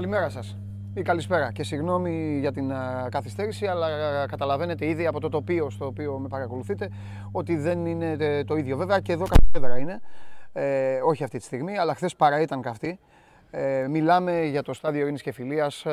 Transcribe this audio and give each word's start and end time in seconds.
Καλημέρα 0.00 0.28
σας 0.28 0.56
ή 0.94 1.02
καλησπέρα 1.02 1.52
και 1.52 1.62
συγγνώμη 1.62 2.38
για 2.38 2.52
την 2.52 2.72
καθυστέρηση 3.08 3.66
αλλά 3.66 3.88
καταλαβαίνετε 4.26 4.86
ήδη 4.86 5.06
από 5.06 5.20
το 5.20 5.28
τοπίο 5.28 5.70
στο 5.70 5.86
οποίο 5.86 6.18
με 6.18 6.28
παρακολουθείτε 6.28 6.90
ότι 7.32 7.56
δεν 7.56 7.86
είναι 7.86 8.16
το 8.44 8.56
ίδιο. 8.56 8.76
Βέβαια 8.76 9.00
και 9.00 9.12
εδώ 9.12 9.26
καθένα 9.26 9.78
είναι, 9.78 10.00
ε, 10.52 11.00
όχι 11.04 11.24
αυτή 11.24 11.38
τη 11.38 11.44
στιγμή, 11.44 11.78
αλλά 11.78 11.94
χθες 11.94 12.16
παρά 12.16 12.40
ήταν 12.40 12.62
καυτή. 12.62 12.98
Ε, 13.52 13.86
μιλάμε 13.88 14.44
για 14.44 14.62
το 14.62 14.72
στάδιο 14.72 15.00
ειρήνης 15.00 15.22
και 15.22 15.32
φιλίας 15.32 15.84
ε, 15.84 15.90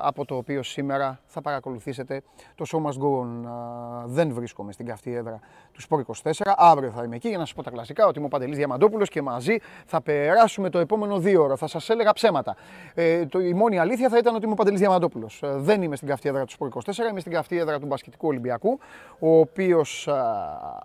από 0.00 0.24
το 0.24 0.36
οποίο 0.36 0.62
σήμερα 0.62 1.20
θα 1.26 1.40
παρακολουθήσετε 1.40 2.22
το 2.54 2.64
Show 2.68 2.76
Must 2.76 3.02
Go 3.02 3.20
On. 3.20 3.44
Ε, 3.44 4.06
δεν 4.06 4.32
βρίσκομαι 4.32 4.72
στην 4.72 4.86
καυτή 4.86 5.14
έδρα 5.14 5.40
του 5.72 5.82
Sport 5.88 6.30
24. 6.30 6.52
Αύριο 6.56 6.90
θα 6.90 7.02
είμαι 7.02 7.16
εκεί 7.16 7.28
για 7.28 7.38
να 7.38 7.44
σας 7.44 7.54
πω 7.54 7.62
τα 7.62 7.70
κλασικά 7.70 8.06
ότι 8.06 8.18
είμαι 8.18 8.26
ο 8.26 8.30
Παντελής 8.30 8.56
Διαμαντόπουλος 8.56 9.08
και 9.08 9.22
μαζί 9.22 9.56
θα 9.86 10.00
περάσουμε 10.00 10.70
το 10.70 10.78
επόμενο 10.78 11.18
δύο 11.18 11.42
ώρα. 11.42 11.56
Θα 11.56 11.66
σας 11.66 11.90
έλεγα 11.90 12.12
ψέματα. 12.12 12.56
Ε, 12.94 13.26
το, 13.26 13.40
η 13.40 13.54
μόνη 13.54 13.78
αλήθεια 13.78 14.08
θα 14.08 14.18
ήταν 14.18 14.34
ότι 14.34 14.44
είμαι 14.44 14.52
ο 14.52 14.56
Παντελής 14.56 14.80
Διαμαντόπουλος. 14.80 15.42
Ε, 15.42 15.48
δεν 15.56 15.82
είμαι 15.82 15.96
στην 15.96 16.08
καυτή 16.08 16.28
έδρα 16.28 16.44
του 16.44 16.54
Sport 16.58 16.92
24, 16.92 17.10
είμαι 17.10 17.20
στην 17.20 17.32
καυτή 17.32 17.58
έδρα 17.58 17.78
του 17.78 17.86
Μπασκετικού 17.86 18.28
Ολυμπιακού, 18.28 18.78
ο 19.18 19.38
οποίος 19.38 20.08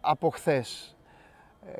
από 0.01 0.29
χθες 0.29 0.87
ε, 0.89 0.92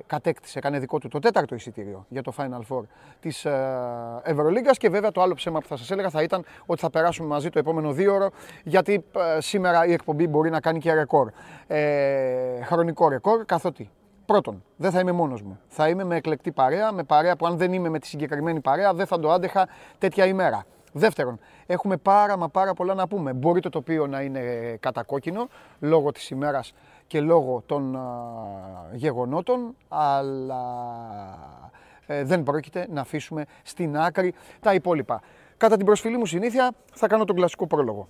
κατέκτησε, 0.07 0.57
έκανε 0.57 0.79
δικό 0.79 0.97
του 0.97 1.07
το 1.07 1.19
τέταρτο 1.19 1.55
εισιτήριο 1.55 2.05
για 2.09 2.21
το 2.21 2.33
Final 2.37 2.75
Four 2.75 2.81
της 3.19 3.45
ε, 3.45 4.21
Ευρωλίγκας 4.23 4.77
και 4.77 4.89
βέβαια 4.89 5.11
το 5.11 5.21
άλλο 5.21 5.33
ψέμα 5.33 5.59
που 5.59 5.67
θα 5.67 5.77
σας 5.77 5.91
έλεγα 5.91 6.09
θα 6.09 6.23
ήταν 6.23 6.45
ότι 6.65 6.81
θα 6.81 6.89
περάσουμε 6.89 7.27
μαζί 7.27 7.49
το 7.49 7.59
επόμενο 7.59 7.91
δύο 7.91 8.13
ώρο 8.13 8.29
γιατί 8.63 9.05
ε, 9.37 9.41
σήμερα 9.41 9.85
η 9.85 9.91
εκπομπή 9.91 10.27
μπορεί 10.27 10.49
να 10.49 10.59
κάνει 10.59 10.79
και 10.79 10.93
ρεκόρ, 10.93 11.31
ε, 11.67 12.63
χρονικό 12.63 13.09
ρεκόρ 13.09 13.45
καθότι 13.45 13.89
Πρώτον, 14.25 14.63
δεν 14.75 14.91
θα 14.91 14.99
είμαι 14.99 15.11
μόνος 15.11 15.41
μου. 15.41 15.59
Θα 15.67 15.89
είμαι 15.89 16.03
με 16.03 16.15
εκλεκτή 16.15 16.51
παρέα, 16.51 16.91
με 16.91 17.03
παρέα 17.03 17.35
που 17.35 17.45
αν 17.45 17.57
δεν 17.57 17.73
είμαι 17.73 17.89
με 17.89 17.99
τη 17.99 18.07
συγκεκριμένη 18.07 18.59
παρέα 18.59 18.93
δεν 18.93 19.05
θα 19.05 19.19
το 19.19 19.31
άντεχα 19.31 19.67
τέτοια 19.97 20.25
ημέρα. 20.25 20.65
Δεύτερον, 20.93 21.39
έχουμε 21.65 21.97
πάρα 21.97 22.37
μα 22.37 22.49
πάρα 22.49 22.73
πολλά 22.73 22.93
να 22.93 23.07
πούμε. 23.07 23.33
Μπορεί 23.33 23.61
το 23.61 23.69
τοπίο 23.69 24.07
να 24.07 24.21
είναι 24.21 24.41
κατακόκκινο 24.79 25.47
λόγω 25.79 26.11
της 26.11 26.29
ημέρας 26.29 26.73
και 27.13 27.21
λόγω 27.21 27.63
των 27.65 27.97
γεγονότων, 28.93 29.75
αλλά 29.87 30.63
ε, 32.05 32.23
δεν 32.23 32.43
πρόκειται 32.43 32.87
να 32.89 33.01
αφήσουμε 33.01 33.45
στην 33.63 33.97
άκρη 33.97 34.33
τα 34.59 34.73
υπόλοιπα. 34.73 35.21
Κατά 35.57 35.77
την 35.77 35.85
προσφυλή 35.85 36.17
μου 36.17 36.25
συνήθεια 36.25 36.71
θα 36.93 37.07
κάνω 37.07 37.25
τον 37.25 37.35
κλασικό 37.35 37.67
πρόλογο. 37.67 38.07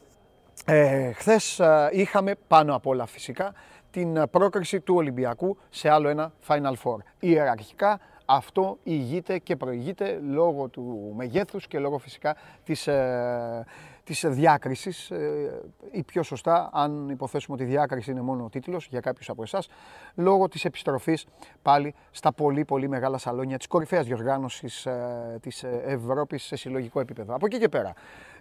Ε, 0.65 1.11
χθες 1.11 1.61
είχαμε 1.91 2.35
πάνω 2.47 2.75
απ' 2.75 2.87
όλα 2.87 3.05
φυσικά 3.05 3.53
την 3.91 4.29
πρόκριση 4.29 4.79
του 4.79 4.95
Ολυμπιακού 4.95 5.57
σε 5.69 5.89
άλλο 5.89 6.09
ένα 6.09 6.31
Final 6.47 6.73
Four. 6.83 6.97
Ιεραρχικά 7.19 7.99
αυτό 8.25 8.77
ηγείται 8.83 9.37
και 9.37 9.55
προηγείται 9.55 10.19
λόγω 10.29 10.67
του 10.67 11.13
μεγέθους 11.15 11.67
και 11.67 11.79
λόγω 11.79 11.97
φυσικά 11.97 12.35
της, 12.63 12.87
ε, 12.87 13.65
της 14.03 14.25
διάκρισης 14.27 15.11
ε, 15.11 15.61
ή 15.91 16.03
πιο 16.03 16.23
σωστά 16.23 16.69
αν 16.73 17.09
υποθέσουμε 17.09 17.55
ότι 17.55 17.65
η 17.65 17.67
διάκριση 17.67 18.11
είναι 18.11 18.21
μόνο 18.21 18.43
ο 18.43 18.49
τίτλος 18.49 18.87
για 18.87 18.99
κάποιους 18.99 19.29
από 19.29 19.43
εσάς 19.43 19.69
λόγω 20.15 20.47
της 20.47 20.65
επιστροφής 20.65 21.25
πάλι 21.61 21.95
στα 22.11 22.33
πολύ 22.33 22.65
πολύ 22.65 22.87
μεγάλα 22.87 23.17
σαλόνια 23.17 23.57
της 23.57 23.67
κορυφαίας 23.67 24.05
διοργάνωσης 24.05 24.85
ε, 24.85 25.37
της 25.41 25.63
Ευρώπης 25.85 26.43
σε 26.43 26.55
συλλογικό 26.55 26.99
επίπεδο. 26.99 27.35
Από 27.35 27.45
εκεί 27.45 27.57
και 27.57 27.69
πέρα 27.69 27.93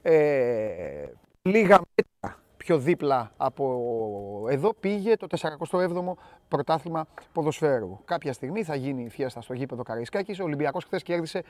ε, 0.03 1.04
λίγα 1.42 1.81
μέτρα 1.94 2.42
πιο 2.56 2.78
δίπλα 2.78 3.32
από 3.37 4.47
εδώ 4.48 4.75
πήγε 4.75 5.16
το 5.16 5.26
47ο 5.41 6.12
πρωτάθλημα 6.48 7.06
ποδοσφαίρου. 7.32 7.98
Κάποια 8.04 8.32
στιγμή 8.32 8.62
θα 8.64 8.75
γίνει 8.75 9.03
η 9.03 9.08
φιέστα 9.08 9.41
στο 9.41 9.54
γήπεδο 9.54 9.82
Καραϊσκάκης. 9.82 10.41
Ο 10.41 10.44
Ολυμπιακός 10.44 10.84
χθες 10.84 11.03
κέρδισε 11.03 11.42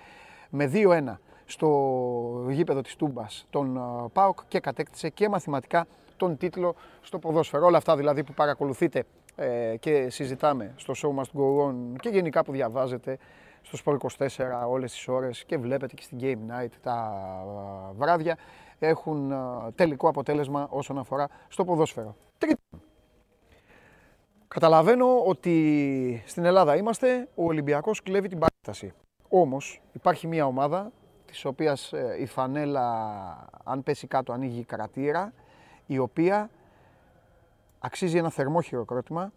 με 0.50 0.70
2-1 0.74 1.18
στο 1.44 2.46
γήπεδο 2.48 2.80
της 2.80 2.96
Τούμπας 2.96 3.46
τον 3.50 3.80
ΠΑΟΚ 4.12 4.38
και 4.48 4.60
κατέκτησε 4.60 5.08
και 5.08 5.28
μαθηματικά 5.28 5.86
τον 6.16 6.36
τίτλο 6.36 6.74
στο 7.00 7.18
ποδόσφαιρο. 7.18 7.66
Όλα 7.66 7.76
αυτά 7.76 7.96
δηλαδή 7.96 8.24
που 8.24 8.32
παρακολουθείτε 8.32 9.04
ε, 9.36 9.76
και 9.80 10.10
συζητάμε 10.10 10.74
στο 10.76 10.92
Show 10.96 11.20
Must 11.20 11.40
Go 11.40 11.68
On 11.68 11.74
και 12.00 12.08
γενικά 12.08 12.44
που 12.44 12.52
διαβάζετε 12.52 13.18
στο 13.62 13.78
Sport 13.84 14.26
24 14.26 14.28
όλες 14.68 14.92
τις 14.92 15.08
ώρες 15.08 15.44
και 15.44 15.58
βλέπετε 15.58 15.94
και 15.94 16.02
στην 16.02 16.18
Game 16.20 16.52
Night 16.52 16.70
τα 16.82 17.12
βράδια 17.96 18.36
έχουν 18.78 19.32
τελικό 19.74 20.08
αποτέλεσμα 20.08 20.66
όσον 20.70 20.98
αφορά 20.98 21.28
στο 21.48 21.64
ποδόσφαιρο. 21.64 22.16
Τρίτον, 22.38 22.82
καταλαβαίνω 24.48 25.22
ότι 25.24 26.22
στην 26.26 26.44
Ελλάδα 26.44 26.76
είμαστε, 26.76 27.28
ο 27.34 27.44
Ολυμπιακός 27.44 28.02
κλέβει 28.02 28.28
την 28.28 28.38
παράταση. 28.38 28.92
Όμως 29.28 29.80
υπάρχει 29.92 30.26
μια 30.26 30.46
ομάδα 30.46 30.92
της 31.32 31.44
οποίας 31.44 31.92
ε, 31.92 32.16
η 32.20 32.26
φανέλα 32.26 32.86
αν 33.64 33.82
πέσει 33.82 34.06
κάτω 34.06 34.32
ανοίγει 34.32 34.64
κρατήρα 34.64 35.32
η 35.86 35.98
οποία 35.98 36.50
αξίζει 37.78 38.18
ένα 38.18 38.30
θερμό 38.30 38.60
χειροκρότημα 38.60 39.32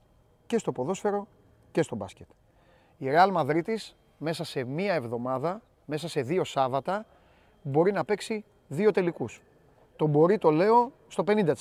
και 0.46 0.58
στο 0.58 0.72
ποδόσφαιρο 0.72 1.28
και 1.72 1.82
στο 1.82 1.96
μπάσκετ. 1.96 2.28
Η 2.98 3.06
Real 3.10 3.30
Μαδρίτης 3.32 3.96
μέσα 4.18 4.44
σε 4.44 4.64
μία 4.64 4.94
εβδομάδα, 4.94 5.62
μέσα 5.86 6.08
σε 6.08 6.22
δύο 6.22 6.44
Σάββατα 6.44 7.06
μπορεί 7.62 7.92
να 7.92 8.06
παίξει 8.06 8.46
δύο 8.68 8.92
τελικούς. 8.92 9.42
Το 9.96 10.08
μπορεί 10.08 10.38
το 10.38 10.52
λέω 10.52 10.92
στο 11.08 11.24
50%. 11.28 11.54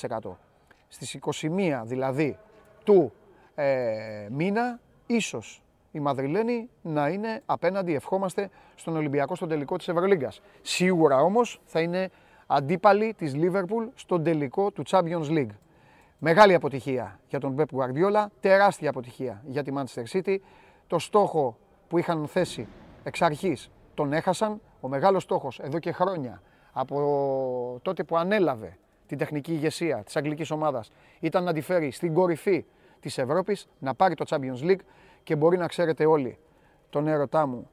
Στις 0.89 1.19
21 1.43 1.83
δηλαδή 1.85 2.39
του 2.85 3.13
ε, 3.55 4.29
μήνα 4.31 4.81
ίσως 5.07 5.63
η 5.95 6.01
Μαδριλένη 6.01 6.69
να 6.83 7.09
είναι 7.09 7.43
απέναντι, 7.47 7.95
ευχόμαστε, 7.95 8.51
στον 8.75 8.97
Ολυμπιακό 8.97 9.35
στον 9.35 9.49
τελικό 9.49 9.77
της 9.77 9.89
Ευρωλίγκας. 9.89 10.41
Σίγουρα 10.63 11.21
όμως 11.21 11.61
θα 11.65 11.81
είναι 11.81 12.11
αντίπαλη 12.47 13.15
της 13.15 13.35
Λίβερπουλ 13.35 13.87
στον 13.95 14.23
τελικό 14.23 14.71
του 14.71 14.83
Champions 14.87 15.29
League. 15.29 15.55
Μεγάλη 16.19 16.55
αποτυχία 16.55 17.21
για 17.29 17.41
τον 17.41 17.57
Pep 17.59 17.65
Guardiola, 17.77 18.27
τεράστια 18.41 18.91
αποτυχία 18.91 19.43
για 19.47 19.63
τη 19.63 19.73
Manchester 19.77 20.03
City. 20.13 20.37
Το 20.87 20.99
στόχο 20.99 21.59
που 21.89 21.99
είχαν 21.99 22.27
θέσει 22.27 22.69
εξ 23.03 23.23
αρχής 23.23 23.71
τον 23.95 24.13
έχασαν. 24.13 24.61
Ο 24.81 24.89
μεγάλος 24.89 25.23
στόχος 25.23 25.59
εδώ 25.59 25.79
και 25.79 25.93
χρόνια 25.93 26.43
από 26.73 27.81
τότε 27.83 28.05
που 28.05 28.17
ανέλαβε 28.17 28.79
την 29.07 29.19
τεχνική 29.19 29.53
ηγεσία 29.53 30.03
της 30.03 30.17
αγγλικής 30.17 30.51
ομάδας 30.51 30.91
ήταν 31.21 31.45
να 31.45 31.53
τη 31.53 31.61
φέρει 31.61 31.91
στην 31.91 32.15
κορυφή 32.15 32.65
της 33.01 33.19
Ευρώπης, 33.19 33.69
να 33.79 33.95
πάρει 33.95 34.15
το 34.15 34.25
Champions 34.29 34.71
League 34.71 34.81
και 35.25 35.37
μπορεί 35.37 35.57
να 35.57 35.67
ξέρετε 35.67 36.07
όλοι 36.07 36.39
τον 36.91 37.07
έρωτά 37.07 37.47
μου 37.47 37.69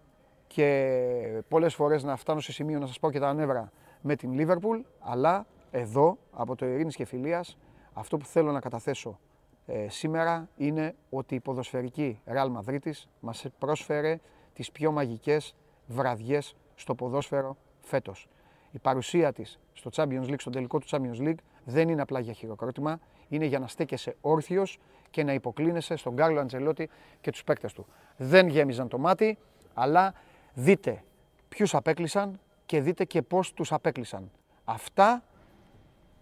και 0.48 1.44
πολλές 1.48 1.76
φορές 1.76 2.04
να 2.04 2.16
φτάνω 2.16 2.40
σε 2.40 2.52
σημείο 2.52 2.80
να 2.80 2.86
σας 2.86 3.00
πω 3.00 3.12
και 3.12 3.20
τα 3.20 3.34
νεύρα 3.34 3.72
με 4.02 4.16
την 4.16 4.32
Liverpool, 4.38 4.82
αλλά 5.00 5.46
εδώ 5.72 6.18
από 6.32 6.56
το 6.56 6.66
Ειρήνης 6.66 6.96
και 6.96 7.06
Φιλίας 7.06 7.58
αυτό 7.94 8.18
που 8.18 8.26
θέλω 8.26 8.52
να 8.52 8.60
καταθέσω 8.60 9.20
ε, 9.66 9.90
σήμερα 9.90 10.50
είναι 10.56 10.96
ότι 11.10 11.36
η 11.36 11.40
ποδοσφαιρική 11.40 12.22
Real 12.26 12.52
Madrid 12.58 12.92
μας 13.20 13.46
πρόσφερε 13.60 14.20
τις 14.54 14.72
πιο 14.72 14.92
μαγικές 14.92 15.56
βραδιές 15.88 16.56
στο 16.76 16.96
ποδόσφαιρο 16.96 17.58
φέτος. 17.82 18.28
Η 18.72 18.80
παρουσία 18.80 19.34
της 19.34 19.60
στο 19.74 19.90
Champions 19.94 20.26
League, 20.26 20.40
στο 20.40 20.50
τελικό 20.50 20.80
του 20.80 20.88
Champions 20.90 21.20
League, 21.20 21.40
δεν 21.64 21.90
είναι 21.90 22.02
απλά 22.02 22.20
για 22.20 22.34
χειροκρότημα, 22.34 23.00
είναι 23.28 23.46
για 23.46 23.60
να 23.60 23.68
στέκεσαι 23.68 24.16
όρθιος 24.22 24.80
και 25.12 25.24
να 25.24 25.34
υποκλίνεσαι 25.34 25.96
στον 25.96 26.16
Κάρλο 26.16 26.40
Αντζελότη 26.40 26.90
και 27.22 27.32
τους 27.32 27.44
παίκτες 27.44 27.74
του. 27.74 27.86
Δεν 28.18 28.48
γέμιζαν 28.48 28.88
το 28.88 28.98
μάτι, 28.98 29.38
αλλά 29.74 30.14
δείτε 30.54 31.04
ποιους 31.50 31.76
απέκλεισαν 31.76 32.40
και 32.66 32.82
δείτε 32.82 33.04
και 33.06 33.22
πώς 33.22 33.54
τους 33.54 33.72
απέκλεισαν. 33.72 34.32
Αυτά, 34.66 35.24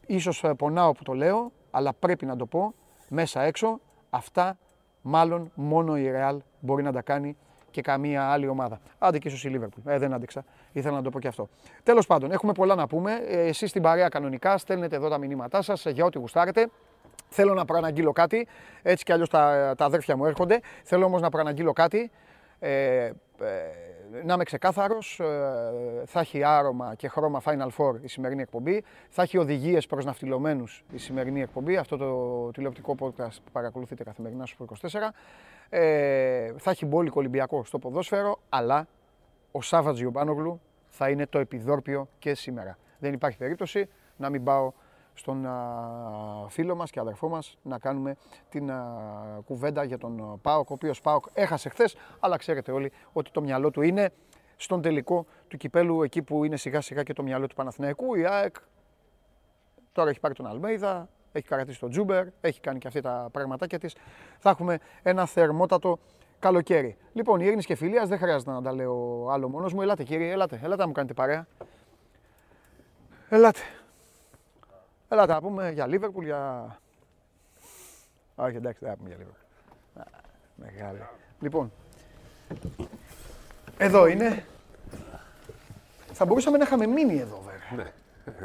ίσως 0.05 0.43
ε, 0.43 0.53
πονάω 0.53 0.91
που 0.91 1.03
το 1.03 1.13
λέω, 1.13 1.51
αλλά 1.71 1.93
πρέπει 1.93 2.25
να 2.25 2.35
το 2.35 2.45
πω 2.45 2.73
μέσα 3.09 3.41
έξω, 3.41 3.79
αυτά 4.09 4.57
μάλλον 5.01 5.51
μόνο 5.55 5.97
η 5.97 6.11
Real 6.15 6.37
μπορεί 6.59 6.83
να 6.83 6.91
τα 6.91 7.01
κάνει 7.01 7.37
και 7.71 7.81
καμία 7.81 8.29
άλλη 8.29 8.47
ομάδα. 8.47 8.79
Άντε 8.99 9.17
και 9.17 9.27
ίσως 9.27 9.43
η 9.43 9.49
Λίβερπουλ. 9.49 9.81
Ε, 9.91 9.97
δεν 9.97 10.13
άντεξα. 10.13 10.45
Ήθελα 10.71 10.95
να 10.95 11.01
το 11.01 11.09
πω 11.09 11.19
και 11.19 11.27
αυτό. 11.27 11.49
Τέλος 11.83 12.07
πάντων, 12.07 12.31
έχουμε 12.31 12.51
πολλά 12.51 12.75
να 12.75 12.87
πούμε. 12.87 13.13
Ε, 13.27 13.47
Εσείς 13.47 13.69
στην 13.69 13.81
παρέα 13.81 14.09
κανονικά 14.09 14.57
στέλνετε 14.57 14.95
εδώ 14.95 15.09
τα 15.09 15.17
μηνύματά 15.17 15.61
σας 15.61 15.85
για 15.85 16.05
ό,τι 16.05 16.17
γουστάρετε. 16.19 16.69
Θέλω 17.29 17.53
να 17.53 17.65
προαναγγείλω 17.65 18.11
κάτι. 18.11 18.47
Έτσι 18.81 19.03
κι 19.03 19.11
αλλιώς 19.11 19.29
τα, 19.29 19.73
τα 19.77 19.85
αδέρφια 19.85 20.17
μου 20.17 20.25
έρχονται. 20.25 20.59
Θέλω 20.83 21.05
όμως 21.05 21.21
να 21.21 21.29
προαναγγείλω 21.29 21.73
κάτι. 21.73 22.11
Ε, 22.59 23.05
ε, 23.05 23.13
να 24.23 24.33
είμαι 24.33 24.43
ξεκάθαρος, 24.43 25.19
ε, 25.19 26.03
θα 26.05 26.19
έχει 26.19 26.43
άρωμα 26.43 26.95
και 26.95 27.07
χρώμα 27.07 27.41
Final 27.45 27.69
Four 27.77 27.95
η 28.01 28.07
σημερινή 28.07 28.41
εκπομπή. 28.41 28.83
Θα 29.09 29.21
έχει 29.21 29.37
οδηγίες 29.37 29.87
προς 29.87 30.05
ναυτιλωμένους 30.05 30.83
η 30.91 30.97
σημερινή 30.97 31.41
εκπομπή. 31.41 31.77
Αυτό 31.77 31.97
το 31.97 32.51
τηλεοπτικό 32.51 32.95
podcast 32.99 33.35
που 33.45 33.51
παρακολουθείτε 33.51 34.03
καθημερινά 34.03 34.45
στο 34.45 34.65
24. 34.81 35.13
Ε, 35.69 36.53
θα 36.57 36.71
έχει 36.71 36.85
μπόλικο 36.85 37.19
Ολυμπιακό 37.19 37.63
στο 37.63 37.79
ποδόσφαιρο, 37.79 38.39
αλλά 38.49 38.87
ο 39.51 39.61
Σάββατ 39.61 39.95
Γιουμπάνογλου 39.95 40.61
θα 40.87 41.09
είναι 41.09 41.25
το 41.25 41.39
επιδόρπιο 41.39 42.07
και 42.19 42.35
σήμερα. 42.35 42.77
Δεν 42.99 43.13
υπάρχει 43.13 43.37
περίπτωση 43.37 43.89
να 44.17 44.29
μην 44.29 44.43
πάω 44.43 44.71
στον 45.19 45.47
φίλο 46.47 46.75
μας 46.75 46.91
και 46.91 46.99
αδερφό 46.99 47.29
μας 47.29 47.57
να 47.61 47.79
κάνουμε 47.79 48.15
την 48.49 48.71
κουβέντα 49.45 49.83
για 49.83 49.97
τον 49.97 50.39
ΠΑΟΚ, 50.41 50.69
ο 50.69 50.73
οποίος 50.73 51.01
ΠΑΟΚ 51.01 51.25
έχασε 51.33 51.69
χθες, 51.69 51.95
αλλά 52.19 52.37
ξέρετε 52.37 52.71
όλοι 52.71 52.91
ότι 53.13 53.31
το 53.31 53.41
μυαλό 53.41 53.71
του 53.71 53.81
είναι 53.81 54.11
στον 54.55 54.81
τελικό 54.81 55.25
του 55.47 55.57
κυπέλου, 55.57 56.03
εκεί 56.03 56.21
που 56.21 56.43
είναι 56.43 56.57
σιγά 56.57 56.81
σιγά 56.81 57.03
και 57.03 57.13
το 57.13 57.23
μυαλό 57.23 57.47
του 57.47 57.55
Παναθηναϊκού. 57.55 58.15
Η 58.15 58.25
ΑΕΚ 58.25 58.55
τώρα 59.91 60.09
έχει 60.09 60.19
πάρει 60.19 60.33
τον 60.33 60.47
Αλμέιδα, 60.47 61.09
έχει 61.31 61.47
καρατήσει 61.47 61.79
τον 61.79 61.89
Τζούμπερ, 61.89 62.25
έχει 62.41 62.59
κάνει 62.59 62.79
και 62.79 62.87
αυτή 62.87 63.01
τα 63.01 63.29
πραγματάκια 63.31 63.79
της. 63.79 63.95
Θα 64.39 64.49
έχουμε 64.49 64.79
ένα 65.01 65.25
θερμότατο 65.25 65.99
καλοκαίρι. 66.39 66.97
Λοιπόν, 67.13 67.39
η 67.39 67.43
Ειρήνη 67.45 67.63
και 67.63 67.75
Φιλίας 67.75 68.07
δεν 68.07 68.17
χρειάζεται 68.17 68.51
να 68.51 68.61
τα 68.61 68.73
λέω 68.73 69.27
άλλο 69.29 69.49
μόνος 69.49 69.73
μου. 69.73 69.81
Ελάτε 69.81 70.03
κύριε, 70.03 70.31
ελάτε, 70.31 70.59
ελάτε 70.63 70.81
να 70.81 70.87
μου 70.87 70.93
κάνετε 70.93 71.13
παρέα. 71.13 71.47
Ελάτε. 73.29 73.59
Ελάτε 75.09 75.33
να 75.33 75.41
πούμε 75.41 75.71
για 75.71 75.87
Λίβερπουλ, 75.87 76.25
για... 76.25 76.77
Όχι, 78.35 78.55
εντάξει, 78.55 78.79
δεν 78.81 78.89
θα 78.89 78.97
πούμε 78.97 79.09
για 79.09 79.17
Λίβερπουλ. 79.17 79.41
Μεγάλη. 80.55 80.99
Λοιπόν, 81.39 81.71
εδώ 83.77 84.07
είναι. 84.07 84.45
Θα 86.13 86.25
μπορούσαμε 86.25 86.57
να 86.57 86.63
είχαμε 86.63 86.85
μείνει 86.87 87.19
εδώ 87.19 87.41
βέβαια. 87.41 87.83
Ναι, 87.83 87.91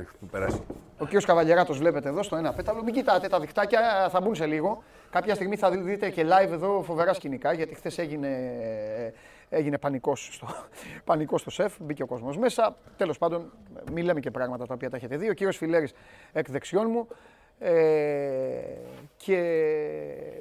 έχει 0.00 0.08
περάσει. 0.30 0.62
Ο 0.98 1.04
κύριος 1.04 1.24
Καβαλιεράτος 1.24 1.78
βλέπετε 1.78 2.08
εδώ 2.08 2.22
στο 2.22 2.36
ένα 2.36 2.52
πέταλο. 2.52 2.82
Μην 2.82 2.94
κοιτάτε, 2.94 3.28
τα 3.28 3.40
δικτάκια 3.40 4.08
θα 4.10 4.20
μπουν 4.20 4.34
σε 4.34 4.46
λίγο. 4.46 4.82
Κάποια 5.10 5.34
στιγμή 5.34 5.56
θα 5.56 5.70
δείτε 5.70 6.10
και 6.10 6.26
live 6.26 6.52
εδώ 6.52 6.82
φοβερά 6.82 7.14
σκηνικά 7.14 7.52
γιατί 7.52 7.74
χθες 7.74 7.98
έγινε, 7.98 8.52
έγινε 9.48 9.78
πανικός 9.78 10.28
στο, 10.32 10.46
πανικός 11.04 11.40
στο 11.40 11.50
σεφ. 11.50 11.74
Μπήκε 11.80 12.02
ο 12.02 12.06
κόσμος 12.06 12.36
μέσα. 12.36 12.76
Τέλος 12.96 13.18
πάντων, 13.18 13.52
μην 13.92 14.04
λέμε 14.04 14.20
και 14.20 14.30
πράγματα 14.30 14.66
τα 14.66 14.74
οποία 14.74 14.90
τα 14.90 14.96
έχετε 14.96 15.16
δει. 15.16 15.28
Ο 15.28 15.32
κύριος 15.32 15.56
Φιλέρης 15.56 15.92
εκ 16.32 16.50
δεξιών 16.50 16.90
μου. 16.90 17.08
Ε, 17.58 17.72
και 19.16 19.38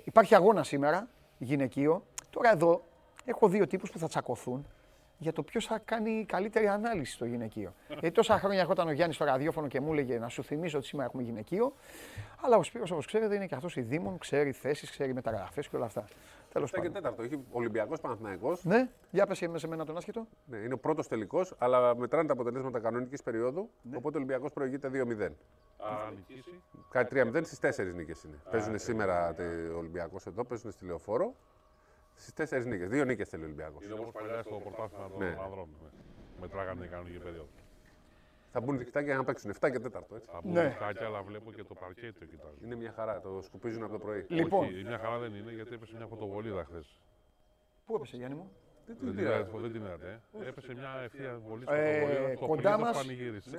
υπάρχει 0.04 0.36
αγώνα 0.36 0.64
σήμερα 0.64 1.08
γυναικείο. 1.38 2.04
Τώρα 2.30 2.52
εδώ 2.52 2.84
έχω 3.26 3.48
δύο 3.48 3.68
τύπους 3.68 3.92
που 3.92 3.98
θα 4.00 4.08
τσακωθούν 4.08 4.66
για 5.18 5.34
το 5.34 5.44
ποιος 5.44 5.66
θα 5.66 5.82
κάνει 5.86 6.26
καλύτερη 6.28 6.68
ανάλυση 6.68 7.14
στο 7.14 7.26
γυναικείο. 7.26 7.74
Γιατί 7.88 8.12
τόσα 8.12 8.40
χρόνια 8.40 8.60
ερχόταν 8.60 8.88
ο 8.88 8.92
Γιάννης 8.92 9.16
στο 9.16 9.26
ραδιόφωνο 9.26 9.68
και 9.68 9.82
μου 9.82 9.92
έλεγε 9.92 10.20
να 10.20 10.28
σου 10.28 10.44
θυμίσω 10.44 10.78
ότι 10.78 10.88
σήμερα 10.88 11.08
έχουμε 11.08 11.24
γυναικείο. 11.24 11.74
Αλλά 12.42 12.58
ο 12.58 12.64
Σπύρος, 12.64 12.92
όπως 12.92 13.06
ξέρετε, 13.06 13.36
είναι 13.36 13.46
και 13.46 13.56
αυτός 13.56 13.76
ειδήμων, 13.76 14.18
ξέρει 14.18 14.52
θέσεις, 14.52 14.90
ξέρει 14.90 15.14
μεταγραφές 15.14 15.68
και 15.68 15.76
όλα 15.76 15.86
αυτά. 15.86 16.06
Τέλος 16.54 16.72
πάντων. 16.72 16.88
και 16.88 16.94
τέταρτο. 16.94 17.24
Έχει 17.24 17.44
Ολυμπιακός 17.52 18.00
Παναθυναϊκό. 18.00 18.58
Ναι, 18.62 18.90
για 19.12 19.28
πες 19.28 19.42
με 19.42 19.58
σε 19.58 19.68
μένα 19.68 19.86
τον 19.86 19.98
άσχετο. 19.98 20.28
Ναι, 20.46 20.58
είναι 20.58 20.74
ο 20.74 20.78
πρώτος 20.78 21.08
τελικός, 21.08 21.54
αλλά 21.58 21.96
μετράνε 21.96 22.28
τα 22.28 22.34
αποτελέσματα 22.34 22.80
κανονικής 22.80 23.24
περίοδου. 23.24 23.70
Ναι. 23.82 23.98
Οπότε 23.98 24.18
ο 24.18 24.20
Ολυμπιακός 24.20 24.54
προηγείται 24.54 24.90
2-0. 24.90 25.32
Κάτι 26.90 27.16
3-0 27.16 27.42
στις 27.44 27.60
4 27.60 27.94
νίκες 27.94 28.24
είναι. 28.24 28.36
Παίζουν 28.52 28.80
σήμερα 28.80 29.36
ο 29.74 29.78
Ολυμπιακός 29.78 30.26
εδώ, 30.26 30.44
παίζουν 30.44 30.72
στη 30.72 30.86
λεωφόρο. 30.86 31.36
Στις 32.16 32.34
τέσσερις 32.34 32.66
νίκες. 32.66 32.90
Δύο 32.90 33.06
νίκες 33.06 33.30
θέλει 33.30 33.44
ο 33.44 33.46
Ολυμπιακός. 33.46 33.86
Είναι 33.86 33.94
όπω 33.94 34.12
παλιά 34.12 34.42
στο 34.42 34.56
πρωτάθλημα 34.56 35.10
των 35.10 35.20
ναι. 35.20 35.38
ανδρών. 35.44 35.68
Ναι. 35.84 35.90
Μετράγανε 36.42 36.86
η 36.86 36.88
κανονική 36.88 37.18
περίοδο. 37.18 37.48
Θα 38.54 38.62
μπουν 38.62 38.78
δικτάκια 38.78 39.08
για 39.08 39.18
να 39.18 39.24
παίξουν 39.24 39.52
7 39.52 39.72
και 39.72 39.80
4. 39.84 40.02
Έτσι. 40.16 40.30
Θα 40.32 40.40
μπουν 40.44 40.52
ναι. 40.54 40.68
δικτάκια, 40.68 41.06
αλλά 41.06 41.22
βλέπω 41.22 41.52
και 41.52 41.64
το 41.64 41.74
παρκέ 41.74 42.14
το 42.20 42.26
κοιτάζουν. 42.26 42.58
Είναι 42.64 42.76
μια 42.76 42.94
χαρά, 42.96 43.22
το 43.22 43.42
σκουπίζουν 43.42 43.84
από 43.84 43.92
το 43.92 44.00
πρωί. 44.00 44.26
Λοιπόν. 44.28 44.66
Όχι, 44.66 44.84
μια 44.84 44.98
χαρά 44.98 45.18
δεν 45.18 45.36
είναι 45.36 45.52
γιατί 45.52 45.74
έπεσε 45.74 45.96
μια 45.96 46.06
φωτοβολίδα 46.06 46.64
χθες. 46.64 47.02
Πού 47.86 47.96
έπεσε, 47.96 48.18
Γιάννη 48.18 48.38
μου; 48.38 48.52
Δεν 48.86 48.98
την 48.98 49.18
είδατε. 49.18 49.50
Δεν 49.58 49.72
την 49.72 49.82
είδατε. 49.82 50.22
Ε. 50.42 50.48
Έπεσε 50.48 50.74
μια 50.74 50.90
ευθεία 51.04 51.40
βολή 51.48 51.64
ε, 51.68 52.36
κοντά 52.48 52.78
μας, 52.78 53.06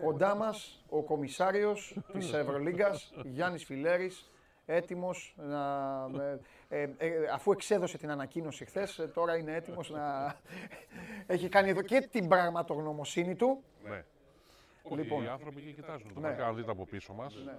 κοντά 0.03 0.35
μας 0.35 0.85
ο 0.89 1.03
κομισάριος 1.03 1.99
της 2.13 2.33
Ευρωλίγκας, 2.33 3.13
Γιάννης 3.25 3.65
Φιλέρης, 3.65 4.31
έτοιμος 4.67 5.35
να... 5.37 5.63
Ε, 6.69 6.83
ε, 6.83 6.91
ε, 6.97 7.11
αφού 7.33 7.53
εξέδωσε 7.53 7.99
την 7.99 8.11
ανακοίνωση 8.11 8.65
χθες, 8.65 8.99
ε, 8.99 9.07
τώρα 9.07 9.37
είναι 9.37 9.55
έτοιμος 9.55 9.91
να... 9.91 10.35
έχει 11.35 11.49
κάνει 11.49 11.69
εδώ 11.69 11.83
και 11.83 12.09
την 12.11 12.29
πραγματογνωμοσύνη 12.29 13.35
του. 13.35 13.63
Ναι. 13.89 14.05
Λοιπόν, 14.91 15.25
οι 15.25 15.29
άνθρωποι 15.29 15.61
εκεί 15.61 15.73
κοιτάζουν. 15.73 16.13
Ναι. 16.21 16.29
Αν 16.29 16.57
δείτε 16.57 16.71
από 16.71 16.85
πίσω 16.85 17.13
μας, 17.13 17.35
ναι. 17.45 17.57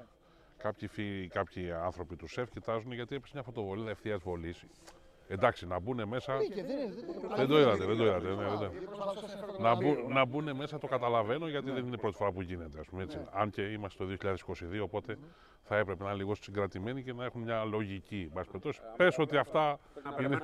κάποιοι, 0.58 0.88
φίλοι, 0.88 1.28
κάποιοι 1.28 1.72
άνθρωποι 1.72 2.16
του 2.16 2.28
ΣΕΦ 2.28 2.50
κοιτάζουν 2.50 2.92
γιατί 2.92 3.16
έπεσε 3.16 3.32
μια 3.34 3.44
φωτοβολίδα 3.44 3.90
ευθεία 3.90 4.18
βολής. 4.18 4.66
Εντάξει, 5.28 5.68
να 5.68 5.80
μπουν 5.80 6.08
μέσα. 6.08 6.38
Δεν 7.36 7.48
το 7.48 7.60
είδατε, 7.60 7.86
δεν 7.86 7.98
το 7.98 8.04
είδατε. 8.04 8.28
Ναι, 8.28 8.44
να, 9.60 9.76
μπου, 9.76 9.96
να 10.08 10.26
μπουν 10.26 10.56
μέσα 10.56 10.78
το 10.78 10.88
καταλαβαίνω 10.88 11.48
γιατί 11.48 11.72
δεν 11.72 11.86
είναι 11.86 11.96
η 11.96 12.00
πρώτη 12.00 12.16
φορά 12.16 12.32
που 12.32 12.42
γίνεται. 12.42 12.80
Ας 12.80 12.88
πούμε, 12.88 13.04
έτσι. 13.04 13.20
Αν 13.32 13.50
και 13.50 13.62
είμαστε 13.62 14.06
το 14.06 14.16
2022, 14.22 14.82
οπότε 14.84 15.18
θα 15.62 15.78
έπρεπε 15.78 16.04
να 16.04 16.10
είναι 16.10 16.18
λίγο 16.18 16.36
συγκρατημένοι 16.36 17.04
και 17.04 17.14
να 17.14 17.26
έχουν 17.26 17.42
μια 17.42 17.64
λογική. 17.64 18.32
Πες 18.98 19.18
ότι 19.18 19.38
αυτά 19.38 19.80
είναι 20.20 20.40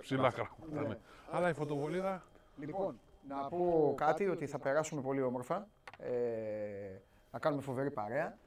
ψηλά 0.00 0.30
πράγματα. 0.30 0.88
Ναι. 0.88 0.98
Αλλά 1.30 1.48
η 1.48 1.52
φωτοβολίδα. 1.52 2.22
Λοιπόν, 2.58 3.00
να 3.28 3.48
πω 3.48 3.94
κάτι 3.96 4.28
ότι 4.28 4.46
θα 4.46 4.58
περάσουμε 4.58 5.02
πολύ 5.02 5.22
όμορφα. 5.22 5.68
Ε, 5.98 7.00
να 7.30 7.38
κάνουμε 7.38 7.62
φοβερή 7.62 7.90
παρέα. 7.90 8.38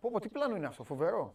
Πω, 0.00 0.10
πω, 0.10 0.20
τι 0.20 0.28
πλάνο 0.28 0.56
είναι 0.56 0.66
αυτό, 0.66 0.84
φοβερό. 0.84 1.34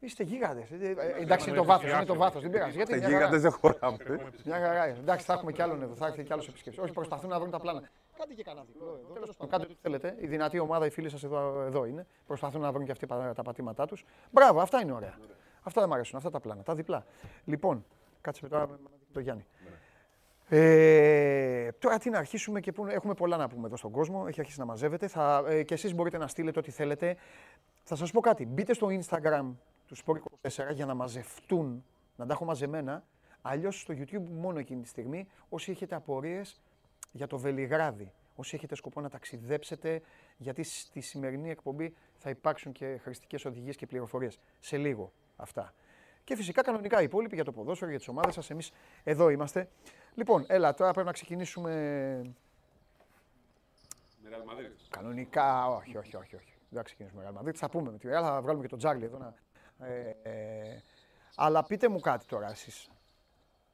Είστε 0.00 0.22
γίγαντες. 0.22 0.70
Ε, 0.70 0.76
ε, 0.76 1.22
εντάξει, 1.22 1.48
είναι 1.48 1.58
το 1.58 1.64
βάθος. 1.64 1.90
Είναι 1.90 2.04
το 2.04 2.14
βάθος. 2.14 2.42
Δεν 2.42 2.50
πειράζει. 2.50 2.76
Γιατί 2.76 2.98
γίγαντες 2.98 3.42
δεν 3.42 3.50
χωράμε. 3.50 3.96
Μια 4.44 4.56
χαρά. 4.56 4.84
Εντάξει, 4.84 5.24
θα 5.24 5.32
έχουμε 5.32 5.52
κι 5.52 5.62
άλλον 5.62 5.82
εδώ. 5.82 5.94
Θα 5.94 6.06
έρθει 6.06 6.22
κι 6.22 6.32
άλλος 6.32 6.48
επισκέψης. 6.48 6.82
Όχι, 6.82 6.92
προσπαθούν 6.92 7.30
να 7.30 7.38
βρουν 7.38 7.50
τα 7.50 7.60
πλάνα. 7.60 7.90
Κάντε 8.18 8.34
και 8.34 8.42
κανένα 8.42 8.64
διπλό 8.66 8.98
εδώ. 9.02 9.12
Τέλος 9.12 9.36
πάντων, 9.36 9.48
κάντε 9.50 9.64
ό,τι 9.64 9.74
θέλετε. 9.82 10.16
Η 10.18 10.26
δυνατή 10.26 10.58
ομάδα, 10.58 10.86
οι 10.86 10.90
φίλοι 10.90 11.08
σας 11.08 11.24
εδώ, 11.24 11.62
εδώ 11.62 11.84
είναι. 11.84 12.06
Προσπαθούν 12.26 12.60
να 12.60 12.72
βρουν 12.72 12.84
και 12.84 12.90
αυτοί 12.90 13.06
τα 13.06 13.42
πατήματά 13.44 13.86
τους. 13.86 14.04
Μπράβο, 14.30 14.60
αυτά 14.60 14.80
είναι 14.80 14.92
ωραία. 14.92 15.18
Αυτά 15.62 15.80
δεν 15.80 15.88
μου 15.88 15.94
αρέσουν, 15.94 16.16
αυτά 16.16 16.30
τα 16.30 16.40
πλάνα. 16.40 16.62
Τα 16.62 16.74
διπλά. 16.74 17.04
Λοιπόν, 17.44 17.84
κάτσε 18.20 18.40
μετά 18.42 18.66
με 18.68 18.78
το 19.12 19.20
Γιάννη. 19.20 19.46
Ε, 20.54 21.72
τώρα 21.78 21.98
τι 21.98 22.10
να 22.10 22.18
αρχίσουμε 22.18 22.60
και 22.60 22.72
που 22.72 22.86
έχουμε 22.86 23.14
πολλά 23.14 23.36
να 23.36 23.48
πούμε 23.48 23.66
εδώ 23.66 23.76
στον 23.76 23.90
κόσμο. 23.90 24.24
Έχει 24.28 24.40
αρχίσει 24.40 24.58
να 24.58 24.64
μαζεύετε. 24.64 25.08
Θα, 25.08 25.44
ε, 25.48 25.62
και 25.62 25.74
εσείς 25.74 25.94
μπορείτε 25.94 26.18
να 26.18 26.26
στείλετε 26.26 26.58
ό,τι 26.58 26.70
θέλετε. 26.70 27.16
Θα 27.82 27.96
σας 27.96 28.10
πω 28.10 28.20
κάτι. 28.20 28.46
Μπείτε 28.46 28.74
στο 28.74 28.88
Instagram 28.90 29.44
του 29.86 29.96
Sport24 29.96 30.72
για 30.72 30.86
να 30.86 30.94
μαζευτούν, 30.94 31.84
να 32.16 32.26
τα 32.26 32.32
έχω 32.32 32.44
μαζεμένα. 32.44 33.04
Αλλιώς 33.42 33.80
στο 33.80 33.94
YouTube 33.96 34.22
μόνο 34.30 34.58
εκείνη 34.58 34.82
τη 34.82 34.88
στιγμή, 34.88 35.26
όσοι 35.48 35.70
έχετε 35.70 35.94
απορίες 35.94 36.60
για 37.12 37.26
το 37.26 37.38
Βελιγράδι, 37.38 38.12
όσοι 38.34 38.54
έχετε 38.56 38.74
σκοπό 38.74 39.00
να 39.00 39.08
ταξιδέψετε, 39.08 40.00
γιατί 40.36 40.62
στη 40.62 41.00
σημερινή 41.00 41.50
εκπομπή 41.50 41.94
θα 42.16 42.30
υπάρξουν 42.30 42.72
και 42.72 42.98
χρηστικές 43.02 43.44
οδηγίες 43.44 43.76
και 43.76 43.86
πληροφορίες. 43.86 44.40
Σε 44.60 44.76
λίγο 44.76 45.12
αυτά. 45.36 45.74
Και 46.24 46.36
φυσικά 46.36 46.62
κανονικά 46.62 47.00
οι 47.00 47.04
υπόλοιποι 47.04 47.34
για 47.34 47.44
το 47.44 47.52
ποδόσφαιρο, 47.52 47.90
για 47.90 47.98
τις 47.98 48.08
ομάδες 48.08 48.34
σας. 48.34 48.50
Εμείς 48.50 48.72
εδώ 49.04 49.28
είμαστε. 49.30 49.68
Λοιπόν, 50.14 50.44
έλα, 50.48 50.74
τώρα 50.74 50.92
πρέπει 50.92 51.06
να 51.06 51.12
ξεκινήσουμε. 51.12 52.34
Κανονικά, 54.90 55.66
όχι, 55.66 55.96
όχι, 55.96 56.16
όχι. 56.16 56.36
όχι. 56.36 56.52
Δεν 56.68 56.78
θα 56.78 56.82
ξεκινήσουμε 56.82 57.32
με 57.32 57.50
Real 57.50 57.54
Θα 57.54 57.68
πούμε 57.68 57.90
με 57.90 57.98
τη 57.98 58.08
Real, 58.08 58.22
θα 58.22 58.40
βγάλουμε 58.42 58.62
και 58.62 58.68
τον 58.68 58.78
Τζάρλι 58.78 59.04
εδώ 59.04 59.18
να, 59.18 59.34
ε, 59.86 60.16
ε, 60.22 60.82
αλλά 61.34 61.64
πείτε 61.64 61.88
μου 61.88 62.00
κάτι 62.00 62.26
τώρα 62.26 62.50
εσείς. 62.50 62.90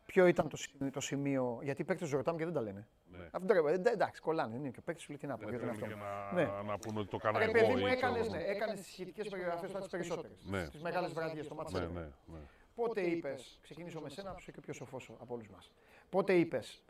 Ποιο 0.07 0.27
ήταν 0.27 0.49
το, 0.49 0.59
το 0.93 1.01
σημείο, 1.01 1.59
γιατί 1.63 1.83
οι 1.83 1.85
παίκτες 1.85 2.11
ρωτάμε 2.11 2.39
και 2.39 2.45
δεν 2.45 2.55
τα 2.55 2.61
λένε. 2.61 2.87
Ναι. 3.11 3.29
Αυτό, 3.31 3.69
ε, 3.69 3.91
εντάξει, 3.91 4.21
κολλάνε, 4.21 4.57
είναι 4.57 4.69
και 4.69 4.81
παίκτες 4.81 5.03
σου 5.03 5.09
λέει 5.09 5.19
τι 5.19 5.27
να 5.27 5.37
πω. 5.37 5.49
Δεν 5.49 5.69
αυτό. 5.69 5.87
Να, 5.87 6.33
ναι. 6.33 6.45
να 6.67 6.79
πούνε 6.79 6.99
ότι 6.99 7.09
το 7.09 7.17
κάνω 7.17 7.39
εγώ. 7.39 7.53
παιδί 7.53 7.75
μου 7.75 7.87
έκανες, 7.87 8.29
ναι, 8.29 8.43
έκανες 8.43 8.81
τις 8.81 8.93
σχετικές 8.93 9.29
περιγραφές 9.29 9.73
τις 9.73 9.89
περισσότερες, 9.89 10.45
ναι. 10.45 10.69
τις 10.69 10.83
μεγάλες 10.83 11.13
βραδιές, 11.13 11.49
το 11.49 11.55
μάτι 11.55 11.73
ναι, 11.73 11.81
ναι, 11.81 12.01
ναι. 12.01 12.39
Πότε 12.75 13.01
είπες, 13.01 13.59
ξεκινήσω 13.63 14.01
με 14.01 14.09
σένα, 14.09 14.31
που 14.31 14.39
είσαι 14.41 14.53
και 14.53 14.61
πιο 14.61 14.73
σοφός 14.73 15.13
από 15.19 15.35
όλους 15.35 15.49
μας. 15.49 15.71
Πότε 16.11 16.33
είπες 16.33 16.83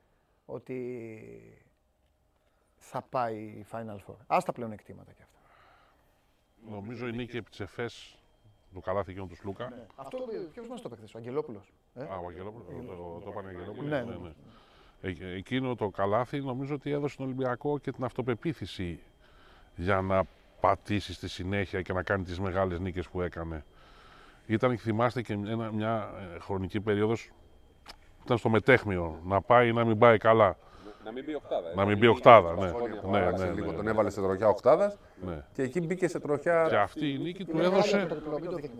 ότι 0.46 1.60
θα 2.76 3.02
πάει 3.02 3.36
η 3.36 3.66
Final 3.72 3.96
Four; 3.96 4.16
Ας 4.26 4.44
τα 4.44 4.52
πλέον 4.52 4.72
εκτίματα 4.72 5.12
κι 5.12 5.22
αυτά. 5.22 5.38
Νομίζω 6.70 7.06
η 7.08 7.12
νίκη 7.12 7.36
επί 7.36 7.50
της 7.50 7.60
ΕΦΕΣ 7.60 8.18
το 8.74 8.80
καλάθι 8.80 9.10
εκείνο 9.10 9.26
του 9.26 9.36
Σλούκα. 9.36 9.68
Ναι. 9.68 9.86
Αυτό 9.96 10.18
ποιος 10.52 10.68
μας 10.68 10.80
το 10.80 10.90
έπαιξε, 10.92 11.16
ο 11.16 11.18
Αγγελόπουλος. 11.18 11.72
Ε; 11.94 12.02
Α, 12.02 12.16
ο 12.16 12.26
Αγγελόπουλος, 12.28 12.66
το, 12.86 13.20
το 13.24 13.30
είπανε 13.30 13.48
Αγγελόπουλος. 13.48 13.90
Ναι, 13.90 14.02
ναι, 14.02 14.16
ναι. 14.16 14.32
Ε, 15.00 15.36
εκείνο 15.36 15.74
το 15.74 15.88
καλάθι 15.88 16.40
νομίζω 16.40 16.74
ότι 16.74 16.90
έδωσε 16.90 17.14
στον 17.14 17.26
Ολυμπιακό 17.26 17.78
και 17.78 17.92
την 17.92 18.04
αυτοπεποίθηση 18.04 19.00
για 19.76 20.00
να 20.00 20.24
πατήσει 20.60 21.12
στη 21.12 21.28
συνέχεια 21.28 21.82
και 21.82 21.92
να 21.92 22.02
κάνει 22.02 22.24
τις 22.24 22.40
μεγάλες 22.40 22.80
νίκες 22.80 23.08
που 23.08 23.20
έκανε. 23.20 23.64
Ήταν, 24.46 24.78
θυμάστε, 24.78 25.22
και 25.22 25.32
ένα, 25.32 25.72
μια 25.72 26.10
ε, 26.34 26.38
χρονική 26.38 26.80
περίοδος, 26.80 27.30
ήταν 28.28 28.38
στο 28.38 28.48
μετέχμιο, 28.48 29.20
να 29.24 29.40
πάει 29.40 29.68
ή 29.68 29.72
να 29.72 29.84
μην 29.84 29.98
πάει 29.98 30.18
καλά. 30.18 30.56
Να 31.04 31.12
μην 31.12 31.24
μπει 31.24 31.34
οκτάδα. 31.34 31.74
Να 31.74 31.84
μην 31.84 31.98
μπει 31.98 32.06
οκτάδα, 32.06 32.54
ναι. 32.54 32.70
ναι, 33.10 33.30
ναι, 33.30 33.44
ναι, 33.44 33.66
ναι. 33.66 33.72
Τον 33.72 33.88
έβαλε 33.88 34.10
σε 34.10 34.20
τροχιά 34.20 34.48
οκτάδας 34.48 34.98
ναι. 35.26 35.44
και 35.52 35.62
εκεί 35.62 35.80
μπήκε 35.80 36.08
σε 36.08 36.20
τροχιά. 36.20 36.66
Και 36.68 36.76
αυτή 36.76 37.12
η 37.12 37.18
νίκη 37.18 37.44
του 37.44 37.58
έδωσε. 37.58 38.08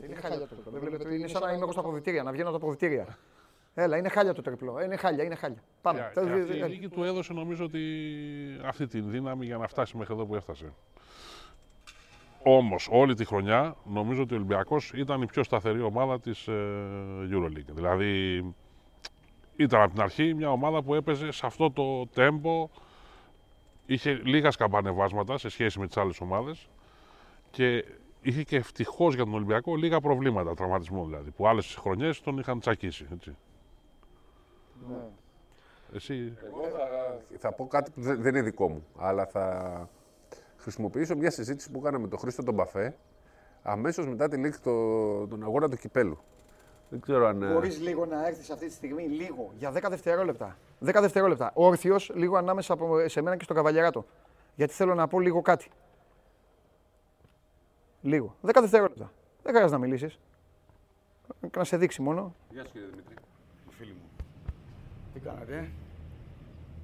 Είναι 0.04 0.14
χάλια 0.14 0.38
το 0.38 0.46
τριπλό. 0.46 1.14
Είναι 1.14 1.28
σαν 1.28 1.42
να 1.42 1.52
είμαι 1.52 1.62
εγώ 1.62 1.72
στα 1.72 1.80
αποδητήρια, 1.80 2.22
να 2.22 2.32
βγαίνω 2.32 2.48
από 2.48 2.58
τα 2.58 2.64
αποδητήρια. 2.64 3.18
Έλα, 3.74 3.96
είναι 3.96 4.08
χάλια 4.08 4.34
το 4.34 4.42
τριπλό. 4.42 4.82
Είναι 4.84 4.96
χάλια, 4.96 5.24
είναι 5.24 5.34
χάλια. 5.34 5.62
Πάμε. 5.82 6.10
Και, 6.14 6.20
αυτή 6.20 6.58
η 6.58 6.68
νίκη 6.68 6.88
του 6.88 7.04
έδωσε 7.04 7.32
νομίζω 7.32 7.64
ότι 7.64 7.80
αυτή 8.64 8.86
τη 8.86 9.00
δύναμη 9.00 9.44
για 9.44 9.56
να 9.56 9.66
φτάσει 9.66 9.96
μέχρι 9.96 10.14
εδώ 10.14 10.26
που 10.26 10.34
έφτασε. 10.34 10.72
Όμως, 12.42 12.88
όλη 12.90 13.14
τη 13.14 13.24
χρονιά 13.24 13.76
νομίζω 13.84 14.22
ότι 14.22 14.32
ο 14.32 14.36
Ολυμπιακός 14.36 14.92
ήταν 14.94 15.22
η 15.22 15.26
πιο 15.26 15.42
σταθερή 15.42 15.82
ομάδα 15.82 16.20
της 16.20 16.48
ε, 16.48 16.52
Euroleague. 17.32 17.72
Δηλαδή, 17.74 18.42
ήταν 19.58 19.82
από 19.82 19.92
την 19.92 20.02
αρχή 20.02 20.34
μια 20.34 20.50
ομάδα 20.50 20.82
που 20.82 20.94
έπαιζε 20.94 21.30
σε 21.30 21.46
αυτό 21.46 21.70
το 21.70 22.06
τέμπο. 22.06 22.68
Είχε 23.86 24.12
λίγα 24.12 24.50
σκαμπανεβάσματα 24.50 25.38
σε 25.38 25.48
σχέση 25.48 25.78
με 25.78 25.86
τις 25.86 25.96
άλλες 25.96 26.20
ομάδες 26.20 26.68
και 27.50 27.84
είχε 28.20 28.42
και 28.42 28.56
ευτυχώς 28.56 29.14
για 29.14 29.24
τον 29.24 29.34
Ολυμπιακό 29.34 29.76
λίγα 29.76 30.00
προβλήματα 30.00 30.54
τραυματισμού 30.54 31.04
δηλαδή. 31.04 31.30
Που 31.30 31.48
άλλες 31.48 31.76
χρονιές 31.80 32.20
τον 32.20 32.38
είχαν 32.38 32.60
τσακίσει. 32.60 33.06
Έτσι. 33.12 33.36
Ναι. 34.88 34.96
Εσύ; 35.94 36.36
Εγώ 36.44 36.62
θα, 36.68 37.18
θα 37.38 37.52
πω 37.52 37.66
κάτι 37.66 37.90
που 37.90 38.00
δεν 38.00 38.26
είναι 38.26 38.42
δικό 38.42 38.68
μου, 38.68 38.86
αλλά 38.96 39.26
θα 39.26 39.88
χρησιμοποιήσω 40.56 41.16
μια 41.16 41.30
συζήτηση 41.30 41.70
που 41.70 41.78
έκανα 41.78 41.98
με 41.98 42.08
τον 42.08 42.18
Χρήστο 42.18 42.42
τον 42.42 42.54
Μπαφέ 42.54 42.96
αμέσως 43.62 44.06
μετά 44.06 44.28
τη 44.28 44.36
λήξη 44.36 44.62
το, 44.62 44.72
τον 45.26 45.42
αγώνα 45.42 45.68
του 45.68 45.76
κυπέλου. 45.76 46.18
Δεν 46.90 47.00
ξέρω 47.00 47.26
αν. 47.26 47.42
Ε, 47.42 47.52
Μπορείς 47.52 47.80
λίγο 47.80 48.06
να 48.06 48.26
έρθεις 48.26 48.50
αυτή 48.50 48.66
τη 48.66 48.72
στιγμή, 48.72 49.02
λίγο, 49.02 49.50
για 49.58 49.72
10 49.72 49.88
δευτερόλεπτα. 49.88 50.56
10 50.84 51.00
δευτερόλεπτα. 51.00 51.50
Όρθιος, 51.54 52.10
λίγο 52.14 52.36
ανάμεσα 52.36 52.72
από 52.72 53.08
σε 53.08 53.20
μένα 53.20 53.36
και 53.36 53.44
στον 53.44 53.56
καβαλιαράτο. 53.56 54.04
Γιατί 54.54 54.72
θέλω 54.72 54.94
να 54.94 55.08
πω 55.08 55.20
λίγο 55.20 55.42
κάτι. 55.42 55.70
Λίγο. 58.00 58.34
10 58.42 58.60
δευτερόλεπτα. 58.60 59.12
Δεν 59.42 59.52
χρειάζεται 59.52 59.78
να 59.78 59.86
μιλήσεις. 59.86 60.18
Να 61.56 61.64
σε 61.64 61.76
δείξει 61.76 62.02
μόνο. 62.02 62.34
Γεια 62.50 62.64
σου 62.64 62.72
κύριε 62.72 62.86
Δημήτρη. 62.88 63.14
Φίλοι 63.70 63.92
μου. 63.92 64.24
Τι 65.14 65.20
κάνετε, 65.20 65.70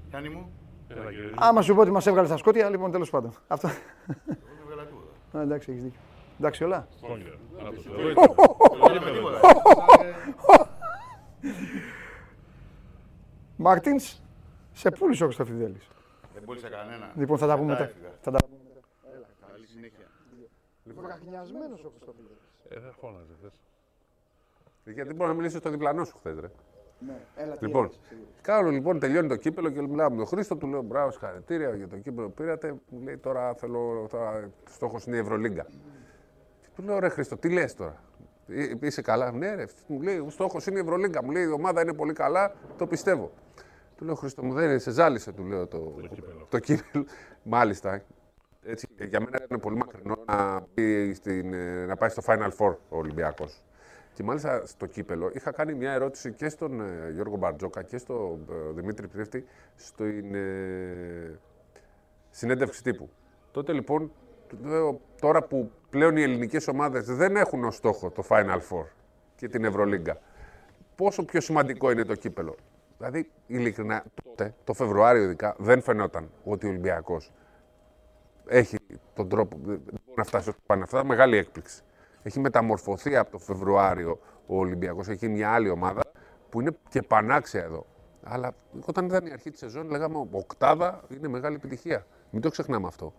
Γιάννη 0.09 0.29
μου; 0.29 0.53
Άμα 1.35 1.63
σου 1.63 1.75
πω 1.75 1.81
ότι 1.81 1.91
μας 1.91 2.07
έβγαλε 2.07 2.27
στα 2.27 2.37
σκότια, 2.37 2.71
λοιπόν 2.71 2.91
τέλος 2.91 3.11
πάντων. 3.11 3.33
Αυτό. 3.49 3.69
Εγώ 5.33 5.43
εντάξει, 5.43 5.71
έχεις 5.71 5.83
δίκιο. 5.83 6.01
Εντάξει 6.39 6.65
όλα. 6.65 6.89
Μάρτινς, 13.57 14.21
σε 14.73 14.91
πούλησε 14.91 15.23
ο 15.23 15.27
Χρυστοφιδέλη. 15.27 15.81
Δεν 16.35 16.45
πούλησε 16.45 16.69
κανένα. 16.69 17.13
Λοιπόν, 17.17 17.39
θα 17.39 17.47
τα 17.47 17.57
πούμε 17.57 17.73
μετά. 17.73 17.91
Θα 18.21 18.31
τα 18.31 18.39
πούμε 18.47 18.59
μετά. 18.69 18.81
Καλή 19.53 19.67
συνέχεια. 19.67 20.07
Λοιπόν, 20.85 21.05
Βραχνιασμένο 21.05 21.75
ο 21.75 21.89
Χρυστοφιδέλη. 21.97 22.39
Ε, 22.69 22.81
δεν 22.81 22.93
φώναζε, 23.01 23.33
Γιατί 24.85 25.15
μπορεί 25.15 25.29
να 25.31 25.37
μιλήσει 25.37 25.57
στο 25.57 25.71
διπλανό 25.71 26.05
σου 26.05 26.17
χθες, 26.19 26.39
ρε. 26.41 26.51
Ναι, 27.07 27.17
έλα, 27.37 27.57
λοιπόν, 27.61 27.91
κάνω 28.43 28.71
λοιπόν, 28.71 28.99
τελειώνει 28.99 29.29
το 29.29 29.37
κύπελο 29.37 29.71
και 29.71 29.81
μιλάω 29.81 30.11
με 30.11 30.17
τον 30.17 30.27
Χρήστο, 30.27 30.57
του 30.57 30.67
λέω 30.67 30.83
μπράβο, 30.83 31.11
συγχαρητήρια 31.11 31.75
για 31.75 31.89
το 31.89 31.97
κύπελο 31.97 32.27
που 32.27 32.35
πήρατε. 32.35 32.75
Μου 32.89 33.01
λέει 33.01 33.17
τώρα 33.17 33.55
θέλω, 33.55 34.07
θα, 34.11 34.51
στόχος 34.71 35.05
είναι 35.05 35.17
η 35.17 35.19
Ευρωλίγκα. 35.19 35.67
Του 36.75 36.83
λέω 36.83 36.99
ρε 36.99 37.09
Χρήστο, 37.09 37.37
τι 37.37 37.49
λες 37.49 37.75
τώρα; 37.75 38.03
«Ε, 38.47 38.73
είσαι 38.81 39.03
καλά, 39.03 39.33
ναι, 39.33 39.55
ρε. 39.55 39.65
Μου 39.87 40.01
λέει: 40.03 40.19
Ο 40.19 40.31
στόχος 40.31 40.67
είναι 40.67 40.79
η 40.79 40.81
Ευρωλίγκα. 40.81 41.25
Μου 41.25 41.31
λέει: 41.31 41.43
Η 41.43 41.51
ομάδα 41.51 41.81
είναι 41.83 41.93
πολύ 41.93 42.13
καλά, 42.13 42.55
το 42.79 42.87
πιστεύω. 42.87 43.31
Του 43.97 44.05
λέω: 44.05 44.15
Χρήστο, 44.15 44.43
μου 44.45 44.53
δεν 44.53 44.69
είναι, 44.69 44.79
σε 44.79 44.91
ζάλισε, 44.91 45.33
του 45.33 45.45
λέω 45.45 45.67
το, 45.67 45.95
το, 46.49 46.59
κύπελο. 46.59 47.07
Μάλιστα. 47.43 48.03
Έτσι, 48.67 48.87
για 49.09 49.21
μένα 49.21 49.41
ήταν 49.45 49.61
πολύ 49.61 49.77
μακρινό 49.77 50.17
να, 50.27 50.63
πει 50.75 51.13
στην, 51.15 51.55
ε, 51.55 51.85
να 51.85 51.97
πάει 51.97 52.09
στο 52.09 52.23
Final 52.27 52.51
Four 52.59 52.77
ο 52.89 52.97
Ολυμπιακός. 52.97 53.63
Και 54.13 54.23
μάλιστα 54.23 54.67
στο 54.67 54.87
κύπελο 54.87 55.31
είχα 55.35 55.51
κάνει 55.51 55.75
μια 55.75 55.93
ερώτηση 55.93 56.33
και 56.33 56.49
στον 56.49 56.81
ε, 56.81 57.11
Γιώργο 57.13 57.37
Μπαρτζόκα 57.37 57.83
και 57.83 57.99
στον 57.99 58.47
Δημήτρη 58.75 59.09
Πρίφτη 59.09 59.45
στην 59.77 60.35
ε, 60.35 61.39
συνέντευξη 62.31 62.83
τύπου. 62.83 63.11
Τότε 63.51 63.73
λοιπόν 63.73 64.13
τώρα 65.21 65.43
που 65.43 65.71
πλέον 65.91 66.17
οι 66.17 66.23
ελληνικές 66.23 66.69
ομάδες 66.69 67.05
δεν 67.05 67.37
έχουν 67.37 67.65
ως 67.65 67.75
στόχο 67.75 68.11
το 68.11 68.25
Final 68.29 68.59
Four 68.71 68.85
και 69.37 69.49
την 69.49 69.65
Ευρωλίγκα, 69.65 70.19
πόσο 70.95 71.25
πιο 71.25 71.41
σημαντικό 71.41 71.91
είναι 71.91 72.05
το 72.05 72.15
κύπελο; 72.15 72.55
Δηλαδή, 72.99 73.31
ειλικρινά, 73.47 74.05
τότε, 74.25 74.55
το 74.65 74.73
Φεβρουάριο 74.73 75.23
ειδικά, 75.23 75.55
δεν 75.59 75.83
φαινόταν 75.83 76.31
ότι 76.45 76.67
ο 76.67 76.69
Ολυμπιακός 76.69 77.33
έχει 78.47 78.77
τον 79.15 79.29
τρόπο 79.29 79.59
να 80.15 80.25
φτάσει 80.25 80.51
στο 80.51 80.61
Final 80.67 80.81
Αυτά 80.83 81.05
μεγάλη 81.05 81.37
έκπληξη. 81.37 81.83
Έχει 82.23 82.41
μεταμορφωθεί 82.41 83.17
από 83.17 83.31
το 83.31 83.39
Φεβρουάριο 83.39 84.19
ο 84.47 84.59
Ολυμπιακός. 84.59 85.09
Έχει 85.09 85.29
μια 85.29 85.51
άλλη 85.51 85.69
ομάδα 85.69 86.03
που 86.51 86.61
είναι 86.61 86.77
και 86.89 87.03
πανάξια 87.03 87.63
εδώ. 87.63 87.87
Αλλά 88.23 88.55
όταν 88.87 89.07
ήταν 89.07 89.27
η 89.27 89.31
αρχή 89.33 89.51
της 89.51 89.59
σεζόν, 89.59 89.91
λέγαμε 89.91 90.29
Οκτάδα 90.31 91.01
είναι 91.09 91.29
μεγάλη 91.29 91.55
επιτυχία. 91.55 92.07
Μην 92.31 92.43
το 92.43 92.51
ξεχνάμε 92.51 92.87
αυτό. 92.87 93.13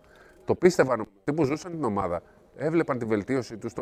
Το 0.46 0.54
πίστευαν 0.54 1.00
αυτοί 1.00 1.32
που 1.32 1.44
ζούσαν 1.44 1.72
την 1.72 1.84
ομάδα. 1.84 2.22
Έβλεπαν 2.56 2.98
τη 2.98 3.04
βελτίωση 3.04 3.56
τους, 3.56 3.72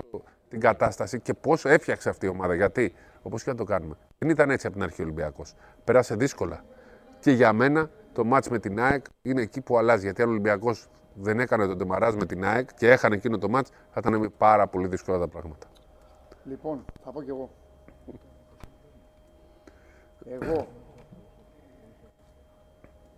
την 0.49 0.61
κατάσταση 0.61 1.21
και 1.21 1.35
πώς 1.35 1.64
έφτιαξε 1.64 2.09
αυτή 2.09 2.26
η 2.26 2.28
ομάδα. 2.28 2.54
Γιατί, 2.54 2.94
όπως 3.23 3.42
και 3.42 3.50
να 3.50 3.56
το 3.56 3.64
κάνουμε, 3.64 3.97
δεν 4.18 4.28
ήταν 4.28 4.50
έτσι 4.50 4.66
από 4.66 4.76
την 4.76 4.85
αρχή 4.85 5.00
ο 5.00 5.04
Ολυμπιακός. 5.04 5.54
Πέρασε 5.85 6.14
δύσκολα. 6.14 6.64
Και 7.21 7.30
για 7.30 7.52
μένα 7.52 7.90
το 8.12 8.25
μάτς 8.25 8.49
με 8.49 8.59
την 8.59 8.80
ΑΕΚ 8.80 9.04
είναι 9.23 9.42
εκεί 9.42 9.61
που 9.61 9.78
αλλάζει. 9.78 10.04
Γιατί 10.04 10.23
αν 10.23 10.28
ο 10.28 10.30
Ολυμπιακός 10.30 10.88
δεν 11.14 11.40
έκανε 11.40 11.66
τον 11.66 11.78
Τεμαράζ 11.78 12.14
με 12.14 12.26
την 12.26 12.44
ΑΕΚ 12.44 12.75
και 12.75 12.90
έχανε 12.90 13.14
εκείνο 13.14 13.38
το 13.38 13.49
μάτς, 13.49 13.71
θα 13.90 14.00
ήταν 14.06 14.33
πάρα 14.38 14.66
πολύ 14.66 14.87
δύσκολα 14.87 15.18
τα 15.18 15.28
πράγματα. 15.28 15.66
Λοιπόν, 16.44 16.85
θα 17.04 17.11
πω 17.11 17.23
κι 17.23 17.30
εγώ. 17.30 17.50
Εγώ 20.25 20.66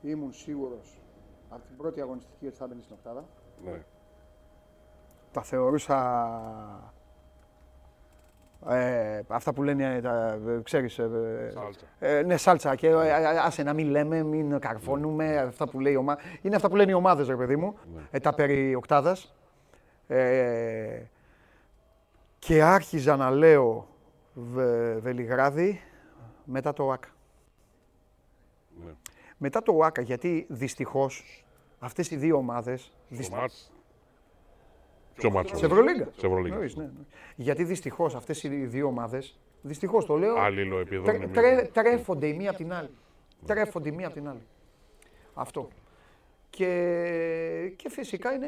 ήμουν 0.03 0.33
σίγουρος 0.33 1.01
από 1.49 1.63
την 1.67 1.77
πρώτη 1.77 2.01
αγωνιστική 2.01 2.47
ότι 2.47 2.57
θα 2.57 2.67
μπαίνει 2.67 2.83
στην 2.83 2.97
οκτάδα. 2.99 3.25
Ναι. 3.65 3.83
Τα 5.33 5.43
θεωρούσα 5.43 5.97
ε, 8.69 9.21
αυτά 9.29 9.53
που 9.53 9.63
λένε, 9.63 10.01
τα, 10.01 10.39
ξέρεις, 10.63 10.99
ε, 10.99 11.51
Σάλτσα. 11.55 11.87
Ε, 11.99 12.23
ναι, 12.23 12.37
σάλτσα 12.37 12.75
και 12.75 12.89
ε, 12.89 13.13
άσε 13.45 13.63
να 13.63 13.73
μην 13.73 13.89
λέμε, 13.89 14.23
μην 14.23 14.59
καρφώνουμε, 14.59 15.37
αυτά 15.39 15.69
που 15.69 15.81
λέει 15.81 15.93
η 15.93 15.97
ομάδα. 15.97 16.21
Είναι 16.43 16.57
αυτά 16.57 16.69
που 16.69 16.77
λένε 16.77 16.91
οι 16.91 16.95
ομάδες, 16.95 17.29
ρε 17.29 17.37
παιδί 17.37 17.57
μου, 17.57 17.79
Ναι. 17.95 18.01
ε, 18.11 18.19
τα 18.21 18.35
περί 18.35 18.75
οκτάδας. 18.75 19.35
Ε, 20.07 21.03
και 22.39 22.63
άρχιζα 22.63 23.17
να 23.17 23.31
λέω 23.31 23.87
Βε, 24.35 24.95
Βελιγράδι 24.95 25.81
μετά 26.45 26.73
το 26.73 26.85
ΟΑΚΑ. 26.85 27.09
Ναι. 29.39 29.47
Μετά 29.49 29.63
το 29.63 29.73
ΟΑΚΑ, 29.77 30.03
γιατί 30.03 30.47
δυστυχώς 30.49 31.45
αυτές 31.79 32.11
οι 32.11 32.17
δύο 32.17 32.37
ομάδες... 32.37 32.81
Στο 32.81 33.17
δυσ- 33.17 33.33
μάτς. 33.33 33.73
Ποιο 35.15 35.31
μάτς 35.31 35.59
Σε 35.59 35.67
Ευρωλίγκα. 35.67 36.09
Σε 36.17 36.27
Ευρωλίγκα. 36.27 36.55
Εννοείς, 36.55 36.77
ναι, 36.77 36.85
ναι. 36.85 36.91
Γιατί 37.37 37.65
δυστυχώς 37.65 38.15
αυτές 38.15 38.43
οι 38.43 38.49
δύο 38.49 38.87
ομάδες, 38.87 39.39
δυστυχώς 39.63 40.07
το 40.07 40.17
λέω, 40.17 40.37
Αλληλοεπιδρούν 40.37 41.05
τρε, 41.05 41.17
οι 41.17 41.29
τρε, 41.29 41.55
μία. 41.55 41.71
τρέφονται 41.71 42.27
η 42.27 42.33
μία 42.35 42.49
από 42.49 42.59
την 42.59 42.73
άλλη. 42.73 42.91
Τρέφονται 43.47 43.89
η 43.89 43.93
μία 43.93 44.07
από 44.07 44.15
την 44.15 44.29
άλλη. 44.29 44.43
Αυτό. 45.35 45.69
Και, 46.51 47.73
και 47.77 47.91
φυσικά 47.91 48.33
είναι, 48.33 48.47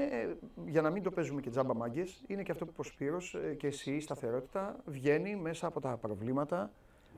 για 0.67 0.83
να 0.83 0.91
μην 0.91 1.03
το 1.03 1.11
παίζουμε 1.11 1.41
και 1.41 1.51
τζάμπα 1.51 1.75
μάγκες, 1.75 2.23
είναι 2.27 2.43
και 2.43 2.53
αυτό 2.53 2.65
που 2.65 2.71
είπε 2.73 2.81
ο 2.81 2.85
Σπύρος 2.85 3.35
ε, 3.35 3.55
και 3.55 3.67
εσύ 3.67 3.91
η 3.91 4.01
σταθερότητα 4.01 4.77
βγαίνει 4.85 5.37
μέσα 5.37 5.67
από 5.67 5.81
τα 5.81 5.97
προβλήματα, 6.01 6.71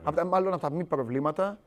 από 0.03 0.15
τα, 0.15 0.25
μάλλον 0.25 0.53
από 0.53 0.61
τα 0.61 0.71
μη 0.71 0.83
προβλήματα, 0.83 1.59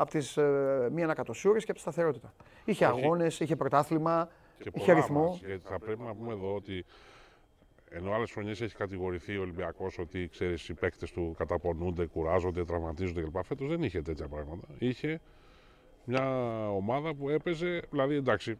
από 0.00 0.10
τις 0.10 0.36
ε, 0.36 0.88
μη 0.92 1.02
ανακατοσούρες 1.02 1.64
και 1.64 1.70
από 1.70 1.80
τη 1.80 1.80
σταθερότητα. 1.90 2.34
Είχε 2.64 2.84
Όχι. 2.86 3.04
αγώνες, 3.04 3.40
είχε 3.40 3.56
πρωτάθλημα, 3.56 4.28
Και 4.58 4.70
είχε 4.74 4.86
πολλά 4.86 5.00
ρυθμό. 5.00 5.28
μας, 5.28 5.40
γιατί 5.44 5.66
θα 5.66 5.78
πρέπει 5.78 6.02
να 6.02 6.14
πούμε 6.14 6.32
εδώ 6.32 6.54
ότι 6.54 6.84
ενώ 7.90 8.12
άλλες 8.12 8.30
χρονιές 8.30 8.60
έχει 8.60 8.76
κατηγορηθεί 8.76 9.36
ο 9.36 9.40
Ολυμπιακός 9.40 9.98
ότι 9.98 10.28
ξέρεις, 10.28 10.68
οι 10.68 10.74
παίκτες 10.74 11.12
του 11.12 11.34
καταπονούνται, 11.38 12.06
κουράζονται, 12.06 12.64
τραυματίζονται 12.64 13.20
κλπ. 13.22 13.44
Φέτος 13.44 13.68
δεν 13.68 13.82
είχε 13.82 14.02
τέτοια 14.02 14.28
πράγματα. 14.28 14.66
Είχε 14.78 15.20
μια 16.04 16.24
ομάδα 16.70 17.14
που 17.14 17.28
έπαιζε, 17.28 17.82
δηλαδή 17.90 18.14
εντάξει, 18.14 18.58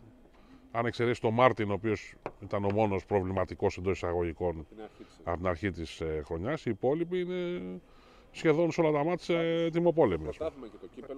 αν 0.70 0.87
εξαιρέσεις 0.87 1.18
τον 1.18 1.35
Μάρτιν, 1.35 1.70
ο 1.70 1.73
οποίος 1.73 2.14
ήταν 2.42 2.64
ο 2.64 2.73
μόνος 2.73 3.04
προβληματικός 3.06 3.76
εντός 3.76 3.97
εισαγωγικών 3.97 4.66
από 5.25 5.37
την 5.37 5.47
αρχή 5.47 5.70
της 5.70 6.00
ε, 6.00 6.23
χρονιάς, 6.25 6.66
οι 6.66 6.70
υπόλοιποι 6.70 7.20
είναι 7.20 7.80
σχεδόν 8.31 8.71
σε 8.73 8.81
όλα 8.81 8.91
τα 8.93 9.05
μάτια 9.05 9.39
τιμοπόλεμοι. 9.73 10.29
ας 10.29 10.37
πούμε. 10.37 10.51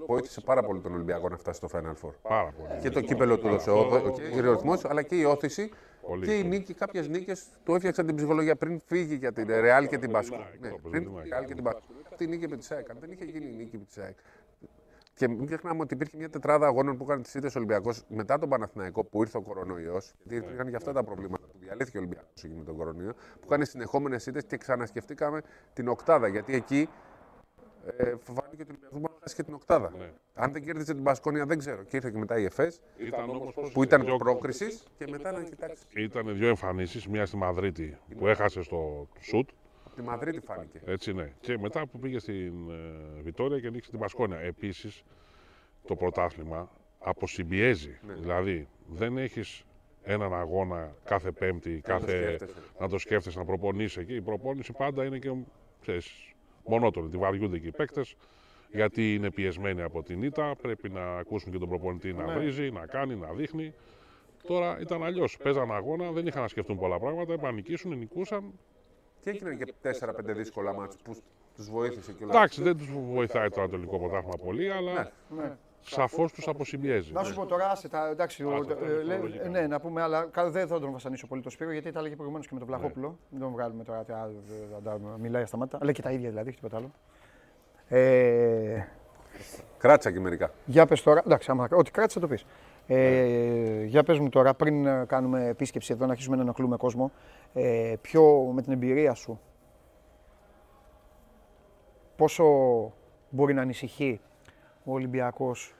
Βοήθησε 0.07 0.40
πάρα 0.40 0.62
πολύ 0.62 0.81
τον 0.81 0.95
Ολυμπιακό 0.95 1.28
να 1.28 1.37
φτάσει 1.37 1.57
στο 1.66 1.69
Final 1.73 2.07
Four. 2.07 2.12
Πάρα 2.23 2.52
πολύ. 2.59 2.81
Και 2.81 2.90
το 2.90 3.00
κύπελο 3.00 3.38
του 3.38 3.47
έδωσε 3.47 3.71
ο 3.71 4.14
και 4.33 4.49
ο 4.49 4.52
ρυθμός, 4.52 4.85
αλλά 4.85 5.02
και 5.02 5.14
η 5.16 5.25
όθηση 5.25 5.71
Πολύ, 6.07 6.26
και 6.26 6.35
η 6.38 6.42
πολύ. 6.42 6.49
νίκη. 6.57 6.75
Κάποιες 6.75 7.09
νίκες 7.09 7.45
του 7.64 7.75
έφτιαξαν 7.75 8.07
την 8.07 8.16
ψυχολογία 8.16 8.57
πριν 8.57 8.81
φύγει 8.87 9.14
για 9.14 9.33
την 9.33 9.47
Ρεάλ 9.49 9.88
και 9.88 9.99
την 9.99 10.11
Πασκού. 10.11 10.37
Ναι, 10.61 10.69
το 10.69 10.78
πριν 10.83 11.02
ζήτημα 11.02 11.21
τη 11.23 11.28
Ρεάλ 11.28 11.45
και 11.45 11.54
την 11.54 11.64
Πασκού. 11.64 11.83
Αυτή 12.11 12.25
η 12.25 12.26
νίκη 12.26 12.49
με 12.49 12.57
τη 12.57 12.64
ΣΑΕΚ. 12.64 12.90
Αν 12.90 12.97
δεν 13.00 13.11
είχε 13.11 13.25
γίνει 13.25 13.47
η 13.47 13.54
νίκη 13.57 13.78
με 13.78 13.85
τη 13.85 13.92
ΣΑΕΚ. 13.92 14.16
Και 15.14 15.28
μην 15.28 15.47
ξεχνάμε 15.47 15.81
ότι 15.83 15.95
υπήρχε 15.95 16.16
μια 16.16 16.31
τετράδα 16.31 16.66
αγώνων 16.66 16.97
που 16.97 17.04
έκανε 17.04 17.23
τη 17.23 17.38
ήττε 17.38 17.50
Ολυμπιακός 17.57 18.02
μετά 18.09 18.38
τον 18.38 18.49
Παναθηναϊκό 18.49 19.04
που 19.04 19.21
ήρθε 19.23 19.37
ο 19.37 19.42
κορονοϊός. 19.42 20.12
Γιατί 20.23 20.45
υπήρχαν 20.45 20.71
και 20.71 20.76
αυτά 20.76 20.92
τα 20.92 21.04
προβλήματα 21.04 21.47
που 21.47 21.59
διαλύθηκε 21.61 21.97
ο 21.97 22.00
Ολυμπιακός 22.00 22.45
εκεί 22.45 22.54
με 22.54 22.64
τον 22.64 22.76
κορονοϊό. 22.76 23.12
Που 23.40 23.47
κάνει 23.47 23.66
συνεχόμενες 23.66 24.26
ήττε 24.26 24.42
και 24.42 24.57
ξανασκεφτήκαμε 24.57 25.42
την 25.73 25.88
οκτάδα. 25.88 26.28
Γιατί 26.28 26.54
εκεί 26.54 26.88
ε, 27.97 28.14
φάνηκε 28.23 28.62
ότι 28.62 28.62
ο 28.62 28.66
Ολυμπιακός 28.69 29.00
μπορεί 29.00 29.12
να 29.12 29.19
χάσει 29.21 29.35
και 29.35 29.42
την 29.42 29.54
οκτάδα. 29.54 29.92
Ναι. 29.99 30.11
Αν 30.35 30.52
δεν 30.52 30.62
κέρδισε 30.64 30.95
την 30.95 31.02
Πασκόνια 31.02 31.47
δεν 31.47 31.59
ξέρω. 31.59 31.83
Και 31.83 31.97
ήρθε 31.97 32.11
και 32.11 32.19
μετά 32.19 32.38
η 32.38 32.45
ΕΦΕΣ 32.45 32.81
Ήταν 32.97 33.31
όμως 33.31 33.54
πώς 33.54 33.73
που 33.73 33.83
ήταν 33.83 34.04
δύο- 34.04 34.16
πρόκρισης 34.16 34.85
και 34.99 35.07
μετά 35.11 35.33
να 35.33 35.42
κοιτάξει. 35.42 35.85
Ήταν 35.97 36.37
δύο 36.37 36.49
εμφανίσεις, 36.49 37.07
μία 37.09 37.26
στη 37.26 37.37
Μαδρίτη 37.37 37.97
που 38.19 38.26
έχασε 38.26 38.62
στο 38.62 39.09
σουτ 39.21 39.49
Τη 39.94 40.02
Μαδρίτη 40.02 40.40
φάνηκε. 40.40 40.80
Έτσι 40.84 41.12
ναι. 41.12 41.32
Και 41.40 41.58
μετά 41.58 41.87
που 41.87 41.99
πήγε 41.99 42.18
στην 42.18 42.70
ε, 42.70 43.20
Βιτόρια 43.22 43.61
και 43.61 43.70
νίξε 43.70 43.90
την 43.90 43.99
Πασκόνια. 43.99 44.38
Επίσης 44.38 45.02
το 45.87 45.96
πρωτάθλημα 45.96 46.70
αποσυμπιέζει. 46.99 47.99
Ναι. 48.06 48.12
Δηλαδή 48.14 48.68
δεν 48.87 49.18
έχεις 49.18 49.64
έναν 50.02 50.34
αγώνα 50.34 50.94
κάθε 51.04 51.32
Πέμπτη, 51.32 51.80
κάθε... 51.80 52.25
σκέφτεσαι. 52.25 52.54
να 52.78 52.88
το 52.88 52.99
σκέφτεσαι, 52.99 53.38
να 53.38 53.44
προπονείσαι 53.44 54.00
εκεί. 54.00 54.14
Η 54.14 54.20
προπόνηση 54.20 54.72
πάντα 54.72 55.04
είναι 55.04 55.18
και 55.18 55.32
ξέρεις, 55.80 56.32
μονότονη. 56.64 57.08
Τη 57.08 57.16
βαριούνται 57.16 57.58
και 57.58 57.66
οι 57.66 57.72
παίκτες 57.72 58.16
γιατί 58.70 59.14
είναι 59.14 59.30
πιεσμένοι 59.30 59.82
από 59.82 60.02
την 60.02 60.22
ήττα. 60.22 60.56
Πρέπει 60.62 60.88
να 60.90 61.16
ακούσουν 61.16 61.52
και 61.52 61.58
τον 61.58 61.68
προπονητή 61.68 62.12
Ναι. 62.12 62.25
να 62.25 62.32
βρίζει, 62.32 62.70
να 62.70 62.87
κάνει, 62.87 63.14
να 63.16 63.32
δείχνει. 63.32 63.75
Τώρα 64.46 64.80
ήταν 64.80 65.04
αλλιώς. 65.04 65.37
Παίζαν 65.37 65.72
αγώνα, 65.72 66.11
δεν 66.11 66.26
είχαν 66.26 66.42
να 66.42 66.49
σκεφτούν 66.49 66.78
πολλά 66.78 66.99
πράγματα. 66.99 67.32
Είπαν 67.32 67.44
να 67.44 67.52
νικήσουν, 67.52 67.99
νικούσαν. 67.99 68.52
Και 69.22 69.30
έγιναν 69.30 69.56
και 69.58 69.72
4-5 69.82 70.34
δύσκολα 70.34 70.72
μάτς 70.72 70.96
που 71.04 71.16
τους 71.56 71.70
βοήθησε 71.70 72.12
κιόλας. 72.12 72.36
Εντάξει, 72.36 72.62
δεν 72.62 72.76
τους 72.76 72.88
βοηθάει 73.12 73.48
το 73.48 73.60
Ανατολικό 73.60 73.98
Πρωτάθλημα 73.98 74.36
πολύ, 74.44 74.70
αλλά 74.72 75.10
Ναι. 75.36 75.56
σαφώς 75.80 76.32
τους 76.32 76.48
αποσυμπιέζει. 76.48 77.12
Να 77.12 77.22
σου 77.22 77.34
πω 77.34 77.46
τώρα, 77.46 77.70
άσε 77.70 77.88
τα, 77.88 78.06
εντάξει, 78.08 78.44
ο- 78.44 78.54
Άστο, 78.54 78.72
ε, 78.72 78.76
αυτό 78.92 79.02
λέ- 79.04 79.20
λογικά. 79.20 79.48
ναι, 79.48 79.66
να 79.66 79.80
πούμε, 79.80 80.02
αλλά 80.02 80.22
κα- 80.30 80.50
δεν 80.50 80.66
θα 80.66 80.80
τον 80.80 80.92
βασανίσω 80.92 81.26
πολύ 81.26 81.42
το 81.42 81.50
Σπύρο, 81.50 81.72
γιατί 81.72 81.92
τα 81.92 81.98
έλεγε 81.98 82.14
προηγουμένως 82.14 82.46
και 82.46 82.54
με 82.54 82.58
τον 82.60 82.68
Βλαχόπουλο. 82.68 83.18
Μην 83.30 83.40
τον 83.40 83.50
βγάλουμε 83.50 83.84
τώρα, 83.84 84.04
τι 84.04 84.12
άλλο, 84.12 84.42
δεν 84.48 84.82
τα- 84.84 84.90
τα- 84.90 85.18
μιλάει 85.18 85.44
στα 85.46 85.56
μάτια. 85.56 85.78
Λέει 85.82 85.92
και 85.94 86.02
τα 86.02 86.10
ίδια 86.10 86.28
δηλαδή, 86.28 86.48
όχι 86.48 86.56
τίποτα 86.56 86.76
άλλο. 86.76 86.90
Ε, 87.88 88.84
Κράτησα 89.78 90.10
και 90.12 90.20
μερικά. 90.20 90.50
για 90.66 90.86
πες 90.86 91.02
τώρα, 91.02 91.22
εντάξει, 91.26 91.50
άμα, 91.50 91.68
ό,τι 91.70 91.90
κράτησε 91.90 92.20
το 92.20 92.28
πεις. 92.28 92.44
Ε, 92.94 93.84
για 93.84 94.02
πες 94.02 94.18
μου 94.18 94.28
τώρα, 94.28 94.54
πριν 94.54 94.87
ε, 94.87 95.04
κάνουμε 95.06 95.46
επίσκεψη 95.46 95.92
εδώ, 95.92 96.06
να 96.06 96.11
αρχίσουμε 96.11 96.37
να 96.37 96.42
ενοχλούμε 96.42 96.76
κόσμο, 96.76 97.11
ε, 97.52 97.94
πιο 98.00 98.50
με 98.52 98.62
την 98.62 98.72
εμπειρία 98.72 99.14
σου, 99.14 99.40
πόσο 102.16 102.44
μπορεί 103.30 103.54
να 103.54 103.62
ανησυχεί 103.62 104.20
ο 104.84 104.92
Ολυμπιακός 104.92 105.75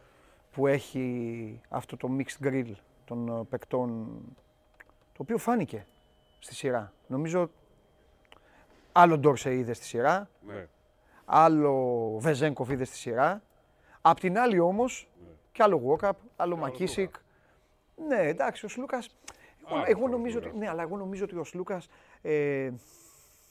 που 0.50 0.66
έχει 0.66 1.61
αυτό 1.69 1.97
το 1.97 2.09
mixed 2.19 2.47
grill 2.47 2.73
των 3.04 3.28
ε, 3.28 3.45
παικτών, 3.49 4.09
το 5.12 5.19
οποίο 5.23 5.38
φάνηκε 5.38 5.87
στη 6.38 6.54
σειρά. 6.54 6.92
Νομίζω 7.07 7.50
άλλο 8.92 9.19
Ντόρσε 9.19 9.54
είδε 9.54 9.73
στη 9.73 9.85
σειρά, 9.85 10.28
Ναι. 10.47 10.66
άλλο 11.25 12.16
Βεζέγκοφ 12.19 12.71
είδε 12.71 12.85
στη 12.85 12.97
σειρά. 12.97 13.42
Απ' 14.00 14.21
την 14.21 14.38
άλλη 14.38 14.59
όμως, 14.59 15.09
και 15.52 15.62
άλλο 15.62 15.83
Walkup, 15.87 16.11
άλλο 16.42 16.56
Μακίσικ. 16.56 17.14
Ναι, 18.08 18.16
εντάξει, 18.28 18.64
ο 18.64 18.68
Σλούκα. 18.68 18.99
Εγώ, 19.66 19.75
Άλλο 19.76 19.84
εγώ 19.87 20.08
νομίζω 20.08 20.37
ότι, 20.38 20.46
χαρακτήρα. 20.46 20.64
ναι, 20.64 20.68
αλλά 20.70 20.82
εγώ 20.82 20.96
νομίζω 20.96 21.25
ότι 21.25 21.37
ο 21.37 21.44
Σλούκα. 21.44 21.82
Ε, 22.22 22.70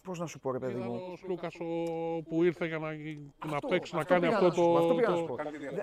Πώς 0.03 0.19
να 0.19 0.25
σου 0.25 0.39
πω, 0.39 0.51
ρε 0.51 0.59
παιδί 0.59 0.71
Ήταν 0.73 0.83
μου. 0.87 0.93
ο 1.13 1.27
Λούκας 1.27 1.55
που 2.29 2.43
ήρθε 2.43 2.65
για 2.67 2.77
να, 2.77 2.87
να 3.45 3.55
Αυτό- 3.55 3.67
παίξει, 3.67 3.93
να 3.95 3.99
αυτό 4.01 4.13
κάνει 4.13 4.25
πήγα 4.25 4.35
αυτό 4.37 4.47
να 4.47 4.53
σου 4.53 4.61
πω, 4.61 4.75
αυτό 4.77 4.87
το. 4.87 4.93
πήγα 4.95 5.07
να 5.07 5.13
το- 5.13 5.19
σου 5.19 5.25
πω. 5.25 5.35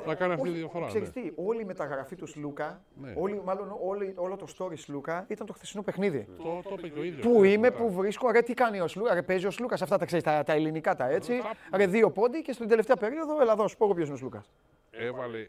να 0.07 0.15
κάνει 0.15 0.33
αυτή 0.33 0.45
τη 0.45 0.51
Όχι, 0.51 0.59
διαφορά. 0.59 0.87
Ξέρεις 0.87 1.15
ναι. 1.15 1.23
τι, 1.23 1.31
όλη 1.37 1.61
η 1.61 1.65
μεταγραφή 1.65 2.17
του 2.17 2.27
Σλούκα, 2.27 2.83
Ναι. 3.01 3.15
όλη, 3.17 3.43
μάλλον 3.45 3.77
όλη, 3.83 4.13
όλο 4.17 4.37
το 4.37 4.47
story 4.59 4.73
Σλούκα 4.79 5.25
ήταν 5.29 5.47
το 5.47 5.53
χθεσινό 5.53 5.83
παιχνίδι. 5.83 6.27
Το, 6.37 6.61
το 6.69 6.75
είπε 6.79 6.89
και 6.89 6.99
ο 6.99 7.03
ίδιος. 7.03 7.27
Πού 7.27 7.45
είμαι, 7.45 7.71
πού 7.71 7.91
βρίσκω, 7.93 8.31
ρε 8.31 8.41
τι 8.43 8.55
κάνει 8.55 8.81
ο 8.81 8.87
Σλούκα, 8.89 9.15
ρε 9.15 9.23
παίζει 9.23 9.47
ο 9.47 9.51
Σλούκα, 9.51 9.75
αυτά 9.75 9.99
τα 9.99 10.05
ξέρεις 10.05 10.25
τα, 10.25 10.43
τα 10.43 10.53
ελληνικά 10.53 10.95
τα 10.97 11.09
έτσι. 11.09 11.41
Ρε 11.75 11.87
δύο 11.87 12.11
πόντι 12.11 12.43
και 12.43 12.53
στην 12.53 12.69
τελευταία 12.69 12.97
περίοδο, 12.97 13.41
έλα 13.41 13.55
δώσ' 13.55 13.77
πω 13.77 13.85
εγώ 13.85 13.95
ποιος 13.95 14.07
είναι 14.07 14.15
ο 14.15 14.19
Σλούκα. 14.19 14.45
Έβαλε 14.91 15.49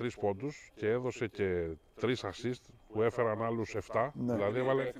13 0.00 0.08
πόντους 0.20 0.70
και 0.74 0.88
έδωσε 0.88 1.26
και 1.26 1.66
3 2.00 2.06
assist 2.06 2.60
που 2.92 3.02
έφεραν 3.02 3.42
άλλους 3.42 3.76
7. 3.92 4.08
Ναι. 4.14 4.34
Δηλαδή 4.34 4.58
έβαλε 4.58 4.92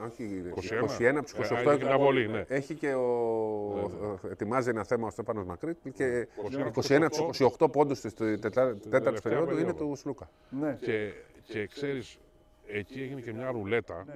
21, 0.00 0.04
όχι 0.04 0.42
21. 0.54 0.84
21 0.98 1.16
από 1.16 1.22
τους 1.24 1.50
Ε, 1.50 1.62
28. 1.64 1.70
έχει 1.70 1.84
μια 1.84 1.98
βολή, 1.98 2.28
ναι. 2.28 2.44
Έχει 2.48 2.74
και 2.74 2.94
ο. 2.94 4.18
Ετοιμάζει 4.30 4.68
ένα 4.68 4.84
θέμα 4.84 5.06
ο 5.06 5.10
Στέφανος 5.10 5.44
Μακρύτη 5.44 5.90
και 5.90 6.28
21 6.50 6.72
21 6.98 7.02
από 7.02 7.26
τους 7.26 7.40
28 7.58 7.72
πόντους 7.72 8.00
τη 8.00 8.38
τέταρτη 8.38 8.88
τελευταία 8.88 9.20
περίοδου 9.22 9.50
είναι 9.50 9.72
περίοδο. 9.72 9.86
του 9.90 9.96
Σλούκα. 9.96 10.30
Ναι. 10.50 10.78
Και, 10.80 11.12
και 11.44 11.66
ξέρεις, 11.66 12.18
εκεί 12.66 13.00
έγινε 13.02 13.20
και 13.20 13.32
μια 13.32 13.50
ρουλέτα 13.50 14.06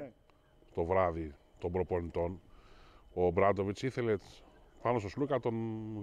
το 0.74 0.84
βράδυ 0.84 1.34
των 1.58 1.72
προπονητών. 1.72 2.40
Ο 3.14 3.30
Μπράντοβιτς 3.30 3.82
ήθελε 3.82 4.16
πάνω 4.82 4.98
στο 4.98 5.08
Σλούκα 5.08 5.40
τον 5.40 5.54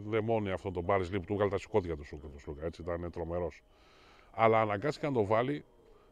δαιμόνι 0.05 0.51
αυτόν 0.51 0.73
τον 0.73 0.83
Μπάρι 0.83 1.05
Λίπ, 1.05 1.25
του 1.25 1.33
βγάλε 1.33 1.49
τα 1.49 1.57
σηκώτια 1.57 1.95
του 1.95 2.03
Σλούκα. 2.05 2.27
Του 2.27 2.39
Σλούκα 2.39 2.65
έτσι 2.65 2.81
ήταν 2.81 3.11
τρομερός. 3.11 3.63
Αλλά 4.31 4.61
αναγκάστηκε 4.61 5.07
να 5.07 5.13
το 5.13 5.25
βάλει 5.25 5.63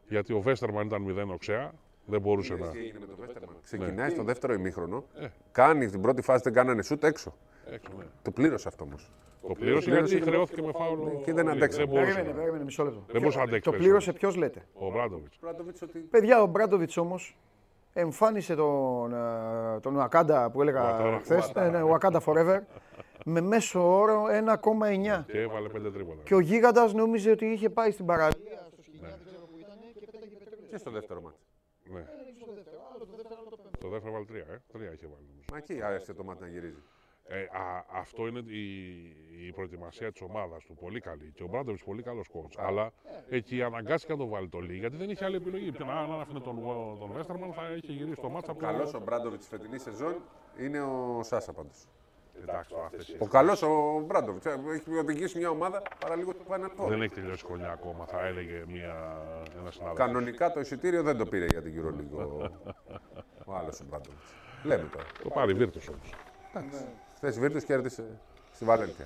γιατί 0.07 0.33
ο 0.33 0.39
Βέστερμαν 0.41 0.85
ήταν 0.85 1.05
0 1.29 1.33
οξέα, 1.33 1.73
δεν 2.05 2.21
μπορούσε 2.21 2.55
να. 2.55 2.71
Ξεκινάει 3.63 4.09
στο 4.09 4.23
δεύτερο 4.23 4.53
ημίχρονο, 4.53 5.05
Ε. 5.15 5.27
κάνει 5.51 5.87
την 5.89 6.01
πρώτη 6.01 6.21
φάση, 6.21 6.43
δεν 6.43 6.53
κάνανε 6.53 6.81
σουτ 6.83 7.03
έξω. 7.03 7.33
Έξω, 7.65 7.91
ναι. 7.97 8.03
Το 8.21 8.31
πλήρωσε 8.31 8.67
αυτό 8.67 8.83
όμως. 8.83 9.11
Το 9.47 9.53
πλήρωσε 9.53 9.89
γιατί 9.89 10.21
χρεώθηκε 10.21 10.61
με 10.61 10.71
φάουλο. 10.71 11.21
Και 11.25 11.33
δεν 11.33 11.49
αντέξε. 11.49 11.77
Δεν 11.77 11.87
μπορούσε. 11.87 12.13
Περίμενε, 12.13 12.37
περίμενε, 12.37 12.63
μισό 12.63 12.83
λεπτό. 12.83 13.03
Δεν 13.07 13.21
μπορούσε 13.21 13.37
να 13.37 13.43
αντέξει. 13.43 13.71
Το 13.71 13.77
πλήρωσε 13.77 14.13
ποιος 14.13 14.35
λέτε. 14.35 14.65
Ο 14.73 14.91
Μπράντοβιτς. 14.91 15.39
Παιδιά, 16.09 16.41
ο 16.41 16.45
Μπράντοβιτς 16.45 16.97
όμως 16.97 17.37
εμφάνισε 17.93 18.55
τον, 18.55 19.13
ε, 19.13 19.79
τον 19.79 19.95
Ουακάντα 19.95 20.49
που 20.51 20.61
έλεγα 20.61 20.81
Ουατάρα. 20.83 21.19
χθε. 21.19 21.41
Ναι, 21.55 21.69
ναι, 21.69 21.81
Ουακάντα 21.83 22.21
Forever. 22.25 22.59
με 23.25 23.41
μέσο 23.41 23.97
όρο 23.99 24.25
1,9. 24.29 25.25
Και 25.27 25.39
έβαλε 25.39 25.69
πέντε 25.69 25.91
τρίποτα. 25.91 26.21
Και 26.23 26.35
ο 26.35 26.39
γίγαντα 26.39 26.93
νόμιζε 26.93 27.31
ότι 27.31 27.45
είχε 27.45 27.69
πάει 27.69 27.91
στην 27.91 28.05
παραλία. 28.05 28.69
Και 30.69 30.77
στο 30.77 30.91
δεύτερο 30.91 31.21
μάτι. 31.21 31.37
Ναι. 31.93 32.05
Το 33.79 33.87
δεύτερο 33.89 34.13
βάλει 34.13 34.25
τρία, 34.25 34.45
ε. 34.51 34.61
Τρία 34.71 34.91
είχε 34.93 35.05
βάλει. 35.07 35.25
νομίζω. 35.29 35.45
Μα 35.51 35.57
εκεί 35.57 35.81
άρχισε 35.81 36.13
το 36.13 36.23
μάτι 36.23 36.41
να 36.41 36.47
γυρίζει. 36.47 36.83
Ε, 37.33 37.41
α, 37.41 37.85
αυτό 37.99 38.27
είναι 38.27 38.39
η, 38.39 38.65
η 39.47 39.51
προετοιμασία 39.51 40.11
της 40.11 40.21
ομάδας 40.21 40.63
του. 40.65 40.73
Πολύ 40.75 40.99
καλή. 40.99 41.31
Και 41.35 41.43
ο 41.43 41.47
Μπράντοβιτ 41.47 41.81
πολύ 41.85 42.01
καλός 42.03 42.27
coach. 42.33 42.55
Αλλά 42.57 42.91
εκεί 43.29 43.63
αναγκάστηκε 43.63 44.11
να 44.13 44.19
το 44.19 44.27
βάλει 44.27 44.47
το 44.49 44.59
Λί 44.59 44.75
γιατί 44.77 44.95
δεν 44.97 45.09
είχε 45.09 45.25
άλλη 45.25 45.35
επιλογή. 45.35 45.71
Ποιο 45.71 45.85
να 45.85 45.93
αν 45.93 46.19
άφηνε 46.21 46.39
τον, 46.39 46.55
τον 46.99 47.11
Βέστερμαν 47.11 47.53
θα 47.53 47.61
είχε 47.75 47.91
γυρίσει 47.91 48.21
το 48.21 48.29
μάτσα 48.29 48.51
από 48.51 48.59
Καλός 48.59 48.93
ο 48.93 48.99
Μπράντοβιτς 48.99 49.43
τη 49.43 49.49
φετινή 49.57 49.77
σεζόν 49.79 50.15
είναι 50.59 50.81
ο 50.81 51.19
Σάσα 51.23 51.53
πάντως. 51.53 51.85
Εντάξει, 52.43 52.69
τώρα 52.69 52.85
αυτές 52.85 53.07
οι- 53.07 53.15
Ο 53.19 53.27
καλός 53.27 53.61
ο 53.61 54.03
Μπράντοβιτς. 54.05 54.45
Έχει 54.45 54.97
οδηγήσει 54.97 55.37
μια 55.37 55.49
ομάδα 55.49 55.81
παραλίγο 55.99 56.33
το 56.33 56.43
Final 56.49 56.83
Four. 56.85 56.87
Δεν 56.89 57.01
έχει 57.01 57.13
τελειώσει 57.13 57.43
η 57.45 57.47
χρονιά 57.47 57.71
ακόμα, 57.71 58.05
θα 58.05 58.25
έλεγε 58.25 58.63
μια, 58.67 59.17
ένα 59.59 59.71
συνάδελφος. 59.71 60.05
Κανονικά 60.05 60.51
το 60.51 60.59
εισιτήριο 60.59 61.03
δεν 61.03 61.17
το 61.17 61.25
πήρε 61.25 61.45
για 61.45 61.61
την 61.61 61.73
EuroLeague 61.81 62.17
ο, 62.17 62.49
ο 63.45 63.53
άλλος 63.55 63.79
ο 63.79 63.83
Μπράντοβιτς. 63.89 64.33
Λέμε 64.63 64.89
τώρα. 64.91 65.05
Το 65.23 65.29
πάρει 65.29 65.53
Βίρτους 65.53 65.87
όμως. 65.87 66.09
Χθε 67.23 67.33
η 67.37 67.39
Βίρτους 67.39 67.63
κέρδισε 67.63 68.03
στη 68.53 68.65
Βαλένθια. 68.65 69.05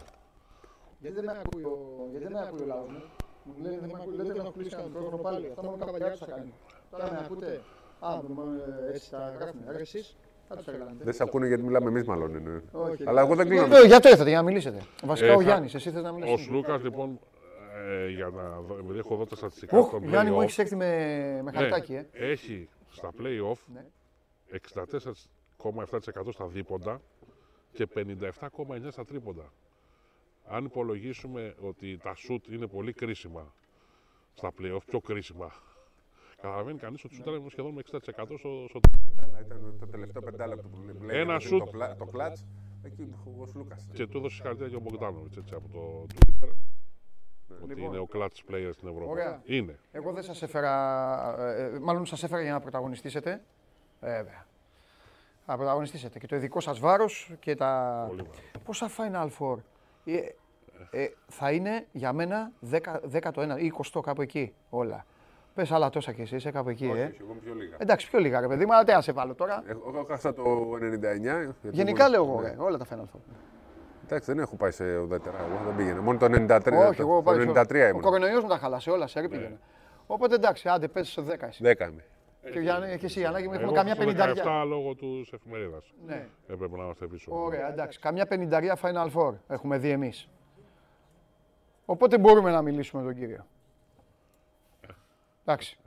Γιατί 0.99 1.15
δεν 1.15 1.23
με 1.25 1.41
ακούει 1.45 1.63
ο, 1.63 1.77
γιατί 2.11 2.23
δεν 2.25 2.33
με 2.33 2.39
ακούει 2.47 2.61
ο 2.61 2.65
λαός 2.65 2.87
μου; 2.89 3.01
Μου 3.43 3.53
λένε 3.63 3.77
δεν 3.79 3.89
με 3.89 3.97
ακούει, 4.01 4.15
λέτε 4.15 4.43
να 4.43 4.49
κλείσει 4.49 4.69
κανένα 4.69 4.87
μικρόφωνο 4.89 5.17
πάλι. 5.17 5.47
Αυτά 5.49 5.63
μόνο 5.63 5.77
καβαλιά 5.85 6.15
θα 6.15 6.25
κάνει. 6.25 6.53
Τώρα 6.91 7.11
με 7.11 7.17
ακούτε; 7.23 7.61
Α, 7.99 8.13
ε, 8.13 8.93
έτσι 8.93 9.09
τα 9.11 9.35
γράφουμε. 9.39 9.63
Άρα 9.69 9.79
εσείς, 9.79 10.15
θα 10.47 10.55
τους 10.55 10.65
τα 10.65 10.71
κάνετε. 10.71 11.03
Δεν 11.03 11.13
σε 11.13 11.23
ακούνε 11.23 11.47
γιατί 11.47 11.63
μιλάμε 11.63 11.87
εμείς, 11.89 12.03
μάλλον 12.05 12.35
είναι. 12.35 12.63
Όχι. 12.71 13.03
Αλλά 13.07 13.21
εγώ 13.21 13.35
δεν 13.35 13.47
κλείνω. 13.47 13.61
Βέβαια, 13.61 13.85
γιατί 13.85 14.07
ήρθατε 14.07 14.29
για 14.29 14.37
να 14.37 14.43
μιλήσετε. 14.43 14.81
Βασικά 15.03 15.27
Ε, 15.27 15.31
ο 15.33 15.37
θα- 15.37 15.43
Γιάννης, 15.43 15.73
εσύ 15.73 15.91
θες 15.91 16.01
να 16.03 16.09
Ο 16.09 16.13
μιλήσεις. 16.13 16.45
Σλούκα 16.45 16.77
λοιπόν, 16.77 17.19
ε, 17.87 18.07
για 18.09 18.27
να 18.29 18.59
δω, 18.59 18.77
επειδή 18.77 18.97
έχω 18.99 19.13
εδώ 19.13 19.25
τα 19.25 19.35
στατιστικά 19.35 19.77
Οχ, 19.77 19.89
των 19.91 20.03
Γιάννη 20.07 20.31
μου 20.31 20.37
play-off, 20.37 20.43
έχεις 20.43 20.57
έρθει 20.57 20.75
με, 20.75 20.85
με 21.43 21.51
ναι, 21.51 21.57
χαρτάκι, 21.57 21.93
ε. 21.93 22.07
έχει 22.11 22.69
στα 22.91 23.09
play-off 23.19 23.57
Ναι. 23.73 23.85
64,7% 24.51 26.31
στα 26.31 26.45
δίποντα 26.45 27.01
και 27.75 27.87
57,9% 27.95 28.87
στα 28.91 29.05
τρίποντα. 29.05 29.51
Αν 30.47 30.65
υπολογίσουμε 30.65 31.55
ότι 31.61 31.97
τα 31.97 32.15
σουτ 32.15 32.47
είναι 32.47 32.67
πολύ 32.67 32.93
κρίσιμα 32.93 33.53
στα 34.33 34.51
play-off, 34.59 34.79
πιο 34.85 34.99
κρίσιμα, 34.99 35.51
καταλαβαίνει 36.41 36.77
κανείς 36.79 37.03
ότι 37.03 37.15
σουτάρει 37.15 37.43
σχεδόν 37.49 37.73
με 37.73 37.81
60% 37.91 37.99
στο, 38.37 38.65
στο 38.69 38.79
Αλλά 39.23 39.39
ήταν 39.45 39.75
το 39.79 39.87
τελευταίο 39.87 40.21
πεντάλεπτο 40.21 40.67
που 40.67 40.77
λέει 41.03 41.19
Ένα 41.19 41.33
το, 41.33 41.39
σουτ. 41.39 41.69
πλα- 41.69 41.95
το 41.95 42.05
κλατς. 42.05 42.45
Εκεί 42.83 43.13
ο 43.25 43.45
Λούκας. 43.55 43.87
και 43.93 44.07
του 44.07 44.17
έδωσε 44.17 44.35
συγχαρητήρια 44.35 44.69
και 44.69 44.75
ο 44.75 44.79
Μπογκδάνοβιτς 44.79 45.37
έτσι, 45.37 45.53
από 45.53 45.67
το 45.73 46.05
Twitter. 46.15 46.49
Ότι 47.63 47.73
Λοιπόν. 47.73 47.85
είναι 47.85 47.97
ο 47.99 48.07
clutch 48.13 48.51
player 48.51 48.69
στην 48.73 48.87
Ευρώπη. 48.87 49.09
Ωραία. 49.09 49.41
Είναι. 49.45 49.79
Εγώ 49.91 50.11
δεν 50.13 50.23
σας 50.23 50.41
έφερα, 50.41 50.73
ε, 51.39 51.63
ε, 51.75 51.79
μάλλον 51.79 52.05
σας 52.05 52.23
έφερα 52.23 52.41
για 52.41 52.51
να 52.51 52.59
πρωταγωνιστήσετε. 52.59 53.31
Ε, 54.01 54.15
Βέβαια. 54.15 54.47
Να 55.45 55.55
πρωταγωνιστήσετε 55.57 56.19
και 56.19 56.27
το 56.27 56.35
ειδικό 56.35 56.59
σας 56.59 56.79
βάρος 56.79 57.31
και 57.39 57.55
τα... 57.55 58.03
Πολύ 58.07 58.21
βάρος. 58.21 58.41
Πόσα 58.63 58.89
Final 58.97 59.27
Four; 59.39 59.57
Ε, 60.05 60.17
ε, 61.03 61.09
θα 61.27 61.51
είναι 61.51 61.85
για 61.91 62.13
μένα 62.13 62.51
10, 62.71 62.77
10 63.13 63.31
το 63.33 63.41
ένα 63.41 63.57
ή 63.59 63.71
20 63.93 64.01
κάπου 64.03 64.21
εκεί 64.21 64.53
όλα. 64.69 65.05
Πες 65.53 65.71
άλλα 65.71 65.89
τόσα 65.89 66.11
κι 66.11 66.21
εσύ, 66.21 66.35
είσαι 66.35 66.51
κάπου 66.51 66.69
εκεί, 66.69 66.85
ε. 66.85 66.89
Εγώ 67.21 67.35
πιο 67.43 67.53
λίγα. 67.53 67.75
Εντάξει, 67.77 68.09
πιο 68.09 68.19
λίγα 68.19 68.39
ρε 68.39 68.47
παιδί 68.47 68.65
μου, 68.65 68.73
αλλά 68.73 68.83
τι 68.83 68.91
να 68.91 69.01
σε 69.01 69.11
βάλω 69.11 69.33
τώρα. 69.35 69.63
Εγώ 69.67 69.83
εγώ 69.87 69.99
έχασα 69.99 70.33
το 70.33 70.43
99. 70.43 71.21
γιατί 71.21 71.53
Γενικά 71.71 72.03
μόνο- 72.03 72.09
λέω 72.15 72.23
εγώ, 72.31 72.41
ναι. 72.41 72.49
ρε, 72.49 72.55
όλα 72.57 72.77
τα 72.77 72.85
Final 72.85 72.99
Four. 73.15 73.19
Εντάξει, 74.03 74.31
δεν 74.31 74.39
έχω 74.43 74.55
πάει 74.55 74.71
σε 74.71 74.97
ουδέτερα. 74.97 75.37
Εγώ 75.37 75.65
δεν 75.65 75.75
πήγαινα. 75.75 76.01
Μόνο 76.01 76.17
το 76.19 76.25
93. 76.25 76.87
Όχι, 76.87 76.95
το, 76.95 77.01
εγώ 77.01 77.15
το 77.15 77.21
πάει. 77.21 77.37
93 77.37 77.71
Ο 77.71 77.87
ήμουν. 77.87 78.01
κορονοϊός 78.01 78.43
μου 78.43 78.49
τα 78.49 78.57
χάλασε 78.57 78.91
όλα, 78.91 79.07
σε 79.07 79.19
ρε 79.19 79.27
πήγαινε. 79.27 79.59
Οπότε 80.07 80.35
εντάξει, 80.35 80.69
άντε 80.69 80.87
πες 80.87 81.07
σε 81.09 81.21
10 81.21 81.47
εσύ. 81.47 81.63
10 81.65 81.87
είμαι. 81.89 82.03
Και, 82.51 82.57
ο 82.57 82.61
Γιάννη- 82.61 82.97
και 82.97 83.05
εσύ, 83.05 83.19
Γιαννάκη, 83.19 83.45
μου 83.47 83.51
έχουμε 83.53 83.67
Εγώ 83.67 83.75
καμιά 83.75 83.93
στο 83.95 84.03
πενηνταριά. 84.03 84.43
17 84.63 84.65
λόγω 84.67 84.95
του 84.95 85.25
εφημερίδας. 85.31 85.93
Ναι. 86.05 86.27
Έπρεπε 86.47 86.77
να 86.77 86.83
είμαστε 86.83 87.07
πίσω. 87.07 87.31
Ωραία, 87.43 87.69
εντάξει. 87.71 87.99
Καμιά 87.99 88.25
πενηνταριά 88.25 88.77
Final 88.81 89.11
Four 89.15 89.33
έχουμε 89.47 89.77
δει 89.77 89.89
εμείς. 89.89 90.29
Οπότε 91.85 92.17
μπορούμε 92.17 92.51
να 92.51 92.61
μιλήσουμε 92.61 93.03
με 93.03 93.11
τον 93.11 93.19
κύριο. 93.19 93.45
Εντάξει. 95.45 95.77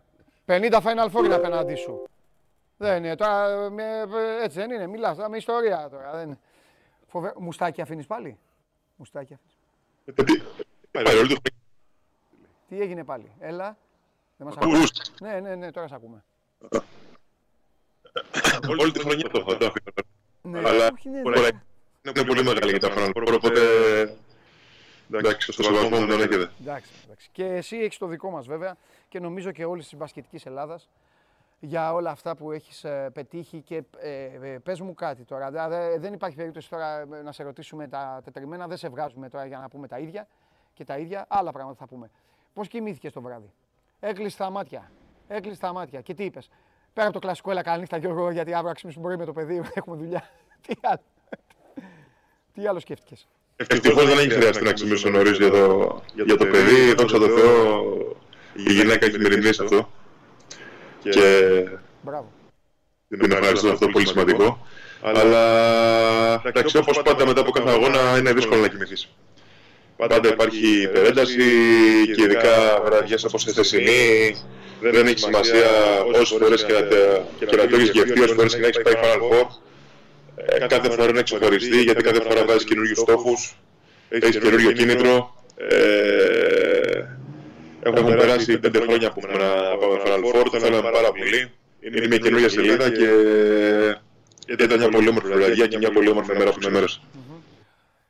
50 0.46 0.80
Final 0.82 1.10
Four 1.10 1.24
είναι 1.24 1.34
απέναντί 1.34 1.74
σου. 1.74 2.02
Δεν 2.76 3.04
είναι 3.04 3.14
τώρα. 3.14 3.70
με- 3.70 4.06
έτσι 4.42 4.58
δεν 4.58 4.70
είναι. 4.70 4.86
Μιλάς 4.86 5.16
τώρα 5.16 5.28
με 5.28 5.36
ιστορία 5.36 5.88
τώρα. 5.90 6.12
Δεν... 6.12 6.26
είναι. 6.26 6.38
Φοβε... 7.06 7.32
Μουστάκι 7.38 7.80
αφήνεις 7.80 8.06
πάλι; 8.06 8.38
Μουστάκι 8.96 9.34
αφήνεις. 9.34 9.56
Πάλι 10.90 11.18
όλη 11.18 11.38
τη 11.38 11.50
Τι 12.68 12.80
έγινε 12.80 13.04
πάλι; 13.04 13.32
Έλα. 13.38 13.76
Δεν 14.36 14.46
μας 14.46 14.56
χρονιά. 14.56 14.76
ακούς. 14.76 14.90
Ναι, 15.20 15.40
ναι, 15.40 15.54
ναι, 15.54 15.70
τώρα 15.70 15.88
σε 15.88 15.94
ακούμε. 15.94 16.24
Όλη 18.80 18.92
τη 18.92 19.00
χρονιά 19.00 19.28
το 19.28 19.40
θα 19.48 19.56
το 19.56 19.66
αφήνω. 19.66 19.92
Ναι, 20.42 20.68
Αλλά 20.68 20.88
όχι, 20.92 21.08
ναι, 21.08 21.22
πολλά- 21.22 21.40
ναι. 21.40 21.48
Είναι 22.16 22.24
πολύ 22.26 22.42
μεγάλη 22.42 22.70
για 22.70 22.80
τα 22.80 22.88
Final 22.94 23.10
Four, 23.16 23.32
οπότε 23.34 23.60
εντάξει, 25.12 25.52
στο 25.52 25.62
σεβασμό 25.62 25.98
μου 25.98 26.06
δεν 26.06 26.20
έχετε. 26.20 26.50
Εντάξει, 26.60 26.92
εντάξει. 27.04 27.28
Και 27.32 27.44
εσύ 27.44 27.76
έχεις 27.76 27.98
το 27.98 28.06
δικό 28.06 28.30
μας 28.30 28.46
βέβαια 28.46 28.76
και 29.08 29.20
νομίζω 29.20 29.52
και 29.52 29.64
όλη 29.64 29.82
της 29.82 29.94
μπασκετικής 29.96 30.46
Ελλάδας 30.46 30.88
για 31.60 31.92
όλα 31.92 32.10
αυτά 32.10 32.36
που 32.36 32.52
έχεις 32.52 32.84
πετύχει. 33.12 33.60
Και 33.60 33.82
ε, 33.98 34.24
ε, 34.24 34.58
πες 34.58 34.80
μου 34.80 34.94
κάτι 34.94 35.22
τώρα. 35.24 35.50
δε- 35.50 35.68
δε- 35.68 35.98
δεν 35.98 36.12
υπάρχει 36.12 36.36
περίπτωση 36.36 36.68
τώρα 36.70 36.98
ε, 37.00 37.22
να 37.24 37.32
σε 37.32 37.42
ρωτήσουμε 37.42 37.88
τα 37.88 38.20
τετριμένα. 38.24 38.66
Δεν 38.66 38.76
σε 38.76 38.88
βγάζουμε 38.88 39.28
τώρα 39.28 39.46
για 39.46 39.58
να 39.58 39.68
πούμε 39.68 39.88
τα 39.88 39.98
ίδια 39.98 40.26
και 40.74 40.84
τα 40.84 40.98
ίδια. 40.98 41.24
Άλλα 41.28 41.52
πράγματα 41.52 41.78
θα 41.78 41.86
πούμε. 41.86 42.10
Πώς 42.54 42.68
κοιμήθηκες 42.68 43.12
το 43.12 43.20
βράδυ; 43.20 43.52
Έκλεισες 44.00 44.36
τα 44.36 44.50
μάτια; 44.50 44.90
Έκλεισε 45.28 45.60
τα 45.60 45.72
μάτια. 45.72 46.00
Και 46.00 46.14
τι 46.14 46.24
είπες; 46.24 46.48
Πέρα 46.92 47.06
από 47.06 47.18
το 47.20 47.26
κλασικό, 47.26 47.50
έλα 47.50 47.62
καλή 47.62 47.80
νύχτα 47.80 47.96
Γιώργο, 47.96 48.30
γιατί 48.30 48.52
αύριο 48.52 48.68
να 48.68 48.74
ξυπνήσουμε 48.74 49.04
μπορεί 49.04 49.18
με 49.18 49.24
το 49.24 49.32
παιδί, 49.32 49.62
έχουμε 49.74 49.96
δουλειά. 49.96 50.30
τι 50.66 50.74
άλλο; 50.82 51.02
τι 52.54 52.66
άλλο 52.66 52.80
σκέφτηκες; 52.80 53.28
Ευτυχώς 53.56 54.06
δεν 54.06 54.18
έχει 54.18 54.30
χρειαστεί 54.30 54.64
να 54.64 54.72
ξυπνήσω 54.72 55.08
νωρίς 55.08 55.36
για 55.38 55.50
το, 55.50 56.02
για 56.14 56.36
το 56.36 56.46
παιδί. 56.46 56.94
Δόξα 56.94 57.18
τω 57.18 57.28
Θεώ, 57.28 57.82
η 58.54 58.72
γυναίκα 58.72 59.06
έχει 59.06 59.18
μεριμνήσει 59.18 59.62
αυτό. 59.62 59.90
Και 61.02 61.10
Μπράβο. 62.02 62.32
την 63.08 63.32
ευχαριστώ 63.32 63.68
αυτό 63.68 63.88
πολύ 63.88 64.06
σημαντικό. 64.06 64.66
Αλλά 65.02 65.42
εντάξει, 66.44 66.76
όπως 66.76 67.02
πάντα 67.02 67.26
μετά 67.26 67.40
από 67.40 67.50
κάθε 67.50 67.70
αγώνα 67.70 68.18
είναι 68.18 68.32
δύσκολο 68.32 68.60
να 68.60 68.68
κοιμηθείς. 68.68 69.08
Πάντα 69.96 70.28
υπάρχει 70.28 70.82
υπερένταση 70.82 71.42
και 72.16 72.22
ειδικά 72.22 72.80
βραδιές 72.84 73.24
όπως 73.24 73.46
η 73.46 73.50
χθεσινή. 73.50 74.36
Δεν 74.80 75.06
έχει 75.06 75.18
σημασία 75.18 75.66
όσες 76.14 76.28
φορές 76.28 76.64
και 76.64 76.72
να, 76.72 76.80
και 77.46 77.56
να 77.56 77.66
το 77.66 77.76
έχεις 77.76 77.90
γευτεί, 77.90 78.20
όσες 78.20 78.34
φορές 78.36 78.54
και 78.54 78.60
να 78.60 78.66
έχεις 78.66 78.82
πάει 78.82 78.94
Final 78.96 79.20
Four. 79.32 79.46
Ε, 80.36 80.66
κάθε 80.66 80.90
φορά 80.90 81.08
είναι 81.08 81.22
ξεχωριστή 81.22 81.82
γιατί 81.82 82.02
κάθε 82.02 82.20
φορά 82.22 82.44
βάζεις 82.44 82.64
καινούριους 82.64 82.98
στόχους, 82.98 83.56
έχεις 84.08 84.38
καινούριο 84.38 84.72
κίνητρο. 84.72 85.34
Ε, 85.56 87.02
Έχουν 87.82 88.16
περάσει 88.16 88.58
πέντε 88.58 88.78
χρόνια 88.80 89.12
που 89.12 89.20
ήμουν 89.24 89.38
να 89.38 89.76
πάμε 89.80 90.00
Final 90.04 90.36
Four, 90.36 90.46
το 90.52 90.58
θέλαμε 90.58 90.90
πάρα 90.90 91.12
πολύ. 91.12 91.50
Είναι 91.80 92.06
μια 92.06 92.18
καινούργια 92.18 92.48
σελίδα 92.48 92.90
και 92.90 93.08
ήταν 94.46 94.78
μια 94.78 94.88
πολύ 94.88 95.08
όμορφη 95.08 95.28
βραδιά 95.32 95.66
και 95.66 95.78
μια 95.78 95.90
πολύ 95.90 96.08
όμορφη 96.08 96.36
μέρα 96.36 96.50
που 96.50 96.58
ξεμέρωσε. 96.58 97.00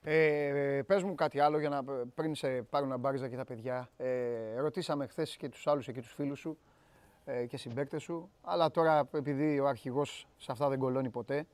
Ε, 0.03 0.81
πες 0.87 1.03
μου 1.03 1.15
κάτι 1.15 1.41
άλλο 1.41 1.59
για 1.59 1.69
να, 1.69 1.85
πριν 2.15 2.35
σε 2.35 2.63
πάρουν 2.63 2.93
αμπάριζα 2.93 3.29
και 3.29 3.37
τα 3.37 3.45
παιδιά. 3.45 3.91
Ε, 3.97 4.59
ρωτήσαμε 4.59 5.07
χθες 5.07 5.37
και 5.37 5.49
τους 5.49 5.67
άλλους 5.67 5.89
εκεί 5.89 6.01
τους 6.01 6.13
φίλους 6.13 6.39
σου 6.39 6.59
ε, 7.25 7.47
και 7.47 7.57
συμπαίκτες 7.57 8.03
σου, 8.03 8.31
αλλά 8.43 8.71
τώρα 8.71 9.09
επειδή 9.13 9.59
ο 9.61 9.67
αρχηγός 9.67 10.29
σε 10.37 10.53
αυτά 10.53 10.69
δεν 10.69 10.79
κολώνει 10.79 11.11
ποτέ, 11.11 11.47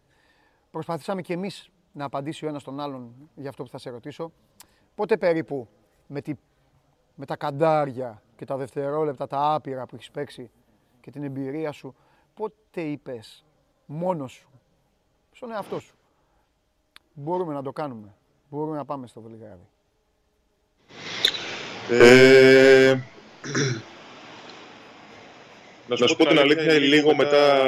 προσπαθήσαμε 0.71 1.23
και 1.23 1.33
εμείς 1.33 1.71
να 1.93 2.05
απαντήσει 2.05 2.45
ο 2.45 2.49
ένας 2.49 2.63
τον 2.63 2.81
άλλον 2.81 3.31
για 3.35 3.49
αυτό 3.49 3.63
που 3.63 3.69
θα 3.69 3.79
σε 3.79 3.91
ρωτήσω. 3.91 4.33
Πότε 4.95 5.17
περίπου 5.17 5.69
με, 6.07 6.21
τη, 6.21 6.35
με 7.15 7.27
τα 7.27 7.37
καντάρια 7.37 8.23
και 8.37 8.45
τα 8.45 8.57
δευτερόλεπτα, 8.57 9.27
τα 9.27 9.55
άπειρα 9.55 9.87
που 9.87 9.95
έχεις 9.95 10.11
παίξει 10.11 10.51
και 11.01 11.11
την 11.11 11.23
εμπειρία 11.23 11.73
σου, 11.73 11.95
πότε 12.35 12.81
είπες 12.81 13.45
μόνος 13.87 14.33
σου, 14.33 14.51
στον 15.33 15.51
εαυτό 15.51 15.79
σου, 15.79 15.97
μπορούμε 17.15 17.53
να 17.53 17.63
το 17.63 17.73
κάνουμε. 17.73 18.15
Μπορούμε 18.55 18.77
να 18.77 18.85
πάμε 18.85 19.07
στο 19.07 19.21
Βελιγράδι. 19.21 19.69
Ε, 21.91 22.99
να 25.89 25.97
σου 25.97 26.17
πω 26.17 26.27
την 26.27 26.39
αλήθεια, 26.39 26.79
λίγο 26.79 27.15
μετά 27.15 27.63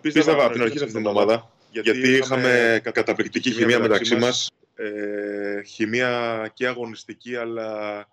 πίστευα 0.00 0.44
από 0.44 0.52
την 0.52 0.62
αρχή 0.62 0.78
σε 0.78 0.84
αυτήν 0.84 1.02
την 1.02 1.10
ομάδα. 1.10 1.50
Γιατί 1.70 2.08
είχαμε 2.08 2.80
καταπληκτική 2.82 3.50
χημεία 3.50 3.80
μεταξύ 3.80 4.16
μας. 4.16 4.50
Ε, 4.74 5.62
χημεία 5.62 6.50
και 6.54 6.66
αγωνιστική, 6.66 7.36
αλλά 7.36 8.04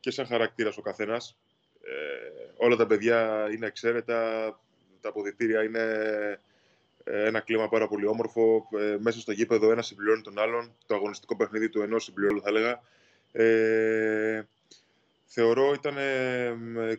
και 0.00 0.10
σαν 0.10 0.26
χαρακτήρας 0.26 0.76
ο 0.76 0.80
καθένας. 0.80 1.36
Ε, 1.82 2.44
όλα 2.56 2.76
τα 2.76 2.86
παιδιά 2.86 3.48
είναι 3.54 3.66
εξαίρετα, 3.66 4.46
τα 5.00 5.08
αποδητήρια 5.08 5.62
είναι 5.62 5.82
ε, 5.82 6.38
ένα 7.04 7.40
κλίμα 7.40 7.68
πάρα 7.68 7.88
πολύ 7.88 8.06
όμορφο. 8.06 8.68
Ε, 8.78 8.96
μέσα 9.00 9.20
στο 9.20 9.32
γήπεδο 9.32 9.70
ένα 9.70 9.82
συμπληρώνει 9.82 10.22
τον 10.22 10.38
άλλον. 10.38 10.74
Το 10.86 10.94
αγωνιστικό 10.94 11.36
παιχνίδι 11.36 11.68
του 11.68 11.80
ενός 11.80 12.04
συμπληρώνει, 12.04 12.40
θα 12.40 12.48
έλεγα. 12.48 12.80
Ε, 13.32 14.42
θεωρώ 15.24 15.72
ήταν 15.72 15.96
ε, 15.96 16.98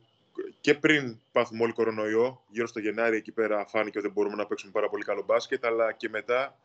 και 0.62 0.74
πριν 0.74 1.18
πάθουμε 1.32 1.64
όλοι 1.64 1.74
κορονοϊό, 1.74 2.42
γύρω 2.50 2.68
στο 2.68 2.80
Γενάρη 2.80 3.18
εκεί 3.18 3.32
πέρα 3.32 3.66
φάνηκε 3.66 4.00
ότι 4.00 4.10
μπορούμε 4.10 4.36
να 4.36 4.46
παίξουμε 4.46 4.72
πάρα 4.72 4.90
πολύ 4.90 5.04
καλό 5.04 5.24
μπάσκετ, 5.26 5.66
αλλά 5.66 5.92
και 5.92 6.10
μετά 6.10 6.58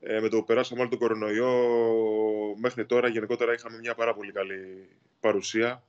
ε, 0.00 0.20
με 0.20 0.28
το 0.28 0.38
που 0.38 0.44
περάσαμε 0.44 0.80
όλο 0.80 0.90
τον 0.90 0.98
κορονοϊό 0.98 1.52
μέχρι 2.56 2.86
τώρα 2.86 3.08
γενικότερα 3.08 3.52
είχαμε 3.52 3.78
μια 3.78 3.94
πάρα 3.94 4.14
πολύ 4.14 4.32
καλή 4.32 4.88
παρουσία. 5.20 5.82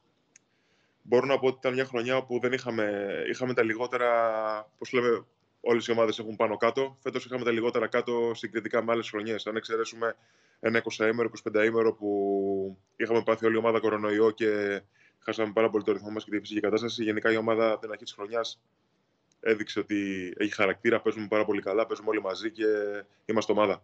Μπορώ 1.02 1.26
να 1.26 1.40
πω 1.40 1.48
ότι 1.48 1.58
ήταν 1.60 1.74
μια 1.74 1.86
χρονιά 1.86 2.18
όπου 2.18 2.40
δεν 2.40 2.54
είχαμε, 2.54 3.14
είχαμε 3.30 3.54
τα 3.54 3.64
λιγότερα, 3.64 4.12
πώς 4.78 4.92
λέμε, 4.92 5.26
όλες 5.62 5.88
οι 5.88 5.92
ομάδες 5.92 6.20
έχουν 6.20 6.36
πάνω 6.36 6.58
κάτω. 6.58 6.98
Φέτος 7.00 7.26
είχαμε 7.26 7.44
τα 7.44 7.52
λιγότερα 7.52 7.88
κάτω 7.88 8.32
συγκριτικά 8.34 8.84
με 8.84 8.92
άλλες 8.92 9.10
χρονιές. 9.10 9.48
Αν 9.48 9.56
εξαιρέσουμε 9.56 10.16
ένα 10.60 10.84
20ήμερο, 10.84 11.28
25ήμερο 11.44 11.96
που 11.98 12.78
είχαμε 12.96 13.24
πάθει 13.24 13.46
όλη 13.46 13.56
η 13.56 13.58
ομάδα 13.58 13.80
κορονοϊό 13.80 14.32
και 14.32 14.82
χάσαμε 15.20 15.52
πάρα 15.54 15.70
πολύ 15.70 15.84
το 15.84 15.92
ρυθμό 15.92 16.10
μας 16.10 16.24
και 16.24 16.32
τη 16.32 16.40
φυσική 16.40 16.60
κατάσταση. 16.60 17.04
Γενικά 17.04 17.32
η 17.32 17.38
ομάδα 17.38 17.80
την 17.80 17.92
αρχή 17.92 18.04
της 18.04 18.14
χρονιάς 18.14 18.62
έδειξε 19.40 19.80
ότι 19.80 20.34
έχει 20.38 20.54
χαρακτήρα, 20.54 21.02
παίζουμε 21.02 21.28
πάρα 21.28 21.46
πολύ 21.46 21.62
καλά, 21.62 21.86
παίζουμε 21.86 22.10
όλοι 22.10 22.22
μαζί 22.22 22.52
και 22.52 22.66
είμαστε 23.26 23.52
ομάδα. 23.52 23.82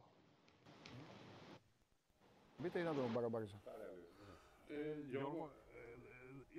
Μπείτε 2.58 2.80
ή 2.80 2.84
να 2.84 2.94
τον 2.94 3.14
παραμπάριζα. 3.14 3.62
Ε, 4.68 4.74
Γιώργο, 5.10 5.52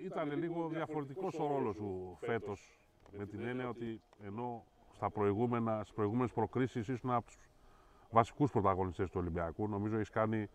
ε, 0.00 0.05
ήταν 0.05 0.38
λίγο 0.38 0.68
διαφορετικός 0.68 1.35
ο 1.38 1.46
ρόλος 1.46 1.74
σου 1.74 2.18
φέτος 2.20 2.79
με 3.18 3.26
την 3.26 3.46
έννοια 3.46 3.68
ότι 3.68 4.00
ενώ 4.24 4.64
στα 4.96 5.11
προηγούμενα, 5.11 5.78
στις 5.82 5.92
προηγούμενες 5.94 6.32
προκρίσεις 6.32 6.88
ήσουν 6.88 7.11
από 7.11 7.26
τους 7.26 7.37
βασικούς 8.11 8.50
πρωταγωνιστές 8.50 9.11
του 9.11 9.16
Ολυμπιακού. 9.20 9.68
Νομίζω 9.68 9.96
έχεις 9.96 10.11
κάνει 10.11 10.48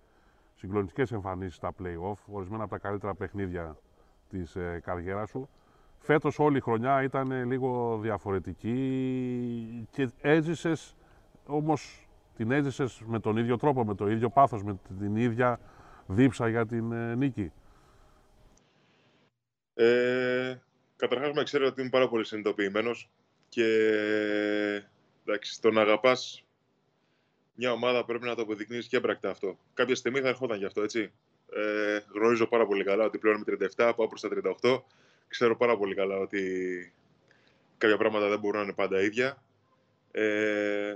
συγκλονιστικές 0.55 1.11
εμφανίσεις 1.11 1.55
στα 1.55 1.73
play-off, 1.79 2.17
ορισμένα 2.31 2.63
από 2.63 2.71
τα 2.71 2.77
καλύτερα 2.77 3.15
παιχνίδια 3.15 3.77
της 4.29 4.55
ε, 4.55 4.81
καριέρας 4.83 5.29
σου. 5.29 5.49
Φέτος 5.99 6.39
όλη 6.39 6.57
η 6.57 6.61
χρονιά 6.61 7.03
ήταν 7.03 7.45
λίγο 7.47 7.99
διαφορετική 8.01 9.87
και 9.91 10.09
έζησες 10.21 10.95
όμως 11.45 12.07
την 12.35 12.51
έζησες 12.51 13.01
με 13.05 13.19
τον 13.19 13.37
ίδιο 13.37 13.57
τρόπο, 13.57 13.85
με 13.85 13.95
το 13.95 14.09
ίδιο 14.09 14.29
πάθος, 14.29 14.63
με 14.63 14.79
την 14.99 15.15
ίδια 15.15 15.59
δίψα 16.07 16.49
για 16.49 16.65
την 16.65 16.91
ε, 16.91 17.15
νίκη. 17.15 17.51
Ε, 19.73 20.55
Καταρχάς, 21.01 21.31
με 21.31 21.43
ξέρω 21.43 21.67
ότι 21.67 21.81
είμαι 21.81 21.89
πάρα 21.89 22.09
πολύ 22.09 22.25
συνειδητοποιημένος 22.25 23.09
και 23.51 23.65
εντάξει, 25.25 25.61
το 25.61 25.71
να 25.71 25.81
αγαπάς 25.81 26.45
μια 27.55 27.71
ομάδα 27.71 28.05
πρέπει 28.05 28.25
να 28.25 28.35
το 28.35 28.41
αποδεικνύεις 28.41 28.87
και 28.87 28.97
έμπρακτα 28.97 29.29
αυτό. 29.29 29.57
Κάποια 29.73 29.95
στιγμή 29.95 30.19
θα 30.19 30.27
ερχόταν 30.27 30.57
γι' 30.57 30.65
αυτό, 30.65 30.81
έτσι. 30.81 31.11
Ε, 31.53 31.99
γνωρίζω 32.13 32.47
πάρα 32.47 32.65
πολύ 32.65 32.83
καλά 32.83 33.05
ότι 33.05 33.17
πλέον 33.17 33.35
είμαι 33.35 33.69
37, 33.77 33.93
πάω 33.95 34.07
προς 34.07 34.21
τα 34.21 34.29
38. 34.61 34.83
Ξέρω 35.27 35.57
πάρα 35.57 35.77
πολύ 35.77 35.95
καλά 35.95 36.17
ότι 36.17 36.93
κάποια 37.77 37.97
πράγματα 37.97 38.29
δεν 38.29 38.39
μπορούν 38.39 38.57
να 38.57 38.63
είναι 38.63 38.73
πάντα 38.73 39.01
ίδια. 39.01 39.43
Ε, 40.11 40.95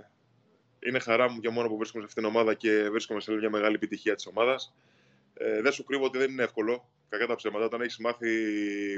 είναι 0.79 0.99
χαρά 0.99 1.29
μου 1.29 1.37
για 1.41 1.51
μόνο 1.51 1.67
που 1.67 1.77
βρίσκομαι 1.77 2.03
σε 2.03 2.07
αυτήν 2.09 2.23
την 2.23 2.31
ομάδα 2.31 2.53
και 2.53 2.89
βρίσκομαι 2.89 3.19
σε 3.19 3.31
μια 3.31 3.49
μεγάλη 3.49 3.75
επιτυχία 3.75 4.15
της 4.15 4.27
ομάδας. 4.27 4.75
Ε, 5.33 5.61
δεν 5.61 5.71
σου 5.71 5.83
κρύβω 5.83 6.05
ότι 6.05 6.17
δεν 6.17 6.31
είναι 6.31 6.43
εύκολο. 6.43 6.89
Κακά 7.09 7.27
τα 7.27 7.35
ψέματα. 7.35 7.65
Όταν 7.65 7.81
έχεις 7.81 7.97
μάθει 7.97 8.29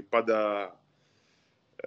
πάντα 0.10 0.64
ε, 0.64 0.87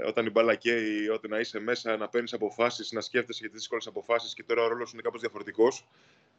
όταν 0.07 0.27
η 0.27 0.31
μπάλα 0.31 0.55
καίει, 0.55 1.09
όταν 1.09 1.31
να 1.31 1.39
είσαι 1.39 1.61
μέσα, 1.61 1.97
να 1.97 2.09
παίρνεις 2.09 2.33
αποφάσεις, 2.33 2.93
να 2.93 3.01
σκέφτεσαι 3.01 3.39
για 3.41 3.49
τις 3.49 3.59
δύσκολες 3.59 3.87
αποφάσεις 3.87 4.35
και 4.35 4.43
τώρα 4.43 4.63
ο 4.63 4.69
ρόλος 4.69 4.93
είναι 4.93 5.03
κάπως 5.03 5.21
διαφορετικός. 5.21 5.87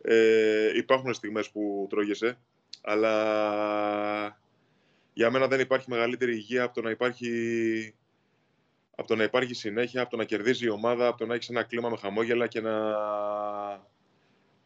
Ε, 0.01 0.77
υπάρχουν 0.77 1.13
στιγμές 1.13 1.49
που 1.49 1.87
τρώγεσαι, 1.89 2.37
αλλά 2.81 4.39
για 5.13 5.31
μένα 5.31 5.47
δεν 5.47 5.59
υπάρχει 5.59 5.89
μεγαλύτερη 5.89 6.33
υγεία 6.33 6.63
από 6.63 6.73
το 6.73 6.81
να 6.81 6.89
υπάρχει 6.89 7.93
από 8.95 9.07
το 9.07 9.15
να 9.15 9.23
υπάρχει 9.23 9.53
συνέχεια, 9.53 10.01
από 10.01 10.09
το 10.09 10.17
να 10.17 10.23
κερδίζει 10.23 10.65
η 10.65 10.69
ομάδα, 10.69 11.07
από 11.07 11.17
το 11.17 11.25
να 11.25 11.33
έχεις 11.33 11.49
ένα 11.49 11.63
κλίμα 11.63 11.89
με 11.89 11.97
χαμόγελα 11.97 12.47
και 12.47 12.61
να. 12.61 12.75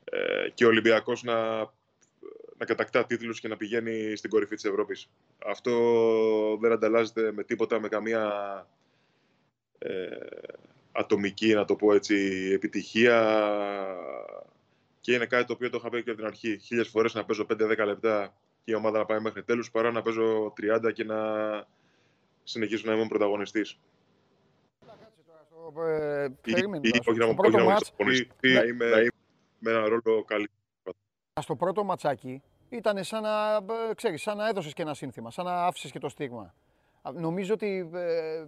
Ε, 0.03 0.49
και 0.53 0.65
ο 0.65 0.67
Ολυμπιακός 0.67 1.23
να, 1.23 1.57
να 2.57 2.65
κατακτά 2.65 3.05
τίτλους 3.05 3.39
και 3.39 3.47
να 3.47 3.57
πηγαίνει 3.57 4.15
στην 4.15 4.29
κορυφή 4.29 4.55
της 4.55 4.65
Ευρώπης. 4.65 5.09
Αυτό 5.45 5.71
δεν 6.61 6.71
ανταλλάζεται 6.71 7.31
με 7.31 7.43
τίποτα, 7.43 7.79
με 7.79 7.87
καμία 7.87 8.23
ε, 8.23 8.84
ατομική, 10.91 11.53
να 11.53 11.65
το 11.65 11.75
πω 11.75 11.93
έτσι, 11.93 12.15
επιτυχία 12.53 13.37
και 14.99 15.13
είναι 15.13 15.25
κάτι 15.25 15.45
το 15.45 15.53
οποίο 15.53 15.69
το 15.69 15.77
είχα 15.77 15.89
πει 15.89 16.03
και 16.03 16.09
από 16.09 16.19
την 16.19 16.27
αρχή. 16.27 16.57
Χίλιες 16.57 16.87
φορές 16.87 17.13
να 17.13 17.25
παίζω 17.25 17.45
5-10 17.49 17.85
λεπτά 17.85 18.33
και 18.63 18.71
η 18.71 18.75
ομάδα 18.75 18.97
να 18.97 19.05
πάει 19.05 19.19
μέχρι 19.19 19.43
τέλους, 19.43 19.71
παρά 19.71 19.91
να 19.91 20.01
παίζω 20.01 20.53
30 20.85 20.93
και 20.93 21.03
να 21.03 21.17
συνεχίσω 22.43 22.89
να 22.89 22.95
είμαι 22.95 23.07
πρωταγωνιστής. 23.07 23.79
Όχι 27.05 27.17
να 27.17 27.27
μου 27.27 27.33
πω 27.35 27.49
να 27.49 28.63
είμαι 28.63 29.09
με 29.59 29.71
ένα 29.71 29.87
ρόλο 29.87 30.23
καλύτερο. 30.25 30.97
Στο 31.41 31.55
πρώτο 31.55 31.83
ματσάκι 31.83 32.41
ήταν 32.69 33.03
σαν 33.03 33.21
να, 33.21 33.65
ξέρεις, 33.95 34.21
σαν 34.21 34.37
να 34.37 34.47
έδωσες 34.47 34.73
και 34.73 34.81
ένα 34.81 34.93
σύνθημα, 34.93 35.31
σαν 35.31 35.45
να 35.45 35.65
άφησες 35.65 35.91
και 35.91 35.99
το 35.99 36.09
στίγμα. 36.09 36.53
Νομίζω 37.13 37.53
ότι 37.53 37.89
ε, 37.93 38.45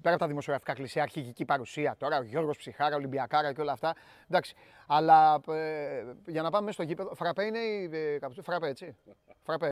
πέρα 0.00 0.14
από 0.14 0.22
τα 0.22 0.28
δημοσιογραφικά 0.28 0.72
κλεισιά, 0.72 1.02
αρχική 1.02 1.44
παρουσία 1.44 1.96
τώρα, 1.98 2.18
ο 2.18 2.22
Γιώργος 2.22 2.56
Ψυχάρα, 2.56 2.96
Ολυμπιακάρα 2.96 3.52
και 3.52 3.60
όλα 3.60 3.72
αυτά. 3.72 3.94
Εντάξει, 4.28 4.54
αλλά 4.86 5.40
ε, 5.48 6.04
για 6.26 6.42
να 6.42 6.50
πάμε 6.50 6.64
μέσα 6.64 6.72
στο 6.72 6.82
γήπεδο, 6.82 7.14
φραπέ 7.14 7.44
είναι 7.44 7.58
η. 7.58 7.90
Ε, 7.92 8.18
φραπέ, 8.42 8.68
έτσι. 8.68 8.96
Φραπέ. 9.42 9.68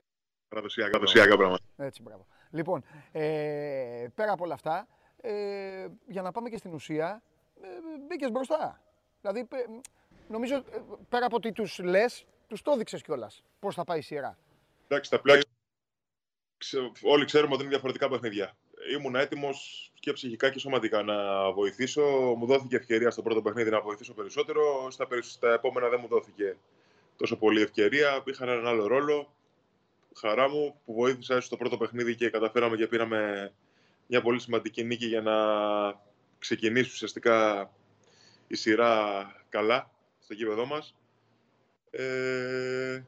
Παραδοσιακά 0.49 1.37
πράγματα. 1.37 1.65
Έτσι, 1.77 2.03
μπράβο. 2.03 2.27
Λοιπόν, 2.51 2.85
ε, 3.13 4.07
πέρα 4.15 4.33
από 4.33 4.45
όλα 4.45 4.55
αυτά, 4.55 4.87
ε, 5.21 5.87
για 6.07 6.23
να 6.23 6.33
πάμε 6.33 6.49
και 6.49 6.57
στην 6.57 6.75
ουσία, 6.75 7.23
ε, 7.63 7.67
μπήκες 8.09 8.31
μπροστά. 8.31 8.81
Δηλαδή, 9.21 9.41
ε, 9.41 9.81
νομίζω 10.29 10.55
ε, 10.57 10.63
πέρα 11.09 11.27
από 11.27 11.37
ότι 11.37 11.53
τους 11.53 11.79
λες, 11.79 12.27
τους 12.47 12.63
το 12.63 12.73
έδειξες 12.73 13.03
κιόλας. 13.03 13.45
Πώς 13.59 13.75
θα 13.75 13.85
πάει 13.85 13.99
η 13.99 14.03
σειρά. 14.03 14.39
Εντάξει, 14.89 15.11
τα 15.11 15.21
πλέον 15.21 15.41
όλοι 17.03 17.25
ξέρουμε 17.25 17.53
ότι 17.53 17.63
είναι 17.63 17.71
διαφορετικά 17.71 18.09
παιχνίδια. 18.09 18.57
Ήμουν 18.93 19.15
έτοιμος 19.15 19.91
και 20.01 20.13
ψυχικά 20.13 20.51
και 20.51 20.59
σωματικά 20.59 21.03
να 21.03 21.51
βοηθήσω. 21.53 22.03
Μου 22.39 22.47
δόθηκε 22.47 22.77
ευκαιρία 22.77 23.11
στο 23.11 23.23
πρώτο 23.23 23.43
παιχνίδι 23.43 23.71
να 23.71 23.81
βοηθήσω 23.81 24.15
περισσότερο. 24.15 24.91
Στα, 24.91 25.07
στα 25.21 25.53
επόμενα 25.53 25.89
δεν 25.89 25.99
μου 26.03 26.09
δόθηκε 26.09 26.57
τόσο 27.17 27.37
πολύ 27.37 27.61
ευκαιρία. 27.61 28.23
Είχαν 28.27 28.49
έναν 28.49 28.67
άλλο 28.67 28.87
ρόλο. 28.87 29.35
Χαρά 30.17 30.49
μου 30.49 30.81
που 30.85 30.95
βοήθησα 30.95 31.41
στο 31.41 31.57
πρώτο 31.57 31.77
παιχνίδι 31.77 32.15
και 32.15 32.31
καταφέραμε 32.31 32.77
και 32.77 32.87
πήραμε 32.87 33.53
μια 34.07 34.23
πολύ 34.23 34.41
σημαντική 34.41 34.85
νίκη 34.85 35.07
για 35.07 35.21
να 35.21 35.35
ξεκινήσει 36.39 36.91
ουσιαστικά 36.91 37.71
η 38.47 38.55
σειρά 38.55 39.27
καλά 39.49 39.91
στο 40.19 40.35
κήπεδό 40.35 40.67
μας. 40.67 40.97
Ε, 41.91 43.03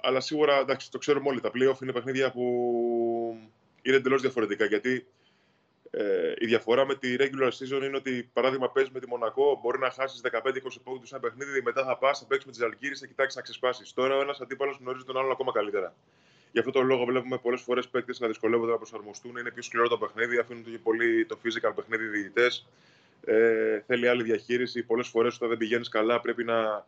αλλά 0.00 0.20
σίγουρα 0.20 0.58
εντάξει, 0.58 0.90
το 0.90 0.98
ξέρουμε 0.98 1.28
όλοι. 1.28 1.40
Τα 1.40 1.50
playoff 1.54 1.82
είναι 1.82 1.92
παιχνίδια 1.92 2.32
που 2.32 2.44
είναι 3.82 3.96
εντελώς 3.96 4.20
διαφορετικά. 4.20 4.64
Γιατί 4.64 5.06
ε, 5.90 6.32
η 6.38 6.46
διαφορά 6.46 6.86
με 6.86 6.94
τη 6.94 7.16
regular 7.18 7.48
season 7.48 7.82
είναι 7.82 7.96
ότι, 7.96 8.30
παράδειγμα, 8.32 8.70
παίζει 8.70 8.90
με 8.92 9.00
τη 9.00 9.08
Μονακό, 9.08 9.58
μπορεί 9.62 9.78
να 9.78 9.90
χάσεις 9.90 10.20
15-20 10.32 10.40
πόντους 10.84 11.12
ένα 11.12 11.20
παιχνίδι, 11.20 11.62
μετά 11.62 11.84
θα 11.84 11.96
πας, 11.96 12.18
θα 12.18 12.26
παίξεις 12.26 12.46
με 12.46 12.52
τι 12.52 12.64
Αλγύρε, 12.64 12.94
θα 12.94 13.06
κοιτάξεις 13.06 13.36
να 13.36 13.42
ξεσπάσεις. 13.42 13.92
Τώρα 13.92 14.16
ο 14.16 14.20
ένας 14.20 14.40
αντίπαλος 14.40 14.78
γνωρίζει 14.80 15.04
τον 15.04 15.16
άλλον 15.16 15.30
ακόμα 15.30 15.52
καλύτερα. 15.52 15.94
Γι' 16.52 16.58
αυτό 16.58 16.70
τον 16.70 16.86
λόγο 16.86 17.04
βλέπουμε 17.04 17.38
πολλές 17.38 17.60
φορές 17.60 17.88
παίκτες 17.88 18.20
να 18.20 18.26
δυσκολεύονται 18.26 18.70
να 18.70 18.76
προσαρμοστούν. 18.76 19.36
Είναι 19.36 19.50
πιο 19.50 19.62
σκληρό 19.62 19.88
το 19.88 19.98
παιχνίδι, 19.98 20.38
αφήνουν 20.38 20.64
το 20.64 20.70
πολύ 20.82 21.26
το 21.26 21.38
physical 21.44 21.72
παιχνίδι 21.74 22.06
διαιτητές. 22.06 22.66
Ε, 23.24 23.80
θέλει 23.86 24.08
άλλη 24.08 24.22
διαχείριση. 24.22 24.82
Πολλές 24.82 25.08
φορές 25.08 25.34
όταν 25.34 25.48
δεν 25.48 25.58
πηγαίνεις 25.58 25.88
καλά 25.88 26.20
πρέπει 26.20 26.44
να 26.44 26.86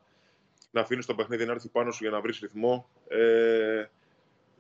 να 0.73 0.81
αφήνεις 0.81 1.07
το 1.07 1.15
παιχνίδι 1.15 1.45
να 1.45 1.53
έρθει 1.53 1.69
πάνω 1.69 1.91
σου 1.91 1.99
για 2.03 2.11
να 2.13 2.21
βρεις 2.21 2.39
ρυθμό. 2.39 2.89
Ε, 3.09 3.85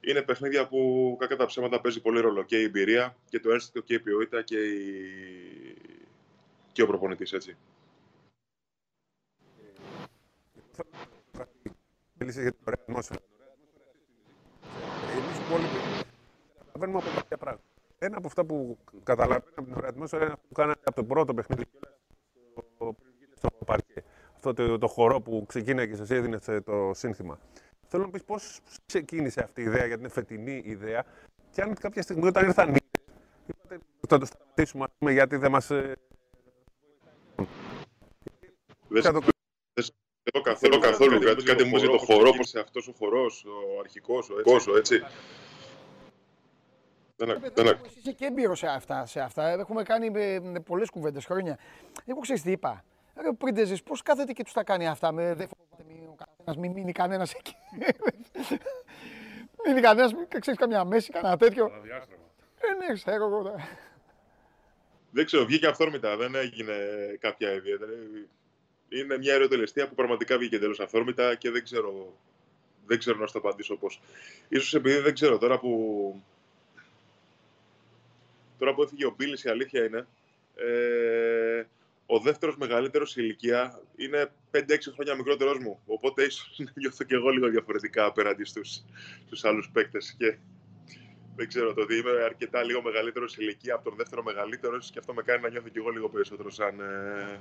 είναι 0.02 0.22
παιχνίδια 0.22 0.68
που 0.68 1.16
κακά 1.20 1.36
τα 1.36 1.46
ψέματα 1.46 1.80
παίζει 1.80 2.00
πολύ 2.00 2.20
ρόλο. 2.20 2.42
Και 2.42 2.58
η 2.58 2.62
εμπειρία 2.62 3.16
και 3.28 3.40
το 3.40 3.50
ένστικτο 3.50 3.80
και 3.80 3.94
η 3.94 4.00
ποιότητα 4.00 4.42
και, 4.42 4.58
η... 4.58 5.76
και 6.72 6.82
ο 6.82 6.86
προπονητής. 6.86 7.32
Έτσι. 7.32 7.56
Μίλησε 12.18 12.42
για 12.42 12.50
την 12.50 12.60
ωραία 12.66 12.84
ατμόσφαιρα. 12.88 13.20
Εμείς 15.12 15.38
πολύ 15.50 15.64
καταλαβαίνουμε 16.58 16.98
από 16.98 17.20
κάποια 17.20 17.36
πράγματα. 17.36 17.64
Ένα 17.98 18.16
από 18.16 18.26
αυτά 18.26 18.44
που 18.44 18.78
καταλαβαίνουμε 19.02 19.52
από 19.54 19.66
την 19.66 19.74
ωραία 19.76 19.88
ατμόσφαιρα 19.88 20.24
είναι 20.24 20.32
αυτό 20.32 20.46
που 20.48 20.54
κάνατε 20.54 20.80
από 20.84 20.96
το 20.96 21.04
πρώτο 21.04 21.34
παιχνίδι 21.34 21.64
στο 23.34 23.50
παρκέ 23.64 24.02
αυτό 24.44 24.54
το, 24.54 24.78
το 24.78 24.86
χορό 24.86 25.20
που 25.20 25.44
ξεκίνησε 25.48 25.86
και 25.86 25.96
σας 25.96 26.10
έδινε 26.10 26.38
το 26.64 26.90
σύνθημα. 26.94 27.38
Θέλω 27.92 28.04
να 28.04 28.10
πεις 28.10 28.24
πώς 28.24 28.60
ξεκίνησε 28.86 29.42
αυτή 29.42 29.60
η 29.60 29.64
ιδέα, 29.64 29.86
γιατί 29.86 30.00
είναι 30.00 30.08
φετινή 30.08 30.62
ιδέα, 30.64 31.04
και 31.50 31.62
αν 31.62 31.74
κάποια 31.74 32.02
στιγμή 32.02 32.26
όταν 32.26 32.44
ήρθαν 32.44 32.74
οι 32.74 32.78
είπατε 33.46 33.84
θα 34.08 34.18
το 34.18 34.26
σταματήσουμε, 34.26 34.86
πούμε, 34.98 35.12
γιατί 35.12 35.36
δεν 35.36 35.50
μας. 35.50 35.70
Ε, 35.70 35.94
δεν 38.88 39.02
το 40.32 40.40
καθόλου, 40.40 40.78
καθόλου 40.78 41.20
κάτι, 41.20 41.42
κάτι 41.42 41.64
μου 41.64 41.80
το 41.80 41.98
χορό, 41.98 42.30
πώς 42.32 42.54
αυτός 42.54 42.88
ο 42.88 42.92
χορός, 42.92 43.44
ο 43.44 43.80
αρχικός, 43.80 44.30
ο 44.30 44.34
έτσι. 44.38 44.70
έτσι. 44.76 45.02
Δεν 47.16 47.38
Είσαι 47.98 48.12
και 48.12 48.24
έμπειρος 48.24 48.58
σε 48.58 48.66
αυτά, 48.66 49.06
σε 49.06 49.20
αυτά. 49.20 49.50
Έχουμε 49.50 49.82
κάνει 49.82 50.40
πολλές 50.60 50.90
κουβέντες 50.90 51.24
χρόνια. 51.24 51.58
Εγώ 52.04 52.20
ξέρεις 52.20 52.42
τι 52.42 52.50
είπα. 52.50 52.84
Ρε 53.16 53.28
ο 53.28 53.34
Πρίντεζης 53.34 53.82
πώς 53.82 54.02
κάθεται 54.02 54.32
και 54.32 54.42
τους 54.42 54.52
τα 54.52 54.64
κάνει 54.64 54.88
αυτά, 54.88 55.12
με 55.12 55.34
δεν 55.34 55.48
φοβάται 55.48 55.82
μην, 56.46 56.54
ο 56.54 56.54
κανένας, 56.54 56.56
μην 56.56 56.72
μείνει 56.72 56.92
κανένας 56.92 57.34
εκεί. 57.34 57.54
μείνει 59.66 59.80
κανένας, 59.80 60.14
μην 60.14 60.26
ξέρεις 60.40 60.58
καμιά 60.58 60.84
μέση, 60.84 61.10
κανένα 61.10 61.36
τέτοιο. 61.36 61.66
Ε, 62.60 62.86
ναι, 62.86 62.94
ξέρω 62.94 63.26
εγώ. 63.26 63.54
Δεν 65.10 65.24
ξέρω, 65.24 65.44
βγήκε 65.44 65.66
αυθόρμητα, 65.66 66.16
δεν 66.16 66.34
έγινε 66.34 66.74
κάποια 67.20 67.52
ιδιαίτερη. 67.52 68.28
Είναι 68.88 69.18
μια 69.18 69.34
ερωτελεστία 69.34 69.88
που 69.88 69.94
πραγματικά 69.94 70.38
βγήκε 70.38 70.56
εντελώς 70.56 70.80
αυθόρμητα 70.80 71.34
και 71.34 71.50
δεν 71.50 71.64
ξέρω, 71.64 72.12
δεν 72.86 72.98
ξέρω 72.98 73.18
να 73.18 73.26
σου 73.26 73.32
το 73.32 73.38
απαντήσω 73.38 73.76
πώς. 73.76 74.00
Ίσως 74.48 74.74
επειδή 74.74 74.98
δεν 74.98 75.14
ξέρω 75.14 75.38
τώρα 75.38 75.58
που... 75.58 76.22
Τώρα 78.58 78.74
που 78.74 78.82
έφυγε 78.82 79.06
ο 79.06 79.14
Μπίλης 79.16 79.44
η 79.44 79.48
αλήθεια 79.48 79.84
είναι, 79.84 80.06
ε, 80.56 81.64
ο 82.06 82.18
δεύτερος 82.18 82.56
μεγαλύτερος 82.56 83.10
σε 83.10 83.22
ηλικία 83.22 83.80
είναι 83.96 84.32
5-6 84.50 84.60
χρόνια 84.94 85.14
μικρότερο 85.14 85.60
μου. 85.60 85.80
Οπότε 85.86 86.22
ίσως 86.22 86.60
νιώθω 86.74 87.04
και 87.04 87.14
εγώ 87.14 87.28
λίγο 87.28 87.48
διαφορετικά 87.48 88.04
απέναντι 88.04 88.44
στους 88.44 89.44
άλλους 89.44 89.70
παίκτες. 89.70 90.14
Και 90.18 90.38
δεν 91.36 91.48
ξέρω, 91.48 91.74
το 91.74 91.80
ότι 91.82 91.96
είμαι 91.96 92.10
αρκετά 92.24 92.62
λίγο 92.62 92.82
μεγαλύτερος 92.82 93.32
σε 93.32 93.42
ηλικία 93.42 93.74
από 93.74 93.84
τον 93.84 93.96
δεύτερο 93.96 94.22
μεγαλύτερο, 94.22 94.78
και 94.78 94.98
αυτό 94.98 95.14
με 95.14 95.22
κάνει 95.22 95.42
να 95.42 95.48
νιώθω 95.48 95.68
και 95.68 95.78
εγώ 95.78 95.90
λίγο 95.90 96.08
περισσότερο 96.08 96.50
σαν. 96.50 96.80
Ε, 96.80 97.40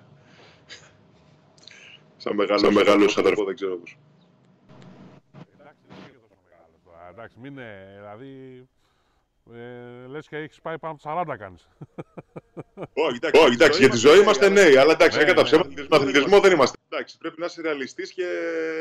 σαν 2.18 2.36
μεγάλο, 2.36 2.72
μεγάλο 2.72 3.14
αδερφό, 3.18 3.44
δεν 3.44 3.56
ξέρω 3.56 3.78
πώς. 3.78 3.98
Εντάξει, 5.60 5.82
δεν 5.88 5.98
είναι 5.98 6.20
τόσο 6.22 6.36
μεγάλος. 6.44 7.10
Εντάξει, 7.12 7.38
μην 7.40 7.52
είναι, 7.52 7.94
δηλαδή 7.98 8.68
ε, 9.54 10.08
λες 10.08 10.28
και 10.28 10.38
έχεις 10.38 10.62
πάει 10.62 10.80
πάνω 10.80 10.98
από 11.04 11.34
40 11.34 11.38
κάνεις. 11.38 11.68
Όχι, 12.94 13.16
εντάξει, 13.16 13.42
oh, 13.46 13.52
εντάξει 13.52 13.80
για 13.80 13.90
τη 13.90 13.98
ζωή 13.98 14.20
είμαστε 14.20 14.50
νέοι, 14.50 14.78
αλλά 14.78 14.92
εντάξει, 14.92 15.18
ναι, 15.18 15.24
κατά 15.24 15.44
ψέματα, 15.44 15.70
ναι. 15.70 15.86
αθλητισμό 15.90 16.40
δεν 16.40 16.52
είμαστε. 16.52 16.78
Εντάξει, 16.90 17.18
πρέπει 17.18 17.40
να 17.40 17.46
είσαι 17.46 17.62
ρεαλιστής 17.62 18.14
και 18.14 18.26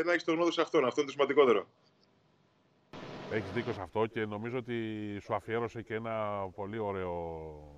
να 0.05 0.12
έχεις 0.12 0.25
τον 0.25 0.35
γνώδο 0.35 0.51
σε 0.51 0.61
αυτόν. 0.61 0.85
Αυτό 0.85 1.01
είναι 1.01 1.11
το 1.11 1.16
σημαντικότερο. 1.16 1.66
Έχεις 3.33 3.51
δίκιο 3.53 3.73
σε 3.73 3.81
αυτό 3.81 4.07
και 4.07 4.27
νομίζω 4.27 4.57
ότι 4.57 4.75
σου 5.23 5.35
αφιέρωσε 5.35 5.83
και 5.83 5.94
ένα 5.94 6.46
πολύ 6.55 6.79
ωραίο, 6.79 7.14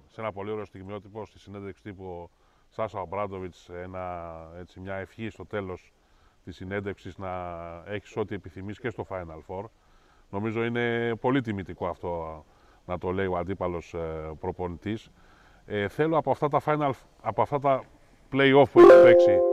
σε 0.08 0.20
ένα 0.20 0.32
πολύ 0.32 0.50
ωραίο 0.50 0.64
στιγμιότυπο 0.64 1.26
στη 1.26 1.38
συνέντευξη 1.38 1.82
τύπου 1.82 2.04
ο 2.04 2.30
Σάσα 2.70 2.98
Αμπράντοβιτ. 2.98 3.54
Μια 4.80 4.94
ευχή 4.94 5.28
στο 5.30 5.46
τέλος 5.46 5.92
της 6.44 6.56
συνέντευξης 6.56 7.16
να 7.16 7.32
έχεις 7.86 8.16
ό,τι 8.16 8.34
επιθυμείς 8.34 8.80
και 8.80 8.90
στο 8.90 9.06
Final 9.10 9.40
Four. 9.46 9.64
Νομίζω 10.30 10.64
είναι 10.64 11.14
πολύ 11.20 11.40
τιμητικό 11.40 11.88
αυτό 11.88 12.44
να 12.86 12.98
το 12.98 13.10
λέει 13.10 13.26
ο 13.26 13.36
αντίπαλος 13.36 13.94
ε, 13.94 14.32
προπονητής. 14.40 15.10
Ε, 15.66 15.88
θέλω 15.88 16.16
από 16.16 16.30
αυτά 16.30 16.48
τα 16.48 16.60
final, 16.64 16.90
από 17.20 17.42
αυτά 17.42 17.58
τα 17.58 17.84
play-off 18.32 18.64
που 18.72 18.80
έχει 18.80 18.96
παίξει, 18.96 19.44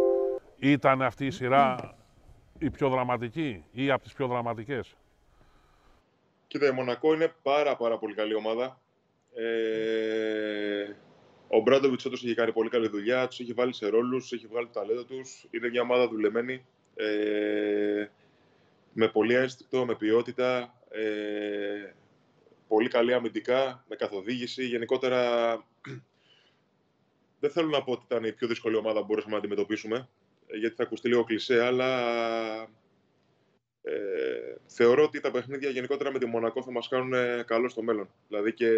ήταν 0.55 1.01
αυτή 1.01 1.25
η 1.25 1.31
σειρά 1.31 1.95
η 2.57 2.69
πιο 2.69 2.89
δραματική 2.89 3.65
ή 3.71 3.91
από 3.91 4.03
τις 4.03 4.13
πιο 4.13 4.27
δραματικές; 4.27 4.97
Κοίτα, 6.47 6.67
η 6.67 6.71
Μονακό 6.71 7.13
είναι 7.13 7.33
πάρα 7.41 7.75
πάρα 7.75 7.97
πολύ 7.97 8.13
καλή 8.13 8.33
ομάδα. 8.35 8.81
Ε, 9.35 10.95
ο 11.47 11.59
Μπράντοβιτς 11.61 12.05
όντως 12.05 12.23
έχει 12.23 12.33
κάνει 12.33 12.51
πολύ 12.51 12.69
καλή 12.69 12.87
δουλειά, 12.87 13.27
τους 13.27 13.39
έχει 13.39 13.53
βάλει 13.53 13.73
σε 13.73 13.87
ρόλους, 13.89 14.31
έχει 14.31 14.47
βγάλει 14.47 14.65
το 14.65 14.79
ταλέντο 14.79 15.03
τους. 15.05 15.47
Είναι 15.49 15.69
μια 15.69 15.81
ομάδα 15.81 16.07
δουλεμένη, 16.07 16.65
ε, 16.95 18.07
με 18.93 19.07
πολύ 19.07 19.33
αίσθητο, 19.35 19.85
με 19.85 19.95
ποιότητα. 19.95 20.73
Ε, 20.89 21.93
πολύ 22.69 22.89
καλή 22.89 23.13
αμυντικά, 23.13 23.85
με 23.89 23.95
καθοδήγηση. 23.95 24.65
Γενικότερα 24.65 25.51
δεν 27.41 27.51
θέλω 27.51 27.69
να 27.69 27.83
πω 27.83 27.91
ότι 27.91 28.03
ήταν 28.05 28.23
η 28.23 28.31
πιο 28.31 28.47
δύσκολη 28.47 28.75
ομάδα 28.75 28.99
που 28.99 29.05
μπορούσαμε 29.05 29.31
να 29.31 29.39
αντιμετωπίσουμε, 29.39 30.09
ε, 30.47 30.57
γιατί 30.57 30.75
θα 30.75 30.83
ακουστεί 30.83 31.07
λίγο 31.07 31.23
κλεισέ, 31.23 31.63
αλλά 31.63 32.01
ε, 33.81 34.55
θεωρώ 34.65 35.03
ότι 35.03 35.19
τα 35.19 35.31
παιχνίδια 35.31 35.69
γενικότερα 35.69 36.11
με 36.11 36.19
τη 36.19 36.25
Μονακό 36.25 36.63
θα 36.63 36.71
μας 36.71 36.87
κάνουν 36.87 37.45
καλό 37.45 37.69
στο 37.69 37.81
μέλλον. 37.81 38.09
Δηλαδή 38.27 38.53
και 38.53 38.69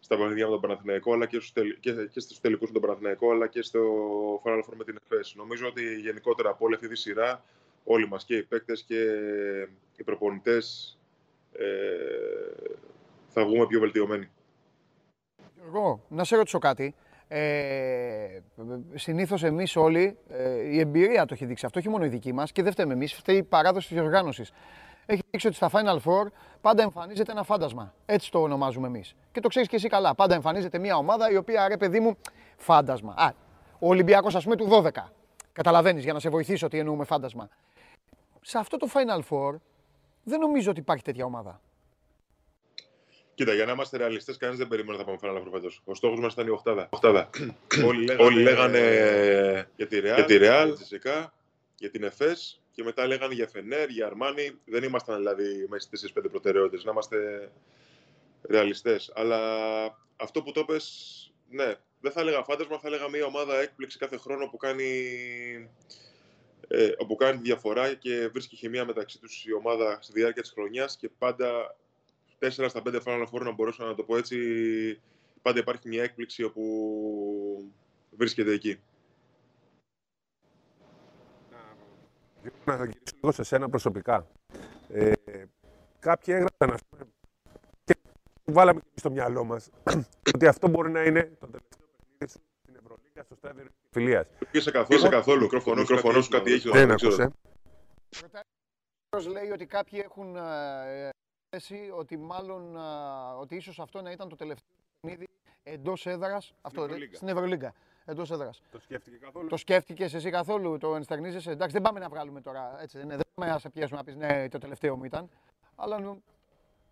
στα 0.00 0.16
παιχνίδια 0.16 0.44
με 0.44 0.50
τον 0.50 0.60
Παναθηναϊκό, 0.60 1.12
αλλά 1.12 1.26
και, 1.26 1.36
στους, 1.36 1.52
τελ, 1.52 1.76
και, 1.80 1.92
και 1.92 2.20
στους 2.20 2.40
τελικούς 2.40 2.68
με 2.68 2.72
τον 2.72 2.82
Παναθηναϊκό, 2.82 3.30
αλλά 3.30 3.46
και 3.46 3.62
στο 3.62 3.80
Final 4.44 4.58
Four 4.58 4.74
με 4.76 4.84
την 4.84 4.98
ΕΦΕΣ. 5.02 5.34
Νομίζω 5.34 5.66
ότι 5.66 6.00
γενικότερα 6.00 6.50
από 6.50 6.64
όλη 6.64 6.74
αυτή 6.74 6.88
τη 6.88 6.96
σειρά, 6.96 7.44
όλοι 7.84 8.08
μας 8.08 8.24
και 8.24 8.36
οι 8.36 8.42
παίκτες 8.42 8.82
και 8.82 9.04
οι 9.96 10.02
προπονητές 10.04 10.98
ε, 11.00 11.03
θα 13.28 13.44
βγούμε 13.44 13.66
πιο 13.66 13.80
βελτιωμένοι. 13.80 14.28
Εγώ, 15.66 16.00
να 16.08 16.24
σε 16.24 16.36
ρωτήσω 16.36 16.58
κάτι. 16.58 16.94
Ε, 17.28 18.40
συνήθως 18.94 19.42
εμείς 19.42 19.76
όλοι, 19.76 20.16
ε, 20.28 20.60
η 20.60 20.78
εμπειρία 20.78 21.24
το 21.24 21.34
έχει 21.34 21.44
δείξει 21.44 21.66
αυτό, 21.66 21.78
όχι 21.78 21.88
μόνο 21.88 22.04
η 22.04 22.08
δική 22.08 22.32
μας 22.32 22.52
και 22.52 22.62
δεν 22.62 22.72
φταίμε 22.72 22.92
εμείς, 22.92 23.14
φταίει 23.14 23.36
η 23.36 23.42
παράδοση 23.42 23.88
της 23.88 23.98
οργάνωσης. 23.98 24.52
Έχει 25.06 25.22
δείξει 25.30 25.46
ότι 25.46 25.56
στα 25.56 25.70
Final 25.72 25.96
Four 25.96 26.30
πάντα 26.60 26.82
εμφανίζεται 26.82 27.32
ένα 27.32 27.42
φάντασμα. 27.42 27.94
Έτσι 28.06 28.30
το 28.30 28.42
ονομάζουμε 28.42 28.86
εμείς. 28.86 29.14
Και 29.32 29.40
το 29.40 29.48
ξέρεις 29.48 29.68
και 29.68 29.76
εσύ 29.76 29.88
καλά. 29.88 30.14
Πάντα 30.14 30.34
εμφανίζεται 30.34 30.78
μια 30.78 30.96
ομάδα 30.96 31.30
η 31.30 31.36
οποία, 31.36 31.68
ρε 31.68 31.76
παιδί 31.76 32.00
μου, 32.00 32.16
φάντασμα. 32.56 33.14
Α, 33.16 33.30
ο 33.78 33.88
Ολυμπιακός 33.88 34.34
ας 34.34 34.44
πούμε 34.44 34.56
του 34.56 34.68
12. 34.68 35.12
Καταλαβαίνεις 35.52 36.04
για 36.04 36.12
να 36.12 36.18
σε 36.18 36.28
βοηθήσω 36.28 36.68
τι 36.68 36.78
εννοούμε 36.78 37.04
φάντασμα. 37.04 37.48
Σε 38.40 38.58
αυτό 38.58 38.76
το 38.76 38.88
Final 38.92 39.20
Four 39.30 39.54
δεν 40.24 40.40
νομίζω 40.40 40.70
ότι 40.70 40.80
υπάρχει 40.80 41.02
τέτοια 41.02 41.24
ομάδα. 41.24 41.60
Κοίτα, 43.34 43.54
για 43.54 43.64
να 43.64 43.72
είμαστε 43.72 43.96
ρεαλιστές, 43.96 44.36
κανεί 44.36 44.56
δεν 44.56 44.68
περίμενε 44.68 44.98
να 44.98 45.04
πάμε 45.04 45.18
Final 45.22 45.36
Four 45.36 45.50
φέτο. 45.52 45.68
Ο 45.84 45.94
στόχος 45.94 46.20
μας 46.20 46.32
ήταν 46.32 46.46
η 46.46 46.50
Οχτάδα. 46.50 46.88
οχτάδα. 46.90 47.30
Όλοι 47.84 48.04
λέγανε, 48.04 48.22
Όλοι 48.24 48.42
λέγανε 48.42 48.80
για 49.76 49.86
τη 49.86 49.98
Real, 50.00 50.14
για, 50.14 50.24
τη 50.24 50.36
Real, 50.40 50.74
για, 50.88 50.98
τη 50.98 51.28
για 51.76 51.90
την 51.90 52.02
ΕΦΕΣ 52.02 52.62
και 52.72 52.82
μετά 52.82 53.06
λέγανε 53.06 53.34
για 53.34 53.48
Φενέρ, 53.48 53.88
για 53.88 54.06
Αρμάνι. 54.06 54.50
Δεν 54.64 54.82
ήμασταν 54.82 55.16
δηλαδή 55.16 55.66
μέσα 55.68 55.86
στις 55.86 56.12
4-5 56.16 56.30
προτεραιότητες. 56.30 56.84
Να 56.84 56.90
είμαστε 56.90 57.50
ρεαλιστές. 58.48 59.12
Αλλά 59.14 59.38
αυτό 60.16 60.42
που 60.42 60.52
το 60.52 60.64
πες, 60.64 61.32
ναι, 61.50 61.74
δεν 62.00 62.12
θα 62.12 62.20
έλεγα 62.20 62.44
φάντασμα, 62.44 62.78
θα 62.78 62.88
έλεγα 62.88 63.08
μια 63.08 63.24
ομάδα 63.24 63.60
έκπληξη 63.60 63.98
κάθε 63.98 64.16
χρόνο 64.16 64.46
που 64.46 64.56
κάνει, 64.56 64.90
ε, 66.68 66.92
όπου 66.98 67.14
κάνει 67.14 67.40
διαφορά 67.40 67.94
και 67.94 68.28
βρίσκει 68.32 68.56
χημεία 68.56 68.84
μεταξύ 68.84 69.18
τους 69.18 69.44
η 69.44 69.52
ομάδα 69.52 69.98
στη 70.00 70.12
διάρκεια 70.12 70.42
της 70.42 70.50
χρονιάς 70.50 70.96
και 70.96 71.10
πάντα 71.18 71.76
4 72.38 72.48
στα 72.50 72.82
5 72.84 73.00
Final 73.04 73.26
Four, 73.32 73.40
να 73.40 73.52
μπορούσα 73.52 73.84
να 73.84 73.94
το 73.94 74.02
πω 74.02 74.16
έτσι, 74.16 74.36
πάντα 75.42 75.58
υπάρχει 75.58 75.88
μια 75.88 76.02
έκπληξη 76.02 76.42
όπου 76.42 77.72
βρίσκεται 78.10 78.52
εκεί. 78.52 78.80
Να 82.64 82.76
θα 82.76 82.84
γυρίσω 82.84 83.14
λίγο 83.14 83.32
σε 83.32 83.42
σένα 83.42 83.68
προσωπικά. 83.68 84.26
Ε, 84.88 85.12
κάποιοι 85.98 86.34
έγραψαν, 86.36 86.70
ας 86.70 86.80
πούμε, 86.88 87.10
και 87.84 87.96
βάλαμε 88.44 88.80
και 88.80 88.98
στο 88.98 89.10
μυαλό 89.10 89.44
μας 89.44 89.70
ότι 90.34 90.46
αυτό 90.46 90.68
μπορεί 90.68 90.90
να 90.90 91.02
είναι 91.02 91.36
το 91.40 91.46
τελευταίο 91.46 91.86
παιχνίδι 91.96 92.32
σου 92.32 92.38
στην 92.38 92.40
Ευρωλίγα 92.40 92.53
στο 93.22 93.34
στάδιο 93.34 93.64
τη 93.64 93.70
φιλία. 93.90 94.26
Είσαι 94.50 94.70
καθόλου, 94.70 94.98
Είσαι 94.98 95.08
καθόλου. 95.08 95.40
μικρόφωνο, 95.42 95.80
μικρόφωνος 95.80 96.24
σου 96.24 96.30
κάτι 96.30 96.52
έχει. 96.52 96.70
Δεν 96.70 96.90
ακούσε. 96.90 97.30
λέει 99.30 99.50
ότι 99.50 99.66
κάποιοι 99.66 100.00
έχουν 100.04 100.36
ε, 100.36 101.08
θέση 101.50 101.90
ότι 101.94 102.16
μάλλον 102.16 102.76
ότι 103.40 103.56
ίσως 103.56 103.80
αυτό 103.80 104.02
να 104.02 104.10
ήταν 104.10 104.28
το 104.28 104.36
τελευταίο 104.36 104.68
παιχνίδι 105.00 105.28
εντός 105.62 106.06
έδρας, 106.06 106.54
αυτό, 106.60 106.86
στην 107.12 107.28
Ευρωλίγκα. 107.28 107.74
Εντός 108.04 108.30
έδρας. 108.30 108.62
Το 108.70 108.80
σκέφτηκε 108.80 109.16
καθόλου; 109.16 109.48
Το 109.48 109.56
σκέφτηκες 109.56 110.14
εσύ 110.14 110.30
καθόλου, 110.30 110.78
το 110.78 110.94
ενστερνίζεσαι. 110.94 111.50
Εντάξει, 111.50 111.72
δεν 111.72 111.82
πάμε 111.82 112.00
να 112.00 112.08
βγάλουμε 112.08 112.40
τώρα. 112.40 112.82
Έτσι, 112.82 112.98
δεν, 112.98 113.08
δεν 113.08 113.20
πάμε 113.34 113.50
να 113.50 113.58
σε 113.58 113.70
πιέσουμε 113.70 113.98
να 113.98 114.04
πεις 114.04 114.16
ναι, 114.16 114.48
το 114.48 114.58
τελευταίο 114.58 114.96
μου 114.96 115.04
ήταν. 115.04 115.28
Αλλά 115.74 116.18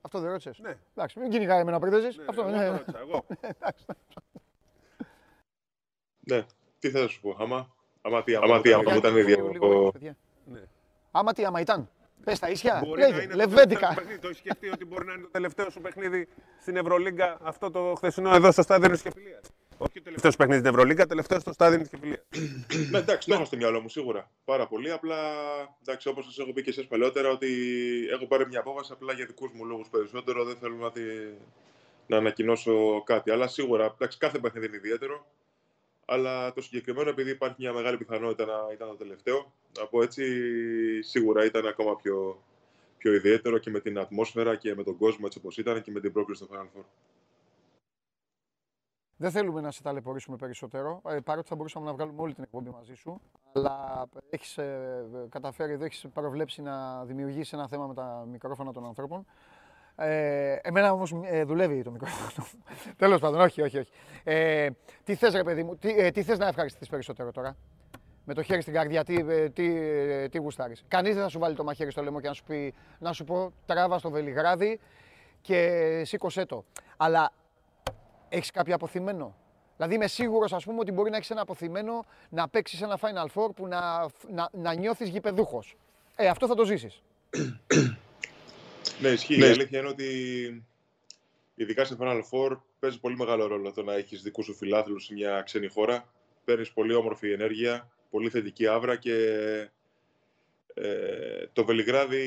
αυτό 0.01 0.21
δεν 0.21 0.31
ρώτησες. 0.31 0.59
Ναι. 0.59 0.79
Εντάξει, 0.95 1.19
μην 1.19 1.31
κυνηγάει 1.31 1.61
εμένα 1.61 1.79
πριν 1.79 1.93
Ναι, 1.93 2.09
αυτό 2.29 2.45
ναι. 2.45 2.71
ναι. 2.71 2.83
εγώ. 3.01 3.27
ναι, 6.27 6.47
τι 6.79 6.91
θα 6.91 7.09
σου 7.09 7.21
πω. 7.21 7.37
Άμα, 7.39 7.75
άμα 8.03 8.23
τι, 8.23 8.35
άμα, 8.35 8.61
τι, 8.61 8.73
άμα 8.73 8.95
ήταν 8.95 9.17
ίδιο. 9.17 9.93
Ναι. 10.45 10.61
Άμα 11.11 11.33
τι, 11.33 11.45
άμα 11.45 11.61
ήταν. 11.61 11.89
Πες 12.25 12.39
τα 12.39 12.49
ίσια. 12.49 12.83
Λέγε, 12.97 13.35
λεβέντικα. 13.35 13.95
Το 14.23 14.29
έχει 14.29 14.39
σκεφτεί 14.39 14.69
ότι 14.69 14.85
μπορεί 14.85 15.07
να 15.07 15.13
είναι 15.13 15.23
το 15.23 15.31
τελευταίο 15.31 15.71
σου 15.71 15.81
παιχνίδι 15.81 16.29
στην 16.61 16.77
Ευρωλίγκα 16.77 17.39
αυτό 17.43 17.71
το 17.71 17.95
χθεσινό 17.97 18.35
εδώ 18.35 18.53
στο 18.53 18.63
στάδιο 18.63 18.91
τη 18.91 19.03
Κεφυλία. 19.03 19.41
Όχι 19.79 19.93
το 19.93 20.03
τελευταίο 20.03 20.31
παιχνίδι 20.39 20.61
στην 20.61 20.73
Ευρωλίγκα, 20.73 21.07
τελευταίο 21.07 21.41
στο 21.41 21.53
στάδιο 21.53 21.83
τη 21.83 21.89
Κεφυλία. 21.89 22.25
ναι, 22.91 22.99
εντάξει, 22.99 23.29
το 23.29 23.35
έχω 23.35 23.45
στο 23.45 23.57
μυαλό 23.57 23.81
μου 23.81 23.89
σίγουρα. 23.89 24.31
Πάρα 24.45 24.67
πολύ. 24.67 24.91
Απλά 24.93 25.17
εντάξει, 25.81 26.09
όπως 26.09 26.25
σας 26.25 26.39
έχω 26.39 26.53
πει 26.53 26.63
και 26.63 26.71
εσείς 26.71 26.87
παλαιότερα, 26.87 27.31
ότι 27.31 27.49
έχω 28.13 28.27
πάρει 28.27 28.47
μια 28.47 28.61
απόφαση 28.61 28.93
απλά 28.93 29.13
για 29.13 29.27
δικούς 29.27 29.51
μου 29.53 29.65
λόγους 29.65 29.89
περισσότερο. 29.89 30.45
Δεν 30.45 30.57
θέλω 30.57 30.75
να, 30.77 30.91
τη... 30.93 31.01
να 32.07 32.17
ανακοινώσω 32.17 33.03
κάτι. 33.03 33.31
Αλλά 33.31 33.49
σίγουρα 33.49 33.85
εντάξει, 33.85 34.19
κάθε 34.19 34.39
παιχνίδι 34.39 34.67
είναι 34.67 34.77
ιδιαίτερο. 34.77 35.27
Αλλά 36.07 36.53
το 36.53 36.61
συγκεκριμένο, 36.63 37.11
επειδή 37.11 37.31
υπάρχει 37.31 37.57
μια 37.59 37.73
μεγάλη 37.73 37.97
πιθανότητα 37.97 38.45
να 38.45 38.73
ήταν 38.73 38.89
το 38.89 38.95
τελευταίο, 38.95 39.53
να 39.79 39.87
πω 39.87 40.03
έτσι, 40.03 40.23
σίγουρα 41.03 41.45
ήταν 41.45 41.67
ακόμα 41.67 41.97
πιο, 41.97 42.43
πιο 42.99 43.15
ιδιαίτερο 43.15 43.59
και 43.59 43.71
με 43.71 43.81
την 43.81 43.99
ατμόσφαιρα 43.99 44.57
και 44.57 44.75
με 44.75 44.83
τον 44.83 44.97
κόσμο 44.97 45.25
έτσι 45.27 45.39
όπως 45.39 45.59
ήταν 45.59 45.83
και 45.83 45.91
με 45.91 46.01
την 46.01 46.13
πρόκληση 46.13 46.45
στο 46.45 46.55
Final 46.55 46.79
Four. 46.79 46.85
Δεν 49.17 49.31
θέλουμε 49.31 49.61
να 49.61 49.71
σε 49.71 49.83
ταλαιπωρήσουμε 49.83 50.37
περισσότερο, 50.37 51.01
ε, 51.09 51.19
παρότι 51.25 51.49
θα 51.49 51.55
μπορούσαμε 51.55 51.87
να 51.87 51.93
βγάλουμε 51.93 52.23
όλη 52.23 52.35
την 52.35 52.43
εκπομπή 52.43 52.71
μαζί 52.71 52.95
σου. 52.95 53.21
Αλλά 53.53 54.07
έχεις 54.31 54.59
ε, 54.59 55.07
καταφέρει, 55.29 55.73
εδώ 55.73 55.85
έχεις 55.85 56.07
προβλέψει 56.13 56.63
να 56.63 57.05
δημιουργήσεις 57.05 57.53
ένα 57.53 57.69
θέμα 57.69 57.87
με 57.87 57.95
τα 57.95 58.27
μικρόφωνα 58.31 58.73
των 58.73 58.87
ανθρώπων. 58.87 59.27
Ε, 59.97 60.57
εμένα 60.63 60.93
όμως 60.93 61.15
ε, 61.25 61.45
δουλεύει 61.45 61.83
το 61.83 61.91
μικρόφωνο. 61.91 62.47
Τέλος 62.97 63.21
πάντων, 63.21 63.41
όχι, 63.41 63.63
όχι. 63.63 63.79
όχι. 63.79 63.91
Ε, 64.25 64.69
τι 65.05 65.15
θες, 65.15 65.35
ρε 65.35 65.43
παιδί 65.45 65.63
μου, 65.63 65.77
τι, 65.77 65.89
ε, 65.99 66.11
τι 66.11 66.23
θες 66.23 66.39
να 66.39 66.47
ευχαριστηθεί 66.47 66.91
περισσότερο 66.91 67.33
τώρα; 67.33 67.57
Με 68.25 68.35
το 68.35 68.43
χέρι 68.43 68.61
στην 68.61 68.73
καρδιά, 68.73 69.05
τι, 69.05 69.15
ε, 69.29 69.49
τι, 69.49 69.77
ε, 69.77 70.29
τι 70.29 70.39
γουστάρεις; 70.39 70.85
Κανείς 70.89 71.15
δεν 71.15 71.23
θα 71.23 71.29
σου 71.29 71.39
βάλει 71.39 71.55
το 71.55 71.65
μαχαίρι 71.65 71.91
στο 71.91 72.03
λαιμό 72.03 72.21
και 72.21 72.29
να 72.29 72.35
σου 72.35 72.45
πει 72.45 72.75
να 72.99 73.13
σου 73.13 73.25
πω 73.25 73.53
τράβα 73.67 73.99
στο 73.99 74.11
βελιγράδι 74.11 74.81
και 75.41 76.03
σήκωσέ 76.05 76.45
το. 76.45 76.65
Αλλά 76.97 77.33
έχεις 78.29 78.51
κάποιο 78.51 78.75
αποθυμένο; 78.75 79.35
Δηλαδή 79.77 79.95
είμαι 79.95 80.07
σίγουρος, 80.07 80.53
ας 80.53 80.65
πούμε, 80.65 80.79
ότι 80.79 80.93
μπορεί 80.93 81.11
να 81.11 81.17
έχεις 81.17 81.31
ένα 81.31 81.41
αποθυμένο 81.41 82.05
να 82.29 82.49
παίξεις 82.49 82.83
ένα 82.83 82.99
Final 83.01 83.27
Four 83.35 83.55
που 83.55 83.67
να, 83.67 84.07
να, 84.29 84.49
να 84.53 84.75
νιώθεις 84.75 85.09
γηπεδούχος. 85.09 85.77
Ε, 86.17 86.29
αυτό 86.29 86.47
θα 86.47 86.55
το 86.55 86.65
ζήσεις. 86.65 87.03
Ναι, 89.03 89.09
ισχύει. 89.09 89.37
Ναι. 89.37 89.47
Η 89.47 89.51
αλήθεια 89.51 89.79
είναι 89.79 89.89
ότι 89.89 90.65
ειδικά 91.55 91.85
σε 91.85 91.97
Final 92.01 92.21
Four 92.31 92.61
παίζει 92.79 93.01
πολύ 93.01 93.17
μεγάλο 93.17 93.47
ρόλο 93.47 93.73
το 93.73 93.83
να 93.83 93.95
έχεις 93.95 94.23
δικούς 94.23 94.45
σου 94.45 94.55
φιλάθλους 94.55 95.05
σε 95.05 95.13
μια 95.13 95.43
ξένη 95.43 95.69
χώρα. 95.69 96.13
Παίρνεις 96.45 96.73
πολύ 96.73 96.95
όμορφη 96.95 97.33
ενέργεια, 97.33 97.91
πολύ 98.11 98.31
θετική 98.31 98.67
άβρα 98.67 98.97
και 98.97 99.15
ε, 100.75 101.47
το 101.53 101.65
Βελιγράδι 101.65 102.27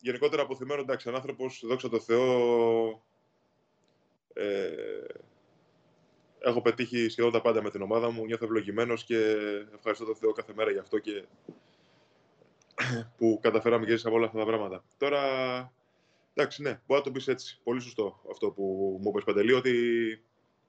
γενικότερα 0.00 0.42
αποθυμένο 0.42 0.80
εντάξει, 0.80 1.08
ένα 1.08 1.16
άνθρωπος, 1.16 1.62
δόξα 1.66 1.88
τω 1.88 2.00
Θεώ, 2.00 3.02
ε, 4.32 4.70
έχω 6.38 6.62
πετύχει 6.62 7.08
σχεδόν 7.08 7.32
τα 7.32 7.40
πάντα 7.40 7.62
με 7.62 7.70
την 7.70 7.82
ομάδα 7.82 8.10
μου. 8.10 8.24
Νιώθω 8.24 8.44
ευλογημένος 8.44 9.04
και 9.04 9.36
ευχαριστώ 9.74 10.04
τον 10.04 10.16
Θεό 10.16 10.32
κάθε 10.32 10.52
μέρα 10.56 10.70
γι' 10.70 10.78
αυτό 10.78 10.98
και 10.98 11.24
που 13.16 13.38
καταφέραμε 13.42 13.86
και 13.86 14.00
από 14.04 14.14
όλα 14.14 14.26
αυτά 14.26 14.38
τα 14.38 14.44
πράγματα. 14.44 14.84
Τώρα, 14.98 15.22
εντάξει, 16.34 16.62
ναι, 16.62 16.80
μπορεί 16.86 17.00
να 17.00 17.06
το 17.06 17.10
πεις 17.10 17.28
έτσι. 17.28 17.60
Πολύ 17.62 17.80
σωστό 17.80 18.20
αυτό 18.30 18.50
που 18.50 18.62
μου 19.02 19.08
είπες 19.08 19.24
Παντελή, 19.24 19.52
ότι 19.52 19.72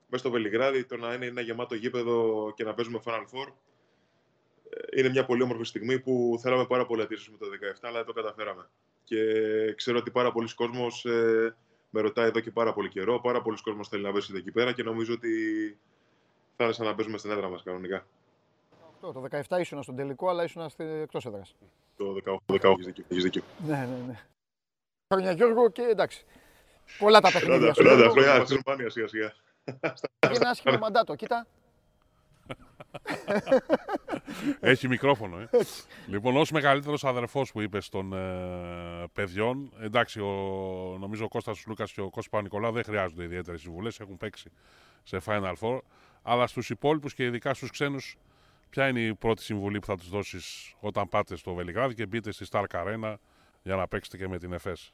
μέσα 0.06 0.24
στο 0.24 0.30
Βελιγράδι 0.30 0.84
το 0.84 0.96
να 0.96 1.14
είναι 1.14 1.26
ένα 1.26 1.40
γεμάτο 1.40 1.74
γήπεδο 1.74 2.52
και 2.56 2.64
να 2.64 2.74
παίζουμε 2.74 3.00
Final 3.04 3.20
Four 3.20 3.52
ε, 4.68 5.00
είναι 5.00 5.08
μια 5.08 5.24
πολύ 5.24 5.42
όμορφη 5.42 5.64
στιγμή 5.64 6.00
που 6.00 6.38
θέλαμε 6.40 6.66
πάρα 6.66 6.86
πολύ 6.86 7.00
να 7.00 7.06
τηρήσουμε 7.06 7.36
το 7.36 7.46
17, 7.74 7.78
αλλά 7.80 8.04
το 8.04 8.12
καταφέραμε. 8.12 8.68
Και 9.04 9.18
ξέρω 9.74 9.98
ότι 9.98 10.10
πάρα 10.10 10.32
πολλοί 10.32 10.54
κόσμος 10.54 11.04
ε, 11.04 11.56
με 11.90 12.00
ρωτάει 12.00 12.26
εδώ 12.26 12.40
και 12.40 12.50
πάρα 12.50 12.72
πολύ 12.72 12.88
καιρό. 12.88 13.20
Πάρα 13.20 13.42
πολλοί 13.42 13.56
κόσμος 13.62 13.88
θέλει 13.88 14.02
να 14.02 14.12
βρίσκεται 14.12 14.38
εκεί 14.38 14.50
πέρα 14.50 14.72
και 14.72 14.82
νομίζω 14.82 15.14
ότι 15.14 15.30
θα 16.56 16.64
είναι 16.64 16.72
σαν 16.72 16.86
να 16.86 16.94
παίζουμε 16.94 17.18
στην 17.18 17.30
έδρα 17.30 17.48
μας 17.48 17.62
κανονικά. 17.62 18.06
Το 19.00 19.24
17 19.48 19.60
ήσουν 19.60 19.82
στον 19.82 19.96
τελικό, 19.96 20.28
αλλά 20.28 20.44
ήσουν 20.44 20.70
εκτός 20.78 21.26
έδρας. 21.26 21.56
Το 21.96 22.16
18, 22.46 22.74
έχεις 23.08 23.22
δίκιο. 23.22 23.42
Ναι, 23.66 23.76
ναι, 23.76 24.06
ναι. 24.06 24.20
Χρόνια 25.12 25.32
Γιώργο 25.32 25.70
και 25.70 25.82
εντάξει. 25.82 26.24
Πολλά 26.98 27.20
τα 27.20 27.32
παιχνίδια 27.32 27.74
σου. 27.74 27.82
Πολλά 27.82 28.02
τα 28.02 28.08
χρόνια 28.08 28.44
στην 28.44 28.60
Ρουμάνια 28.64 28.90
σιγά 28.90 29.08
σιγά. 29.08 29.32
Είναι 29.64 30.36
ένα 30.36 30.50
άσχημο 30.50 30.78
μαντάτο, 30.78 31.14
κοίτα. 31.14 31.46
Έχει 34.60 34.88
μικρόφωνο, 34.88 35.38
ε. 35.38 35.48
λοιπόν, 36.06 36.36
ως 36.36 36.50
μεγαλύτερος 36.50 37.04
αδερφός 37.04 37.52
που 37.52 37.60
είπες 37.60 37.88
των 37.88 38.12
ε, 38.12 39.04
παιδιών, 39.12 39.72
εντάξει, 39.80 40.20
ο, 40.20 40.26
νομίζω 41.00 41.24
ο 41.24 41.28
Κώστας 41.28 41.64
Λούκας 41.66 41.92
και 41.92 42.00
ο 42.00 42.04
Κώστας 42.04 42.28
Πανικολάου 42.28 42.72
δεν 42.72 42.84
χρειάζονται 42.84 43.24
ιδιαίτερες 43.24 43.60
συμβουλές, 43.60 44.00
έχουν 44.00 44.16
παίξει 44.16 44.50
σε 45.02 45.20
Final 45.26 45.54
Four. 45.60 45.78
Αλλά 46.22 46.46
στους 46.46 46.70
υπόλοιπους 46.70 47.14
και 47.14 47.24
ειδικά 47.24 47.54
στους 47.54 47.70
ξένους, 47.70 48.16
ποια 48.70 48.88
είναι 48.88 49.00
η 49.00 49.14
πρώτη 49.14 49.42
συμβουλή 49.42 49.78
που 49.78 49.86
θα 49.86 49.96
τους 49.96 50.08
δώσεις 50.08 50.74
όταν 50.80 51.08
πάτε 51.08 51.36
στο 51.36 51.54
Βελιγράδι 51.54 51.94
και 51.94 52.06
μπείτε 52.06 52.32
στη 52.32 52.46
Stark 52.50 52.70
Arena 52.70 53.14
για 53.62 53.76
να 53.76 53.88
παίξετε 53.88 54.16
και 54.16 54.28
με 54.28 54.38
την 54.38 54.52
ΕΦΕΣ. 54.52 54.92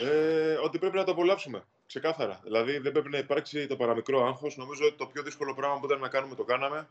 Ε, 0.00 0.54
ότι 0.62 0.78
πρέπει 0.78 0.96
να 0.96 1.04
το 1.04 1.12
απολαύσουμε. 1.12 1.64
Ξεκάθαρα. 1.86 2.40
Δηλαδή 2.42 2.78
δεν 2.78 2.92
πρέπει 2.92 3.10
να 3.10 3.18
υπάρξει 3.18 3.66
το 3.66 3.76
παραμικρό 3.76 4.26
άγχος. 4.26 4.56
Νομίζω 4.56 4.86
ότι 4.86 4.96
το 4.96 5.06
πιο 5.06 5.22
δύσκολο 5.22 5.54
πράγμα 5.54 5.78
που 5.78 5.86
ήταν 5.86 6.00
να 6.00 6.08
κάνουμε 6.08 6.34
το 6.34 6.44
κάναμε. 6.44 6.88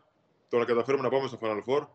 Το 0.50 0.58
να 0.58 0.66
καταφέρουμε 0.66 1.04
να 1.04 1.10
πάμε 1.10 1.28
στο 1.28 1.38
Final 1.42 1.64
Four. 1.66 1.88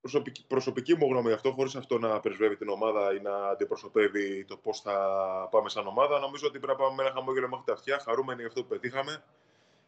Προσωπική, 0.00 0.44
προσωπική 0.46 0.96
μου 0.96 1.06
γνώμη 1.06 1.32
αυτό, 1.32 1.52
χωρίς 1.52 1.76
αυτό 1.76 1.98
να 1.98 2.20
πρεσβεύει 2.20 2.56
την 2.56 2.68
ομάδα 2.68 3.14
ή 3.14 3.20
να 3.20 3.48
αντιπροσωπεύει 3.48 4.44
το 4.44 4.56
πώς 4.56 4.80
θα 4.80 4.98
πάμε 5.50 5.68
σαν 5.68 5.86
ομάδα. 5.86 6.18
Νομίζω 6.18 6.46
ότι 6.46 6.58
πρέπει 6.58 6.78
να 6.78 6.84
πάμε 6.84 6.94
με 6.94 7.02
ένα 7.02 7.12
χαμόγελο 7.12 7.48
μέχρι 7.48 7.64
τα 7.64 7.72
αυτιά, 7.72 7.98
χαρούμενοι 7.98 8.38
για 8.38 8.48
αυτό 8.48 8.62
που 8.62 8.68
πετύχαμε. 8.68 9.24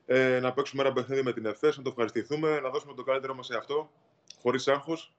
Ε, 0.06 0.40
να 0.40 0.52
παίξουμε 0.52 0.82
ένα 0.82 0.92
παιχνίδι 0.92 1.22
με 1.22 1.32
την 1.32 1.46
ΕΦΕΣ, 1.46 1.76
να 1.76 1.82
το 1.82 1.88
ευχαριστηθούμε, 1.88 2.60
να 2.60 2.70
δώσουμε 2.70 2.94
το 2.94 3.02
καλύτερό 3.02 3.34
μας 3.34 3.46
σε 3.46 3.56
αυτό, 3.56 3.90
χωρίς 4.42 4.68
άγχος. 4.68 5.12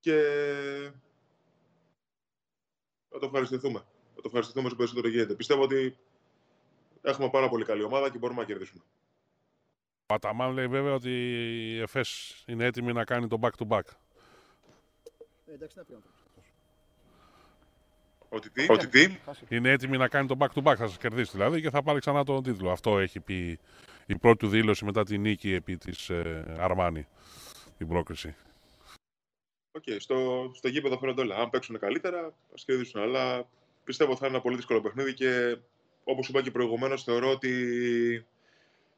Και 0.00 0.22
να 3.12 3.18
το 3.18 3.26
ευχαριστηθούμε. 3.26 3.78
Να 4.14 4.22
το 4.22 4.22
ευχαριστηθούμε 4.24 4.66
όσο 4.66 4.76
περισσότερο 4.76 5.08
γίνεται. 5.08 5.34
Πιστεύω 5.34 5.62
ότι 5.62 5.96
έχουμε 7.02 7.30
πάρα 7.30 7.48
πολύ 7.48 7.64
καλή 7.64 7.82
ομάδα 7.82 8.10
και 8.10 8.18
μπορούμε 8.18 8.40
να 8.40 8.46
κερδίσουμε. 8.46 8.82
Ο 10.06 10.14
Αταμάν 10.14 10.52
λέει 10.52 10.66
βέβαια 10.66 10.94
ότι 10.94 11.10
η 11.72 11.80
ΕΦΕΣ 11.80 12.42
είναι 12.46 12.64
έτοιμη 12.64 12.92
να 12.92 13.04
κάνει 13.04 13.28
το 13.28 13.38
back-to-back. 13.40 13.82
Ε, 15.46 15.52
εντάξει, 15.52 15.78
να 15.78 15.84
πει 15.84 15.94
Ότι 18.28 18.50
τι, 18.50 18.66
ότι 18.68 18.88
τι; 18.88 19.16
Είναι 19.48 19.70
έτοιμη 19.70 19.96
να 19.96 20.08
κάνει 20.08 20.26
το 20.26 20.36
back-to-back, 20.38 20.74
θα 20.76 20.86
σας 20.86 20.98
κερδίσει 20.98 21.30
δηλαδή 21.32 21.60
και 21.60 21.70
θα 21.70 21.82
πάρει 21.82 21.98
ξανά 21.98 22.24
τον 22.24 22.42
τίτλο. 22.42 22.70
Αυτό 22.70 22.98
έχει 22.98 23.20
πει 23.20 23.58
η 24.06 24.16
πρώτη 24.16 24.38
του 24.38 24.48
δήλωση 24.48 24.84
μετά 24.84 25.04
τη 25.04 25.18
νίκη 25.18 25.52
επί 25.52 25.76
της 25.76 26.10
ε, 26.10 26.56
Αρμάνη, 26.58 27.06
την 27.78 27.88
πρόκριση. 27.88 28.34
OK, 29.72 29.82
okay, 29.86 29.96
στο, 29.98 30.50
στο 30.54 30.68
γήπεδο 30.68 30.98
φαίνονται 30.98 31.20
όλα. 31.20 31.36
Αν 31.36 31.50
παίξουν 31.50 31.78
καλύτερα, 31.78 32.34
ας 32.54 32.64
κερδίσουν. 32.64 33.00
Αλλά 33.00 33.48
πιστεύω 33.84 34.16
θα 34.16 34.26
είναι 34.26 34.34
ένα 34.34 34.42
πολύ 34.42 34.56
δύσκολο 34.56 34.80
παιχνίδι 34.80 35.14
και 35.14 35.58
όπως 36.04 36.28
είπα 36.28 36.42
και 36.42 36.50
προηγουμένως, 36.50 37.02
θεωρώ 37.02 37.30
ότι 37.30 37.52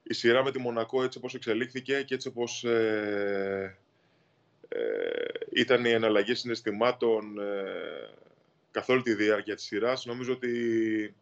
η 0.03 0.15
σειρά 0.15 0.43
με 0.45 0.51
τη 0.51 0.59
Μονακό 0.59 1.03
έτσι 1.03 1.19
όπως 1.19 1.35
εξελίχθηκε 1.35 2.03
και 2.03 2.15
έτσι 2.15 2.29
όπως 2.29 2.65
ε, 2.65 3.79
ε, 4.69 4.79
ήταν 5.53 5.85
οι 5.85 5.91
εναλλαγές 5.91 6.39
συναισθημάτων 6.39 7.39
ε, 7.39 8.11
καθ' 8.71 8.89
όλη 8.89 9.03
τη 9.03 9.15
διάρκεια 9.15 9.55
της 9.55 9.65
σειράς, 9.65 10.05
νομίζω 10.05 10.33
ότι 10.33 11.15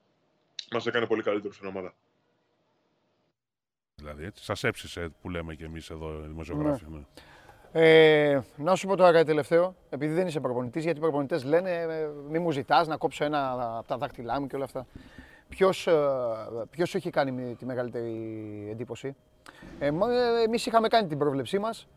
μας 0.70 0.86
έκανε 0.86 1.06
πολύ 1.06 1.22
καλύτερο 1.22 1.52
στην 1.52 1.66
ομάδα. 1.66 1.94
Δηλαδή, 3.94 4.24
έτσι, 4.24 4.44
σας 4.44 4.64
έψησε 4.64 5.08
που 5.20 5.30
λέμε 5.30 5.54
και 5.54 5.64
εμείς 5.64 5.90
εδώ 5.90 6.24
οι 6.24 6.26
δημοσιογράφοι. 6.26 6.84
Ναι. 6.88 7.04
Ε, 7.74 8.40
να 8.56 8.74
σου 8.74 8.86
πω 8.86 8.96
τώρα 8.96 9.12
κάτι 9.12 9.24
τελευταίο, 9.24 9.74
επειδή 9.90 10.14
δεν 10.14 10.26
είσαι 10.26 10.40
προπονητής, 10.40 10.84
γιατί 10.84 10.98
οι 10.98 11.00
προπονητές 11.00 11.44
λένε 11.44 11.70
ε, 11.70 12.08
μη 12.28 12.38
μου 12.38 12.50
ζητάς 12.50 12.86
να 12.86 12.96
κόψω 12.96 13.24
ένα 13.24 13.50
από 13.78 13.88
τα 13.88 13.96
δάχτυλά 13.96 14.40
μου 14.40 14.46
και 14.46 14.56
όλα 14.56 14.64
αυτά. 14.64 14.86
Ποιος, 15.48 15.86
ε, 15.86 15.92
ποιος 16.70 16.88
σου 16.88 16.96
έχει 16.96 17.10
κάνει 17.10 17.54
τη 17.54 17.66
μεγαλύτερη 17.66 18.68
εντύπωση; 18.70 19.16
Ε, 19.78 19.86
ε, 19.86 20.42
εμείς 20.44 20.66
είχαμε 20.66 20.88
κάνει 20.88 21.08
την 21.08 21.18
πρόβλεψή 21.18 21.58
μας. 21.58 21.88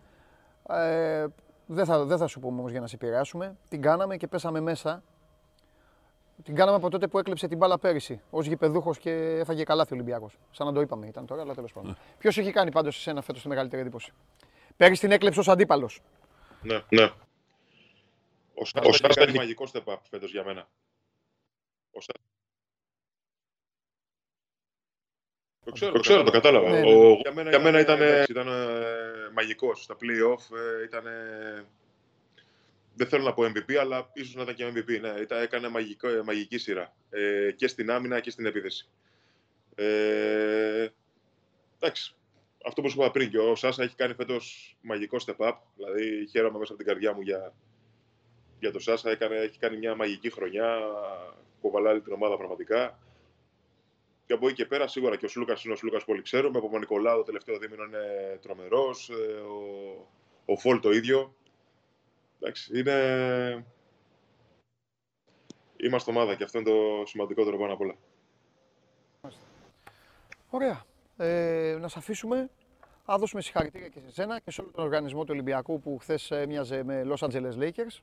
Ε, 0.70 1.26
δεν, 1.66 1.86
θα, 1.86 2.04
δεν 2.04 2.18
θα 2.18 2.28
σου 2.28 2.40
πούμε 2.40 2.60
όμως 2.60 2.72
για 2.72 2.80
να 2.80 2.88
σε 2.88 2.96
επηρεάσουμε. 2.96 3.56
Την 3.70 3.82
κάναμε 3.82 4.18
και 4.18 4.28
πέσαμε 4.28 4.60
μέσα. 4.60 5.04
Την 6.44 6.56
κάναμε 6.56 6.78
από 6.78 6.90
τότε 6.90 7.08
που 7.08 7.20
έκλεψε 7.20 7.48
την 7.48 7.58
μπάλα 7.58 7.80
πέρυσι 7.80 8.22
ως 8.30 8.46
γηπεδούχος 8.46 8.98
και 8.98 9.12
έφαγε 9.40 9.64
καλάθι 9.64 9.94
ο 9.94 9.96
Ολυμπιακός. 9.96 10.38
Σαν 10.52 10.68
να 10.68 10.74
το 10.74 10.82
είπαμε 10.82 11.08
ήταν 11.08 11.26
τώρα, 11.26 11.42
αλλά 11.42 11.54
τέλος 11.54 11.74
πάντων. 11.74 11.90
Ναι. 11.90 11.96
Ποιος 12.18 12.38
έχει 12.38 12.52
κάνει 12.52 12.72
πάντως 12.72 12.98
εσένα 12.98 13.22
φέτος 13.22 13.42
τη 13.42 13.48
μεγαλύτερη 13.48 13.82
εντύπωση; 13.82 14.14
Πέρυσι 14.78 15.02
την 15.02 15.12
έκλεψε 15.12 15.40
ως 15.40 15.48
αντίπαλος. 15.48 16.02
Ναι, 16.62 16.84
ναι. 16.90 17.12
Ο 18.54 18.66
Σάστα 18.66 19.08
έχει 19.08 19.14
κάνει 19.14 19.38
μαγικό 19.38 19.68
step 19.74 19.84
up 19.94 19.98
φέτος 20.10 20.32
για 20.32 20.44
μένα. 20.44 20.70
Ο 21.92 22.00
Το 25.66 25.72
ξέρω, 25.72 25.92
το, 25.92 26.00
ξέρω, 26.00 26.24
το 26.24 26.32
κατάλαβα. 26.32 26.70
Ναι, 26.70 26.80
ναι. 26.80 26.94
Ο, 26.94 27.18
για 27.22 27.34
μένα, 27.34 27.50
για 27.50 27.60
μένα 27.60 27.80
ήταν, 27.80 28.02
ήταν, 28.02 28.26
ήταν 28.30 28.48
ε, 28.48 29.30
μαγικός. 29.34 29.84
Στα 29.84 29.96
play-off 30.02 30.58
ε, 30.58 30.84
ήταν... 30.84 31.04
Δεν 32.96 33.08
θέλω 33.08 33.24
να 33.24 33.34
πω 33.34 33.44
MVP, 33.44 33.74
αλλά 33.76 34.10
ίσως 34.14 34.36
να 34.36 34.42
ήταν 34.42 34.56
και 34.56 34.68
MVP. 34.68 35.00
Ναι, 35.02 35.10
ήταν, 35.22 35.42
έκανε 35.42 35.68
μαγικό, 35.68 36.08
ε, 36.08 36.22
μαγική 36.24 36.58
σειρά. 36.58 36.94
Ε, 37.10 37.52
και 37.52 37.68
στην 37.68 37.92
άμυνα 37.92 38.20
και 38.20 38.30
στην 38.30 38.46
επίθεση. 38.46 38.90
Ε, 39.76 40.88
εντάξει. 41.80 42.16
Αυτό 42.68 42.82
που 42.82 42.90
σου 42.90 43.00
είπα 43.00 43.12
πριν 43.12 43.30
και 43.30 43.38
ο 43.38 43.56
Σάσα 43.56 43.84
έχει 43.84 43.96
κάνει 43.96 44.14
φέτος 44.14 44.76
μαγικό 44.82 45.18
step 45.26 45.48
up. 45.48 45.54
Δηλαδή 45.76 46.28
χαίρομαι 46.28 46.58
μέσα 46.58 46.74
από 46.74 46.84
την 46.84 46.92
καρδιά 46.92 47.14
μου 47.14 47.22
για, 47.22 47.54
για 48.60 48.72
το 48.72 48.80
Σάσα. 48.80 49.10
Έκανε, 49.10 49.36
έχει 49.36 49.60
κάνει 49.60 49.78
μια 49.78 49.96
μαγική 49.96 50.30
χρονιά. 50.30 50.80
Κοβαλάει 51.62 52.02
την 52.02 52.14
ομάδα 52.14 52.38
πραγματικά. 52.38 53.00
Και 54.26 54.34
από 54.34 54.48
εκεί 54.48 54.56
και 54.56 54.66
πέρα, 54.66 54.88
σίγουρα 54.88 55.16
και 55.16 55.26
ο 55.26 55.28
Σλούκας 55.28 55.64
είναι 55.64 55.74
ο 55.74 55.78
Σλούκας 55.78 56.04
που 56.04 56.12
όλοι 56.12 56.22
ξέρουμε. 56.22 56.60
Ο 56.74 56.80
Νικολάου 56.80 57.18
το 57.18 57.24
τελευταίο 57.24 57.58
δίμηνο 57.58 57.84
είναι 57.84 58.40
τρομερός. 58.42 59.10
Ε, 59.10 59.14
ο, 59.34 60.08
ο 60.46 60.56
Φολ 60.58 60.80
το 60.80 60.92
ίδιο. 60.92 61.36
Εντάξει, 62.40 62.80
είναι. 62.80 63.66
Είμαστε 65.78 66.12
ομάδα 66.12 66.36
και 66.36 66.44
αυτό 66.44 66.60
είναι 66.60 66.70
το 66.70 67.06
σημαντικότερο 67.06 67.58
πάνω 67.58 67.74
απ' 67.74 67.82
όλα. 67.82 67.96
Ωραία. 70.50 70.86
Ε, 71.18 71.78
να 71.80 71.88
σε 71.88 72.00
αφήσουμε. 72.00 72.50
Να 73.06 73.18
δώσουμε 73.18 73.42
συγχαρητήρια 73.42 73.88
και 73.88 74.00
σε 74.06 74.12
σένα 74.12 74.40
και 74.40 74.52
σε 74.52 74.62
όλο 74.62 74.72
τον 74.72 74.84
οργανισμό 74.84 75.22
του 75.24 75.30
Ολυμπιακού 75.32 75.80
που 75.80 75.98
χθες 76.02 76.32
έμοιαζε 76.32 76.84
με 76.84 77.06
Los 77.10 77.28
Angeles 77.28 77.60
Lakers. 77.60 78.00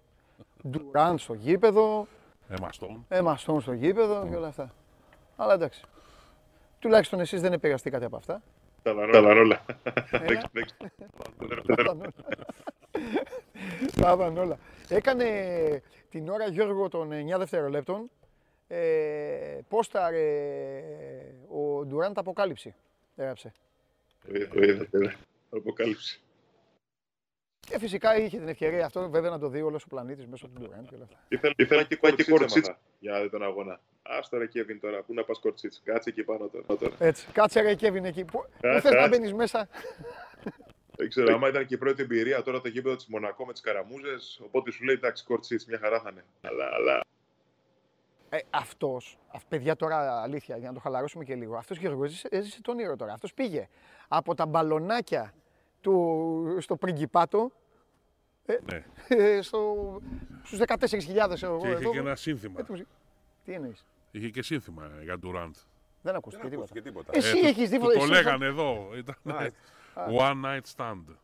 Ντουράν 0.68 1.18
στο 1.18 1.34
γήπεδο. 1.34 2.06
Εμαστόν. 2.48 3.04
Εμαστόν 3.08 3.60
στο 3.60 3.72
γήπεδο 3.72 4.26
και 4.30 4.36
όλα 4.36 4.46
αυτά. 4.46 4.74
Αλλά 5.36 5.54
εντάξει. 5.54 5.82
Τουλάχιστον 6.78 7.20
εσείς 7.20 7.40
δεν 7.40 7.52
επηρεαστήκατε 7.52 8.04
από 8.04 8.16
αυτά. 8.16 8.42
Τα 8.82 8.92
όλα. 8.92 9.64
Τα 14.00 14.12
όλα. 14.12 14.58
Έκανε 14.88 15.26
την 16.10 16.28
ώρα 16.28 16.46
Γιώργο 16.46 16.88
των 16.88 17.10
9 17.34 17.38
δευτερολέπτων 17.38 18.10
ε, 18.68 19.58
πόσταρε 19.68 20.24
ο 21.48 21.84
Ντουράντ 21.84 22.18
αποκάλυψη. 22.18 22.74
Έγραψε. 23.16 23.52
Το 24.52 24.62
είδα, 24.62 25.14
Αποκάλυψη. 25.50 26.20
Και 27.60 27.78
φυσικά 27.78 28.16
είχε 28.16 28.38
την 28.38 28.48
ευκαιρία 28.48 28.84
αυτό 28.84 29.10
βέβαια 29.10 29.30
να 29.30 29.38
το 29.38 29.48
δει 29.48 29.62
όλος 29.62 29.84
ο 29.84 29.88
πλανήτης 29.88 30.26
μέσω 30.26 30.46
του 30.46 30.60
Ντουράντ 30.60 30.86
και 30.88 30.94
όλα 30.94 31.04
αυτά. 31.04 31.54
Ήθελα 31.56 31.82
και 31.82 31.96
κορτσίτσα 31.96 32.78
για 32.98 33.30
τον 33.30 33.42
αγώνα. 33.42 33.80
Άστο 34.02 34.38
ρε 34.38 34.46
Κέβιν 34.46 34.80
τώρα, 34.80 35.02
πού 35.02 35.14
να 35.14 35.24
πας 35.24 35.38
κορτσίτς, 35.38 35.80
κάτσε 35.84 36.08
εκεί 36.08 36.22
πάνω 36.22 36.48
τώρα. 36.48 36.96
Έτσι, 36.98 37.26
κάτσε 37.32 37.60
ρε 37.60 37.74
Κέβιν 37.74 38.04
εκεί, 38.04 38.24
πού, 38.24 38.44
πού 38.60 38.80
θες 38.80 38.92
να 38.92 39.08
μπαίνεις 39.08 39.32
μέσα; 39.32 39.68
Δεν 40.96 41.08
ξέρω, 41.08 41.34
άμα 41.34 41.48
ήταν 41.48 41.66
και 41.66 41.74
η 41.74 41.78
πρώτη 41.78 42.02
εμπειρία 42.02 42.42
τώρα 42.42 42.60
το 42.60 42.68
γήπεδο 42.68 42.96
της 42.96 43.06
Μονακό 43.06 43.46
με 43.46 43.52
τις 43.52 43.62
καραμούζες, 43.62 44.40
οπότε 44.44 44.70
σου 44.70 44.84
λέει 44.84 44.94
εντάξει 44.94 45.24
κορτσίτς, 45.24 45.66
μια 45.66 45.78
χαρά 45.78 46.00
θα 46.00 46.10
είναι. 46.12 46.24
Αλλά, 46.40 46.68
αλλά... 46.72 47.00
Ε, 48.34 48.38
αυτός, 48.50 49.18
παιδιά 49.48 49.76
τώρα 49.76 50.22
αλήθεια, 50.22 50.56
για 50.56 50.68
να 50.68 50.74
το 50.74 50.80
χαλαρώσουμε 50.80 51.24
και 51.24 51.34
λίγο, 51.34 51.56
αυτός 51.56 51.78
Γιώργος 51.78 52.06
έζησε, 52.06 52.28
έζησε 52.30 52.60
τον 52.60 52.78
ήρωα 52.78 52.96
τώρα. 52.96 53.12
Αυτός 53.12 53.34
πήγε 53.34 53.68
από 54.08 54.34
τα 54.34 54.46
μπαλονάκια 54.46 55.34
του, 55.80 56.56
στο 56.60 56.76
πριγκιπάτο 56.76 57.52
ε, 58.44 58.56
ναι. 58.72 58.84
ε, 59.08 59.42
στο, 59.42 60.00
στους 60.42 60.58
14.000 60.66 61.42
εγώ. 61.42 61.58
Και 61.58 61.68
είχε 61.68 61.88
και 61.88 61.98
ένα 61.98 62.14
σύνθημα. 62.14 62.60
Ε, 62.60 62.64
τι 63.44 63.52
εννοείς; 63.52 63.86
Είχε 64.10 64.28
και 64.28 64.42
σύνθημα 64.42 64.90
για 65.02 65.18
Durant. 65.22 65.54
Δεν 66.02 66.14
ακούστηκε 66.14 66.48
τίποτα. 66.48 66.80
τίποτα. 66.80 67.12
Εσύ 67.14 67.38
ε, 67.38 67.48
έχεις 67.48 67.70
τίποτα. 67.70 67.92
Το, 67.92 67.98
το 67.98 68.06
λέγανε 68.06 68.46
εδώ. 68.46 68.90
Ήταν 68.96 69.16
one 70.20 70.44
night 70.44 70.62
stand. 70.76 71.04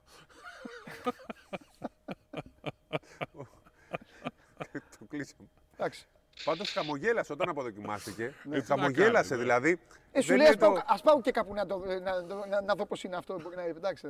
το 4.99 5.05
κλείσαμε. 5.09 5.49
Εντάξει. 5.77 6.07
Πάντως 6.45 6.73
χαμογέλασε 6.73 7.33
όταν 7.33 7.49
αποδοκιμάστηκε. 7.49 8.33
Ναι. 8.43 8.61
Χαμογέλασε 8.61 9.37
δηλαδή. 9.37 9.81
Ε, 10.13 10.21
σου 10.21 10.37
λέει, 10.37 10.47
ας 10.47 10.57
το... 10.57 10.83
πάω, 11.03 11.21
και 11.21 11.31
κάπου 11.31 11.55
να, 11.55 11.67
το, 11.67 11.79
να, 11.79 12.23
να, 12.47 12.61
να 12.61 12.75
δω 12.75 12.87
πώς 12.87 13.05
είναι 13.05 13.17
αυτό. 13.17 13.41
Μπορεί 13.43 13.57
να 13.57 13.63
εντάξει, 13.63 14.07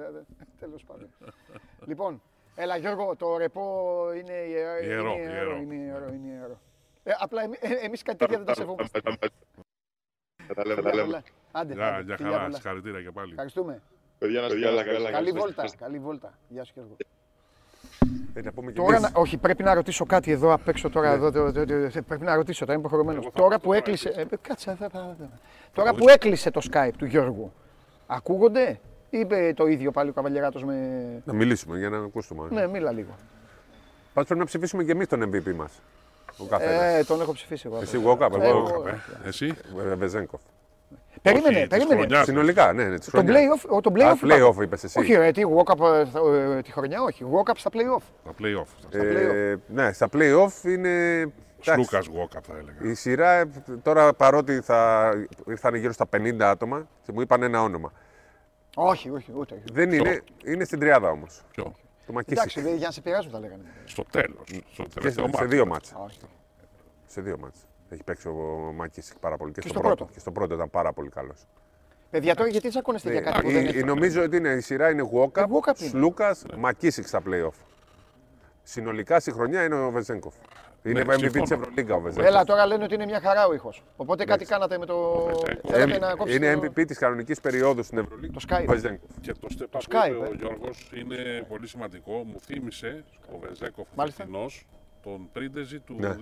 τέλος 0.58 0.84
πάντων. 0.84 1.08
λοιπόν, 1.86 2.22
έλα 2.54 2.76
Γιώργο, 2.76 3.16
το 3.16 3.36
ρεπό 3.36 4.04
είναι 4.16 4.32
ιερό. 4.32 4.78
Ιερό, 4.82 5.12
είναι 5.12 5.32
ιερό. 5.32 5.56
Είναι 5.56 5.74
ιερό, 5.74 6.12
είναι 6.12 6.32
ιερό. 6.32 6.60
Ε, 7.02 7.12
απλά 7.18 7.42
εμεί 7.42 7.56
ε, 7.60 7.74
εμείς 7.74 8.02
κάτι 8.02 8.18
τέτοια 8.18 8.36
δεν 8.36 8.46
τα 8.46 8.54
σεβόμαστε. 8.54 9.00
Θα 9.00 10.54
τα 10.54 10.64
λέμε. 10.66 10.74
θα 10.74 10.82
τα 10.82 10.94
λέμε. 10.94 11.06
πολλά. 11.06 11.22
Άντε, 11.52 11.72
Για, 11.72 11.94
άντε, 11.94 12.02
για 12.02 12.16
φιλιά 12.16 12.30
χαρά, 12.30 12.44
πολλά. 12.44 12.54
συγχαρητήρια 12.54 13.02
και 13.02 13.10
πάλι. 13.10 13.30
Ευχαριστούμε. 13.30 13.82
Παιδιά, 14.18 14.40
να 14.40 14.46
είστε 14.46 14.60
καλά, 14.60 14.84
καλά. 14.84 15.10
Καλή 15.10 15.30
καλά. 15.32 15.40
βόλτα. 15.40 15.64
Καλή 15.78 15.98
βόλτα. 15.98 16.38
Γεια 16.48 16.64
σου 16.64 16.72
Γιώργο. 16.74 16.96
Ε, 18.38 18.40
να 18.44 18.52
πούμε 18.52 18.72
και 18.72 18.80
Τώρα, 18.80 18.96
εμείς. 18.96 19.10
να, 19.12 19.20
όχι, 19.20 19.36
πρέπει 19.36 19.62
να 19.62 19.74
ρωτήσω 19.74 20.04
κάτι 20.06 20.30
εδώ 20.30 20.52
απ' 20.52 20.68
έξω 20.68 20.90
τώρα. 20.90 21.08
Εδώ, 21.10 21.30
το- 21.32 21.52
το- 21.52 21.64
το- 21.66 21.90
το- 21.90 22.02
πρέπει 22.02 22.24
να 22.24 22.34
ρωτήσω, 22.34 22.60
τώρα 22.60 22.72
είμαι 22.72 22.80
υποχρεωμένο. 22.80 23.18
Εγώ 23.22 23.30
θα 23.30 23.38
Τώρα 23.38 23.48
ρωτήσω 23.48 23.60
που 23.60 23.66
τώρα, 23.66 23.78
έκλεισε. 23.78 24.08
εσύ. 24.08 24.20
ε, 24.30 24.36
κάτσε, 24.48 24.76
θα, 24.78 24.88
θα, 24.88 25.16
θα. 25.18 25.28
Τώρα 25.72 25.94
που 25.94 26.08
έκλεισε 26.08 26.50
το 26.50 26.60
Skype 26.72 26.90
του 26.98 27.04
Γιώργου, 27.04 27.52
ακούγονται; 28.06 28.80
Ή 29.10 29.18
είπε 29.18 29.52
το 29.56 29.66
ίδιο 29.66 29.90
πάλι 29.90 30.10
ο 30.10 30.12
Καβαλιεράτος 30.12 30.64
με. 30.64 30.74
Να 31.24 31.32
μιλήσουμε 31.32 31.78
για 31.78 31.88
να 31.88 31.96
ακούσουμε. 31.98 32.46
Ναι, 32.50 32.66
μίλα 32.66 32.92
λίγο. 32.92 33.10
Πάντως 34.12 34.28
πρέπει 34.28 34.38
να 34.40 34.44
ψηφίσουμε 34.44 34.84
και 34.84 34.92
εμείς 34.92 35.06
τον 35.08 35.22
MVP 35.22 35.52
μας. 35.54 35.72
Ο 36.38 36.44
καθένας. 36.44 36.82
Ε, 36.98 37.04
τον 37.04 37.20
έχω 37.20 37.32
ψηφίσει 37.32 37.66
εγώ. 37.66 37.78
Εσύ 37.82 38.02
Walkup, 38.06 38.32
Ε, 38.40 38.48
εγώ 38.48 38.58
εγώ- 38.68 38.88
Ε, 38.88 39.28
Εσύ, 39.28 39.54
ε, 39.90 39.94
Βεζέγκοφ. 39.94 40.40
Περίμενε, 41.22 41.48
Όχι, 41.56 41.58
της 41.66 41.68
περίμενε. 41.68 42.00
χρονιάς. 42.00 42.24
Συνολικά, 42.24 42.72
ναι, 42.72 42.84
ναι, 42.84 42.98
της 42.98 43.04
Το 43.10 43.10
χρονιάς. 43.10 43.36
playoff, 43.36 43.68
ο- 43.76 43.80
το 43.80 43.90
Α, 43.90 43.92
playoff. 43.96 44.24
playoff 44.24 44.38
είπαμε. 44.50 44.64
είπες 44.64 44.84
εσύ. 44.84 44.98
Όχι, 44.98 45.14
ρε, 45.14 45.30
τι, 45.30 45.42
walk-up 45.56 45.80
ε, 45.94 46.04
θα- 46.04 46.20
ε, 46.56 46.62
τη 46.62 46.72
χρονιά, 46.72 47.02
όχι. 47.02 47.24
Walk-up 47.32 47.52
στα 47.56 47.70
playoff. 47.72 48.02
τα 48.24 48.32
play-off. 48.40 48.98
Ε, 49.00 49.54
ναι, 49.66 49.92
στα 49.92 50.08
play-off 50.12 50.64
είναι... 50.64 51.20
εντάξει, 51.20 51.32
Σλούκα 51.60 52.00
Walkup 52.00 52.40
θα 52.42 52.52
έλεγα. 52.58 52.90
Η 52.90 52.94
σειρά 52.94 53.30
ε, 53.32 53.50
τώρα 53.82 54.12
παρότι 54.14 54.60
θα 54.60 55.10
ήρθαν 55.46 55.74
γύρω 55.74 55.92
στα 55.92 56.06
50 56.16 56.36
άτομα 56.40 56.88
και 57.02 57.12
μου 57.12 57.20
είπαν 57.20 57.42
ένα 57.42 57.62
όνομα. 57.62 57.92
Όχι, 58.76 59.10
όχι, 59.10 59.32
ούτε. 59.36 59.62
Δεν 59.72 59.92
είναι, 59.92 60.20
είναι 60.44 60.64
στην 60.64 60.78
τριάδα 60.78 61.10
όμως. 61.10 61.42
Ποιο; 61.50 61.62
Το 61.64 61.72
Εντάξει, 62.18 62.34
Μακίσικ. 62.34 62.62
δε- 62.62 62.74
για 62.74 62.86
να 62.86 62.92
σε 62.92 63.00
πειράζουν 63.00 63.32
τα 63.32 63.40
λέγανε. 63.40 63.62
Στο 63.84 64.04
τέλος. 64.10 64.44
Στο 64.72 64.82
Και 64.82 64.88
τελευταίο 64.94 65.24
σε, 65.24 65.30
σε 65.30 65.36
μάτι. 65.42 65.54
δύο 65.54 65.66
μάτς. 65.66 65.92
Α, 65.92 65.96
όχι. 66.04 66.18
Σε 67.06 67.20
δύο 67.20 67.38
μάτς. 67.40 67.58
Έχει 67.90 68.02
παίξει 68.02 68.28
ο 68.28 68.32
Μακίσικ 68.74 69.18
πάρα 69.18 69.36
πολύ. 69.36 69.52
Και, 69.52 69.60
Και 69.60 69.68
στο, 69.68 69.78
στο 69.78 69.80
πρώτο. 69.86 69.96
πρώτο. 69.96 70.12
Και 70.12 70.20
στο 70.20 70.30
πρώτο 70.30 70.54
ήταν 70.54 70.70
πάρα 70.70 70.92
πολύ 70.92 71.08
καλός. 71.08 71.46
Παιδιά, 72.10 72.34
τώρα 72.34 72.48
γιατί 72.48 72.68
τσακώνεστε 72.68 73.10
για 73.12 73.20
κάτι 73.20 73.40
που 73.42 73.48
Η- 73.50 73.52
δεν 73.52 73.64
η- 73.66 73.70
είναι; 73.74 73.84
νομίζω 73.84 74.22
ότι 74.22 74.36
είναι, 74.36 74.48
η 74.48 74.60
σειρά 74.60 74.90
είναι 74.90 75.02
Ε, 75.02 75.08
Walkup, 75.12 75.42
Walkup 75.42 75.80
είναι. 75.80 75.88
Σλούκας, 75.88 76.44
Μακίσικς 76.56 77.08
στα 77.08 77.22
play-off. 77.26 77.54
Συνολικά 78.62 79.20
στη 79.20 79.32
χρονιά 79.32 79.64
είναι 79.64 79.74
ο 79.74 79.90
Βεζέγκοφ. 79.90 80.34
Είναι 80.82 81.02
Ναι, 81.04 81.14
MVP 81.14 81.18
της 81.20 81.30
συμφωνώ. 81.32 81.60
Ευρωλίγκα 81.62 81.94
ο 81.94 82.00
Βεζέγκοφ. 82.00 82.26
Έλα, 82.28 82.44
τώρα 82.44 82.66
λένε 82.66 82.84
ότι 82.84 82.94
είναι 82.94 83.04
μια 83.04 83.20
χαρά 83.20 83.46
ο 83.46 83.54
ήχος. 83.54 83.82
Οπότε 83.96 84.24
κάτι 84.24 84.44
κάνατε 84.44 84.78
με 84.78 84.86
το. 84.86 85.28
Θέλατε 85.68 85.98
να 85.98 86.14
κόψετε 86.14 86.46
Είναι 86.46 86.54
το- 86.54 86.72
MVP 86.76 86.84
της 86.86 86.98
κανονικής 86.98 87.40
περίοδου 87.40 87.82
στην 87.82 87.98
Ευρωλίγκα. 87.98 88.32
Το 88.32 88.46
Skype. 88.48 88.62
ο 88.68 88.72
Βεζέγκοφ. 88.72 89.10
Και 89.20 89.32
το 89.32 89.48
step 89.58 89.62
up 89.62 89.66
που 89.70 89.78
Skype, 89.88 90.08
είπε 90.10 90.24
ε. 90.24 90.28
ο 90.28 90.34
Γιώργος 90.34 90.90
είναι 90.94 91.44
πολύ 91.48 91.66
σημαντικό. 91.68 92.12
Μου 92.12 92.40
θύμισε 92.40 93.04
ο 93.34 93.38
Βεζέκοφ 93.38 93.86
Μάλιστα. 93.94 94.26
Φετινός 95.08 95.18
τον 95.18 95.28
Πρίντεζη 95.32 95.78
του 95.80 95.96
Ναι. 95.98 96.16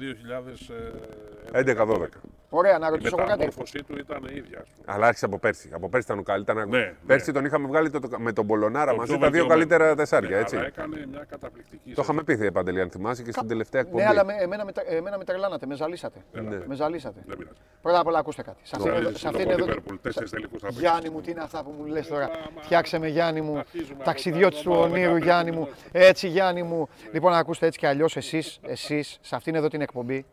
2011. 1.53 1.53
11-12. 1.53 2.07
Ωραία, 2.51 2.78
να 2.78 2.87
Η 2.87 2.91
ρωτήσω 2.91 3.09
εγώ 3.09 3.16
κάτι. 3.16 3.30
μεταμόρφωσή 3.30 3.82
του 3.84 3.99
ήταν 3.99 4.22
η 4.30 4.37
ίδια. 4.37 4.59
ας 4.59 4.68
πούμε. 4.76 4.95
Αλλά 4.95 5.07
άρχισε 5.07 5.24
από 5.24 5.39
πέρσι. 5.39 5.70
Από 5.72 5.89
πέρσι 5.89 6.07
ήταν 6.07 6.18
ο 6.18 6.22
καλύτερο. 6.22 6.64
Ναι, 6.64 6.95
πέρσι 7.07 7.26
ναι. 7.30 7.37
τον 7.37 7.45
είχαμε 7.45 7.66
βγάλει 7.66 7.91
το, 7.91 8.01
το- 8.01 8.18
με 8.18 8.32
τον 8.32 8.47
Πολωνάρα 8.47 8.91
Το 8.91 8.97
μαζί 8.97 9.11
πιο 9.12 9.20
τα 9.20 9.30
δύο 9.30 9.47
βελτιωμένο. 9.47 9.68
καλύτερα 9.68 9.95
τεσσάρια. 9.95 10.30
Ναι, 10.37 10.43
Έτσι. 10.43 10.57
Αλλά 10.57 10.66
έκανε 10.66 11.07
μια 11.11 11.24
καταπληκτική 11.28 11.93
Το 11.95 12.03
είχαμε 12.03 12.22
πει, 12.22 12.53
Παντελή, 12.53 12.80
αν 12.80 12.91
θυμάσαι 12.91 13.22
και 13.22 13.32
στην 13.32 13.49
τελευταία 13.49 13.80
εκπομπή. 13.80 14.03
Ναι, 14.03 14.09
αλλά 14.09 14.24
με, 14.24 14.32
εμένα, 14.39 14.64
με, 14.64 14.72
τε- 14.72 14.91
εμένα 14.91 15.18
με 15.18 15.24
τρελάνατε, 15.24 15.66
με 15.66 15.74
ζαλίσατε. 15.74 16.18
Ναι. 16.32 16.59
Με 16.66 16.74
ζαλίσατε. 16.74 17.20
Δεν 17.26 17.37
πειράζει. 17.37 17.57
Πρώτα 17.82 17.99
απ' 18.01 18.07
όλα 18.07 18.18
ακούστε 18.18 18.43
κάτι. 18.43 18.59
Σε 18.62 18.72
αυτήν 18.76 18.91
Το 18.93 18.97
εδώ- 18.97 19.09
έζησε 19.09 19.20
σε 19.20 19.28
αυτήν 19.28 19.45
το 19.47 19.51
εδώ. 19.53 19.64
Liverpool, 19.66 19.99
τέσσερις 20.03 20.30
τελικούς 20.30 20.61
θα 20.61 20.68
Γιάννη 20.70 20.93
παίξεις. 21.01 21.11
μου, 21.14 21.20
τι 21.20 21.30
είναι 21.30 21.41
αυτά 21.43 21.62
που 21.62 21.74
μου 21.78 21.84
λες 21.87 22.07
τώρα; 22.07 22.30
Μα, 22.57 22.62
Φτιάξε 22.62 22.99
με 22.99 23.09
Γιάννη 23.09 23.41
μου. 23.41 23.59
αρχίζουμε 23.59 24.05
Ταξιδιώτης 24.05 24.59
από 24.61 24.70
του 24.70 24.76
τα 24.76 24.82
ονείρου 24.82 25.14
15 25.14 25.22
Γιάννη 25.22 25.51
μου. 25.51 25.68
minutos. 25.68 25.89
Έτσι 25.93 26.28
Γιάννη 26.28 26.62
μου. 26.62 26.89
Λοιπόν, 27.12 27.32
ακούστε 27.32 27.66
έτσι 27.66 27.78
κι 27.78 27.87
αλλιώς 27.87 28.16
εσείς, 28.16 28.59
εσείς, 28.77 29.18
σε 29.20 29.37
αυτήν 29.37 29.55
εδώ 29.55 29.68
την 29.68 29.81
εκπομπή, 29.81 30.24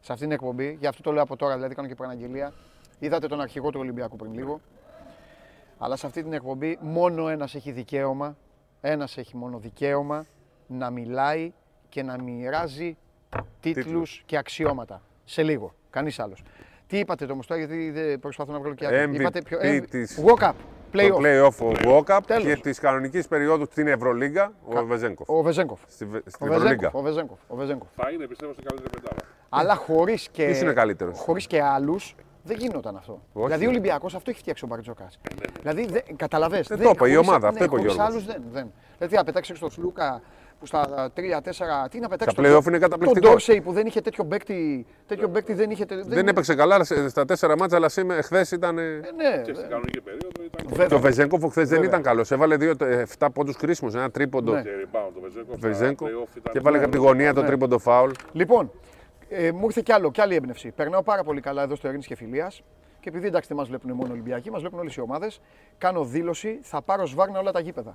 σε 0.00 0.12
αυτήν 0.12 0.28
την 0.28 0.36
εκπομπή, 0.36 0.76
γι' 0.80 0.86
αυτό 0.86 1.02
το 1.02 1.12
λέω 1.12 1.22
από 1.22 1.36
τώρα, 1.36 1.54
δηλαδή 1.54 1.74
κάνω 1.74 1.88
και 1.88 1.94
προαναγγελία. 1.94 2.52
Είδατε 2.98 3.26
τον 3.26 3.40
αρχηγό 3.40 3.70
του 3.70 3.80
Ολυμπιακού 3.80 4.16
πριν 4.16 4.32
λίγο. 4.34 4.60
Αλλά 5.78 5.96
σε 5.96 6.06
αυτή 6.06 6.22
την 6.22 6.32
εκπομπή 6.32 6.78
μόνο 6.80 7.28
ένας 7.28 7.54
έχει 7.54 7.70
δικαίωμα, 7.72 8.36
ένας 8.80 9.16
έχει 9.16 9.36
μόνο 9.36 9.58
δικαίωμα 9.58 10.26
να 10.66 10.90
μιλάει 10.90 11.52
και 11.88 12.02
να 12.02 12.22
μοιράζει 12.22 12.96
τίτλους 13.60 14.22
και 14.26 14.36
αξιώματα. 14.36 15.02
Σε 15.24 15.42
λίγο, 15.42 15.74
κανείς 15.90 16.18
άλλος. 16.18 16.42
Τι 16.86 16.98
είπατε 16.98 17.26
το 17.26 17.38
τώρα, 17.46 17.60
γιατί 17.60 17.90
δεν 17.90 18.20
προσπαθώ 18.20 18.52
να 18.52 18.58
βγάλω 18.58 18.74
και 18.74 18.86
άκρη. 18.86 19.04
MVP 19.04 19.14
Είπατε 19.20 19.42
ποιο, 19.42 19.58
της- 19.90 20.20
Walk 20.24 20.42
up, 20.42 20.52
Το 20.92 20.98
playoff. 20.98 21.22
play-off 21.22 21.66
ο 21.66 21.72
Walkup 21.84 22.18
Τέλος. 22.26 22.44
και 22.44 22.56
της 22.56 22.78
κανονικής 22.78 23.28
περίοδου 23.28 23.66
στην 23.70 23.86
Ευρωλίγκα 23.86 24.52
ο 24.64 24.84
Βεζέγκοφ. 24.84 25.28
Ο 25.28 25.42
Βεζέγκοφ. 25.42 25.80
Στη, 25.86 26.04
Βε- 26.04 26.26
Ο 26.26 26.30
στην 26.30 26.46
Ευρωλίγκα. 26.52 26.68
Βεζέγκοφ, 26.74 26.94
ο 26.94 27.02
Βεζέγκοφ, 27.02 27.38
ο 27.48 27.56
Βεζέγκοφ. 27.56 27.88
Θα 27.96 28.10
είναι 28.10 28.26
πιστεύω 28.26 28.52
στην 28.52 28.64
καλύτερη 28.64 28.90
πεντάδα. 29.00 29.20
Αλλά 29.48 29.74
χωρίς 29.74 30.28
και, 30.32 30.44
Ποιος 30.44 30.60
είναι 30.60 30.72
καλύτερος; 30.72 31.18
χωρίς 31.18 31.46
και 31.46 31.62
άλλους 31.62 32.14
δεν 32.44 32.56
γινόταν 32.58 32.96
αυτό. 32.96 33.20
Όχι. 33.32 33.46
Δηλαδή 33.46 33.66
ο 33.66 33.68
Ολυμπιακός 33.68 34.14
αυτό 34.14 34.30
έχει 34.30 34.38
φτιάξει 34.38 34.64
ο 34.64 34.68
Μπαρτζόκα. 34.68 35.06
Δηλαδή 35.60 35.86
δεν, 35.86 36.02
καταλαβες, 36.16 36.66
Δεν 36.68 36.82
το 36.82 36.90
είπα, 36.94 37.08
η 37.08 37.16
ομάδα, 37.16 37.48
αυτό 37.48 37.64
είπε 37.64 37.74
ο 37.74 37.76
χωρίς 37.78 37.94
Γιώργος. 37.94 38.12
άλλους 38.14 38.26
δεν, 38.26 38.42
δεν. 38.52 38.72
Δηλαδή 38.98 39.16
θα 39.16 39.24
πετάξει 39.24 39.54
στο 39.54 39.70
Φλούκα 39.70 40.22
που 40.62 40.68
στα 40.68 41.10
3-4. 41.16 41.88
Τι 41.90 41.98
να 41.98 42.08
πετάξεις. 42.08 42.32
Στα 42.32 42.42
play-off 42.42 42.66
είναι 42.66 42.78
καταπληκτικός. 42.78 43.20
Τον 43.22 43.30
Ντόρσεϊ 43.30 43.60
που 43.60 43.72
δεν 43.72 43.86
είχε 43.86 44.00
τέτοιο 44.00 44.24
παίκτη. 44.24 44.86
Τέτοιο 45.06 45.28
παίκτη 45.28 45.54
δεν 45.54 45.70
είχε. 45.70 45.84
τε- 45.84 46.04
Δεν 46.06 46.28
έπαιξε 46.28 46.54
καλά 46.54 46.84
σε- 46.84 47.08
στα 47.08 47.24
τέσσερα 47.24 47.56
μάτσα, 47.56 47.76
αλλά 47.76 47.88
σήμερα 47.88 48.22
χθες 48.22 48.50
ήταν. 48.50 48.78
Ε, 48.78 48.82
ναι, 48.82 49.42
Και 49.44 49.54
στην 49.54 49.68
κανονική 49.68 50.00
περίοδο 50.00 50.28
ήταν 50.44 50.66
Βέβαια. 50.68 50.88
Το 50.88 50.98
Βεζέγκοφ 51.00 51.40
χθες 51.50 51.68
δεν 51.68 51.80
Βέβαια. 51.80 51.88
ήταν 51.88 52.02
καλός. 52.02 52.30
Έβαλε 52.30 52.56
7 53.18 53.30
πόντους 53.32 53.56
κρίσιμους, 53.56 53.94
ένα 53.94 54.10
τρίποντο. 54.10 54.52
Ναι. 54.52 54.62
και 54.62 54.68
rebound 54.84 55.10
το 55.14 55.20
Βεζέκοφ. 55.20 55.58
στα 55.58 55.68
Βεζέγκοφ 55.68 56.08
play-off 56.10 56.36
ήταν- 56.36 56.52
και 56.52 56.58
έβαλε 56.58 56.78
από 56.78 56.88
τη 56.90 56.98
γωνία 56.98 57.34
το 57.34 57.42
τρίποντο 57.42 57.78
φάουλ. 57.78 58.10
Λοιπόν, 58.32 58.70
ε, 59.28 59.52
μου 59.52 59.64
ήρθε 59.64 59.80
κι 59.84 59.92
άλλο, 59.92 60.10
κι 60.10 60.20
άλλη 60.20 60.34
έμπνευση. 60.34 60.70
Περνάω 60.70 61.02
πάρα 61.02 61.22
πολύ 61.24 61.40
καλά 61.40 61.62
εδώ 61.62 61.74
στο 61.74 61.88
Ειρήνης 61.88 62.06
και 62.06 62.16
Φιλίας. 62.16 62.62
Και 63.00 63.08
επειδή 63.08 63.26
εντάξει 63.26 63.48
δεν 63.48 63.56
μας 63.56 63.68
βλέπουν 63.68 63.90
μόνο 63.92 64.12
Ολυμπιακοί, 64.12 64.50
μας 64.50 64.60
βλέπουν 64.60 64.78
όλες 64.78 64.94
οι 64.96 65.00
ομάδες, 65.00 65.40
κάνω 65.78 66.04
δήλωση, 66.04 66.58
θα 66.62 66.82
πάρω 66.82 67.06
σβάρνα 67.06 67.38
όλα 67.38 67.52
τα 67.52 67.60
γήπεδα. 67.60 67.92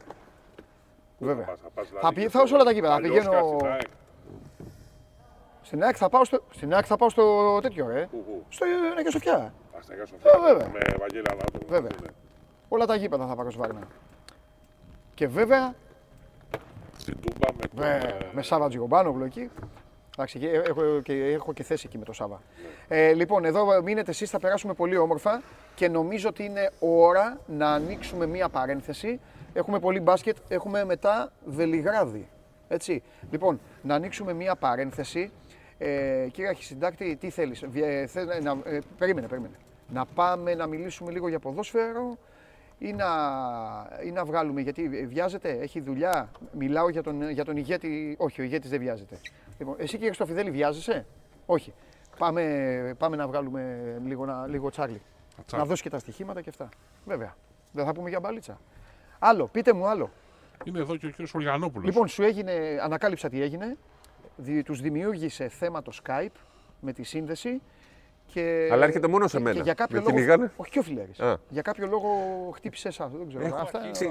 Βέβαια. 1.19 1.45
πας, 1.45 1.59
θα 1.63 1.69
πας, 1.73 1.87
δηλαδή, 1.87 2.05
Θα, 2.05 2.13
πηγα- 2.13 2.25
και 2.25 2.31
θα 2.31 2.37
πάω 2.37 2.47
σε 2.47 2.47
στο 2.47 2.55
όλα 2.55 2.63
τα 2.65 2.71
γήπεδα. 2.71 2.93
Θα 2.93 3.01
Παλιόσκα, 3.01 3.29
πηγαίνω. 3.29 3.55
στην 3.57 3.67
ΑΕΚ. 3.71 3.81
Στην 5.61 5.83
ΑΕΚ 5.83 5.95
θα 5.99 6.09
πάω 6.09 6.25
στο, 6.25 6.43
στην 6.51 6.73
ΑΕΚ 6.73 6.85
θα 6.87 6.95
πάω 6.97 7.09
στο 7.09 7.59
τέτοιο, 7.61 7.87
ρε. 7.87 8.07
Πού, 8.11 8.23
πού. 8.23 8.45
Στο 8.49 8.65
Νέγιο 8.95 9.11
Σοφιά. 9.11 9.53
Αστεγά 9.79 10.05
στο 10.05 10.15
Ε, 10.23 10.39
βέβαια. 10.53 10.67
Με 10.67 10.79
Βαγγέλη 10.99 11.25
Ανάτομο. 11.31 11.63
Βέβαια. 11.67 11.91
Ναι. 12.01 12.07
Όλα 12.67 12.85
τα 12.85 12.95
γήπεδα 12.95 13.25
θα 13.27 13.35
πάρω 13.35 13.51
σβάρνα. 13.51 13.79
Και 15.13 15.27
βέβαια 15.27 15.73
Στην 16.97 17.17
Τούμπα 17.21 17.47
με 17.53 17.67
τον, 17.67 17.79
με, 17.79 18.17
ε, 18.19 18.25
με 18.31 18.41
Σάβα 18.41 18.67
Τζιγκομπάνογλου 18.67 19.23
εκεί. 19.25 19.49
Εντάξει, 20.13 20.39
και 20.39 20.49
έχω, 20.49 21.01
και, 21.03 21.13
έχω 21.13 21.53
και 21.53 21.63
θέση 21.63 21.83
εκεί 21.87 21.97
με 21.97 22.05
το 22.05 22.13
Σάβα. 22.13 22.41
Ε, 22.87 23.13
λοιπόν, 23.13 23.45
εδώ 23.45 23.81
μείνετε 23.83 24.11
εσείς, 24.11 24.29
θα 24.29 24.39
περάσουμε 24.39 24.73
πολύ 24.73 24.97
όμορφα 24.97 25.41
και 25.75 25.89
νομίζω 25.89 26.29
ότι 26.29 26.43
είναι 26.43 26.71
ώρα 26.79 27.39
να 27.47 27.69
ανοίξουμε 27.73 28.25
μία 28.25 28.49
παρένθεση. 28.49 29.19
Έχουμε 29.57 29.79
πολύ 29.79 29.99
μπάσκετ, 29.99 30.37
έχουμε 30.47 30.85
μετά 30.85 31.31
Βελιγράδι. 31.45 32.27
Έτσι. 32.67 33.03
Λοιπόν, 33.31 33.59
να 33.81 33.95
ανοίξουμε 33.95 34.33
μία 34.33 34.55
παρένθεση. 34.55 35.31
Ε, 35.77 36.27
κύριε 36.31 36.49
Αρχισυντάκτη, 36.49 37.15
τι 37.15 37.29
θέλεις, 37.29 37.65
Βιε- 37.67 38.07
θε- 38.09 38.41
να, 38.41 38.57
ε, 38.63 38.79
περίμενε, 38.97 39.27
περίμενε. 39.27 39.55
Να 39.89 40.05
πάμε 40.05 40.55
να 40.55 40.65
μιλήσουμε 40.67 41.11
λίγο 41.11 41.27
για 41.27 41.39
ποδόσφαιρο 41.39 42.17
ή 42.77 42.93
να, 42.93 43.05
ή 44.05 44.11
να 44.11 44.25
βγάλουμε, 44.25 44.61
γιατί 44.61 45.05
βιάζεται, 45.07 45.49
έχει 45.49 45.81
δουλειά. 45.81 46.31
Μιλάω 46.51 46.89
για 46.89 47.03
τον, 47.03 47.29
για 47.29 47.45
τον 47.45 47.57
ηγέτη, 47.57 48.15
όχι 48.19 48.41
ο 48.41 48.43
ηγέτης 48.43 48.69
δεν 48.69 48.79
βιάζεται. 48.79 49.19
Λοιπόν, 49.59 49.75
εσύ 49.77 49.91
κύριε 49.91 50.07
Χριστοφιδέλη 50.07 50.51
βιάζεσαι, 50.51 51.05
όχι. 51.45 51.73
Πάμε, 52.17 52.95
πάμε 52.97 53.15
να 53.15 53.27
βγάλουμε 53.27 53.81
λίγο, 54.05 54.25
να, 54.25 54.47
λίγο 54.47 54.69
τσάρλι. 54.69 55.01
Τσάρλι. 55.45 55.63
Να 55.63 55.69
δώσεις 55.69 55.81
και 55.81 55.89
τα 55.89 55.99
στοιχήματα 55.99 56.41
και 56.41 56.49
αυτά. 56.49 56.69
Βέβαια. 57.05 57.35
Δεν 57.71 57.85
θα 57.85 57.91
πούμε 57.93 58.09
για 58.09 58.19
μπαλίτσα. 58.19 58.59
Άλλο, 59.19 59.47
πείτε 59.47 59.73
μου 59.73 59.87
άλλο. 59.87 60.09
Είναι 60.63 60.79
εδώ 60.79 60.95
και 60.97 61.05
ο 61.05 61.09
κ. 61.09 61.35
Ολγανόπουλος. 61.35 61.85
Λοιπόν, 61.87 62.07
σου 62.07 62.23
έγινε, 62.23 62.53
ανακάλυψα 62.83 63.29
τι 63.29 63.41
έγινε. 63.41 63.77
Δι, 64.35 64.63
τους 64.63 64.81
δημιούργησε 64.81 65.47
θέμα 65.47 65.81
το 65.81 65.91
Skype 66.03 66.27
με 66.79 66.93
τη 66.93 67.03
σύνδεση. 67.03 67.61
Και, 68.33 68.69
Αλλά 68.71 68.85
έρχεται 68.85 69.07
μόνο 69.07 69.27
σε 69.27 69.37
και- 69.37 69.43
μένα. 69.43 69.55
Και 69.55 69.61
για 69.61 69.73
κάποιο 69.73 69.95
Με 69.97 70.03
λόγο, 70.03 70.15
κυνηγάνε; 70.15 70.51
όχι 70.55 70.71
και 70.71 70.79
ο 70.79 70.81
Φιλέρης. 70.81 71.19
Α. 71.19 71.37
Για 71.49 71.61
κάποιο 71.61 71.87
λόγο 71.87 72.09
χτύπησε 72.55 72.87
εσάς, 72.87 73.11
δεν 73.11 73.27
ξέρω. 73.27 73.45
Έχω 73.45 73.55
αυτά, 73.57 73.79
αρχίσει, 73.79 74.05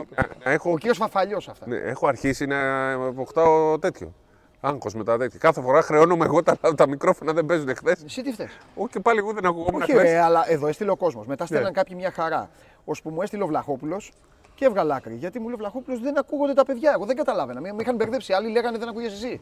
α, 0.44 0.50
έχω, 0.52 0.70
ο 0.72 0.76
κύριος 0.78 0.96
Φαφαλιός 0.96 1.48
αυτά. 1.48 1.66
ναι, 1.68 1.76
έχω 1.76 2.06
αρχίσει 2.06 2.46
να 2.46 2.92
αποκτάω 2.92 3.78
τέτοιο. 3.78 4.14
Άγχος 4.60 4.94
μετά 4.94 5.18
τέτοιο. 5.18 5.38
Κάθε 5.38 5.60
φορά 5.60 5.82
χρεώνομαι 5.82 6.24
εγώ 6.24 6.42
τα, 6.42 6.56
τα 6.76 6.88
μικρόφωνα 6.88 7.32
δεν 7.32 7.46
παίζουν 7.46 7.76
χθε. 7.76 7.96
Εσύ 8.04 8.22
τι 8.22 8.32
φταίς; 8.32 8.56
Όχι 8.74 8.92
και 8.92 9.00
πάλι 9.00 9.18
εγώ 9.18 9.32
δεν 9.32 9.46
ακουγόμουν 9.46 9.82
Όχι, 9.82 9.92
χθε. 9.92 10.02
ρε, 10.02 10.18
αλλά 10.20 10.44
εδώ 10.50 10.66
έστειλε 10.66 10.90
ο 10.90 10.96
κόσμος. 10.96 11.26
Μετά 11.26 11.46
στέλναν 11.46 11.66
Ναι. 11.66 11.72
κάποιοι 11.80 11.96
μια 11.98 12.10
χαρά. 12.10 12.50
Ώσπου 12.84 13.10
μου 13.10 13.22
έστειλε 13.22 13.42
ο 13.42 13.46
Βλαχόπουλος 13.46 14.12
και 14.56 14.64
έβγαλα 14.64 14.94
άκρη. 14.94 15.14
Γιατί 15.14 15.38
μου 15.38 15.44
λέει 15.44 15.54
ο 15.54 15.56
Βλαχόπουλος 15.56 16.00
δεν 16.00 16.18
ακούγονται 16.18 16.52
τα 16.52 16.64
παιδιά. 16.64 16.92
Εγώ 16.92 17.04
δεν 17.04 17.16
καταλάβαινα. 17.16 17.60
Με, 17.60 17.72
με 17.72 17.82
είχαν 17.82 17.96
μπερδέψει. 17.96 18.32
Άλλοι 18.32 18.50
λέγανε 18.50 18.78
δεν 18.78 18.88
ακούγεσαι 18.88 19.26
εσύ. 19.26 19.40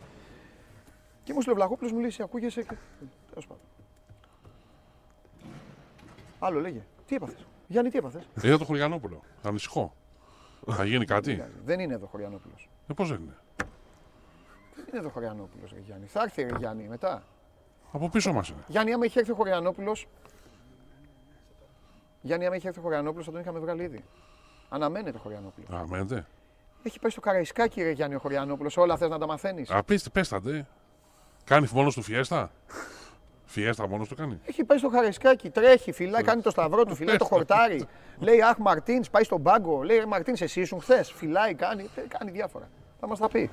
Και 1.24 1.32
μου 1.32 1.40
στείλε 1.40 1.54
ο 1.54 1.56
Βλαχόπουλος 1.56 1.92
μου 1.92 1.98
λέει 1.98 2.08
«Εσύ 2.08 2.22
ακούγεσαι. 2.22 2.62
Και... 2.62 2.76
Τέλος 3.28 3.46
πάντων. 3.46 3.62
Άλλο 6.38 6.60
λέγε. 6.60 6.84
Τι 7.06 7.14
έπαθες; 7.14 7.46
Γιάννη, 7.66 7.90
τι 7.90 7.98
έπαθες; 7.98 8.28
Είδα 8.42 8.58
το 8.58 8.64
Χωριανόπουλο. 8.64 9.22
Ανησυχώ. 9.42 9.94
Θα 10.66 10.84
γίνει 10.84 11.04
κάτι; 11.04 11.44
δεν 11.64 11.80
είναι 11.80 11.94
εδώ 11.94 12.06
Χωριανόπουλος. 12.06 12.68
Ε, 12.88 12.92
πώς 12.92 13.08
δεν 13.08 13.20
είναι; 13.20 13.36
Δεν 14.74 14.84
είναι 14.88 14.98
εδώ 14.98 15.08
Χωριανόπουλος, 15.08 15.74
Γιάννη. 15.84 16.06
Θα 16.06 16.22
έρθει 16.22 16.42
ρε, 16.42 16.56
Γιάννη 16.58 16.86
μετά. 16.88 17.22
Από 17.92 18.08
πίσω 18.08 18.32
μας 18.32 18.48
είναι. 18.48 18.64
Γιάννη, 18.66 18.92
άμα 18.92 19.04
είχε 19.04 19.18
έρθει 19.18 19.30
ο 19.30 19.34
Χωριανόπουλο. 19.34 19.96
Γιάννη, 22.20 22.46
άμα 22.46 22.56
είχε 22.56 22.68
έρθει 22.68 22.78
ο 22.78 22.82
Χωριανόπουλος 22.82 23.26
θα 23.26 23.32
τον 23.32 23.40
είχαμε 23.40 23.58
βγάλει 23.58 23.82
ήδη. 23.82 24.04
Αναμένεται 24.74 25.16
ο 25.18 25.20
Χωριανόπουλος. 25.20 25.70
Α, 25.70 25.86
μένετε. 25.86 26.26
Έχει 26.82 26.98
πάει 26.98 27.10
στο 27.10 27.20
Καραϊσκάκι, 27.20 27.82
ρε 27.82 27.90
Γιάννη 27.90 28.14
ο 28.14 28.18
Χωριανόπουλος. 28.18 28.76
Όλα 28.76 28.96
θες 28.96 29.08
να 29.08 29.18
τα 29.18 29.26
μαθαίνεις. 29.26 29.70
Απίστε, 29.70 30.10
πέστατε. 30.10 30.66
Κάνει 31.44 31.68
μόνο 31.72 31.90
του 31.90 32.02
φιέστα. 32.02 32.50
Φιέστα 33.44 33.88
μόνος 33.88 34.08
του 34.08 34.14
κάνει. 34.14 34.40
Έχει 34.44 34.64
πάει 34.64 34.78
στο 34.78 34.88
Χαραϊσκάκι, 34.88 35.50
τρέχει, 35.50 35.92
φυλάει, 35.92 36.22
κάνει 36.22 36.42
το 36.42 36.50
σταυρό 36.50 36.84
του, 36.84 36.94
φυλάει 36.94 37.16
το 37.16 37.24
χορτάρι. 37.24 37.88
λέει 38.26 38.42
Αχ, 38.42 38.56
Μαρτίνς, 38.58 39.10
πάει 39.10 39.24
στον 39.24 39.42
πάγκο. 39.42 39.82
Λέει 39.82 39.98
«Ρε, 39.98 40.06
Μαρτίνς, 40.06 40.40
εσύ 40.40 40.60
ήσουν 40.60 40.80
χθες. 40.80 41.12
Φυλάει, 41.12 41.54
κάνει, 41.54 41.90
ε, 41.94 42.00
κάνει 42.18 42.30
διάφορα. 42.30 42.68
Θα 43.00 43.08
μας 43.08 43.18
τα 43.18 43.28
πει. 43.28 43.50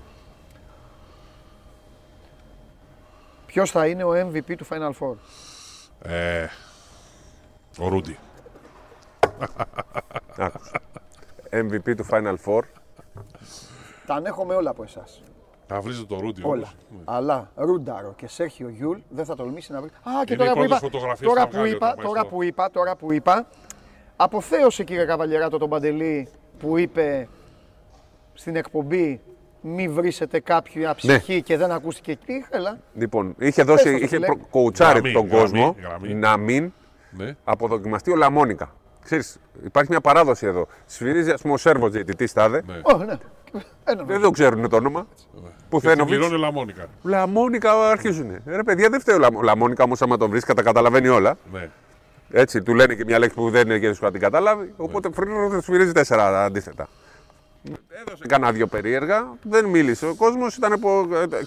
Ποιος 3.46 3.72
θα 3.72 3.88
είναι 3.88 4.04
ο 4.04 4.12
MVP 4.12 4.56
του 4.58 4.66
Final 4.70 4.92
Four; 5.00 5.16
Ε, 6.02 6.48
ο 7.78 7.88
Ρούντι. 7.88 8.18
MVP 11.54 11.96
του 11.98 12.06
Final 12.10 12.36
Four. 12.46 12.62
Τα 14.06 14.14
ανέχομαι 14.14 14.54
όλα 14.56 14.70
από 14.70 14.84
εσάς. 14.84 15.24
Θα 15.68 15.82
βρίζετε 15.82 16.06
το 16.16 16.20
Ρούντι 16.22 16.42
Όλα. 16.44 16.52
όμως. 16.92 17.04
Αλλά 17.06 17.52
Ρούνταρο 17.56 18.14
και 18.16 18.28
Σέρχιο 18.28 18.70
Γιούλ 18.70 18.98
δεν 19.10 19.26
θα 19.26 19.36
τολμήσει 19.36 19.72
να 19.72 19.82
βρει. 19.82 19.90
Α, 19.90 20.24
και 20.26 20.34
Είναι 20.34 20.44
τώρα 20.44 20.52
οι 20.52 20.54
που, 20.54 20.64
είπα, 20.64 20.78
πρώτες 20.78 20.80
φωτογραφίες 20.90 21.30
τώρα, 21.30 21.42
στα 21.42 21.50
που 21.50 21.56
βγάλει 21.56 21.70
είπα, 21.76 21.86
όταν 21.88 21.96
πάει 21.98 22.06
τώρα 22.06 22.20
στο- 22.20 22.30
που 22.30 22.44
είπα, 22.44 22.70
τώρα 22.72 22.96
που 22.96 23.12
είπα, 23.14 23.48
αποθέωσε 24.16 24.84
κύριε 24.84 25.06
Καβαλιεράτο 25.06 25.58
τον 25.58 25.70
Παντελή 25.70 26.28
που 26.60 26.78
είπε 26.78 27.28
στην 28.34 28.56
εκπομπή 28.56 29.22
μη 29.62 29.88
βρίσετε 29.88 30.40
κάποια 30.40 30.96
ψυχή 30.96 31.42
και 31.42 31.58
δεν 31.58 31.72
ακούστηκε 31.72 32.12
εκεί. 32.12 32.46
Έλα. 32.50 32.80
Λοιπόν, 32.94 33.36
είχε, 33.40 33.64
δώσει, 33.64 33.84
Πες 33.84 33.92
το, 33.92 33.98
είχε 33.98 34.08
φίλε. 34.08 34.26
προ- 34.26 34.48
κοουτσάρει 34.50 35.00
Γραμμή, 35.00 35.14
τον 35.14 35.28
γραμμή, 35.28 35.42
κόσμο 35.42 35.76
γραμμή. 35.82 36.14
να 36.14 36.38
μην 36.38 36.74
Ναι. 37.12 37.36
αποδοκιμαστεί 37.44 38.12
ο 38.12 38.16
Λαμόνικα. 38.16 38.76
Ξέρεις, 39.04 39.38
υπάρχει 39.64 39.90
μια 39.92 40.02
παράδοση 40.02 40.46
εδώ. 40.46 40.68
Σφυρίζει, 40.86 41.32
ας 41.32 41.42
πούμε, 41.42 41.54
ο 41.54 41.58
Σέρβος 41.58 41.92
διαιτητής 41.92 42.34
τάδε. 42.34 42.64
Ναι. 42.68 42.80
Ω, 42.84 42.98
ναι. 42.98 43.18
Ένα. 43.84 44.04
Δεν 44.04 44.22
το 44.22 44.30
ξέρουν 44.32 44.70
το 44.70 44.76
όνομα. 44.76 45.08
Που 45.70 45.80
Και 45.80 45.88
την 45.88 45.90
Θένοβιτς. 45.90 46.18
πληρώνει 46.18 46.40
Λαμόνικα. 46.42 46.86
Λαμόνικα 47.04 47.90
αρχίζουν. 47.90 48.42
Ρε 48.46 48.64
παιδιά, 48.64 48.90
δεν 48.90 49.00
φταίει 49.00 49.16
ο 49.16 49.20
Λαμ- 49.20 49.38
ο 49.38 49.42
Λαμόνικα 49.42 49.84
όμως, 49.84 50.02
άμα 50.02 50.18
τον 50.18 50.30
βρεις, 50.30 50.46
τα 50.46 50.62
καταλαβαίνει 50.62 51.08
όλα. 51.08 51.38
Ναι. 51.52 51.70
Έτσι, 52.32 52.62
του 52.62 52.74
λένε 52.74 52.96
και 52.96 53.04
μια 53.06 53.20
λέξη 53.20 53.36
που 53.36 53.50
δεν 53.50 53.62
είναι 53.70 53.80
και 53.80 53.96
να 54.00 54.12
την 54.12 54.20
καταλάβει. 54.20 54.74
Οπότε 54.78 55.10
φρύρω 55.14 55.62
σφυρίζει 55.62 55.92
τέσσερα 55.92 56.44
αντίθετα. 56.44 56.88
Έδωσε 58.08 58.26
κανένα 58.28 58.52
δύο 58.52 58.68
περίεργα, 58.68 59.34
δεν 59.42 59.66
μίλησε. 59.66 60.08
Ο 60.08 60.16
κόσμος 60.16 60.56
ήταν 60.56 60.80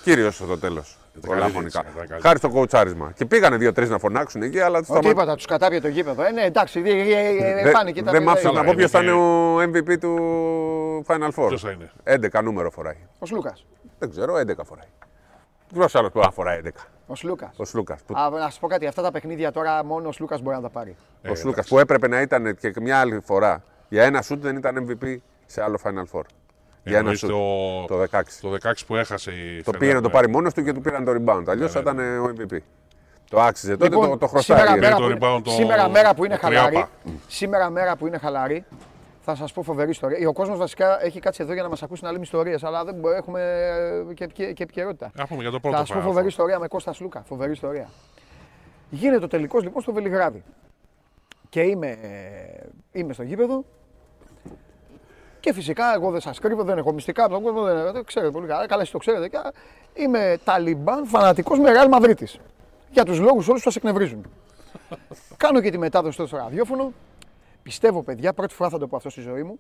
κύριος 0.02 0.34
στο 0.34 0.58
τέλος. 0.58 0.98
Ο 1.24 1.28
καλή 1.28 1.40
Λαμόνικα. 1.40 1.60
διοίκηση, 1.80 1.94
ήταν 1.96 2.08
καλή. 2.08 2.20
Χάρη 2.22 2.38
στο 2.38 2.48
κοουτσάρισμα. 2.48 3.12
Και 3.16 3.24
πήγανε 3.24 3.56
δύο-τρεις 3.56 3.88
να 3.88 3.98
φωνάξουν 3.98 4.42
εκεί, 4.42 4.60
αλλά 4.60 4.78
τους 4.80 4.88
Ό,τι 4.90 5.08
είπα, 5.08 5.24
θα 5.24 5.34
τους 5.34 5.46
κατάπιε 5.46 5.80
το 5.80 5.88
γήπεδο. 5.88 6.22
Ε, 6.24 6.30
ναι, 6.30 6.42
εντάξει, 6.42 6.82
ε, 6.84 6.90
ε, 6.90 7.68
ε, 7.68 7.70
πάνε 7.70 7.90
και 7.92 8.02
τα 8.02 8.10
Δεν 8.10 8.22
μ' 8.22 8.28
άφησε 8.28 8.46
Καλά, 8.46 8.58
να 8.58 8.64
πω 8.64 8.70
είναι 8.70 8.78
ποιος 8.78 8.90
θα 8.90 8.98
και- 8.98 9.04
είναι 9.04 9.14
ο 9.14 9.60
MVP 9.60 9.98
του 10.00 11.04
Final 11.06 11.30
Four. 11.34 11.48
Ποιος 11.48 11.60
θα 11.62 11.70
είναι; 11.70 11.90
11 12.04 12.42
νούμερο 12.42 12.70
φοράει. 12.70 12.96
Ο 13.18 13.26
Σλούκα. 13.26 13.56
Δεν 13.98 14.10
ξέρω, 14.10 14.36
11 14.36 14.64
φοράει. 14.64 14.86
Ποιο 15.72 15.86
άλλος 15.92 16.10
που 16.12 16.22
φοράει 16.32 16.58
11. 16.58 16.68
Ο 17.06 17.14
Σλούκα. 17.14 17.52
Ο 17.56 17.64
Σλούκα. 17.64 17.98
Που 18.06 18.14
Α, 18.18 18.30
να 18.30 18.50
σα 18.50 18.58
πω 18.60 18.66
κάτι, 18.66 18.86
αυτά 18.86 19.02
τα 19.02 19.10
παιχνίδια 19.10 19.52
τώρα 19.52 19.84
μόνο 19.84 20.08
ο 20.08 20.12
Σλούκα 20.12 20.38
μπορεί 20.42 20.56
να 20.56 20.62
τα 20.62 20.68
πάρει. 20.70 20.96
Ε, 21.22 21.30
Ο 21.30 21.34
Σλούκα 21.34 21.64
που 21.68 21.78
έπρεπε 21.78 22.08
να 22.08 22.20
ήταν 22.20 22.56
και 22.56 22.72
μια 22.80 22.98
άλλη 22.98 23.20
φορά 23.24 23.62
για 23.88 24.04
ένα 24.04 24.22
σουτ 24.22 24.42
δεν 24.42 24.56
ήταν 24.56 24.86
MVP 24.88 25.16
σε 25.47 25.62
άλλο 25.62 25.78
Final 25.84 26.18
Four. 26.18 26.22
Για 26.86 26.99
ένα 26.99 26.99
Εννοείς 26.99 27.18
σουτ. 27.18 27.30
το, 27.30 27.84
Το 27.86 28.01
16. 28.01 28.22
το 28.40 28.57
16 28.62 28.72
που 28.86 28.97
έχασε 28.97 29.30
η 29.30 29.57
Το 29.57 29.62
Φενέρ, 29.64 29.78
πήγε 29.80 29.92
να 29.92 30.01
το 30.01 30.07
ναι. 30.07 30.12
πάρει 30.12 30.28
μόνος 30.28 30.55
του 30.55 30.62
και 30.64 30.72
του 30.72 30.80
πήραν 30.80 31.05
το 31.05 31.12
rebound. 31.12 31.45
Αλλιώς 31.49 31.72
θα 31.72 31.80
ήταν 31.80 31.99
ο 31.99 32.32
MVP. 32.38 32.57
Το 33.30 33.40
άξιζε. 33.40 33.76
Τότε 33.76 33.97
το, 33.97 34.16
το 34.18 34.26
χρωστάει. 34.26 34.59
σήμερα, 34.59 34.76
ε. 34.76 34.78
μέρα 34.80 34.97
το 34.97 35.03
που, 35.03 35.18
rebound 35.20 35.40
το- 35.45 35.51
σήμερα 35.51 35.88
μέρα 35.88 36.14
που 36.14 36.24
είναι 36.24 36.34
το 36.34 36.40
χαλαρή, 36.40 36.66
τριάπα. 36.74 36.90
σήμερα 37.26 37.70
μέρα 37.70 37.97
που 37.97 38.07
είναι 38.07 38.18
χαλαρή, 38.18 38.64
θα 39.20 39.34
σας 39.34 39.53
πω 39.53 39.62
φοβερή 39.62 39.90
ιστορία. 39.90 40.28
Ο 40.28 40.32
κόσμος 40.32 40.59
βασικά 40.59 41.05
έχει 41.05 41.20
κάτσει 41.20 41.42
εδώ 41.42 41.53
για 41.53 41.62
να 41.62 41.68
μας 41.68 41.82
ακούσει 41.82 42.05
να 42.05 42.11
λέμε 42.12 42.22
ιστορίες, 42.24 42.64
αλλά 42.64 42.84
δεν 42.84 42.95
μπο- 42.95 43.11
έχουμε 43.11 43.40
ε, 44.11 44.14
και, 44.14 44.26
και, 44.26 44.53
και 44.53 44.62
επικαιρότητα. 44.62 45.11
Να 45.14 45.26
πούμε 45.26 45.42
για 45.42 45.51
το 45.51 45.61
πρώτο 45.61 45.76
Θα 45.76 45.84
σας 45.84 45.95
πω 45.95 46.01
Final 46.01 46.05
φοβερή 46.05 46.24
Four. 46.26 46.28
ιστορία 46.28 46.59
με 46.59 46.66
Κώστας 46.68 46.97
Σλούκα. 46.97 47.22
Φοβερή 47.26 47.53
ιστορία. 47.53 47.88
Γίνεται 48.90 49.24
ο 49.24 49.28
τελικός 49.28 49.62
λοιπόν 49.62 49.82
στο 49.82 49.92
Βελιγράδι. 49.92 50.42
Και 51.49 51.61
είμαι, 51.61 51.86
ε, 51.90 52.66
είμαι 52.92 53.12
στο 53.12 53.22
γήπεδο. 53.22 53.64
Και 55.45 55.53
φυσικά 55.53 55.95
εγώ 55.95 56.11
δεν 56.11 56.20
σας 56.20 56.38
κρύβω, 56.38 56.62
δεν 56.64 56.78
έχω 56.78 56.92
μυστικά 56.92 57.24
από 57.24 57.32
τον 57.34 57.42
κόσμο, 57.42 57.62
δεν 57.62 57.92
το 57.92 58.03
ξέρετε 58.05 58.32
πολύ 58.32 58.47
καλά. 58.47 58.66
Καλά, 58.66 58.80
εσείς 58.80 58.92
το 58.92 58.99
ξέρετε. 58.99 59.28
Και 59.28 59.38
είμαι 59.95 60.38
Ταλιμπάν 60.45 61.07
φανατικός 61.07 61.59
με 61.59 61.70
Real 61.74 61.95
Madrid. 61.95 62.24
Για 62.90 63.05
τους 63.05 63.18
λόγους 63.18 63.49
όλους 63.49 63.62
που 63.62 63.70
σας 63.70 63.76
εκνευρίζουν. 63.76 64.26
Κάνω 65.36 65.61
και 65.61 65.70
τη 65.70 65.78
μετάδοση 65.78 66.16
τότε 66.16 66.28
στο 66.28 66.36
ραδιόφωνο. 66.38 66.92
Πιστεύω, 67.62 68.03
παιδιά, 68.03 68.32
πρώτη 68.32 68.55
φορά 68.55 68.70
θα 68.70 68.78
το 68.78 68.86
πω 68.88 68.97
αυτό 68.97 69.11
στη 69.11 69.20
ζωή 69.20 69.42
μου. 69.42 69.59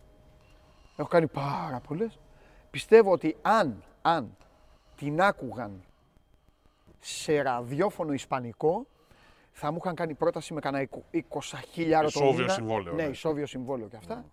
Έχω 0.96 1.08
κάνει 1.08 1.26
πάρα 1.26 1.80
πολλές. 1.88 2.18
Πιστεύω 2.70 3.12
ότι 3.12 3.36
αν, 3.42 3.82
αν 4.02 4.36
την 4.96 5.20
άκουγαν 5.22 5.82
σε 7.00 7.42
ραδιόφωνο 7.42 8.12
ισπανικό, 8.12 8.86
θα 9.52 9.70
μου 9.72 9.78
είχαν 9.84 9.94
κάνει 9.94 10.14
πρόταση 10.14 10.54
με 10.54 10.60
κανένα 10.60 10.88
20 11.12 11.20
χιλιάρο 11.72 12.10
το 12.10 12.20
Ισόβιο 12.20 12.40
μήνα. 12.40 12.52
συμβόλαιο, 12.52 12.94
Ναι, 12.94 13.02
ναι. 13.02 13.08
ισόβιο 13.08 13.46
συμβόλαιο 13.46 13.88
και 13.88 13.96
αυτά. 13.96 14.24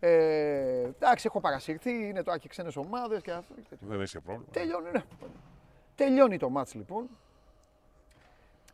Ε, 0.00 0.80
εντάξει, 0.96 1.26
έχω 1.26 1.40
παρασυρθεί, 1.40 1.90
είναι 2.08 2.22
τώρα 2.22 2.38
και 2.38 2.48
ξένες 2.48 2.76
ομάδες 2.76 3.22
και 3.22 3.30
αυτό. 3.32 3.54
και 3.54 3.60
τέτοιο. 3.68 3.86
Δεν 3.88 4.00
έχει 4.00 4.20
πρόβλημα. 4.20 4.48
Τελειώνει, 4.52 4.90
ναι. 4.90 5.02
Τελειώνει 5.94 6.38
το 6.38 6.48
μάτς 6.50 6.74
λοιπόν. 6.74 7.08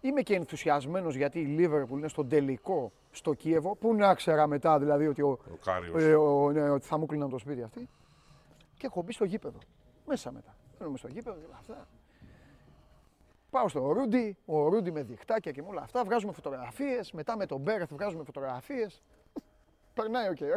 Είμαι 0.01 0.22
και 0.22 0.35
ενθουσιασμένος 0.35 1.14
γιατί 1.14 1.41
η 1.41 1.45
Λίβερπουλ 1.45 1.99
είναι 1.99 2.09
στον 2.09 2.29
τελικό 2.29 2.93
στο 3.11 3.35
Κίεβο, 3.35 3.74
που 3.77 3.95
να 3.95 4.14
ξέρα 4.14 4.47
μετά 4.47 4.79
δηλαδή 4.79 5.07
ότι, 5.07 5.22
ο, 5.22 5.29
Ο 5.53 5.57
Κάριος. 5.64 6.03
ε, 6.03 6.14
ο- 6.14 6.51
ναι, 6.53 6.70
ότι 6.70 6.87
θα 6.87 6.99
μου 6.99 7.07
κλείναν 7.07 7.31
το 7.31 7.39
σπίτι 7.39 7.62
αυτοί. 7.62 7.89
Και 8.77 8.87
έχω 8.87 9.03
μπει 9.03 9.12
στο 9.12 9.24
γήπεδο. 9.24 9.59
Μέσα 10.07 10.33
μετά. 10.33 10.57
Μπαίνουμε 10.79 10.99
στο 10.99 11.09
γήπεδο 11.09 11.37
και 11.39 11.45
όλα 11.47 11.57
αυτά. 11.59 11.87
Πάω 13.51 13.68
στο 13.68 13.93
Ρούντι, 13.93 14.37
ο 14.47 14.68
Ρούντι 14.68 14.91
με 14.93 15.03
διχτάκια 15.03 15.53
και 15.53 15.62
με 15.62 15.68
όλα 15.68 15.83
αυτά. 15.83 16.05
Βγάζουμε 16.05 16.33
φωτογραφίες. 16.33 17.12
Μετά 17.12 17.37
με 17.37 17.47
τον 17.47 17.61
Μπέρεθ 17.61 17.93
βγάζουμε 17.93 18.24
φωτογραφίες. 18.24 19.03
Περνάει 19.95 20.29
ο 20.29 20.33
καιρό. 20.33 20.57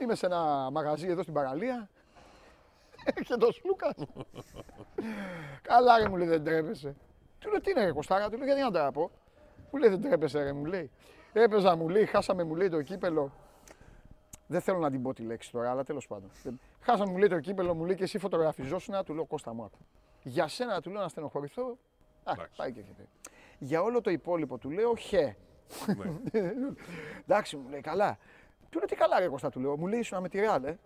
Είμαι 0.00 0.14
σε 0.14 0.26
ένα 0.26 0.70
μαγαζί 0.70 1.06
εδώ 1.08 1.22
στην 1.22 1.34
παραλία. 1.34 1.88
Έρχεται 3.16 3.46
ο 3.46 3.50
Σλούκας. 3.52 3.94
Καλά, 5.62 5.98
ρε, 5.98 6.08
μου 6.08 6.16
λέει 6.16 6.28
δεν 6.28 6.44
τρέπεσαι. 6.44 6.96
Του 7.38 7.50
λέω 7.50 7.60
τι 7.60 7.70
είναι, 7.70 7.84
ρε 7.84 7.92
Κωστάρα, 7.92 8.30
του 8.30 8.36
λέω 8.36 8.46
γιατί 8.46 8.60
να 8.60 8.70
τραπώ. 8.70 9.10
Μου 9.70 9.78
λέει 9.78 9.88
δεν 9.90 10.00
τρέπεσαι, 10.00 10.42
ρε, 10.42 10.52
μου 10.52 10.64
λέει. 10.64 10.90
Έπαιζα, 11.32 11.76
μου 11.76 11.88
λέει, 11.88 12.06
χάσαμε, 12.06 12.44
μου 12.44 12.54
λέει 12.54 12.68
το 12.68 12.82
κύπελο. 12.82 13.32
Δεν 14.46 14.60
θέλω 14.60 14.78
να 14.78 14.90
την 14.90 15.02
πω 15.02 15.14
τη 15.14 15.22
λέξη 15.22 15.50
τώρα, 15.50 15.70
αλλά 15.70 15.84
τέλος 15.84 16.06
πάντων. 16.06 16.30
Δεν- 16.42 16.60
Χάσαμε, 16.80 17.10
μου 17.10 17.18
λέει 17.18 17.28
το 17.28 17.40
κύπελο, 17.40 17.74
μου 17.74 17.84
λέει 17.84 17.94
και 17.96 18.02
εσύ 18.02 18.18
φωτογραφιζόσουν, 18.18 18.94
του 19.04 19.14
λέω 19.14 19.24
Κώστα 19.24 19.54
μου 19.54 19.64
άκου. 19.64 19.78
Για 20.22 20.48
σένα 20.48 20.80
του 20.80 20.90
λέω 20.90 21.00
να 21.02 21.08
στενοχωρηθώ. 21.08 21.78
Α, 22.24 22.32
Εντάξει. 22.32 22.56
πάει 22.56 22.72
και 22.72 22.80
έχετε. 22.80 23.06
Για 23.58 23.82
όλο 23.82 24.00
το 24.00 24.10
υπόλοιπο 24.10 24.58
του 24.58 24.70
λέω 24.70 24.94
χε. 24.96 25.36
Ναι. 26.32 26.40
Εντάξει, 27.26 27.56
μου 27.56 27.68
λέει 27.68 27.80
καλά. 27.80 28.18
Του 28.70 28.78
λέω 28.78 28.86
τι 28.86 28.94
καλά, 28.96 29.18
ρε 29.18 29.28
Κώστα, 29.28 29.50
του 29.50 29.60
λέω. 29.60 29.76
Μου 29.78 29.86
λέει 29.86 29.98
ήσουν 29.98 30.20
με 30.20 30.28
τη 30.28 30.40
Ρεάλ, 30.40 30.64
ε. 30.64 30.78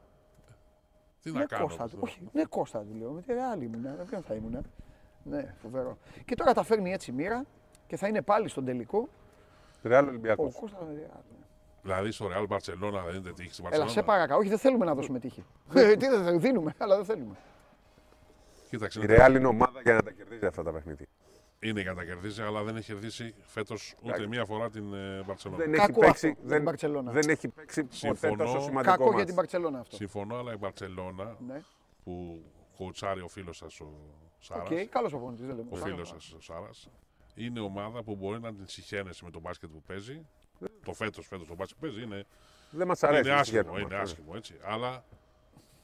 Τι 1.22 1.30
να 1.32 1.38
Ναι, 1.38 1.44
κάνω. 1.46 1.64
Κώστα, 1.66 1.84
αυτό. 1.84 1.96
του. 1.96 2.02
Όχι, 2.06 2.28
ναι, 2.32 2.44
Κώστα, 2.44 2.78
του 2.78 2.94
λέω. 2.94 3.10
Με 3.10 3.22
τη 3.22 3.32
Ρεάλ 3.32 3.62
ήμουνα. 3.62 3.94
Με 3.98 4.04
ποιον 4.04 4.22
θα 4.22 4.34
ήμουνα. 4.34 4.60
Ναι, 5.24 5.54
φοβερό. 5.62 5.98
Και 6.24 6.34
τώρα 6.34 6.52
τα 6.54 6.62
φέρνει 6.62 6.92
έτσι 6.92 7.10
η 7.10 7.14
μοίρα 7.14 7.44
και 7.86 7.96
θα 7.96 8.08
είναι 8.08 8.22
πάλι 8.22 8.48
στον 8.48 8.64
τελικό. 8.64 9.08
Ρεάλ 9.82 10.04
Ο 10.04 10.08
Ολυμπιακό. 10.08 10.42
Κώστας 10.60 10.80
με 10.80 10.92
τη 10.94 10.98
Ρεάλ. 11.00 11.10
ναι. 11.30 11.44
Δηλαδή 11.82 12.10
στο 12.10 12.26
Real 12.30 12.54
Barcelona 12.56 13.04
δεν 13.06 13.14
είναι 13.14 13.32
τύχη 13.32 13.52
στην 13.52 13.64
Έλα, 13.70 13.84
Barcelona. 13.84 13.90
σε 13.90 14.02
παρακαλώ. 14.02 14.38
Όχι, 14.40 14.48
δεν 14.48 14.58
θέλουμε 14.58 14.84
να 14.84 14.94
δώσουμε 14.94 15.18
τύχη. 15.18 15.44
Ε, 15.74 15.96
Τι 15.96 16.06
δεν 16.08 16.22
θέλουμε, 16.22 16.38
δίνουμε, 16.38 16.74
αλλά 16.78 16.96
δεν 16.96 17.04
θέλουμε. 17.04 17.34
Κοίταξε, 18.68 19.00
Η 19.00 19.06
Ρεάλ 19.06 19.34
είναι 19.34 19.46
ομάδα 19.46 19.80
για 19.82 19.94
να 19.94 20.02
τα 20.02 20.10
κερδίζει 20.10 20.46
αυτά 20.46 20.62
τα 20.62 20.72
παιχνίδια. 20.72 21.06
Είναι 21.62 21.80
για 21.80 21.90
να 21.90 21.96
τα 21.96 22.04
κερδίσει, 22.04 22.42
αλλά 22.42 22.62
δεν 22.62 22.76
έχει 22.76 22.86
κερδίσει 22.92 23.34
φέτος 23.42 23.94
ούτε 24.02 24.26
μία 24.26 24.44
φορά 24.44 24.70
την 24.70 24.94
ε, 24.94 25.24
Barcelona. 25.26 25.50
Δεν 25.56 25.72
Κακό 25.72 25.82
έχει 25.82 25.92
παίξει, 25.98 26.26
αυτό 26.28 26.40
για 26.40 26.48
δεν, 26.48 26.56
την 26.56 26.62
Μπαρτσελώνα. 26.64 27.12
δεν 27.12 27.28
έχει 27.28 27.48
παίξει 27.48 27.82
ποτέ 27.84 27.96
Συμφωνώ. 27.96 28.36
τόσο 28.36 28.60
σημαντικό 28.60 28.90
Κακό 28.92 29.04
για 29.04 29.12
μάτς. 29.12 29.24
την 29.26 29.34
Παρσελόνα 29.34 29.78
αυτό. 29.78 29.96
Συμφωνώ, 29.96 30.36
αλλά 30.36 30.52
η 30.52 30.56
Barcelona 30.60 31.36
Ναι. 31.46 31.62
που 32.04 32.42
κοουτσάρει 32.76 33.20
ο 33.20 33.28
φίλος 33.28 33.56
σας 33.56 33.80
ο 33.80 33.88
Σάρας, 34.38 34.68
Οκ, 34.70 34.88
καλός 34.88 35.12
ο 35.12 35.18
πόντη, 35.18 35.42
δεν 35.44 35.56
λέμε. 35.56 35.68
ο 35.70 35.76
φίλος 35.76 36.08
σας 36.08 36.32
ο 36.32 36.40
Σάρας, 36.40 36.88
είναι 37.34 37.60
ομάδα 37.60 38.02
που 38.02 38.14
μπορεί 38.16 38.40
να 38.40 38.54
την 38.54 38.66
συχαίνεσαι 38.66 39.24
με 39.24 39.30
τον 39.30 39.40
μπάσκετ 39.40 39.70
που 39.70 39.82
παίζει. 39.86 40.26
Το 40.84 40.92
φέτος, 40.92 41.26
φέτος 41.26 41.46
το 41.46 41.54
μπάσκετ 41.54 41.76
που 41.80 41.86
παίζει 41.86 42.02
είναι, 42.02 42.24
Δεν 42.70 42.86
μας 42.86 43.02
αρέσει. 43.02 43.20
είναι 43.20 43.28
δεν 43.30 43.38
άσχημο, 43.38 43.62
συγχαίρουμε. 43.62 43.94
είναι 43.94 44.02
άσχημο 44.02 44.32
έτσι. 44.36 44.54
Αλλά 44.64 45.04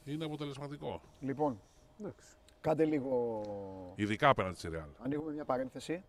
είναι 0.05 0.25
αποτελεσματικό. 0.25 1.01
Λοιπόν, 1.19 1.61
Εντάξει. 1.99 2.25
Κάντε 2.61 2.85
λίγο. 2.85 3.41
Ειδικά 3.95 4.29
απέναντι 4.29 4.57
στη 4.57 4.69
Real. 4.73 4.89
Ανοίγουμε 5.03 5.31
μια 5.31 5.45
παρένθεση. 5.45 6.03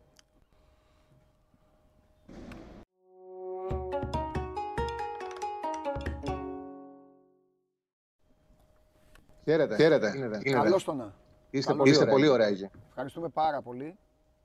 Χαίρετε. 9.45 9.77
Χαίρετε. 9.77 10.13
Είναι, 10.17 10.25
είναι, 10.43 10.57
Καλώ 10.61 10.83
το 10.85 10.93
να. 10.95 11.15
Είστε, 11.51 11.71
Καλώς. 11.73 11.77
πολύ, 11.77 11.91
είστε 11.91 12.07
πολύ 12.07 12.29
ωραία 12.29 12.47
εκεί. 12.47 12.69
Ευχαριστούμε 12.89 13.29
πάρα 13.29 13.63
πολύ. 13.63 13.97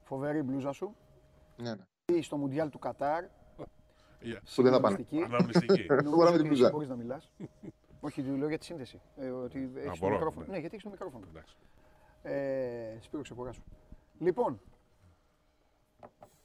Φοβερή 0.03 0.41
μπλούζα 0.41 0.72
σου. 0.72 0.95
Ναι, 1.58 1.70
ναι. 2.14 2.22
Στο 2.22 2.38
Μουντιάλ 2.38 2.70
του 2.70 2.80
Κατάρ. 2.80 3.24
Που 4.56 4.62
δεν 4.62 4.72
θα 4.72 4.80
πάνε. 4.80 4.95
Συγκλονιστική. 4.97 5.24
Αναμνηστική. 5.24 5.86
Νομίζω 5.89 6.10
Μπορώ 6.16 6.32
με 6.32 6.38
την 6.38 6.45
ότι 6.45 6.47
μπλουζά. 6.47 6.70
μπορείς 6.70 6.88
να 6.88 6.95
μιλάς. 6.95 7.32
Όχι, 8.01 8.22
του 8.22 8.36
λέω 8.36 8.47
για 8.47 8.58
τη 8.58 8.66
σύνδεση. 8.66 9.01
Ε, 9.18 9.30
ότι 9.30 9.72
έχεις 9.76 9.89
το 9.91 9.97
μπορώ, 9.99 10.14
μικρόφωνο. 10.14 10.45
ναι. 10.45 10.51
Ναι, 10.51 10.58
γιατί 10.60 10.74
έχεις 10.76 10.86
το 10.86 10.91
μικρόφωνο. 10.91 11.26
Εντάξει. 11.30 11.56
Ε, 12.28 12.97
Σπύρο, 13.01 13.21
ξεκουράσου. 13.21 13.63
Λοιπόν, 14.19 14.61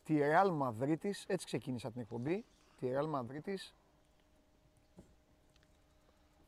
τη 0.04 0.18
Real 0.20 0.50
Μαδρίτης, 0.50 1.24
έτσι 1.28 1.46
ξεκίνησα 1.46 1.90
την 1.90 2.00
εκπομπή, 2.00 2.44
τη 2.76 2.88
Real 2.92 3.06
Μαδρίτης, 3.06 3.74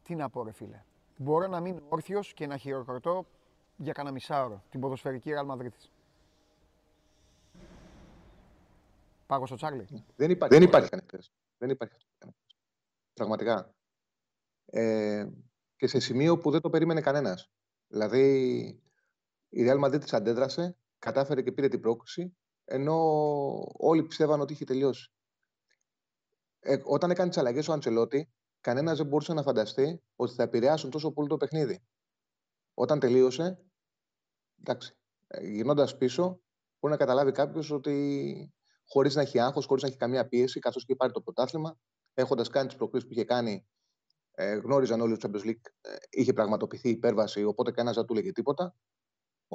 τι 0.03 0.15
να 0.15 0.31
πω 0.31 0.43
ρε 0.43 0.53
φίλε. 0.53 0.85
Μπορώ 1.17 1.47
να 1.47 1.61
μείνω 1.61 1.81
όρθιος 1.89 2.33
και 2.33 2.47
να 2.47 2.57
χειροκροτώ 2.57 3.27
για 3.77 3.93
κανένα 3.93 4.15
μισάωρο 4.15 4.63
την 4.71 4.81
ποδοσφαιρική 4.81 5.31
Real 5.35 5.45
Μαδρίτης. 5.45 5.91
Πάγω 9.27 9.47
στο 9.47 9.57
Τσάρλι. 9.57 9.87
Δεν 10.17 10.31
υπάρχει, 10.31 10.55
δεν 10.55 10.63
υπάρχει 10.63 10.89
κανένας. 10.89 11.33
Δεν 11.59 11.71
υπάρχει 11.71 11.95
αυτό. 11.95 12.09
κανένας. 12.19 12.57
Πραγματικά. 13.15 13.75
Ε, 14.67 15.29
και 15.77 15.87
σε 15.87 15.99
σημείο 15.99 16.39
που 16.39 16.51
δεν 16.51 16.61
το 16.61 16.71
περίμενε 16.71 17.01
κανένας. 17.01 17.51
Δηλαδή, 17.89 18.82
η 19.55 19.67
Real 19.69 19.85
Madrid 19.85 20.01
της 20.01 20.13
αντέδρασε, 20.13 20.77
κατάφερε 20.99 21.43
και 21.43 21.53
πήρε 21.53 21.69
την 21.69 21.81
πρόκληση, 21.81 22.37
ενώ 22.65 22.97
όλοι 23.73 24.03
πιστεύαν 24.03 24.41
ότι 24.41 24.53
είχε 24.53 24.65
τελειώσει. 24.65 25.13
Ε, 26.61 26.77
όταν 26.85 27.11
έκανε 27.11 27.29
τις 27.29 27.39
αλλαγές 27.39 27.69
ο 27.69 27.73
Αντσελότη, 27.73 28.33
κανένας 28.61 28.97
δεν 28.97 29.07
μπορούσε 29.07 29.33
να 29.33 29.43
φανταστεί 29.43 30.03
ότι 30.17 30.35
θα 30.35 30.43
επηρεάσουν 30.43 30.91
τόσο 30.91 31.13
πολύ 31.13 31.29
το 31.29 31.37
παιχνίδι. 31.37 31.83
Όταν 32.75 32.99
τελείωσε, 32.99 33.65
εντάξει, 34.61 34.97
γυρνώντα 35.41 35.97
πίσω, 35.97 36.25
μπορεί 36.81 36.95
να 36.95 36.97
καταλάβει 36.97 37.33
κάποιος 37.33 37.71
ότι 37.71 38.55
χωρίς 38.87 39.15
να 39.15 39.23
έχει 39.23 39.39
άγχος, 39.39 39.67
χωρίς 39.67 39.83
να 39.83 39.89
έχει 39.89 39.99
καμία 39.99 40.29
πίεση, 40.29 40.59
καθώς 40.61 40.85
και 40.85 40.97
πάρει 40.97 41.13
το 41.13 41.21
πρωτάθλημα, 41.21 41.79
έχοντας 42.15 42.49
κάνει 42.49 42.67
τις 42.67 42.77
προκλήσεις 42.77 43.09
που 43.09 43.15
είχε 43.15 43.25
κάνει, 43.25 43.67
ε, 44.35 44.55
γνώριζαν 44.55 45.01
όλοι 45.01 45.13
ότι 45.13 45.21
το 45.21 45.31
Champions 45.33 45.47
League 45.47 45.71
ε, 45.81 45.97
είχε 46.11 46.33
πραγματοποιηθεί 46.33 46.89
υπέρβαση, 46.89 47.45
οπότε 47.45 47.71
κανένας 47.71 47.97
δεν 47.97 48.05
του 48.05 48.13
έλεγε 48.13 48.33
τίποτα. 48.33 48.75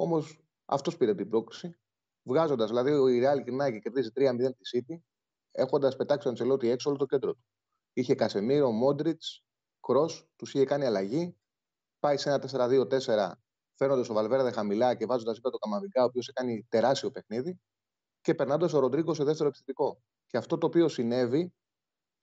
Όμως 0.00 0.40
αυτός 0.64 0.96
πήρε 0.96 1.14
την 1.14 1.28
πρόκληση. 1.28 1.76
Βγάζοντας, 2.22 2.68
δηλαδή, 2.68 2.90
ο 2.90 3.08
Ιρεάλ 3.08 3.38
γυρνάει 3.38 3.72
και 3.72 3.78
κερδίζει 3.78 4.10
3-0 4.14 4.54
τη 4.56 4.78
City, 4.78 5.00
έχοντας 5.50 5.96
πετάξει 5.96 6.22
τον 6.22 6.30
Αντσελότη 6.30 6.68
έξω 6.68 6.88
όλο 6.88 6.98
το 6.98 7.06
κέντρο 7.06 7.32
του. 7.34 7.44
Είχε 7.92 8.14
Κασεμίρο, 8.14 8.70
Μόντριτς, 8.70 9.44
Κρό, 9.80 10.10
τους 10.36 10.54
είχε 10.54 10.64
κάνει 10.64 10.84
αλλαγή. 10.84 11.36
Πάει 11.98 12.16
σε 12.16 12.28
ένα 12.28 12.38
4-2-4, 12.38 13.32
φέρνοντας 13.74 14.08
ο 14.08 14.14
Βαλβέρδε 14.14 14.50
χαμηλά 14.50 14.94
και 14.94 15.06
βάζοντας 15.06 15.38
υπέρ 15.38 15.50
το 15.50 15.58
Καμαβικά, 15.58 16.02
ο 16.02 16.04
οποίος 16.04 16.28
έκανε 16.28 16.66
τεράστιο 16.68 17.10
παιχνίδι, 17.10 17.60
και 18.20 18.34
περνώντας 18.34 18.72
ο 18.72 18.78
Ροντρίγκο 18.78 19.14
σε 19.14 19.24
δεύτερο 19.24 19.48
επιθετικό. 19.48 20.02
Και 20.26 20.36
αυτό 20.36 20.58
το 20.58 20.66
οποίο 20.66 20.88
συνέβη 20.88 21.54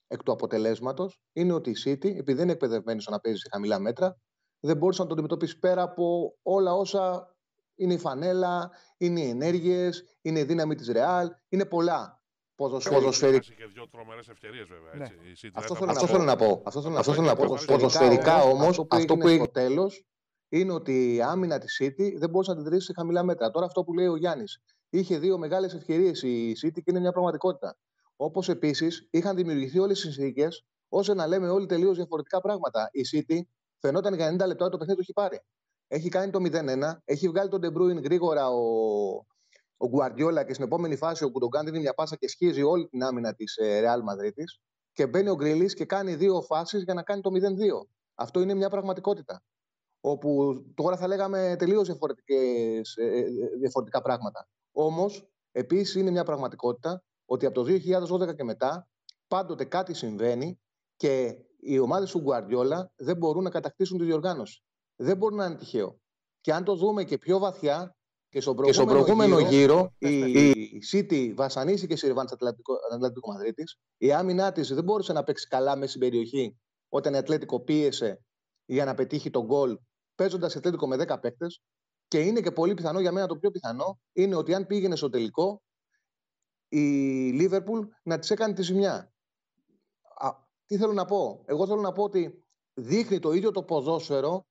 εκ 0.06 0.22
του 0.22 0.32
αποτελέσματος 0.32 1.20
είναι 1.32 1.52
ότι 1.52 1.70
η 1.70 1.76
City, 1.84 2.04
επειδή 2.04 2.32
δεν 2.32 2.42
είναι 2.42 2.52
εκπαιδευμένη 2.52 3.00
στο 3.00 3.10
να 3.10 3.20
παίζει 3.20 3.38
σε 3.38 3.48
χαμηλά 3.52 3.78
μέτρα, 3.78 4.20
δεν 4.60 4.76
μπορούσε 4.76 5.02
να 5.02 5.06
το 5.06 5.12
αντιμετωπίσει 5.12 5.58
πέρα 5.58 5.82
από 5.82 6.36
όλα 6.42 6.74
όσα 6.74 7.35
είναι 7.76 7.94
η 7.94 7.98
φανέλα, 7.98 8.70
είναι 8.96 9.20
οι 9.20 9.28
ενέργειες, 9.28 10.04
είναι 10.22 10.38
η 10.38 10.44
δύναμη 10.44 10.74
της 10.74 10.88
Ρεάλ, 10.88 11.30
είναι 11.48 11.64
πολλά. 11.64 12.20
Ποδοσφαιρικά. 12.54 13.00
Ποδοσφαιρικά. 13.00 13.54
και 13.54 13.66
δύο 13.74 13.88
τρομερές 13.88 14.28
ευκαιρίες 14.28 14.66
βέβαια. 14.68 14.94
Ναι. 14.94 15.04
Έτσι. 15.04 15.46
Η 15.46 15.48
City 15.48 15.50
Αυτό 15.54 15.74
δεν 15.74 15.94
θέλω, 15.94 16.06
θα 16.06 16.18
να 16.18 16.36
πάρει- 16.36 16.50
πω. 16.52 16.62
Αυτό 16.64 16.80
θέλω 16.80 16.92
να 16.94 16.98
Αυτό 17.00 17.10
πω. 17.12 17.16
θέλω 17.16 17.28
να 17.28 17.34
πω. 17.36 17.42
Ποδοσφαιρικά, 17.42 17.76
Ποδοσφαιρικά 17.76 18.42
όμως, 18.42 18.78
όμως, 18.78 18.86
αυτό 18.90 19.16
που 19.16 19.26
έγινε 19.28 19.42
στο 19.44 19.52
τέλος 19.52 20.04
είναι 20.48 20.72
ότι 20.72 21.14
η 21.14 21.22
άμυνα 21.22 21.58
της 21.58 21.80
City 21.82 22.12
δεν 22.16 22.30
μπορούσε 22.30 22.50
να 22.50 22.56
την 22.56 22.66
τρίσει 22.66 22.84
σε 22.86 22.92
χαμηλά 22.96 23.22
μέτρα. 23.24 23.50
Τώρα 23.50 23.66
αυτό 23.66 23.84
που 23.84 23.92
λέει 23.94 24.06
ο 24.06 24.16
Γιάννης. 24.16 24.62
Είχε 24.90 25.18
δύο 25.18 25.38
μεγάλες 25.38 25.74
ευκαιρίες 25.74 26.22
η 26.22 26.52
City 26.64 26.72
και 26.72 26.82
είναι 26.84 27.00
μια 27.00 27.12
πραγματικότητα. 27.12 27.76
Όπως 28.16 28.48
επίσης 28.48 29.06
είχαν 29.10 29.36
δημιουργηθεί 29.36 29.78
όλες 29.78 30.04
οι 30.04 30.12
συνθήκες 30.12 30.64
ώστε 30.88 31.14
να 31.14 31.26
λέμε 31.26 31.48
όλοι 31.48 31.66
τελείως 31.66 31.96
διαφορετικά 31.96 32.40
πράγματα. 32.40 32.88
Η 32.92 33.00
City 33.12 33.38
φαινόταν 33.78 34.14
για 34.14 34.26
90 34.26 34.46
λεπτά 34.46 34.68
το 34.68 34.76
παιχνίδι 34.76 34.94
το 34.98 35.02
έχει 35.02 35.12
πάρει. 35.12 35.40
Έχει 35.88 36.08
κάνει 36.08 36.30
το 36.30 36.38
0-1, 36.42 36.96
έχει 37.04 37.28
βγάλει 37.28 37.48
τον 37.48 37.60
De 37.62 37.68
Bruyne 37.76 38.02
γρήγορα 38.02 38.48
ο, 38.48 38.60
ο 39.76 39.90
Guardiola 39.92 40.44
και 40.46 40.52
στην 40.52 40.64
επόμενη 40.64 40.96
φάση 40.96 41.24
ο 41.24 41.30
Κουντογκάν 41.30 41.64
δίνει 41.64 41.78
μια 41.78 41.94
πάσα 41.94 42.16
και 42.16 42.28
σχίζει 42.28 42.62
όλη 42.62 42.88
την 42.88 43.02
άμυνα 43.02 43.34
της 43.34 43.58
Real 43.60 43.98
Madrid 43.98 44.44
και 44.92 45.06
μπαίνει 45.06 45.28
ο 45.28 45.34
Γκριλής 45.34 45.74
και 45.74 45.84
κάνει 45.84 46.14
δύο 46.14 46.42
φάσεις 46.42 46.82
για 46.82 46.94
να 46.94 47.02
κάνει 47.02 47.20
το 47.20 47.30
0-2. 47.32 47.36
Αυτό 48.14 48.40
είναι 48.40 48.54
μια 48.54 48.70
πραγματικότητα. 48.70 49.42
Όπου 50.00 50.54
τώρα 50.74 50.96
θα 50.96 51.06
λέγαμε 51.06 51.56
τελείως 51.58 51.90
διαφορετικά 53.58 54.02
πράγματα. 54.02 54.48
Όμως, 54.72 55.28
επίσης 55.52 55.94
είναι 55.94 56.10
μια 56.10 56.24
πραγματικότητα 56.24 57.02
ότι 57.24 57.46
από 57.46 57.54
το 57.54 57.62
2012 57.62 58.34
και 58.36 58.44
μετά 58.44 58.88
πάντοτε 59.28 59.64
κάτι 59.64 59.94
συμβαίνει 59.94 60.60
και 60.96 61.36
οι 61.60 61.78
ομάδες 61.78 62.10
του 62.10 62.20
Γκουαρδιόλα 62.20 62.92
δεν 62.96 63.16
μπορούν 63.16 63.42
να 63.42 63.50
κατακτήσουν 63.50 63.98
τη 63.98 64.04
διοργάνωση. 64.04 64.64
Δεν 64.96 65.16
μπορεί 65.16 65.34
να 65.34 65.44
είναι 65.44 65.54
τυχαίο. 65.56 66.00
Και 66.40 66.52
αν 66.52 66.64
το 66.64 66.74
δούμε 66.74 67.04
και 67.04 67.18
πιο 67.18 67.38
βαθιά, 67.38 67.96
και 68.28 68.40
στον 68.40 68.56
προηγούμενο, 68.56 68.86
και 68.86 69.02
στον 69.02 69.16
προηγούμενο 69.16 69.48
γύρο, 69.48 69.94
η, 69.98 70.18
η 70.30 70.82
City 70.92 71.32
βασανίστηκε 71.34 71.96
σε 71.96 72.06
Ριβάν 72.06 72.26
Ατλαντικό 72.92 73.32
Μαδρίτης. 73.32 73.78
Η 73.96 74.12
άμυνά 74.12 74.52
της 74.52 74.74
δεν 74.74 74.84
μπόρεσε 74.84 75.12
να 75.12 75.24
παίξει 75.24 75.46
καλά 75.48 75.76
μέσα 75.76 75.88
στην 75.88 76.00
περιοχή 76.00 76.56
όταν 76.88 77.14
η 77.14 77.16
Ατλέτικο 77.16 77.60
πίεσε 77.60 78.24
για 78.64 78.84
να 78.84 78.94
πετύχει 78.94 79.30
τον 79.30 79.44
γκολ, 79.44 79.78
παίζοντας 80.14 80.56
Ατλέτικο 80.56 80.86
με 80.86 80.96
10 80.96 81.20
παίκτες. 81.20 81.62
Και 82.08 82.20
είναι 82.20 82.40
και 82.40 82.50
πολύ 82.50 82.74
πιθανό, 82.74 83.00
για 83.00 83.12
μένα 83.12 83.26
το 83.26 83.36
πιο 83.36 83.50
πιθανό, 83.50 83.98
είναι 84.12 84.34
ότι 84.34 84.54
αν 84.54 84.66
πήγαινε 84.66 84.96
στο 84.96 85.08
τελικό, 85.08 85.62
η 86.68 86.80
Λίβερπουλ 87.32 87.80
να 88.02 88.18
της 88.18 88.30
έκανε 88.30 88.54
τη 88.54 88.62
ζημιά. 88.62 89.12
Α, 90.18 90.30
τι 90.66 90.76
θέλω 90.76 90.92
να 90.92 91.04
πω; 91.04 91.42
Εγώ 91.46 91.66
θέλω 91.66 91.80
να 91.80 91.92
πω 91.92 92.02
ότι 92.02 92.44
δείχνει 92.74 93.18
το 93.18 93.32
ίδιο 93.32 93.50
το 93.50 93.62
ποδόσφαιρο 93.62 94.46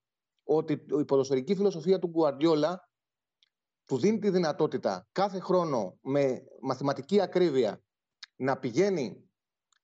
ότι 0.45 0.73
η 0.99 1.05
ποδοσφαιρική 1.05 1.55
φιλοσοφία 1.55 1.99
του 1.99 2.07
Γκουαρδιόλα 2.07 2.89
του 3.85 3.97
δίνει 3.97 4.19
τη 4.19 4.29
δυνατότητα 4.29 5.07
κάθε 5.11 5.39
χρόνο 5.39 5.97
με 6.01 6.43
μαθηματική 6.61 7.21
ακρίβεια 7.21 7.83
να 8.35 8.57
πηγαίνει 8.57 9.29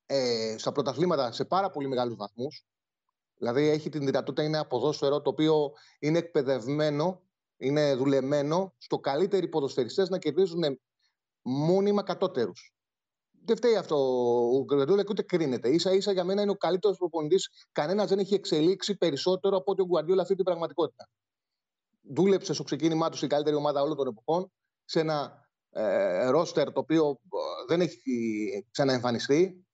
ε, 0.06 0.56
στα 0.58 0.72
πρωταθλήματα 0.72 1.32
σε 1.32 1.46
πάρα 1.46 1.70
πολύ 1.70 1.88
μεγάλους 1.88 2.16
βαθμούς. 2.16 2.66
Δηλαδή 3.38 3.68
έχει 3.68 3.90
την 3.90 4.06
δυνατότητα, 4.06 4.44
είναι 4.44 4.58
ένα 4.58 4.68
ποδόσφαιρο 4.68 5.22
το 5.22 5.30
οποίο 5.30 5.72
είναι 6.00 6.18
εκπαιδευμένο, 6.18 7.22
είναι 7.58 7.96
δουλεμένο 7.96 8.74
στο 8.78 9.00
καλύτεροι 9.00 9.48
ποδοσφαιριστές 9.48 10.10
να 10.10 10.18
κερδίζουν 10.18 10.80
μόνιμα 11.42 12.04
κατώτερους. 12.04 12.76
Δεν 13.46 13.56
φταίει 13.56 13.76
αυτό 13.76 13.96
ο 14.56 14.64
Γκουαρδιόλα 14.64 15.02
και 15.02 15.08
ούτε 15.12 15.22
κρίνεται. 15.22 15.78
σα 15.78 15.92
ίσα 15.92 16.12
για 16.12 16.24
μένα 16.24 16.42
είναι 16.42 16.52
ο 16.52 16.56
καλύτερος 16.56 16.98
προπονητής. 16.98 17.50
Κανένας 17.72 18.10
δεν 18.10 18.20
έχει 18.20 18.34
εξελίξει 18.34 18.98
περισσότερο 18.98 19.58
από 19.58 19.72
ότι 19.72 19.82
ο 19.82 19.86
Γκουαρδιόλα 19.86 20.22
αυτή 20.22 20.36
την 20.36 20.44
πραγματικότητα 20.44 21.10
δούλεψε 22.02 22.54
στο 22.54 22.64
ξεκίνημά 22.64 23.10
του 23.10 23.18
στην 23.18 23.30
καλύτερη 23.30 23.56
ομάδα 23.56 23.82
όλων 23.82 23.98
των 23.98 24.08
εποχών, 24.08 24.52
σε 24.86 25.00
ένα 25.00 25.50
ε, 25.70 26.30
ρόστερ 26.30 26.72
το 26.72 26.80
οποίο 26.80 27.10
ε, 27.10 27.66
δεν 27.68 27.82
έχει 27.82 28.12
ξαναεμφανιστεί 28.72 29.66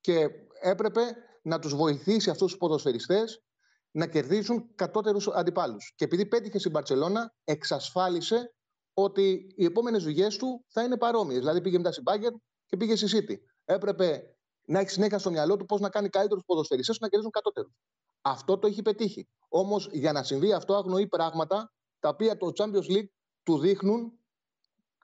και 0.00 0.28
έπρεπε 0.60 1.00
να 1.42 1.58
τους 1.58 1.74
βοηθήσει 1.74 2.30
αυτούς 2.30 2.50
τους 2.50 2.58
ποδοσφαιριστές 2.58 3.42
να 3.90 4.06
κερδίσουν 4.06 4.74
κατώτερους 4.74 5.28
αντιπάλους. 5.28 5.92
Και 5.96 6.04
επειδή 6.04 6.26
πέτυχε 6.26 6.58
στην 6.58 6.70
Μπαρτσελώνα, 6.70 7.34
εξασφάλισε 7.44 8.54
ότι 8.94 9.54
οι 9.56 9.64
επόμενες 9.64 10.02
δουλειές 10.02 10.36
του 10.36 10.64
θα 10.68 10.82
είναι 10.82 10.96
παρόμοιες. 10.96 11.38
Δηλαδή 11.38 11.60
πήγε 11.60 11.76
μετά 11.76 11.90
στην 11.92 12.02
Μπάγκερ 12.02 12.32
και 12.70 12.76
πήγε 12.76 12.96
στη 12.96 13.06
City. 13.12 13.34
Έπρεπε 13.64 14.36
να 14.66 14.78
έχεις 14.78 14.92
συνέχεια 14.92 15.18
στο 15.18 15.30
μυαλό 15.30 15.56
του 15.56 15.64
πώς 15.64 15.80
να 15.80 15.88
κάνει 15.88 16.08
καλύτερους 16.08 16.44
ποδοσφαιριστές 16.46 16.98
να 16.98 17.08
κερδίζουν 17.08 17.30
κατώτερους. 17.30 17.72
Αυτό 18.20 18.58
το 18.58 18.66
έχει 18.66 18.82
πετύχει. 18.82 19.28
Όμως 19.48 19.88
για 19.92 20.12
να 20.12 20.22
συμβεί 20.22 20.52
αυτό 20.52 20.74
αγνοεί 20.74 21.06
πράγματα 21.06 21.72
τα 21.98 22.08
οποία 22.08 22.36
το 22.36 22.52
Champions 22.56 22.90
League 22.90 23.08
του 23.42 23.58
δείχνουν 23.58 24.12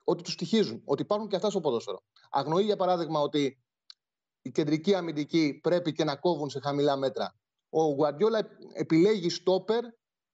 ότι 0.03 0.23
τους 0.23 0.33
στοιχίζουν, 0.33 0.81
ότι 0.85 1.01
υπάρχουν 1.01 1.27
και 1.27 1.35
αυτά 1.35 1.49
στο 1.49 1.59
ποδόσφαιρο. 1.59 2.03
Αγνοεί 2.29 2.63
για 2.63 2.75
παράδειγμα 2.75 3.19
ότι 3.19 3.63
οι 4.41 4.51
κεντρικοί 4.51 4.95
αμυντικοί 4.95 5.59
πρέπει 5.63 5.93
και 5.93 6.03
να 6.03 6.15
κόβουν 6.15 6.49
σε 6.49 6.59
χαμηλά 6.59 6.95
μέτρα. 6.95 7.39
Ο 7.69 7.83
Γουαρδιόλα 7.83 8.47
επιλέγει 8.73 9.29
στόπερ 9.29 9.83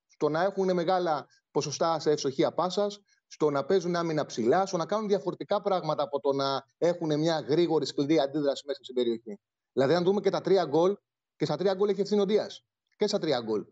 στο 0.08 0.30
να 0.30 0.44
έχουν 0.44 0.74
μεγάλα 0.74 1.28
ποσοστά 1.52 2.00
σε 2.00 2.12
ευστοχία 2.12 2.54
πάσας, 2.54 3.00
στο 3.34 3.50
να 3.50 3.66
παίζουν 3.66 3.96
άμυνα 3.96 4.26
ψηλά, 4.26 4.66
στο 4.66 4.78
να 4.78 4.86
κάνουν 4.86 5.08
διαφορετικά 5.08 5.62
πράγματα 5.62 6.04
από 6.04 6.20
το 6.20 6.34
να 6.34 6.66
έχουν 6.78 7.20
μια 7.20 7.40
γρήγορη 7.40 7.86
σκληρή 7.86 8.20
αντίδραση 8.20 8.64
μέσα 8.68 8.84
στην 8.84 8.96
περιοχή. 8.96 9.40
Δηλαδή, 9.74 9.94
αν 9.94 10.04
δούμε 10.04 10.22
και 10.22 10.30
τα 10.30 10.42
τρία 10.42 10.66
γκολ, 10.66 10.96
και 11.36 11.46
στα 11.46 11.58
τρία 11.58 11.74
γκολ 11.74 11.90
έχει 11.90 12.02
ευθύνη 12.02 12.22
ο 12.22 12.26
Δίας. 12.26 12.66
Και 12.98 13.08
στα 13.08 13.20
τρία 13.20 13.40
γκολ. 13.40 13.66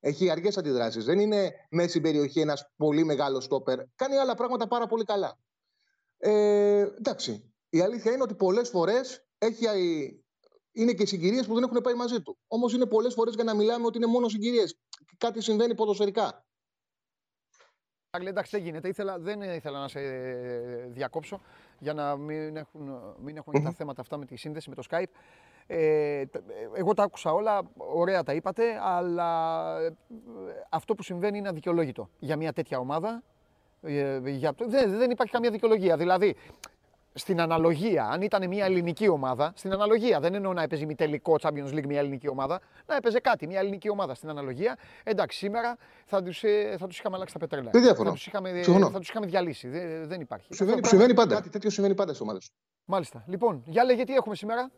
Έχει 0.00 0.30
αργές 0.30 0.58
αντιδράσεις. 0.58 1.04
Δεν 1.04 1.18
είναι 1.18 1.52
μέσα 1.70 1.88
στην 1.88 2.02
περιοχή 2.02 2.40
ένας 2.40 2.70
πολύ 2.76 3.04
μεγάλος 3.04 3.44
στόπερ. 3.44 3.78
Κάνει 3.94 4.16
άλλα 4.16 4.34
πράγματα 4.34 4.68
πάρα 4.68 4.86
πολύ 4.86 5.04
καλά. 5.04 5.38
Ε, 6.18 6.80
εντάξει. 6.80 7.52
Η 7.68 7.80
αλήθεια 7.80 8.12
είναι 8.12 8.22
ότι 8.22 8.34
πολλές 8.34 8.68
φορές 8.68 9.26
έχει. 9.38 9.66
Είναι 10.72 10.92
και 10.92 11.06
συγκυρίες 11.06 11.46
που 11.46 11.54
δεν 11.54 11.62
έχουν 11.62 11.80
πάει 11.82 11.94
μαζί 11.94 12.20
του. 12.20 12.38
Όμως 12.46 12.72
είναι 12.72 12.86
πολλές 12.86 13.14
φορές 13.14 13.34
για 13.34 13.44
να 13.44 13.54
μιλάμε 13.54 13.86
ότι 13.86 13.96
είναι 13.96 14.06
μόνο 14.06 14.28
συγκυρίες. 14.28 14.78
Κάτι 15.18 15.40
συμβαίνει 15.42 15.74
ποδοσφαιρικά. 15.74 16.47
Εντάξει, 18.10 18.56
δεν 18.56 18.64
γίνεται. 18.64 18.88
Ήθελα, 18.88 19.18
δεν 19.18 19.42
ήθελα 19.42 19.80
να 19.80 19.88
σε 19.88 20.00
διακόψω. 20.88 21.40
για 21.78 21.94
να 21.94 22.16
μην 22.16 22.56
έχουν, 22.56 23.00
μην 23.22 23.36
έχουν 23.36 23.62
τα 23.64 23.70
θέματα 23.72 24.00
αυτά 24.00 24.16
με 24.16 24.24
τη 24.24 24.36
σύνδεση, 24.36 24.68
με 24.68 24.74
το 24.74 24.82
Skype. 24.90 25.02
Ε, 25.66 26.26
τ- 26.26 26.34
ε, 26.36 26.40
εγώ 26.74 26.94
τα 26.94 27.02
άκουσα 27.02 27.32
όλα, 27.32 27.60
ωραία 27.76 28.22
τα 28.22 28.32
είπατε, 28.34 28.64
αλλά 28.82 29.80
ε, 29.80 29.94
αυτό 30.68 30.94
που 30.94 31.02
συμβαίνει 31.02 31.38
είναι 31.38 31.48
αδικαιολόγητο 31.48 32.08
για 32.18 32.36
μια 32.36 32.52
τέτοια 32.52 32.78
ομάδα. 32.78 33.22
Ε, 33.82 34.20
για, 34.24 34.54
το- 34.54 34.68
δεν, 34.68 34.96
δεν 34.98 35.10
υπάρχει 35.10 35.32
καμία 35.32 35.50
δικαιολογία. 35.50 35.96
Δηλαδή, 35.96 36.36
στην 37.12 37.40
αναλογία, 37.40 38.04
αν 38.04 38.22
ήταν 38.22 38.48
μια 38.48 38.64
ελληνική 38.64 39.08
ομάδα, 39.08 39.52
στην 39.56 39.72
αναλογία, 39.72 40.20
δεν 40.20 40.34
εννοώ 40.34 40.52
να 40.52 40.62
έπαιζε 40.62 40.84
μη 40.84 40.94
τελικό 40.94 41.36
Champions 41.40 41.72
League 41.74 41.86
μια 41.86 41.98
ελληνική 41.98 42.28
ομάδα, 42.28 42.60
να 42.86 42.96
έπαιζε 42.96 43.20
κάτι, 43.20 43.46
μια 43.46 43.58
ελληνική 43.58 43.90
ομάδα 43.90 44.14
στην 44.14 44.28
αναλογία. 44.28 44.78
Εντάξει, 45.04 45.38
σήμερα 45.38 45.76
θα 46.06 46.22
τους 46.22 46.42
θα 46.78 46.86
τους 46.86 46.98
είχαμε 46.98 47.14
αλλάξει 47.16 47.32
τα 47.34 47.40
πετρέλαια. 47.40 47.70
Δεν 47.70 47.82
διαφωνώ. 47.82 48.08
Θα 48.08 48.14
τους 48.14 48.26
είχαμε, 48.26 48.62
Συμφωνώ. 48.62 48.90
θα 48.90 48.98
τους 48.98 49.08
είχαμε 49.08 49.26
διαλύσει. 49.26 49.68
Δεν, 49.68 50.08
δεν 50.08 50.20
υπάρχει. 50.20 50.46
Συμβαίνει, 50.54 50.78
Αυτό- 50.78 50.88
συμβαίνει 50.88 51.14
πάντα. 51.14 51.34
Κάτι 51.34 51.48
τέτοιο 51.48 51.70
συμβαίνει 51.70 51.94
πάντα 51.94 52.08
στις 52.08 52.22
ομάδες. 52.22 52.50
Μάλιστα. 52.84 53.24
Λοιπόν, 53.26 53.62
για 53.66 53.84
λέγε 53.84 54.04
τι 54.04 54.14
έχουμε 54.14 54.34
σήμερα; 54.34 54.70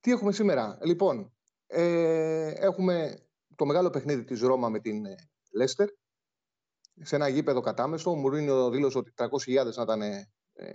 Τι 0.00 0.10
έχουμε 0.10 0.32
σήμερα; 0.32 0.78
Λοιπόν, 0.82 1.32
ε, 1.66 2.48
έχουμε 2.54 3.18
το 3.56 3.64
μεγάλο 3.64 3.90
παιχνίδι 3.90 4.24
της 4.24 4.40
Ρώμα 4.40 4.68
με 4.68 4.78
την 4.80 5.04
ε, 5.04 5.14
Λέστερ. 5.52 5.88
Σε 7.02 7.16
ένα 7.16 7.28
γήπεδο 7.28 7.60
κατάμεσο. 7.60 8.10
Ο 8.10 8.14
Μουρίνιο 8.14 8.70
δήλωσε 8.70 8.98
ότι 8.98 9.12
300.000 9.16 9.74
να, 9.74 9.82
ήταν, 9.82 10.02
ε, 10.02 10.28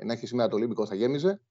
να 0.04 0.14
έχει 0.14 0.28
σήμερα 0.28 0.50
το 0.50 0.56
Ολύμπικο 0.56 0.86
θα 0.86 0.96
γέμιζε. 0.96 1.42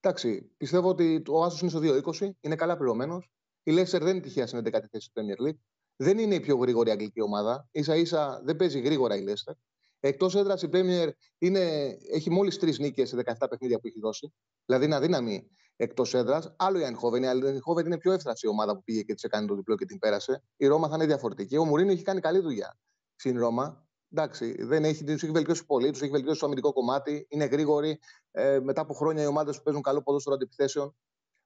Εντάξει, 0.00 0.52
πιστεύω 0.56 0.88
ότι 0.88 1.22
ο 1.28 1.44
Άσος 1.44 1.60
είναι 1.60 1.70
στο 1.70 1.80
2-20, 1.80 2.30
είναι 2.40 2.54
καλά 2.54 2.76
πληρωμένος. 2.76 3.30
Η 3.62 3.72
Λέστερ 3.72 4.02
δεν 4.02 4.12
είναι 4.12 4.24
τυχαία 4.24 4.46
στην 4.46 4.58
11η 4.58 4.84
θέση 4.90 5.10
του 5.12 5.20
Premier 5.20 5.48
League. 5.48 5.58
Δεν 5.96 6.18
είναι 6.18 6.34
η 6.34 6.40
πιο 6.40 6.56
γρήγορη 6.56 6.90
αγγλική 6.90 7.20
ομάδα. 7.20 7.68
σα 7.72 7.96
ίσα 7.96 8.40
δεν 8.44 8.56
παίζει 8.56 8.80
γρήγορα 8.80 9.16
η 9.16 9.22
Λέστερ. 9.22 9.54
Εκτός 10.00 10.34
έδρας 10.34 10.62
η 10.62 10.68
Premier 10.72 11.08
είναι, 11.38 11.96
έχει 12.12 12.30
μόλις 12.30 12.58
τρεις 12.58 12.78
νίκες 12.78 13.08
σε 13.08 13.16
17 13.16 13.46
παιχνίδια 13.50 13.80
που 13.80 13.86
έχει 13.86 14.00
δώσει. 14.00 14.34
Δηλαδή 14.64 14.84
είναι 14.84 14.94
αδύναμη 14.94 15.50
εκτός 15.76 16.14
έδρας. 16.14 16.54
Άλλο 16.58 16.78
η 16.78 16.84
Ανχόβεν. 16.84 17.22
Η 17.22 17.26
Ανχόβεν 17.26 17.86
είναι 17.86 17.98
πιο 17.98 18.12
εύθραυστη 18.12 18.46
η 18.46 18.48
ομάδα 18.48 18.74
που 18.74 18.82
πήγε 18.82 19.02
και 19.02 19.14
της 19.14 19.22
έκανε 19.22 19.46
το 19.46 19.54
διπλό 19.54 19.76
και 19.76 19.84
την 19.84 19.98
πέρασε. 19.98 20.42
Η 20.56 20.66
Ρώμα 20.66 20.88
θα 20.88 20.94
είναι 20.94 21.06
διαφορετική. 21.06 21.56
Ο 21.56 21.64
Μουρίνο 21.64 21.90
έχει 21.90 22.02
κάνει 22.02 22.20
καλή 22.20 22.38
δουλειά 22.38 22.78
στην 23.14 23.38
Ρώμα. 23.38 23.83
Εντάξει, 24.16 24.64
δεν 24.64 24.84
έχει, 24.84 25.04
τους 25.04 25.22
έχει 25.22 25.32
βελτιώσει 25.32 25.66
πολύ, 25.66 25.90
τους 25.90 26.02
έχει 26.02 26.10
βελτιώσει 26.10 26.40
το 26.40 26.46
αμυντικό 26.46 26.72
κομμάτι, 26.72 27.26
είναι 27.30 27.44
γρήγοροι. 27.44 27.98
Ε, 28.30 28.60
μετά 28.60 28.80
από 28.80 28.94
χρόνια 28.94 29.22
οι 29.22 29.26
ομάδες 29.26 29.56
που 29.56 29.62
παίζουν 29.62 29.82
καλό 29.82 30.02
ποδόσφαιρο 30.02 30.34
αντιπιθέσεων. 30.34 30.96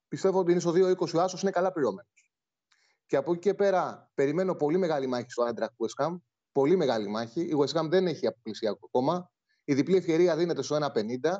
Πιστεύω 0.07 0.39
ότι 0.39 0.51
είναι 0.51 0.59
στο 0.59 0.71
2-20 0.71 1.13
ο 1.13 1.21
Άσος, 1.21 1.41
είναι 1.41 1.51
καλά 1.51 1.71
πληρωμένος. 1.71 2.31
Και 3.05 3.15
από 3.15 3.31
εκεί 3.31 3.39
και 3.39 3.53
πέρα 3.53 4.11
περιμένω 4.13 4.55
πολύ 4.55 4.77
μεγάλη 4.77 5.07
μάχη 5.07 5.31
στο 5.31 5.43
Άντρακ 5.43 5.69
West 5.77 6.05
Ham. 6.05 6.17
Πολύ 6.51 6.75
μεγάλη 6.75 7.07
μάχη. 7.07 7.41
Η 7.41 7.53
West 7.59 7.79
Ham 7.79 7.87
δεν 7.89 8.07
έχει 8.07 8.27
αποκλειστεί 8.27 8.67
ακόμα. 8.67 9.31
Η 9.63 9.73
διπλή 9.73 9.95
ευκαιρία 9.95 10.35
δίνεται 10.35 10.61
στο 10.61 10.75
1,50 10.75 11.37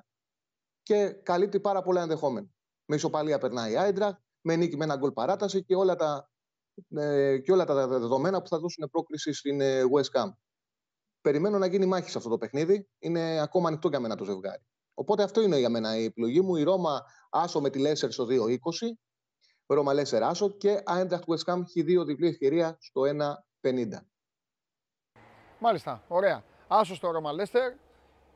και 0.84 1.10
καλύπτει 1.10 1.60
πάρα 1.60 1.82
πολλά 1.82 2.02
ενδεχόμενα. 2.02 2.48
Με 2.86 2.96
ισοπαλία 2.96 3.38
περνάει 3.38 3.72
η 3.72 3.78
Άιντραχ, 3.78 4.16
με 4.42 4.56
νίκη 4.56 4.78
με 4.78 4.84
ένα 4.84 4.96
γκολ 4.96 5.12
παράταση 5.12 5.64
και 5.64 5.76
όλα 5.76 5.96
τα, 5.96 6.30
ε, 6.96 7.38
και 7.38 7.52
όλα 7.52 7.66
τα 7.66 7.88
δεδομένα 7.88 8.42
που 8.42 8.48
θα 8.48 8.60
δώσουν 8.60 8.90
πρόκριση 8.90 9.34
στην 9.34 9.62
ε, 9.62 9.82
West 9.96 10.22
Ham. 10.22 10.30
Περιμένω 11.22 11.58
να 11.58 11.66
γίνει 11.66 11.86
μάχη 11.86 12.10
σε 12.10 12.18
αυτό 12.18 12.30
το 12.30 12.38
παιχνίδι. 12.38 12.90
Είναι 13.00 13.42
ακόμα 13.42 13.68
ανοιχτό 13.68 13.88
για 13.88 14.00
μένα 14.00 14.16
το 14.16 14.24
ζευγάρι. 14.24 14.64
Οπότε 14.94 15.24
αυτό 15.24 15.42
είναι 15.42 15.58
για 15.58 15.70
μένα 15.70 15.98
η 15.98 16.04
επιλογή 16.04 16.42
μου. 16.42 16.56
Η 16.56 16.64
Ρώμα 16.64 17.04
άσο 17.30 17.62
με 17.62 17.70
τη 17.70 17.80
Λέσσερ 17.80 18.12
στο 18.12 18.28
2-20. 18.30 18.58
Ρώμα 19.66 19.94
Λέσσερ 19.94 20.24
άσο 20.24 20.50
και 20.50 20.82
Άιντραχτ 20.86 21.24
West 21.28 21.54
Ham 21.54 21.62
έχει 21.62 21.82
δύο 21.82 22.04
διπλή 22.04 22.28
ευκαιρία 22.28 22.78
στο 22.80 23.02
1-50. 23.62 24.06
Μάλιστα, 25.60 26.04
ωραία. 26.08 26.44
Άσο 26.68 26.96
στο 26.96 27.12
Ρώμα 27.12 27.32
Λέστερ 27.32 27.74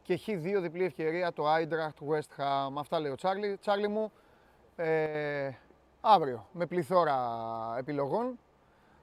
και 0.01 0.13
έχει 0.13 0.35
δύο 0.35 0.61
διπλή 0.61 0.83
ευκαιρία 0.83 1.33
το 1.33 1.43
Eintracht 1.55 2.07
West 2.09 2.41
Ham. 2.41 2.73
Αυτά 2.77 2.99
λέει 2.99 3.11
ο 3.11 3.15
Τσάρλι. 3.15 3.57
Τσάρλι 3.57 3.87
μου, 3.87 4.11
ε, 4.75 5.51
αύριο 6.01 6.47
με 6.51 6.65
πληθώρα 6.65 7.17
επιλογών. 7.77 8.39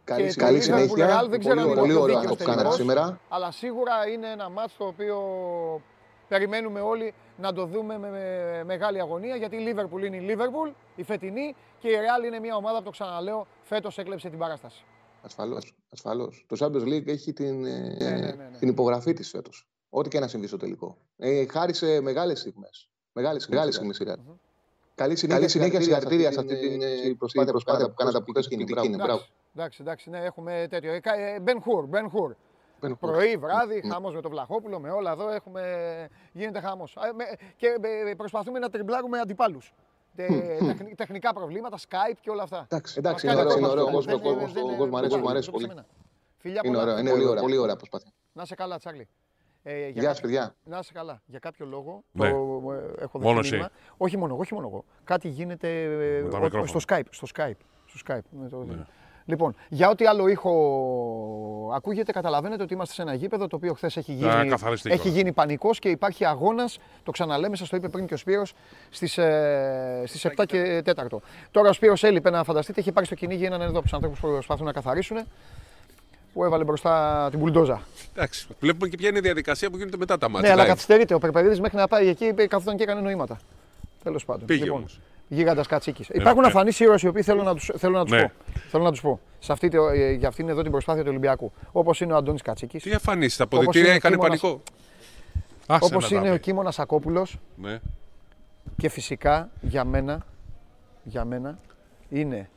Καλή, 0.05 0.27
Και 0.27 0.35
το 0.35 0.45
καλή 0.45 0.59
Liverpool 0.59 0.63
συνέχεια. 0.63 1.21
Real 1.21 1.29
δεν 1.29 1.41
ξέρω 1.41 1.61
αν 1.61 1.67
πολύ 1.67 1.81
είναι 1.81 1.81
πολύ 1.81 1.93
ο 1.93 1.95
πιο 1.95 2.03
ωραίο 2.03 2.19
δίκαιος 2.19 2.33
αυτό 2.33 2.45
που 2.45 2.51
κάνατε 2.51 2.69
τελικός, 2.69 2.77
σήμερα. 2.77 3.21
Αλλά 3.29 3.51
σίγουρα 3.51 4.09
είναι 4.09 4.31
ένα 4.31 4.49
μάτς 4.49 4.77
το 4.77 4.85
οποίο 4.85 5.19
περιμένουμε 6.29 6.81
όλοι 6.81 7.15
να 7.37 7.53
το 7.53 7.67
δούμε 7.67 7.99
με, 7.99 8.11
με 8.11 8.65
μεγάλη 8.65 9.01
αγωνία 9.01 9.37
γιατί 9.37 9.57
η 9.57 9.75
Liverpool 9.75 10.05
είναι 10.05 10.17
η 10.17 10.27
Liverpool, 10.29 10.73
η 10.97 11.03
φετινή 11.03 11.55
και 11.79 11.89
η 11.89 11.93
Real 11.93 12.27
είναι 12.27 12.39
μια 12.39 12.57
ομάδα 12.57 12.79
που 12.79 12.85
το 12.85 12.91
ξαναλέω 12.91 13.47
φέτος 13.63 13.99
έκλεψε 13.99 14.29
την 14.29 14.39
παράσταση. 14.39 14.85
Ασφαλώς, 15.23 15.75
ασφαλώς. 15.91 16.45
Το 16.49 16.57
Champions 16.59 16.87
League 16.89 17.07
έχει 17.07 17.33
την, 17.33 17.65
ε, 17.65 17.97
Ναι, 17.99 18.11
ναι, 18.11 18.17
ναι, 18.17 18.33
ναι. 18.33 18.59
την 18.59 18.69
υπογραφή 18.69 19.13
της 19.13 19.29
φέτος. 19.29 19.69
Ό,τι 19.91 20.09
και 20.09 20.21
να 20.21 20.29
συμβεί 20.29 20.47
στο 20.47 20.57
τελικό. 20.57 20.97
Ε, 21.17 21.47
χάρισε 21.47 22.01
μεγάλες 22.01 22.41
στιγμές. 22.41 22.89
Μεγάλες, 23.13 23.49
μεγάλες 23.49 23.75
στιγμές 23.75 23.99
η 23.99 24.05
Real. 24.07 24.15
Καλή 24.95 25.17
συνέχεια, 25.17 25.41
Καλή 25.41 25.51
συνέχεια 25.51 25.81
συγχαρητήρια 25.81 26.33
σε 26.33 26.41
αυτή 26.41 26.59
την 26.59 26.83
ε, 26.83 27.15
προσπάθεια, 27.19 27.53
προσπάθεια 27.53 27.89
που 27.89 27.95
κάνατε 27.95 28.17
από 28.17 28.33
χθες 28.33 28.49
και 28.49 28.57
την 28.57 28.67
δική 28.67 28.87
είναι. 28.87 28.97
Μπράβο. 28.97 29.23
Εντάξει, 29.57 29.79
εντάξει, 29.83 30.11
ναι, 30.11 30.19
έχουμε 30.19 30.67
τέτοιο. 30.71 30.93
Ε, 30.93 31.01
κα- 31.01 31.15
ε, 31.19 31.41
Μπεν 31.41 31.61
Χουρ, 31.63 31.87
Μπεν 31.87 32.09
Χουρ. 32.11 32.35
Μπεν 32.81 32.97
Χουρ. 32.97 33.11
Πρωί, 33.11 33.37
βράδυ, 33.37 33.81
Ναι. 33.85 33.93
χάμος 33.93 34.15
με 34.15 34.21
τον 34.21 34.31
Βλαχόπουλο, 34.31 34.81
με 34.81 34.91
όλα 34.91 35.11
εδώ 35.13 35.31
έχουμε... 35.31 35.63
γίνεται 36.33 36.61
χάμος. 36.61 36.97
Α, 36.97 37.15
με- 37.15 37.25
Και 37.57 37.67
ε, 38.09 38.15
προσπαθούμε 38.15 38.59
να 38.59 38.71
τριμπλάρουμε 38.71 39.19
αντιπάλους. 39.19 39.73
Τε- 40.15 40.29
τεχνη- 40.67 40.95
Τεχνικά 40.97 41.33
προβλήματα, 41.33 41.77
Skype 41.79 42.17
και 42.21 42.31
όλα 42.31 42.43
αυτά. 42.43 42.67
Εντάξει, 42.71 42.95
εντάξει, 42.99 43.27
Μας 43.27 43.35
είναι 43.35 43.45
κάνει 43.45 43.55
ωραίο, 43.55 43.59
είναι 43.59 43.67
ακόμα 43.67 43.85
ωραίο. 43.85 43.97
Ο 43.97 43.99
αυτό. 43.99 44.13
κόσμος- 44.19 44.23
Δεν- 44.23 44.33
ο 44.33 44.35
κόσμος- 44.35 44.53
δεν- 44.53 44.65
ο 44.65 44.69
δεν- 44.69 44.77
κόσμος 44.79 44.91
μου 44.91 44.97
αρέσει, 44.99 45.15
δεν- 45.15 45.23
μου 45.25 45.31
αρέσει 45.31 45.51
δεν- 45.51 45.61
πολύ. 45.61 45.75
δεν- 45.75 45.87
Φιλιά 46.37 46.61
Είναι 46.65 46.77
πολλά. 46.77 46.83
ωραίο, 46.91 46.99
είναι 47.01 47.11
πολύ 47.11 47.25
ωραία, 47.25 47.43
πολύ 47.43 47.57
ωραία 47.57 47.77
προσπάθεια. 47.77 48.11
Να 48.33 48.45
σε 48.45 48.55
καλά, 48.55 48.79
Τσάρλι. 48.79 49.09
Ε, 49.63 49.79
για 49.79 49.89
Γεια 49.89 50.03
σας, 50.03 50.21
κάποιο- 50.21 50.29
παιδιά. 50.39 50.55
Να 50.65 50.83
σε 50.83 50.93
καλά. 50.93 51.23
Για 51.27 51.39
κάποιο 51.39 51.67
λόγο. 51.67 52.03
Ναι. 52.13 52.31
Το, 52.31 52.37
ε, 52.73 53.03
έχω 53.03 53.19
δει 53.19 53.25
Μόνος 53.25 53.51
μήνυμα. 53.51 53.71
εσύ. 53.75 53.95
Όχι 53.97 54.17
μόνο 54.17 54.33
εγώ, 54.33 54.41
όχι 54.43 54.55
μόνο 54.55 54.67
εγώ. 54.67 54.85
Κάτι 55.05 55.29
γίνεται 55.29 55.83
ε, 55.83 56.23
Με 56.23 56.29
τα 56.29 56.39
ο- 56.39 56.41
μικρόφωνα. 56.41 56.81
στο 56.81 56.81
Skype. 56.89 57.07
Στο 57.11 57.27
Skype. 57.37 57.61
Στο 57.87 57.99
Skype. 58.07 58.27
Με 58.31 58.49
το- 58.49 58.65
Ναι. 58.65 58.85
Λοιπόν, 59.25 59.55
για 59.69 59.89
ό,τι 59.89 60.07
άλλο 60.07 60.29
ήχο 60.29 60.53
ακούγεται, 61.75 62.13
καταλαβαίνετε 62.13 62.63
ότι 62.63 62.75
είμαστε 62.75 62.95
σε 62.95 63.03
ένα 63.03 63.15
γήπεδο 63.15 63.47
το 63.47 63.57
οποίο 63.57 63.75
χθες 63.75 63.97
έχει 63.97 64.13
γίνει, 64.13 64.49
καθαριστεί 64.49 64.89
έχει 64.89 64.99
κιόλας. 65.01 65.19
γίνει 65.19 65.33
πανικός 65.33 65.79
και 65.79 65.89
υπάρχει 65.89 66.25
αγώνας, 66.25 66.79
το 67.05 67.11
ξαναλέμε, 67.11 67.57
σας 67.57 67.69
το 67.69 67.77
είπε 67.77 67.89
πριν 67.89 68.07
και 68.07 68.15
ο 68.15 68.17
Σπύρος, 68.17 68.53
στις, 68.91 69.19
ε, 69.19 70.03
στις 70.07 70.25
7 70.25 70.45
και 70.45 70.83
4. 70.85 71.23
Τώρα 71.51 71.69
ο 71.69 71.73
Σπύρος 71.73 72.03
έλειπε 72.03 72.31
να 72.31 72.45
φανταστείτε, 72.45 72.81
έχει 72.81 72.93
πάρει 72.93 73.07
στο 73.07 73.15
κυνήγι 73.15 73.45
έναν 73.45 73.61
εδώ 73.61 73.71
από 73.71 73.83
τους 73.83 73.93
ανθρώπους 73.93 74.21
που 74.21 74.29
προσπαθούν 74.29 74.67
να 74.67 74.73
καθαρίσουν, 74.73 75.19
που 76.33 76.45
έβαλε 76.45 76.65
μπροστά 76.65 77.27
την 77.31 77.39
μπουλντόζα. 77.39 77.83
Εντάξει, 78.15 78.47
βλέπουμε 78.61 78.89
και 78.89 78.97
ποια 78.97 79.09
είναι 79.09 79.19
η 79.19 79.21
διαδικασία 79.21 79.71
που 79.71 79.77
γίνεται 79.77 79.97
μετά 79.97 80.19
τα 80.19 80.29
μάτια. 80.29 80.49
Ναι, 80.49 80.55
αλλά 80.55 80.67
καθυστερείται. 80.67 81.15
Ο 81.15 81.19
Περπεδίδη 81.19 81.61
μέχρι 81.61 81.77
να 81.77 81.89
πάει 81.89 82.09
εκεί 82.09 82.25
είπε, 82.25 82.47
καθόταν 82.47 82.77
και 82.77 82.83
έκανε 82.83 83.01
νοήματα. 83.01 83.39
Τέλος 84.03 84.25
πάντων. 84.25 84.47
Πήγε 84.47 84.71
όμως. 84.71 85.01
Γίγαντας 85.33 85.67
Κατσίκης. 85.67 86.09
Υπάρχουν 86.09 86.45
ε. 86.45 86.47
αφανείς 86.47 86.81
ήρωες 86.81 87.03
οι 87.03 87.07
οποίοι 87.09 87.23
θέλω 87.23 87.43
να 87.43 87.55
του 87.55 87.61
θέλω 87.79 87.97
να 87.99 88.05
τους 88.05 88.13
Ναι. 88.13 88.23
πω. 88.29 88.33
Θέλω 88.69 88.85
να 88.85 88.91
τους 88.91 89.01
πω. 89.01 89.21
Σε 89.39 89.53
αυτή, 89.53 89.69
το- 89.69 89.89
ε, 89.89 90.11
για 90.13 90.29
αυτήν 90.29 90.49
εδώ 90.49 90.63
την 90.63 90.71
προσπάθεια 90.71 91.03
του 91.03 91.09
Ολυμπιακού. 91.11 91.53
Όπως 91.73 92.01
είναι 92.01 92.13
ο 92.13 92.17
Αντώνης 92.17 92.43
Κατσίκης. 92.43 92.83
Τι 92.83 92.91
εμφανίσει, 92.91 93.39
τα 93.39 93.45
Όπως 93.45 93.59
αποδητήρια 93.59 93.89
είναι 93.89 93.97
έκανε 93.97 94.15
ο 94.15 94.19
Κίμωνας- 94.19 94.41
πανικό. 94.41 94.63
Άσε 95.67 95.85
Όπως 95.95 96.03
να 96.03 96.09
τα 96.09 96.17
είναι 96.25 96.31
ο 96.31 96.35
πει. 96.35 96.41
Κίμωνας 96.41 96.79
Ακόπουλος. 96.79 97.39
Ναι. 97.57 97.79
Και 98.77 98.89
φυσικά 98.89 99.51
για 99.61 99.85
μένα, 99.85 100.27
για 101.03 101.25
μένα 101.25 101.59
είναι 102.09 102.49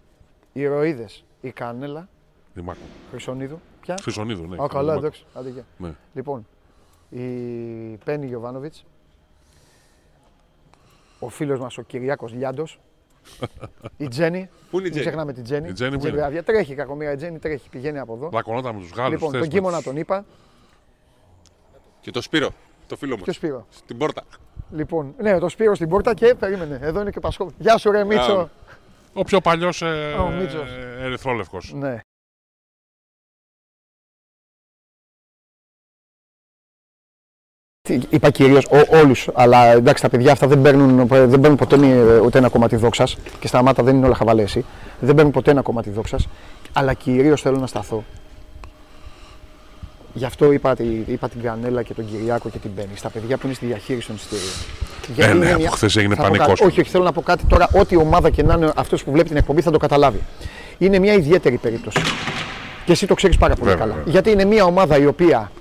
οι 0.54 0.62
ηρωίδες 0.62 1.24
η 1.42 1.52
Κάνελα 1.52 2.08
Δημάκο. 2.54 2.80
Χρυσονίδου. 3.10 3.60
Ποια; 3.82 3.96
Χρυσονίδου, 4.02 4.48
ναι. 4.48 4.56
Α, 4.64 4.68
καλά, 4.68 4.82
Δημάκο. 4.82 5.00
εντάξει. 5.00 5.26
Άντε, 5.34 5.50
γεια. 5.50 5.64
Ναι. 5.78 5.90
Λοιπόν, 6.14 6.48
η 7.10 7.26
Πέννη 8.06 8.26
Γιωβάνοβιτς, 8.26 8.86
ο 11.24 11.30
φίλος 11.30 11.60
μας 11.60 11.78
ο 11.78 11.82
Κυριάκος 11.82 12.34
Λιάντος, 12.34 12.80
η 13.98 14.08
Τζέννη, 14.08 14.50
Πού 14.72 14.80
είναι 14.80 14.88
η 14.88 14.90
μην 14.90 14.92
Τζέννη; 14.92 15.00
ξεχνάμε 15.00 15.34
την 15.34 15.44
Τζέννη. 15.44 15.70
Η 15.70 15.72
Τζέννη 15.72 15.98
που 16.00 16.08
είναι; 16.08 16.16
Βράδια. 16.18 16.44
Τρέχει 16.44 16.76
κακομοίρα, 16.76 17.12
η 17.12 17.16
Τζέννη 17.16 17.40
τρέχει, 17.40 17.70
πηγαίνει 17.70 18.00
από 18.00 18.14
εδώ. 18.14 18.30
Δακονόταν 18.30 18.76
με 18.76 18.82
τους 18.82 18.92
Γάλλους. 18.92 19.22
λοιπόν, 19.22 19.40
τον 19.40 19.48
Κίμωνα 19.48 19.82
τον 19.82 19.98
είπα 19.98 20.26
Και 22.02 22.12
το 22.12 22.22
Σπύρο, 22.22 22.50
το 22.88 22.96
φίλο 22.96 23.16
και 23.16 23.22
ο 23.22 23.26
μα. 23.28 23.34
Σπύρο. 23.34 23.66
Στην 23.70 23.98
πόρτα. 23.98 24.24
Λοιπόν, 24.72 25.14
ναι, 25.18 25.40
το 25.40 25.50
Σπύρο 25.50 25.76
στην 25.76 25.90
πόρτα 25.90 26.14
και 26.14 26.36
περίμενε. 26.40 26.80
Εδώ 26.82 27.02
είναι 27.02 27.10
και 27.10 27.18
ο 27.18 27.22
Πασχό. 27.22 27.52
Γεια 27.58 27.78
σου, 27.78 27.92
ρε 27.92 28.04
Μίτσο. 28.04 28.26
Μπράβο. 28.26 28.50
Ο 29.14 29.24
πιο 29.24 29.42
παλιός 29.42 29.82
ε, 29.82 30.14
Ο 30.20 30.30
Μίτσος. 30.30 30.70
ε, 30.72 31.04
ερυθρόλευκος. 31.04 31.74
Ναι. 31.74 32.00
Είπα 38.10 38.30
κυρίως 38.30 38.68
όλους, 39.02 39.28
αλλά 39.34 39.66
εντάξει 39.66 40.04
τα 40.04 40.10
παιδιά 40.10 40.32
αυτά 40.32 40.48
δεν 40.48 40.62
παίρνουν, 40.62 41.08
δεν 41.08 41.40
παίρνουν 41.40 41.56
ποτέ 41.56 41.76
ε, 41.76 42.20
ούτε 42.20 42.38
ένα 42.38 42.50
κομμάτι 42.50 42.76
δόξας 42.76 43.18
και 43.40 43.48
σταμάτα 43.48 43.84
δεν 43.84 43.96
είναι 43.96 44.06
όλα 44.06 44.16
χαβαλές 44.16 44.44
εσύ. 44.46 44.66
Δεν 45.00 45.16
παίρνουν 45.16 45.34
ποτέ 45.34 45.52
ένα 45.52 45.62
κομμάτι 45.62 45.90
δόξας, 45.90 46.28
αλλά 46.74 46.94
κυρίως 46.94 47.42
θέλω 47.42 47.58
να 47.58 47.68
σταθώ. 47.68 48.04
Γι' 50.14 50.26
αυτό 50.26 50.52
είπα, 50.52 50.76
τη- 50.76 51.04
είπα 51.06 51.30
την 51.30 51.42
Κανέλα 51.42 51.84
και 51.84 51.94
τον 51.94 52.06
Κυριάκο 52.10 52.50
και 52.50 52.58
την 52.58 52.72
Μπέννη, 52.76 52.92
στα 52.96 53.10
παιδιά 53.10 53.38
που 53.38 53.46
είναι 53.46 53.56
στη 53.56 53.66
διαχείριση 53.66 54.08
των 54.08 54.16
εισιτήριων. 54.16 54.50
Γιατί 55.16 55.32
Ε, 55.32 55.34
ναι, 55.34 55.40
είναι 55.46 55.50
από 55.54 55.60
μια- 55.62 55.72
χθες 55.72 55.96
έγινε 55.96 56.16
θα 56.16 56.22
πω 56.22 56.28
πανικός. 56.28 56.48
κάτι. 56.60 56.64
Όχι, 56.72 56.80
όχι, 56.82 56.90
θέλω 56.90 57.04
να 57.04 57.12
πω 57.12 57.22
κάτι 57.22 57.46
τώρα. 57.46 57.68
Ό,τι 57.74 57.96
ομάδα 57.98 58.30
και 58.30 58.44
να 58.44 58.54
είναι 58.54 58.72
αυτός 58.76 59.04
που 59.04 59.12
βλέπει 59.12 59.28
την 59.28 59.38
εκπομπή 59.38 59.62
θα 59.62 59.72
το 59.72 59.78
καταλάβει. 59.78 60.20
Είναι 60.78 61.00
μια 61.00 61.14
ιδιαίτερη 61.14 61.58
περίπτωση. 61.58 62.00
Και 62.86 62.92
εσύ 62.92 63.08
το 63.08 63.14
ξέρεις 63.14 63.38
πάρα 63.38 63.54
πολύ 63.56 63.70
Βέβαια, 63.70 63.86
καλά. 63.86 63.96
βέβαια. 63.98 64.12
Γιατί 64.12 64.32
είναι 64.32 64.46
μια 64.46 64.64
ομάδα 64.64 64.98
η 64.98 65.06
οποία 65.06 65.52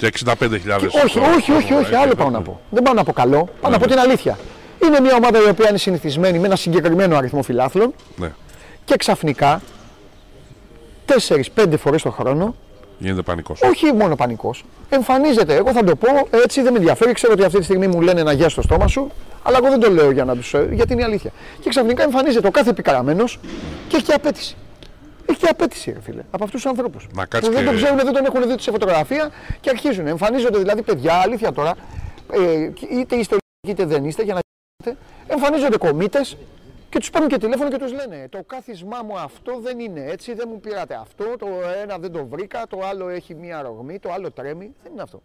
Και 0.00 0.12
65.000. 0.24 0.36
Και 0.78 0.86
όχι, 1.04 1.18
όχι, 1.18 1.52
όχι, 1.52 1.72
όχι, 1.74 1.94
άλλο 1.94 2.14
πάω 2.14 2.30
να 2.30 2.40
πω. 2.42 2.60
Δεν 2.70 2.82
πάω 2.82 2.94
να 2.94 3.04
πω 3.04 3.12
καλό, 3.12 3.48
πάω 3.60 3.70
να 3.70 3.78
πω 3.78 3.86
την 3.86 3.98
αλήθεια. 3.98 4.38
Είναι 4.84 5.00
μια 5.00 5.14
ομάδα 5.14 5.38
η 5.46 5.48
οποία 5.48 5.68
είναι 5.68 5.78
συνηθισμένη 5.78 6.38
με 6.38 6.46
ένα 6.46 6.56
συγκεκριμένο 6.56 7.16
αριθμό 7.16 7.42
φιλάθλων 7.42 7.94
Ναι. 8.16 8.32
και 8.84 8.96
ξαφνικά 8.96 9.60
4-5 11.06 11.76
φορές 11.78 12.02
το 12.02 12.10
χρόνο, 12.10 12.54
Γίνεται 12.98 13.22
πανικός. 13.22 13.60
όχι 13.62 13.92
μόνο 13.92 14.16
πανικός, 14.16 14.64
εμφανίζεται. 14.88 15.54
Εγώ 15.54 15.72
θα 15.72 15.84
το 15.84 15.96
πω 15.96 16.08
έτσι, 16.44 16.62
δεν 16.62 16.72
με 16.72 16.78
ενδιαφέρει. 16.78 17.12
Ξέρω 17.12 17.32
ότι 17.32 17.44
αυτή 17.44 17.58
τη 17.58 17.64
στιγμή 17.64 17.86
μου 17.86 18.00
λένε 18.00 18.22
να 18.22 18.32
γεια 18.32 18.48
στο 18.48 18.62
στόμα 18.62 18.86
σου, 18.88 19.10
αλλά 19.42 19.56
εγώ 19.62 19.68
δεν 19.68 19.80
το 19.80 19.90
λέω 19.90 20.10
για 20.10 20.24
να 20.24 20.36
τους. 20.36 20.54
γιατί 20.70 20.92
είναι 20.92 21.02
η 21.02 21.04
αλήθεια. 21.04 21.30
Και 21.60 21.68
ξαφνικά 21.68 22.02
εμφανίζεται 22.02 22.46
ο 22.46 22.50
κάθε 22.50 22.70
επικαραμένος 22.70 23.38
και 23.88 23.96
έχει 23.96 24.04
και 24.04 24.12
απέτηση. 24.12 24.56
Έχει 25.30 25.38
και 25.40 25.46
απέτηση, 25.48 25.92
ρε 25.92 26.00
φίλε, 26.00 26.22
από 26.30 26.44
αυτούς 26.44 26.62
τους 26.62 26.70
ανθρώπους. 26.70 27.06
Να 27.14 27.26
κάτσει 27.26 27.48
Που 27.48 27.54
δεν 27.54 27.64
και- 27.64 27.70
τον 27.70 27.76
ξέρουν, 27.80 27.96
δεν 27.98 28.12
τον 28.12 28.24
έχουν 28.24 28.42
δει 28.56 28.62
σε 28.62 28.70
φωτογραφία 28.70 29.30
και 29.60 29.70
αρχίζουν. 29.70 30.06
Εμφανίζονται 30.06 30.58
δηλαδή 30.58 30.82
παιδιά, 30.82 31.14
αλήθεια 31.14 31.52
τώρα, 31.52 31.74
ε, 32.32 32.70
είτε 32.90 33.16
είστε 33.16 33.36
ολυμπιακοί 33.36 33.68
είτε 33.68 33.84
δεν 33.84 34.04
είστε, 34.04 34.22
για 34.22 34.34
να 34.34 34.40
ξέρετε, 34.82 35.02
εμφανίζονται 35.26 35.76
κομίτες 35.78 36.36
και 36.88 36.98
τους 36.98 37.10
παίρνουν 37.10 37.28
και 37.30 37.38
τηλέφωνο 37.38 37.70
και 37.70 37.76
τους 37.78 37.92
λένε: 37.92 38.26
Το 38.30 38.42
κάθισμά 38.46 39.02
μου 39.06 39.18
αυτό 39.18 39.60
δεν 39.62 39.78
είναι 39.78 40.04
έτσι, 40.04 40.34
δεν 40.34 40.48
μου 40.52 40.60
πήρατε 40.60 40.94
αυτό, 40.94 41.24
το 41.38 41.46
ένα 41.82 41.98
δεν 41.98 42.12
το 42.12 42.26
βρήκα, 42.26 42.66
το 42.68 42.80
άλλο 42.90 43.08
έχει 43.08 43.34
μία 43.34 43.62
ρογμή, 43.62 43.98
το 43.98 44.12
άλλο 44.12 44.30
τρέμει. 44.30 44.74
Δεν 44.82 44.92
είναι 44.92 45.02
αυτό. 45.02 45.22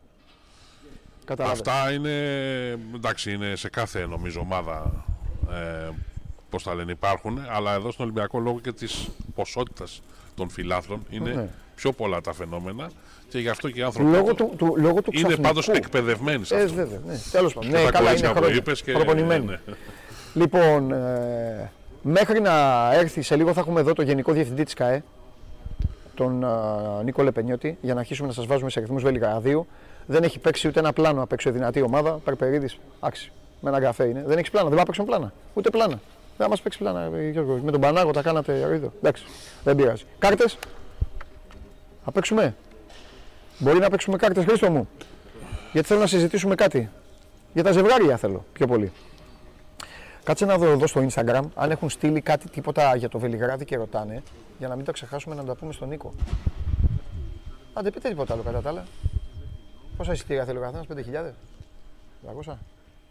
Καταλάβετε. 1.25 1.69
Αυτά 1.69 1.91
είναι, 1.91 2.11
εντάξει, 2.95 3.31
είναι 3.33 3.55
σε 3.55 3.69
κάθε 3.69 4.05
νομίζω 4.05 4.39
ομάδα, 4.39 5.05
ε, 5.51 5.89
πώς 6.55 6.63
τα 6.63 6.75
λένε, 6.75 6.91
υπάρχουν, 6.91 7.39
αλλά 7.49 7.73
εδώ 7.73 7.91
στον 7.91 8.05
Ολυμπιακό 8.05 8.39
λόγω 8.39 8.59
και 8.59 8.71
της 8.71 9.07
ποσότητας 9.35 10.01
των 10.35 10.49
φιλάθλων 10.49 11.05
είναι 11.09 11.29
Ναι. 11.33 11.47
πιο 11.75 11.91
πολλά 11.91 12.21
τα 12.21 12.33
φαινόμενα 12.33 12.89
και 13.29 13.39
γι' 13.39 13.49
αυτό 13.49 13.69
και 13.69 13.79
οι 13.79 13.83
άνθρωποι 13.83 14.09
Λόγω 14.09 14.33
του, 14.33 14.53
του, 14.57 14.73
λόγω 14.77 15.01
του 15.01 15.09
είναι 15.13 15.17
ξαφνικού. 15.27 15.41
πάντως 15.41 15.67
εκπαιδευμένοι 15.69 16.45
σε 16.45 16.55
Ε, 16.55 16.63
αυτό. 16.63 16.75
βέβαια, 16.75 16.99
ναι. 17.05 17.13
Τέλος 17.31 17.53
πάντων. 17.53 17.69
Και 17.71 17.77
Ναι, 17.77 17.83
τα 17.83 17.91
καλά 17.91 18.03
κορίτσια 18.03 18.27
είναι 18.29 18.37
που 18.37 18.41
χρόνια. 18.43 18.59
είπες 18.61 18.81
και- 18.81 18.91
Προπονημένοι. 18.91 19.45
ναι. 19.45 19.59
Λοιπόν, 20.33 20.91
ε, 20.91 21.71
μέχρι 22.01 22.41
να 22.41 22.53
έρθει 22.93 23.21
σε 23.21 23.35
λίγο 23.35 23.53
θα 23.53 23.59
έχουμε 23.59 23.79
εδώ 23.79 23.93
το 23.93 24.01
Γενικό 24.01 24.31
Διευθυντή 24.33 24.63
της 24.63 24.73
ΚΑΕ, 24.73 25.03
τον 26.15 26.43
ε, 26.43 26.47
Νίκο 27.03 27.23
Λεπενιώτη, 27.23 27.77
για 27.81 27.93
να 27.93 27.99
αρχίσουμε 27.99 28.27
να 28.27 28.33
σας 28.33 28.45
βάζουμε 28.45 28.69
σε 28.69 28.79
αριθμούς 28.79 29.03
Βελιγραδίου. 29.03 29.67
Δεν 30.05 30.23
έχει 30.23 30.39
παίξει 30.39 30.67
ούτε 30.67 30.79
ένα 30.79 30.93
πλάνο 30.93 31.21
απ' 31.21 31.31
έξω 31.31 31.49
η 31.49 31.51
δυνατή 31.51 31.81
ομάδα. 31.81 32.11
Περπερίδης, 32.11 32.77
άξι. 32.99 33.31
Με 33.61 33.69
ένα 33.69 33.79
καφέ 33.79 34.03
είναι. 34.05 34.23
Δεν 34.27 34.37
έχει 34.37 34.51
πλάνα, 34.51 34.69
δεν 34.69 34.77
θα 34.77 34.83
παίξουν 34.85 35.05
πλάνα. 35.05 35.33
Ούτε 35.53 35.69
πλάνα. 35.69 35.99
Δεν 36.37 36.45
θα 36.45 36.49
μας 36.49 36.61
παίξει 36.61 36.77
πλάνα, 36.77 37.01
ε, 37.01 37.29
Γιώργο. 37.29 37.59
Με 37.63 37.71
τον 37.71 37.81
Πανάγο 37.81 38.11
τα 38.11 38.21
κάνατε 38.21 38.67
ρίδο. 38.67 38.91
Εντάξει, 38.97 39.25
δεν 39.63 39.75
πειράζει. 39.75 40.03
Κάρτες; 40.19 40.57
Θα 42.03 42.11
παίξουμε. 42.11 42.55
Μπορεί 43.57 43.79
να 43.79 43.89
παίξουμε 43.89 44.17
κάρτες, 44.17 44.43
Χρήστο 44.43 44.71
μου; 44.71 44.89
Γιατί 45.71 45.87
θέλω 45.87 45.99
να 45.99 46.07
συζητήσουμε 46.07 46.55
κάτι. 46.55 46.89
Για 47.53 47.63
τα 47.63 47.71
ζευγάρια 47.71 48.17
θέλω 48.17 48.45
πιο 48.53 48.67
πολύ. 48.67 48.91
Κάτσε 50.23 50.45
να 50.45 50.57
δω 50.57 50.65
εδώ 50.65 50.87
στο 50.87 51.07
Instagram 51.09 51.41
αν 51.55 51.71
έχουν 51.71 51.89
στείλει 51.89 52.21
κάτι 52.21 52.49
τίποτα 52.49 52.95
για 52.95 53.09
το 53.09 53.19
Βελιγράδι 53.19 53.65
και 53.65 53.75
ρωτάνε 53.75 54.23
για 54.57 54.67
να 54.67 54.75
μην 54.75 54.85
τα 54.85 54.91
ξεχάσουμε 54.91 55.35
να 55.35 55.43
τα 55.43 55.55
πούμε 55.55 55.73
στον 55.73 55.87
Νίκο. 55.87 56.13
Αν 57.73 57.83
δεν 57.83 57.93
πείτε 57.93 58.09
τίποτα 58.09 58.33
άλλο 58.33 58.41
κατά 58.41 58.61
τα 58.61 58.69
άλλα. 58.69 58.85
Πόσα 59.97 60.11
εισιτήρια 60.11 60.45
θέλει 60.45 60.57
ο 60.57 60.61
καθένας, 60.61 60.85
5.000. 60.87 61.33
200. 62.45 62.53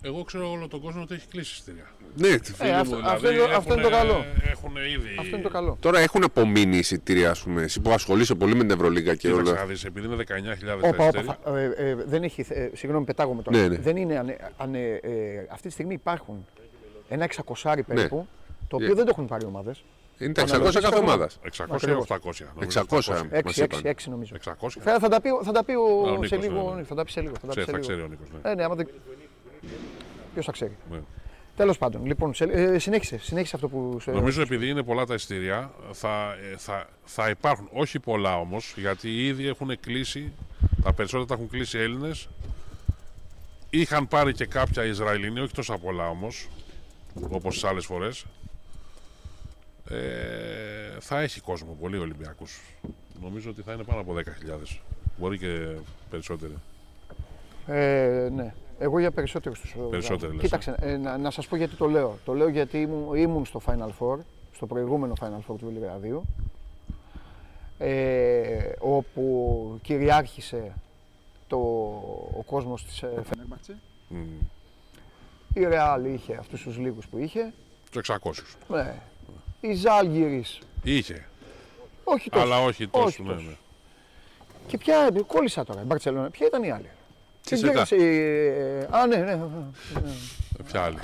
Εγώ 0.07 0.23
ξέρω 0.23 0.51
όλο 0.51 0.69
τον 0.69 0.81
κόσμο 0.81 1.03
ότι 1.03 1.15
έχει 1.15 1.27
κλείσει 1.29 1.53
εισιτήρια. 1.53 1.85
Ναι, 2.17 2.37
τη 2.39 2.53
φίλη 2.55 2.69
Ε, 2.69 2.73
μου. 2.73 2.79
αυτό- 2.81 2.97
δηλαδή. 2.97 3.15
αυτό 3.15 3.31
είναι 3.31 3.39
το- 3.47 3.57
αυτό 3.57 3.73
είναι 3.73 3.83
το 3.83 3.91
καλό. 3.91 4.25
Έχουν 4.51 4.77
ήδη... 4.77 5.09
Αυτό 5.19 5.35
είναι 5.37 5.45
το 5.45 5.49
καλό. 5.51 5.77
Τώρα 5.81 5.99
έχουν 6.01 6.25
απομείνει 6.25 6.77
εισιτήρια, 6.77 7.31
ας 7.31 7.41
πούμε. 7.43 7.63
Εσύ 7.63 7.81
που 7.81 7.91
ασχολείσαι 7.91 8.35
πολύ 8.35 8.55
με 8.55 8.61
την 8.61 8.71
Ευρωλίγκα 8.71 9.15
και 9.15 9.29
Κοίταξε 9.29 9.51
όλα. 9.51 9.61
να 9.61 9.67
δεις, 9.67 9.85
επειδή 9.85 10.07
είναι 10.07 10.17
19.000 10.17 10.79
Όπα, 10.81 10.81
τα 10.81 10.89
όπα, 10.89 11.05
εισιτήρια, 11.05 11.39
θα- 11.45 11.59
ε, 11.59 11.91
ε, 11.91 11.95
δεν 12.07 12.23
έχει, 12.23 12.45
ε, 12.49 12.69
συγγνώμη, 12.75 13.05
πετάγομαι 13.05 13.43
τώρα. 13.43 13.59
Ναι, 13.59 13.69
ναι. 13.69 13.77
Δεν 13.77 13.97
είναι, 13.97 14.19
ανε, 14.19 14.37
ανε, 14.57 14.79
ε, 15.03 15.11
αυτή 15.51 15.67
τη 15.67 15.73
στιγμή 15.73 15.95
υπάρχουν 15.95 16.47
ένα 17.09 17.25
600 17.25 17.83
περίπου, 17.87 18.27
το 18.69 18.77
οποίο 18.77 18.89
Ναι. 18.89 18.95
δεν 18.95 19.05
το 19.05 19.11
έχουν 19.13 19.27
πάρει 19.27 19.45
ομάδες. 19.45 19.85
Είναι 20.19 20.33
τα 20.33 20.43
600 20.43 20.55
Αναλογικά 20.55 20.81
κάθε 20.81 20.97
στο 20.97 21.05
ομάδας. 21.05 21.39
600 21.43 21.71
ή 21.71 21.75
Ακριβώς. 21.75 22.05
800. 22.11 22.45
νομίζω, 22.55 22.81
600. 22.81 23.13
800. 23.13 23.29
6, 23.31 23.45
Μας 23.45 23.57
6, 23.59 23.63
είπαν. 23.65 23.81
6 23.85 24.11
νομίζω. 24.11 24.35
600. 24.35 24.81
Θα, 24.81 24.99
θα, 24.99 25.09
τα 25.09 25.21
πει, 25.21 25.29
θα 25.43 25.53
τα 25.53 25.65
πει 25.65 25.73
ο, 25.73 25.83
ο 25.83 26.25
σε 26.27 26.37
Νίκος, 26.37 26.49
λίγο. 26.49 26.71
ναι, 26.71 26.77
ναι. 26.81 26.83
Θα 26.87 26.95
τα 26.95 27.05
πει 27.05 27.11
σε 27.11 27.21
λίγο. 27.21 27.35
Θα 27.41 27.47
τα 27.47 27.55
πει 27.55 27.61
Ξέρει, 27.61 27.65
σε 27.67 27.73
θα 27.73 27.79
λίγο. 27.79 27.87
ξέρει 27.89 28.01
ο 28.03 28.09
Νίκος. 28.09 28.29
ναι. 28.43 28.51
Ε, 28.51 28.55
ναι, 28.55 28.65
άμα 28.65 28.75
δεν... 28.75 28.89
Ποιος 30.33 30.45
θα 30.45 30.53
ξέρει. 30.53 30.77
Ναι. 30.91 30.99
Τέλος 31.57 31.79
πάντων, 31.79 32.07
λοιπόν, 32.07 32.35
σε, 32.35 32.45
ε, 32.45 32.79
συνέχισε, 32.79 33.19
συνέχισε 33.19 33.57
αυτό 33.57 33.69
που 33.69 33.99
σου 34.01 34.11
Νομίζω 34.11 34.43
επειδή 34.43 34.69
είναι 34.69 34.83
πολλά 34.83 35.07
τα 35.07 35.15
εισιτήρια, 35.15 35.71
θα, 35.93 36.37
ε, 36.53 36.57
θα, 36.57 36.89
θα 37.05 37.29
υπάρχουν, 37.29 37.69
όχι 37.73 38.01
πολλά 38.01 38.39
όμως, 38.39 38.75
γιατί 38.77 39.27
ήδη 39.27 39.47
έχουν 39.47 39.81
κλείσει, 39.81 40.33
τα 40.83 40.93
περισσότερα 40.93 41.27
τα 41.27 41.35
έχουν 41.35 41.49
κλείσει 41.49 41.79
Έλληνες. 41.79 42.29
Είχαν 43.71 44.09
πάρει 44.09 44.33
και 44.33 44.47
κάποια 44.47 44.85
Ισραηλινοί, 44.85 45.41
όχι 45.41 45.55
τόσα 45.55 45.79
πολλά 45.79 46.09
όμως, 46.09 46.49
όπως 47.31 47.55
τις 47.55 47.65
άλλες 47.65 47.85
φορές. 47.85 48.25
Ε, 49.91 51.01
θα 51.01 51.21
έχει 51.21 51.41
κόσμο, 51.41 51.77
πολύ 51.81 51.99
Ολυμπιακούς. 51.99 52.61
Νομίζω 53.23 53.51
ότι 53.51 53.62
θα 53.62 53.73
είναι 53.73 53.83
πάνω 53.83 54.01
από 54.01 54.15
10.000. 54.15 54.81
Μπορεί 55.17 55.39
και 55.39 55.77
περισσότεροι. 56.11 56.55
Ε, 57.67 58.29
ναι. 58.35 58.55
Εγώ 58.85 58.99
για 58.99 59.11
περισσότερους 59.11 59.61
τους 59.61 59.70
ε, 59.72 59.78
Περισσότεροι 59.91 60.18
βγάζω. 60.18 60.32
λες, 60.32 60.43
Κοίταξε, 60.43 60.74
ε, 60.80 60.97
να, 60.97 61.18
να 61.18 61.30
σας 61.30 61.47
πω 61.47 61.57
γιατί 61.57 61.74
το 61.76 61.87
λέω. 61.87 62.18
Το 62.24 62.32
λέω 62.35 62.49
γιατί 62.49 62.80
ήμουν, 62.80 63.14
ήμουν 63.14 63.45
στο 63.45 63.61
Final 63.66 63.89
Four, 63.99 64.18
στο 64.53 64.66
προηγούμενο 64.66 65.14
Final 65.20 65.51
Four 65.53 65.57
του 65.59 65.64
Βελιγραδίου, 65.64 66.22
ε, 67.78 68.72
όπου 68.78 69.78
κυριάρχησε 69.82 70.72
το, 71.47 71.57
ο 72.39 72.43
κόσμος 72.47 72.85
της 72.85 73.03
ε, 73.03 73.22
Φενέρμπαχτσε. 73.24 73.78
Μμ. 74.09 74.18
Η 75.55 75.64
Ρεάλ 75.64 76.05
είχε 76.05 76.35
αυτούς 76.37 76.62
τους 76.62 76.78
λίγους 76.78 77.07
που 77.07 77.18
είχε. 77.18 77.53
Τους 77.91 78.11
600. 78.22 78.30
Ναι. 78.68 78.95
Η 79.61 79.74
Ζάλγκυρης, 79.74 80.59
Είχε, 80.82 81.26
όχι 82.05 82.30
τόσο. 82.30 82.45
αλλά 82.45 82.59
όχι 82.61 82.89
τόσο. 82.89 83.05
όχι 83.05 83.22
ναι, 83.22 83.32
τόσο. 83.32 83.47
ναι. 83.47 83.55
Και 84.66 84.78
ποια, 84.78 85.11
κόλλησα 85.26 85.64
τώρα, 85.64 85.80
η 85.80 85.85
Μπαρτσελώνα, 85.85 86.30
ποια 86.30 86.47
ήταν 86.47 86.62
η 86.62 86.70
άλλη; 86.70 86.89
Τι 87.45 87.49
Την 87.51 87.59
σετά. 87.59 87.73
κέρδισε 87.73 87.97
η- 87.97 88.87
Α, 88.91 89.07
ναι, 89.07 89.17
ναι. 89.17 89.39
Ποια 90.67 90.81
άλλη. 90.83 90.99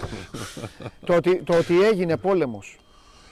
το, 1.07 1.15
ότι, 1.15 1.43
το 1.43 1.57
ότι 1.57 1.83
έγινε 1.85 2.17
πόλεμος. 2.17 2.79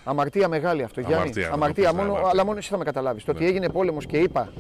Αμαρτία 0.05 0.49
μεγάλη 0.49 0.83
αυτό, 0.83 1.01
Γιάννη. 1.01 1.17
Αμαρτία, 1.21 1.43
να 1.43 1.49
το 1.49 1.55
Αμαρτία, 1.55 1.85
πεις, 1.85 1.93
ναι, 1.93 1.99
μόνο, 1.99 2.09
αμαρτία. 2.11 2.31
αλλά 2.31 2.45
μόνο 2.45 2.59
εσύ 2.59 2.69
θα 2.69 2.79
με 2.79 2.85
καταλάβεις. 2.85 3.25
Το 3.25 3.31
ότι 3.31 3.43
Ναι. 3.43 3.49
έγινε 3.49 3.69
πόλεμος 3.69 4.07
και 4.07 4.17
είπα, 4.17 4.53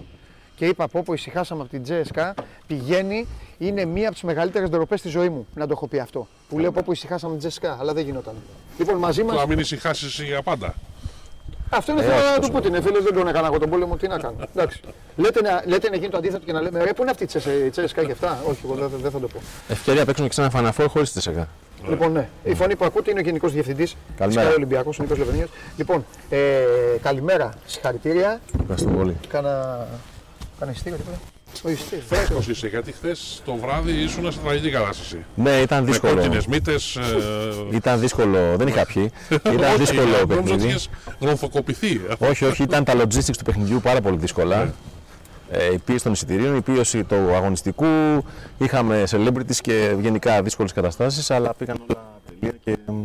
και 0.56 0.66
είπα 0.66 0.84
από 0.84 0.98
όπου 0.98 1.14
ησυχάσαμε 1.14 1.60
από 1.60 1.70
την 1.70 1.82
Τζέσκα, 1.82 2.34
πηγαίνει, 2.66 3.26
είναι 3.58 3.84
μία 3.84 4.04
από 4.04 4.12
τις 4.12 4.22
μεγαλύτερες 4.22 4.68
ντροπές 4.70 4.98
στη 5.00 5.08
ζωή 5.08 5.28
μου, 5.28 5.46
να 5.54 5.66
το 5.66 5.72
έχω 5.72 5.86
πει 5.88 5.98
αυτό. 5.98 6.26
Που 6.48 6.58
λέω 6.58 6.68
από 6.68 6.80
όπου 6.80 6.92
ησυχάσαμε 6.92 7.30
την 7.32 7.38
Τζέσκα, 7.40 7.76
αλλά 7.80 7.92
δεν 7.92 8.04
γινόταν. 8.04 8.34
Λοιπόν, 8.78 8.96
μαζί 8.96 9.22
μας, 9.22 9.36
Να 9.36 9.46
μην 9.46 9.58
ησυχάσεις 9.58 10.20
για 10.22 10.42
πάντα. 10.42 10.74
Αυτό 11.70 11.92
είναι 11.92 12.02
θέμα 12.02 12.38
του 12.40 12.50
Πούτιν, 12.50 12.74
ε, 12.74 12.80
φίλε, 12.80 12.98
δεν 13.00 13.14
τον 13.14 13.28
έκανα 13.28 13.46
εγώ 13.46 13.58
τον 13.58 13.70
πόλεμο, 13.70 13.96
τι 13.96 14.08
να 14.08 14.18
κάνω. 14.18 14.36
Εντάξει. 14.54 14.80
Λέτε 15.16 15.40
να, 15.40 15.62
λέτε 15.66 15.88
να 15.90 15.96
γίνει 15.96 16.08
το 16.08 16.16
αντίθετο 16.16 16.44
και 16.44 16.52
να 16.52 16.60
λέμε, 16.60 16.84
ρε, 16.84 16.92
πού 16.92 17.02
είναι 17.02 17.10
αυτή 17.10 17.22
η 17.22 17.26
Τσέσκα, 17.26 17.52
η 17.52 17.70
Τσέσκα 17.70 18.04
και 18.04 18.12
αυτά; 18.12 18.38
Όχι, 18.48 18.60
εγώ 18.64 18.74
δεν, 18.74 18.90
δεν 19.02 19.10
θα 19.10 19.20
το 19.20 19.26
πω. 19.26 19.40
Ευκαιρία 19.68 20.04
παίξουμε 20.04 20.28
και 20.28 20.34
σε 20.34 20.40
ένα 20.40 20.50
φαναφόρ 20.50 20.86
χωρίς 20.88 21.12
τη 21.12 21.20
ΣΕΚΑ. 21.20 21.48
Λοιπόν, 21.88 22.12
ναι. 22.12 22.28
Η 22.44 22.54
φωνή 22.54 22.76
που 22.76 22.84
ακούτε 22.84 23.10
είναι 23.10 23.20
ο 23.20 23.22
Γενικός 23.22 23.52
Διευθυντής 23.52 23.90
της 23.90 23.96
Καλημέρα. 24.16 24.46
ΚΑΕ 24.46 24.54
Ολυμπιακός, 24.54 24.98
ο 24.98 25.02
Νίκος 25.02 25.18
Λεβενίας. 25.18 25.48
Λοιπόν, 25.76 26.04
ε, 26.30 26.38
καλημέρα, 27.02 27.50
συγχαρητήρια. 27.66 28.40
Ευχαριστώ 28.60 28.90
πολύ. 28.90 29.16
Κάνα. 29.28 29.86
Κάνα 30.58 30.70
ειστήριο, 30.70 30.98
τίποτα. 30.98 31.18
Όχι, 31.62 31.74
ειστήριο. 31.74 32.04
Φρέσκος 32.08 32.48
είσαι, 32.48 32.66
γιατί 32.68 32.92
χθες 32.92 33.42
το 33.44 33.54
βράδυ 33.56 33.92
ήσουν 33.92 34.32
σε 34.32 34.38
τραγική 34.44 34.70
κατάσταση. 34.70 35.24
Ναι, 35.34 35.50
ήταν 35.50 35.84
Με 35.84 35.90
δύσκολο. 35.90 36.14
κόκκινες 36.14 36.46
μύτες. 36.46 36.98
Ήταν 37.70 38.00
δύσκολο, 38.00 38.56
δεν 38.56 38.66
είχα 38.68 38.86
πιει. 38.86 39.10
Ήταν 39.56 39.76
δύσκολο 39.78 40.02
Νόμιζα 40.02 40.22
ότι 40.22 40.34
παιχνίδι. 40.34 40.66
είχες 40.66 40.88
γρονθοκοπηθεί. 41.20 42.00
Όχι, 42.18 42.44
όχι, 42.44 42.62
ήταν 42.62 42.84
τα 42.84 42.94
logistics 42.96 43.36
του 43.38 43.44
παιχνιδιού 43.44 43.80
πάρα 43.80 44.00
πολύ 44.00 44.16
δύσκολα. 44.16 44.74
Ε, 45.50 45.72
η 45.72 45.78
πίεση 45.78 46.02
των 46.04 46.12
εισιτηρίων, 46.12 46.56
η 46.56 46.60
πίεση 46.60 47.04
του 47.04 47.16
αγωνιστικού. 47.34 47.86
Είχαμε 48.58 49.02
celebrities 49.10 49.56
και 49.60 49.94
γενικά 50.00 50.42
δύσκολες 50.42 50.72
καταστάσεις, 50.72 51.30
αλλά 51.30 51.54
πήγαν 51.54 51.76
όλα 51.88 52.20
τελεία 52.40 52.54
και 52.64 52.76
μ, 52.92 53.02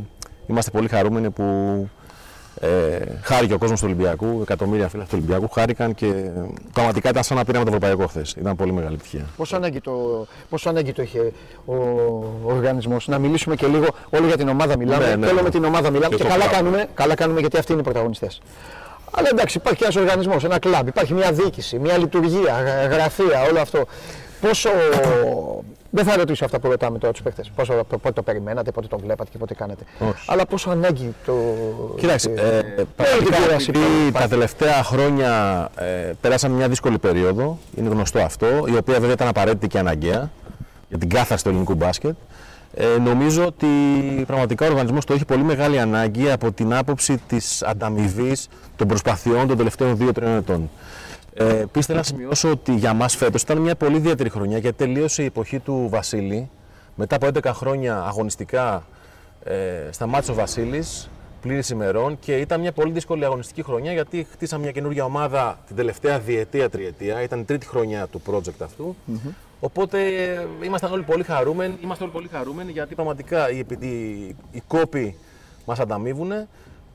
είμαστε 0.48 0.72
πολύ 0.72 0.88
χαρούμενοι 0.88 1.30
που 1.30 1.44
ε, 2.64 2.99
χάρηκε 3.22 3.53
ο 3.53 3.57
κόσμος 3.57 3.80
του 3.80 3.86
Ολυμπιακού, 3.89 4.39
εκατομμύρια 4.41 4.88
φίλοι 4.89 5.03
του 5.03 5.09
Ολυμπιακού 5.14 5.49
χάρηκαν 5.49 5.93
και 5.95 6.05
ε, 6.05 6.32
πραγματικά 6.74 7.09
ήταν 7.09 7.24
σαν 7.24 7.38
να 7.38 7.45
πήραμε 7.45 7.66
το 7.66 7.70
Ευρωπαϊκό 7.76 8.07
χθες. 8.07 8.36
Ήταν 8.39 8.55
πολύ 8.55 8.72
μεγάλη 8.72 8.93
επιτυχία. 8.93 9.26
Πόσο 9.38 9.55
ανάγκη, 9.55 9.82
το, 9.82 10.26
πόσο 10.49 10.70
ανάγκη 10.70 10.91
το 10.91 11.01
είχε 11.01 11.32
ο, 11.66 11.74
ο 11.76 12.26
οργανισμός; 12.43 13.07
Να 13.07 13.18
μιλήσουμε 13.20 13.55
και 13.55 13.68
λίγο 13.68 13.86
όλο 14.09 14.28
για 14.28 14.38
την 14.38 14.47
ομάδα 14.49 14.78
μιλάμε. 14.78 15.05
Ναι, 15.07 15.16
ναι, 15.16 15.26
και 15.26 15.32
όλο 15.32 15.36
ναι. 15.36 15.41
με 15.41 15.49
την 15.49 15.64
ομάδα 15.64 15.89
μιλάμε. 15.89 16.16
Και 16.16 16.16
Και, 16.16 16.24
το 16.24 16.30
καλά, 16.30 16.43
κλαμπ. 16.47 16.55
κάνουμε, 16.55 16.88
καλά 16.93 17.16
κάνουμε 17.16 17.39
γιατί 17.39 17.57
αυτοί 17.57 17.72
είναι 17.72 17.82
οι 17.82 17.84
πρωταγωνιστές. 17.84 18.41
Αλλά 19.11 19.28
εντάξει, 19.32 19.57
υπάρχει 19.57 19.84
ένας 19.84 19.95
οργανισμός, 19.95 20.43
ένα 20.43 20.59
κλαμπ, 20.59 20.88
υπάρχει 20.88 21.14
μια 21.14 21.32
διοίκηση, 21.32 21.80
μια 21.80 21.97
λειτουργία, 21.97 22.61
γρα- 22.61 22.86
γραφεία, 22.88 23.41
όλο 23.49 23.59
αυτό. 23.59 23.86
Πόσο, 24.41 24.70
Δεν 25.96 26.06
θα 26.06 26.16
ρωτήσω 26.18 26.46
αυτά 26.46 26.60
που 26.60 26.70
ρωτάμε 26.70 26.98
τώρα 26.98 27.14
τους 27.14 27.22
παίχτε. 27.22 27.44
Πότε 27.56 28.12
το 28.14 28.22
περιμένατε, 28.22 28.72
πότε 28.72 28.88
το 28.88 28.98
βλέπατε 29.00 29.30
και 29.32 29.38
πότε 29.38 29.54
κάνετε. 29.54 29.84
Όχι. 30.00 30.26
Αλλά 30.28 30.46
πόσο 30.46 30.70
ανάγκη 30.70 31.14
το. 31.26 31.34
Κοίταξε, 31.98 32.30
τη- 32.30 32.41
ε, 32.41 32.60
την 32.76 32.88
πραγματικά 32.96 33.38
κούραση 33.41 33.70
επειδή 33.70 33.86
που 33.86 34.02
τα 34.02 34.08
υπάρχει. 34.08 34.28
τελευταία 34.30 34.84
χρόνια 34.84 35.32
ε, 35.76 36.12
περάσαμε 36.22 36.56
μια 36.56 36.68
δύσκολη 36.68 36.98
περίοδο, 36.98 37.58
είναι 37.76 37.89
γνωστό 37.89 38.20
αυτό, 38.20 38.48
η 38.48 38.76
οποία 38.78 38.94
βέβαια 39.00 39.12
ήταν 39.12 39.28
απαραίτητη 39.28 39.68
και 39.68 39.80
αναγκαία 39.80 40.32
για 40.89 40.98
την 40.98 41.10
κάθαρση 41.10 41.44
του 41.44 41.50
ελληνικού 41.50 41.74
μπάσκετ. 41.76 42.16
Ε, 42.76 42.86
νομίζω 43.04 43.46
ότι 43.46 43.68
πραγματικά 44.28 44.66
ο 44.66 44.70
οργανισμός 44.70 45.06
το 45.06 45.14
έχει 45.14 45.26
πολύ 45.26 45.44
μεγάλη 45.44 45.80
ανάγκη 45.80 46.32
από 46.32 46.52
την 46.52 46.74
άποψη 46.74 47.22
της 47.28 47.64
ανταμοιβής 47.64 48.48
των 48.76 48.88
προσπαθειών 48.88 49.48
των 49.48 49.58
τελευταίων 49.58 49.98
2-3 50.02 50.22
ετών. 50.38 50.70
Ε, 51.36 51.57
Επίσης 51.59 51.86
θέλω 51.86 51.97
να 51.97 52.03
σημειώσω 52.03 52.49
ότι 52.51 52.75
για 52.75 52.93
μας 52.93 53.15
φέτος 53.15 53.41
ήταν 53.41 53.57
μια 53.57 53.75
πολύ 53.75 53.95
ιδιαίτερη 53.97 54.29
χρονιά 54.29 54.57
γιατί 54.57 54.77
τελείωσε 54.77 55.21
η 55.21 55.25
εποχή 55.25 55.59
του 55.59 55.88
Βασίλη 55.89 56.49
μετά 56.95 57.15
από 57.15 57.27
11 57.27 57.39
χρόνια 57.53 58.03
αγωνιστικά 58.03 58.86
ε, 59.43 59.55
σταμάτησε 59.91 60.31
ο 60.31 60.34
Βασίλης 60.34 61.09
πλήρης 61.41 61.69
ημερών 61.69 62.19
και 62.19 62.38
ήταν 62.38 62.59
μια 62.59 62.71
πολύ 62.71 62.91
δύσκολη 62.91 63.25
αγωνιστική 63.25 63.63
χρονιά 63.63 63.91
γιατί 63.91 64.27
χτίσαμε 64.31 64.63
μια 64.63 64.71
καινούργια 64.71 65.03
ομάδα 65.05 65.59
την 65.67 65.75
τελευταία 65.75 66.19
διετία, 66.19 66.69
τριετία. 66.69 67.21
Ήταν 67.21 67.39
η 67.39 67.43
τρίτη 67.43 67.65
χρονιά 67.65 68.07
του 68.07 68.21
project 68.31 68.61
αυτου 68.63 68.95
Οπότε 69.59 70.05
ε, 70.07 70.47
ήμασταν 70.63 70.91
όλοι 70.91 71.03
πολύ 71.03 71.23
χαρούμενοι, 71.23 71.75
είμαστε 71.84 72.03
όλοι 72.03 72.13
πολύ 72.13 72.27
χαρούμενοι 72.27 72.71
γιατί 72.71 72.95
πραγματικά 72.95 73.51
οι, 73.51 73.59
επι- 73.59 73.84
οι, 73.84 74.36
οι 74.51 74.61
κόποι 74.67 75.15
μας 75.65 75.79
ανταμείβουν. 75.79 76.31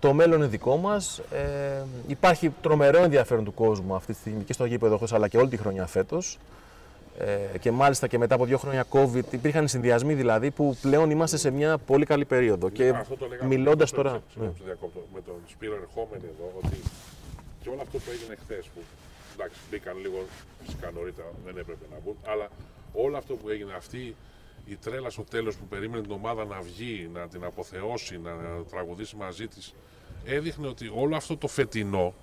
Το 0.00 0.12
μέλλον 0.12 0.38
είναι 0.38 0.46
δικό 0.46 0.76
μας. 0.76 1.18
Ε, 1.18 1.82
υπάρχει 2.06 2.50
τρομερό 2.62 3.02
ενδιαφέρον 3.02 3.44
του 3.44 3.54
κόσμου 3.54 3.94
αυτή 3.94 4.12
τη 4.12 4.18
στιγμή 4.18 4.42
και 4.44 4.52
στο 4.52 4.64
γήπεδο 4.64 4.96
χωρίς, 4.96 5.12
αλλά 5.12 5.28
και 5.28 5.36
όλη 5.38 5.48
τη 5.48 5.56
χρονιά 5.56 5.86
φέτος. 5.86 6.38
Ε, 7.52 7.58
και 7.58 7.70
μάλιστα 7.70 8.06
και 8.06 8.18
μετά 8.18 8.34
από 8.34 8.44
δύο 8.44 8.58
χρόνια 8.58 8.84
COVID 8.92 9.22
υπήρχαν 9.30 9.68
συνδυασμοί 9.68 10.14
δηλαδή 10.14 10.50
που 10.50 10.76
πλέον 10.82 11.10
είμαστε 11.10 11.36
σε 11.36 11.50
μια 11.50 11.78
πολύ 11.78 12.04
καλή 12.04 12.24
περίοδο. 12.24 12.68
Και 12.68 12.88
Αυτό 12.88 13.16
το 13.16 13.26
λέγαμε 13.26 13.48
μιλώντας 13.56 13.90
με 13.90 13.96
τον- 13.96 14.06
τώρα. 14.06 14.22
συγγνώμη, 14.32 14.54
σε 14.58 14.62
διακόπτω, 14.64 15.00
με 15.14 15.20
τον 15.20 15.34
Σπύρο 15.48 15.74
ερχόμενοι 15.82 16.24
εδώ, 16.34 16.46
ότι 16.62 16.76
και 17.62 17.68
όλο 17.68 17.80
αυτό 17.82 17.98
που 17.98 18.10
έγινε 18.14 18.34
χθες, 18.42 18.64
που 18.74 18.80
εντάξει, 19.34 19.58
μπήκαν 19.70 19.96
λίγο 20.04 20.18
φυσικά 20.62 20.90
νωρίτερα, 20.96 21.28
δεν 21.46 21.54
έπρεπε 21.62 21.84
να 21.92 21.96
μπουν, 22.04 22.16
αλλά 22.32 22.46
όλο 22.92 23.16
αυτό 23.16 23.34
που 23.34 23.48
έγινε, 23.48 23.72
αυτή 23.76 24.14
η 24.70 24.76
τρέλα 24.76 25.10
στο 25.10 25.22
τέλος 25.22 25.56
που 25.56 25.64
περίμενε 25.66 26.02
την 26.02 26.12
ομάδα 26.12 26.44
να 26.44 26.60
βγει, 26.60 27.10
να 27.14 27.28
την 27.28 27.44
αποθεώσει, 27.44 28.18
να 28.22 28.30
τραγουδήσει 28.70 29.16
μαζί 29.16 29.46
της, 29.46 29.74
έδειχνε 30.24 30.66
ότι 30.66 30.92
όλο 30.94 31.16
αυτό 31.16 31.36
το 31.36 31.46
φετινό, 31.48 32.14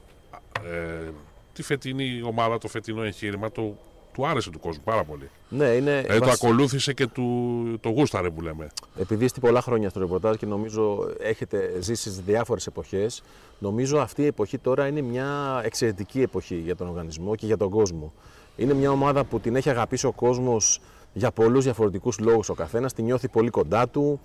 ε, 0.66 1.10
τη 1.54 1.64
φετινή 1.64 2.22
ομάδα, 2.26 2.58
το 2.58 2.68
φετινό 2.68 3.04
εγχείρημα, 3.04 3.52
το, 3.52 3.76
του 4.14 4.28
άρεσε 4.28 4.50
του 4.50 4.60
κόσμου 4.60 4.84
πάρα 4.84 5.04
πολύ. 5.04 5.30
Ναι, 5.50 5.66
είναι. 5.66 5.98
Ε, 6.00 6.18
το 6.20 6.26
βασ- 6.26 6.43
ακολούθησε 6.43 6.93
και 6.93 7.08
του, 7.08 7.78
το 7.82 7.89
γούσταρε 7.89 8.30
που 8.30 8.41
λέμε. 8.41 8.68
Επειδή 9.00 9.26
είστε 9.26 9.39
πολλά 9.39 9.62
χρόνια 9.62 9.89
στο 9.89 10.00
ρεπορτάζ 10.00 10.36
και 10.36 10.46
νομίζω 10.46 11.10
έχετε 11.20 11.78
ζήσει 11.80 12.12
σε 12.12 12.22
διάφορες 12.26 12.68
εποχές, 12.68 13.24
νομίζω 13.60 13.98
αυτή 14.00 14.22
η 14.22 14.26
εποχή 14.26 14.58
τώρα 14.58 14.88
είναι 14.88 15.02
μια 15.02 15.62
εξαιρετική 15.64 16.22
εποχή 16.22 16.56
για 16.56 16.76
τον 16.76 16.88
οργανισμό 16.88 17.36
και 17.36 17.46
για 17.46 17.58
τον 17.58 17.70
κόσμο. 17.70 18.14
Είναι 18.56 18.74
μια 18.74 18.91
ομάδα 18.91 19.24
που 19.24 19.39
την 19.39 19.56
έχει 19.56 19.70
αγαπήσει 19.70 20.06
ο 20.06 20.12
κόσμος 20.12 20.82
για 21.18 21.32
πολλούς 21.32 21.63
διαφορετικούς 21.63 22.20
λόγους 22.20 22.49
ο 22.49 22.53
καθένας, 22.53 22.93
την 22.93 23.05
νιώθει 23.05 23.28
πολύ 23.28 23.49
κοντά 23.49 23.88
του. 23.88 24.20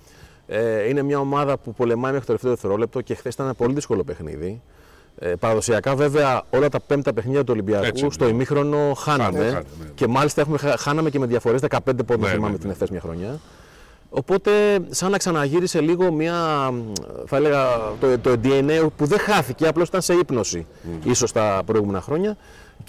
Ε, 0.46 0.88
είναι 0.88 1.02
μια 1.02 1.18
ομάδα 1.18 1.58
που 1.58 1.74
πολεμάει 1.74 2.12
μέχρι 2.12 2.20
το 2.20 2.26
τελευταίο 2.26 2.50
δευτερόλεπτο 2.50 3.00
και 3.00 3.14
χθες 3.14 3.34
ήταν 3.34 3.46
ένα 3.46 3.54
πολύ 3.54 3.74
δύσκολο 3.74 4.04
παιχνίδι. 4.04 4.60
Ε, 5.18 5.28
παραδοσιακά, 5.34 5.94
βέβαια, 5.96 6.42
όλα 6.50 6.68
τα 6.68 6.80
πέμπτα 6.80 7.12
παιχνίδια 7.12 7.40
του 7.44 7.52
Ολυμπιακού 7.52 7.84
Έτσι, 7.84 8.06
στο 8.10 8.24
ναι. 8.24 8.30
ημίχρονο 8.30 8.92
χάναμε. 8.94 9.22
Χάναμε, 9.22 9.44
χάναμε, 9.44 9.64
ναι. 9.84 9.90
Και 9.94 10.06
μάλιστα 10.06 10.40
έχουμε, 10.40 10.58
χα- 10.58 10.78
χάναμε 10.78 11.10
και 11.10 11.18
με 11.18 11.26
διαφορές 11.26 11.60
15 11.60 11.78
πόντους, 12.06 12.26
Ναι, 12.26 12.34
θυμάμαι 12.34 12.52
ναι, 12.52 12.58
την 12.58 12.66
ναι. 12.66 12.72
εχθές 12.72 12.90
μια 12.90 13.00
χρονιά. 13.00 13.38
Οπότε, 14.10 14.50
σαν 14.90 15.10
να 15.10 15.16
ξαναγύρισε 15.18 15.80
λίγο 15.80 16.12
μια, 16.12 16.34
θα 17.26 17.36
έλεγα, 17.36 17.66
το, 18.00 18.18
το 18.18 18.34
DNA 18.44 18.86
που 18.96 19.06
δεν 19.06 19.18
χάθηκε, 19.18 19.66
απλώς 19.66 19.88
ήταν 19.88 20.02
σε 20.02 20.14
ύπνωση, 20.14 20.66
ίσως 21.04 21.32
τα 21.32 21.62
προηγούμενα 21.66 22.00
χρόνια. 22.00 22.36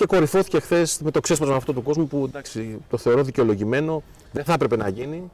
Και 0.02 0.08
κορυφώθηκε 0.08 0.60
χθες 0.60 1.00
με 1.04 1.12
το 1.12 1.20
ξέσπασμα 1.20 1.56
αυτού 1.56 1.74
του 1.74 1.82
κόσμου 1.82 2.08
που 2.08 2.26
εντάξει, 2.28 2.78
το 2.90 2.98
θεωρώ 2.98 3.24
δικαιολογημένο, 3.24 4.04
δεν 4.32 4.44
θα 4.44 4.54
έπρεπε 4.54 4.76
να 4.76 4.88
γίνει, 4.90 5.32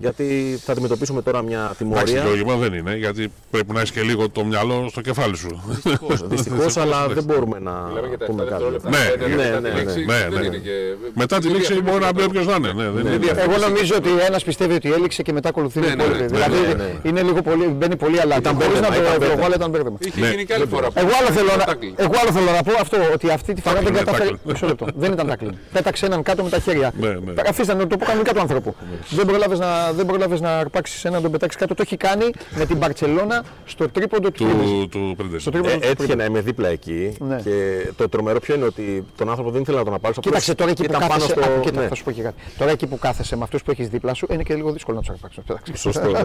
γιατί 0.00 0.58
θα 0.64 0.72
αντιμετωπίσουμε 0.72 1.22
τώρα 1.22 1.42
μια 1.42 1.58
Εντάξει, 1.58 1.76
τιμωρία. 1.78 2.24
λογικό 2.24 2.56
δεν 2.56 2.72
είναι, 2.74 2.96
γιατί 2.96 3.32
πρέπει 3.50 3.72
να 3.72 3.78
έχεις 3.80 3.90
και 3.90 4.00
λίγο 4.02 4.28
το 4.28 4.44
μυαλό 4.44 4.86
στο 4.90 5.00
κεφάλι 5.00 5.36
σου. 5.36 5.60
Δυστυχώς, 6.24 6.76
αλλά 6.82 7.08
δεν 7.08 7.24
μπορούμε 7.24 7.58
να 7.58 7.70
Μιλάμε 7.88 8.08
για 8.08 8.18
τα 8.18 8.24
7 8.24 8.28
πούμε 8.28 8.42
κάτι. 8.44 8.50
δευτερόλεπτα. 8.50 8.88
Ναι, 8.90 8.96
Ε, 9.24 9.28
ναι, 9.28 9.36
μετά 9.36 9.60
ναι, 9.60 9.68
τη 9.68 9.74
ναι, 9.74 9.80
λήξη 9.80 10.04
ναι, 10.04 10.14
δεν 10.30 10.40
ναι. 10.40 10.46
είναι 10.46 10.56
και- 10.56 10.70
Μετά 11.14 11.38
τη 11.38 11.46
είναι 11.48 11.56
λήξη 11.56 11.72
διαφήμιση 11.72 11.92
μπορεί 11.98 12.04
να 12.04 12.12
μπει 12.12 12.20
και 12.20 12.26
όποιος 12.30 12.46
να 12.46 12.54
είναι. 12.58 12.72
Ναι, 12.72 12.88
δεν 12.96 13.06
είναι 13.06 13.16
διαφήμιση. 13.24 13.48
Εγώ 13.50 13.56
νομίζω 13.66 13.94
ότι 14.00 14.10
ένα 14.28 14.38
πιστεύει 14.44 14.74
ότι 14.74 14.92
έληξε 14.92 15.22
και 15.22 15.32
μετά 15.32 15.48
ακολουθεί 15.48 15.78
Ναι, 15.80 15.86
οι 15.86 15.88
ναι, 15.94 16.02
υπόλοιποι. 16.02 16.20
ναι, 16.20 16.26
Δηλαδή 16.26 16.58
ναι, 16.66 16.74
ναι. 16.82 16.90
είναι 17.08 17.22
λίγο 17.22 17.42
πολύ, 17.42 17.64
μπαίνει 17.78 17.96
πολύ 17.96 18.20
αλάτι. 18.20 18.40
Ήταν 18.40 18.54
Χωρίς 18.60 18.80
να 18.80 18.88
μπέρδεμα, 18.88 18.94
το 18.96 19.00
ήταν 19.02 19.10
μπέρδεμα. 19.18 19.32
προβάλλω, 19.34 19.54
ήταν 19.60 19.70
μπέρδεμα. 19.70 19.96
Είχε 20.06 20.20
Ναι, 20.20 20.30
γίνει 20.30 20.44
και 20.44 20.54
άλλη 20.54 20.66
φορά. 20.74 20.86
που- 20.86 21.00
Εγώ 21.02 21.10
άλλο, 21.20 21.28
θέλω 21.38 21.52
να, 21.60 21.64
Τάκλι. 21.64 21.90
εγώ 21.96 22.14
άλλο 22.22 22.30
θέλω 22.36 22.50
να 22.58 22.62
πω 22.68 22.72
αυτό, 22.84 22.96
ότι 23.16 23.26
αυτή 23.38 23.50
τη 23.56 23.60
φορά 23.60 23.74
δεν 23.74 23.84
Τάκλι, 23.84 23.98
ναι, 23.98 24.04
κατάφερε. 24.04 24.30
τάκλι. 24.30 24.52
Μισό 24.52 24.66
λεπτό. 24.66 24.86
Δεν 25.02 25.12
ήταν 25.12 25.26
τάκλιν. 25.26 25.54
Πέταξε 25.76 26.06
έναν 26.06 26.22
κάτω 26.22 26.42
με 26.42 26.50
τα 26.50 26.58
χέρια. 26.58 26.92
Ναι, 27.00 27.08
ναι. 27.08 27.32
Αφήστε 27.48 27.74
να 27.74 27.86
το 27.86 27.96
πω 27.96 28.04
κανονικά 28.04 28.32
του 28.34 28.40
ανθρώπου. 28.40 28.74
Δεν 29.10 29.26
προλάβει 29.26 29.56
να, 29.58 29.89
δεν 29.92 30.06
προλάβες 30.06 30.40
να 30.40 30.58
αρπάξεις 30.58 31.04
ένα, 31.04 31.16
να 31.16 31.22
τον 31.22 31.30
πετάξεις 31.30 31.60
κάτω. 31.60 31.74
Το 31.74 31.82
έχει 31.86 31.96
κάνει 31.96 32.30
με 32.50 32.66
την 32.66 32.76
Μπαρσελόνα 32.76 33.44
στο 33.64 33.88
τρίποντο 33.88 34.30
του 34.30 34.44
Φρίνεζη. 34.46 34.72
Του, 34.72 34.88
του 34.88 35.14
Πρίντεζη. 35.16 35.40
Στο 35.40 35.50
τρίποντο 35.50 35.72
Ε, 35.74 35.76
του 35.78 35.86
έτυχε 35.88 36.14
να 36.14 36.24
είμαι 36.24 36.40
δίπλα 36.40 36.68
εκεί 36.68 37.16
Ναι. 37.18 37.40
και 37.44 37.86
το 37.96 38.08
τρομερό 38.08 38.40
ποιο 38.40 38.54
είναι 38.54 38.64
ότι 38.64 39.04
τον 39.16 39.28
άνθρωπο 39.28 39.50
δεν 39.50 39.60
ήθελα 39.62 39.78
να 39.78 39.84
τον 39.84 39.94
απάρξω. 39.94 40.20
απλώς 40.20 40.32
Κοίταξε 40.42 40.54
τώρα 40.54 40.70
εκεί 40.70 40.82
που 40.82 40.88
ήταν 40.94 41.00
πάνω 41.08 41.12
κάθεσαι. 41.20 41.40
στο- 41.40 41.50
άκου, 41.52 41.60
κοίτα, 41.60 41.80
ναι. 41.80 41.86
θα 41.88 41.94
σου 41.94 42.04
πω 42.04 42.10
και 42.10 42.22
κάτι. 42.22 42.34
Τώρα 42.58 42.70
εκεί 42.70 42.86
που 42.86 42.98
κάθεσαι 42.98 43.36
με 43.36 43.42
αυτούς 43.42 43.62
που 43.62 43.70
έχεις 43.70 43.88
δίπλα 43.88 44.14
σου 44.14 44.26
είναι 44.30 44.42
και 44.42 44.54
λίγο 44.54 44.72
δύσκολο 44.72 44.96
να 44.96 45.02
τους 45.02 45.10
αρπάξεις. 45.46 45.80
Σωστό, 45.80 46.10
ναι. 46.10 46.18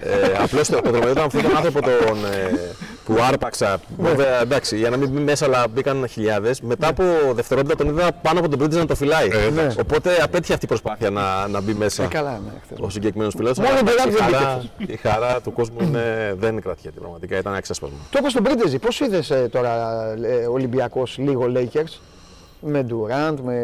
ε, 0.00 0.32
Απλώς 0.42 0.68
το, 0.68 0.74
το 0.80 0.90
τρομερό 0.90 1.10
ήταν 1.10 1.24
αυτόν 1.24 1.42
τον 1.42 1.56
άνθρωπο 1.56 1.80
τον, 1.80 1.90
ε, 2.32 2.58
που 3.04 3.16
άρπαξα. 3.28 3.80
Βέβαια, 3.98 4.40
εντάξει, 4.40 4.76
για 4.76 4.90
να 4.90 4.96
μην 4.96 5.08
μπει 5.10 5.20
μέσα, 5.20 5.44
αλλά 5.44 5.68
μπήκαν 5.68 6.06
χιλιάδες. 6.08 6.60
Μετά 6.60 6.88
από 6.88 7.02
δευτερόλεπτα 7.34 7.76
τον 7.76 7.88
είδα 7.88 8.12
πάνω 8.12 8.38
από 8.38 8.48
τον 8.48 8.58
πρίντεζ 8.58 8.78
να 8.78 8.86
το 8.86 8.94
φυλάει. 8.94 9.28
Ε, 9.32 9.46
εντάξει. 9.46 9.76
Οπότε 9.80 10.10
απέτυχε 10.22 10.52
αυτή 10.52 10.64
η 10.64 10.68
προσπάθεια 10.68 11.10
να, 11.10 11.48
να 11.48 11.60
μπει 11.60 11.74
μέσα. 11.74 12.02
Ε, 12.02 12.06
καλά, 12.06 12.30
ναι, 12.44 12.52
χθες. 12.64 12.78
Ο 12.84 12.90
συγκεκριμένος 12.90 13.34
φιλό. 13.36 13.54
Μόνο 13.56 13.78
ο 13.78 13.82
Μπεράτ 13.84 14.06
η, 14.06 14.10
δεν 14.10 14.22
χαρά, 14.22 14.62
η 14.86 14.96
χαρά 14.96 15.40
του 15.40 15.52
κόσμου 15.52 15.76
είναι, 15.82 16.34
δεν 16.38 16.60
κρατιέται 16.60 17.00
πραγματικά. 17.00 17.38
Ήταν 17.38 17.54
εξέσπασμα. 17.54 17.96
Το 18.10 18.18
είπα 18.20 18.28
στον 18.28 18.42
Πρίντεζη, 18.42 18.78
πώς 18.78 19.00
είδες 19.00 19.32
τώρα 19.50 20.02
ε, 20.22 20.46
Ολυμπιακός 20.46 21.18
λίγο 21.18 21.52
Lakers; 21.54 21.98
Με 22.64 22.86
Durant, 22.90 23.34
με. 23.44 23.54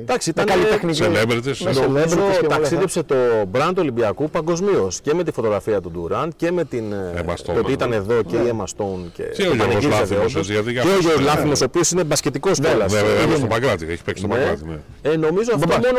Εντάξει, 0.00 0.32
με 0.36 0.42
ήταν 0.42 0.46
καλλιτεχνική- 0.56 1.02
celebrities. 1.02 1.56
με 1.64 1.72
Νομίζω 1.72 2.04
celebrities 2.04 2.08
και 2.08 2.18
όλα 2.18 2.28
αυτά. 2.30 2.46
ταξίδεψε 2.48 3.02
το 3.02 3.14
brand 3.52 3.68
του 3.68 3.78
Ολυμπιακού 3.78 4.30
παγκοσμίως 4.30 5.00
και 5.00 5.14
με 5.14 5.24
τη 5.24 5.30
φωτογραφία 5.32 5.80
του 5.80 5.90
Ντουραντ 5.90 6.32
και 6.36 6.52
με 6.52 6.64
την. 6.64 6.92
ε, 6.92 7.24
Emma 7.26 7.30
Stone 7.32 7.36
το 7.44 7.52
ότι 7.58 7.72
ήταν 7.72 7.92
εδώ. 7.92 8.12
εδώ 8.12 8.22
και 8.22 8.36
η 8.36 8.40
Emma 8.52 8.62
Stone 8.64 9.10
και, 9.12 9.22
Και 9.22 9.42
ο 9.42 9.44
Γιώργος 9.44 9.58
πανηγύριζε 9.66 9.88
Λάθιμος, 10.00 10.20
όντως. 10.20 10.34
έτσι, 10.36 10.52
γιατί 10.52 10.66
Και 10.66 10.72
για 10.72 10.80
ο 10.82 10.84
αυτός 10.84 11.00
Γιώργος 11.00 11.22
είναι- 11.22 11.30
Λάθιμος, 11.34 11.60
ο 11.60 11.64
οποίος 11.64 11.90
είναι 11.90 12.04
μπασκετικός 12.04 12.58
κιόλας. 12.60 12.92
Ναι, 12.92 12.98
βέβαια, 13.00 13.16
βέβαια, 13.20 13.36
στον 13.36 13.48
Παγκράτη. 13.48 13.86
Έχει 13.90 14.02
παίξει 14.04 14.22
στον 14.22 14.36
Παγκράτη. 14.36 14.64
Ναι. 14.64 15.10
Ε, 15.10 15.16
νομίζω 15.16 15.50
αυτό 15.54 15.66
Μπαμπάς. 15.66 15.84
μόνο. 15.86 15.98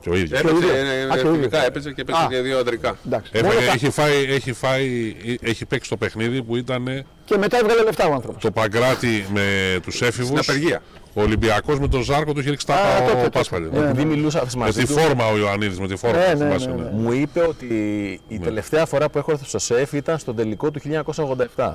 Και 0.00 0.08
ο 0.10 0.14
ίδιος. 0.14 0.40
Έπαιζε, 0.40 0.54
ίδιος. 0.56 0.70
ε, 0.70 0.76
Α, 0.76 1.16
ε, 1.16 1.20
και 1.20 1.26
ο 1.26 1.30
εθνικά 1.30 1.46
ίδιος. 1.46 1.64
έπαιζε 1.66 1.92
και 1.92 2.00
έπαιζε 2.00 2.18
Α. 2.18 2.26
και 2.30 2.38
δύο 2.40 2.58
αντρικά. 2.58 2.96
Εντάξει. 3.06 3.30
Έφαγε- 3.34 3.54
Μόνος 3.54 3.68
αυτά. 3.68 3.86
έχει, 3.86 3.90
φάει, 3.90 4.24
έχει, 4.34 4.52
φάει, 4.52 5.14
έχει 5.40 5.66
παίξει 5.66 5.88
το 5.90 5.96
παιχνίδι 5.96 6.42
που 6.42 6.56
ήταν 6.56 7.04
Και 7.24 7.36
μετά 7.38 7.58
έβγαλε 7.58 7.82
λεφτά 7.82 8.06
ο 8.08 8.12
άνθρωπος. 8.12 8.42
το 8.42 8.50
Παγκράτη 8.50 9.24
με 9.34 9.42
τους 9.82 10.02
έφηβους. 10.02 10.26
Στην 10.28 10.38
απεργία. 10.38 10.82
Ο 11.14 11.22
Ολυμπιακός 11.22 11.78
με 11.78 11.88
τον 11.88 12.02
Ζάρκο 12.02 12.32
του 12.32 12.40
είχε 12.40 12.50
ρίξει 12.50 12.66
τα 12.66 12.74
Α, 12.74 12.98
τότε, 13.00 13.10
ο 13.10 13.14
τότε. 13.14 13.28
Πάσπαλη. 13.30 13.70
Ναι. 13.72 13.78
Επειδή 13.78 14.04
μιλούσα 14.04 14.40
Με 14.44 14.50
μαζί 14.56 14.80
τη 14.80 14.86
του, 14.86 15.00
φόρμα 15.00 15.26
ο 15.26 15.36
Ιωαννίδης, 15.36 15.78
με 15.80 15.86
τη 15.88 15.96
φόρμα. 15.96 16.18
Ναι, 16.18 16.26
ναι, 16.26 16.34
θυμάσαι, 16.34 16.68
ναι, 16.68 16.74
ναι. 16.74 16.82
ναι. 16.82 16.90
μου 16.92 17.12
είπε 17.12 17.40
ότι 17.40 17.66
η 18.28 18.38
τελευταία 18.38 18.86
φορά 18.86 19.08
που 19.10 19.18
έχω 19.18 19.30
έρθει 19.32 19.44
στο 19.44 19.58
ΣΕΦ 19.58 19.92
ήταν 19.92 20.18
στον 20.18 20.36
τελικό 20.36 20.70
του 20.70 20.80
1987. 21.56 21.74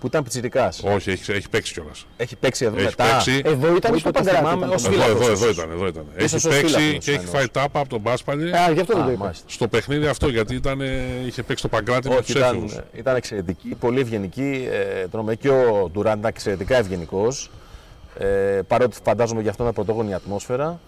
Που 0.00 0.06
ήταν 0.10 0.22
πιτσιρικάς. 0.22 0.82
Όχι, 0.84 1.10
έχει, 1.10 1.32
έχει 1.32 1.48
παίξει 1.48 1.72
κιόλας. 1.72 2.06
Έχει 2.16 2.36
παίξει 2.36 2.64
εδώ 2.64 2.76
Έχει 2.76 2.84
μετά. 2.84 3.04
παίξει. 3.04 3.42
Εδώ 3.44 3.76
ήταν 3.76 3.92
Μου 3.92 3.98
στο 3.98 4.08
είπε 4.08 4.18
ότι 4.18 4.28
Παγκράτη. 4.28 4.36
θυμάμαι 4.36 4.56
ήταν. 4.66 4.70
ως 4.72 4.84
Εδώ, 4.84 4.92
φύλακος. 4.92 5.26
εδώ, 5.28 5.32
εδώ 5.32 5.48
ήταν. 5.48 5.70
Εδώ 5.70 5.86
ήταν. 5.86 6.04
Έχει 6.16 6.34
ως 6.34 6.42
παίξει 6.42 6.58
φύλακος, 6.74 7.04
και 7.04 7.10
έχει 7.10 7.18
εννοώ. 7.20 7.32
φάει 7.32 7.48
τάπα 7.48 7.80
από 7.80 7.88
τον 7.88 8.02
Πάσπαλη 8.02 8.56
Α, 8.56 8.70
γι' 8.72 8.80
αυτό 8.80 8.92
δεν 8.94 9.02
Α, 9.02 9.06
το 9.06 9.10
είπα. 9.12 9.22
μάλιστα. 9.24 9.44
στο 9.48 9.68
παιχνίδι 9.68 10.06
αυτό 10.06 10.28
γιατί 10.28 10.54
ήταν, 10.54 10.80
είχε 11.26 11.42
παίξει 11.42 11.62
το 11.62 11.68
Παγκράτη 11.68 12.08
με 12.08 12.14
Όχι, 12.14 12.24
τους 12.24 12.34
ήταν, 12.34 12.48
έφηβου. 12.56 12.80
ήταν 12.92 13.16
εξαιρετική, 13.16 13.68
πολύ 13.80 14.00
ευγενική. 14.00 14.68
Ε, 15.02 15.06
τρομερή. 15.08 15.36
και 15.36 15.48
ο 15.48 15.90
Ντουράντ 15.92 16.18
ήταν 16.18 16.30
εξαιρετικά 16.34 16.76
ευγενικός. 16.76 17.50
Ε, 18.18 18.60
παρότι 18.68 18.96
φαντάζομαι 19.04 19.42
γι' 19.42 19.48
αυτό 19.48 19.62
ήταν 19.62 19.74
πρωτόγονη 19.74 20.10
η 20.10 20.14
ατμόσφαιρα. 20.14 20.80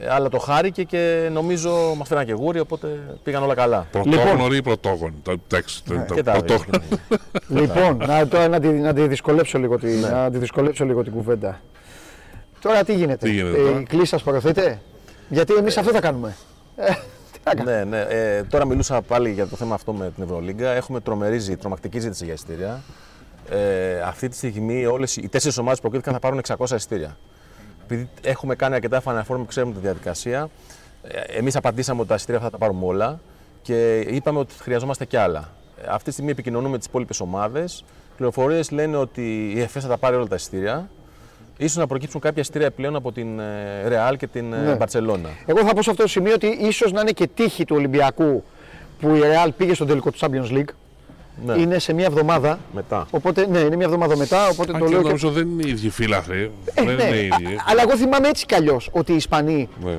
Ε, 0.00 0.10
αλλά 0.10 0.28
το 0.28 0.38
χάρηκε 0.38 0.82
και 0.82 1.28
νομίζω 1.32 1.94
μας 1.96 2.08
φέραν 2.08 2.24
και 2.26 2.32
γούρι, 2.32 2.60
οπότε 2.60 3.00
πήγαν 3.22 3.42
όλα 3.42 3.54
καλά. 3.54 3.86
Πρωτόγνωρη 3.90 4.56
ή 4.56 4.62
πρωτόγονη. 4.62 5.14
Το- 5.22 5.30
Εντάξει, 5.50 5.84
το- 5.84 6.04
το 6.08 6.14
Και 6.14 6.22
τα 6.22 6.32
πρωτόγνωρη. 6.32 6.84
Λοιπόν, 7.48 7.96
να, 8.06 8.28
τώρα 8.28 8.48
να, 8.48 8.60
τη, 8.60 8.68
να 8.68 8.92
τη 8.94 9.06
δυσκολέψω 9.08 9.58
λίγο, 9.58 9.78
τη, 9.78 9.86
Ναι. 9.86 10.08
να 10.08 10.30
τη 10.30 10.38
δυσκολέψω 10.38 10.84
λίγο 10.84 11.02
την 11.02 11.12
κουβέντα. 11.12 11.60
Τώρα 12.60 12.84
τι 12.84 12.94
γίνεται; 12.94 13.26
Τι 13.26 13.32
γίνεται 13.32 13.58
ε, 13.60 13.62
τώρα; 13.64 13.80
η 13.80 13.82
κλίση 13.82 14.06
σας 14.06 14.22
προωθείτε. 14.22 14.80
Γιατί 15.28 15.54
εμείς 15.54 15.76
αυτό 15.76 15.90
θα 15.92 16.00
κάνουμε. 16.00 16.36
Ε, 16.76 16.84
τι 17.32 17.38
να 17.44 17.54
κάνουμε; 17.54 17.84
ναι, 17.84 17.84
ναι. 17.84 18.00
Ε, 18.08 18.42
τώρα 18.42 18.66
μιλούσα 18.66 19.02
πάλι 19.02 19.30
για 19.30 19.46
το 19.46 19.56
θέμα 19.56 19.74
αυτό 19.74 19.92
με 19.92 20.10
την 20.14 20.24
Ευρωλίγκα. 20.24 20.70
Έχουμε 20.70 21.00
τρομερή, 21.00 21.38
ζή- 21.38 21.58
τρομακτική 21.60 21.98
ζήτηση 22.00 22.24
για 22.24 22.32
εισιτήρια. 22.34 22.80
Ε, 23.50 24.00
αυτή 24.00 24.28
τη 24.28 24.36
στιγμή 24.36 24.86
όλες, 24.86 25.16
οι 25.16 25.28
τέσσερις 25.28 25.58
ομάδες 25.58 25.80
προκρίθηκαν 25.80 26.12
θα 26.14 26.20
πάρουν 26.20 26.40
600 26.48 26.70
εισιτήρια. 26.74 27.16
Επειδή 27.84 28.08
έχουμε 28.22 28.54
κάνει 28.54 28.74
αρκετά 28.74 29.02
Final 29.04 29.22
Four, 29.28 29.40
ξέρουμε 29.46 29.72
τη 29.74 29.80
διαδικασία. 29.80 30.48
Εμείς 31.26 31.56
απαντήσαμε 31.56 32.00
ότι 32.00 32.08
τα 32.08 32.14
εισιτήρια 32.14 32.40
αυτά 32.40 32.50
θα 32.52 32.58
τα 32.58 32.64
πάρουμε 32.66 32.86
όλα 32.86 33.20
και 33.62 33.98
είπαμε 34.00 34.38
ότι 34.38 34.54
χρειαζόμαστε 34.58 35.04
κι 35.04 35.16
άλλα. 35.16 35.48
Ε, 35.82 35.86
Αυτή 35.88 36.04
τη 36.04 36.10
στιγμή 36.12 36.30
επικοινωνούμε 36.30 36.70
με 36.70 36.78
τις 36.78 36.86
υπόλοιπες 36.86 37.20
ομάδες. 37.20 37.84
Πληροφορίες 38.16 38.70
λένε 38.70 38.96
ότι 38.96 39.52
η 39.54 39.60
ΕΦΕΣ 39.60 39.82
θα 39.82 39.88
τα 39.88 39.96
πάρει 39.98 40.16
όλα 40.16 40.26
τα 40.26 40.34
εισιτήρια. 40.34 40.88
Ίσως 41.56 41.76
να 41.76 41.86
προκύψουν 41.86 42.20
κάποια 42.20 42.42
εισιτήρια 42.42 42.70
πλέον 42.70 42.96
από 42.96 43.12
την 43.12 43.38
ε, 43.38 43.88
Ρεάλ 43.88 44.16
και 44.16 44.26
την 44.26 44.48
Ναι. 44.48 44.74
Μπαρσελόνα. 44.74 45.28
Εγώ 45.46 45.58
θα 45.64 45.72
πω 45.74 45.82
σε 45.82 45.90
αυτό 45.90 46.02
το 46.02 46.08
σημείο 46.08 46.34
ότι 46.34 46.46
ίσως 46.46 46.92
να 46.92 47.00
είναι 47.00 47.10
και 47.10 47.26
τύχη 47.26 47.64
του 47.64 47.76
Ολυμπιακού 47.76 48.44
που 49.00 49.14
η 49.14 49.20
Real 49.22 49.48
πήγε 49.56 49.74
στον 49.74 49.86
τελικό 49.86 50.10
του 50.10 50.18
Champions 50.20 50.50
League. 50.52 50.68
Ναι. 51.44 51.54
Είναι 51.60 51.78
σε 51.78 51.92
μια 51.92 52.04
εβδομάδα. 52.04 52.58
Μετά. 52.74 53.06
Οπότε, 53.10 53.46
ναι, 53.46 53.58
είναι 53.58 53.76
μια 53.76 53.84
εβδομάδα 53.86 54.16
μετά. 54.16 54.48
Οπότε 54.48 54.72
Αν 54.72 54.78
το 54.78 54.84
και 54.84 54.90
λέω 54.90 55.00
και... 55.00 55.06
νομίζω 55.06 55.30
δεν 55.30 55.48
είναι 55.48 55.62
οι 55.66 55.70
ίδιοι 55.70 55.90
φίλαθροι. 55.90 56.50
Ε, 56.74 56.84
δεν 56.84 56.84
ναι, 56.84 56.92
είναι 56.92 57.16
οι 57.16 57.28
α- 57.30 57.36
ίδιοι. 57.40 57.56
αλλά 57.66 57.82
εγώ 57.82 57.96
θυμάμαι 57.96 58.28
έτσι 58.28 58.46
κι 58.46 58.54
αλλιώς 58.54 58.88
ότι 58.92 59.12
οι 59.12 59.16
Ισπανοί 59.16 59.68
Ναι. 59.84 59.98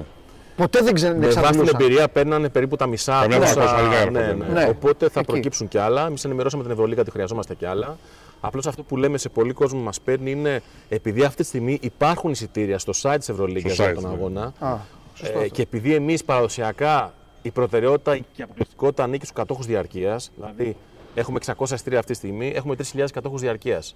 ποτέ 0.55 0.80
δεν 0.81 0.93
ξε- 0.93 1.09
Με 1.18 1.26
βάση 1.26 1.35
την 1.35 1.39
εξαντλούσαν. 1.43 1.81
εμπειρία 1.81 2.07
παίρνανε 2.09 2.49
περίπου 2.49 2.76
τα 2.76 2.85
μισά. 2.88 3.19
Καμιά 3.22 3.39
τόσα- 3.39 3.53
φορά 3.61 3.81
λίγα 3.81 3.89
ναι, 3.89 3.97
έρχονται, 4.19 4.34
ναι. 4.53 4.59
ναι. 4.61 4.68
Οπότε 4.69 5.09
θα 5.09 5.19
Εκεί. 5.19 5.31
προκύψουν 5.31 5.68
κι 5.68 5.77
άλλα. 5.77 6.05
Εμείς 6.07 6.23
ενημερώσαμε 6.26 6.64
την 6.64 6.72
Ευρωλίγα 6.72 7.01
ότι 7.01 7.11
χρειαζόμαστε 7.11 7.55
κι 7.55 7.65
άλλα. 7.65 7.97
Απλώς 8.41 8.68
αυτό 8.68 8.84
που 8.84 8.97
λέμε 8.97 9.18
σε 9.18 9.30
πολλοί 9.30 9.53
κόσμο 9.53 9.80
μας 9.80 10.01
παίρνει 10.01 10.31
είναι 10.31 10.61
επειδή 10.89 11.23
αυτή 11.23 11.41
τη 11.41 11.47
στιγμή 11.47 11.77
υπάρχουν 11.81 12.31
εισιτήρια 12.31 12.80
στο 12.80 12.93
site 13.01 13.15
της 13.18 13.30
Ευρωλίγας 13.30 13.73
Στο 13.73 13.84
για 13.84 13.91
site, 13.91 13.95
τον 13.95 14.03
ναι. 14.03 14.09
αγώνα. 14.15 14.53
Α, 14.59 14.76
σωστό 15.14 15.38
Ε, 15.38 15.41
αυτό. 15.41 15.49
και 15.55 15.61
επειδή 15.61 15.93
εμείς 15.93 16.23
παραδοσιακά 16.23 17.14
η 17.41 17.51
προτεραιότητα 17.51 18.18
και 18.18 18.23
η 18.35 18.43
αποκλειστικότητα 18.43 19.03
ανήκει 19.03 19.26
στους 19.26 19.38
κατόχους 19.38 19.65
διαρκείας, 19.65 20.31
δηλαδή 20.35 20.76
έχουμε 21.18 21.39
600 21.45 21.72
εισιτήρια 21.72 21.99
αυτή 21.99 22.11
τη 22.11 22.18
στιγμή, 22.18 22.52
έχουμε 22.56 22.76
3.000 22.94 23.06
κατόχους 23.14 23.41
διαρκείας. 23.41 23.95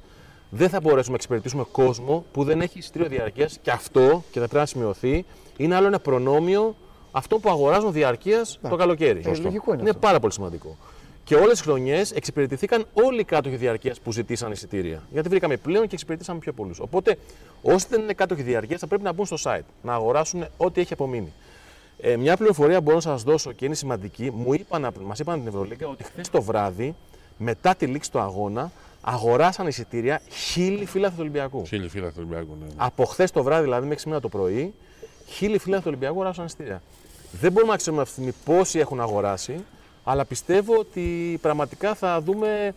Δεν 0.50 0.70
θα 0.70 0.80
μπορέσουμε 0.80 1.10
να 1.10 1.16
εξυπηρετήσουμε 1.16 1.66
κόσμο 1.72 2.26
που 2.32 2.44
δεν 2.44 2.62
έχει 2.62 2.78
εισιτήριο 2.78 3.08
διαρκείας 3.08 3.58
και 3.62 3.72
αυτό, 3.72 4.24
και 4.32 4.40
θα 4.40 4.46
πρέπει 4.46 4.56
να 4.56 4.66
σημειωθεί, 4.66 5.26
είναι 5.58 5.76
άλλο 5.76 5.88
ένα 5.88 6.00
προνόμιο 6.00 6.76
αυτό 7.12 7.40
που 7.40 7.50
αγοράζουν 7.50 7.92
διαρκείας 7.92 8.60
το 8.70 8.76
καλοκαίρι. 8.76 9.22
Ε, 9.26 9.36
λογικό 9.36 9.72
είναι 9.72 9.82
είναι 9.82 9.90
αυτό. 9.90 10.02
πάρα 10.02 10.20
πολύ 10.20 10.34
σημαντικό. 10.34 10.78
Και 11.24 11.36
όλες 11.36 11.52
τις 11.52 11.62
χρονιές 11.62 12.12
εξυπηρετηθήκαν 12.12 12.86
όλοι 12.94 13.20
οι 13.20 13.24
κάτοχοι 13.24 13.56
διαρκείας 13.56 14.00
που 14.00 14.12
ζητήσαν 14.12 14.52
εισιτήρια. 14.52 15.04
Γιατί 15.12 15.30
βρήκαμε 15.30 15.58
πλέον 15.58 15.88
και 15.88 15.94
εξυπηρετήσαμε 15.94 16.40
πιο 16.40 16.54
πολλούς. 16.54 16.80
Οπότε, 16.80 17.18
όσοι 17.62 17.86
δεν 17.90 18.02
είναι 18.02 18.14
κάτοχοι 18.14 18.42
διαρκείας, 18.42 18.80
θα 18.80 18.88
πρέπει 18.88 19.04
να 19.04 19.14
μπουν 19.14 19.26
στο 19.26 19.38
site, 19.44 19.66
να 19.82 19.94
αγοράσουν 19.94 20.46
ό,τι 20.58 20.82
έχει 20.82 20.94
απομείνει. 20.94 21.34
Ε, 22.02 22.18
μια 22.18 22.38
πληροφορία 22.38 22.82
μπορώ 22.82 22.96
να 22.96 23.02
σας 23.02 23.24
δώσω 23.24 23.52
και 23.52 23.66
είναι 23.66 23.76
σημαντική. 23.76 24.32
Μου 24.32 24.54
είπαν, 24.54 24.94
μας 25.04 25.20
είπαν 25.20 25.40
την 25.40 25.48
Ευρωλίγα 25.48 25.88
ότι 25.88 26.04
χθες 26.04 26.30
το 26.30 26.42
βράδυ, 26.42 26.96
μετά 27.44 27.76
τη 27.76 27.86
λήξη 27.86 28.12
του 28.12 28.20
αγώνα, 28.20 28.72
αγοράσαν 29.02 29.68
εισιτήρια 29.68 30.22
χίλιοι 30.30 30.86
φίλαθλοι 30.86 31.16
του 31.16 31.22
Ολυμπιακού. 31.22 31.66
Χίλιοι 31.66 31.88
φίλαθλοι 31.88 32.24
του 32.24 32.28
Ολυμπιακού. 32.30 32.58
Ναι. 32.62 32.68
Από 32.76 33.06
χθες 33.06 33.32
το 33.32 33.44
βράδυ, 33.44 33.64
δηλαδή 33.64 33.84
μέχρι 33.84 34.00
σήμερα 34.00 34.22
το 34.22 34.30
πρωί, 34.30 34.74
χίλιοι 35.28 35.58
φίλαθλοι 35.58 35.84
του 35.84 35.88
Ολυμπιακού 35.88 36.14
αγοράσαν 36.14 36.46
εισιτήρια. 36.46 36.82
Δεν 37.32 37.52
μπορούμε 37.52 37.72
να 37.72 37.78
ξέρουμε 37.78 38.02
αυτή 38.02 38.16
τη 38.16 38.22
στιγμή 38.22 38.58
πόσοι 38.58 38.80
έχουν 38.80 39.02
αγοράσει, 39.02 39.66
αλλά 40.04 40.26
πιστεύω 40.26 40.76
ότι 40.78 41.38
πραγματικά 41.42 41.96
θα 41.96 42.22
δούμε. 42.22 42.76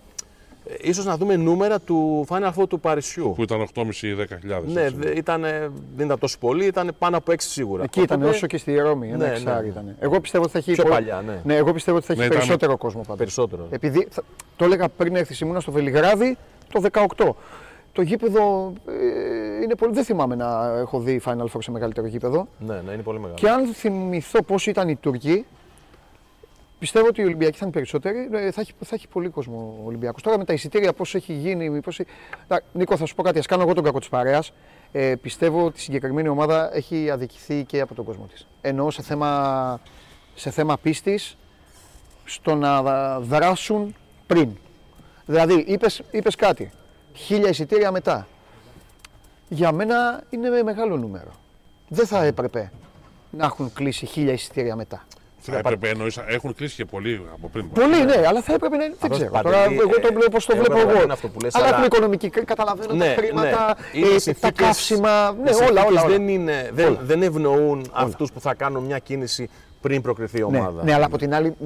Ε, 0.68 0.74
ίσως 0.80 1.04
να 1.04 1.16
δούμε 1.16 1.36
νούμερα 1.36 1.80
του 1.80 2.26
Final 2.28 2.50
Four 2.56 2.68
του 2.68 2.80
Παρισιού. 2.80 3.32
Που 3.36 3.42
ήταν 3.42 3.66
8.500-10.000. 3.74 4.62
Ναι, 4.66 4.88
δε- 4.90 5.10
ήτανε- 5.10 5.70
δεν 5.96 6.06
ήταν 6.06 6.18
τόσο 6.18 6.38
πολύ, 6.38 6.66
ήταν 6.66 6.90
πάνω 6.98 7.16
από 7.16 7.32
6 7.32 7.34
σίγουρα. 7.38 7.82
Εκεί 7.82 8.00
ήταν 8.00 8.18
Οπότε, 8.18 8.34
όσο 8.36 8.46
και 8.46 8.58
στη 8.58 8.76
Ρώμη. 8.78 9.08
Ένα 9.08 9.16
Ναι, 9.16 9.32
εξάρι 9.32 9.66
ναι. 9.66 9.72
ήταν. 9.72 9.96
Εγώ 10.00 10.20
πιστεύω 10.20 10.44
ότι 10.44 10.52
θα 10.52 10.58
έχει. 10.58 10.72
Πιο 10.72 10.82
πολύ- 10.82 10.94
παλιά, 10.94 11.22
ναι. 11.26 11.40
ναι. 11.44 11.56
εγώ 11.56 11.72
πιστεύω 11.72 11.96
ότι 11.96 12.06
θα 12.06 12.12
έχει 12.12 12.20
Ναι, 12.22 12.26
ήταν- 12.26 12.38
περισσότερο 12.38 12.76
κόσμο 12.76 13.00
πάντως. 13.00 13.16
Περισσότερο. 13.18 13.66
Επειδή 13.70 14.06
θα- 14.10 14.22
το 14.56 14.64
έλεγα 14.64 14.88
πριν 14.88 15.16
έρθει 15.16 15.44
ήμουνα 15.44 15.60
στο 15.60 15.72
Βελιγράδι 15.72 16.36
το 16.72 16.80
18. 16.80 17.36
Το 17.92 18.02
γήπεδο 18.02 18.72
ε, 18.88 19.62
είναι 19.62 19.74
πολύ. 19.74 19.92
Δεν 19.92 20.04
θυμάμαι 20.04 20.34
να 20.34 20.78
έχω 20.78 21.00
δει 21.00 21.20
Final 21.24 21.44
Four 21.44 21.58
σε 21.58 21.70
μεγαλύτερο 21.70 22.06
γήπεδο. 22.06 22.48
Ναι, 22.58 22.74
ναι, 22.86 22.92
είναι 22.92 23.02
πολύ 23.02 23.18
μεγάλο. 23.18 23.36
Και 23.38 23.48
αν 23.48 23.66
θυμηθώ 23.66 24.42
πώς 24.42 24.66
ήταν 24.66 24.88
οι 24.88 24.96
Τούρκοι, 24.96 25.44
πιστεύω 26.78 27.06
ότι 27.06 27.20
οι 27.20 27.24
Ολυμπιακοί 27.24 27.56
θα 27.58 27.64
είναι 27.64 27.74
περισσότεροι. 27.74 28.28
Ε, 28.32 28.50
Θα 28.50 28.60
έχει, 28.60 28.72
θα 28.84 28.94
έχει 28.94 29.08
πολύ 29.08 29.28
κόσμο 29.28 29.78
ο 29.82 29.86
Ολυμπιακός. 29.86 30.22
Τώρα 30.22 30.38
με 30.38 30.44
τα 30.44 30.52
εισιτήρια, 30.52 30.92
πώς 30.92 31.14
έχει 31.14 31.32
γίνει. 31.32 31.80
Πώς... 31.80 32.00
έχει- 32.00 32.10
Να, 32.48 32.60
Νίκο, 32.72 32.96
θα 32.96 33.06
σου 33.06 33.14
πω 33.14 33.22
κάτι. 33.22 33.38
Α 33.38 33.42
κάνω 33.48 33.62
εγώ 33.62 33.72
τον 33.74 33.84
κακό 33.84 33.98
της 33.98 34.08
παρέας. 34.08 34.52
Ε, 34.92 35.14
πιστεύω 35.14 35.64
ότι 35.64 35.78
η 35.78 35.82
συγκεκριμένη 35.82 36.28
ομάδα 36.28 36.74
έχει 36.76 37.10
αδικηθεί 37.10 37.64
και 37.64 37.80
από 37.80 37.94
τον 37.94 38.04
κόσμο 38.04 38.26
της. 38.26 38.46
Εννοώ 38.60 38.90
σε 38.90 39.02
θέμα, 39.02 39.80
σε 40.34 40.50
θέμα 40.50 40.78
πίστης 40.78 41.36
στο 42.24 42.54
να 42.54 42.82
δράσουν 43.20 43.94
πριν. 44.26 44.50
Δηλαδή, 45.26 45.54
είπες, 45.66 46.02
είπες 46.10 46.34
κάτι. 46.34 46.70
Χίλια 47.14 47.48
εισιτήρια 47.48 47.90
μετά. 47.90 48.26
Για 49.48 49.72
μένα 49.72 50.22
είναι 50.30 50.62
μεγάλο 50.62 50.96
νούμερο. 50.96 51.30
Δεν 51.88 52.06
θα 52.06 52.24
έπρεπε 52.24 52.72
να 53.30 53.44
έχουν 53.44 53.72
κλείσει 53.72 54.06
χίλια 54.06 54.32
εισιτήρια 54.32 54.76
μετά. 54.76 55.06
Θα 55.52 55.58
έπρεπε 55.58 55.88
εννοείς, 55.88 56.16
έχουν 56.26 56.54
κλείσει 56.54 56.74
και 56.76 56.84
πολλοί 56.84 57.26
από 57.32 57.48
πριν. 57.48 57.70
Πολύ, 57.70 58.04
ναι, 58.04 58.22
αλλά 58.26 58.42
θα 58.42 58.52
έπρεπε 58.54 58.76
να 58.76 58.84
είναι. 58.84 58.94
Δεν 59.00 59.10
Αυτός 59.10 59.16
ξέρω. 59.18 59.30
Παντελή, 59.32 59.54
Τώρα, 59.54 59.64
εγώ 59.64 60.00
το 60.00 60.08
ε, 60.10 60.14
βλέπω 60.14 60.30
πώς 60.30 60.46
το 60.46 60.52
εγώ 60.56 60.60
βλέπω 60.64 60.74
καταλαβαίνω 60.74 61.02
εγώ. 61.04 61.12
αυτό 61.12 61.28
που 61.28 61.40
λες, 61.40 61.54
αλλά 61.54 61.64
αλλά- 61.64 61.72
έχουμε 61.74 61.86
οικονομική. 61.86 62.28
Καταλαβαίνω 62.30 62.94
Ναι, 62.94 63.06
τα 63.14 63.20
χρήματα, 63.22 63.76
ναι. 63.92 63.98
Είναι 63.98 64.08
ε, 64.08 64.12
τα 64.12 64.18
συνθήκες- 64.18 64.52
καύσιμα. 64.66 65.32
Ναι, 65.32 65.50
οι 65.50 65.54
όλα, 65.54 65.64
όλα. 65.64 65.80
συνθήκες 65.80 66.02
όλα. 66.02 66.06
Δεν, 66.08 66.28
είναι, 66.28 66.70
δεν, 66.72 66.98
δεν 67.02 67.22
ευνοούν 67.22 67.86
αυτούς 67.92 68.32
που 68.32 68.40
θα 68.40 68.54
κάνουν 68.54 68.84
μια 68.84 68.98
κίνηση 68.98 69.50
πριν 69.80 70.02
προκριθεί 70.02 70.38
η 70.38 70.40
Ναι, 70.40 70.46
ομάδα. 70.58 70.82
ναι, 70.84 70.94
αλλά 70.94 71.04
από 71.06 71.18
την 71.18 71.34
άλλη, 71.34 71.54
μ, 71.60 71.64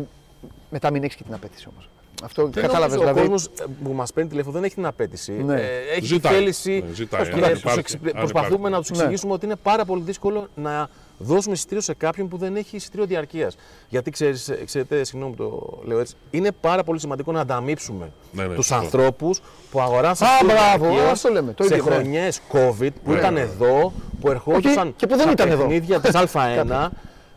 μετά 0.70 0.90
μην 0.90 1.02
έχεις 1.02 1.16
και 1.16 1.22
την 1.24 1.34
απέτηση 1.34 1.66
όμως. 1.70 1.88
Αυτό 2.24 2.42
Δεν 2.48 2.62
κατάλαβες 2.62 2.96
νομίζω 2.96 3.12
δηλαδή. 3.12 3.28
Ο 3.28 3.30
κόσμο 3.30 3.74
που 3.84 3.92
μας 3.92 4.12
παίρνει 4.12 4.28
τηλέφωνο 4.30 4.54
δεν 4.54 4.64
έχει 4.64 4.74
την 4.74 4.86
απέτηση. 4.86 5.32
Ναι. 5.32 5.54
Ε, 5.60 5.66
έχει 5.96 6.04
Ζητάει. 6.06 6.32
τη 6.32 6.38
θέληση. 6.38 6.84
Ναι, 6.88 6.94
ζητάει. 6.94 7.22
και 7.28 7.44
Αν 7.44 7.50
τους 7.50 7.58
υπάρχει, 7.60 7.78
εξυπηρε- 7.78 8.14
αν 8.14 8.20
προσπαθούμε 8.20 8.54
υπάρχει. 8.54 8.74
να 8.74 8.80
τους 8.80 8.90
Ναι. 8.90 8.96
εξηγήσουμε 8.96 9.32
ότι 9.32 9.44
είναι 9.46 9.56
πάρα 9.62 9.84
πολύ 9.84 10.02
δύσκολο 10.02 10.48
να 10.54 10.88
δώσουμε 11.18 11.54
εισιτήριο 11.54 11.82
σε 11.82 11.94
κάποιον 11.94 12.28
που 12.28 12.36
δεν 12.36 12.56
έχει 12.56 12.76
εισιτήριο 12.76 13.06
διαρκείας. 13.06 13.56
Γιατί 13.88 14.10
ξέρεις, 14.10 14.48
ε, 14.48 14.62
ξέρετε, 14.64 15.04
συγγνώμη 15.04 15.34
που 15.34 15.42
το 15.42 15.78
λέω 15.88 15.98
έτσι, 15.98 16.14
είναι 16.30 16.52
πάρα 16.52 16.84
πολύ 16.84 17.00
σημαντικό 17.00 17.32
να 17.32 17.40
ανταμείψουμε 17.40 18.12
Ναι, 18.32 18.42
ναι, 18.46 18.54
τους 18.54 18.66
σωστό. 18.66 18.84
ανθρώπους 18.84 19.40
που 19.70 19.80
αγοράσαν 19.80 20.28
Α, 20.28 20.30
εισιτήριο 20.30 20.56
μπράβο, 20.56 20.84
διαρκείας 20.84 21.12
αυτό 21.12 21.28
λέμε, 21.28 21.52
το 21.52 21.62
σε 21.62 21.74
ίδιο, 21.74 21.88
ναι. 21.88 21.94
χρονιές 21.94 22.40
COVID 22.52 22.90
που 23.04 23.12
ήταν 23.12 23.36
εδώ, 23.36 23.92
που 24.20 24.30
ερχόντουσαν 24.30 24.92
και 24.96 25.06
που 25.06 25.14
δεν 25.16 25.22
στα 25.22 25.32
ήταν 25.32 25.48
εδώ. 25.48 25.60
παιχνίδια 25.62 26.00
της 26.00 26.10
Α1. 26.32 26.88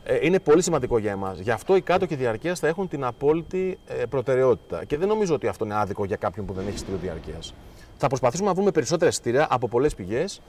Ε, 0.04 0.18
είναι 0.22 0.40
πολύ 0.40 0.62
σημαντικό 0.62 0.98
για 0.98 1.12
εμάς. 1.12 1.40
Γι' 1.40 1.52
αυτό 1.52 1.76
οι 1.76 1.82
κάτοχοι 1.82 2.16
διαρκείας 2.16 2.60
θα 2.60 2.68
έχουν 2.68 2.88
την 2.88 3.04
απόλυτη 3.04 3.78
ε, 3.88 3.94
προτεραιότητα. 4.06 4.86
Και 4.86 4.98
δεν 4.98 5.08
νομίζω 5.08 5.34
ότι 5.34 5.48
αυτό 5.48 5.66
είναι 5.66 5.76
άδικο 5.76 6.06
για 6.06 6.16
κάποιον 6.16 6.46
που 6.46 6.54
δεν 6.54 6.64
έχει 6.66 6.76
εισιτήριο 6.76 7.00
διαρκείας. 7.02 7.54
Θα 7.98 8.08
προσπαθήσουμε 8.08 8.48
να 8.50 8.54
βρούμε 8.56 8.72
περισσότερα 8.72 9.10
εισιτήρια 9.10 9.48
από 9.50 9.68
πολλές 9.68 9.96
πηγές. 9.96 10.42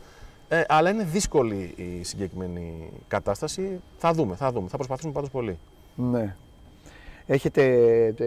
Ε, 0.52 0.64
αλλά 0.68 0.90
είναι 0.90 1.02
δύσκολη 1.12 1.72
η 1.76 2.04
συγκεκριμένη 2.04 2.90
κατάσταση. 3.08 3.80
Θα 3.98 4.12
δούμε, 4.12 4.34
θα 4.34 4.52
δούμε. 4.52 4.68
Θα 4.68 4.76
προσπαθήσουμε 4.76 5.12
πάντως 5.12 5.30
πολύ. 5.30 5.58
Ναι. 5.94 6.36
Έχετε. 7.26 7.62
τε, 8.16 8.24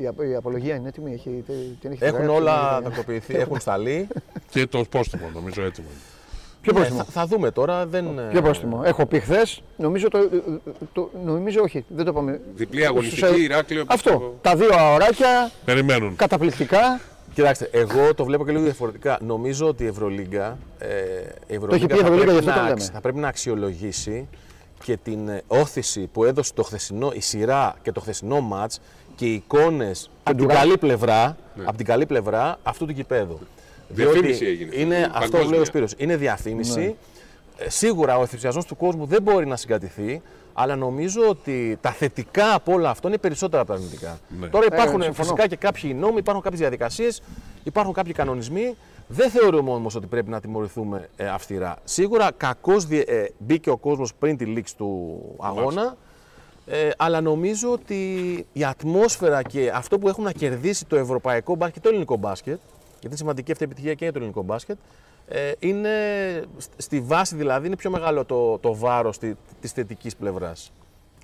η, 0.00 0.06
απ- 0.06 0.22
η 0.30 0.34
απολογία 0.34 0.74
είναι 0.74 0.88
έτοιμη, 0.88 1.12
έχει, 1.12 1.44
τε, 1.46 1.52
την 1.80 1.90
έχετε 1.90 2.06
Έχουν 2.06 2.18
γράψει, 2.20 2.40
όλα 2.40 2.68
έχετε- 2.70 2.82
τακτοποιηθεί, 2.84 3.34
έχουν 3.36 3.60
σταλεί. 3.60 4.08
Και 4.50 4.66
το 4.66 4.84
πόστιμο 4.90 5.30
νομίζω 5.34 5.62
έτοιμο. 5.62 5.86
είναι. 5.90 6.00
Ποιο 6.60 6.72
Ναι, 6.72 6.78
πρόστιμο; 6.78 7.04
θα, 7.04 7.10
θα 7.20 7.26
δούμε 7.26 7.50
τώρα. 7.50 7.86
Δεν, 7.86 8.18
ε, 8.18 8.22
Ποιο 8.30 8.42
πρόστιμο; 8.42 8.82
Έχω 8.84 9.06
πει 9.06 9.20
χθες, 9.20 9.62
νομίζω 9.76 10.08
το, 10.08 10.18
το. 10.92 11.10
Νομίζω 11.24 11.60
όχι, 11.62 11.84
δεν 11.88 12.04
το 12.04 12.10
είπαμε. 12.10 12.40
Διπλή 12.54 12.86
αγωνιστική, 12.86 13.26
Στους- 13.26 13.38
Ηράκλειο. 13.42 13.84
Αυτό. 13.86 14.38
Τα 14.42 14.56
δύο 14.56 14.70
αωράκια, 14.72 15.50
Περιμένουν. 15.64 16.16
καταπληκτικά. 16.16 17.00
Κοιτάξτε, 17.36 17.68
εγώ 17.72 18.14
το 18.14 18.24
βλέπω 18.24 18.44
και 18.44 18.50
λίγο 18.50 18.62
διαφορετικά. 18.64 19.18
Νομίζω 19.26 19.66
ότι 19.68 19.84
η 19.84 19.86
Ευρωλίγκα, 19.86 20.58
ε, 20.78 20.86
η 21.46 21.54
Ευρωλίγκα 21.54 21.86
πει 21.86 21.94
η 21.94 21.98
θα, 21.98 22.04
Ευρωλίγκα, 22.06 22.24
πρέπει 22.24 22.32
γι' 22.32 22.38
αυτό 22.38 22.50
το 22.50 22.56
να, 22.56 22.62
λέμε. 22.62 22.70
αξ- 22.72 22.90
θα 22.92 23.00
πρέπει 23.00 23.18
να 23.18 23.28
αξιολογήσει 23.28 24.28
και 24.84 24.96
την 24.96 25.28
ε, 25.28 25.42
όθηση 25.46 26.08
που 26.12 26.24
έδωσε 26.24 26.52
το 26.54 26.62
χθεσινό, 26.62 27.10
η 27.14 27.20
σειρά 27.20 27.76
και 27.82 27.92
το 27.92 28.00
χθεσινό 28.00 28.40
μάτς 28.40 28.80
και 29.16 29.24
οι 29.26 29.32
εικόνες 29.32 30.10
από 30.22 30.36
την, 30.36 30.46
Ντουράκ. 30.46 30.62
καλή 30.62 30.78
πλευρά, 30.78 31.36
από 31.64 31.76
την 31.76 31.86
καλή 31.86 32.06
πλευρά 32.06 32.58
αυτού 32.62 32.86
του 32.86 32.92
γηπέδου. 32.92 33.38
Διαφήμιση 33.88 34.44
Διότι 34.44 34.46
έγινε. 34.62 34.76
Είναι, 34.80 34.96
αυτό 34.96 35.10
Παγκόσμια. 35.18 35.44
που 35.44 35.50
λέει 35.50 35.60
ο 35.60 35.64
Σπύρος, 35.64 35.92
είναι 35.96 36.16
διαφήμιση. 36.16 36.96
Ε, 37.58 37.70
Σίγουρα 37.70 38.16
ο 38.16 38.20
ενθουσιασμός 38.20 38.64
του 38.64 38.76
κόσμου 38.76 39.06
δεν 39.06 39.22
μπορεί 39.22 39.46
να 39.46 39.56
συγκατηθεί, 39.56 40.22
αλλά 40.58 40.76
νομίζω 40.76 41.28
ότι 41.28 41.78
τα 41.80 41.90
θετικά 41.90 42.54
από 42.54 42.72
όλα 42.72 42.90
αυτό 42.90 43.08
είναι 43.08 43.18
περισσότερα 43.18 43.62
από 43.62 43.70
τα 43.72 43.76
αρνητικά. 43.78 44.18
Ναι. 44.40 44.46
Τώρα 44.48 44.64
υπάρχουν 44.64 45.00
Ε, 45.00 45.04
συμφωνώ. 45.04 45.28
φυσικά 45.28 45.46
και 45.46 45.56
κάποιοι 45.56 45.96
νόμοι, 45.98 46.16
υπάρχουν 46.18 46.42
κάποιες 46.42 46.60
διαδικασίες, 46.60 47.22
υπάρχουν 47.62 47.92
κάποιοι 47.92 48.12
κανονισμοί. 48.12 48.76
Δεν 49.08 49.30
θεωρούμε 49.30 49.70
όμως 49.70 49.94
ότι 49.94 50.06
πρέπει 50.06 50.30
να 50.30 50.40
τιμωρηθούμε 50.40 51.08
ε, 51.16 51.28
αυστηρά. 51.28 51.76
Σίγουρα 51.84 52.30
κακώς 52.36 52.84
ε, 52.90 53.30
μπήκε 53.38 53.70
ο 53.70 53.76
κόσμος 53.76 54.14
πριν 54.14 54.36
τη 54.36 54.44
λήξη 54.44 54.76
του 54.76 55.20
αγώνα. 55.38 55.96
Ε, 56.66 56.90
αλλά 56.96 57.20
νομίζω 57.20 57.72
ότι 57.72 58.04
η 58.52 58.64
ατμόσφαιρα 58.64 59.42
και 59.42 59.70
αυτό 59.74 59.98
που 59.98 60.08
έχουν 60.08 60.24
να 60.24 60.32
κερδίσει 60.32 60.84
το 60.84 60.96
ευρωπαϊκό 60.96 61.54
μπάσκετ 61.54 61.74
και 61.74 61.80
το 61.80 61.88
ελληνικό 61.88 62.16
μπάσκετ, 62.16 62.58
γιατί 62.90 63.06
είναι 63.06 63.16
σημαντική 63.16 63.52
αυτή 63.52 63.62
η 63.62 63.66
επιτυχία 63.66 63.94
και 63.94 64.04
για 64.04 64.12
το 64.12 64.18
ελληνικό 64.18 64.42
μπάσκετ, 64.42 64.76
ε, 65.28 65.52
είναι 65.58 65.90
σ- 66.58 66.70
στη 66.76 67.00
βάση 67.00 67.36
δηλαδή 67.36 67.66
είναι 67.66 67.76
πιο 67.76 67.90
μεγάλο 67.90 68.24
το, 68.24 68.58
το 68.58 68.74
βάρος 68.74 69.18
τη 69.18 69.34
της 69.60 69.72
θετικής 69.72 70.16
πλευράς. 70.16 70.72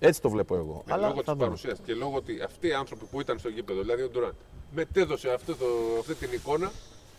Έτσι 0.01 0.21
το 0.21 0.31
βλέπω 0.31 0.55
εγώ. 0.57 0.83
Ε, 0.89 0.93
αλλά 0.93 1.07
λόγω 1.09 1.15
θα 1.15 1.23
της 1.23 1.33
δούμε. 1.33 1.45
παρουσίας 1.45 1.79
και 1.85 1.95
λόγω 1.95 2.17
ότι 2.17 2.41
αυτοί 2.45 2.67
οι 2.69 2.73
άνθρωποι 2.73 3.05
που 3.11 3.21
ήταν 3.21 3.39
στο 3.39 3.49
γήπεδο, 3.49 3.81
δηλαδή 3.81 4.03
ο 4.03 4.09
Ντουράν, 4.09 4.35
μετέδωσε 4.75 5.31
αυτό 5.33 5.57
το, 5.57 5.65
αυτή 6.01 6.15
την 6.15 6.29
εικόνα 6.33 6.71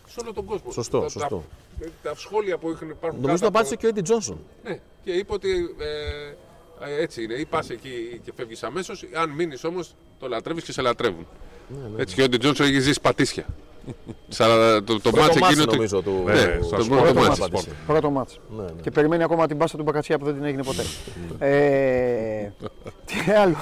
σε 0.08 0.20
όλο 0.22 0.32
τον 0.32 0.44
κόσμο. 0.44 0.70
Σωστό, 0.72 1.00
τα, 1.00 1.08
σωστό. 1.08 1.42
Τα, 1.80 1.86
τα 2.02 2.14
σχόλια 2.16 2.58
που 2.58 2.70
είχαν 2.70 2.88
υπάρχουν 2.90 3.20
Νομίζω 3.20 3.28
κάτω 3.28 3.40
το 3.40 3.46
από- 3.46 3.56
απάντησε 3.58 3.76
και 3.76 3.86
ο 3.86 3.88
Έντι 3.88 4.00
Τζόνσον. 4.02 4.38
Ναι, 4.64 4.78
και 5.04 5.12
είπε 5.12 5.32
ότι 5.32 5.50
ε, 5.78 6.34
Ε, 6.80 7.02
Έτσι 7.02 7.22
είναι. 7.22 7.34
Ή 7.34 7.44
πας 7.44 7.70
εκεί 7.70 8.20
και 8.24 8.32
φεύγεις 8.36 8.62
αμέσως. 8.62 9.04
Αν 9.14 9.30
μείνεις 9.30 9.64
όμως, 9.64 9.94
το 10.18 10.28
λατρεύεις 10.28 10.64
και 10.64 10.72
σε 10.72 10.82
λατρεύουν. 10.82 11.26
Έτσι 11.96 12.14
και 12.14 12.22
ο 12.22 12.26
Ντι 12.28 12.36
Τζόνσον 12.38 12.66
έχει 12.66 12.80
ζήσει 12.80 13.00
πατήσια. 13.00 13.46
Σαρα- 14.28 14.84
το 14.84 15.00
το 15.00 15.10
Πρώτο 15.10 15.20
μάτς 15.26 15.38
μάτς 15.40 15.52
εκείνο. 15.56 15.72
νομίζω 15.74 16.02
του. 16.02 16.22
Ναι, 16.24 16.32
Ναι, 16.32 16.56
το 16.58 16.64
στα 16.64 16.76
πρώτο 16.76 16.84
σπορ, 17.06 17.14
μάτς. 17.22 17.36
στα 17.36 17.46
σπορ. 17.46 17.62
Πρώτο 17.86 18.10
μάτς. 18.10 18.40
Ναι, 18.56 18.62
ναι. 18.62 18.70
Και 18.82 18.90
περιμένει 18.90 19.22
ακόμα 19.22 19.46
την 19.46 19.56
μπάστα 19.56 19.76
του 19.76 19.82
Μπακατσιά 19.82 20.18
που 20.18 20.24
δεν 20.24 20.34
την 20.34 20.44
έγινε 20.44 20.62
ποτέ. 20.62 20.82
ε, 21.38 22.52
τι 23.04 23.30
άλλο. 23.42 23.56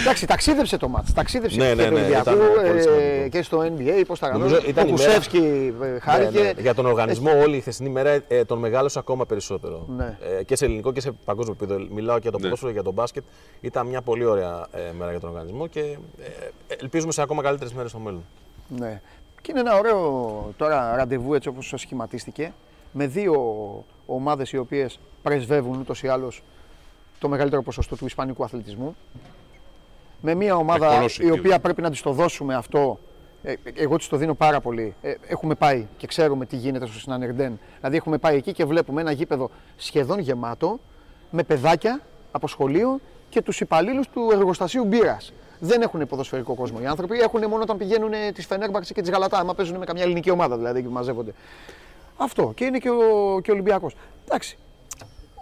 Εντάξει, 0.00 0.26
ταξίδεψε 0.26 0.76
το 0.76 0.88
μάτς. 0.88 1.12
Ταξίδεψε 1.12 1.56
Ναι, 1.58 1.68
και 1.68 1.74
ναι, 1.74 1.84
του 1.88 1.92
ναι, 1.94 1.98
Ολυμπιακού 2.00 2.30
ήταν 2.30 2.38
πολύ 2.38 2.78
ε, 2.78 2.80
σημαντικό. 2.80 3.28
και 3.30 3.42
στο 3.42 3.58
NBA, 3.60 4.02
πώς 4.06 4.18
τα 4.18 4.32
Νομίζω 4.32 4.48
γράψει. 4.50 4.70
ήταν 4.70 4.84
Ο 4.84 4.88
η 4.88 4.92
μέρα- 4.92 5.04
Κουσεύσκι 5.06 5.72
ε, 5.82 5.98
χάρηκε. 6.00 6.38
Ναι, 6.40 6.52
ναι. 6.52 6.60
Για 6.60 6.74
τον 6.74 6.86
οργανισμό, 6.86 7.30
όλη 7.42 7.56
η 7.56 7.60
χθεσινή 7.60 7.88
μέρα 7.88 8.18
ε, 8.28 8.44
τον 8.44 8.58
μεγάλωσε 8.58 8.98
ακόμα 8.98 9.26
περισσότερο. 9.26 9.86
Ναι. 9.96 10.18
Ε, 10.38 10.42
και 10.42 10.56
σε 10.56 10.64
ελληνικό 10.64 10.92
και 10.92 11.00
σε 11.00 11.12
παγκόσμιο 11.24 11.56
επίπεδο. 11.60 11.86
Μιλάω 11.94 12.14
και 12.16 12.20
για 12.22 12.30
το 12.30 12.36
Ναι. 12.36 12.42
ποδόσφαιρο 12.42 12.68
και 12.70 12.74
για 12.76 12.84
τον 12.84 12.92
μπάσκετ. 12.92 13.24
Ήταν 13.60 13.86
μια 13.86 14.02
πολύ 14.02 14.24
ωραία 14.24 14.66
ε, 14.72 14.80
μέρα 14.98 15.10
για 15.10 15.20
τον 15.20 15.30
οργανισμό 15.30 15.66
και 15.66 15.80
ε, 15.80 16.74
ελπίζουμε 16.80 17.12
σε 17.12 17.22
ακόμα 17.22 17.42
καλύτερες 17.42 17.72
μέρες 17.72 17.90
στο 17.90 18.00
μέλλον. 18.00 18.24
Ναι. 18.68 19.00
Και 19.42 19.50
είναι 19.50 19.60
ένα 19.60 19.78
ωραίο 19.78 20.52
τώρα 20.56 20.96
ραντεβού 20.96 21.34
έτσι 21.34 21.48
όπως 21.48 21.72
σχηματίστηκε 21.76 22.52
με 22.92 23.06
δύο 23.06 23.34
ομάδες 24.06 24.52
οι 24.52 24.56
οποίες 24.56 24.98
πρεσβεύουν 25.22 25.78
ούτως 25.80 26.02
ή 26.02 26.08
άλλως 26.08 26.42
το 27.18 27.28
μεγαλύτερο 27.28 27.62
ποσοστό 27.62 27.96
του 27.96 28.06
ισπανικού 28.06 28.44
αθλητισμού. 28.44 28.96
Με 30.20 30.34
μια 30.34 30.56
ομάδα 30.56 30.86
Εκπολώσει 30.86 31.22
η 31.22 31.26
εκεί, 31.26 31.38
οποία 31.38 31.58
πρέπει 31.58 31.82
να 31.82 31.90
της 31.90 32.02
το 32.02 32.12
δώσουμε 32.12 32.54
αυτό. 32.54 32.98
Ε, 33.42 33.54
εγώ 33.74 33.96
της 33.96 34.08
το 34.08 34.16
δίνω 34.16 34.34
πάρα 34.34 34.60
πολύ. 34.60 34.94
Ε, 35.02 35.14
έχουμε 35.26 35.54
πάει 35.54 35.86
και 35.96 36.06
ξέρουμε 36.06 36.46
τι 36.46 36.56
γίνεται 36.56 36.86
στο 36.86 36.98
Συνανερντέν. 36.98 37.58
Δηλαδή 37.76 37.96
έχουμε 37.96 38.18
πάει 38.18 38.36
εκεί 38.36 38.52
και 38.52 38.64
βλέπουμε 38.64 39.00
ένα 39.00 39.10
γήπεδο 39.10 39.50
σχεδόν 39.76 40.18
γεμάτο 40.18 40.78
με 41.30 41.42
παιδάκια 41.42 42.00
από 42.32 42.48
σχολείο 42.48 43.00
και 43.28 43.42
τους 43.42 43.60
υπαλλήλους 43.60 44.08
του 44.08 44.28
εργοστασίου 44.32 44.84
μπύρας. 44.84 45.32
Δεν 45.58 45.82
έχουν 45.82 46.06
ποδοσφαιρικό 46.06 46.54
κόσμο 46.54 46.78
οι 46.82 46.86
άνθρωποι, 46.86 47.18
έχουν 47.18 47.48
μόνο 47.48 47.62
όταν 47.62 47.76
πηγαίνουν 47.76 48.10
τη 48.34 48.42
Φενέρμπαξ 48.42 48.92
και 48.92 49.02
τη 49.02 49.10
Γαλατά. 49.10 49.38
Άμα 49.38 49.54
παίζουν 49.54 49.76
με 49.76 49.84
καμιά 49.84 50.02
ελληνική 50.02 50.30
ομάδα 50.30 50.56
δηλαδή 50.56 50.82
και 50.82 50.88
μαζεύονται. 50.88 51.32
Αυτό 52.16 52.52
και 52.54 52.64
είναι 52.64 52.78
και 52.78 52.90
ο, 52.90 53.40
και 53.42 53.50
ο 53.50 53.54
Ολυμπιακός. 53.54 53.94
Εντάξει. 54.24 54.58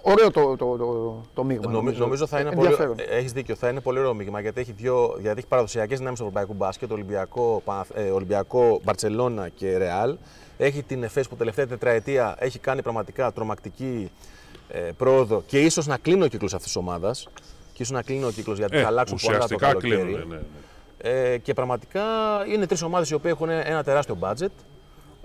Ωραίο 0.06 0.30
το, 0.30 0.56
το, 0.56 0.76
το, 0.76 1.20
το 1.34 1.44
μείγμα. 1.44 1.70
Νομίζω, 1.70 1.98
νομίζω 1.98 2.26
θα 2.26 2.40
είναι 2.40 2.50
πολύ. 2.50 2.60
ενδιαφέρον. 2.60 2.96
Έχεις 3.10 3.32
δίκιο, 3.32 3.54
θα 3.54 3.68
είναι 3.68 3.80
πολύ 3.80 3.98
ωραίο 3.98 4.14
μείγμα 4.14 4.40
γιατί 4.40 4.60
έχει, 4.60 4.72
δύο, 4.72 5.16
γιατί 5.20 5.38
έχει 5.38 5.46
παραδοσιακές 5.48 5.98
δυνάμεις 5.98 6.18
του 6.18 6.24
ευρωπαϊκού 6.26 6.54
μπάσκετ, 6.54 6.92
Ολυμπιακό, 6.92 7.62
Παναθ- 7.64 7.96
ε, 7.96 8.10
Ολυμπιακό, 8.10 8.80
Μπαρσελόνα 8.84 9.48
και 9.48 9.76
Ρεάλ. 9.76 10.16
Έχει 10.58 10.82
την 10.82 11.02
ΕΦΕΣ 11.02 11.28
που 11.28 11.36
τελευταία 11.36 11.66
τετραετία 11.66 12.36
έχει 12.38 12.58
κάνει 12.58 12.82
πραγματικά 12.82 13.32
τρομακτική 13.32 14.10
ε, 14.68 14.78
πρόοδο 14.78 15.42
και 15.46 15.60
ίσως 15.60 15.86
να 15.86 15.96
κλείνει 15.96 16.24
ο 16.24 16.26
κύκλος 16.26 16.54
αυτής 16.54 16.66
της 16.72 16.76
ομάδας. 16.76 17.28
Και 17.74 17.82
ίσως 17.82 17.90
να 17.94 18.02
κλείνει 18.02 18.24
ο 18.24 18.30
κύκλος 18.30 18.58
γιατί 18.58 18.76
Ε, 18.76 18.80
θα 18.80 18.86
αλλάξουν 18.86 19.18
πολλά 19.22 19.38
το 19.38 19.44
ουσιαστικά 19.44 19.66
καλοκαίρι. 19.66 20.02
κλείνουν. 20.12 20.28
Ναι, 20.28 20.34
ναι. 20.34 21.30
Ε, 21.32 21.38
και 21.38 21.54
πραγματικά 21.54 22.02
είναι 22.48 22.66
τρεις 22.66 22.82
ομάδες 22.82 23.10
οι 23.10 23.14
οποίες 23.14 23.32
έχουν 23.32 23.48
ένα 23.48 23.82
τεράστιο 23.84 24.18
budget. 24.20 24.48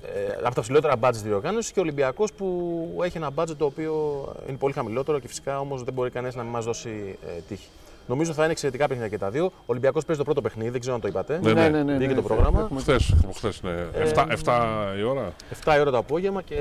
Ε, 0.03 0.33
από 0.43 0.55
τα 0.55 0.61
ψηλότερα 0.61 0.93
budget 1.01 1.11
στη 1.13 1.27
διοργάνωσης 1.27 1.71
και 1.71 1.79
ο 1.79 1.81
Ολυμπιακός 1.81 2.33
που 2.33 2.99
έχει 3.03 3.17
ένα 3.17 3.29
budget 3.35 3.55
το 3.57 3.65
οποίο 3.65 4.25
είναι 4.47 4.57
πολύ 4.57 4.73
χαμηλότερο 4.73 5.19
και 5.19 5.27
φυσικά 5.27 5.59
όμως 5.59 5.83
δεν 5.83 5.93
μπορεί 5.93 6.09
κανένας 6.09 6.35
να 6.35 6.43
μην 6.43 6.51
μας 6.51 6.65
δώσει 6.65 7.17
ε, 7.27 7.39
τύχη. 7.47 7.67
Νομίζω 8.09 8.33
θα 8.33 8.43
είναι 8.43 8.51
εξαιρετικά 8.51 8.87
παιχνίδια 8.87 9.09
και 9.09 9.17
τα 9.17 9.29
δύο. 9.29 9.45
Ο 9.45 9.63
Ολυμπιακός 9.65 10.05
παίζει 10.05 10.21
το 10.21 10.25
πρώτο 10.27 10.41
παιχνίδι, 10.41 10.69
δεν 10.69 10.79
ξέρω 10.79 10.95
αν 10.95 11.01
το 11.01 11.07
είπατε. 11.07 11.39
Ναι, 11.43 11.53
ναι. 11.53 11.69
ναι, 11.69 11.83
ναι, 11.83 11.93
Βγήκε 11.93 12.07
ναι, 12.07 12.13
το 12.15 12.21
πρόγραμμα. 12.21 12.59
έχουμε- 12.59 12.81
Χθες, 12.81 13.13
χθες, 13.35 13.61
ναι. 13.63 13.71
7, 14.13 14.25
7 14.43 14.97
η 14.99 15.03
ώρα. 15.03 15.33
7 15.63 15.75
η 15.77 15.79
ώρα 15.79 15.91
το 15.91 15.97
απόγευμα 15.97 16.41
και 16.41 16.55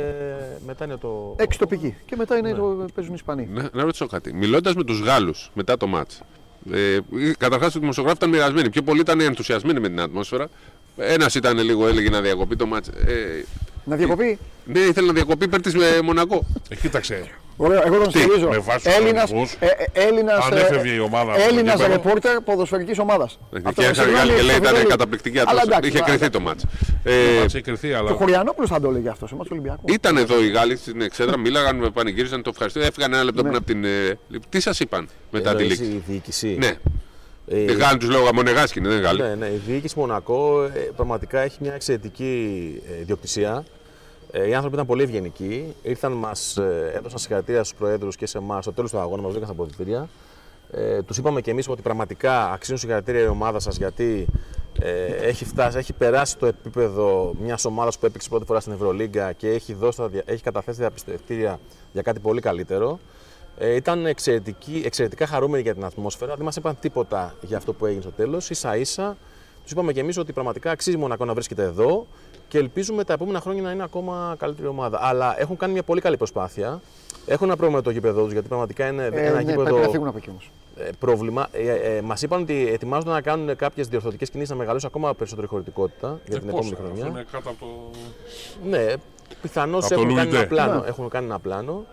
μετά 0.66 0.84
είναι 0.84 0.96
το. 0.96 1.34
Έξι 1.38 1.58
τοπικοί. 1.58 1.96
Και 2.06 2.16
μετά 2.16 2.36
είναι 2.36 2.52
το, 2.54 2.84
παίζουν 2.94 3.12
οι 3.12 3.16
Ισπανοί. 3.18 3.48
Ναι, 3.52 3.62
να 3.72 3.82
ρωτήσω 3.82 4.06
κάτι. 4.06 4.34
Μιλώντας 4.34 4.74
με 4.74 4.84
τους 4.84 5.00
Γάλλους 5.00 5.50
μετά 5.54 5.76
το 5.76 5.86
μάτς, 5.86 6.20
ε, 6.72 6.98
Καταρχάς, 7.38 7.74
οι 7.74 7.78
δημοσιογράφοι 7.78 8.16
ήταν 8.18 8.30
μοιρασμένοι. 8.30 8.70
Πιο 8.70 8.82
πολλοί 8.82 9.00
ήταν 9.00 9.20
ενθουσιασμένοι 9.20 9.80
με 9.80 9.88
την 9.88 10.00
ατμόσφαιρα. 10.00 10.48
Ένας 10.96 11.34
ήταν 11.34 11.58
λίγο, 11.58 11.86
έλεγε 11.88 12.08
να 12.10 12.20
διακοπεί 12.20 12.56
το 12.56 12.66
μάτς. 12.66 12.88
Ε, 12.88 13.44
Να 13.88 13.96
διακοπεί; 13.96 14.38
ναι, 14.64 14.78
ήθελε 14.78 15.06
να 15.06 15.12
διακοπεί 15.12 15.44
υπέρ 15.44 15.60
της 15.60 15.74
ε, 15.74 16.02
Μονακό. 16.02 16.44
Ε, 16.68 16.74
κοίταξε, 16.76 17.30
Ωραία, 17.60 17.82
εγώ 17.86 17.96
τον 17.98 18.12
Τι, 18.12 18.18
στηρίζω. 18.18 18.48
με 18.48 18.58
βάση 18.58 18.84
τους 18.84 18.94
Έλληνας, 18.94 19.30
οργανισμούς, 19.30 19.56
ε, 19.60 19.66
ε, 19.66 20.06
Έλληνας, 20.06 20.44
αν 20.46 20.56
ε, 20.56 20.60
έφευγε 20.60 20.92
η 20.92 20.98
ομάδα 20.98 21.32
από 21.32 21.40
το 21.40 21.46
Έλληνας 21.48 21.74
γήπεδο. 21.80 21.92
ρεπόρτερ 21.92 22.40
ποδοσφαιρικής 22.40 22.98
ομάδας. 22.98 23.38
Και 23.50 23.60
Αυτό, 23.64 23.82
έρχεται 23.82 24.00
συγγνώμη, 24.02 24.18
Γάλλοι 24.18 24.30
και 24.36 24.42
λέει 24.42 24.50
στο 24.50 24.56
ήταν 24.56 24.68
Βιτέλιο. 24.72 24.88
καταπληκτική 24.88 25.38
Αλλά 25.38 25.48
ατμόσφαιρα. 25.48 25.76
εντάξει, 25.76 25.90
Είχε 25.90 25.98
μα- 26.00 26.06
κρυθεί 26.16 26.30
το 26.30 26.40
μάτς. 26.40 26.62
το 27.04 27.10
Ε, 27.10 27.38
μάτς 27.40 27.54
έχει 27.54 27.64
κρυθεί, 27.64 27.88
Και 27.88 27.94
ο 27.94 27.98
αλλά 27.98 28.10
Χωριανόπουλος 28.10 28.68
θα 28.70 28.80
το 28.80 28.88
έλεγε 28.88 29.08
αυτός, 29.08 29.28
σε 29.28 29.34
εμάς 29.34 29.46
του 29.46 29.52
Ολυμπιακού. 29.58 29.82
ήταν 29.86 30.16
εδώ 30.16 30.42
οι 30.42 30.48
Γάλλοι 30.48 30.76
στην 30.76 31.00
εξέδρα, 31.00 31.38
μίλαγαν, 31.38 31.76
με 31.76 31.90
πανηγύριζαν, 31.90 32.42
το 32.42 32.50
ευχαριστώ. 32.52 32.80
Έφυγαν 32.80 33.12
ένα 33.12 33.24
λεπτό 33.24 33.42
πριν 33.42 33.54
από 33.56 33.64
την. 33.66 33.84
ε, 33.84 34.18
Τι 34.48 34.60
σας 34.60 34.80
είπαν 34.80 35.08
μετά 35.30 35.54
τη 35.54 35.62
Εννοείς 35.62 35.80
λήξη; 35.80 35.94
η 35.94 36.02
διοίκηση. 36.06 36.56
Ναι, 36.58 36.72
Ε, 37.50 37.60
οι 37.60 37.72
Γάλλοι 37.74 37.98
τους 37.98 38.08
λέω 38.08 38.32
Μονεγάσκι, 38.34 38.78
είναι, 38.78 38.88
δεν 38.88 38.96
είναι 38.98 39.06
Γάλλοι; 39.06 39.22
Ναι, 39.22 39.34
ναι, 39.34 39.46
η 39.46 39.60
διοίκηση 39.66 39.98
Μονακό 39.98 40.62
ε, 40.74 40.78
πραγματικά 40.96 41.40
έχει 41.40 41.56
μια 41.60 41.74
εξαιρετική 41.74 42.72
ε, 42.96 43.00
ιδιοκτησία. 43.00 43.50
Ε, 43.50 43.62
οι 44.32 44.54
άνθρωποι 44.54 44.74
ήταν 44.74 44.86
πολύ 44.86 45.02
ευγενικοί. 45.02 45.74
Ήρθαν, 45.82 46.12
μας 46.12 46.56
έδωσαν 46.94 47.18
συγχαρητήρια 47.18 47.64
στους 47.64 47.78
προέδρους 47.78 48.16
και 48.16 48.26
σε 48.26 48.38
εμάς 48.38 48.64
στο 48.64 48.72
τέλος 48.72 48.90
του 48.90 48.98
αγώνα, 48.98 49.22
μας 49.22 49.30
βρήκαν 49.30 49.48
στα 49.48 49.56
αποδητήρια. 49.62 50.08
Ε, 50.70 51.02
τους 51.02 51.18
είπαμε 51.18 51.40
και 51.40 51.50
εμείς 51.50 51.68
ότι 51.68 51.82
πραγματικά 51.82 52.50
αξίζουν 52.52 52.78
συγχαρητήρια 52.78 53.22
η 53.22 53.26
ομάδα 53.26 53.58
σας 53.58 53.76
γιατί 53.76 54.26
ε, 54.80 55.04
έχει, 55.04 55.44
φτάσει, 55.44 55.78
έχει 55.78 55.92
περάσει 55.92 56.36
το 56.38 56.46
επίπεδο 56.46 57.34
μιας 57.42 57.64
ομάδας 57.64 57.98
που 57.98 58.06
έπαιξε 58.06 58.28
πρώτη 58.28 58.44
φορά 58.44 58.60
στην 58.60 58.72
Ευρωλίγκα 58.72 59.32
και 59.32 59.48
έχει, 59.48 59.74
δώσει, 59.74 59.98
τα 59.98 60.08
δια- 60.08 60.22
έχει 60.26 60.42
καταθέσει 60.42 60.78
διαπιστευτήρια 60.78 61.60
για 61.92 62.02
κάτι 62.02 62.20
πολύ 62.20 62.40
καλύτερο. 62.40 62.98
Ε, 63.58 63.74
ήταν 63.74 64.06
εξαιρετικοί, 64.06 64.82
εξαιρετικά 64.84 65.26
χαρούμενοι 65.26 65.62
για 65.62 65.74
την 65.74 65.84
ατμόσφαιρα. 65.84 66.34
Δεν 66.34 66.44
μας 66.44 66.56
είπαν 66.56 66.78
τίποτα 66.80 67.34
για 67.40 67.56
αυτό 67.56 67.72
που 67.72 67.86
έγινε 67.86 68.02
στο 68.02 68.10
τέλος. 68.10 68.48
σα 68.52 68.76
ίσα 68.76 69.16
τους 69.62 69.76
είπαμε 69.76 69.92
και 69.92 70.00
εμείς 70.00 70.18
ότι 70.18 70.32
πραγματικά 70.32 70.70
αξίζει 70.70 70.96
Μονακό 70.96 71.24
να 71.24 71.34
βρίσκεται 71.34 71.62
εδώ 71.62 72.06
και 72.48 72.58
ελπίζουμε 72.58 73.04
τα 73.04 73.12
επόμενα 73.12 73.40
χρόνια 73.40 73.62
να 73.62 73.70
είναι 73.70 73.82
ακόμα 73.82 74.34
καλύτερη 74.38 74.68
ομάδα. 74.68 74.98
Αλλά 75.02 75.40
έχουν 75.40 75.56
κάνει 75.56 75.72
μια 75.72 75.82
πολύ 75.82 76.00
καλή 76.00 76.16
προσπάθεια. 76.16 76.80
Έχουν 77.26 77.46
ένα 77.46 77.56
πρόβλημα 77.56 77.76
με 77.80 77.84
το 77.84 77.90
γήπεδο 77.90 78.22
τους 78.22 78.32
γιατί 78.32 78.48
πραγματικά 78.48 78.86
είναι 78.88 79.04
Ε, 79.04 79.26
ένα 79.26 79.34
ναι, 79.36 79.40
γήπεδο 79.40 79.62
πρέπει 79.62 79.80
να 79.86 79.88
φύγουν 79.88 80.06
από 80.08 80.16
εκεί 80.16 80.30
όμως. 80.30 80.50
ε, 80.76 80.88
πρόβλημα. 80.98 81.48
Ε, 81.52 81.96
ε, 81.96 82.00
Μας 82.02 82.22
είπαν 82.22 82.42
ότι 82.42 82.68
ετοιμάζονται 82.72 83.10
να 83.10 83.20
κάνουν 83.20 83.56
κάποιες 83.56 83.88
διορθωτικές 83.88 84.30
κινήσεις 84.30 84.50
να 84.50 84.56
μεγαλώσουν 84.56 84.88
ακόμα 84.94 85.14
περισσότερη 85.14 85.46
χωρητικότητα 85.46 86.18
για 86.26 86.36
ε, 86.36 86.40
την 86.40 86.50
πώς, 86.50 86.58
επόμενη 86.66 86.72
αυτό 86.72 86.84
χρονιά. 86.84 87.06
είναι 87.06 87.26
κάτω 87.32 87.48
από 87.50 87.58
το... 87.60 87.66
Ναι, 88.68 88.86
πιθανώς 89.42 89.84
Από 89.84 89.94
το 89.94 90.00
έχουν, 90.00 90.14
κάνει 90.16 90.30
ένα 90.30 90.42
Louis 90.44 90.48
πλάνο, 90.48 90.80
Ναι. 90.80 90.86
έχουν 90.88 91.08
κάνει 91.08 91.26
ένα 91.26 91.38
πλάνο. 91.38 91.84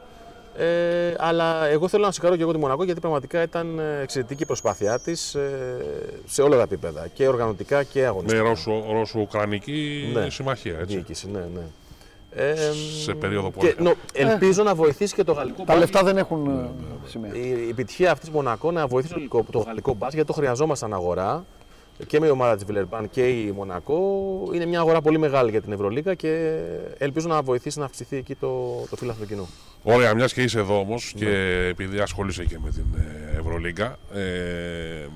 Ε, 0.57 1.13
αλλά 1.17 1.65
εγώ 1.65 1.87
θέλω 1.87 2.05
να 2.05 2.11
συγχαρώ 2.11 2.35
και 2.35 2.41
εγώ 2.41 2.51
τη 2.51 2.57
Μονακό 2.57 2.83
γιατί 2.83 2.99
πραγματικά 2.99 3.41
ήταν 3.41 3.79
ε, 3.79 4.01
εξαιρετική 4.01 4.43
η 4.43 4.45
προσπάθειά 4.45 4.99
της 4.99 5.35
σε 6.25 6.41
όλα 6.41 6.55
τα 6.55 6.61
επίπεδα. 6.61 7.07
Και 7.13 7.27
οργανωτικά 7.27 7.83
και 7.83 7.99
Με 7.99 8.05
αγωνιστικά. 8.05 8.41
Ρώσο- 8.43 8.83
Ρώσο-Ουκρανική 8.91 10.11
Ναι. 10.13 10.29
συμμαχία, 10.29 10.77
έτσι. 10.79 10.95
Διοίκηση, 10.95 11.29
ναι, 11.31 11.39
ναι. 11.53 11.61
Ε, 12.37 12.55
Σε 13.03 13.13
περίοδο 13.13 13.51
και, 13.51 13.53
πόλεμου. 13.57 13.83
νο, 13.83 13.93
ελπίζω 14.13 14.63
να 14.63 14.75
βοηθήσει 14.75 15.13
και 15.15 15.23
το 15.23 15.31
γαλλικό 15.33 15.57
Τα 15.57 15.63
μπάσκετ. 15.63 15.83
λεφτά 15.83 16.03
δεν 16.03 16.17
έχουν 16.17 16.47
ε, 16.47 16.69
σημαία. 17.09 17.31
Η, 17.35 17.49
η 17.65 17.69
επιτυχία 17.69 18.11
αυτής 18.11 18.25
της 18.25 18.35
Μονακό 18.35 18.71
να 18.71 18.87
βοηθήσει 18.87 19.13
το, 19.13 19.19
γαλλικό- 19.19 19.45
το 19.51 19.59
γαλλικό 19.59 19.91
μπάσκετ 19.93 20.13
γιατί 20.13 20.27
το 20.27 20.33
χρειαζόμασταν 20.33 20.93
αγορά 20.93 21.45
και 22.07 22.19
με 22.19 22.27
η 22.27 22.29
ομάδα 22.29 22.55
της 22.55 22.65
Βιλερμπάν 22.65 23.09
και 23.09 23.27
η 23.29 23.51
Μονακό. 23.51 23.99
Είναι 24.53 24.65
μια 24.65 24.79
αγορά 24.79 25.01
πολύ 25.01 25.17
μεγάλη 25.17 25.51
για 25.51 25.61
την 25.61 25.71
Ευρωλίγα 25.71 26.13
και 26.13 26.59
ελπίζω 26.97 27.27
να 27.27 27.41
βοηθήσει 27.41 27.79
να 27.79 27.85
αυξηθεί 27.85 28.17
εκεί 28.17 28.35
το, 28.35 28.83
το 28.89 28.95
φύλαθρο 28.95 29.25
κοινού. 29.25 29.47
Ωραία, 29.83 30.13
μιας 30.13 30.33
και 30.33 30.41
είσαι 30.41 30.59
εδώ 30.59 30.79
όμως 30.79 31.13
και 31.15 31.25
Ναι. 31.25 31.67
επειδή 31.67 31.99
ασχολείσαι 31.99 32.45
και 32.45 32.57
με 32.63 32.69
την 32.69 32.85
ε, 32.97 33.37
Ευρωλίγκα, 33.39 33.97
ε, 34.13 35.07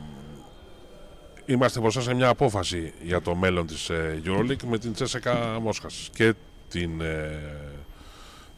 είμαστε 1.45 1.79
μπροστά 1.79 2.01
σε 2.01 2.13
μια 2.13 2.27
απόφαση 2.27 2.93
για 3.01 3.21
το 3.21 3.35
μέλλον 3.35 3.67
της 3.67 3.89
ε, 3.89 4.21
Euroleague 4.25 4.63
με 4.67 4.77
την 4.77 4.93
Τσέσεκα 4.93 5.59
Μόσχας 5.61 6.09
και 6.13 6.33
την 6.69 7.01
ε, 7.01 7.39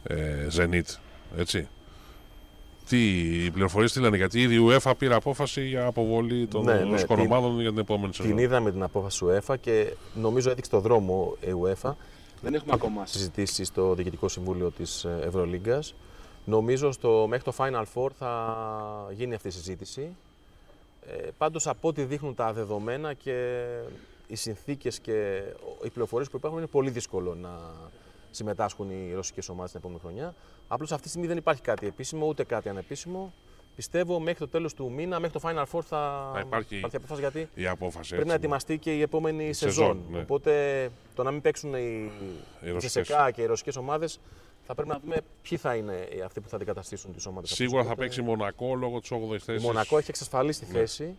ε, 0.02 0.46
Zenit, 0.56 0.96
έτσι. 1.38 1.68
Τι, 2.92 3.44
οι 3.44 3.50
πληροφορίε 3.50 3.88
τι 3.88 4.00
λένε, 4.00 4.16
γιατί 4.16 4.40
ήδη 4.40 4.54
η 4.54 4.66
UEFA 4.68 4.92
πήρε 4.98 5.14
απόφαση 5.14 5.66
για 5.66 5.86
αποβολή 5.86 6.46
των 6.46 6.64
Ναι, 6.64 6.74
ναι, 6.74 6.90
ρωσικών 6.90 7.16
την- 7.16 7.24
ομάδων 7.26 7.60
για 7.60 7.70
την 7.70 7.78
επόμενη 7.78 8.14
σεζόν. 8.14 8.34
Την 8.34 8.44
είδαμε 8.44 8.70
την 8.72 8.82
απόφαση 8.82 9.18
του 9.18 9.26
UEFA 9.30 9.54
και 9.60 9.94
νομίζω 10.14 10.50
έδειξε 10.50 10.70
το 10.70 10.80
δρόμο 10.80 11.36
η 11.40 11.52
UEFA. 11.62 11.92
Δεν 12.42 12.54
έχουμε 12.54 12.72
ακόμα 12.74 13.06
συζητήσει 13.06 13.64
στο 13.64 13.94
Διοικητικό 13.94 14.28
Συμβούλιο 14.28 14.70
της 14.70 15.06
Ευρωλίγκας. 15.24 15.94
Νομίζω 16.44 16.92
στο, 16.92 17.26
μέχρι 17.28 17.44
το 17.44 17.54
Final 17.58 17.84
Four 17.94 18.08
θα 18.18 18.56
γίνει 19.12 19.34
αυτή 19.34 19.48
η 19.48 19.50
συζήτηση. 19.50 20.08
Ε, 21.06 21.28
πάντως 21.38 21.66
από 21.66 21.88
ό,τι 21.88 22.02
δείχνουν 22.02 22.34
τα 22.34 22.52
δεδομένα 22.52 23.12
και 23.12 23.62
οι 24.26 24.36
συνθήκες 24.36 24.98
και 24.98 25.42
οι 25.84 25.88
πληροφορίες 25.88 26.30
που 26.30 26.36
υπάρχουν 26.36 26.58
είναι 26.58 26.68
πολύ 26.68 26.90
δύσκολο 26.90 27.36
να 27.42 27.50
συμμετάσχουν 28.36 28.90
οι 28.90 29.12
ρωσικές 29.14 29.48
ομάδες 29.48 29.70
την 29.70 29.80
επόμενη 29.80 30.00
χρονιά. 30.00 30.34
Απλώς 30.68 30.90
αυτή 30.92 31.02
τη 31.02 31.08
στιγμή 31.08 31.26
δεν 31.26 31.36
υπάρχει 31.36 31.62
κάτι 31.62 31.86
επίσημο 31.86 32.26
ούτε 32.26 32.44
κάτι 32.44 32.68
ανεπίσημο. 32.68 33.32
Πιστεύω 33.76 34.20
μέχρι 34.20 34.38
το 34.38 34.48
τέλος 34.48 34.74
του 34.74 34.90
μήνα, 34.92 35.20
μέχρι 35.20 35.40
το 35.40 35.48
Final 35.48 35.64
Four 35.72 35.82
θα, 35.82 36.30
Θα 36.34 36.40
υπάρχει 36.46 36.76
υπάρχει 36.76 36.96
απόφαση 36.96 37.20
γιατί 37.20 37.48
Η 37.54 37.66
απόφαση. 37.66 38.08
πρέπει 38.10 38.26
να 38.26 38.32
έτσι, 38.34 38.44
ετοιμαστεί 38.44 38.78
και 38.78 38.96
η 38.96 39.00
επόμενη 39.00 39.52
Σεζόν, 39.52 39.72
σεζόν. 39.72 40.02
ναι. 40.10 40.18
Οπότε 40.20 40.90
το 41.14 41.22
να 41.22 41.30
μην 41.30 41.40
παίξουν 41.40 41.74
οι, 41.74 41.78
Οι 41.78 42.66
οι 42.66 42.70
ρωσικές. 42.70 42.78
Τσεσεκά 43.02 43.30
και 43.30 43.42
οι 43.42 43.46
ρωσικές 43.46 43.76
ομάδες 43.76 44.20
θα 44.66 44.74
πρέπει 44.74 44.88
να 44.88 44.98
δούμε 44.98 45.16
ποιοι 45.42 45.58
θα 45.58 45.74
είναι 45.74 46.08
οι- 46.16 46.20
αυτοί 46.20 46.40
που 46.40 46.48
θα 46.48 46.56
αντικαταστήσουν 46.56 47.12
τις 47.14 47.26
ομάδες. 47.26 47.50
Σίγουρα 47.50 47.84
θα 47.84 47.94
παίξει 47.94 48.22
Μονακό 48.22 48.74
λόγω 48.74 49.00
της 49.00 49.10
8η 49.10 49.34
Η 49.34 49.38
θέση. 49.38 49.64
Μονακό 49.64 49.98
έχει 49.98 50.10
εξασφαλίσει 50.10 50.60
τη 50.64 50.72
Ναι. 50.72 50.78
θέση 50.78 51.16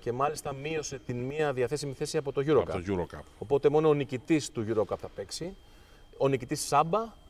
και 0.00 0.12
μάλιστα 0.12 0.52
μείωσε 0.52 0.98
την 1.06 1.16
μία 1.16 1.52
διαθέσιμη 1.52 1.92
θέση 1.92 2.16
από 2.16 2.32
το 2.32 2.40
από 2.40 2.60
EuroCup. 2.60 2.66
το 2.66 2.82
EuroCup. 2.88 3.22
Οπότε 3.38 3.68
μόνο 3.68 3.88
ο 3.88 3.94
νικητής 3.94 4.50
του 4.50 4.64
EuroCup 4.68 4.96
θα 4.98 5.08
παίξει. 5.14 5.56
Ο 6.18 6.28
νικητής 6.28 6.60
Σάμπα. 6.66 7.22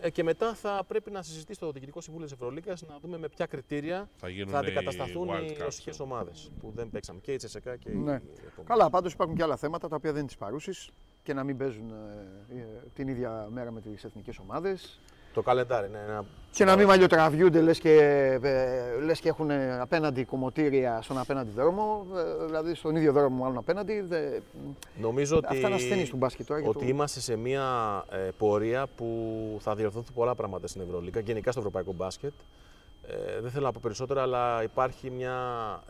Ε, 0.00 0.10
και 0.10 0.22
μετά 0.22 0.54
θα 0.54 0.84
πρέπει 0.88 1.10
να 1.10 1.22
συζητήσει 1.22 1.60
το 1.60 1.72
Διοικητικό 1.72 2.00
Συμβούλιο 2.00 2.26
της 2.28 2.36
Ευρωλίγα 2.36 2.74
να 2.88 2.98
δούμε 2.98 3.18
με 3.18 3.28
ποια 3.28 3.46
κριτήρια 3.46 4.08
Θα 4.16 4.28
γίνουν 4.28 4.50
θα 4.50 4.58
αντικατασταθούν 4.58 5.28
οι 5.28 5.32
οι 5.42 5.50
wildcards. 5.50 5.62
ρωσικέ 5.64 5.90
ομάδες 6.02 6.50
που 6.60 6.72
δεν 6.74 6.90
παίξαμε. 6.90 7.20
Και 7.20 7.32
η 7.32 7.36
Τσεσεκά 7.36 7.76
και 7.76 7.90
η. 7.90 7.94
Ναι. 7.94 8.12
η 8.12 8.46
επόμενη. 8.46 8.64
Καλά, 8.64 8.90
πάντως 8.90 9.12
υπάρχουν 9.12 9.36
και 9.36 9.42
άλλα 9.42 9.56
θέματα 9.56 9.88
τα 9.88 9.96
οποία 9.96 10.10
δεν 10.10 10.18
είναι 10.18 10.28
τις 10.28 10.36
παρούσεις 10.36 10.90
και 11.22 11.32
να 11.34 11.44
μην 11.44 11.56
παίζουν 11.56 11.90
ε, 11.90 12.54
ε, 12.54 12.64
την 12.94 13.08
ίδια 13.08 13.48
μέρα 13.50 13.70
με 13.70 13.80
τις 13.80 14.04
εθνικές 14.04 14.38
ομάδες 14.38 15.00
Το 15.38 15.44
καλεντάρι 15.44 15.86
είναι 15.88 15.98
ένα. 16.08 16.24
και 16.50 16.64
να 16.64 16.76
μην 16.76 16.86
μαλλιοτραβιούνται 16.86 17.60
λες 17.60 17.78
και, 17.78 17.92
ε, 18.42 19.00
λες 19.04 19.20
και 19.20 19.28
έχουν 19.28 19.50
απέναντι 19.80 20.24
κομμωτήρια 20.24 21.02
στον 21.02 21.18
απέναντι 21.18 21.50
δρόμο, 21.50 22.06
ε, 22.16 22.44
δηλαδή 22.46 22.74
στον 22.74 22.96
ίδιο 22.96 23.12
δρόμο 23.12 23.42
μάλλον 23.42 23.56
απέναντι. 23.56 24.00
Δε, 24.00 24.38
Νομίζω 25.00 25.36
ότι, 25.36 25.46
Αυτά 25.50 25.66
είναι 25.66 25.74
ασθενείς 25.76 26.08
του 26.08 26.16
μπάσκετ 26.16 26.46
τώρα 26.46 26.62
και 26.62 26.68
ότι 26.68 26.78
του- 26.78 26.88
είμαστε 26.88 27.20
σε 27.20 27.36
μια 27.36 27.64
ε, 28.10 28.16
πορεία 28.38 28.86
που 28.96 29.06
θα 29.60 29.74
διορθωθούν 29.74 30.14
πολλά 30.14 30.34
πράγματα 30.34 30.66
στην 30.66 30.80
Ευρωλίγα, 30.80 31.20
γενικά 31.20 31.50
στο 31.50 31.60
ευρωπαϊκό 31.60 31.92
μπάσκετ. 31.92 32.32
Ε, 33.08 33.40
δεν 33.40 33.50
θέλω 33.50 33.64
να 33.64 33.72
πω 33.72 33.80
περισσότερα, 33.82 34.22
αλλά 34.22 34.62
υπάρχει 34.62 35.10
μια 35.10 35.36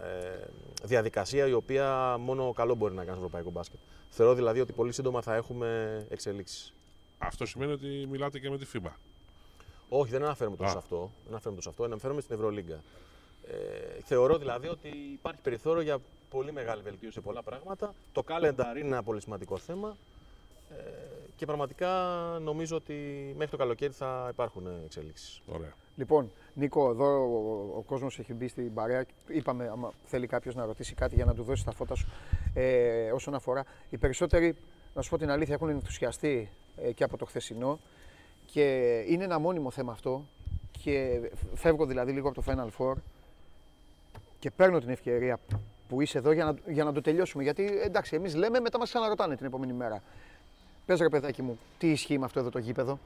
ε, 0.03 0.37
διαδικασία 0.85 1.47
η 1.47 1.53
οποία 1.53 2.17
μόνο 2.21 2.53
καλό 2.53 2.75
μπορεί 2.75 2.93
να 2.95 3.01
κάνει 3.05 3.17
στο 3.17 3.25
ευρωπαϊκό 3.27 3.51
μπάσκετ. 3.51 3.79
Θεωρώ 4.11 4.35
δηλαδή 4.35 4.61
ότι 4.61 4.73
πολύ 4.73 4.93
σύντομα 4.93 5.23
θα 5.23 5.35
έχουμε 5.35 6.01
εξελίξεις. 6.11 6.73
Αυτό 7.19 7.47
σημαίνει 7.47 7.73
ότι 7.73 8.07
μιλάτε 8.11 8.39
και 8.39 8.51
με 8.51 8.59
τη 8.59 8.67
FIBA. 8.75 8.91
Όχι, 9.89 10.11
δεν 10.11 10.25
αναφέρομαι 10.25 10.57
τόσο 10.57 10.69
Α. 10.69 10.73
σε 10.73 10.79
αυτό. 10.79 10.97
Δεν 10.97 11.29
αναφέρομαι 11.33 11.57
τόσο 11.57 11.69
σε 11.69 11.69
αυτό. 11.69 11.85
Αναφέρομαι 11.85 12.21
στην 12.21 12.35
Ευρωλίγκα. 12.35 12.83
Ε, 13.47 14.01
θεωρώ 14.03 14.39
δηλαδή 14.39 14.69
ότι 14.69 14.89
υπάρχει 15.13 15.41
περιθώριο 15.41 15.83
για 15.83 15.99
πολύ 16.31 16.53
μεγάλη 16.53 16.83
βελτίωση 16.83 17.15
σε 17.15 17.21
πολλά 17.21 17.43
πράγματα. 17.43 17.95
Το 18.13 18.23
calendar 18.29 18.77
είναι 18.79 18.87
ένα 18.87 19.03
πολύ 19.03 19.21
σημαντικό 19.21 19.59
θέμα. 19.59 19.97
Ε, 20.71 20.83
και 21.37 21.47
πραγματικά 21.47 21.91
νομίζω 22.43 22.77
ότι 22.77 22.95
μέχρι 23.37 23.51
το 23.51 23.57
καλοκαίρι 23.57 23.93
θα 23.93 24.29
υπάρχουν 24.31 24.67
εξελίξεις. 24.85 25.41
Ωραία. 25.47 25.73
Λοιπόν, 25.97 26.31
Νίκο, 26.55 26.91
εδώ 26.91 27.05
ο, 27.05 27.77
ο 27.77 27.83
κόσμος 27.87 28.19
έχει 28.19 28.35
μπει 28.35 28.49
στην 28.49 28.75
παρέα. 28.75 29.05
Είπαμε, 29.29 29.69
άμα 29.69 29.93
θέλει 30.05 30.27
κάποιος 30.27 30.55
να 30.55 30.65
ρωτήσει 30.65 30.95
κάτι 30.95 31.15
για 31.15 31.25
να 31.25 31.35
του 31.35 31.43
δώσει 31.43 31.65
τα 31.65 31.73
φώτα 31.73 31.95
σου. 31.95 32.09
Ε, 32.55 33.11
όσον 33.11 33.35
αφορά, 33.35 33.65
οι 33.91 33.99
περισσότεροι, 33.99 34.57
να 34.95 35.03
σου 35.03 35.11
πω 35.11 35.19
την 35.19 35.31
αλήθεια, 35.31 35.55
έχουν 35.55 35.69
ενθουσιαστεί 35.69 36.51
ε, 36.77 36.93
και 36.93 37.05
από 37.05 37.17
το 37.17 37.25
χθεσινό 37.25 37.79
και 38.53 38.99
είναι 39.09 39.25
ένα 39.25 39.39
μόνιμο 39.39 39.71
θέμα 39.71 39.93
αυτό 39.93 40.25
και 40.83 41.21
φεύγω 41.55 41.87
δηλαδή 41.87 42.13
λίγο 42.13 42.29
από 42.29 42.43
το 42.43 42.53
Final 42.53 42.69
Four 42.79 42.95
και 44.39 44.51
παίρνω 44.51 44.79
την 44.79 44.89
ευκαιρία 44.89 45.39
που 45.89 46.01
είσαι 46.01 46.19
εδώ 46.19 46.33
για 46.33 46.45
να, 46.45 46.55
για 46.73 46.85
να 46.85 46.93
το 46.93 47.01
τελειώσουμε. 47.01 47.43
Γιατί 47.43 47.81
εντάξει, 47.83 48.17
εμείς 48.17 48.35
λέμε, 48.35 48.61
μετά 48.61 48.79
μας 48.79 48.89
ξαναρωτάνε 48.89 49.37
την 49.37 49.47
επόμενη 49.47 49.73
μέρα. 49.73 50.03
Πες 50.87 51.01
ρε 51.01 51.09
παιδάκι 51.09 51.43
μου, 51.43 51.59
τι 51.79 51.91
ισχύει 51.91 52.19
με 52.19 52.25
αυτό 52.25 52.41
εδώ 52.41 52.51
το 52.51 52.59
γήπεδο; 52.59 52.99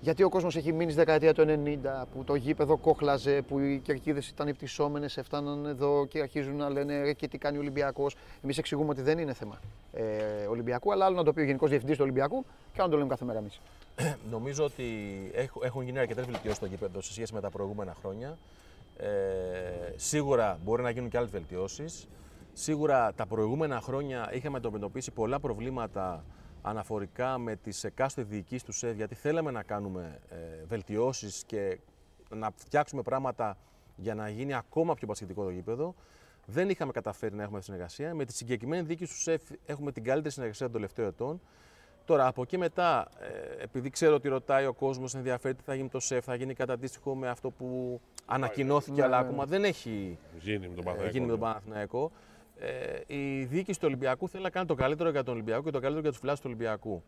Γιατί 0.00 0.22
ο 0.22 0.28
κόσμος 0.28 0.56
έχει 0.56 0.72
μείνει 0.72 0.90
στη 0.90 1.00
δεκαετία 1.00 1.34
του 1.34 1.42
90, 1.42 2.04
που 2.14 2.24
το 2.24 2.34
γήπεδο 2.34 2.76
κόχλαζε, 2.76 3.42
που 3.42 3.58
οι 3.58 3.80
κερκίδες 3.84 4.28
ήταν 4.28 4.48
υπτυσσόμενες, 4.48 5.16
έφταναν 5.16 5.66
εδώ 5.66 6.06
και 6.06 6.20
αρχίζουν 6.20 6.56
να 6.56 6.70
λένε 6.70 7.02
ρε 7.02 7.12
και 7.12 7.28
τι 7.28 7.38
κάνει 7.38 7.56
ο 7.56 7.60
Ολυμπιακός. 7.60 8.16
Εμείς 8.44 8.58
εξηγούμε 8.58 8.90
ότι 8.90 9.02
δεν 9.02 9.18
είναι 9.18 9.32
θέμα 9.32 9.60
ε, 9.92 10.02
Ολυμπιακού, 10.48 10.92
αλλά 10.92 11.04
άλλο 11.04 11.16
να 11.16 11.24
το 11.24 11.32
πει 11.32 11.40
ο 11.40 11.44
Γενικός 11.44 11.68
Διευθυντής 11.68 11.96
του 11.96 12.02
Ολυμπιακού 12.04 12.44
και 12.44 12.78
άλλο 12.80 12.84
να 12.84 12.90
το 12.90 12.96
λέμε 12.96 13.08
κάθε 13.08 13.24
μέρα 13.24 13.38
εμείς. 13.38 13.60
Νομίζω 14.30 14.64
ότι 14.64 14.84
έχ- 15.34 15.62
έχουν 15.62 15.82
γίνει 15.82 15.98
αρκετές 15.98 16.24
βελτιώσεις 16.24 16.56
στο 16.56 16.66
γήπεδο 16.66 17.00
σε 17.00 17.12
σχέση 17.12 17.34
με 17.34 17.40
τα 17.40 17.50
προηγούμενα 17.50 17.94
χρόνια. 17.94 18.38
Ε, 18.96 19.08
σίγουρα 19.96 20.58
μπορεί 20.64 20.82
να 20.82 20.90
γίνουν 20.90 21.08
και 21.08 21.16
άλλες 21.16 21.30
βελτιώσεις. 21.30 22.08
Σίγουρα 22.52 23.12
τα 23.12 23.26
προηγούμενα 23.26 23.80
χρόνια 23.80 24.30
είχαμε 24.32 24.56
αντιμετωπίσει 24.56 25.10
πολλά 25.10 25.40
προβλήματα 25.40 26.24
αναφορικά 26.62 27.38
με 27.38 27.56
τις 27.56 27.84
εκάστοτε 27.84 28.28
διοικήσεις 28.30 28.62
του 28.62 28.72
ΣΕΒ 28.72 28.96
γιατί 28.96 29.14
θέλαμε 29.14 29.50
να 29.50 29.62
κάνουμε 29.62 30.18
ε, 30.28 30.36
βελτιώσεις 30.66 31.42
και 31.46 31.78
να 32.30 32.50
φτιάξουμε 32.56 33.02
πράγματα 33.02 33.56
για 33.96 34.14
να 34.14 34.28
γίνει 34.28 34.54
ακόμα 34.54 34.94
πιο 34.94 35.06
πασχετικό 35.06 35.44
το 35.44 35.50
γήπεδο. 35.50 35.94
Δεν 36.46 36.68
είχαμε 36.68 36.92
καταφέρει 36.92 37.34
να 37.34 37.42
έχουμε 37.42 37.60
συνεργασία. 37.60 38.14
Με 38.14 38.24
τη 38.24 38.32
συγκεκριμένη 38.32 38.82
διοίκηση 38.86 39.12
του 39.12 39.20
ΣΕΦ 39.20 39.42
έχουμε 39.66 39.92
την 39.92 40.04
καλύτερη 40.04 40.32
συνεργασία 40.34 40.66
των 40.66 40.74
τελευταίων 40.74 41.08
ετών. 41.08 41.40
Τώρα 42.04 42.26
από 42.26 42.42
εκεί 42.42 42.58
μετά, 42.58 43.08
ε, 43.58 43.62
επειδή 43.62 43.90
ξέρω 43.90 44.14
ότι 44.14 44.28
ρωτάει 44.28 44.66
ο 44.66 44.72
κόσμος, 44.72 45.14
ενδιαφέρει 45.14 45.54
τι 45.54 45.62
θα 45.62 45.72
γίνει 45.72 45.84
με 45.84 45.90
το 45.90 46.00
ΣΕΦ, 46.00 46.24
θα 46.24 46.34
γίνει 46.34 46.54
κατά 46.54 46.72
αντίστοιχο 46.72 47.14
με 47.14 47.28
αυτό 47.28 47.50
που 47.50 48.00
ανακοινώθηκε, 48.26 49.00
Ναι, 49.00 49.06
αλλά 49.06 49.20
ναι, 49.20 49.26
ακόμα 49.26 49.44
δεν 49.44 49.64
έχει 49.64 50.18
Γίνει 50.38 50.68
με 50.68 50.74
τον 50.74 50.78
ε, 50.78 50.82
Παναθηναϊκό. 50.82 51.12
γίνει 51.12 51.24
με 51.24 51.30
τον 51.30 51.40
Παναθηναϊκό. 51.40 52.10
Ε, 52.58 53.00
η 53.06 53.44
διοίκηση 53.44 53.78
του 53.78 53.86
Ολυμπιακού 53.88 54.28
θέλει 54.28 54.42
να 54.42 54.50
κάνει 54.50 54.66
το 54.66 54.74
καλύτερο 54.74 55.10
για 55.10 55.22
τον 55.22 55.34
Ολυμπιακό 55.34 55.62
και 55.62 55.70
το 55.70 55.78
καλύτερο 55.78 56.00
για 56.00 56.10
τους 56.10 56.18
φιλάθλου 56.18 56.42
του 56.42 56.56
Ολυμπιακού. 56.56 57.02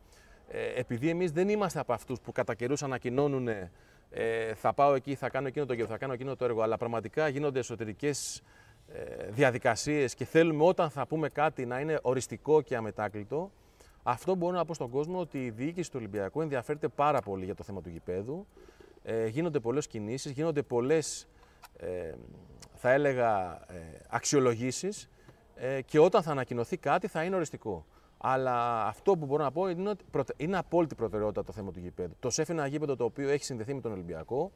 Ε, 0.49 0.81
επειδή 0.81 1.09
εμείς 1.09 1.33
δεν 1.33 1.49
είμαστε 1.49 1.79
από 1.79 1.93
αυτούς 1.93 2.21
που 2.21 2.33
κατά 2.33 2.55
καιρούς 2.55 2.83
ανακοινώνουν 2.83 3.49
ε, 4.17 4.55
θα 4.55 4.73
πάω 4.73 4.95
εκεί, 4.95 5.15
θα 5.15 5.29
κάνω 5.29 5.47
εκείνο 5.47 5.67
το 5.67 5.73
έργο, 5.73 5.87
θα 5.87 5.99
κάνω 5.99 6.13
εκείνο 6.13 6.37
το 6.37 6.45
έργο, 6.45 6.63
αλλά 6.63 6.77
πραγματικά 6.77 7.29
γίνονται 7.29 7.59
εσωτερικές 7.59 8.43
ε, 8.93 9.31
διαδικασίες 9.31 10.15
και 10.15 10.25
θέλουμε 10.25 10.65
όταν 10.65 10.91
θα 10.91 11.07
πούμε 11.07 11.29
κάτι 11.29 11.67
να 11.67 11.81
είναι 11.81 11.99
οριστικό 12.03 12.63
και 12.63 12.77
αμετάκλητο. 12.77 13.51
Αυτό 14.07 14.35
μπορώ 14.35 14.57
να 14.57 14.65
πω 14.65 14.75
στον 14.75 14.91
κόσμο 14.91 15.19
ότι 15.21 15.45
η 15.45 15.51
διοίκηση 15.51 15.91
του 15.91 15.97
Ολυμπιακού 15.99 16.41
ενδιαφέρεται 16.41 16.89
πάρα 16.89 17.21
πολύ 17.21 17.45
για 17.45 17.55
το 17.55 17.63
θέμα 17.63 17.81
του 17.81 17.89
γηπέδου. 17.89 18.47
Ε, 19.03 19.27
γίνονται 19.27 19.61
πολλές 19.61 19.87
κινήσεις, 19.87 20.33
γίνονται 20.33 20.63
πολλές 20.63 21.29
ε, 21.77 22.13
θα 22.75 22.91
έλεγα 22.91 23.61
ε, 23.73 23.77
αξιολογήσεις 24.09 25.11
ε, 25.55 25.81
και 25.83 25.99
όταν 25.99 26.23
θα 26.23 26.31
ανακοινωθεί 26.31 26.77
κάτι 26.77 27.09
θα 27.09 27.25
είναι 27.25 27.37
οριστικό. 27.37 27.87
Αλλά 28.19 28.87
αυτό 28.87 29.17
που 29.17 29.27
μπορώ 29.27 29.43
να 29.43 29.53
πω 29.53 29.69
είναι 29.69 29.89
ότι 29.89 30.05
προτε- 30.11 30.43
είναι 30.43 30.59
απόλυτη 30.59 30.95
προτεραιότητα 30.95 31.45
το 31.45 31.53
θέμα 31.53 31.73
του 31.73 31.81
γηπέδου. 31.81 32.17
Το 32.21 32.31
ΣΕΦ 32.31 32.49
είναι 32.49 32.61
ένα 32.61 32.69
γήπεδο 32.69 32.97
το 32.97 33.05
οποίο 33.05 33.29
έχει 33.29 33.45
συνδεθεί 33.45 33.75
με 33.75 33.81
τον 33.81 33.93
Ολυμπιακό. 33.93 34.53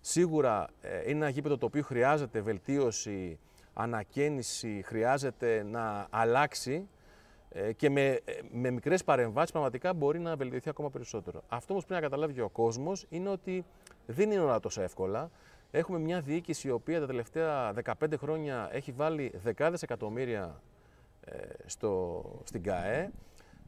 Σίγουρα 0.00 0.68
ε, 0.80 1.00
είναι 1.00 1.10
ένα 1.10 1.28
γήπεδο 1.28 1.58
το 1.58 1.66
οποίο 1.66 1.82
χρειάζεται 1.82 2.40
βελτίωση, 2.40 3.38
ανακαίνιση, 3.74 4.82
χρειάζεται 4.84 5.62
να 5.62 6.06
αλλάξει 6.10 6.74
ε, 6.74 6.95
και 7.76 7.90
με, 7.90 8.04
ε, 8.04 8.20
με 8.52 8.70
μικρές 8.70 9.04
παρεμβάσεις 9.04 9.50
πραγματικά 9.50 9.94
μπορεί 9.94 10.18
να 10.18 10.36
βελτιωθεί 10.36 10.68
ακόμα 10.68 10.90
περισσότερο. 10.90 11.42
Αυτό 11.48 11.72
όμως 11.72 11.84
πρέπει 11.86 12.00
να 12.02 12.08
καταλάβει 12.08 12.32
και 12.32 12.42
ο 12.42 12.48
κόσμος 12.48 13.06
είναι 13.08 13.28
ότι 13.28 13.64
δεν 14.06 14.30
είναι 14.30 14.40
όλα 14.40 14.60
τόσο 14.60 14.82
εύκολα. 14.82 15.30
Έχουμε 15.70 15.98
μια 15.98 16.20
διοίκηση 16.20 16.68
η 16.68 16.70
οποία 16.70 17.00
τα 17.00 17.06
τελευταία 17.06 17.72
15 17.84 17.92
χρόνια 18.18 18.68
έχει 18.72 18.92
βάλει 18.92 19.32
δεκάδες 19.42 19.82
εκατομμύρια 19.82 20.60
ε, 21.20 21.36
στο, 21.66 22.22
στην 22.44 22.62
ΚΑΕ. 22.62 23.10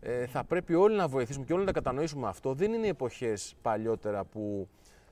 Ε, 0.01 0.27
θα 0.27 0.45
πρέπει 0.45 0.75
όλοι 0.75 0.97
να 0.97 1.09
βοηθήσουμε 1.09 1.45
και 1.45 1.53
όλοι 1.53 1.65
να 1.65 1.73
κατανοήσουμε 1.73 2.29
αυτό. 2.29 2.55
Δεν 2.55 2.73
είναι 2.73 2.87
οι 2.87 2.89
εποχές 2.89 3.55
παλιότερα 3.63 4.25
που 4.25 4.69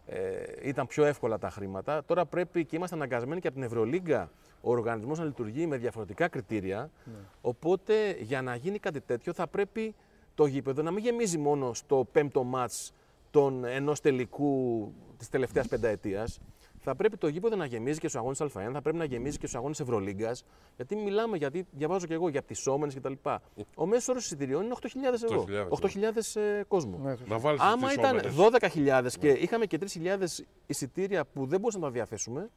ε, 0.07 0.19
ήταν 0.63 0.87
πιο 0.87 1.05
εύκολα 1.05 1.39
τα 1.39 1.51
χρήματα. 1.51 2.05
Τώρα 2.05 2.27
πρέπει 2.27 2.65
και 2.65 2.77
είμαστε 2.77 2.97
αναγκασμένοι 2.97 3.41
και 3.41 3.47
από 3.47 3.57
την 3.57 3.67
Ευρωλίγκα 3.67 4.31
ο 4.67 4.71
οργανισμός 4.71 5.19
να 5.19 5.25
λειτουργεί 5.25 5.67
με 5.67 5.77
διαφορετικά 5.77 6.29
κριτήρια. 6.29 6.91
Οπότε 7.41 8.17
για 8.21 8.43
να 8.43 8.55
γίνει 8.57 8.79
κάτι 8.79 9.01
τέτοιο 9.01 9.33
θα 9.33 9.47
πρέπει 9.47 9.95
το 10.35 10.47
γήπεδο 10.47 10.83
να 10.83 10.91
μην 10.91 11.05
γεμίζει 11.05 11.39
μόνο 11.39 11.75
στο 11.75 12.07
πέμπτο 12.13 12.45
μάτς 12.45 12.93
των 13.31 13.65
ενός 13.65 14.01
τελικού 14.01 14.93
της 15.17 15.29
τελευταίας 15.29 15.69
πενταετίας. 15.69 16.41
Θα 16.79 16.95
πρέπει 16.95 17.17
το 17.17 17.29
γήπεδο 17.29 17.57
να 17.57 17.65
γεμίζει 17.65 17.99
και 17.99 18.09
στους 18.09 18.21
αγώνες 18.21 18.41
Α1, 18.43 18.71
θα 18.73 18.83
πρέπει 18.83 18.97
να 18.97 19.05
γεμίζει 19.05 19.39
και 19.39 19.47
στους 19.47 19.59
αγώνες 19.59 19.81
Ευρωλίγκας. 19.81 20.45
Γιατί 20.77 20.97
μιλάμε, 20.97 21.37
γιατί 21.37 21.67
διαβάζω 21.71 22.07
και 22.07 22.15
εγώ 22.15 22.29
για 22.29 22.43
πτυσσόμενε 22.43 22.93
κτλ. 22.93 23.13
Ο 23.77 23.87
μέσος 23.87 24.09
όρος 24.09 24.25
εισιτηριών 24.25 24.65
είναι 24.65 24.75
8.000 24.81 24.89
ευρώ. 25.25 25.45
8.000, 25.71 26.13
8.000 26.35 26.41
ε, 26.41 26.63
κόσμο. 26.69 26.99
Ναι, 27.03 27.15
Να 27.27 27.39
βάλεις 27.39 27.61
Άμα 27.61 27.87
τις 27.87 27.97
ήταν 27.97 28.21
όμενες. 28.35 29.13
12.000 29.15 29.19
και 29.19 29.29
είχαμε 29.29 29.67
και 29.67 29.79
3.000 29.81 30.19
εισιτήρια 30.67 31.25
που 31.25 31.47
δεν 31.47 31.61
μπορούσαμε 31.61 31.85
να 31.85 31.91
τα 31.91 31.97
διαθέσουμε, 31.97 32.51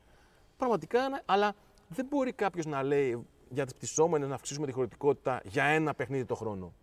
πραγματικά, 0.58 1.10
ναι, 1.10 1.20
αλλά 1.26 1.56
δεν 1.90 2.06
μπορεί 2.10 2.32
κάποιος 2.32 2.66
να 2.66 2.84
λέει 2.84 3.26
για 3.50 3.64
τις 3.64 3.76
πτυσσόμενες 3.76 4.28
να 4.30 4.36
αυξήσουμε 4.36 4.66
τη 4.66 4.72
χωρητικότητα 4.72 5.42
για 5.46 5.64
ένα 5.64 5.94
παιχνίδι 5.94 6.26
το 6.26 6.36
χρόνο. 6.36 6.74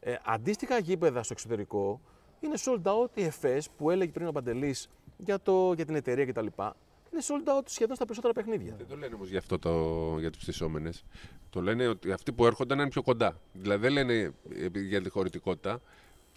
Ε, 0.00 0.14
αντίστοιχα 0.24 0.78
γήπεδα 0.78 1.22
στο 1.22 1.32
εξωτερικό 1.32 2.00
είναι 2.40 2.54
sold 2.58 2.82
out 2.82 3.08
οι 3.14 3.24
ΕΦΕΣ 3.24 3.70
που 3.70 3.90
έλεγε 3.90 4.10
πριν 4.10 4.26
ο 4.26 4.32
Παντελής 4.32 4.88
για, 5.16 5.40
το, 5.40 5.72
για 5.72 5.84
την 5.84 5.94
εταιρεία 5.94 6.26
κτλ. 6.26 6.46
Είναι 7.12 7.22
sold 7.22 7.58
out 7.58 7.62
σχεδόν 7.64 7.94
στα 7.96 8.04
περισσότερα 8.04 8.32
παιχνίδια. 8.32 8.74
Δεν 8.76 8.86
το 8.86 8.96
λένε 8.96 9.14
όμως 9.14 9.28
για 9.28 9.38
αυτό 9.38 9.58
το, 9.58 10.16
για 10.18 10.30
τις 10.30 10.40
πτυσσόμενες. 10.40 11.04
Το 11.50 11.60
λένε 11.60 11.86
ότι 11.86 12.12
αυτοί 12.12 12.32
που 12.32 12.46
έρχονται 12.46 12.74
να 12.74 12.82
είναι 12.82 12.90
πιο 12.90 13.02
κοντά. 13.02 13.40
Δηλαδή 13.52 13.80
δεν 13.82 13.92
λένε 13.92 14.34
ε, 14.54 14.80
για 14.80 15.02
τη 15.02 15.08
χωρητικότητα. 15.08 15.80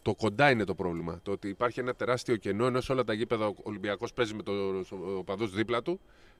Το 0.01 0.15
κοντά 0.15 0.49
είναι 0.49 0.63
το 0.63 0.75
πρόβλημα. 0.75 1.19
Το 1.23 1.31
ότι 1.31 1.47
υπάρχει 1.47 1.79
ένα 1.79 1.93
τεράστιο 1.93 2.35
κενό 2.35 2.65
ενώ 2.65 2.81
σε 2.81 2.91
όλα 2.91 3.03
τα 3.03 3.13
γήπεδα 3.13 3.47
ο 3.47 3.53
Ολυμπιακός 3.63 4.13
παίζει 4.13 4.33
με 4.33 4.43
το 4.43 4.51
οπαδό 5.17 5.47
δίπλα 5.47 5.81
του. 5.81 5.99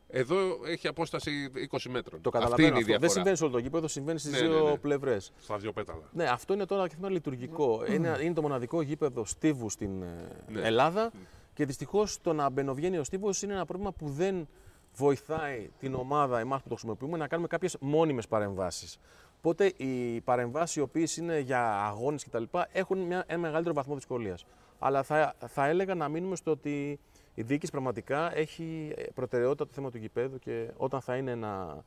Εδώ 0.10 0.38
έχει 0.66 0.88
απόσταση 0.88 1.52
20 1.72 1.78
μέτρων. 1.90 2.22
Το 2.22 2.30
Αυτή 2.34 2.40
καταλαβαίνω 2.40 2.68
είναι 2.68 2.78
η 2.78 2.82
αυτό. 2.82 2.86
διαφορά. 2.86 3.00
Δεν 3.00 3.10
συμβαίνει 3.10 3.38
σε 3.38 3.44
όλο 3.44 3.54
το 3.54 3.60
γήπεδο, 3.60 3.88
συμβαίνει 3.88 4.20
στις 4.20 4.32
Ναι, 4.32 4.40
ναι, 4.40 4.48
δύο 4.48 4.70
ναι. 4.70 4.78
πλευρές. 4.78 5.32
Στα 5.42 5.58
δύο 5.58 5.72
πέταλα. 5.72 6.02
Ναι, 6.12 6.24
αυτό 6.26 6.54
είναι 6.54 6.66
τώρα 6.66 6.88
και 6.88 6.96
θέμα 6.96 7.10
λειτουργικό. 7.10 7.82
Είναι, 7.94 8.18
είναι 8.22 8.34
το 8.34 8.42
μοναδικό 8.42 8.82
γήπεδο 8.82 9.26
στίβου 9.26 9.70
στην 9.70 10.02
ε, 10.02 10.08
Ναι. 10.52 10.62
Ελλάδα 10.62 11.12
και 11.54 11.66
δυστυχώς 11.66 12.22
το 12.22 12.34
να 12.34 12.50
μπαινοβγαίνει 12.50 12.98
ο 12.98 13.04
στίβος 13.04 13.42
είναι 13.42 13.54
ένα 13.54 13.66
πρόβλημα 13.66 13.92
που 13.92 14.10
δεν 14.10 14.48
βοηθάει 14.96 15.70
την 15.80 15.94
ομάδα, 15.96 16.40
εμάς 16.40 16.62
που 16.62 16.68
το 16.70 16.74
χρησιμοποιούμε, 16.76 17.18
να 17.18 17.28
κάνουμε 17.28 17.48
κάποιες 17.48 17.78
μόνιμες 17.80 18.28
παρεμβάσεις. 18.28 19.00
Οπότε 19.38 19.66
οι 19.78 20.22
παρεμβάσεις 20.22 20.76
οι 20.76 20.82
οποίες 20.82 21.18
είναι 21.18 21.40
για 21.40 21.86
αγώνες 21.86 22.24
κτλ. 22.26 22.44
έχουν 22.72 22.98
μια, 22.98 23.24
ένα 23.28 23.40
μεγαλύτερο 23.40 23.76
βαθμό 23.76 23.96
δυσκολίας. 23.96 24.46
Αλλά 24.80 25.04
θα, 25.04 25.34
θα 25.48 25.66
έλεγα 25.68 25.96
να 25.96 26.08
μείνουμε 26.10 26.36
στο 26.36 26.52
ότι 26.52 27.00
η 27.38 27.44
διοίκηση 27.44 27.72
πραγματικά 27.72 28.38
έχει 28.38 28.94
προτεραιότητα 29.14 29.66
το 29.66 29.72
θέμα 29.74 29.92
του 29.92 29.98
γηπέδου 29.98 30.40
και 30.40 30.68
όταν 30.78 31.02
θα 31.02 31.16
είναι 31.16 31.36
να 31.36 31.84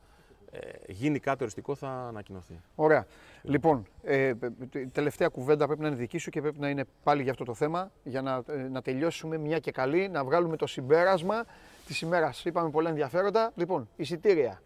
ε, 0.51 0.59
γίνει 0.87 1.19
κάτι 1.19 1.43
οριστικό 1.43 1.75
θα 1.75 1.87
ανακοινωθεί. 1.89 2.61
Ωραία. 2.75 3.05
Λοιπόν, 3.41 3.85
ε, 4.03 4.33
η 4.73 4.87
τελευταία 4.87 5.27
κουβέντα 5.27 5.65
πρέπει 5.65 5.81
να 5.81 5.87
είναι 5.87 5.95
δική 5.95 6.17
σου 6.17 6.29
και 6.29 6.41
πρέπει 6.41 6.59
να 6.59 6.69
είναι 6.69 6.83
πάλι 7.03 7.21
για 7.21 7.31
αυτό 7.31 7.43
το 7.43 7.53
θέμα, 7.53 7.91
για 8.03 8.21
να, 8.21 8.43
ε, 8.47 8.55
να 8.71 8.81
τελειώσουμε 8.81 9.37
μια 9.37 9.59
και 9.59 9.71
καλή, 9.71 10.09
να 10.09 10.23
βγάλουμε 10.23 10.55
το 10.57 10.67
συμπέρασμα 10.67 11.45
της 11.87 12.01
ημέρας. 12.01 12.45
Είπαμε 12.45 12.69
πολλά 12.69 12.89
ενδιαφέροντα. 12.89 13.51
Λοιπόν, 13.55 13.89
εισιτήρια. 13.95 14.61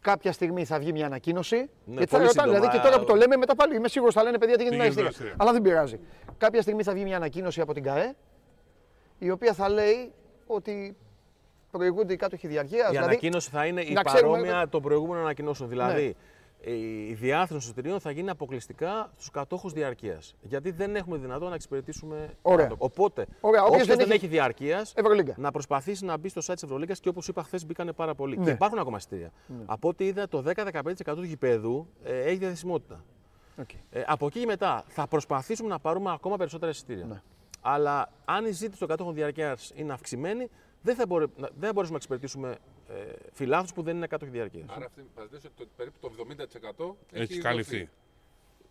Κάποια 0.00 0.32
στιγμή 0.32 0.64
θα 0.64 0.78
βγει 0.78 0.92
μια 0.92 1.06
ανακοίνωση. 1.06 1.56
Ναι, 1.84 2.00
και 2.00 2.06
θα 2.06 2.16
πολύ 2.16 2.26
ρωτάνε, 2.26 2.28
σύντομα. 2.28 2.52
δηλαδή 2.54 2.68
και 2.76 2.82
τώρα 2.82 2.98
που 2.98 3.04
το 3.04 3.14
λέμε, 3.14 3.36
μετά 3.36 3.54
πάλι 3.54 3.76
είμαι 3.76 3.88
σίγουρος 3.88 4.14
θα 4.14 4.22
λένε 4.22 4.38
παιδιά 4.38 4.56
τι 4.56 4.62
γίνεται 4.62 4.82
με 4.82 4.88
τα 4.88 4.94
Πήγαινε 4.94 5.08
εισιτήρια. 5.10 5.28
εισιτήρια. 5.28 5.34
Αλλά 5.38 5.52
δεν 5.52 5.62
πειράζει. 5.62 6.00
Κάποια 6.38 6.62
στιγμή 6.62 6.82
θα 6.82 6.92
βγει 6.92 7.04
μια 7.04 7.16
ανακοίνωση 7.16 7.60
από 7.60 7.72
την 7.74 7.82
ΚΑΕ, 7.82 8.14
η 9.18 9.30
οποία 9.30 9.52
θα 9.52 9.68
λέει 9.68 10.12
ότι 10.46 10.96
προηγούνται 11.70 12.12
οι 12.12 12.16
κάτοχοι 12.16 12.46
διαρκείας. 12.46 12.92
Η 12.92 12.96
ανακοίνωση 12.96 13.50
θα 13.50 13.66
είναι 13.66 13.82
η 13.82 13.92
να 13.92 14.02
ξέρουμε- 14.02 14.40
παρόμοια 14.40 14.68
των 14.68 14.82
προηγούμενων 14.82 15.22
ανακοινώσεων. 15.22 15.68
Δηλαδή, 15.68 16.16
η 17.08 17.12
διάθεση 17.14 17.48
των 17.48 17.58
εισιτηρίων 17.58 18.00
θα 18.00 18.10
γίνει 18.10 18.30
αποκλειστικά 18.30 19.10
στους 19.14 19.30
κατόχους 19.30 19.72
διαρκείας. 19.72 20.34
Γιατί 20.42 20.70
δεν 20.70 20.96
έχουμε 20.96 21.16
δυνατόν 21.16 21.48
να 21.48 21.54
εξυπηρετήσουμε. 21.54 22.30
Ωραία. 22.42 22.66
κάτω. 22.66 22.76
Οπότε, 22.78 23.26
Ωραία, 23.40 23.60
όποιος 23.62 23.74
όποιος 23.82 23.86
δεν 23.86 23.96
δεν 23.96 24.06
έχει- 24.06 24.24
έχει 24.24 24.26
διαρκείας, 24.26 24.92
Ευρωλίγκα. 24.96 25.34
να 25.36 25.50
προσπαθήσει 25.50 26.04
να 26.04 26.16
μπει 26.16 26.28
στο 26.28 26.40
site 26.46 26.52
της 26.54 26.62
Ευρωλίγκας 26.62 27.00
και 27.00 27.08
όπως 27.08 27.28
είπα 27.28 27.42
χθες 27.42 27.66
μπήκανε 27.66 27.92
πάρα 27.92 28.14
πολλοί. 28.14 28.36
Ναι. 28.38 28.44
Και 28.44 28.50
υπάρχουν 28.50 28.78
ακόμα 28.78 28.96
εισιτήρια. 28.96 29.30
Από 29.66 29.88
ό,τι 29.88 30.06
είδα, 30.06 30.28
το 30.28 30.42
10-15% 30.42 31.14
του 31.14 31.22
γηπέδου 31.22 31.86
ε, 32.04 32.20
έχει 32.20 32.36
διαθεσιμότητα. 32.36 33.04
Οκ. 33.60 33.68
Ε, 33.90 34.02
από 34.06 34.26
εκεί 34.26 34.40
και 34.40 34.46
μετά 34.46 34.84
θα 34.88 35.06
προσπαθήσουμε 35.06 35.68
να 35.68 35.78
πάρουμε 35.78 36.12
ακόμα 36.12 36.36
περισσότερα 36.36 36.70
εισιτήρια. 36.70 37.04
Ναι. 37.04 37.22
Αλλά 37.68 38.12
αν 38.24 38.44
η 38.44 38.50
ζήτηση 38.50 38.78
των 38.78 38.88
κατόχων 38.88 39.14
διαρκείας 39.14 39.72
είναι 39.74 39.92
αυξημένη, 39.92 40.48
δεν 40.82 40.94
θα, 40.94 41.06
μπορέ, 41.06 41.24
δεν 41.36 41.48
θα 41.48 41.72
μπορέσουμε 41.72 41.88
να 41.88 41.96
εξυπηρετήσουμε 41.96 42.58
ε, 42.88 43.12
φιλάθλους 43.32 43.72
που 43.72 43.82
δεν 43.82 43.96
είναι 43.96 44.06
κάτοχοι 44.06 44.30
διαρκείας. 44.30 44.68
Άρα 44.68 44.84
αυτή 44.84 45.04
μας 45.16 45.30
λες 45.30 45.44
ότι 45.44 45.54
το, 45.56 45.66
περίπου 45.76 45.98
το 46.00 46.10
70% 47.12 47.18
Έχει 47.18 47.38
καλυφθεί. 47.38 47.88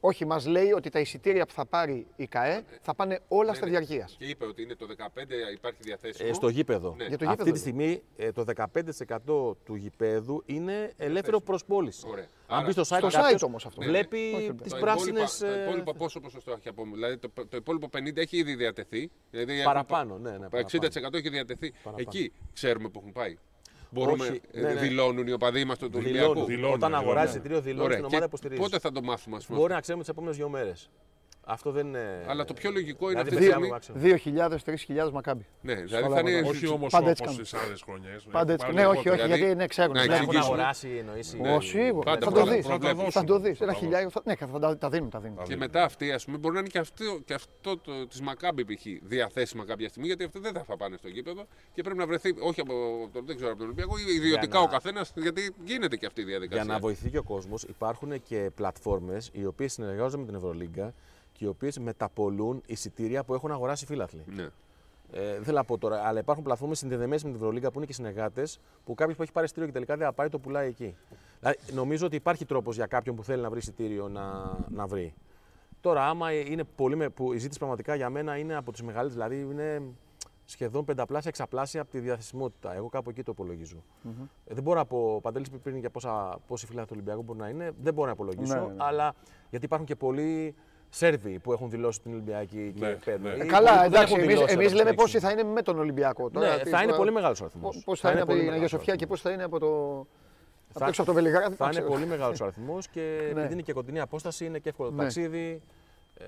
Δοθεί. 0.06 0.16
Όχι, 0.16 0.26
μας 0.26 0.46
λέει 0.46 0.72
ότι 0.72 0.90
τα 0.90 1.00
εισιτήρια 1.00 1.46
που 1.46 1.54
θα 1.54 1.66
πάρει 1.66 2.08
η 2.16 2.28
ΚΑΕ 2.28 2.64
θα 2.82 2.96
πάνε 2.96 3.20
όλα 3.28 3.54
στα 3.54 3.66
ναι. 3.66 3.72
διαρκείας. 3.72 4.16
Και 4.20 4.26
είπε 4.26 4.46
ότι 4.46 4.62
είναι 4.62 4.76
το 4.76 4.88
15 4.98 5.08
υπάρχει 5.54 5.80
διαθέσιμο. 5.82 6.30
Ε, 6.30 6.34
στο 6.34 6.48
γήπεδο. 6.48 6.96
Ναι. 6.98 7.06
Για 7.06 7.18
το 7.18 7.26
Αυτή 7.26 7.38
γήπεδο 7.38 7.52
τη 7.52 7.60
στιγμή 7.60 8.02
ε, 8.18 8.32
το 8.32 8.46
15% 8.56 9.56
του 9.66 9.76
γηπέδου 9.76 10.44
είναι 10.46 10.94
ελεύθερο 10.98 11.40
προς 11.42 11.66
πώληση. 11.66 12.06
Ωραία. 12.10 12.28
Αν 12.48 12.58
Άρα, 12.58 12.66
μπει 12.66 12.72
στο 12.72 12.82
site, 12.82 13.10
στο 13.10 13.20
κάποιος 13.20 13.42
site 13.42 13.46
όμως 13.48 13.66
αυτό. 13.66 13.82
βλέπει 13.82 14.18
Ναι, 14.18 14.38
ναι. 14.48 14.54
τις 14.54 14.72
Το 14.72 14.78
υπόλοιπο- 14.78 14.80
πράσινε. 14.80 15.24
Το 15.40 15.62
υπόλοιπο 15.62 15.94
πόσο 15.94 16.20
ποσοστό 16.20 16.52
έχει 16.52 16.68
από 16.68 16.84
Δηλαδή 16.94 17.18
το, 17.18 17.30
το 17.50 17.58
υπόλοιπο 17.58 17.90
50 17.98 18.18
έχει 18.18 18.38
ήδη 18.38 18.56
διατεθεί. 18.56 19.12
Δηλαδή 19.32 19.52
έχουν 19.54 19.66
Παραπάνω, 19.66 20.18
ναι, 20.18 20.32
ναι, 20.32 20.38
Το 20.38 20.50
παραπάνω. 20.50 21.10
60% 21.12 21.14
έχει 21.14 21.30
διατεθεί. 21.30 21.72
Παραπάνω. 21.72 21.96
Εκεί 21.98 22.32
ξέρουμε 22.54 22.90
που 22.90 23.00
έχουν 23.00 23.12
πάει. 23.12 23.38
Μπορούμε, 23.90 24.24
Όχι, 24.28 24.42
ε, 24.52 24.62
ναι, 24.62 24.74
ναι. 24.74 24.80
δηλώνουν 24.80 25.28
οι 25.28 25.32
οπαδοί 25.32 25.64
μας 25.66 25.78
του 25.78 25.90
Ολυμπιακού. 25.96 26.18
Δηλώνουν. 26.28 26.46
Δηλώνουν, 26.46 26.74
Όταν 26.76 26.90
δηλώνουν. 26.90 27.08
αγοράζει 27.10 27.30
εισιτήριο, 27.30 27.62
δηλώνεις 27.62 27.84
Ωραία. 27.86 27.96
την 27.98 28.06
Και 28.08 28.16
ομάδα 28.16 28.26
υποστηρίζει. 28.26 28.62
πότε 28.62 28.80
θα 28.80 28.92
το 28.92 29.02
μάθουμε, 29.02 29.36
ας 29.36 29.46
πούμε. 29.46 29.60
Μπορεί 29.60 29.74
να 29.74 29.80
ξέρουμε 29.82 30.04
τις 30.04 30.12
επόμενες 30.12 30.38
δύο 30.38 30.50
μέρες. 30.50 30.90
Αυτό 31.48 31.72
δεν 31.72 31.88
είναι. 31.88 32.24
Αλλά 32.28 32.46
το 32.46 32.54
πιο 32.54 32.72
λογικό 32.72 33.12
είναι 33.12 33.24
Δηλαδή, 33.24 33.46
αυτή 33.46 33.56
τη 33.56 33.62
παιδιά 33.62 33.80
στιγμή. 33.88 34.18
μου, 34.38 34.50
άξιο. 34.96 35.06
2.000-3.000 35.08 35.12
μακάμπι. 35.12 35.46
Ναι, 35.62 35.74
δηλαδή 35.76 36.04
Καλά, 36.04 36.16
θα 36.16 36.20
είναι. 36.22 36.32
καλά. 36.32 36.48
Όχι 36.50 36.68
όμως 36.68 36.92
Πάντα 36.92 37.10
έτσι 37.10 37.22
όπως 37.24 37.36
κάνουν. 37.36 37.50
τις 37.52 37.54
άλλες 37.68 37.82
χρονιές. 37.82 38.24
Πάντα 38.32 38.54
έτσι. 38.54 38.72
Ναι, 38.74 38.86
όχι, 38.88 39.10
όχι, 39.10 39.22
Δηλαδή, 39.22 39.38
γιατί 39.40 39.56
ναι, 39.56 39.68
ξέρουν. 39.68 39.94
να 39.94 40.00
ναι, 40.00 40.06
Δεν 40.08 40.16
έχουν 40.16 40.26
εξηγήσουμε. 40.26 40.54
αγοράσει 40.56 40.88
εννοήσει. 41.00 41.40
Ω, 41.56 41.60
σίγουρα. 41.62 42.04
Πάντα 42.12 42.26
Θα 42.26 42.32
θα 42.32 42.40
το 42.40 42.46
τα- 42.46 42.52
δεις. 42.56 42.66
θα 42.66 42.78
τα 42.78 42.88
Θα 42.88 42.94
δώσουν. 42.94 43.26
το 43.26 43.40
δεις. 43.40 43.58
Θα 43.58 43.64
Ένα 43.64 43.74
τα 43.74 43.80
χιλιάριο. 43.80 44.10
θα- 44.10 44.22
Ναι, 44.26 44.36
θα 44.36 44.60
τα- 44.60 44.78
τα 44.78 44.90
δίνουν. 44.90 45.10
Τα 45.10 45.20
δίνουν. 45.20 45.44
Και 45.44 45.56
μετά 45.56 45.84
αυτοί, 45.84 46.12
ας 46.12 46.26
πούμε, 46.26 46.38
μπορεί 46.38 46.54
να 46.54 46.60
είναι 46.60 46.70
και 46.70 46.80
αυτό, 46.80 47.20
και 47.26 47.34
αυτό 47.34 47.78
το, 47.78 48.08
της 48.08 48.22
Μακάμπη 48.22 48.66
π.χ. 48.66 48.84
διαθέσιμα 49.02 49.66
κάποια 49.66 49.88
στιγμή, 49.90 50.08
γιατί 50.08 50.24
αυτά 50.24 50.40
δεν 50.40 50.54
θα 50.68 50.78
πάνε 50.78 50.98
στο 50.98 51.08
γήπεδο 51.08 51.46
και 51.74 51.82
πρέπει 51.82 51.98
να 51.98 52.06
βρεθεί, 52.08 52.36
όχι 52.40 52.62
από, 52.62 52.74
τον, 53.14 53.26
δεν 53.26 53.36
ξέρω, 53.36 53.50
από 53.52 53.58
τον 53.60 53.68
Ολυμπιακό, 53.68 53.98
ή 53.98 54.16
ιδιωτικά 54.16 54.58
να- 54.58 54.64
ο 54.64 54.68
καθένας, 54.68 55.12
γιατί 55.16 55.54
γίνεται 55.66 55.96
και 55.96 56.06
αυτή 56.06 56.22
η 56.22 56.24
διαδικασία. 56.24 56.64
Για 56.64 56.74
να 56.74 56.80
βοηθεί 56.80 57.10
και 57.10 57.18
ο 57.18 57.24
κόσμος, 57.24 57.64
υπάρχουν 57.64 58.22
και 58.22 58.52
πλατφόρμες 58.56 59.30
οι 59.34 59.46
οποίες 59.46 59.74
συνεργάζονται 59.74 60.18
με 60.18 60.26
την 60.26 60.36
Ευρωλίγκα 60.36 60.94
και 61.38 61.46
οι 61.46 61.48
οποίες 61.48 61.80
μεταπολούν 61.80 62.62
εισιτήρια 62.66 63.24
που 63.24 63.34
έχουν 63.34 63.52
αγοράσει 63.52 63.86
φίλαθλοι. 63.86 64.24
Ναι. 64.36 64.50
Ε, 65.12 65.34
δεν 65.34 65.44
θέλω 65.44 65.58
να 65.58 65.64
πω 65.64 65.78
τώρα, 65.78 66.02
αλλά 66.04 66.20
υπάρχουν 66.20 66.44
πλατφόρμες 66.44 66.78
συνδεδεμένες 66.78 67.24
με 67.24 67.30
την 67.30 67.40
Ευρωλίγκα 67.40 67.72
που 67.72 67.78
είναι 67.78 67.86
και 67.86 67.94
συνεργάτες 67.94 68.60
που 68.86 68.94
κάποιος 68.96 69.18
που 69.18 69.24
έχει 69.24 69.32
πάρει 69.32 69.46
εισιτήριο 69.46 69.70
και 69.70 69.74
τελικά 69.74 69.98
δεν 69.98 70.06
θα 70.08 70.14
πάει 70.14 70.30
το 70.30 70.40
πουλάει 70.40 70.68
εκεί. 70.68 70.96
Δηλαδή, 71.40 71.58
νομίζω 71.74 72.06
ότι 72.06 72.16
υπάρχει 72.16 72.46
τρόπος 72.46 72.76
για 72.76 72.86
κάποιον 72.86 73.16
που 73.16 73.24
θέλει 73.24 73.42
να 73.42 73.50
βρει 73.50 73.60
εισιτήριο 73.60 74.08
να, 74.08 74.56
να 74.70 74.88
βρει. 74.88 75.14
Τώρα, 75.82 76.08
άμα 76.08 76.34
είναι 76.34 76.64
πολύ 76.64 76.96
με, 76.96 77.10
που 77.10 77.34
η 77.34 77.38
ζήτηση 77.38 77.58
πραγματικά 77.60 77.96
για 77.96 78.10
μένα 78.10 78.38
είναι 78.38 78.56
από 78.56 78.72
τις 78.72 78.82
μεγαλύτερε, 78.82 79.28
δηλαδή 79.28 79.52
είναι 79.52 79.82
σχεδόν 80.46 80.86
πενταπλάσια, 80.86 81.30
εξαπλάσια 81.30 81.82
από 81.82 81.92
τη 81.92 82.00
διαθεσιμότητα. 82.00 82.76
Εγώ 82.76 82.90
κάπου 82.90 83.10
εκεί 83.10 83.24
το 83.24 83.32
υπολογίζω. 83.32 83.84
Ε, 84.46 84.54
δεν 84.54 84.64
μπορώ 84.64 84.80
να 84.80 84.86
πω, 84.86 85.22
Παντέλης 85.22 85.48
είπε 85.48 85.58
πριν 85.58 85.78
για 85.78 85.90
πόσα, 85.90 86.40
πόσοι 86.48 86.66
φίλοι 86.66 86.80
του 86.80 86.88
Ολυμπιακού 86.92 87.24
μπορεί 87.24 87.40
να 87.40 87.50
είναι, 87.50 87.72
δεν 87.82 87.94
μπορώ 87.94 88.08
να 88.08 88.14
υπολογίσω, 88.14 88.54
Ναι, 88.54 88.60
ναι, 88.60 88.68
ναι. 88.68 88.76
αλλά 88.78 89.16
γιατί 89.50 89.66
υπάρχουν 89.66 89.88
και 89.88 89.96
πολλοί 89.96 90.56
Σέρβοι 90.90 91.40
που 91.40 91.52
έχουν 91.54 91.70
δηλώσει 91.70 92.02
την 92.02 92.12
Ολυμπιακή 92.14 92.74
και 92.80 92.86
Ναι, 92.86 92.92
παίρνουν. 93.06 93.24
ναι. 93.24 93.30
Ή 93.30 93.34
Ε, 93.34 93.38
πολλοί 93.38 93.50
Καλά, 93.50 93.70
που 93.72 93.76
δεν 93.78 93.86
εντάξει, 93.86 94.14
έχουν 94.14 94.24
εμείς, 94.24 94.34
δηλώσει, 94.36 94.54
εμείς 94.54 94.70
να 94.72 94.76
λέμε 94.78 94.90
το 94.90 94.96
πόσοι 94.96 95.08
στηρίξουν. 95.08 95.36
θα 95.38 95.42
είναι 95.44 95.54
με 95.54 95.62
τον 95.62 95.80
Ολυμπιακό. 95.80 96.30
Τώρα, 96.30 96.56
Ναι, 96.56 96.64
τι- 96.64 96.70
θα 96.70 96.78
είναι 96.78 96.86
τώρα- 96.86 96.98
πολύ 96.98 97.12
μεγάλος 97.12 97.42
αριθμός. 97.42 97.82
Πώς 97.86 98.00
θα 98.00 98.12
είναι 98.12 98.20
από 98.22 98.30
την 98.30 98.38
Αγία 98.40 98.50
μεγάλος 98.52 98.70
Σοφιά 98.72 98.86
και 98.86 98.92
αριθμός. 98.92 99.22
πώς 99.22 99.22
θα 99.22 99.32
είναι 99.32 99.44
από 99.44 99.60
το... 99.60 100.06
Θα- 100.72 100.80
Θα... 100.80 100.88
έξω 100.88 101.02
από 101.02 101.12
το 101.12 101.16
Βελιγράδι. 101.16 101.56
Θα 101.56 101.66
δεν 101.66 101.74
είναι 101.74 101.82
ξέρω. 101.82 101.88
πολύ 101.94 102.06
μεγάλος 102.06 102.42
αριθμός 102.42 102.88
και 102.88 103.20
Ναι. 103.22 103.40
επειδή 103.40 103.54
είναι 103.54 103.62
και 103.62 103.74
κοντινή 103.74 104.00
απόσταση, 104.00 104.46
είναι 104.46 104.60
και 104.60 104.70
εύκολο 104.70 104.90
το 104.90 104.96
Ναι. 104.96 105.02
ταξίδι. 105.02 105.62
Ε, 106.18 106.24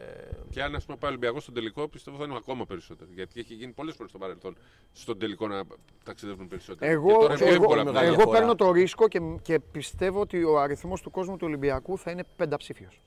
Και 0.49 0.61
αν 0.63 0.75
ας 0.75 0.85
πούμε, 0.85 0.97
πάει 0.97 1.09
ο 1.09 1.13
Ολυμπιακός 1.13 1.41
στον 1.41 1.53
τελικό, 1.53 1.87
πιστεύω 1.87 2.17
θα 2.17 2.23
είναι 2.23 2.35
ακόμα 2.35 2.65
περισσότερο. 2.65 3.09
Γιατί 3.13 3.39
έχει 3.39 3.53
γίνει 3.53 3.71
πολλές 3.71 3.95
φορές 3.95 4.09
στο 4.09 4.19
παρελθόν 4.19 4.57
στον 4.93 5.19
τελικό 5.19 5.47
να 5.47 5.63
ταξιδεύουν 6.03 6.47
περισσότερο. 6.47 6.91
Εγώ, 6.91 7.07
και 7.07 7.13
τώρα 7.13 7.25
είναι 7.25 7.35
πιο 7.35 7.45
εγώ, 7.45 7.55
εύκολα 7.55 7.83
μεγάλη 7.83 7.91
πλέον. 7.91 8.05
εγώ 8.05 8.15
διαφορά. 8.15 8.37
παίρνω 8.37 8.55
το 8.55 8.71
ρίσκο 8.71 9.07
και, 9.07 9.19
και 9.41 9.59
πιστεύω 9.59 10.19
ότι 10.19 10.43
ο 10.43 10.59
αριθμός 10.59 11.01
του 11.01 11.11
κόσμου 11.11 11.37
του 11.37 11.45
Ολυμπιακού 11.47 11.97
θα 11.97 12.11
είναι 12.11 12.23
πενταψήφιος. 12.35 13.01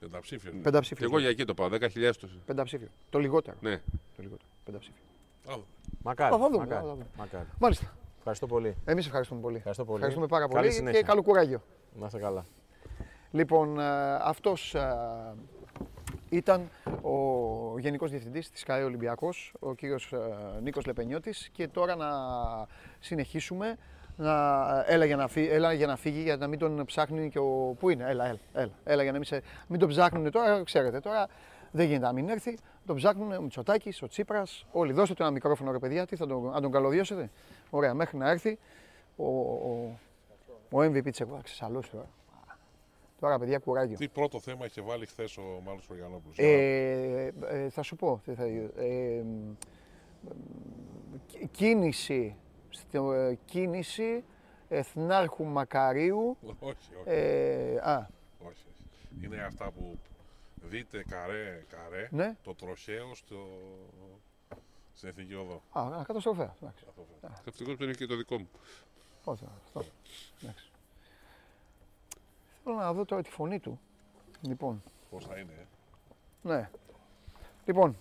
Πενταψήφιος. 0.00 0.54
Και 0.54 0.60
Πενταψήφιος. 0.60 1.10
εγώ 1.10 1.18
για 1.18 1.28
εκεί 1.28 1.44
το 1.44 1.54
πάω, 1.54 1.68
10.000 1.68 2.16
το. 2.20 2.28
Πενταψήφιο. 2.46 2.88
Το 3.10 3.18
λιγότερο. 3.18 3.56
Ναι. 3.60 3.76
Το 4.16 4.22
λιγότερο. 4.22 4.48
Πενταψήφιο. 4.64 5.02
μακάρι. 6.02 6.32
Θα 6.32 6.38
δούμε, 6.38 6.56
μακάρι, 6.56 6.86
θα 6.86 6.90
δούμε. 6.90 7.06
μακάρι. 7.18 7.46
Μάλιστα. 7.58 7.94
Ευχαριστώ 8.18 8.46
πολύ. 8.46 8.76
Εμείς 8.84 9.06
ευχαριστούμε 9.06 9.40
πολύ. 9.40 9.56
Ευχαριστώ 9.56 9.84
πολύ. 9.84 9.96
Ευχαριστούμε 9.96 10.26
πάρα 10.26 10.46
Καλή 10.48 10.60
πολύ 10.60 10.72
συνέχεια. 10.72 11.00
και 11.00 11.06
καλό 11.06 11.22
κουράγιο. 11.22 11.62
Να 11.98 12.06
είστε 12.06 12.18
καλά. 12.18 12.46
Λοιπόν, 13.30 13.80
ε, 13.80 14.14
αυτός 14.22 14.74
ε, 14.74 15.34
ήταν 16.28 16.68
ο 17.02 17.78
Γενικός 17.78 18.10
Διευθυντής 18.10 18.50
της 18.50 18.62
ΚΑΕ 18.62 18.82
Ολυμπιακός, 18.82 19.52
ο 19.60 19.74
κύριος 19.74 20.12
ε, 20.12 20.60
Νίκος 20.62 20.86
Λεπενιώτης 20.86 21.48
και 21.52 21.68
τώρα 21.68 21.96
να 21.96 22.08
συνεχίσουμε. 22.98 23.76
Να, 24.20 24.84
έλα, 24.86 25.04
για 25.04 25.16
να 25.16 25.28
φύγει, 25.28 25.48
έλα 25.48 25.72
για 25.72 25.86
να 25.86 25.96
φύγει, 25.96 26.20
για 26.20 26.36
να 26.36 26.46
μην 26.46 26.58
τον 26.58 26.84
ψάχνει 26.84 27.28
και 27.30 27.38
ο... 27.38 27.76
Πού 27.78 27.88
είναι, 27.90 28.04
έλα, 28.08 28.24
έλα, 28.26 28.38
έλα, 28.52 28.70
έλα 28.84 29.02
για 29.02 29.12
να 29.12 29.18
μην, 29.18 29.26
σε, 29.26 29.42
μην 29.66 29.80
τον 29.80 29.88
ψάχνουν 29.88 30.30
τώρα, 30.30 30.62
ξέρετε 30.62 31.00
τώρα, 31.00 31.26
δεν 31.70 31.86
γίνεται 31.86 32.06
να 32.06 32.12
μην 32.12 32.28
έρθει. 32.28 32.58
Τον 32.86 32.96
ψάχνουν 32.96 33.32
ο 33.32 33.40
Μητσοτάκης, 33.40 34.02
ο 34.02 34.08
Τσίπρας, 34.08 34.66
όλοι. 34.72 34.92
Δώστε 34.92 35.14
του 35.14 35.22
ένα 35.22 35.30
μικρόφωνο 35.30 35.72
ρε 35.72 35.78
παιδιά, 35.78 36.06
τι 36.06 36.16
θα 36.16 36.26
τον, 36.26 36.42
να 36.42 36.60
τον 36.60 36.70
καλωδιώσετε. 36.70 37.30
Ωραία, 37.70 37.94
μέχρι 37.94 38.18
να 38.18 38.30
έρθει 38.30 38.58
ο, 39.16 39.24
ο, 39.26 39.98
ο 40.70 40.80
MVP 40.80 41.02
της 41.10 41.20
εκβάσης, 41.20 41.44
ξεσαλώσει 41.44 41.90
τώρα. 41.90 42.08
Τώρα 43.20 43.38
παιδιά 43.38 43.58
κουράγιο. 43.58 43.96
Τι 43.96 44.08
πρώτο 44.08 44.40
θέμα 44.40 44.66
είχε 44.66 44.80
βάλει 44.80 45.06
χθες 45.06 45.36
ο 45.36 45.42
Μάλλον 45.64 45.80
Στρογιανόπουλο. 45.82 46.34
Ε, 46.36 47.32
ε, 47.48 47.68
θα 47.68 47.82
σου 47.82 47.96
πω. 47.96 48.20
τι 48.24 48.34
θα, 48.34 48.44
ε, 48.44 49.22
μ, 49.22 49.54
κι- 51.26 51.48
κίνηση, 51.50 52.36
στο, 52.70 53.12
ε, 53.12 53.38
κίνηση 53.44 54.24
Εθνάρχου 54.68 55.44
Μακαρίου. 55.44 56.36
όχι, 56.42 56.74
όχι, 56.74 56.90
Ε, 57.04 57.76
α, 57.76 58.08
όχι. 58.46 58.64
Είναι 59.22 59.42
αυτά 59.42 59.70
που 59.70 59.98
δείτε 60.54 61.04
καρέ, 61.08 61.64
καρέ, 61.68 62.08
Ναι. 62.10 62.36
το 62.42 62.54
τροχαίο 62.54 63.14
στο... 63.14 63.36
στην 64.94 65.08
Εθνική 65.08 65.34
Οδό. 65.34 65.62
α, 65.72 65.80
α, 65.82 66.02
καταστροφέα. 66.06 66.54
εντάξει. 66.62 66.84
Ευτυχώς 67.44 67.76
που 67.76 67.82
είναι 67.82 67.92
και 67.92 68.06
το 68.06 68.16
δικό 68.16 68.38
μου. 68.38 68.48
Όχι, 69.24 69.44
αυτό. 69.64 69.84
Εντάξει. 70.42 70.70
Θέλω 72.64 72.76
να 72.76 72.92
δω 72.92 73.04
τώρα 73.04 73.22
τη 73.22 73.30
φωνή 73.30 73.58
του. 73.58 73.80
Λοιπόν, 74.40 74.82
Πώς 75.10 75.26
θα 75.26 75.38
είναι, 75.38 75.52
ε; 75.52 75.66
ναι. 76.48 76.70
Λοιπόν, 77.64 77.96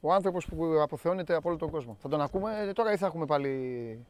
ο 0.00 0.12
άνθρωπος 0.12 0.46
που 0.46 0.80
αποθεώνεται 0.80 1.34
από 1.34 1.48
όλο 1.48 1.58
τον 1.58 1.70
κόσμο. 1.70 1.96
Θα 2.00 2.08
τον 2.08 2.20
ακούμε 2.20 2.58
ε, 2.68 2.72
τώρα 2.72 2.92
ή 2.92 2.96
θα 2.96 3.06
έχουμε 3.06 3.26
πάλι... 3.26 4.04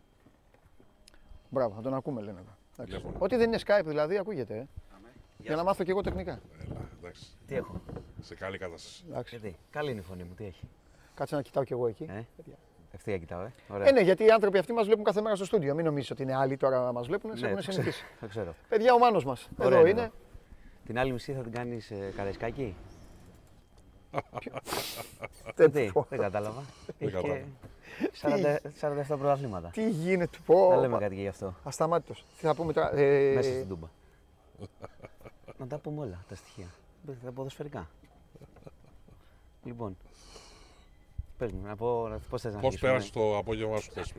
Μπράβο, 1.50 1.74
θα 1.74 1.80
τον 1.80 1.94
ακούμε 1.94 2.20
λένε 2.20 2.40
εδώ. 2.40 2.56
Εντάξει. 2.78 2.96
Λοιπόν. 2.96 3.14
Ό,τι 3.18 3.36
δεν 3.36 3.46
είναι 3.46 3.58
Skype 3.66 3.84
δηλαδή 3.84 4.18
ακούγεται. 4.18 4.56
Ε. 4.56 4.66
Για 5.38 5.56
να 5.56 5.62
μάθω 5.62 5.84
και 5.84 5.90
εγώ 5.90 6.00
τεχνικά. 6.00 6.40
Έλα, 6.64 6.88
εντάξει. 6.98 7.24
Τι 7.46 7.54
έχω; 7.54 7.80
Σε 8.20 8.34
καλή 8.34 8.58
κατάσταση. 8.58 9.04
Εντάξει. 9.08 9.36
Γιατί. 9.38 9.58
Καλή 9.70 9.90
είναι 9.90 10.00
η 10.00 10.02
φωνή 10.02 10.22
μου, 10.24 10.34
τι 10.34 10.44
έχει; 10.44 10.68
Κάτσε 11.14 11.34
να 11.34 11.42
κοιτάω 11.42 11.64
κι 11.64 11.72
εγώ 11.72 11.86
εκεί. 11.86 12.06
Ε, 12.10 12.24
ευθεία 12.92 13.18
κοιτάω, 13.18 13.40
ε. 13.40 13.52
Ωραία. 13.68 13.88
Ε, 13.88 13.92
ναι, 13.92 14.00
γιατί 14.00 14.24
οι 14.24 14.30
άνθρωποι 14.30 14.58
αυτοί 14.58 14.72
μας 14.72 14.86
βλέπουν 14.86 15.04
κάθε 15.04 15.20
μέρα 15.20 15.36
στο 15.36 15.44
στούντιο. 15.44 15.74
Μην 15.74 15.84
νομίζεις 15.84 16.10
ότι 16.10 16.22
είναι 16.22 16.36
άλλοι 16.36 16.56
τώρα 16.56 16.84
να 16.84 16.92
μας 16.92 17.06
βλέπουν, 17.06 17.36
σε 17.36 17.40
Ναι, 17.40 17.50
έχουν 17.50 17.56
το 17.56 17.68
ξέρω, 17.70 17.82
συνηθίσει. 17.82 18.04
το 18.20 18.26
ξέρω. 18.26 18.54
Παιδιά, 18.68 18.94
ο 18.94 18.98
Μάνος 18.98 19.24
μας. 19.24 19.48
Ωραία 19.58 19.78
Εδώ 19.78 19.88
είναι 19.88 20.00
είναι. 20.00 20.10
Την 20.86 20.98
άλλη 20.98 21.12
μισή 21.12 21.32
θα 21.32 21.42
την 21.42 21.52
κάνεις 21.52 21.90
ε, 21.90 22.12
καραϊσκάκι. 22.16 22.74
Δεν 25.54 25.72
Τι, 25.72 25.90
πω. 25.92 26.06
δεν 26.08 26.18
κατάλαβα. 26.18 26.62
Έχει 26.98 27.10
και 27.12 27.16
κατάλαβα. 28.20 28.58
40 29.10 29.14
47 29.14 29.18
πρωταθλήματα. 29.18 29.68
Τι 29.68 29.90
γίνεται, 29.90 30.38
πω. 30.46 30.68
Να 30.70 30.76
λέμε 30.76 30.98
κάτι 30.98 31.14
και 31.14 31.20
γι' 31.20 31.28
αυτό. 31.28 31.54
Ασταμάτητος. 31.64 32.24
Τι 32.38 32.46
θα 32.46 32.54
πούμε 32.54 32.72
τώρα. 32.72 32.96
ε, 32.96 33.34
Μέσα 33.34 33.50
στην 33.50 33.68
τούμπα. 33.68 33.86
Να 35.58 35.66
τα 35.66 35.78
πούμε 35.78 36.00
όλα 36.00 36.24
τα 36.28 36.34
στοιχεία. 36.34 36.66
Τα 37.24 37.32
ποδοσφαιρικά. 37.32 37.88
Λοιπόν. 39.64 39.96
Πες 41.38 41.52
μου, 41.52 41.60
να 41.66 41.76
πω 41.76 42.08
να- 42.08 42.18
πώς 42.30 42.40
θες 42.40 42.52
να 42.54 42.58
Πώς 42.60 42.66
αρχίσουμε; 42.66 42.90
πέρασε 42.90 43.12
το 43.12 43.36
απόγευμα 43.38 43.76
σου, 43.80 43.90
θες 43.92 44.12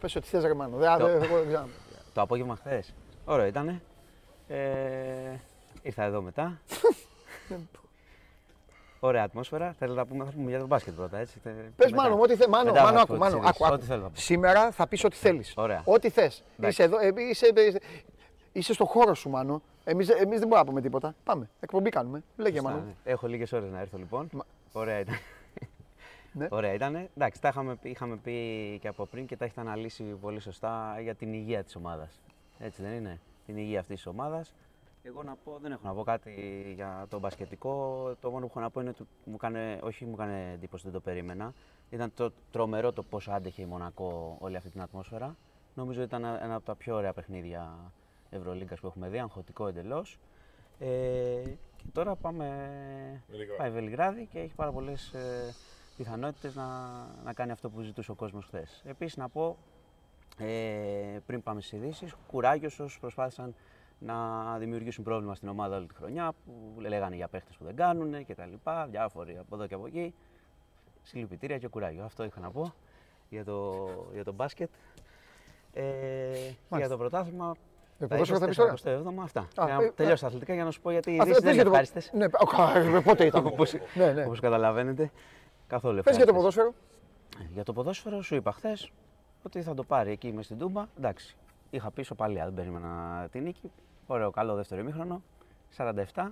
Πες 0.00 0.16
ό,τι 0.16 0.26
θες 0.28 0.44
ρε 0.44 0.54
Μάνο. 0.54 0.76
Δεν- 0.76 0.98
Το- 0.98 1.06
δεν- 1.06 1.22
εγώ 1.22 1.36
δεν 1.38 1.46
ξέρω. 1.46 1.68
Το 2.14 2.20
απόγευμα 2.20 2.56
χθες. 2.56 2.94
Ωραίο 3.24 3.46
ήτανε. 3.46 3.82
Ε, 4.48 5.36
ήρθα 5.82 6.02
εδώ 6.02 6.22
μετά. 6.22 6.60
Ωραία 9.04 9.22
ατμόσφαιρα. 9.24 9.72
Θέλω 9.78 9.94
να 9.94 10.06
πούμε, 10.06 10.24
θα 10.24 10.30
πούμε 10.30 10.50
για 10.50 10.58
το 10.58 10.66
μπάσκετ 10.66 10.94
πρώτα, 10.94 11.18
έτσι. 11.18 11.38
τε- 11.40 11.52
Πες 11.76 11.90
μετά. 11.90 12.02
Μάνο, 12.02 12.14
μου, 12.14 12.20
ό,τι 12.24 12.36
θες. 12.36 12.46
Μάνο, 12.46 12.70
Μετά 12.70 12.82
Μάνο, 12.82 12.96
θα 12.96 13.02
άκου, 13.02 13.12
πω 13.12 13.18
Μάνο, 13.18 13.38
τις 13.38 13.48
άκου, 13.48 13.48
ειδήσεις. 13.48 13.66
άκου. 13.66 13.74
Ό,τι 13.74 13.84
θέλω 13.86 14.02
να 14.02 14.08
πω. 14.08 14.16
Σήμερα 14.20 14.70
θα 14.70 14.86
πεις 14.86 15.04
ό,τι 15.04 15.16
θέλεις. 15.16 15.52
Ωραία. 15.56 15.82
Ό,τι 15.84 16.08
θες. 16.10 16.42
Εντάξει. 16.58 16.82
Είσαι 16.82 16.82
εδώ, 16.82 16.98
ε, 16.98 17.12
είσαι, 17.30 17.46
ε, 17.46 17.72
είσαι 18.52 18.72
στο 18.72 18.84
χώρο 18.84 19.14
σου, 19.14 19.28
Μάνο. 19.30 19.62
Εμείς, 19.84 20.08
εμείς 20.08 20.38
δεν 20.38 20.48
μπορούμε 20.48 20.56
να 20.58 20.64
πούμε 20.64 20.80
τίποτα. 20.80 21.14
Πάμε. 21.24 21.48
Εκπομπή 21.60 21.90
κάνουμε. 21.90 22.22
Λέγε, 22.36 22.56
Σωστά, 22.56 22.70
Μάνο. 22.70 22.82
ναι. 22.84 22.92
Έχω 23.12 23.26
λίγες 23.26 23.52
ώρες 23.52 23.70
να 23.70 23.80
έρθω 23.80 23.98
λοιπόν. 23.98 24.28
Μα- 24.32 24.44
Ωραία 24.72 24.98
ήταν. 24.98 25.14
Ναι. 26.32 26.46
Ωραία 26.50 26.72
ήταν. 26.72 27.08
Εντάξει, 27.16 27.40
τα 27.40 27.48
είχαμε, 27.48 27.74
πει- 27.74 27.90
είχαμε 27.90 28.16
πει 28.16 28.32
και 28.80 28.88
από 28.88 29.06
πριν 29.06 29.26
και 29.26 29.36
τα 29.36 29.44
έχετε 29.44 29.60
αναλύσει 29.60 30.02
πολύ 30.02 30.40
σωστά 30.40 30.96
για 31.02 31.14
την 31.14 31.32
υγεία 31.32 31.62
της 31.64 31.76
ομάδας. 31.76 32.20
Έτσι 32.58 32.82
δεν 32.82 32.92
είναι; 32.92 33.20
Την 33.46 33.56
υγεία 33.56 33.80
αυτής 33.80 33.96
της 33.96 34.06
ομάδας. 34.06 34.54
Εγώ 35.04 35.22
να 35.22 35.36
πω, 35.44 35.58
δεν 35.62 35.72
έχω 35.72 35.86
να 35.86 35.94
πω 35.94 36.02
κάτι 36.02 36.62
για 36.74 37.06
το 37.08 37.18
μπασκετικό. 37.18 37.72
Το 38.20 38.30
μόνο 38.30 38.46
που 38.46 38.50
έχω 38.50 38.60
να 38.60 38.70
πω 38.70 38.80
είναι 38.80 38.90
ότι 38.90 39.06
μου 39.24 39.36
κάνε, 39.36 39.78
όχι 39.82 40.04
μου 40.04 40.12
έκανε 40.12 40.52
εντύπωση, 40.52 40.84
δεν 40.84 40.92
το 40.92 41.00
περίμενα. 41.00 41.52
Ήταν 41.90 42.12
το 42.14 42.32
τρομερό 42.50 42.92
το 42.92 43.02
πόσο 43.02 43.30
άντεχε 43.30 43.62
η 43.62 43.66
Μονακό 43.66 44.36
όλη 44.40 44.56
αυτή 44.56 44.70
την 44.70 44.80
ατμόσφαιρα. 44.80 45.36
Νομίζω 45.74 46.02
ήταν 46.02 46.24
ένα, 46.24 46.44
ένα 46.44 46.54
από 46.54 46.64
τα 46.64 46.74
πιο 46.74 46.96
ωραία 46.96 47.12
παιχνίδια 47.12 47.92
Ευρωλίγκας 48.30 48.80
που 48.80 48.86
έχουμε 48.86 49.08
δει, 49.08 49.18
αγχωτικό 49.18 49.66
εντελώς. 49.66 50.18
Ε, 50.78 50.86
και 51.76 51.84
τώρα 51.92 52.14
πάμε. 52.16 52.46
Βελιγράδι. 53.28 53.58
Πάει 53.58 53.70
Βελιγράδι 53.70 54.26
και 54.26 54.38
έχει 54.38 54.54
πάρα 54.54 54.72
πολλές 54.72 55.12
ε, 55.12 55.54
πιθανότητες 55.96 56.54
να, 56.54 56.64
να 57.24 57.32
κάνει 57.32 57.50
αυτό 57.50 57.70
που 57.70 57.80
ζητούσε 57.80 58.10
ο 58.10 58.14
κόσμος 58.14 58.44
χθες. 58.44 58.82
Επίσης 58.84 59.16
να 59.16 59.28
πω, 59.28 59.56
ε, 60.38 61.18
πριν 61.26 61.42
πάμε 61.42 61.60
στις 61.60 61.78
ειδήσεις, 61.78 62.14
κουράγιος 62.26 62.80
όσους 62.80 62.98
προσπάθησαν 62.98 63.54
να 64.04 64.56
δημιουργήσουν 64.58 65.04
πρόβλημα 65.04 65.34
στην 65.34 65.48
ομάδα 65.48 65.76
όλη 65.76 65.86
τη 65.86 65.94
χρονιά, 65.94 66.32
που 66.44 66.80
λέγανε 66.80 67.16
για 67.16 67.28
παίχτες 67.28 67.56
που 67.56 67.64
δεν 67.64 67.76
κάνουν 67.76 68.24
και 68.24 68.34
τα 68.34 68.46
λοιπά, 68.46 68.86
διάφοροι 68.90 69.38
από 69.38 69.54
εδώ 69.54 69.66
και 69.66 69.74
από 69.74 69.86
εκεί. 69.86 70.14
Συλληπιτήρια 71.02 71.58
και 71.58 71.68
κουράγιο. 71.68 72.04
Αυτό 72.04 72.24
είχα 72.24 72.40
να 72.40 72.50
πω 72.50 72.72
για 73.28 73.44
το, 73.44 73.74
για 74.12 74.24
το 74.24 74.32
μπάσκετ. 74.32 74.70
Ε, 75.72 75.82
και 76.68 76.76
για 76.76 76.88
το 76.88 76.96
πρωτάθλημα. 76.96 77.54
Ε, 77.98 78.06
τα 78.06 78.16
ποδόσφαιρο 78.16 78.38
θα 78.38 78.46
πεις 78.46 78.58
24, 78.58 78.82
τώρα. 78.84 79.02
27, 79.02 79.22
αυτά. 79.22 79.40
Α, 79.40 79.64
Για 79.64 79.76
να 79.76 79.82
ε, 79.82 79.90
τελειώσω 79.90 80.20
τα 80.22 80.26
αθλητικά 80.26 80.54
για 80.54 80.64
να 80.64 80.70
σου 80.70 80.80
πω 80.80 80.90
γιατί 80.90 81.10
οι 81.10 81.18
Α, 81.18 81.22
ειδήσεις 81.22 81.32
πες 81.32 81.42
δεν 81.42 81.52
είναι 81.52 81.62
για 81.62 81.64
το- 81.64 81.68
ευχάριστες. 81.70 82.10
Ναι, 82.12 82.24
ο, 82.24 82.46
κα- 82.46 83.02
πότε 83.04 83.24
ήταν. 83.26 83.46
Όπως, 83.46 83.74
Ναι, 83.94 84.12
ναι. 84.12 84.24
όπως 84.24 84.40
καταλαβαίνετε. 84.40 85.10
Καθόλου 85.66 86.02
Πες 86.02 86.16
για 86.16 86.26
το 86.26 86.34
ευχάριστες. 86.34 86.64
ποδόσφαιρο. 86.64 86.74
Για 87.52 87.64
το 87.64 87.72
ποδόσφαιρο 87.72 88.22
σου 88.22 88.34
είπα 88.34 88.52
χθες 88.52 88.92
ότι 89.42 89.62
θα 89.62 89.74
το 89.74 89.84
πάρει 89.84 90.10
εκεί 90.10 90.32
μες 90.32 90.44
στην 90.44 90.58
Τούμπα. 90.58 90.86
Εντάξει. 90.98 91.36
Είχα 91.70 91.90
πίσω 91.90 92.14
παλιά, 92.14 92.44
δεν 92.44 92.54
περίμενα 92.54 93.26
τη 93.30 93.40
νίκη. 93.40 93.70
Ωραίο, 94.12 94.30
καλό 94.30 94.54
δεύτερο 94.54 94.80
ημίχρονο. 94.80 95.22
47 96.14 96.28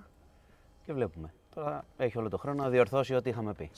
και 0.85 0.93
βλέπουμε. 0.93 1.33
Τώρα 1.55 1.85
έχει 1.97 2.17
όλο 2.17 2.29
το 2.29 2.37
χρόνο 2.37 2.63
να 2.63 2.69
διορθώσει 2.69 3.13
ό,τι 3.15 3.29
είχαμε 3.29 3.53
πει. 3.53 3.69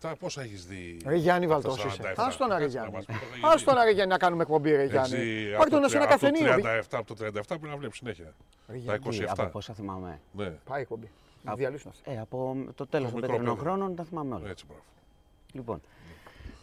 47, 0.00 0.12
πόσα 0.18 0.42
έχεις 0.42 0.66
δει; 0.66 0.96
Ρε 1.06 1.14
Γιάννη 1.16 1.44
στα 1.46 1.54
Βαλτός 1.54 1.82
47? 1.84 1.86
είσαι. 1.86 2.14
Ας 2.16 2.36
τον 2.36 2.48
ρε 2.48 2.52
Κάτσε 2.54 2.64
να 2.64 2.66
Γιάννη. 2.66 2.92
μας 2.92 3.04
πεις 3.04 3.16
πόσα 3.16 3.30
έχεις 3.32 3.44
Ας 3.44 3.60
δει. 3.60 3.64
τον 3.66 3.74
ρε 3.84 3.90
Γιάννη 3.90 4.12
να 4.12 4.18
κάνουμε 4.18 4.42
εκπομπή 4.42 4.70
ρε 4.70 4.84
Γιάννη. 4.84 5.16
Έτσι, 5.16 5.50
Πάρ' 5.58 5.68
τον 5.68 5.78
από 5.78 5.78
να 5.78 5.88
σε 5.88 5.96
ένα 5.96 6.06
το- 6.06 6.14
από 6.14 6.20
το 6.24 6.30
καφενείο. 6.32 6.54
37, 6.54 6.98
από 6.98 7.06
το 7.06 7.14
37 7.14 7.58
πρέπει 7.58 7.66
να 7.68 7.76
βλέπεις 7.76 7.96
συνέχεια. 7.96 8.32
Τα 8.66 8.74
Γιάννη, 8.76 9.08
Τι, 9.08 9.16
27. 9.16 9.24
από 9.28 9.44
πόσα 9.50 9.74
θυμάμαι. 9.74 10.20
Ναι, 10.32 10.50
Πάει 10.68 10.78
η 10.78 10.82
εκπομπή. 10.82 11.10
Να 11.42 11.50
Από- 11.50 11.58
διαλύσουν 11.60 11.90
αυτά. 11.90 12.10
Ε, 12.10 12.20
από 12.20 12.56
το 12.74 12.86
τέλος 12.86 13.06
Το 13.06 13.12
των 13.12 13.20
μικρό 13.20 13.34
πετρινών 13.36 13.54
παιδί. 13.56 13.66
χρόνων 13.66 13.94
τα 13.94 14.04
θυμάμαι 14.04 14.34
όλα. 14.34 14.48
έτσι 14.48 14.64
μπράβο. 14.66 14.82
Λοιπόν. 15.52 15.80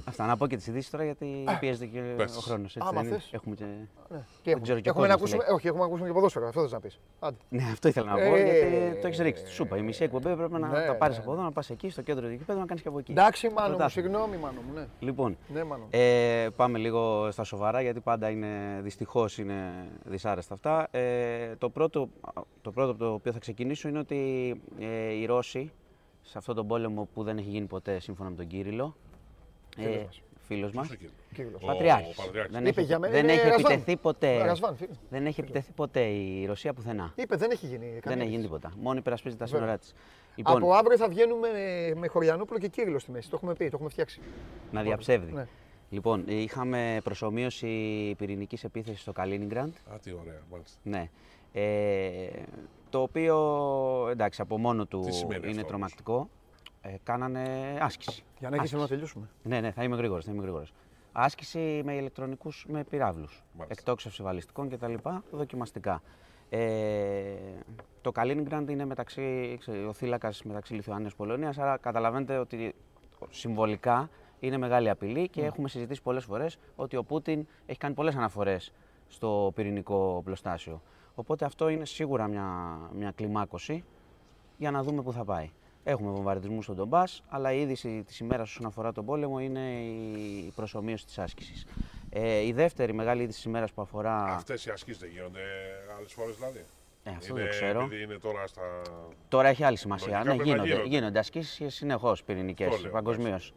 Αυτά 0.06 0.26
να 0.26 0.38
πω 0.38 0.48
και 0.48 0.56
τις 0.56 0.68
ειδήσεις 0.68 0.90
τώρα 0.90 1.03
γιατί 1.03 1.44
πιέζεται 1.60 1.86
και 1.86 1.99
πες. 2.18 2.38
ο 2.38 2.40
χρόνο. 2.40 2.65
Άμα 2.78 3.03
θες. 3.03 3.30
Έχουμε 3.34 3.56
και... 3.56 3.64
Ναι. 4.10 4.23
Τι 4.44 4.49
έχουμε. 4.52 4.64
ξέρω 4.64 4.80
και 4.80 4.90
ο 4.90 4.91
Έχουμε 4.91 5.07
να 5.07 5.14
κόσμος 5.14 5.30
τι 5.30 5.36
ακούσουμε, 5.36 5.56
όχι, 5.56 5.68
έχουμε 5.68 5.82
να 5.82 5.88
ακούσουμε 5.88 6.07
και 6.07 6.14
ποδόσφαιρο. 6.14 6.48
Αυτό 6.48 6.61
θες 6.61 6.72
να 6.72 6.80
πεις. 6.80 6.99
Άντε. 7.19 7.38
Ναι, 7.49 7.64
αυτό 7.72 7.88
ήθελα 7.88 8.06
να 8.06 8.15
πω 8.15 8.36
Ε, 8.36 8.44
γιατί 8.44 9.02
το 9.02 9.07
έχεις 9.07 9.19
ρίξει. 9.19 9.45
Σου 9.48 9.64
είπα, 9.64 9.78
η 9.78 9.82
μισή 9.82 10.03
εκπομπή 10.03 10.36
πρέπει 10.36 10.52
να 10.52 10.60
Ναι, 10.60 10.86
τα 10.86 10.95
πάρεις 10.95 11.18
ναι, 11.18 11.23
από 11.23 11.34
εδώ, 11.34 11.41
να 11.41 11.52
πας 11.52 11.69
εκεί 11.69 11.90
στο 11.90 12.02
κέντρο 12.02 12.28
του 12.28 12.32
γηπέδου 12.34 12.60
να 12.60 12.65
κάνεις 12.65 12.82
και 12.82 12.88
από 12.88 12.99
εκεί. 12.99 13.11
Εντάξει, 13.11 13.49
Μάνο 13.49 13.69
μου, 13.69 13.76
Πρωτάθλημα. 13.76 14.07
συγγνώμη, 14.10 14.38
Μάνο 14.38 14.61
μου. 14.68 14.73
Ναι, 14.73 14.88
Λοιπόν, 14.99 15.38
ναι 15.53 15.64
Μάνο. 15.64 15.88
ε, 15.90 16.48
πάμε 16.56 16.78
λίγο 16.78 17.32
στα 17.32 17.44
σοβαρά 17.44 17.82
γιατί 17.82 17.99
πάντα 17.99 18.30
είναι 18.30 18.80
δυστυχώς 18.82 19.38
είναι 19.38 19.88
δυσάρεστα 20.03 20.53
αυτά. 20.53 20.88
Ε, 20.91 21.56
το, 21.57 21.69
πρώτο, 21.69 22.10
το 22.61 22.72
πρώτο 22.72 22.91
από 22.91 22.99
το 22.99 23.14
οποίο 23.14 23.32
θα 23.32 23.40
ξεκινήσω 23.40 23.88
είναι 23.88 23.99
ότι 23.99 24.15
ε, 24.80 25.14
οι 25.14 25.26
Ρώσοι 25.26 25.72
σε 26.22 26.38
αυτόν 26.38 26.56
τον 26.56 26.68
πόλεμο 26.68 27.07
που 27.14 27.23
δεν 27.23 27.38
έχει 27.38 27.49
γίνει 27.49 27.65
ποτέ 27.65 27.99
σύμφωνα 27.99 28.30
με 28.30 28.36
τον 28.36 28.48
Κύριλο. 28.48 28.95
Φίλος 29.76 29.95
Ε, 29.95 30.03
μας. 30.06 30.22
φίλος 30.48 30.72
μας. 30.72 30.88
Ποιος 30.88 30.99
εκεί; 31.02 31.11
Κύριος. 31.34 31.61
Ο 31.61 31.65
Πατριάρχης. 31.65 32.15
Πατριάρχης. 32.15 32.53
Δεν 32.53 32.65
Είπε 32.65 32.80
έχει, 32.80 32.88
για 32.88 32.99
μένα 32.99 33.14
δεν 33.14 33.23
είναι 33.23 33.34
έχει 33.34 33.48
Ρασβάν. 33.48 33.72
επιτεθεί 33.72 33.98
ποτέ. 33.98 34.43
Ρασβάν, 34.45 34.76
φίλε. 34.76 34.93
Δεν 35.10 35.26
έχει 35.26 35.39
επιτεθεί 35.41 35.72
ποτέ 35.72 36.02
η 36.02 36.45
Ρωσία 36.45 36.73
πουθενά. 36.73 37.14
Είπε, 37.15 37.35
δεν 37.35 37.52
έχει 37.52 37.65
γίνει. 37.65 37.89
Δεν 37.91 37.99
κανένας. 38.02 38.22
έχει 38.23 38.31
γίνει 38.31 38.43
τίποτα. 38.43 38.72
Μόνο 38.81 38.98
υπερασπίζει 38.98 39.35
τα 39.35 39.45
Βέβαια. 39.45 39.60
σύνορά 39.60 39.77
της. 39.77 39.93
Από 40.43 40.57
Λοιπόν, 40.57 40.76
αύριο 40.77 40.98
θα 40.98 41.07
βγαίνουμε 41.07 41.48
με, 41.52 41.93
με 41.99 42.07
Χωριανόπουλο 42.07 42.60
και 42.60 42.68
Κύριλο 42.68 42.99
στη 42.99 43.11
μέση. 43.11 43.30
Το 43.30 43.35
έχουμε 43.35 43.53
πει, 43.53 43.65
το 43.65 43.72
έχουμε 43.73 43.89
φτιάξει. 43.89 44.22
να 44.72 44.81
διαψεύδει. 44.81 45.31
Ναι. 45.31 45.48
Λοιπόν, 45.89 46.23
είχαμε 46.27 46.98
προσωμείωση 47.03 47.68
πυρηνικής 48.18 48.64
επίθεσης 48.64 49.02
στο 49.02 49.11
Καλίνιγκραντ. 49.11 49.73
Α, 49.93 49.99
τι 50.03 50.11
ωραία, 50.11 50.41
μάλιστα. 50.52 50.77
Ναι. 50.84 51.10
Ε, 51.53 52.30
το 52.89 53.02
οποίο 53.02 53.38
εντάξει 54.11 54.41
από 54.41 54.57
μόνο 54.57 54.85
του 54.85 54.99
Τι 55.06 55.11
σημαίνει 55.11 55.48
είναι 55.48 55.56
αυτό, 55.56 55.68
τρομακτικό. 55.68 56.30
Ε, 56.82 56.95
κάνανε 57.03 57.78
άσκηση. 57.82 58.24
Για 58.40 58.49
να 58.49 58.56
έχεις 58.56 58.66
Άσκηση. 58.66 58.82
να 58.82 58.88
τελειώσουμε. 58.88 59.30
Ναι, 59.44 59.60
ναι, 59.60 59.72
θα 59.72 59.84
είμαι 59.84 59.95
γρήγορος. 59.95 60.26
Θα 60.26 60.32
είμαι 60.32 60.41
γρήγορος. 60.41 60.74
Άσκηση 61.12 61.82
με 61.86 61.94
ηλεκτρονικούς 61.94 62.66
με 62.70 62.84
πυράβλους. 62.84 63.44
Μάλιστα. 63.53 63.76
Εκτόξευση 63.80 64.24
βαλιστικών 64.24 64.70
κτλ. 64.70 64.94
Δοκιμαστικά. 65.32 66.02
Ε, 66.49 67.36
το 68.02 68.12
Καλίνιγκραντ 68.12 68.70
είναι 68.70 68.86
μεταξύ, 68.86 69.58
ξέρει, 69.60 69.86
ο 69.86 69.94
θύλακας 69.94 70.44
μεταξύ 70.44 70.74
Λιθουανίας 70.74 71.12
και 71.12 71.18
Πολωνίας. 71.18 71.58
Άρα 71.58 71.78
καταλαβαίνετε 71.78 72.38
ότι 72.38 72.76
συμβολικά 73.30 74.10
είναι 74.40 74.58
μεγάλη 74.58 74.90
απειλή 74.90 75.30
και 75.30 75.45
έχουμε 75.45 75.68
συζητήσει 75.68 76.02
πολλές 76.02 76.24
φορές 76.24 76.58
ότι 76.76 76.95
ο 76.95 77.03
Πούτιν 77.03 77.48
έχει 77.66 77.80
κάνει 77.80 77.94
πολλές 77.94 78.16
αναφορές 78.16 78.74
στο 79.08 79.52
πυρηνικό 79.56 80.22
πλωστάσιο. 80.26 80.82
Οπότε 81.16 81.45
αυτό 81.45 81.70
είναι 81.70 81.86
σίγουρα 81.86 82.28
μια, 82.28 82.78
μια 82.95 83.12
κλιμάκωση 83.12 83.84
για 84.58 84.72
να 84.72 84.84
δούμε 84.84 85.02
πού 85.02 85.12
θα 85.12 85.24
πάει. 85.24 85.49
Έχουμε 85.84 86.12
βομβαρδισμούς 86.12 86.64
στον 86.64 86.76
Ντομπάς, 86.76 87.24
αλλά 87.30 87.52
η 87.53 87.62
είδηση 87.62 88.03
της 88.06 88.20
ημέρας 88.20 88.49
όσον 88.49 88.66
αφορά 88.66 88.91
τον 88.91 89.06
πόλεμο 89.06 89.40
είναι 89.40 89.60
η 89.70 90.52
προσωμείωση 90.56 91.06
της 91.06 91.20
άσκησης. 91.20 91.66
Ε, 92.10 92.45
η 92.45 92.52
δεύτερη 92.53 92.94
μεγάλη 92.94 93.22
είδηση 93.22 93.38
της 93.38 93.45
ημέρας 93.45 93.72
που 93.72 93.82
αφορά. 93.82 94.24
Αυτές 94.24 94.66
οι 94.66 94.70
ασκήσει 94.70 94.99
δεν 94.99 95.10
γίνονται 95.10 95.40
άλλες 95.98 96.14
φορές 96.14 96.36
δηλαδή. 96.36 96.66
Ε, 97.03 97.10
αυτό 97.10 97.34
είναι, 97.34 97.41
δεν 97.41 97.49
ξέρω. 97.49 97.82
Επειδή 97.82 98.03
είναι 98.03 98.18
τώρα 98.18 98.48
στα. 98.48 98.62
Τώρα 99.28 99.48
έχει 99.48 99.64
άλλη 99.64 99.78
σημασία. 99.78 100.08
Λογικά 100.24 100.30
Ναι, 100.30 100.36
πρέπει 100.36 100.49
να 100.49 100.56
γίνονται, 100.56 100.74
γίνονται. 100.74 100.95
γίνονται 100.95 101.20
ασκήσει 101.20 101.70
συνεχώς 101.70 102.24
πυρηνικές 102.24 102.68
Αυτό 102.68 102.82
λέω, 102.82 102.91
παγκοσμίως. 102.91 103.28
εντάξει. 103.28 103.53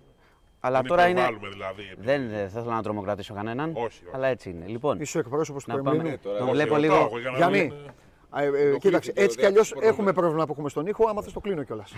Αλλά 0.60 0.78
Μην 0.78 0.88
τώρα 0.88 1.08
είναι. 1.08 1.20
υπερβάλλουμε 1.20 1.48
δηλαδή. 1.52 1.82
επειδή- 1.82 2.06
Δεν, 2.06 2.28
δεν 2.28 2.48
θέλω 2.48 2.70
να 2.70 2.82
τρομοκρατήσω 2.82 3.34
κανέναν. 3.34 3.70
Όχι, 3.74 3.84
όχι. 3.84 4.02
Αλλά 4.12 4.26
έτσι 4.28 4.50
είναι. 4.50 4.66
Λοιπόν, 4.66 5.00
Είσαι 5.00 5.16
ο 5.16 5.20
εκπρόσωπος 5.20 5.64
του 5.64 5.70
να 5.76 5.82
πάμε. 5.82 5.90
Κρεμλίνου. 5.96 6.18
Τον 6.22 6.42
Όχι, 6.42 6.50
βλέπω 6.50 6.74
ρωτάω 6.74 6.80
λίγο. 6.90 6.94
εγώ 7.06 7.18
για 7.18 7.30
να 7.30 7.36
Γιάννη, 7.36 7.60
μην- 7.60 7.72
Α, 7.72 7.92
ε, 8.36 8.46
ε, 8.46 8.76
κοίταξε, 8.78 9.12
έτσι 9.14 9.38
κι 9.38 9.46
αλλιώς 9.46 9.74
έχουμε 9.80 10.12
πρόβλημα 10.12 10.44
που 10.46 10.52
έχουμε 10.52 10.68
στον 10.68 10.86
ήχο. 10.86 11.08
Άμα 11.08 11.22
θες 11.22 11.32
το 11.32 11.40
κλείνω 11.40 11.62
κιόλας. 11.62 11.92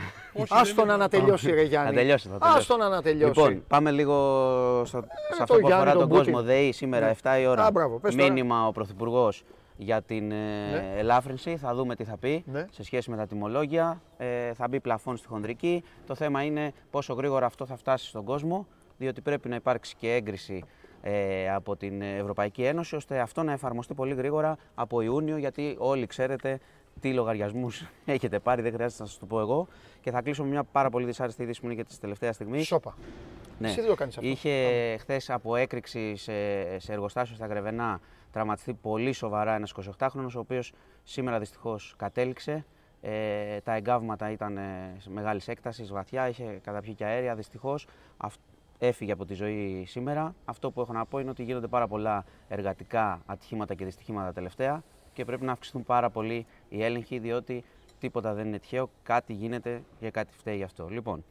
Άστο 0.48 0.84
να 0.84 0.94
ανατελειώσει, 0.94 1.50
ρε 1.50 1.62
Γιάννη. 1.62 1.88
Θα 1.90 1.94
τελειώσει, 1.94 2.28
θα 2.28 2.38
τελειώσει. 2.38 2.58
Άστο 2.58 2.76
να 2.76 2.86
ανατελειώσει. 2.86 3.40
Λοιπόν, 3.40 3.64
πάμε 3.68 3.90
λίγο 3.90 4.14
στο, 4.84 5.00
σε 5.00 5.36
το 5.36 5.42
αυτό 5.42 5.54
που 5.54 5.66
Γιάννη, 5.66 5.74
αφορά 5.74 5.90
τον 5.92 6.00
τον 6.00 6.08
Πούτιν. 6.08 6.32
κόσμο. 6.32 6.46
ΔΕΗ 6.46 6.72
σήμερα 6.72 7.06
Ναι. 7.06 7.14
7 7.22 7.40
η 7.40 7.46
ώρα. 7.46 7.64
Α, 7.64 7.70
μπράβο, 7.70 7.98
πες 7.98 8.14
τώρα. 8.14 8.26
Μήνυμα 8.28 8.66
ο 8.66 8.72
Πρωθυπουργός 8.72 9.44
για 9.76 10.02
την 10.02 10.30
ε, 10.32 10.34
Ναι. 10.70 10.94
ελάφρυνση. 10.96 11.56
Θα 11.56 11.74
δούμε 11.74 11.94
τι 11.94 12.04
θα 12.04 12.16
πει 12.16 12.44
Ναι. 12.46 12.66
σε 12.70 12.84
σχέση 12.84 13.10
με 13.10 13.16
τα 13.16 13.26
τιμολόγια. 13.26 14.00
Ε, 14.16 14.52
θα 14.54 14.68
μπει 14.68 14.80
πλαφόν 14.80 15.16
στη 15.16 15.26
χονδρική. 15.26 15.84
Το 16.06 16.14
θέμα 16.14 16.42
είναι 16.42 16.72
πόσο 16.90 17.14
γρήγορα 17.14 17.46
αυτό 17.46 17.66
θα 17.66 17.76
φτάσει 17.76 18.06
στον 18.06 18.24
κόσμο, 18.24 18.66
διότι 18.98 19.20
πρέπει 19.20 19.48
να 19.48 19.54
υπάρξει 19.54 19.94
και 19.98 20.12
έγκριση 20.12 20.64
ε, 20.64 20.85
από 21.54 21.76
την 21.76 22.02
Ευρωπαϊκή 22.02 22.64
Ένωση, 22.64 22.96
ώστε 22.96 23.18
αυτό 23.18 23.42
να 23.42 23.52
εφαρμοστεί 23.52 23.94
πολύ 23.94 24.14
γρήγορα 24.14 24.56
από 24.74 25.00
Ιούνιο, 25.00 25.36
γιατί 25.36 25.76
όλοι 25.78 26.06
ξέρετε 26.06 26.58
τι 27.00 27.12
λογαριασμούς 27.12 27.86
έχετε 28.04 28.38
πάρει, 28.38 28.62
δεν 28.62 28.72
χρειάζεται 28.72 29.02
να 29.02 29.08
σας 29.08 29.18
το 29.18 29.26
πω 29.26 29.40
εγώ. 29.40 29.66
Και 30.00 30.10
θα 30.10 30.22
κλείσω 30.22 30.42
με 30.42 30.48
μια 30.48 30.64
πάρα 30.64 30.90
πολύ 30.90 31.04
δυσάρεστη 31.04 31.42
είδηση 31.42 31.60
που 31.60 31.66
είναι 31.66 31.74
και 31.74 31.84
της 31.84 31.98
τελευταίας 31.98 32.34
στιγμής. 32.34 32.66
Σόπα. 32.66 32.94
Ναι. 33.58 33.68
Εσύ 33.68 33.80
δεν 33.80 33.88
το 33.88 33.94
κάνεις 33.94 34.16
αυτό; 34.16 34.28
Είχε 34.28 34.96
χθες 34.98 35.30
από 35.30 35.56
έκρηξη 35.56 36.16
σε, 36.16 36.32
σε 36.78 36.92
εργοστάσιο 36.92 37.36
στα 37.36 37.46
Γρεβενά 37.46 38.00
τραυματιστεί 38.36 38.74
πολύ 38.74 39.12
σοβαρά 39.12 39.54
ένας 39.54 39.74
28χρονο, 39.98 40.28
ο 40.34 40.38
οποίος 40.38 40.72
σήμερα 41.02 41.38
δυστυχώς 41.38 41.94
κατέληξε. 41.96 42.64
Ε, 43.00 43.60
τα 43.60 43.74
εγκάβματα 43.74 44.30
ήταν 44.30 44.58
μεγάλης 45.06 45.48
έκτασης, 45.48 45.92
βαθιά, 45.92 46.28
είχε 46.28 46.60
καταπιεί 46.62 46.94
και 46.94 47.04
αέρια. 47.04 47.34
Δυστυχώς 47.34 47.86
έφυγε 48.78 49.12
από 49.12 49.24
τη 49.24 49.34
ζωή 49.34 49.84
σήμερα. 49.86 50.34
Αυτό 50.44 50.70
που 50.70 50.80
έχω 50.80 50.92
να 50.92 51.04
πω 51.06 51.18
είναι 51.18 51.30
ότι 51.30 51.42
γίνονται 51.42 51.66
πάρα 51.66 51.88
πολλά 51.88 52.24
εργατικά 52.48 53.20
ατυχήματα 53.26 53.74
και 53.74 53.84
δυστυχήματα 53.84 54.32
τελευταία 54.32 54.82
και 55.12 55.24
πρέπει 55.24 55.44
να 55.44 55.52
αυξηθούν 55.52 55.84
πάρα 55.84 56.10
πολύ 56.10 56.46
οι 56.68 56.84
έλεγχοι, 56.84 57.18
διότι 57.18 57.64
τίποτα 57.98 58.34
δεν 58.34 58.46
είναι 58.46 58.58
τυχαίο, 58.58 58.90
κάτι 59.02 59.32
γίνεται 59.32 59.82
και 60.00 60.10
κάτι 60.10 60.32
φταίει 60.36 60.56
γι' 60.56 60.62
αυτό. 60.62 60.88
Λοιπόν, 60.88 61.24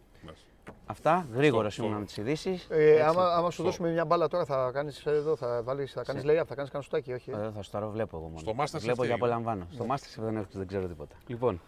αυτά 0.86 1.28
γρήγορα 1.34 1.70
Στο- 1.70 1.82
σήμερα 1.82 2.00
με 2.00 2.06
τις 2.06 2.18
ειδήσεις. 2.18 2.68
Ε, 2.70 3.02
άμα, 3.02 3.24
άμα 3.36 3.52
σου 3.52 3.64
δώσουμε 3.64 3.90
μια 3.92 4.06
μπάλα 4.06 4.28
τώρα 4.28 4.46
θα 4.46 4.72
κάνεις 4.74 5.06
εδώ, 5.06 5.36
θα 5.36 5.62
βάλεις, 5.64 5.92
θα 5.92 6.04
κάνεις 6.04 6.22
Σε- 6.24 6.28
layup, 6.28 6.46
θα 6.48 6.56
κάνεις 6.56 6.72
κανένα 6.72 6.82
σουτάκι, 6.82 7.14
όχι; 7.14 7.32
ε; 7.32 7.34
Ε, 7.34 7.52
θα 7.56 7.62
σου 7.62 7.72
τα 7.72 7.88
βλέπω 7.88 8.18
εγώ 8.18 8.26
μόνο. 8.26 8.40
Στο 8.40 8.52
Masterchef 8.58 8.80
Βλέπω 8.82 9.02
τι 9.02 9.08
και 9.08 9.14
έγινε; 9.14 9.14
απολαμβάνω. 9.14 9.68
Στο 9.72 9.86
Masterchef 9.90 10.22
δεν, 10.24 10.36
έχω, 10.36 10.46
δεν 10.52 10.68
ξέρω 10.68 10.88
τίποτα. 10.88 11.16
Λοιπόν, 11.28 11.62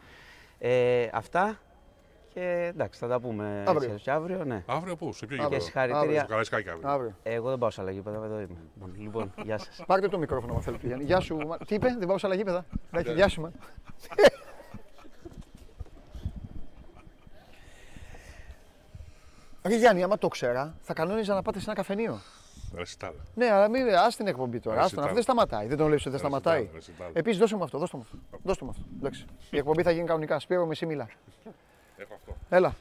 ε, 0.60 1.08
αυτά 1.14 1.60
και 2.38 2.66
εντάξει, 2.74 3.00
θα 3.00 3.08
τα 3.08 3.20
πούμε 3.20 3.64
Αύριο. 3.68 3.92
έτσι 3.92 4.04
και 4.04 4.12
αύριο. 4.12 4.44
Ναι. 4.46 4.64
Αύριο 4.66 4.96
πού, 4.96 5.14
σε 5.14 5.26
ποιο 5.26 5.44
Αύριο. 5.44 5.60
Και 5.60 5.64
γήπεδο. 5.66 5.66
συγχαρητήρια. 5.90 6.20
Στο 6.20 6.28
Καραϊσκάκι 6.28 6.70
αύριο. 6.70 6.90
Αύριο. 6.90 7.16
Εγώ 7.24 7.50
δεν 7.50 7.58
πάω 7.58 7.70
σε 7.70 7.82
αλλαγή, 7.82 8.02
παιδά, 8.02 8.16
εδώ 8.26 8.40
είμαι. 8.40 8.58
Λοιπόν, 8.98 9.34
γεια 9.44 9.58
σας. 9.58 9.82
Πάρτε 9.88 10.08
το 10.08 10.18
μικρόφωνο, 10.18 10.54
αν 10.54 10.62
θέλετε. 10.62 10.88
Γιάννη. 10.88 11.06
Γεια 11.06 11.20
σου. 11.20 11.36
Μα- 11.36 11.58
Τι 11.58 11.76
είπε, 11.76 11.96
δεν 12.00 12.08
πάω 12.08 12.18
σε 12.18 12.26
αλλαγή, 12.26 12.44
παιδά. 12.44 12.66
Εντάξει, 12.92 13.14
γεια 13.14 13.28
σου, 13.28 13.42
μα. 13.42 13.52
Ρε 19.68 19.76
Γιάννη, 19.76 20.04
άμα 20.04 20.18
το 20.18 20.28
ξέρα, 20.28 20.76
θα 20.82 20.94
κανόνιζα 20.94 21.34
να 21.34 21.42
πάτε 21.42 21.60
σε 21.60 21.66
ένα 21.66 21.74
καφενείο. 21.76 22.20
Ρεσιτάλ. 22.76 23.14
Ναι, 23.36 23.52
αλλά 23.52 23.70
μην 23.70 23.88
ας 23.96 24.16
την 24.16 24.28
εκπομπή 24.28 24.60
τώρα. 24.60 24.76
Ρε, 24.78 24.82
Άστον, 24.84 25.04
αυτό 25.04 25.10
συντάμε. 25.10 25.14
δεν 25.14 25.24
σταματάει. 25.24 25.68
Δεν 25.68 25.78
τον 25.78 25.88
λέει 25.88 25.96
ότι 25.96 26.04
δεν 26.04 26.12
Ρε, 26.12 26.18
σταματάει. 26.18 26.60
συντάμε, 26.60 26.78
ρε, 26.78 26.84
συντάμε. 26.84 27.12
Επίσης, 27.14 27.40
δώσε 27.40 27.56
μου 27.56 27.64
αυτό. 27.64 27.78
Δώστε 27.78 27.98
μου 27.98 28.04
αυτό. 28.06 28.18
Δώστε 28.44 28.64
μου 28.66 28.70
αυτό. 28.72 28.84
Εντάξει. 28.98 29.26
Η 29.50 29.58
εκπομπή 29.58 29.84
θα 29.84 29.92
γίνει 29.92 30.06
κανονικά. 30.06 30.40
Σπύρο, 30.40 30.66
μισή 30.66 30.86
μιλά. 30.86 31.08
Έχω 31.98 32.14
αυτό. 32.14 32.36
Έλα. 32.50 32.76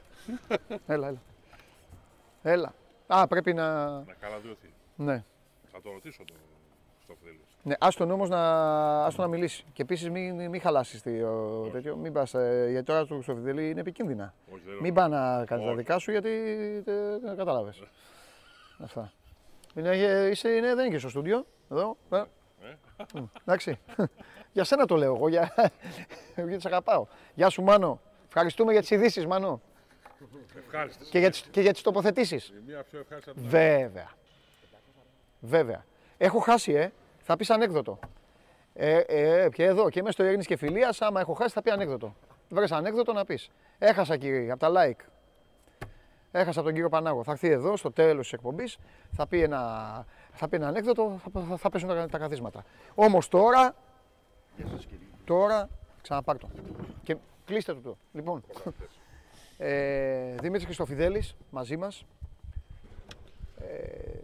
έλα, 0.86 1.06
έλα. 1.08 1.18
Έλα. 2.42 2.74
Α, 3.06 3.26
πρέπει 3.26 3.54
να. 3.54 3.84
Να 3.90 4.12
καλαδιωθεί. 4.20 4.72
Ναι. 4.96 5.24
Θα 5.72 5.80
το 5.82 5.90
ρωτήσω 5.90 6.24
το 6.24 6.34
στο 7.02 7.14
Φιδέλη. 7.18 7.40
Ναι, 7.62 7.74
άστον 7.78 8.10
όμως 8.10 8.28
να, 8.28 8.40
άστον 9.04 9.24
να 9.24 9.30
μιλήσει. 9.30 9.64
Και 9.72 9.82
επίσης 9.82 10.10
μην, 10.10 10.48
μην 10.48 10.60
χαλάσεις 10.60 11.02
το 11.02 11.68
τέτοιο. 11.72 11.96
Μην 11.96 12.12
πας, 12.12 12.34
ε, 12.34 12.66
γιατί 12.70 12.86
τώρα 12.86 13.06
του 13.06 13.14
Χρυστοφιδέλη 13.14 13.70
είναι 13.70 13.80
επικίνδυνα. 13.80 14.34
Όχι, 14.52 14.62
δεν 14.66 14.76
Μην 14.80 14.94
πάει 14.94 15.08
να 15.08 15.44
κάνεις 15.44 15.64
τα 15.64 15.70
Όχι. 15.70 15.76
δικά 15.76 15.98
σου 15.98 16.10
γιατί 16.10 16.30
δεν 17.22 17.36
κατάλαβες. 17.36 17.82
Αυτά. 18.84 19.12
Είναι, 19.74 19.88
ε, 19.90 20.28
είσαι, 20.28 20.48
είναι, 20.48 20.74
δεν 20.74 20.84
είναι 20.84 20.94
και 20.94 20.98
στο 20.98 21.08
στούντιο. 21.08 21.46
Εδώ. 21.70 21.96
Ε. 22.10 22.22
Μ, 23.14 23.24
Εντάξει. 23.44 23.78
για 24.52 24.64
σένα 24.64 24.86
το 24.86 24.96
λέω 24.96 25.14
εγώ. 25.14 25.28
Για... 25.28 25.52
γιατί 26.34 26.60
σε 26.60 26.68
αγαπάω. 26.68 27.06
Γεια 27.34 27.48
σου, 27.48 27.62
Μάνο. 27.62 28.00
Ευχαριστούμε 28.38 28.72
για 28.72 28.80
τις 28.80 28.90
ειδήσεις, 28.90 29.26
Μάνο. 29.26 29.60
Ευχάριστη. 30.56 31.04
Και 31.04 31.18
για 31.18 31.30
τις, 31.30 31.40
και 31.40 31.60
για 31.60 31.72
τις 31.72 31.82
τοποθετήσεις. 31.82 32.48
Η 32.48 32.62
μία 32.66 32.82
πιο 32.82 32.98
ευχάριστη 32.98 33.30
από 33.30 33.40
την 33.40 33.48
Βέβαια. 33.48 34.10
Βέβαια. 35.40 35.84
Έχω 36.16 36.38
χάσει, 36.38 36.72
ε. 36.72 36.92
Θα 37.18 37.36
πεις 37.36 37.50
ανέκδοτο. 37.50 37.98
Ε, 38.74 38.98
ε, 38.98 39.48
και 39.48 39.64
εδώ 39.64 39.90
και 39.90 39.98
είμαι 39.98 40.10
στο 40.10 40.24
Ειρήνης 40.24 40.46
και 40.46 40.56
Φιλίας, 40.56 41.00
άμα 41.00 41.20
έχω 41.20 41.32
χάσει 41.32 41.54
θα 41.54 41.62
πει 41.62 41.70
ανέκδοτο. 41.70 42.14
Βρες 42.48 42.72
ανέκδοτο 42.72 43.12
να 43.12 43.24
πεις. 43.24 43.50
Έχασα 43.78 44.16
κύριε, 44.16 44.50
από 44.50 44.60
τα 44.60 44.70
like. 44.74 45.04
Έχασα 46.30 46.62
τον 46.62 46.72
κύριο 46.72 46.88
Πανάγο. 46.88 47.24
Θα 47.24 47.32
έρθει 47.32 47.48
εδώ 47.48 47.76
στο 47.76 47.92
τέλος 47.92 48.22
της 48.22 48.32
εκπομπής, 48.32 48.78
θα 49.12 49.26
πει 49.26 49.42
ένα, 49.42 49.60
θα 50.32 50.48
πει 50.48 50.56
ένα 50.56 50.68
ανέκδοτο, 50.68 51.20
θα, 51.32 51.40
θα, 51.40 51.56
θα 51.56 51.70
πέσουν 51.70 51.88
τα, 51.88 52.06
τα 52.06 52.18
καθίσματα. 52.18 52.64
Όμως 52.94 53.28
τώρα, 53.28 53.74
τώρα, 55.24 55.68
ξαναπάρ' 56.02 56.38
το. 56.38 56.48
Και 57.02 57.16
κλείστε 57.46 57.74
το 57.74 57.80
το. 57.80 57.96
Λοιπόν, 58.12 58.42
ε, 59.58 60.34
Δημήτρης 60.34 60.64
Χριστοφιδέλης 60.64 61.36
μαζί 61.50 61.76
μας. 61.76 62.04
Ε, 63.60 64.18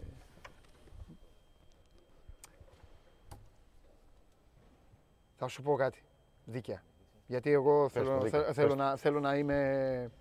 θα 5.37 5.47
σου 5.47 5.61
πω 5.61 5.75
κάτι. 5.75 6.03
Δίκαια. 6.45 6.83
Γιατί 7.27 7.51
εγώ 7.51 7.89
θέλω, 7.89 8.17
το 8.17 8.23
δίκαια. 8.23 8.43
θε- 8.43 8.53
θέλω, 8.53 8.75
να, 8.75 8.95
θέλω 8.95 9.19
να 9.19 9.35
είμαι... 9.35 10.11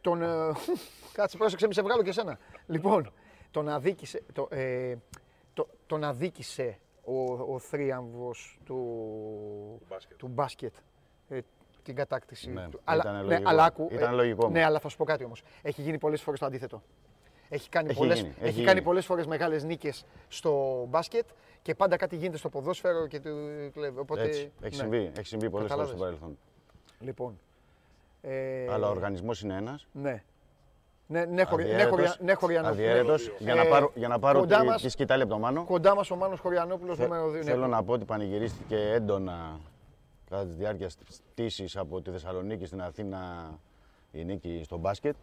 Τον... 0.00 0.22
ε, 0.22 0.52
Κάτσε, 1.12 1.36
πρόσεξε, 1.36 1.66
μη 1.66 1.74
σε 1.74 1.82
βγάλω 1.82 2.02
και 2.02 2.08
εσένα. 2.08 2.38
Λοιπόν, 2.66 3.12
τον 3.50 3.68
αδίκησε, 3.68 4.22
το, 4.32 4.48
ε, 4.50 4.94
το, 5.54 5.68
τον 5.86 6.04
αδίκησε 6.04 6.78
ο, 7.10 7.52
ο 7.54 7.58
θρίαμβος 7.58 8.58
του, 8.64 8.78
μπάσκετ. 9.88 10.16
του 10.18 10.28
μπάσκετ 10.28 10.74
ε, 11.28 11.38
την 11.82 11.94
κατάκτηση 11.94 12.50
Ναι, 12.50 12.68
του. 12.68 12.80
ήταν 12.94 13.24
λογικό. 13.26 13.48
αλλά 13.48 13.64
άκου, 13.64 13.88
Ήταν 13.90 14.14
λογικό 14.14 14.38
όμως. 14.44 14.58
Ναι, 14.58 14.64
αλλά 14.64 14.78
θα 14.78 14.88
σου 14.88 14.96
πω 14.96 15.04
κάτι 15.04 15.24
όμως. 15.24 15.42
Έχει 15.62 15.82
γίνει 15.82 15.98
πολλές 15.98 16.22
φορές 16.22 16.40
το 16.40 16.46
αντίθετο. 16.46 16.82
Έχει 17.48 17.68
κάνει, 17.68 17.88
Έχει 17.90 17.98
πολλές, 17.98 18.18
γίνει, 18.20 18.28
έχει 18.38 18.44
έχει 18.48 18.56
κάνει 18.58 18.70
γίνει. 18.72 18.82
πολλές 18.82 19.06
φορές 19.06 19.26
μεγάλες 19.26 19.64
νίκες 19.64 20.04
στο 20.28 20.84
μπάσκετ 20.88 21.26
και 21.62 21.74
πάντα 21.74 21.96
κάτι 21.96 22.16
γίνεται 22.16 22.36
στο 22.36 22.48
ποδόσφαιρο 22.48 23.06
και 23.06 23.20
του 23.20 23.30
κλέβει. 23.72 23.98
Οπότε, 23.98 24.22
Έτσι. 24.22 24.40
Έχει 24.60 24.76
ναι. 24.76 24.82
συμβεί, 24.82 25.10
έχει 25.16 25.26
συμβεί 25.26 25.50
πολλές 25.50 25.70
φορές 25.72 25.86
Κατάλαβες. 25.86 25.88
στο 25.90 25.98
παρελθόν. 26.04 26.38
Λοιπόν. 27.00 27.38
Ε, 28.20 28.72
Αλλά 28.72 28.86
ο 28.86 28.90
οργανισμός 28.90 29.42
είναι 29.42 29.54
ένας. 29.56 29.86
Ναι. 29.92 30.22
Ναι, 31.10 31.24
ναι, 31.24 31.44
χωρι, 31.44 31.64
ναι, 31.64 31.70
αδιέρετος, 31.70 31.90
χωρια, 31.90 32.16
ναι, 32.20 32.32
Χωριανόπουλος. 32.34 32.78
αδιέρετος, 32.88 33.30
για 33.38 33.54
να 33.54 33.62
Ε, 33.62 33.68
πάρω, 33.68 33.90
για 33.94 34.08
να 34.08 34.18
πάρω 34.18 34.38
κοντά 34.38 34.60
τη, 34.60 34.66
μας- 34.66 34.82
τη 34.82 34.88
σκητάλη 34.88 35.22
από 35.22 35.32
το 35.32 35.38
Μάνο. 35.38 35.64
Κοντά 35.64 35.94
μας 35.94 36.10
ο 36.10 36.16
Μάνος 36.16 36.40
Χωριανόπουλος, 36.40 36.96
Θε- 36.96 37.08
νούμερο 37.08 37.30
2. 37.30 37.42
Θέλω 37.42 37.66
να 37.66 37.82
πω 37.82 37.92
ότι 37.92 38.04
πανηγυρίστηκε 38.04 38.76
έντονα 38.76 39.60
κατά 40.30 40.44
της 40.44 40.56
διάρκειας 40.56 40.96
της 40.96 41.20
πτήσης 41.30 41.76
από 41.76 42.00
τη 42.00 42.10
Θεσσαλονίκη 42.10 42.66
στην 42.66 42.82
Αθήνα 42.82 43.50
η 44.12 44.24
νίκη 44.24 44.60
στο 44.64 44.76
μπάσκετ. 44.76 45.14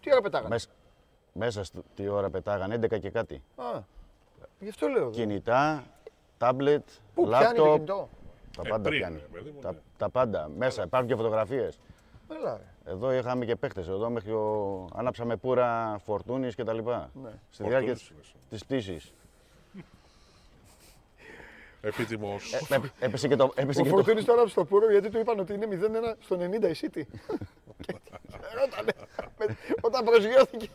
Τι 0.00 0.12
ώρα 0.12 0.20
πετάγανε; 0.20 0.48
Μες- 0.48 0.68
μέσα 1.32 1.64
στη 1.64 2.08
ώρα 2.08 2.30
πετάγαν 2.30 2.70
11 2.72 2.98
και 2.98 3.10
κάτι. 3.10 3.42
Α, 3.56 3.78
γι' 4.58 4.68
αυτό 4.68 4.86
λέω. 4.88 5.10
Κινητά, 5.10 5.82
τάμπλετ, 6.38 6.88
Πού 7.14 7.26
πιάνει 7.28 7.44
το 7.44 7.46
λάπτοπ, 7.64 7.74
κινητό; 7.74 8.08
τα 8.56 8.62
Ε, 8.66 8.68
πάντα 8.68 8.88
πριν, 8.88 8.98
πιάνει. 9.00 9.16
ρε 9.18 9.26
παιδί 9.38 9.50
μου, 9.50 9.60
Τα, 9.60 9.72
ναι. 9.72 9.78
τα 9.98 10.08
πάντα. 10.10 10.50
Μέσα 10.56 10.82
υπάρχουν 10.82 11.08
και 11.08 11.14
φωτογραφίες. 11.16 11.78
Έλα, 12.40 12.56
ρε. 12.56 12.64
Εδώ 12.90 13.12
είχαμε 13.12 13.44
και 13.44 13.56
παίχτες. 13.56 13.88
Εδώ 13.88 14.10
μέχρι 14.10 14.30
ο... 14.32 14.86
ανάψαμε 14.94 15.36
πουρα 15.36 15.98
φορτούνης 16.04 16.54
και 16.54 16.64
τα 16.64 16.72
λοιπά. 16.72 17.10
Ναι. 17.22 17.30
Στη 17.50 17.62
διάρκεια 17.64 17.94
Φορτούνης, 17.94 18.32
της, 18.32 18.34
της 18.50 18.64
πτήσης. 18.64 19.12
Επίτιμος. 21.82 22.52
Ε, 22.52 22.74
έπ- 22.74 22.84
έπεσε 23.02 23.28
και 23.28 23.36
το... 23.36 23.52
Έπεσε 23.54 23.80
Ο 23.80 23.82
και 23.84 23.88
το... 23.90 23.94
Φορτούνης 23.96 24.24
τώρα 24.24 24.46
στο 24.46 24.64
πουρο 24.64 24.90
γιατί 24.90 25.10
του 25.10 25.18
είπαν 25.18 25.38
ότι 25.38 25.52
είναι 25.54 25.66
0-1 25.70 26.14
στο 26.20 26.36
90 26.36 26.40
η 26.42 26.74
City. 26.80 27.02
Και 27.86 27.94
ρώτανε, 28.60 28.92
με- 29.38 29.56
Όταν 29.80 30.04
προσγειώθηκε, 30.04 30.68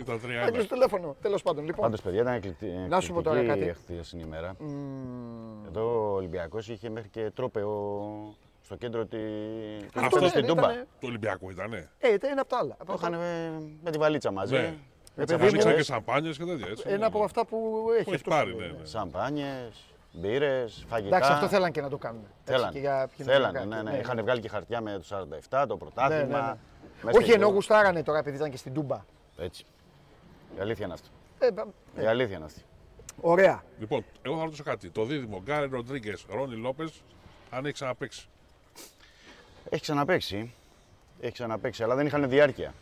Ήταν 0.00 0.14
έκλεισε 0.14 0.48
3-1. 0.48 0.68
το 0.68 0.74
τηλέφωνο. 0.74 1.16
Τέλος 1.22 1.42
πάντων, 1.42 1.64
λοιπόν. 1.64 1.80
Πάντως, 1.84 2.02
παιδιά, 2.02 2.20
ήταν 2.20 2.34
εκπληκτη- 2.34 2.88
Να 2.88 3.00
σου 3.00 3.12
πω 3.12 3.22
τώρα 3.22 3.38
εκπληκτική 3.38 3.66
κάτι. 3.70 3.78
χθεσινή 3.92 4.22
ημέρα. 4.22 4.54
Μμμ, 4.58 5.66
Εδώ 5.66 6.10
ο 6.10 6.14
Ολυμπιακός 6.14 6.68
είχε 6.68 6.88
μέχρι 6.90 7.08
και 7.08 7.30
τρόπεο 7.34 7.68
στο 8.70 8.78
κέντρο 8.78 9.06
τη... 9.06 9.16
του 9.92 10.00
Αυτό 10.00 10.00
γηπέδου 10.02 10.20
ναι, 10.22 10.28
στην 10.28 10.44
ήταν- 10.44 10.56
Τούμπα. 10.56 10.68
Το 11.00 11.06
Ολυμπιακό 11.06 11.50
ήτανε. 11.50 11.90
Ε, 11.98 12.12
ήταν 12.12 12.30
ένα 12.30 12.40
από 12.40 12.50
τα 12.50 12.58
άλλα. 12.58 12.76
Το 12.86 12.94
είχαν 12.98 13.14
με 13.82 13.90
τη 13.90 13.98
βαλίτσα 13.98 14.30
μαζί. 14.30 14.52
Ναι. 14.54 14.58
Έτσι, 14.60 14.76
παιδί 15.16 15.34
μου, 15.34 15.40
Ανοίξαν 15.48 15.58
αφήνες 15.70 15.74
και 15.86 15.92
σαμπάνιες 15.92 16.36
και 16.36 16.44
τέτοια 16.44 16.66
έτσι. 16.70 16.84
Ένα 16.86 17.06
από 17.06 17.22
αυτά 17.24 17.44
που 17.46 17.56
έχει. 17.94 18.04
Που 18.04 18.12
έχει 18.12 18.14
αυτός 18.14 18.34
πάρει, 18.34 18.50
το- 18.52 18.58
ναι. 18.58 18.66
ναι. 18.66 18.84
Σαμπάνιες, 18.84 19.84
μπύρες, 20.12 20.84
φαγητά. 20.88 21.16
Εντάξει, 21.16 21.32
αυτό 21.32 21.48
θέλαν 21.48 21.72
και 21.72 21.80
να 21.80 21.88
το 21.88 21.96
κάνουν. 21.98 22.22
Έτσι, 22.22 22.52
Θέλανε. 22.52 22.72
και 22.72 22.78
για 22.78 23.08
Θέλανε, 23.16 23.58
κοινωνικά. 23.58 23.82
ναι, 23.82 23.90
ναι. 23.90 23.98
Είχαν 23.98 24.20
βγάλει 24.22 24.40
και 24.40 24.48
χαρτιά 24.48 24.80
με 24.80 25.00
το 25.08 25.16
47, 25.50 25.64
το 25.68 25.72
Ναι, 25.74 25.78
πρωτάθλημα. 25.78 26.24
ναι, 26.24 26.46
ναι. 26.46 26.56
μέσα 27.02 27.08
Όχι 27.08 27.10
στο 27.10 27.16
ενώ 27.18 27.26
γήπεδο. 27.32 27.50
γουστάρανε 27.50 28.02
τώρα 28.02 28.18
επειδή 28.18 28.36
ήταν 28.36 28.50
και 28.50 28.56
στην 28.56 28.72
Τούμπα. 28.74 29.04
Έτσι. 29.38 29.64
Η 30.56 30.60
αλήθεια 30.60 30.84
είναι 30.84 30.94
αυτή. 30.94 31.08
Ε, 31.38 31.50
πα- 31.50 31.66
Η 32.02 32.06
αλήθεια 32.06 32.36
είναι 32.36 32.44
αυτή. 32.44 32.60
Ωραία. 33.20 33.62
Λοιπόν, 33.78 34.04
εγώ 34.22 34.36
θα 34.38 34.44
ρωτήσω 34.44 34.62
κάτι. 34.62 34.90
Το 34.90 35.04
δίδυμο 35.04 35.40
Γκάρι 35.44 35.68
Ροντρίγκες, 35.70 36.24
Ρόνι 36.30 36.54
Λόπες, 36.56 37.02
αν 37.50 37.64
έχει 37.64 37.74
ξαναπέξει. 37.74 38.28
Έχει 39.70 39.82
ξαναπέξει. 39.82 40.54
Έχει 41.20 41.32
ξαναπέξει, 41.32 41.82
αλλά 41.82 41.94
δεν 41.94 42.06
είχαν 42.06 42.28
διάρκεια. 42.28 42.74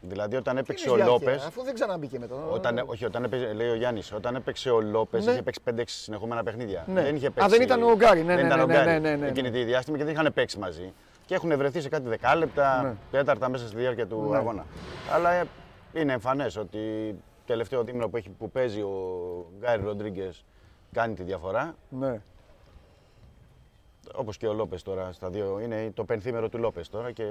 Δηλαδή 0.00 0.36
όταν 0.36 0.56
έπαιξε 0.58 0.84
Τι 0.84 0.90
ο 0.90 0.94
είναι 0.94 1.04
διάρκεια, 1.04 1.30
Λόπε. 1.30 1.44
Αφού 1.46 1.62
δεν 1.62 1.74
ξαναμπήκε 1.74 2.18
μετά. 2.18 2.34
Όταν, 2.50 2.82
όχι, 2.86 3.04
όταν 3.04 3.24
έπαιζε, 3.24 3.52
λέει 3.52 3.68
ο 3.68 3.74
Γιάννης, 3.74 4.12
όταν 4.12 4.34
έπαιξε 4.34 4.70
ο 4.70 4.80
Λόπες, 4.80 5.24
Ναι. 5.26 5.32
είχε 5.32 5.42
παίξει 5.42 5.60
5-6 5.70 5.82
συνεχόμενα 5.86 6.42
παιχνίδια. 6.42 6.84
Ναι. 6.86 7.02
Δεν 7.02 7.16
είχε 7.16 7.26
Α, 7.26 7.30
παίξει, 7.30 7.50
δεν 7.50 7.62
ήταν 7.62 7.82
ο 7.82 7.94
Γκάρι, 7.96 8.22
ναι, 8.22 8.34
δεν 8.34 8.46
ναι, 8.46 8.54
ήταν 8.54 8.56
ναι, 8.58 8.62
ο 8.62 8.66
ναι, 8.66 8.72
Γκάρι 8.74 9.00
ναι, 9.00 9.08
ναι, 9.10 9.16
ναι. 9.16 9.28
εκείνη 9.28 9.50
τη 9.50 9.64
διάστημα 9.64 9.96
και 9.98 10.04
δεν 10.04 10.12
είχαν 10.12 10.32
παίξει 10.34 10.58
μαζί. 10.58 10.92
Και 11.26 11.34
έχουν 11.34 11.56
βρεθεί 11.56 11.80
σε 11.80 11.88
κάτι 11.88 12.08
δεκάλεπτα, 12.08 12.82
Ναι. 12.82 12.94
τέταρτα 13.10 13.48
μέσα 13.48 13.66
στη 13.66 13.76
διάρκεια 13.76 14.06
του 14.06 14.26
Ναι. 14.30 14.36
αγώνα. 14.36 14.64
Αλλά 15.12 15.30
ε, 15.32 15.44
είναι 15.92 16.12
εμφανές 16.12 16.56
ότι 16.56 17.14
τελευταίο 17.46 17.82
δίμηνο 17.84 18.08
που, 18.08 18.16
έχει, 18.16 18.28
που 18.38 18.50
παίζει 18.50 18.80
ο 18.80 19.46
Γκάι 19.60 19.76
Ροντρίγκες 19.76 20.44
κάνει 20.92 21.14
τη 21.14 21.22
διαφορά. 21.22 21.74
Ναι. 21.88 22.20
Όπως 24.14 24.36
και 24.36 24.46
ο 24.46 24.52
Λόπες 24.52 24.82
τώρα 24.82 25.12
στα 25.12 25.30
δύο. 25.30 25.60
Είναι 25.60 25.90
το 25.94 26.04
πενθήμερο 26.04 26.48
του 26.48 26.58
Λόπες 26.58 26.88
τώρα 26.88 27.12
και 27.12 27.22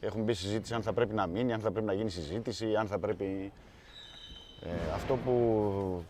έχουμε 0.00 0.22
μπει 0.22 0.34
συζήτηση 0.34 0.74
αν 0.74 0.82
θα 0.82 0.92
πρέπει 0.92 1.14
να 1.14 1.26
μείνει, 1.26 1.52
αν 1.52 1.60
θα 1.60 1.70
πρέπει 1.70 1.86
να 1.86 1.92
γίνει 1.92 2.10
συζήτηση, 2.10 2.76
αν 2.76 2.86
θα 2.86 2.98
πρέπει. 2.98 3.52
Ε, 4.62 4.92
αυτό 4.94 5.16
που, 5.16 6.04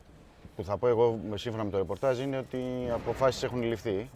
που 0.56 0.64
θα 0.64 0.76
πω 0.76 0.86
εγώ 0.86 1.18
σύμφωνα 1.34 1.64
με 1.64 1.70
το 1.70 1.76
ρεπορτάζ 1.76 2.18
είναι 2.18 2.38
ότι 2.38 2.56
οι 2.56 2.90
αποφάσεις 2.90 3.42
έχουν 3.42 3.62
ληφθεί. 3.62 4.10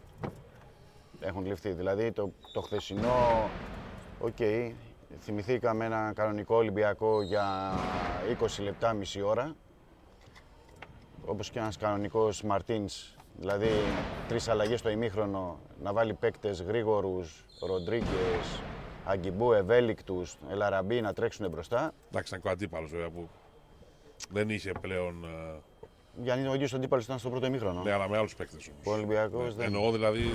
Έχουν 1.21 1.47
ληφθεί. 1.47 1.71
Δηλαδή 1.71 2.13
το, 2.13 2.33
το 2.53 2.61
χθεσινό, 2.61 3.51
οκ, 4.21 4.37
θυμηθήκαμε 5.21 5.85
ένα 5.85 6.13
κανονικό 6.15 6.57
Ολυμπιακό 6.57 7.23
για 7.23 7.73
20 8.41 8.63
λεπτά, 8.63 8.93
μισή 8.93 9.23
ώρα. 9.23 9.55
Όπως 11.27 11.51
και 11.51 11.59
ένας 11.59 11.77
κανονικός 11.77 12.43
Μαρτίνς, 12.43 13.17
δηλαδή 13.39 13.69
τρεις 14.29 14.49
αλλαγές 14.49 14.79
στο 14.79 14.89
ημίχρονο, 14.89 15.59
να 15.83 15.93
βάλει 15.93 16.15
παίκτες 16.15 16.63
γρήγορους, 16.63 17.45
Ροντρίγκες, 17.67 18.63
Αγκιμπού, 19.05 19.53
ευέλικτους, 19.53 20.37
Ελαραμπή 20.51 21.01
να 21.01 21.13
τρέξουν 21.13 21.51
μπροστά. 21.51 21.93
Εντάξει, 22.09 22.29
ήταν 22.29 22.41
και 22.41 22.49
ο 22.49 22.51
αντίπαλος 22.51 22.91
βέβαια 22.91 23.11
που 23.11 23.29
δεν 24.31 24.49
είχε 24.51 24.73
πλέον. 24.81 25.25
ε, 25.25 25.61
Γιάννη, 26.23 26.49
ο 26.49 26.55
ίδιος 26.55 26.75
αντίπαλος 26.75 27.05
ήταν 27.05 27.19
στο 27.19 27.31
πρώτο 27.31 27.47
ημίχρονο. 27.47 27.83
Ναι, 27.83 27.93
αλλά 27.93 28.09
με 28.09 28.17
άλλους 28.17 28.35
παίκτες 28.37 28.71
Ο 28.85 28.91
Ολυμπιακός 28.91 29.55
δεν... 29.55 29.67
Εννοώ 29.67 29.93
δηλαδή. 29.93 30.31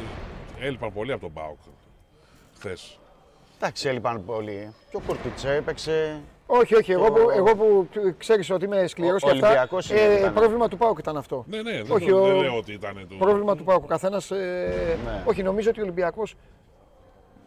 Έλειπαν 0.59 0.93
πολύ 0.93 1.11
από 1.11 1.21
τον 1.21 1.31
Μπάουκ 1.31 1.59
χθες. 2.57 2.99
Εντάξει, 3.57 3.87
έλειπαν 3.87 4.25
πολύ. 4.25 4.73
Και 4.89 4.95
ο 4.95 5.01
Κουρτιτσέ 5.07 5.53
έπαιξε. 5.55 6.19
Όχι, 6.45 6.75
όχι. 6.75 6.91
Εγώ, 6.91 7.11
που, 7.11 7.29
εγώ 7.35 7.55
που 7.55 7.87
ξέρεις 8.17 8.49
ότι 8.49 8.65
είμαι 8.65 8.87
σκληρός 8.87 9.23
Ο 9.23 9.25
και 9.25 9.31
αυτά. 9.31 9.47
Ολυμπιακός 9.47 9.89
είναι, 9.89 9.99
Ε, 9.99 10.17
ήταν. 10.19 10.33
πρόβλημα 10.33 10.67
του 10.67 10.77
Πάουκ 10.77 10.97
ήταν 10.99 11.17
αυτό. 11.17 11.45
Ναι, 11.47 11.61
ναι, 11.61 11.71
δεν, 11.71 11.91
Όχι, 11.91 12.09
το, 12.09 12.21
ο- 12.21 12.25
δεν 12.25 12.35
λέω 12.35 12.57
ότι 12.57 12.73
ήταν 12.73 13.05
το. 13.09 13.15
Πρόβλημα 13.15 13.55
του 13.55 13.63
Πάουκ. 13.63 13.83
Ο 13.83 13.87
καθένας. 13.87 14.31
Ε, 14.31 14.97
Ναι. 15.05 15.23
Όχι, 15.25 15.43
νομίζω 15.43 15.69
ότι 15.69 15.79
ο 15.79 15.83
Ολυμπιακός 15.83 16.35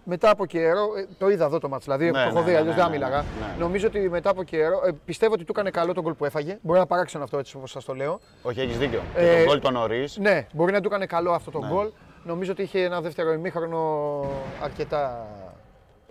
μετά 0.04 0.30
από 0.30 0.46
καιρό. 0.46 0.80
ε, 0.96 1.06
το 1.18 1.28
είδα 1.28 1.44
εδώ 1.44 1.58
το 1.58 1.68
μάτς, 1.68 1.84
δηλαδή 1.84 2.04
Ναι, 2.04 2.10
το 2.12 2.18
έχω 2.18 2.32
ναι, 2.38 2.44
δει, 2.44 2.50
ναι, 2.50 2.56
αλλιώς 2.58 2.74
ναι, 2.74 2.80
δεν 2.82 2.90
ναι, 2.90 2.96
μίλαγα. 2.96 3.16
ναι, 3.16 3.46
ναι. 3.46 3.54
Νομίζω 3.58 3.86
ότι 3.86 4.08
μετά 4.08 4.30
από 4.30 4.42
καιρό. 4.42 4.82
Ε, 4.86 4.90
πιστεύω 5.04 5.32
ότι 5.32 5.44
του 5.44 5.52
έκανε 5.56 5.70
καλό 5.70 5.92
τον 5.94 6.02
γκολ 6.02 6.12
που 6.14 6.24
έφαγε. 6.24 6.58
Μπορεί 6.62 6.78
να 6.78 6.86
παράξενο 6.86 7.24
αυτό 7.24 7.38
έτσι 7.38 7.56
όπως 7.56 7.70
σας 7.70 7.84
το 7.84 7.94
λέω. 7.94 8.20
Όχι, 8.42 8.60
έχεις 8.60 8.78
δίκιο. 8.78 9.00
Ε, 9.16 9.22
και 9.30 9.36
τον 9.36 9.44
γκολ 9.46 9.60
τον 9.60 9.72
νωρί. 9.72 10.08
Ναι, 10.20 10.46
μπορεί 10.52 10.72
να 10.72 10.80
του 10.80 10.86
έκανε 10.88 11.06
καλό 11.06 11.30
αυτό 11.32 11.50
το 11.50 11.58
Ναι. 11.60 11.66
γκολ. 11.68 11.88
Νομίζω 12.24 12.52
ότι 12.52 12.62
είχε 12.62 12.82
ένα 12.82 13.00
δεύτερο 13.00 13.32
ημίχρονο 13.32 14.20
αρκετά. 14.62 15.26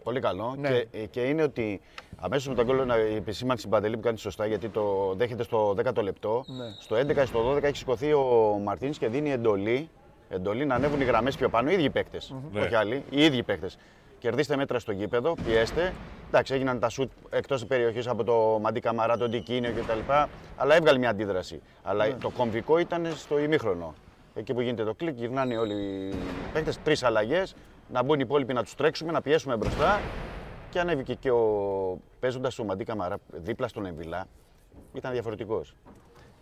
Πολύ 0.05 0.19
καλό. 0.19 0.55
Ναι. 0.57 0.69
Και, 0.69 1.05
και 1.05 1.21
είναι 1.21 1.43
ότι 1.43 1.81
αμέσως 2.15 2.47
με 2.47 2.53
τον 2.55 2.65
γκολ 2.65 2.85
να- 2.85 2.97
η 2.97 3.15
επισήμανση 3.15 3.67
Παντελή 3.67 3.95
που 3.95 4.01
κάνει 4.01 4.17
σωστά 4.17 4.45
γιατί 4.45 4.69
το 4.69 5.13
δέχεται 5.17 5.43
στο 5.43 5.75
10ο 5.77 6.01
λεπτό. 6.03 6.43
Ναι. 6.47 6.65
Στο 6.79 6.95
11 6.95 7.21
ή 7.23 7.25
στο 7.25 7.53
12 7.55 7.63
έχει 7.63 7.77
σηκωθεί 7.77 8.13
ο 8.13 8.59
Μαρτίν 8.63 8.91
και 8.91 9.07
δίνει 9.07 9.31
εντολή, 9.31 9.89
εντολή 10.29 10.65
να 10.65 10.75
ανέβουν 10.75 11.01
οι 11.01 11.03
γραμμές 11.03 11.35
πιο 11.35 11.49
πάνω. 11.49 11.69
Οι 11.69 11.73
ίδιοι 11.73 11.89
παίκτες. 11.89 12.33
Ναι. 12.51 12.59
Όχι 12.61 12.75
άλλοι. 12.75 13.03
Οι 13.09 13.23
ίδιοι 13.25 13.43
παίκτες. 13.43 13.77
Κερδίστε 14.19 14.55
μέτρα 14.55 14.79
στο 14.79 14.91
γήπεδο, 14.91 15.35
πιέστε. 15.45 15.93
Εντάξει, 16.27 16.53
έγιναν 16.53 16.79
τα 16.79 16.89
σουτ 16.89 17.11
εκτός 17.29 17.65
περιοχής 17.65 18.07
από 18.07 18.23
το 18.23 18.59
Μαντί 18.61 18.79
Καμαρά, 18.79 19.17
τον 19.17 19.31
Τικίνιο 19.31 19.71
κτλ. 19.71 20.11
Αλλά 20.55 20.75
έβγαλε 20.75 20.97
μια 20.97 21.09
αντίδραση. 21.09 21.61
Αλλά 21.83 22.05
Ναι. 22.07 22.13
το 22.13 22.29
κομβικό 22.29 22.77
ήταν 22.77 23.07
στο 23.15 23.39
ημίχρονο. 23.39 23.93
Εκεί 24.35 24.53
που 24.53 24.61
γίνεται 24.61 24.83
το 24.83 24.93
κλικ, 24.93 25.17
γυρνάνε 25.17 25.57
όλοι 25.57 25.73
οι 25.73 26.15
παίκτες, 26.53 26.79
τρεις 26.83 27.03
αλλαγές, 27.03 27.55
να 27.89 28.03
μπουν 28.03 28.15
οι 28.19 28.21
υπόλοιποι 28.25 28.53
να 28.53 28.63
τους 28.63 28.75
τρέξουμε, 28.75 29.11
να 29.11 29.21
πιέσουμε 29.21 29.57
μπροστά. 29.57 29.99
Και 30.69 30.79
ανέβηκε 30.79 31.13
και 31.13 31.31
ο 31.31 31.99
παίζοντας 32.19 32.59
ο 32.59 32.63
Μαντί 32.63 32.83
Καμαρά 32.83 33.17
δίπλα 33.31 33.67
στον 33.67 33.85
Εμβιλά, 33.85 34.27
ήταν 34.93 35.11
διαφορετικός. 35.11 35.75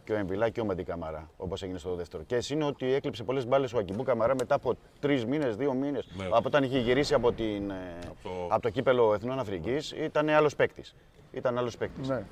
Και 0.04 0.14
ο 0.14 0.16
Εμβιλά 0.16 0.50
και 0.50 0.62
ο 0.62 0.66
Μαντί 0.66 0.84
Καμαρά, 0.84 1.30
όπως 1.38 1.64
έγινε 1.64 1.78
στο 1.78 1.96
δεύτερο. 1.96 2.24
Και 2.24 2.36
εσύ 2.36 2.54
είναι 2.54 2.64
ότι 2.66 2.94
έκλειψε 2.94 3.24
πολλές 3.24 3.48
μπάλες 3.48 3.74
ο 3.74 3.78
Ακιμπού 3.78 4.04
Καμαρά 4.04 4.36
μετά 4.36 4.56
από 4.56 4.74
τρεις 5.00 5.26
μήνες, 5.26 5.56
δύο 5.56 5.74
μήνες. 5.74 6.08
Ναι. 6.18 6.26
Από 6.26 6.42
όταν 6.46 6.64
είχε 6.64 6.80
γυρίσει 6.80 7.14
από, 7.14 7.32
την, 7.32 7.70
ε, 7.70 7.98
Από 8.06 8.18
το- 8.24 8.48
από 8.50 8.62
το 8.62 8.70
κύπελο 8.70 9.14
Εθνών 9.14 9.40
Αφρικής, 9.40 9.92
ήταν 9.92 10.30
άλλος 10.30 10.56
παίκτης. 10.56 10.96
Ήταν 11.32 11.58
άλλος 11.58 11.78
παίκτης. 11.78 12.08
Ναι. 12.10 12.24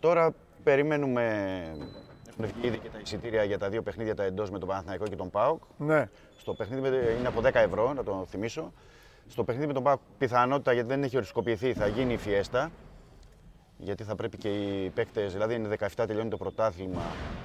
Τώρα 0.00 0.34
περιμένουμε. 0.62 1.22
Έχουν 2.40 2.54
βγει 2.58 2.66
ήδη 2.66 2.78
και 2.78 2.88
τα 2.88 2.98
εισιτήρια 2.98 3.44
για 3.44 3.58
τα 3.58 3.68
δύο 3.68 3.82
παιχνίδια 3.82 4.14
τα 4.14 4.22
εντός 4.24 4.50
με 4.50 4.58
τον 4.58 4.68
Παναθηναϊκό 4.68 5.04
και 5.06 5.16
τον 5.16 5.30
ΠΑΟΚ. 5.30 5.62
ναι. 5.78 6.08
Στο 6.38 6.54
παιχνίδι 6.54 6.80
με- 6.80 7.14
είναι 7.18 7.28
από 7.28 7.40
10 7.40 7.54
ευρώ, 7.54 7.92
να 7.92 8.02
το 8.04 8.24
θυμίσω. 8.28 8.72
Στο 9.28 9.44
παιχνίδι 9.44 9.66
με 9.66 9.72
τον 9.72 9.82
ΠΑΟΚ 9.82 10.00
πιθανότητα 10.18 10.72
γιατί 10.72 10.88
δεν 10.88 11.02
έχει 11.02 11.16
οριστικοποιηθεί 11.16 11.72
θα 11.74 11.86
γίνει 11.86 12.12
η 12.12 12.16
φιέστα. 12.16 12.70
Γιατί 13.78 14.04
θα 14.04 14.14
πρέπει 14.14 14.36
και 14.36 14.48
οι 14.48 14.88
παίκτες, 14.90 15.32
δηλαδή 15.32 15.54
είναι 15.54 15.68
17 15.68 16.06
τελειώνει 16.06 16.30
το 16.30 16.36
πρωτάθλημα, 16.36 17.00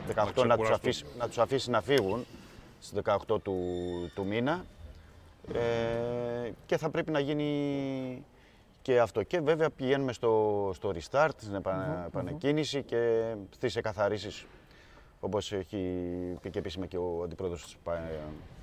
18 0.07 0.15
να, 0.15 0.23
τους 0.26 0.34
ξεκουραστούν. 0.43 0.73
αφήσει, 0.73 1.05
να 1.18 1.27
τους 1.27 1.38
αφήσει 1.38 1.69
να 1.69 1.81
φύγουν 1.81 2.26
στις 2.80 2.91
18 3.03 3.39
του, 3.41 3.55
του 4.15 4.26
μήνα. 4.26 4.65
Ε, 5.53 6.51
και 6.65 6.77
θα 6.77 6.89
πρέπει 6.89 7.11
να 7.11 7.19
γίνει 7.19 8.23
και 8.81 8.99
αυτό. 8.99 9.23
Και 9.23 9.39
βέβαια 9.39 9.69
πηγαίνουμε 9.69 10.13
στο, 10.13 10.72
στο 10.73 10.91
restart, 10.95 11.30
στην 11.38 11.55
επα, 11.55 12.03
επανεκκίνηση 12.07 12.84
και 12.84 13.34
στις 13.49 13.76
εκαθαρίσεις 13.76 14.45
όπως 15.23 15.52
έχει 15.52 15.77
πει 16.41 16.49
και 16.49 16.60
επίσημα 16.60 16.85
και 16.85 16.98
ο 16.98 17.22
αντιπρόεδρος 17.23 17.64
της 17.64 17.77
Πα- 17.84 18.10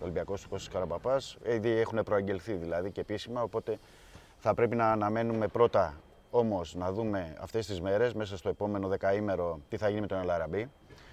Ολυμπιακός, 0.00 0.44
ο 0.44 0.48
Κώστας 0.48 0.72
Καραμπαπάς. 0.72 1.36
Ήδη 1.48 1.70
έχουν 1.70 2.02
προαγγελθεί 2.04 2.52
δηλαδή 2.52 2.90
και 2.90 3.00
επίσημα, 3.00 3.42
οπότε 3.42 3.78
θα 4.38 4.54
πρέπει 4.54 4.76
να 4.76 4.92
αναμένουμε 4.92 5.48
πρώτα 5.48 5.94
όμως 6.30 6.74
να 6.74 6.92
δούμε 6.92 7.36
αυτές 7.40 7.66
τις 7.66 7.80
μέρες, 7.80 8.14
μέσα 8.14 8.36
στο 8.36 8.48
επόμενο 8.48 8.88
δεκαήμερο, 8.88 9.60
τι 9.68 9.76
θα 9.76 9.88
γίνει 9.88 10.00
με 10.00 10.06
τον 10.06 10.18
Ελαραμπή 10.18 10.70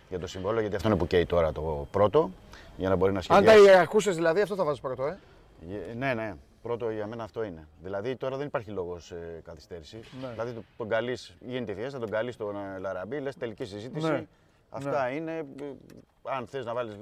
για 0.10 0.20
το 0.20 0.28
συμβόλαιο, 0.28 0.60
γιατί 0.62 0.76
αυτό 0.76 0.88
είναι 0.88 0.98
που 0.98 1.08
καίει 1.08 1.26
τώρα 1.26 1.52
το 1.52 1.88
πρώτο, 1.92 2.30
για 2.78 2.90
να 2.90 2.96
μπορεί 2.96 3.12
να 3.12 3.18
Αν 3.18 3.24
σχεδιάσει. 3.24 3.58
τα 3.58 3.64
ιεραρχούσε 3.64 4.12
δηλαδή, 4.12 4.42
αυτό 4.42 4.56
θα 4.56 4.64
βάζεις 4.64 4.82
πρώτο, 4.82 5.06
ε. 5.06 5.18
Ε, 5.90 5.94
Ναι, 5.94 6.14
ναι. 6.14 6.34
Πρώτο 6.62 6.90
για 6.90 7.08
μένα 7.08 7.24
αυτό 7.24 7.44
είναι. 7.44 7.68
Δηλαδή 7.84 8.16
τώρα 8.16 8.38
δεν 8.38 8.48
υπάρχει 8.48 8.70
λόγος 8.70 9.12
ε, 9.12 9.42
καθυστέρησης. 9.46 10.08
Ναι. 10.22 10.28
Δηλαδή 10.32 10.52
το- 10.52 10.64
τον 10.78 10.90
καλείς, 10.90 11.36
γίνεται 11.40 11.72
η 11.72 11.76
φιέστα, 11.76 12.00
τον 12.00 12.10
καλείς 12.10 12.34
στον 12.34 12.56
ε, 12.56 12.80
Λαραμπή, 12.80 13.20
λες 13.20 13.36
τελική 13.38 13.66
συζήτηση. 13.66 14.08
Ναι. 14.08 14.26
Αυτά 14.76 15.10
είναι. 15.10 15.38
ε, 15.38 15.46
αν 16.24 16.48
θες 16.48 16.66
να 16.66 16.74
βάλεις 16.74 16.98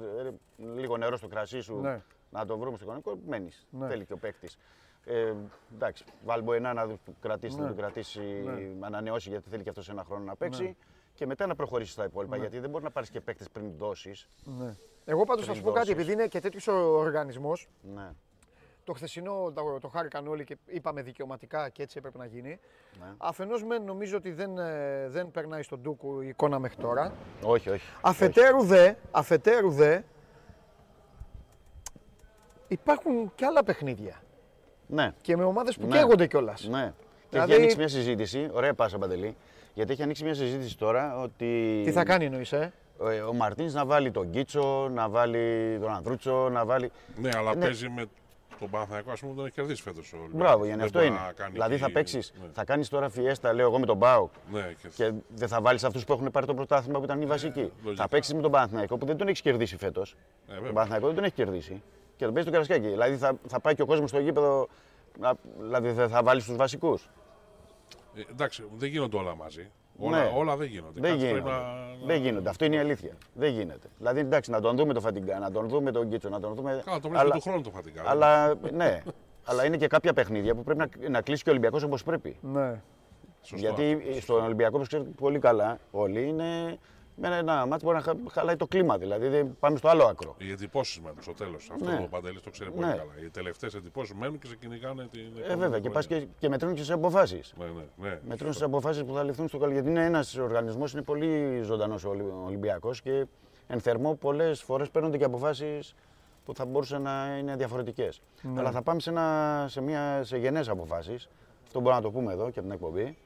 λίγο 0.56 0.96
νερό 0.96 1.16
στο 1.16 1.28
κρασί 1.28 1.60
σου, 1.60 1.80
Ναι. 1.80 2.02
να 2.30 2.46
το 2.46 2.58
βρούμε 2.58 2.76
στο 2.76 2.84
κανονικό, 2.86 3.18
μένεις. 3.26 3.66
Ναι. 3.70 3.86
Θέλει 3.88 4.04
και 4.04 4.12
ο 4.12 4.16
παίκτης. 4.16 4.56
Ε, 5.04 5.32
εντάξει, 5.74 6.04
Βαλμποενά 6.24 6.72
να 6.72 6.86
του 6.88 6.98
κρατήσει, 7.20 7.56
Ναι. 7.56 7.62
να 7.62 7.68
του 7.68 7.76
κρατήσει, 7.76 8.20
Ναι. 8.20 8.86
ανανεώσει 8.86 9.28
γιατί 9.28 9.48
θέλει 9.50 9.62
και 9.62 9.68
αυτός 9.68 9.88
ένα 9.88 10.04
χρόνο 10.04 10.24
να 10.24 10.36
παίξει. 10.36 10.76
Και 11.14 11.26
μετά 11.26 11.46
να 11.46 11.54
προχωρήσει 11.54 11.92
στα 11.92 12.04
υπόλοιπα. 12.04 12.36
Γιατί 12.36 12.58
δεν 12.58 12.70
μπορεί 12.70 12.84
να 12.84 12.90
πάρεις 12.90 13.10
και 13.10 13.20
παίκτες 13.20 13.48
πριν 13.50 13.72
δώσεις. 13.78 14.28
Ναι. 14.44 14.74
Εγώ 15.04 15.24
πάντως 15.24 15.46
θα 15.46 15.54
σου 15.54 15.62
πω 15.62 15.70
Πριν 15.72 15.74
κάτι, 15.84 15.86
δώσεις. 15.94 16.02
επειδή 16.02 16.12
είναι 16.12 16.28
και 16.28 16.40
τέτοιος 16.40 16.66
οργανισμός. 16.68 17.68
Ναι. 17.94 18.10
Το 18.84 18.92
χθεσινό 18.92 19.52
το, 19.54 19.78
το 19.80 19.88
χάρηκαν 19.88 20.26
όλοι 20.26 20.44
και 20.44 20.56
είπαμε 20.66 21.02
δικαιωματικά 21.02 21.68
και 21.68 21.82
έτσι 21.82 21.94
έπρεπε 21.98 22.18
να 22.18 22.26
γίνει. 22.26 22.48
Ναι. 23.00 23.06
Αφενός 23.18 23.64
μεν 23.64 23.82
νομίζω 23.84 24.16
ότι 24.16 24.32
δεν, 24.32 24.58
ε, 24.58 25.08
δεν 25.08 25.30
περνάει 25.30 25.62
στον 25.62 25.80
Ντούκου 25.80 26.20
η 26.20 26.28
εικόνα 26.28 26.58
μέχρι 26.58 26.76
τώρα. 26.76 27.12
Όχι, 27.42 27.70
όχι. 27.70 27.86
Αφετέρου 28.00 28.62
δε, 28.62 28.92
αφετέρου 29.10 29.70
δε, 29.70 30.00
υπάρχουν 32.68 33.32
και 33.34 33.44
άλλα 33.44 33.64
παιχνίδια. 33.64 34.22
Ναι. 34.86 35.12
Και 35.20 35.36
με 35.36 35.44
ομάδες 35.44 35.76
που 35.76 35.86
Ναι. 35.86 35.96
καίγονται 35.96 36.26
κιόλας. 36.26 36.68
Ναι. 36.68 36.92
Και 37.18 37.26
Δηλαδή- 37.30 37.50
έχει 37.50 37.58
ανοίξει 37.60 37.76
μια 37.78 37.88
συζήτηση, 37.88 38.48
ωραία 38.52 38.74
πάσα 38.74 38.98
Παντελή, 38.98 39.36
γιατί 39.74 39.92
έχει 39.92 40.02
ανοίξει 40.02 40.24
μια 40.24 40.34
συζήτηση 40.34 40.78
τώρα 40.78 41.20
ότι 41.20 41.82
Τι 41.84 41.92
θα 41.92 42.04
κάνει 42.04 42.24
εννοείς, 42.24 42.52
ε; 42.52 42.72
ο, 42.98 43.26
ο 43.28 43.32
Μαρτίνς 43.32 43.72
να 43.74 43.86
βάλει 43.86 44.10
τον 44.10 44.30
Κίτσο, 44.30 44.88
να 44.92 45.08
βάλει 45.08 45.78
τον 45.80 45.90
Ανδρούτσο, 45.94 46.48
να 46.48 46.64
βάλει... 46.64 46.90
Ναι, 47.16 47.30
αλλά 47.36 47.54
Ναι. 47.54 47.60
παίζει 47.64 47.88
με 47.88 48.04
τον 48.58 48.70
Παναθηναϊκό, 48.70 49.10
ας 49.10 49.20
πούμε, 49.20 49.30
που 49.32 49.36
τον 49.36 49.46
έχει 49.46 49.54
κερδίσει 49.54 49.82
φέτος. 49.82 50.14
Μπράβο, 50.32 50.64
για 50.64 50.78
αυτό 50.82 51.02
είναι. 51.02 51.18
Δηλαδή 51.52 51.76
θα 51.76 51.90
παίξεις, 51.90 52.32
Ναι, 52.40 52.46
θα 52.52 52.64
κάνεις 52.64 52.88
τώρα 52.88 53.08
φιέστα, 53.08 53.52
λέω 53.52 53.66
εγώ 53.66 53.78
με 53.78 53.86
τον 53.86 53.96
Μπάουκ, 53.96 54.32
ναι, 54.52 54.72
και... 54.82 54.88
και 54.94 55.12
δεν 55.28 55.48
θα 55.48 55.60
βάλεις 55.60 55.84
αυτούς 55.84 56.04
που 56.04 56.12
έχουν 56.12 56.30
πάρει 56.30 56.46
το 56.46 56.54
πρωτάθλημα 56.54 56.98
που 56.98 57.04
ήταν 57.04 57.20
οι 57.22 57.26
βασικοί. 57.26 57.60
Ε, 57.60 57.68
λογικά. 57.84 58.02
θα 58.02 58.08
παίξεις 58.08 58.34
με 58.34 58.40
τον 58.40 58.50
Παναθηναϊκό 58.50 58.96
που 58.96 59.06
δεν 59.06 59.16
τον 59.16 59.28
έχεις 59.28 59.40
κερδίσει 59.40 59.76
φέτος. 59.76 60.12
Ε, 60.12 60.16
βέβαια. 60.46 60.62
τον 60.64 60.74
Παναθηναϊκό 60.74 61.06
δεν 61.06 61.14
τον 61.14 61.24
έχει 61.24 61.34
κερδίσει. 61.34 61.82
Και 62.16 62.24
τον 62.24 62.34
παίζει 62.34 62.50
τον 62.50 62.60
Καρασκάκη. 62.60 62.88
Δηλαδή 62.92 63.16
θα, 63.16 63.34
θα 63.46 63.60
πάει 63.60 63.74
και 63.74 63.82
ο 63.82 63.86
κόσμος 63.86 64.10
στο 64.10 64.18
γήπεδο, 64.18 64.68
να- 65.18 65.34
δηλαδή 65.60 65.90
δεν 65.90 66.08
θα 66.08 66.22
βάλεις 66.22 66.44
τους 66.44 66.56
βασικούς. 66.56 67.08
Ε, 68.14 68.20
εντάξει, 68.30 68.64
δεν 68.76 68.88
γίνονται 68.88 69.16
όλα 69.16 69.34
μαζί. 69.36 69.70
Όλα, 69.98 70.18
Ναι. 70.22 70.30
όλα 70.36 70.56
δεν 70.56 70.66
γίνονται. 70.68 71.00
Δεν 71.00 71.10
Κάτι 71.10 71.16
γίνονται. 71.24 71.40
πρέπει 71.40 71.48
να- 71.56 72.06
Δεν 72.06 72.22
γίνονται. 72.22 72.48
Αυτό 72.48 72.64
είναι 72.64 72.76
η 72.76 72.78
αλήθεια. 72.78 73.12
Δεν 73.34 73.52
γίνεται. 73.52 73.88
Δηλαδή, 73.98 74.20
εντάξει, 74.20 74.50
να 74.50 74.60
τον 74.60 74.76
δούμε 74.76 74.92
το 74.92 75.00
Φαντιγκά, 75.00 75.38
να 75.38 75.50
τον 75.50 75.68
δούμε 75.68 75.90
τον 75.90 76.08
Κίτσο, 76.08 76.28
να 76.28 76.40
τον 76.40 76.54
δούμε. 76.54 76.82
Καλά, 76.84 77.00
το 77.00 77.08
βρίσκω 77.08 77.28
του 77.30 77.40
χρόνου 77.40 77.60
το 77.62 77.70
Φατικά. 77.70 78.02
Αλλά, 78.06 78.54
ναι. 78.72 79.02
αλλά 79.44 79.64
είναι 79.64 79.76
και 79.76 79.86
κάποια 79.86 80.12
παιχνίδια 80.12 80.54
που 80.54 80.62
πρέπει 80.62 80.78
να, 80.78 81.08
να 81.08 81.20
κλείσει 81.20 81.42
και 81.42 81.48
ο 81.48 81.52
Ολυμπιακός 81.52 81.82
όπως 81.82 82.02
πρέπει. 82.02 82.36
Ναι. 82.40 82.80
Σωστό 83.42 83.66
Γιατί 83.66 83.98
αυτό, 84.08 84.20
στον 84.20 84.44
Ολυμπιακό, 84.44 84.72
όπως 84.76 84.88
ξέρετε 84.88 85.10
πολύ 85.16 85.38
καλά, 85.38 85.78
όλοι 85.90 86.22
είναι 86.28 86.78
με 87.16 87.36
ένα 87.36 87.66
μάτς 87.66 87.82
μπορεί 87.82 87.96
να 87.96 88.02
χα- 88.02 88.14
χαλάει 88.30 88.56
το 88.56 88.66
κλίμα. 88.66 88.98
Δηλαδή 88.98 89.28
δεν 89.28 89.56
πάμε 89.60 89.76
στο 89.76 89.88
άλλο 89.88 90.04
άκρο. 90.04 90.34
Οι 90.38 90.50
εντυπώσεις 90.50 91.00
μένουν 91.00 91.22
στο 91.22 91.32
τέλος. 91.32 91.70
Αυτό 91.72 91.84
Ναι. 91.84 92.00
ο 92.04 92.08
Παντελής 92.10 92.40
το 92.42 92.50
ξέρει 92.50 92.70
πολύ 92.70 92.86
Ναι. 92.86 92.92
καλά. 92.92 93.12
Οι 93.24 93.30
τελευταίες 93.30 93.74
εντυπώσεις 93.74 94.14
μένουν 94.14 94.38
και 94.38 94.46
σε 94.46 94.56
κυνηγάνε 94.56 95.06
την. 95.10 95.20
Ε, 95.48 95.56
βέβαια, 95.56 95.78
και 95.80 95.90
πας 95.90 96.06
και, 96.06 96.26
και 96.38 96.48
μετρούν 96.48 96.74
και 96.74 96.82
σε 96.82 96.92
αποφάσεις. 96.92 97.54
Ναι, 97.58 97.64
ναι, 97.64 98.08
ναι. 98.08 98.20
Μετρούν 98.28 98.52
στι 98.52 98.64
αποφάσεις 98.64 99.04
που 99.04 99.14
θα 99.14 99.22
ληφθούν 99.22 99.48
στο 99.48 99.58
καλοκαίρι. 99.58 99.82
Γιατί 99.84 99.98
είναι 99.98 100.06
ένας 100.06 100.36
οργανισμός, 100.36 100.92
είναι 100.92 101.02
πολύ 101.02 101.60
ζωντανός 101.62 102.04
ο 102.04 102.08
Ολυ- 102.08 102.32
Ολυμπιακός 102.46 103.00
και 103.02 103.26
εν 103.66 103.80
θερμό 103.80 104.14
πολλές 104.14 104.62
φορές 104.62 104.90
παίρνονται 104.90 105.16
και 105.18 105.24
αποφάσεις 105.24 105.94
που 106.44 106.54
θα 106.54 106.64
μπορούσαν 106.64 107.02
να 107.02 107.36
είναι 107.38 107.56
διαφορετικές. 107.56 108.20
Αλλά 108.56 108.70
θα 108.70 108.82
πάμε 108.82 109.00
σε, 109.00 109.10
ένα, 109.10 109.64
σε, 109.68 109.80
μια, 109.80 110.24
σε 110.24 110.36
γενναίε 110.36 110.64
αποφάσεις. 110.68 111.28
Αυτό 111.66 111.80
μπορούμε 111.80 112.00
να 112.00 112.06
το 112.06 112.10
πούμε 112.18 112.32
εδώ 112.32 112.50
και 112.50 112.58
από 112.58 112.68
την 112.68 112.70
εκπομπή. 112.70 113.16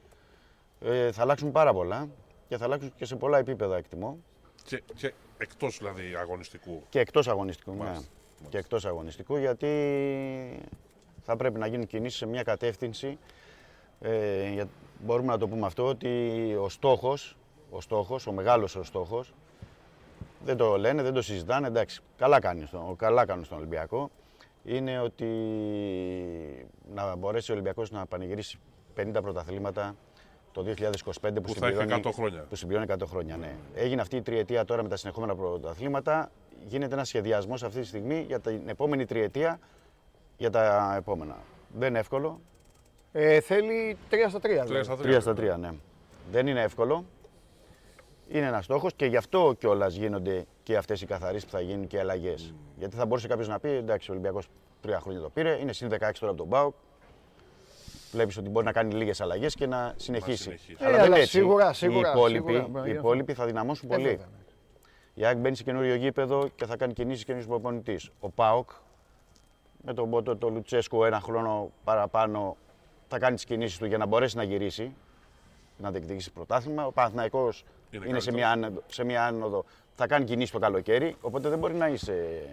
Ε, 0.81 1.11
θα 1.11 1.21
αλλάξουν 1.21 1.51
πάρα 1.51 1.73
πολλά 1.73 2.07
και 2.49 2.57
θα 2.57 2.63
αλλάξουν 2.65 2.93
και 2.95 3.05
σε 3.05 3.15
πολλά 3.15 3.37
επίπεδα, 3.37 3.77
εκτιμώ. 3.77 4.17
Και, 4.63 4.83
και 4.95 5.13
εκτός 5.37 5.77
δηλαδή 5.77 6.15
αγωνιστικού. 6.15 6.83
Και 6.89 6.99
εκτός 6.99 7.27
αγωνιστικού. 7.27 7.71
Ναι. 7.71 7.77
Μάλιστα, 7.83 8.07
Και 8.49 8.57
εκτός 8.57 8.85
αγωνιστικού 8.85 9.37
γιατί 9.37 9.67
θα 11.23 11.35
πρέπει 11.35 11.59
να 11.59 11.67
γίνουν 11.67 11.87
κινήσεις 11.87 12.17
σε 12.17 12.25
μια 12.25 12.43
κατεύθυνση. 12.43 13.17
Ε, 14.01 14.49
για- 14.53 14.67
μπορούμε 15.05 15.31
να 15.31 15.37
το 15.37 15.47
πούμε 15.47 15.65
αυτό 15.65 15.85
ότι 15.85 16.07
ο 16.61 16.69
στόχος, 16.69 17.37
ο 17.71 17.81
στόχος, 17.81 18.27
ο 18.27 18.31
μεγάλος 18.31 18.75
ο 18.75 18.83
στόχος, 18.83 19.33
δεν 20.45 20.57
το 20.57 20.77
λένε, 20.77 21.01
δεν 21.01 21.13
το 21.13 21.21
συζητάνε, 21.21 21.67
εντάξει, 21.67 22.01
καλά, 22.17 22.39
κάνει 22.39 22.65
στο, 22.65 22.95
καλά 22.97 23.25
κάνουν 23.25 23.43
στον 23.45 23.57
Ολυμπιακό, 23.57 24.09
είναι 24.63 24.99
ότι 24.99 25.25
να 26.93 27.15
μπορέσει 27.15 27.51
ο 27.51 27.53
Ολυμπιακός 27.53 27.91
να 27.91 28.05
πανηγυρίσει 28.05 28.59
50 28.95 29.21
πρωταθλήματα 29.21 29.95
το 30.51 30.61
2025 30.63 31.41
που, 31.41 31.41
Που 31.41 31.53
θα 31.53 31.67
έχει 31.67 31.75
συμπληρώνει- 31.75 31.91
100 32.05 32.11
χρόνια. 32.13 32.45
που 32.49 32.55
συμπληρώνει 32.55 32.85
100 32.89 33.05
χρόνια. 33.05 33.37
Ναι. 33.37 33.55
Έγινε 33.75 34.01
αυτή 34.01 34.15
η 34.15 34.21
τριετία 34.21 34.65
τώρα 34.65 34.83
με 34.83 34.89
τα 34.89 34.95
συνεχόμενα 34.95 35.35
πρωταθλήματα. 35.35 36.31
Γίνεται 36.67 36.93
ένας 36.93 37.07
σχεδιασμός 37.07 37.63
αυτή 37.63 37.79
τη 37.79 37.85
στιγμή 37.85 38.23
για 38.27 38.39
την 38.39 38.61
επόμενη 38.65 39.05
τριετία 39.05 39.59
για 40.37 40.49
τα 40.49 40.93
επόμενα. 40.97 41.35
Δεν 41.77 41.87
είναι 41.89 41.99
εύκολο. 41.99 42.39
Ε, 43.11 43.39
θέλει 43.39 43.97
3 44.09 44.29
στα 44.29 44.39
3. 44.39 44.41
Τρία 44.41 44.63
Δηλαδή. 44.65 44.83
στα 44.83 44.93
τρία. 44.95 45.03
Τρία 45.05 45.19
στα 45.19 45.33
τρία, 45.33 45.57
ναι. 45.57 45.71
Δεν 46.31 46.47
είναι 46.47 46.61
εύκολο. 46.61 47.05
Είναι 48.31 48.45
ένας 48.45 48.63
στόχος 48.65 48.93
και 48.93 49.05
γι' 49.05 49.17
αυτό 49.17 49.55
κιόλας 49.59 49.95
γίνονται 49.95 50.45
και 50.63 50.77
αυτές 50.77 51.01
οι 51.01 51.05
καθαρίσει 51.05 51.45
που 51.45 51.51
θα 51.51 51.61
γίνουν 51.61 51.87
και 51.87 51.99
αλλαγές. 51.99 52.53
Γιατί 52.77 52.95
θα 52.95 53.05
μπορούσε 53.05 53.27
κάποιος 53.27 53.47
να 53.47 53.59
πει: 53.59 53.69
Εντάξει, 53.69 54.09
ο 54.09 54.13
Ολυμπιακός 54.13 54.47
τρία 54.81 54.99
χρόνια 54.99 55.21
το 55.21 55.29
πήρε, 55.29 55.57
είναι 55.61 55.73
συν 55.73 55.89
16 55.89 56.19
τώρα 56.19 56.31
από 56.31 56.35
τον 56.41 56.47
Μπάουκ. 56.47 56.73
Βλέπεις 58.11 58.37
ότι 58.37 58.49
μπορεί 58.49 58.65
να 58.65 58.71
κάνει 58.71 58.93
λίγες 58.93 59.21
αλλαγές 59.21 59.55
και 59.55 59.67
να 59.67 59.93
συνεχίσει. 59.97 60.41
συνεχίσει. 60.43 60.75
Ε, 60.79 60.85
Αλλά 60.85 60.91
δεν 60.91 60.99
αλλά 61.05 61.07
είναι 61.15 61.23
έτσι. 61.23 61.29
σίγουρα, 61.37 61.73
σίγουρα, 61.73 62.07
οι 62.07 62.11
υπόλοιποι, 62.11 62.51
σίγουρα, 62.51 62.67
μπορεί 62.67 62.89
οι 62.89 62.93
να- 62.93 62.99
υπόλοιποι 62.99 63.33
θα 63.33 63.45
δυναμώσουν 63.45 63.91
Ε, 63.91 63.95
πολύ. 63.95 64.07
βέβαια. 64.07 64.27
Η 65.13 65.25
ΑΕΚ 65.25 65.37
μπαίνει 65.37 65.55
σε 65.55 65.63
καινούριο 65.63 65.95
γήπεδο 65.95 66.47
και 66.55 66.65
θα 66.65 66.75
κάνει 66.77 66.93
κινήσεις 66.93 67.23
καινούριο 67.25 67.47
προπονητής. 67.47 68.09
Ο 68.19 68.29
Πάοκ 68.29 68.69
με 69.83 69.93
τον 69.93 70.07
Μπότο, 70.07 70.35
το 70.37 70.49
Λουτσέσκο 70.49 71.05
ένα 71.05 71.19
χρόνο 71.19 71.71
παραπάνω 71.83 72.57
θα 73.07 73.19
κάνει 73.19 73.35
τις 73.35 73.45
κινήσεις 73.45 73.77
του 73.77 73.85
για 73.85 73.97
να 73.97 74.05
μπορέσει 74.05 74.35
να 74.37 74.43
γυρίσει, 74.43 74.93
να 75.77 75.91
διεκδικήσει 75.91 76.31
πρωτάθλημα. 76.31 76.85
Ο 76.85 76.91
Παναθηναϊκός 76.91 77.63
Είναι 77.91 78.05
είναι, 78.07 78.19
σε, 78.19 78.31
καλύτερος. 78.31 78.35
μια 78.35 78.49
άνοδο, 78.67 78.83
σε 78.87 79.03
μια 79.03 79.25
άνοδο, 79.25 79.65
θα 79.95 80.07
κάνει 80.07 80.25
κινήσεις 80.25 80.51
το 80.51 80.59
καλοκαίρι. 80.59 81.15
Οπότε 81.21 81.49
δεν 81.49 81.59
μπορεί 81.59 81.73
να 81.73 81.87
είσαι 81.87 82.43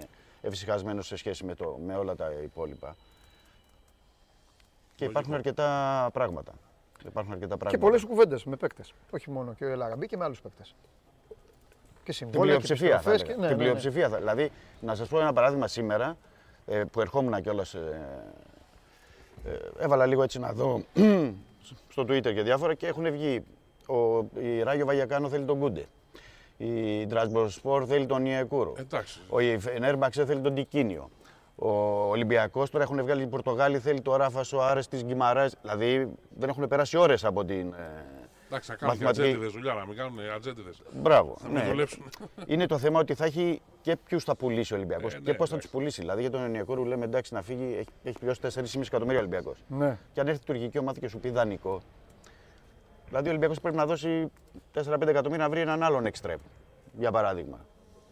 εφησυχασμένο 0.42 1.02
σε 1.02 1.16
σχέση 1.16 1.44
με, 1.44 1.54
το, 1.54 1.78
με 1.86 1.94
όλα 1.96 2.14
τα 2.14 2.30
υπόλοιπα. 2.42 2.96
Και 4.96 5.04
υπάρχουν 5.04 5.34
αρκετά 5.34 6.08
πράγματα. 6.12 6.52
Υπάρχουν 7.06 7.32
αρκετά 7.32 7.56
πράγματα. 7.56 7.70
Και 7.70 7.78
πολλές 7.78 8.04
κουβέντες 8.04 8.44
με 8.44 8.56
παίκτες. 8.56 8.92
Όχι 9.10 9.30
μόνο 9.30 9.54
και 9.54 9.64
ο 9.64 9.68
Ελαραμπή 9.68 10.06
και 10.06 10.16
με 10.16 10.24
άλλους 10.24 10.40
παίκτες. 10.40 10.74
Και 11.28 12.12
Την 12.12 12.14
συμβόλαια 12.14 12.56
και 12.56 12.62
πλειοψηφία. 12.62 13.00
Θα 13.00 13.10
επιστροφές 13.10 13.20
έλεγα. 13.22 13.34
και- 13.34 13.40
ναι, 13.40 13.46
την 13.48 13.56
ναι, 13.56 13.62
ναι. 13.62 13.68
πλειοψηφία. 13.70 14.08
θα- 14.08 14.16
Δηλαδή, 14.18 14.50
να 14.80 14.94
σας 14.94 15.08
πω 15.08 15.20
ένα 15.20 15.32
παράδειγμα 15.32 15.66
σήμερα 15.68 16.16
ε, 16.66 16.84
που 16.90 17.00
ερχόμουν 17.00 17.40
κιόλας. 17.42 17.74
Ε, 17.74 18.00
ε, 19.44 19.50
έβαλα 19.78 20.06
λίγο 20.06 20.22
έτσι 20.22 20.38
να 20.38 20.52
δω 20.52 20.82
στο 21.92 22.02
Twitter 22.02 22.34
και 22.34 22.42
διάφορα 22.42 22.74
και 22.74 22.86
έχουν 22.86 23.10
βγει. 23.10 23.44
Ο, 23.88 24.18
η 24.40 24.62
Ράγιο 24.62 24.86
Βαγιακάνο 24.86 25.28
θέλει 25.28 25.44
τον 25.44 25.58
Κούντε. 25.58 25.84
Η 26.56 27.06
Τρασμπορσπορ 27.06 27.84
θέλει 27.88 28.06
τον 28.06 28.26
Ιεκούρο. 28.26 28.72
Εντάξει. 28.78 29.20
Ο 29.28 29.38
Φενέρμπαξε 29.58 30.24
θέλει 30.24 30.40
τον 30.40 30.54
Τικίνιο. 30.54 31.10
Ο 31.58 31.70
Ολυμπιακός 32.08 32.70
τώρα 32.70 32.84
έχουν 32.84 33.02
βγάλει 33.02 33.22
οι 33.22 33.26
Πορτογάλοι, 33.26 33.78
θέλει 33.78 34.00
το 34.00 34.16
Ράφα 34.16 34.42
Σοάρε 34.42 34.80
τη 34.90 34.96
Γκυμαρά. 35.04 35.48
Δηλαδή 35.62 36.08
δεν 36.38 36.48
έχουν 36.48 36.68
περάσει 36.68 36.96
ώρες 36.96 37.24
από 37.24 37.44
την. 37.44 37.72
ε, 37.72 38.04
Εντάξει, 38.48 38.70
να 38.70 38.76
κάνουν 38.76 38.98
και 38.98 39.04
Μαθηματική- 39.04 39.22
ατζέντιδες 39.22 39.52
δουλειά, 39.52 39.74
να 39.74 39.86
μην 39.86 39.96
κάνουν 39.96 40.18
ατζέντιδες. 40.36 40.82
Μπράβο. 40.92 41.36
Να 41.42 41.48
μην 41.60 41.68
δουλέψουν. 41.70 42.10
Είναι 42.46 42.66
το 42.66 42.78
θέμα 42.78 43.00
ότι 43.00 43.14
θα 43.14 43.24
έχει 43.24 43.60
και 43.80 43.96
ποιους 43.96 44.24
θα 44.24 44.36
πουλήσει 44.36 44.72
ο 44.72 44.76
Ολυμπιακός 44.76 45.14
Ε, 45.14 45.16
και 45.20 45.30
ναι, 45.30 45.36
πώς 45.36 45.48
θα 45.48 45.54
εντάξει. 45.54 45.72
του 45.72 45.78
πουλήσει. 45.78 46.00
Δηλαδή 46.00 46.20
για 46.20 46.30
τον 46.30 46.42
Ενιακόρου 46.44 46.84
λέμε 46.84 47.04
εντάξει 47.04 47.34
να 47.34 47.42
φύγει, 47.42 47.74
έχει, 47.78 47.88
έχει 48.02 48.18
πληρώσει 48.18 48.40
4,5 48.40 48.86
εκατομμύρια 48.86 49.18
Ολυμπιακός. 49.20 49.62
Ναι. 49.68 49.98
Και 50.12 50.20
αν 50.20 50.26
έρθει 50.28 50.40
η 50.42 50.44
τουρκική 50.44 50.78
ομάδα 50.78 51.00
και 51.00 51.08
σου 51.08 51.18
πει 51.18 51.30
δανεικό, 51.30 51.80
δηλαδή 53.08 53.26
ο 53.26 53.30
Ολυμπιακός 53.30 53.60
πρέπει 53.60 53.76
να 53.76 53.86
δώσει 53.86 54.30
4-5 54.72 55.08
εκατομμύρια 55.08 55.44
να 55.44 55.50
βρει 55.50 55.60
έναν 55.60 55.82
άλλον 55.82 56.06
εξτρέμ. 56.06 56.38
Για 56.98 57.10
παράδειγμα. 57.10 57.58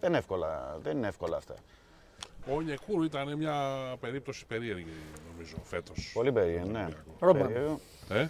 Δεν 0.01 0.09
είναι 0.09 0.19
εύκολα, 0.19 0.79
δεν 0.83 0.97
είναι 0.97 1.07
εύκολα 1.09 1.37
αυτά. 1.37 1.55
Ο 2.53 2.61
Νιεκούρου 2.61 3.03
ήταν 3.03 3.37
μια 3.37 3.55
περίπτωση 4.01 4.47
περίεργη, 4.47 4.93
νομίζω, 5.33 5.57
φέτος. 5.63 6.11
Πολύ 6.15 6.33
περίεργο, 6.33 6.71
ναι. 6.71 6.89
Ρότμαν. 7.19 7.47
Περίεργο. 7.47 7.81
Ε, 8.09 8.27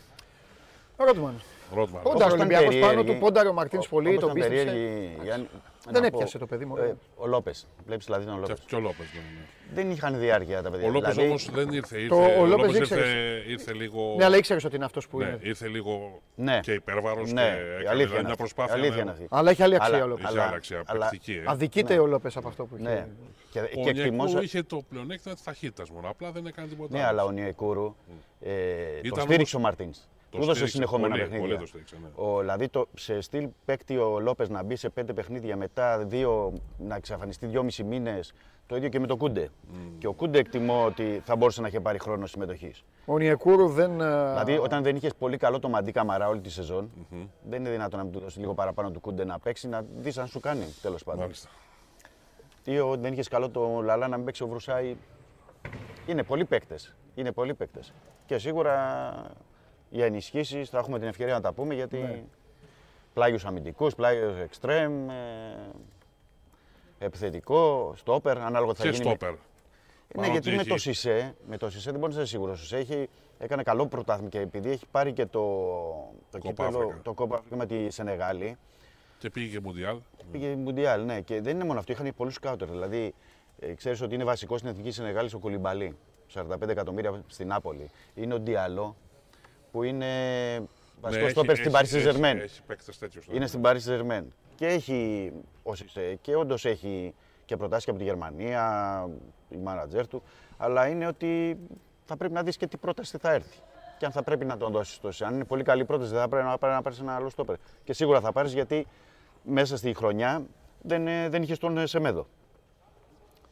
Ρότμαν. 0.97 1.41
Ρότμαν. 1.75 2.03
Πόνταρε 2.03 2.25
ο 2.25 2.27
Όπως 2.27 2.35
ήταν 2.35 2.41
Ολυμπιακός 2.41 2.75
πάνω 2.75 2.87
περίεργη- 2.87 3.13
του, 3.15 3.19
πόνταρε 3.21 3.49
ο 3.49 3.53
Μαρτίνς 3.53 3.89
πολύ, 3.89 4.09
όπως 4.09 4.21
τον 4.21 4.37
ήταν 4.37 4.49
πίστεψε. 4.49 4.73
περίεργη, 4.75 5.19
Γιάννη, 5.23 5.47
Δεν 5.91 6.01
να 6.01 6.07
έπιασε 6.07 6.33
πω, 6.33 6.39
το 6.39 6.47
παιδί 6.47 6.65
μου. 6.65 6.77
ε, 6.77 6.95
ο 7.17 7.27
Λόπες. 7.27 7.67
Βλέπεις 7.87 8.05
δηλαδή 8.05 8.25
τον 8.25 8.35
Και, 8.35 8.41
Λόπες. 8.41 8.61
και 8.67 8.75
ο 8.75 8.79
Λόπες. 8.81 9.07
Ναι, 9.15 9.21
ναι. 9.21 9.45
Δεν 9.75 9.91
είχαν 9.91 10.19
διάρκεια 10.19 10.63
τα 10.63 10.71
παιδιά. 10.71 10.87
Ο 10.89 10.91
Λόπες 10.91 11.11
δηλαδή, 11.11 11.29
όμως 11.29 11.51
δεν 11.53 11.73
ήρθε. 11.73 11.99
ήρθε 11.99 12.09
Το- 12.15 12.21
ο 12.21 12.41
ο 12.41 12.47
Λόπες 12.47 12.65
Λόπες 12.67 12.77
ήξερε. 12.77 13.01
ήρθε, 13.01 13.51
ήρθε 13.51 13.73
λίγο. 13.73 14.15
Ναι, 14.17 14.25
αλλά 14.25 14.37
ήξερες 14.37 14.65
ότι 14.65 14.77
είναι 14.77 14.85
αυτός 14.85 15.09
που 15.09 15.19
ναι, 15.19 15.25
είναι. 15.25 15.39
ήρθε 15.43 15.69
λίγο 15.69 16.21
Ναι. 16.35 16.61
και 16.63 16.73
υπέρβαρος 16.73 17.33
Ναι, 17.33 17.41
και 17.43 17.47
η 17.47 17.51
έκανε 17.51 17.73
αλήθεια 17.75 17.89
δηλαδή 17.95 18.13
είναι 18.13 18.21
μια 18.21 18.27
αυτή. 18.31 18.37
προσπάθεια. 18.37 18.75
Αλήθεια 18.75 18.95
να- 18.97 19.01
είναι 19.03 19.11
αυτή. 19.11 19.27
Αλλά 19.31 19.51
έχει 19.51 19.63
άλλη 19.63 19.75
αξία 19.75 19.95
Αλλά- 19.95 20.05
ο 20.05 20.07
Λόπες. 20.09 20.25
Είχε 20.25 20.33
Αλλά- 20.33 20.47
άλλαξει 20.49 20.75
αλλά- 20.87 21.07
απαιτητική. 21.07 21.33
Ε. 21.39 21.43
Αδικείται 21.47 21.99
ο 21.99 22.07
Λόπες 22.07 22.37
από 22.37 22.49
αυτό 22.49 22.65
που 22.65 22.77
είχε. 22.77 22.89
Ναι. 22.89 23.07
Και, 23.51 23.61
Ο 23.61 23.83
και 23.83 23.89
εκτιμώ. 23.91 24.23
Νιεκούρου 24.25 24.43
είχε 24.43 24.63
το 24.63 24.83
πλεονέκτημα 24.91 25.35
της 25.35 25.43
ταχύτητας 25.43 25.91
μόνο. 25.91 26.09
Απλά 26.09 26.31
δεν 26.31 26.47
έκανε 26.47 26.69
τίποτα. 26.69 26.89
Ναι, 26.97 26.99
άλλο. 27.05 27.09
αλλά 27.09 27.25
ο 27.25 27.31
Νιεκούρου 27.31 27.95
ε, 28.41 28.51
το 28.51 29.01
Ήταν 29.03 29.25
στήριξε 29.25 29.31
όμως- 29.31 29.55
ο 29.55 29.59
Μαρτίνς. 29.59 29.99
Το 30.35 30.41
Του 30.41 30.47
δώσε 30.47 30.67
στήριξε 30.67 30.77
συνεχόμενα 30.77 31.09
πολύ, 31.09 31.21
παιχνίδια. 31.23 31.47
πολύ 31.47 31.59
το 31.61 31.67
στήριξε, 31.67 31.97
ναι. 32.03 32.09
Ο, 32.27 32.39
δηλαδή 32.41 32.69
το, 32.69 32.87
σε 32.95 33.21
στυλ 33.21 33.49
παίκτη 33.65 33.97
ο 33.97 34.21
Λόπες 34.21 34.49
να 34.49 34.63
μπει 34.63 34.77
σε 34.77 34.89
πέντε 34.89 35.13
παιχνίδια 35.13 35.57
μετά 35.57 35.99
δύο, 35.99 36.53
να 36.79 36.97
εξαφανιστεί 36.97 37.47
δυόμισι 37.47 37.85
μήνες. 37.85 38.33
Το 38.67 38.77
ίδιο 38.77 38.89
και 38.89 39.01
με 39.01 39.07
το 39.07 39.17
Κούντε. 39.17 39.49
Και 39.99 40.07
ο 40.07 40.13
Κούντε 40.13 40.39
εκτιμώ 40.39 40.85
ότι 40.85 41.21
θα 41.25 41.37
μπορούσε 41.37 41.61
να 41.61 41.69
είχε 41.69 41.81
πάρει 41.81 41.99
χρόνο 41.99 42.27
συμμετοχής. 42.27 42.85
Ο 43.05 43.19
Νιεκούρου 43.19 43.69
δεν. 43.69 44.01
ε, 44.01 44.29
Δηλαδή, 44.31 44.59
όταν 44.59 44.83
δεν 44.83 44.97
είχες 44.97 45.15
πολύ 45.15 45.37
καλό 45.37 45.59
το 45.59 45.69
μαντί 45.69 45.93
καμαρά 45.93 46.29
όλη 46.29 46.41
τη 46.41 46.51
σεζόν, 46.51 46.91
δεν 47.49 47.61
είναι 47.61 47.71
δυνατόν 47.71 47.99
να 47.99 48.05
μην 48.05 48.13
του 48.13 48.21
δώσει 48.21 48.39
λίγο 48.39 48.55
παραπάνω 48.55 48.91
του 48.91 49.01
Κούντε 49.01 49.25
να 49.25 49.39
παίξει, 49.39 49.69
να 49.69 49.85
δεις 49.97 50.19
αν 50.19 50.27
σου 50.27 50.41
κάνει 50.41 50.65
τέλος 50.83 51.05
πάντων. 51.05 51.21
Μάλιστα. 51.21 51.49
Ή 52.65 52.79
ο, 52.79 52.97
δεν 52.97 53.13
είχες 53.13 53.29
καλό 53.29 53.51
το 53.51 53.81
Λαλά 53.85 54.09
να 54.09 54.17
μην 54.17 54.25
παίξει 54.25 54.43
ο 54.43 54.47
Βρουσάη. 54.47 54.97
Είναι 56.07 56.23
πολλοί 56.23 56.45
παίκτες. 56.45 56.95
Είναι 57.15 57.33
πολλοί 57.33 57.55
παίκτες. 57.55 57.93
Και 58.27 58.39
σίγουρα 58.39 59.13
οι 59.95 60.03
ενισχύσεις 60.03 60.69
θα 60.69 60.79
έχουμε 60.79 60.99
την 60.99 61.09
ευκαιρία 61.09 61.35
να 61.35 61.41
τα 61.41 61.53
πούμε 61.53 61.75
γιατί 61.75 61.97
Ναι. 61.97 62.23
πλάγιους 63.15 63.45
αμυντικούς, 63.45 63.95
πλάγιους 63.95 64.37
εξτρέμ, 64.39 65.11
ε, 65.11 65.15
επιθετικό, 66.99 67.93
στόπερ, 67.97 68.39
ανάλογα 68.39 68.73
τι 68.73 68.79
θα 68.79 68.85
Και 68.85 68.91
γίνει. 68.91 69.05
με- 69.05 69.11
στόπερ. 69.15 69.31
Ναι, 69.33 69.39
Πάνω 70.15 70.33
γιατί 70.33 70.47
ότι 70.49 70.57
με 70.57 70.61
έχει- 70.63 70.71
το 70.71 70.79
Σισε, 70.79 71.35
με 71.49 71.57
το 71.57 71.71
Σισε 71.71 71.91
δεν 71.91 72.01
μπορείς 72.01 72.17
να 72.17 72.23
είσαι 72.23 72.31
σίγουρος. 72.31 72.61
Ο 72.61 72.63
Σισε 72.63 72.77
έχει, 72.77 73.09
έκανε 73.39 73.63
καλό 73.63 73.87
πρωτάθλημα 73.87 74.29
και 74.29 74.39
επειδή 74.41 74.71
έχει 74.71 74.87
πάρει 74.91 75.13
και 75.13 75.27
το, 75.27 75.41
το, 76.31 76.39
Κόπα 76.39 76.49
κύπελο, 76.49 76.69
Αφρικα. 76.79 77.01
το 77.03 77.13
κόπα 77.13 77.37
Αφρικα 77.37 77.57
με 77.57 77.67
τη 77.67 77.91
Σενεγάλη, 77.91 78.57
Και 79.19 79.31
πήγε 79.31 79.51
και 79.57 79.61
Μουντιάλ. 79.61 79.99
Πήγε 80.33 80.55
Μουντιάλ, 80.57 81.05
ναι. 81.05 81.21
Και 81.21 81.41
δεν 81.41 81.55
είναι 81.55 81.65
μόνο 81.65 81.79
αυτό, 81.79 81.93
είχαν 81.93 82.13
πολλούς 82.17 82.35
σκάουτερ. 82.35 82.69
Δηλαδή, 82.69 83.15
ε, 83.59 83.73
ξέρεις 83.75 84.01
ότι 84.01 84.15
είναι 84.15 84.25
βασικό 84.25 84.57
στην 84.59 84.71
εθνική 84.71 84.91
Σενεγάλη 84.91 85.31
ο 85.35 85.39
Κουλιμπαλί. 85.39 85.97
45 86.29 86.69
εκατομμύρια 86.69 87.23
στην 87.27 87.47
Νάπολη. 87.47 87.91
Είναι 88.15 88.35
ο 88.35 88.39
Ντιαλό, 88.41 88.97
που 89.75 89.83
είναι 89.83 90.07
βασικός 91.01 91.25
Ναι, 91.27 91.31
στόπερ 91.31 91.57
στην 91.57 91.73
Paris 91.75 91.81
έχει- 91.95 92.03
Saint-Germain. 92.07 92.37
Έχει 92.43 92.63
παίκτες 92.67 92.99
τέτοιους. 92.99 93.27
Είναι 93.33 93.47
στην 93.47 93.61
Paris 93.65 93.79
Saint-Germain. 93.87 94.23
Και 94.55 94.67
έχει, 94.67 95.33
ο 95.63 95.75
Σισε, 95.75 96.19
και 96.21 96.37
όντως 96.37 96.65
έχει 96.65 97.15
και 97.45 97.57
προτάσεις 97.57 97.85
και 97.85 97.91
από 97.91 97.99
τη 97.99 98.05
Γερμανία, 98.05 99.09
η 99.51 99.57
μάνατζερ 99.57 100.09
του. 100.09 100.23
Αλλά 100.57 100.87
είναι 100.89 101.07
ότι 101.07 101.59
θα 102.05 102.17
πρέπει 102.17 102.35
να 102.35 102.43
δεις 102.43 102.57
και 102.57 102.67
τι 102.67 102.77
πρόταση 102.77 103.19
θα 103.19 103.33
έρθει. 103.33 103.59
Και 103.99 104.05
αν 104.07 104.13
θα 104.13 104.23
πρέπει 104.23 104.45
να 104.45 104.57
τον 104.57 104.73
δώσεις 104.73 105.01
το 105.01 105.11
Σισε. 105.11 105.25
Αν 105.25 105.35
είναι 105.35 105.45
πολύ 105.45 105.63
καλή 105.63 105.85
πρόταση, 105.85 106.11
δεν 106.11 106.21
θα 106.21 106.29
πρέπει 106.29 106.47
να 106.47 106.59
πάρει 106.59 106.75
να 106.75 106.83
πάρεις 106.83 107.01
ένα 107.01 107.15
άλλο 107.15 107.29
στόπερ. 107.29 107.57
Και 107.85 107.93
σίγουρα 107.93 108.21
θα 108.21 108.33
πάρεις 108.33 108.53
γιατί 108.53 108.87
μέσα 109.43 109.77
στη 109.77 109.95
χρονιά 109.95 110.47
δεν, 110.83 111.07
ε, 111.07 111.29
δεν 111.29 111.43
είχες 111.43 111.59
τον 111.59 111.79
ε, 111.79 111.87
Σεμέδο. 111.87 112.27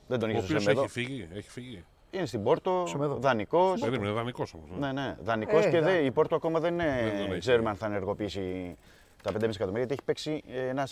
Δεν 0.06 0.18
τον 0.18 0.28
Ο 0.28 0.32
είχες 0.32 0.44
τον 0.46 0.50
οποίος 0.56 0.62
Σεμέδο. 0.62 0.82
έχει 0.82 0.92
φύγει. 0.92 1.28
Έχει 1.34 1.50
φύγει. 1.50 1.84
Είναι 2.14 2.26
στην 2.26 2.42
Πόρτο, 2.42 2.84
Σεμέδο. 2.86 3.14
δανεικός. 3.14 3.80
Περίμενε, 3.80 4.12
δανεικός 4.12 4.54
όμως. 4.54 4.68
Ναι, 4.78 4.92
ναι, 4.92 5.16
δανεικός 5.22 5.64
Ε, 5.64 5.70
και 5.70 5.80
ναι. 5.80 5.86
δε, 5.90 5.98
η 5.98 6.10
Πόρτο 6.10 6.34
ακόμα 6.34 6.60
δεν, 6.60 6.72
είναι, 6.72 7.00
Δεν 7.10 7.18
τον 7.18 7.30
έχει. 7.30 7.38
ξέρουμε 7.38 7.70
αν 7.70 7.76
θα 7.76 7.86
ενεργοποιήσει 7.86 8.76
τα 9.22 9.30
5,5 9.32 9.42
εκατομμύρια 9.42 9.78
γιατί 9.78 9.92
έχει 9.92 10.02
παίξει 10.04 10.42
ένα 10.68 10.86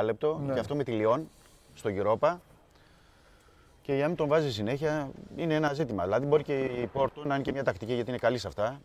45 0.00 0.04
λεπτό 0.04 0.40
Ναι. 0.46 0.52
και 0.54 0.58
αυτό 0.60 0.74
με 0.76 0.84
τη 0.84 0.90
Λιόν 0.92 1.28
στο 1.74 1.90
Europa. 1.96 2.36
Και 3.82 3.92
για 3.92 4.02
να 4.02 4.08
μην 4.08 4.16
τον 4.16 4.28
βάζει 4.28 4.52
συνέχεια 4.52 5.10
είναι 5.36 5.54
ένα 5.54 5.72
ζήτημα. 5.72 6.04
Δηλαδή 6.04 6.26
μπορεί 6.26 6.42
και 6.42 6.58
η 6.58 6.86
Πόρτο 6.86 7.24
να 7.24 7.34
είναι 7.34 7.42
και 7.42 7.52
μια 7.52 7.64
τακτική 7.64 7.94
γιατί 7.94 8.08
είναι 8.10 8.18
καλή 8.18 8.38
σε 8.38 8.46
αυτά. 8.46 8.80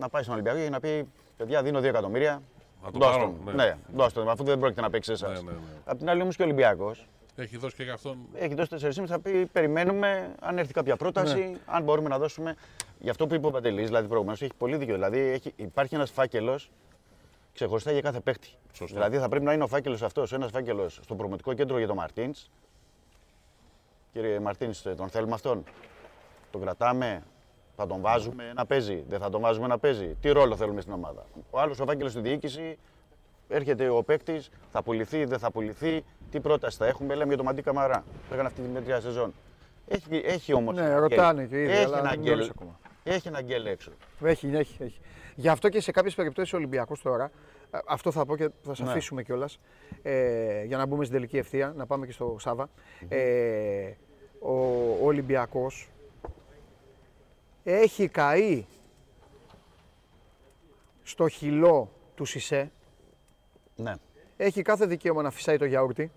Να 0.00 0.08
πάει 0.08 0.22
στον 0.22 0.34
Ολυμπιακό 0.34 0.58
και 0.58 0.68
να 0.70 0.80
πει: 0.80 1.08
Παιδιά, 1.36 1.62
δίνω 1.62 1.78
2 1.78 1.84
εκατομμύρια. 1.84 2.42
Να 2.84 2.90
το 2.90 2.98
δώσ' 2.98 3.10
πάρω, 3.16 3.24
τον». 3.44 3.54
ναι. 3.54 3.64
Ναι, 3.64 3.76
δώσ' 3.94 4.12
τον, 4.12 4.28
αφού 4.28 4.44
δεν 4.44 4.58
πρόκειται 4.58 4.80
να 4.80 4.90
παίξει 4.90 5.12
εσά. 5.12 5.28
Ναι, 5.28 5.34
ναι, 5.34 5.40
ναι. 5.40 5.50
Απ' 5.84 5.98
την 5.98 6.08
άλλη 6.10 6.22
όμως 6.22 6.36
και 6.36 6.42
ο 6.42 6.44
Ολυμπιακός 6.44 7.06
Έχει 7.36 7.56
δώσει 7.56 7.76
και 7.76 7.82
για 7.82 7.92
αυτόν. 7.92 8.18
έχει 8.34 8.54
δώσει 8.54 8.76
4,5 8.80 9.06
θα 9.06 9.20
πει: 9.20 9.46
Περιμένουμε 9.46 10.34
αν 10.40 10.58
έρθει 10.58 10.72
κάποια 10.72 10.96
πρόταση, 10.96 11.38
Ναι. 11.38 11.58
αν 11.66 11.82
μπορούμε 11.82 12.08
να 12.08 12.18
δώσουμε. 12.18 12.56
Γι' 12.98 13.10
αυτό 13.10 13.26
που 13.26 13.34
είπε 13.34 13.46
ο 13.46 13.50
Παντελής, 13.50 13.86
δηλαδή 13.86 14.06
προηγουμένως, 14.06 14.42
έχει 14.42 14.52
πολύ 14.58 14.76
δίκιο. 14.76 14.94
Δηλαδή 14.94 15.18
έχει, 15.18 15.52
υπάρχει 15.56 15.94
ένας 15.94 16.10
φάκελος 16.10 16.70
ξεχωριστά 17.54 17.92
για 17.92 18.00
κάθε 18.00 18.20
παίχτη. 18.20 18.48
Σωστά. 18.72 18.94
Δηλαδή 18.96 19.18
θα 19.18 19.28
πρέπει 19.28 19.44
να 19.44 19.52
είναι 19.52 19.62
ο 19.62 19.66
φάκελος 19.66 20.02
αυτός, 20.02 20.32
ένας 20.32 20.50
φάκελος 20.50 21.00
στο 21.02 21.14
προμοτικό 21.14 21.52
κέντρο 21.54 21.78
για 21.78 21.86
τον 21.86 21.96
Μαρτίνς. 21.96 22.50
Κύριε 24.12 24.40
Μαρτίνς, 24.40 24.82
τον 24.82 25.08
θέλουμε 25.08 25.34
αυτόν. 25.34 25.64
Τον 26.50 26.60
κρατάμε, 26.60 27.22
θα 27.76 27.86
τον 27.86 28.00
βάζουμε 28.00 28.52
να 28.52 28.66
παίζει, 28.66 29.04
δεν 29.08 29.20
θα 29.20 29.30
τον 29.30 29.40
βάζουμε 29.40 29.66
να 29.66 29.78
παίζει. 29.78 30.16
Τι 30.20 30.30
ρόλο 30.30 30.56
θέλουμε 30.56 30.80
στην 30.80 30.92
ομάδα; 30.92 31.24
Ο 31.50 31.60
άλλος 31.60 31.80
ο 31.80 31.84
φάκελος 31.84 32.10
στη 32.12 32.20
διοίκηση, 32.20 32.78
έρχεται 33.48 33.88
ο 33.88 34.02
παίκτης, 34.02 34.50
θα 34.70 34.82
πουληθεί, 34.82 35.24
δεν 35.24 35.38
θα 35.38 35.50
πουληθεί, 35.50 36.04
τι 36.32 36.40
πρόταση 36.40 36.76
θα 36.76 36.86
έχουμε. 36.86 37.14
Λέμε 37.14 37.26
για 37.28 37.36
τον 37.36 37.46
Μαντί 37.46 37.62
Καμαρά 37.62 38.04
που 38.28 38.34
έκανε 38.34 38.48
αυτή 38.48 38.60
τη 38.62 38.68
μετριά 38.68 39.00
σεζόν. 39.00 39.34
Έχει, 39.88 40.22
έχει 40.24 40.52
όμως. 40.52 40.74
Ναι, 40.74 40.94
ρωτάνε 40.94 41.44
και 41.44 41.60
ήδη, 41.62 41.70
έχει 41.72 41.84
αλλά 41.84 41.98
ένα 41.98 42.08
δεν 42.10 42.18
γκέλ, 42.18 42.28
γνωρίζω 42.32 42.50
ακόμα. 42.54 42.78
έχει 43.02 43.28
ένα 43.28 43.40
γκέλ 43.42 43.66
έξω. 43.66 43.90
Έχει, 44.22 44.46
έχει, 44.54 44.82
έχει. 44.82 45.00
Γι' 45.34 45.48
αυτό 45.48 45.68
και 45.68 45.80
σε 45.80 45.90
κάποιες 45.90 46.14
περιπτώσεις 46.14 46.52
ο 46.52 46.56
Ολυμπιακός 46.56 47.02
τώρα, 47.02 47.30
ε, 47.70 47.78
αυτό 47.86 48.10
θα 48.12 48.24
πω 48.26 48.36
και 48.36 48.50
θα 48.62 48.74
σε 48.74 48.82
Ναι. 48.82 48.90
αφήσουμε 48.90 49.22
κιόλας, 49.22 49.58
ε, 50.02 50.64
για 50.64 50.76
να 50.76 50.86
μπούμε 50.86 51.04
στην 51.04 51.16
τελική 51.16 51.38
ευθεία, 51.38 51.72
να 51.76 51.86
πάμε 51.86 52.06
και 52.06 52.12
στο 52.12 52.36
Σάβα. 52.38 52.68
Ε, 53.08 53.92
ο, 54.38 54.52
ο 55.02 55.06
Ολυμπιακός 55.06 55.88
έχει 57.64 58.08
καεί 58.08 58.64
στο 61.02 61.28
χυλό 61.28 61.90
του 62.14 62.24
Σισε. 62.24 62.70
Ναι. 63.76 63.94
Έχει 64.36 64.62
κάθε 64.62 64.86
δικαίωμα 64.86 65.22
να 65.22 65.30
φυσάει 65.30 65.56
το 65.58 65.64
γιαούρτι. 65.64 66.10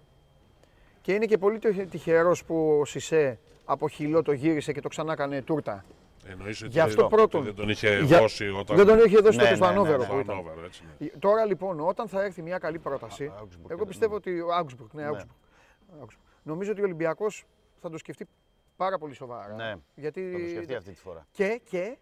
Και 1.06 1.14
είναι 1.14 1.26
και 1.26 1.38
πολύ 1.38 1.60
τυχερός 1.90 2.46
που 2.46 2.80
ο 2.80 2.86
Σισε 2.86 3.40
από 3.66 3.90
χυλό 3.90 4.22
το 4.22 4.32
γύρισε 4.32 4.72
και 4.72 4.82
το 4.82 4.88
ξανά 4.90 5.14
έκανε 5.14 5.42
τούρτα. 5.42 5.86
Εννοείς 6.28 6.62
ότι 6.62 6.72
Γι' 6.72 6.80
αυτό 6.80 7.02
δεν- 7.02 7.10
πρώτον. 7.10 7.44
Δεν 7.44 7.56
τον 7.56 7.70
είχε 7.70 8.00
Για- 8.00 8.20
δώσει 8.20 8.48
όταν. 8.50 8.76
Δεν 8.78 8.86
τον 8.86 8.98
είχε 9.06 9.18
δώσει 9.18 9.38
Ναι, 9.38 9.44
τότε 9.44 9.56
στο 9.56 9.66
ναι, 9.66 9.72
ναι, 9.72 9.78
Ανόβερο 9.78 9.98
ναι. 9.98 10.04
που 10.06 10.12
στο 10.12 10.20
ήταν. 10.20 10.38
Hannover, 10.38 10.64
έτσι, 10.66 10.84
ναι. 11.00 11.08
Τώρα 11.08 11.46
λοιπόν, 11.46 11.80
όταν 11.80 12.08
θα 12.08 12.24
έρθει 12.24 12.42
μια 12.42 12.58
καλή 12.58 12.80
πρόταση, 12.80 13.26
Α, 13.26 13.34
Augsburg, 13.42 13.70
εγώ 13.70 13.80
ναι. 13.80 13.86
πιστεύω 13.88 14.16
ότι. 14.16 14.40
ο 14.42 14.48
Augsburg, 14.60 14.88
ναι, 14.92 15.04
Ναι. 15.04 15.10
Augsburg. 15.12 16.04
Augsburg. 16.04 16.18
Νομίζω 16.44 16.72
ότι 16.72 16.82
ο 16.82 16.84
Ολυμπιακός 16.84 17.46
θα 17.82 17.90
το 17.90 17.98
σκεφτεί 17.98 18.28
πάρα 18.76 18.98
πολύ 18.98 19.14
σοβαρά. 19.14 19.54
Ναι, 19.56 19.74
γιατί... 19.96 20.32
Θα 20.32 20.40
το 20.40 20.48
σκεφτεί 20.50 20.76
αυτή 20.76 20.92
τη 20.92 21.00
φορά. 21.00 21.28
Και, 21.32 21.62
και 21.70 21.98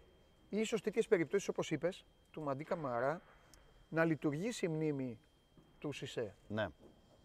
ίσως 0.48 0.80
τέτοιες 0.80 1.06
περιπτώσεις 1.08 1.48
όπως 1.48 1.70
είπες, 1.70 2.04
του 2.30 2.42
Μαντί 2.42 2.64
Καμαρά, 2.64 3.20
να 3.88 4.04
λειτουργήσει 4.04 4.64
η 4.66 4.68
μνήμη 4.68 5.18
του 5.78 5.92
Σισε. 5.92 6.34
Ναι. 6.48 6.66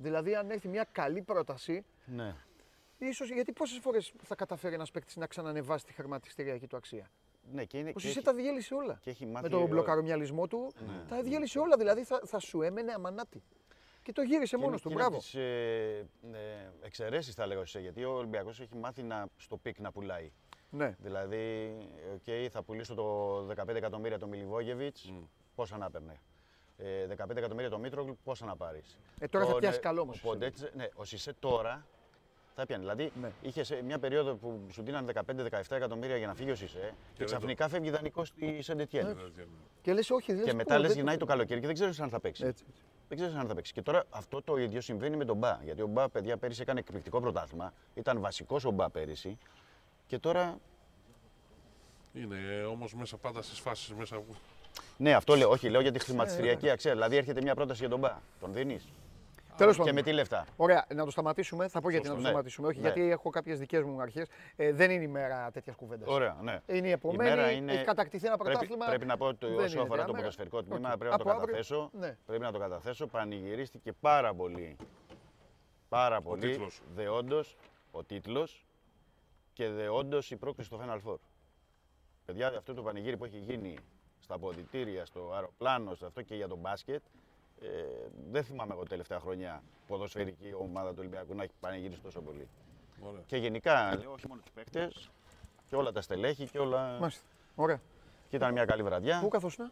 Δηλαδή, 0.01 0.35
αν 0.35 0.49
έρθει 0.49 0.67
μια 0.67 0.87
καλή 0.91 1.21
πρόταση, 1.21 1.85
ναι. 2.05 2.35
ίσως 2.97 3.25
γιατί 3.25 3.51
πόσες 3.51 3.77
φορές 3.81 4.13
θα 4.23 4.35
καταφέρει 4.35 4.73
ένας 4.73 4.91
παίκτης 4.91 5.15
να 5.15 5.27
ξανανεβάσει 5.27 5.85
τη 5.85 5.93
χρηματιστηριακή 5.93 6.67
του 6.67 6.77
αξία; 6.77 7.09
ναι 7.51 7.65
και 7.65 7.77
είναι, 7.77 7.89
Ο 7.89 7.91
και 7.93 7.99
Σισε 7.99 8.11
έχει- 8.11 8.21
τα 8.27 8.33
διέλυσε 8.33 8.73
όλα. 8.73 8.99
και 9.01 9.09
έχει 9.09 9.25
μάθει 9.25 9.43
Με 9.43 9.49
τον 9.49 9.61
ο- 9.63 9.67
μπλοκαρομυαλισμό 9.67 10.47
του, 10.47 10.71
Ναι. 10.87 11.03
τα 11.09 11.21
διέλυσε 11.21 11.59
όλα. 11.59 11.77
Δηλαδή 11.77 12.03
θα, 12.03 12.21
θα 12.25 12.39
σου 12.39 12.61
έμενε 12.61 12.91
αμανάτι. 12.91 13.43
Και 14.03 14.11
το 14.11 14.21
γύρισε 14.21 14.55
και 14.55 14.61
μόνος 14.61 14.81
είναι- 14.83 14.93
του. 14.95 14.99
και 14.99 15.03
είναι 15.03 15.03
Μπράβο. 15.03 15.15
από 15.15 15.23
τις, 15.25 15.35
ε, 15.35 16.07
ε, 16.33 16.85
εξαιρέσεις 16.85 17.33
θα 17.35 17.45
λέγω 17.47 17.65
σε, 17.65 17.79
γιατί 17.79 18.03
ο 18.03 18.11
Ολυμπιακός 18.11 18.59
έχει 18.59 18.75
μάθει 18.75 19.03
να, 19.03 19.25
στο 19.37 19.57
peak 19.57 19.79
να 19.79 19.91
πουλάει. 19.91 20.31
Ναι. 20.69 20.95
Δηλαδή, 20.99 21.75
οκ, 22.13 22.51
θα 22.51 22.63
πουλήσω 22.63 22.93
το 22.93 23.41
15 23.45 23.77
εκατομμύρια 23.77 24.17
το 24.19 24.27
Μιλιβόγεβιτς, 24.27 25.13
πόσα 25.55 25.77
να 25.77 25.85
έπαιρνε. 25.85 26.21
Ε, 26.83 27.07
15 27.07 27.37
εκατομμύρια 27.37 27.69
το 27.69 27.79
Μήτρογλου, 27.79 28.17
πόσα 28.23 28.45
να 28.45 28.55
πάρεις; 28.55 28.97
Ε, 29.19 29.27
τώρα 29.27 29.45
θα 29.45 29.51
Τον, 29.51 29.59
πιάσει 29.59 29.77
ε, 29.77 29.81
καλό 29.81 30.01
όμως, 30.01 30.17
Ο 30.23 30.27
Ποντέτς, 30.27 30.61
ναι, 30.73 30.87
ο 30.95 31.03
Σισε 31.03 31.33
τώρα 31.39 31.85
θα 32.55 32.65
πιάνει. 32.65 32.81
Δηλαδή, 32.81 33.11
Ναι. 33.21 33.31
είχες 33.41 33.67
σε 33.67 33.81
μια 33.83 33.99
περίοδο 33.99 34.35
που 34.35 34.65
σου 34.71 34.83
δίναν 34.83 35.05
15-17 35.05 35.75
εκατομμύρια 35.75 36.17
για 36.17 36.27
να 36.27 36.33
φύγει 36.33 36.51
ο 36.51 36.55
Σισε 36.55 36.79
και 36.79 37.17
δεν 37.17 37.25
ξαφνικά 37.25 37.67
φεύγει 37.69 37.89
δανεικό 37.89 38.25
στη 38.25 38.61
Σεντετιέν. 38.61 39.17
Και 39.81 39.93
λες, 39.93 40.09
όχι, 40.09 40.33
δεν 40.33 40.45
Και 40.45 40.53
μετά 40.53 40.79
λες 40.79 40.93
γυρνάει 40.93 41.17
το 41.17 41.25
καλοκαίρι 41.25 41.59
και 41.59 41.65
δεν 41.65 41.75
ξέρεις 41.75 41.99
αν 41.99 42.09
θα 42.09 42.19
παίξει. 42.19 42.45
Έτσι. 42.45 42.63
έτσι. 42.69 42.81
Δεν 43.07 43.17
ξέρεις 43.17 43.35
αν 43.35 43.47
θα 43.47 43.55
παίξει. 43.55 43.73
Και 43.73 43.81
τώρα 43.81 44.03
αυτό 44.09 44.41
το 44.41 44.57
ίδιο 44.57 44.81
συμβαίνει 44.81 45.15
με 45.17 45.25
τον 45.25 45.37
Μπα. 45.37 45.59
Γιατί 45.63 45.81
ο 45.81 45.87
Μπα, 45.87 46.09
παιδιά, 46.09 46.37
πέρυσι 46.37 46.61
έκανε 46.61 46.79
εκπληκτικό 46.79 47.19
πρωτάθλημα. 47.21 47.73
Ήταν 47.93 48.19
βασικός 48.21 48.65
ο 48.65 48.71
Μπα 48.71 48.89
πέρυσι. 48.89 49.37
Και 50.07 50.19
τώρα. 50.19 50.57
Είναι 52.13 52.65
όμως 52.69 52.93
μέσα 52.93 53.17
πάντα 53.17 53.41
στις 53.41 53.59
φάσεις 53.59 53.93
μέσα. 53.93 54.21
Ναι, 55.01 55.13
αυτό 55.13 55.35
λέω. 55.35 55.49
Όχι, 55.49 55.69
λέω 55.69 55.81
για 55.81 55.91
τη 55.91 55.99
χρηματιστηριακή 55.99 56.69
αξία. 56.69 56.91
Δηλαδή 56.91 57.15
έρχεται 57.15 57.41
μια 57.41 57.55
πρόταση 57.55 57.79
για 57.79 57.89
τον 57.89 57.99
Μπα. 57.99 58.17
Τον 58.39 58.53
δίνεις; 58.53 58.91
Τέλος 59.57 59.73
Και 59.73 59.79
πάντων. 59.79 59.95
με 59.95 60.01
τι 60.01 60.11
λεφτά; 60.13 60.45
Ωραία, 60.55 60.85
να 60.95 61.05
το 61.05 61.11
σταματήσουμε. 61.11 61.67
Θα 61.67 61.81
πω 61.81 61.89
γιατί 61.89 62.07
να 62.07 62.13
το 62.13 62.19
Ναι. 62.19 62.25
σταματήσουμε. 62.27 62.67
Όχι, 62.67 62.79
Ναι. 62.79 62.85
γιατί 62.87 63.11
έχω 63.11 63.29
κάποιες 63.29 63.59
δικές 63.59 63.83
μου 63.83 64.01
αρχές. 64.01 64.27
Ε, 64.55 64.71
δεν 64.73 64.91
είναι 64.91 65.03
η 65.03 65.07
μέρα 65.07 65.51
τέτοιας 65.51 65.75
κουβέντας. 65.75 66.07
Ωραία, 66.09 66.37
ναι. 66.41 66.61
Είναι 66.67 66.77
η 66.87 66.89
Η 66.89 66.91
επομένη. 66.91 67.29
μέρα 67.29 67.51
είναι- 67.51 67.71
Έχει 67.73 67.83
κατακτηθεί 67.83 68.25
ένα 68.27 68.37
Πρέπει, 68.37 68.51
πρωτάθλημα. 68.51 68.85
πρέπει 68.85 69.05
να 69.05 69.17
πω 69.17 69.25
ότι 69.25 69.45
δεν 69.45 69.55
όσο 69.55 69.65
είναι 69.73 69.81
αφορά 69.81 69.87
το 69.87 69.95
διάμερα. 69.95 70.17
ποδοσφαιρικό 70.17 70.63
τμήμα 70.63 70.91
Οκ. 70.91 70.97
πρέπει 70.97 71.11
να 71.11 71.17
το 71.17 71.23
Από 71.23 71.31
αύριο, 71.31 71.45
καταθέσω. 71.45 71.89
Ναι. 71.93 72.17
Πρέπει 72.25 72.43
να 72.43 72.51
το 72.51 72.59
καταθέσω. 72.59 73.07
Πανηγυρίστηκε 73.07 73.91
πάρα 73.93 74.33
πολύ. 74.33 74.75
Πάρα 75.89 76.21
πολύ. 76.21 76.41
τίτλος. 76.41 76.81
Δεόντως 76.95 77.57
ο 77.91 78.03
τίτλος 78.03 78.65
και 79.53 79.69
δεόντως 79.69 80.31
η 80.31 80.35
πρόκληση 80.35 80.69
στο 80.69 80.79
Final 80.85 81.09
Four. 81.11 81.17
Παιδιά, 82.25 82.47
αυτό 82.57 82.73
το 82.73 82.81
πανηγύρι 82.81 83.17
που 83.17 83.25
έχει 83.25 83.37
γίνει 83.37 83.75
στα 84.29 84.37
αποδητήρια, 84.37 85.05
στο 85.05 85.31
αεροπλάνο, 85.33 85.95
στο 85.95 86.05
αυτό 86.05 86.21
και 86.21 86.35
για 86.35 86.47
τον 86.47 86.57
μπάσκετ, 86.57 87.01
ε, 87.61 87.67
δεν 88.31 88.43
θυμάμαι 88.43 88.73
εγώ 88.73 88.83
τελευταία 88.83 89.19
χρονιά 89.19 89.63
ποδοσφαιρική 89.87 90.53
ομάδα 90.59 90.89
του 90.89 90.95
Ολυμπιακού 90.99 91.35
να 91.35 91.43
έχει 91.43 91.51
πανηγυρίσει 91.59 92.01
τόσο 92.01 92.21
πολύ. 92.21 92.47
Ωραία. 93.01 93.21
Και 93.25 93.37
γενικά, 93.37 93.95
λέω, 93.97 94.11
όχι 94.11 94.27
μόνο 94.27 94.41
τους 94.41 94.51
παίκτες, 94.51 95.09
και 95.67 95.75
όλα 95.75 95.91
τα 95.91 96.01
στελέχη 96.01 96.47
και 96.49 96.59
όλα. 96.59 96.97
Μάλιστα. 96.99 97.23
Ωραία. 97.55 97.79
Και 98.29 98.35
ήταν 98.35 98.51
μια 98.53 98.65
καλή 98.65 98.83
βραδιά. 98.83 99.19
Πού 99.19 99.27
καθόσουν. 99.27 99.71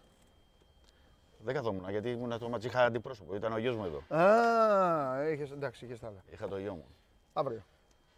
Δεν 1.43 1.53
καθόμουν 1.55 1.89
γιατί 1.89 2.09
ήμουν 2.11 2.31
στο 2.31 2.49
ματς, 2.49 2.65
είχα 2.65 2.83
αντιπρόσωπο. 2.85 3.35
Ήταν 3.35 3.53
ο 3.53 3.57
γιος 3.57 3.75
μου 3.75 3.85
εδώ. 3.85 4.17
Α, 4.21 5.21
έχεις, 5.21 5.51
εντάξει, 5.51 5.85
είχες 5.85 5.99
τα 5.99 6.07
άλλα. 6.07 6.23
Είχα 6.31 6.47
το 6.47 6.57
γιο 6.57 6.73
μου. 6.73 6.85
Αύριο. 7.33 7.63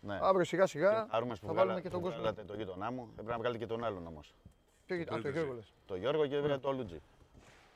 Ναι. 0.02 0.20
Αύριο 0.22 0.45
σιγά 0.45 0.66
σιγά 0.66 1.07
Άρουμε 1.10 1.34
που 1.34 1.40
θα 1.40 1.48
βγάλα- 1.48 1.60
βάλουμε 1.61 1.82
και 1.82 1.90
τον 1.90 1.99
που 1.99 2.06
κόσμο. 2.06 2.22
βγάλατε 2.22 2.44
το 2.44 2.56
γείτονά 2.56 2.91
μου. 2.91 3.07
Έπρεπε 3.11 3.32
να 3.32 3.38
βγάλετε 3.38 3.57
και 3.60 3.68
τον 3.70 3.84
άλλον 3.84 4.07
όμως. 4.07 4.34
Ποιο 4.90 4.98
γη- 4.98 5.14
Α, 5.14 5.22
το 5.22 5.30
Γιώργο 5.30 5.53
λες. 5.53 5.74
Το 5.86 5.95
Γιώργο 5.95 6.28
και 6.28 6.40
βέβαια 6.40 6.60
το 6.60 6.72
Λούτζι. 6.72 7.02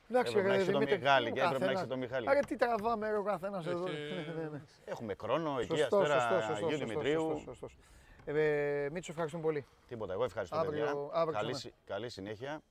Εντάξει, 0.10 0.32
Έπρεπε 0.32 0.48
να 0.48 0.54
ρε, 0.56 0.60
έχεις 0.62 0.72
τον 0.72 0.80
Δημήτρη, 0.80 1.02
Μιχάλη 1.02 1.30
ο 1.30 1.32
και 1.34 1.40
έπρεπε 1.40 1.54
να 1.54 1.60
καθένας. 1.60 1.76
έχεις 1.82 1.90
τον 1.90 2.00
Μιχάλη. 2.00 2.30
Άρα 2.30 2.40
τι 2.40 2.56
τραβάμε 2.56 3.10
ρε, 3.10 3.18
ο 3.18 3.24
καθένας 3.24 3.66
εδώ. 3.68 3.86
Έχει- 3.88 4.14
Ναι, 4.36 4.42
ναι, 4.44 4.50
ναι. 4.50 4.62
Έχουμε 4.86 5.16
χρόνο 5.22 5.56
εκεί, 5.60 5.66
Σωστό, 5.78 5.98
αστέρα 5.98 6.20
σωστό, 6.20 6.36
σωστό, 6.36 6.54
Αγίου 6.66 6.70
σωστό, 6.70 6.86
Δημητρίου. 6.86 7.22
σωστό, 7.22 7.54
σωστό. 7.54 7.82
Ε, 8.26 8.90
Μίτσο, 8.92 9.12
ευχαριστούμε 9.12 9.44
πολύ. 9.44 9.66
Τίποτα. 9.88 10.14
Εγώ 10.14 10.24
ευχαριστώ 10.24 10.56
Αύριο- 10.58 10.72
παιδιά. 10.86 11.10
αύριο 11.14 11.34
καλή, 11.40 11.52
ξανά. 11.54 11.58
συ- 11.58 11.74
καλή 11.86 12.10
συνέχεια. 12.10 12.62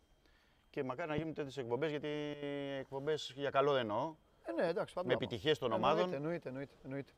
Και 0.70 0.82
μακάρι 0.84 1.08
να 1.08 1.16
γίνουν 1.16 1.34
τέτοιες 1.34 1.56
εκπομπές 1.56 1.90
γιατί 1.90 2.06
οι 2.06 2.76
εκπομπές 2.78 3.32
για 3.36 3.50
καλό 3.50 3.72
δεν 3.72 3.80
εννοώ. 3.80 4.14
Ε, 4.44 4.52
ναι, 4.52 4.68
εντάξει, 4.68 4.94
πάντα. 4.94 5.06
Με 5.06 5.12
επιτυχίες 5.14 5.58
των 5.58 5.72
ομάδων. 5.72 6.12
Εννοείται, 6.14 6.48
εννοείται, 6.48 6.74
εννοείται. 6.84 7.12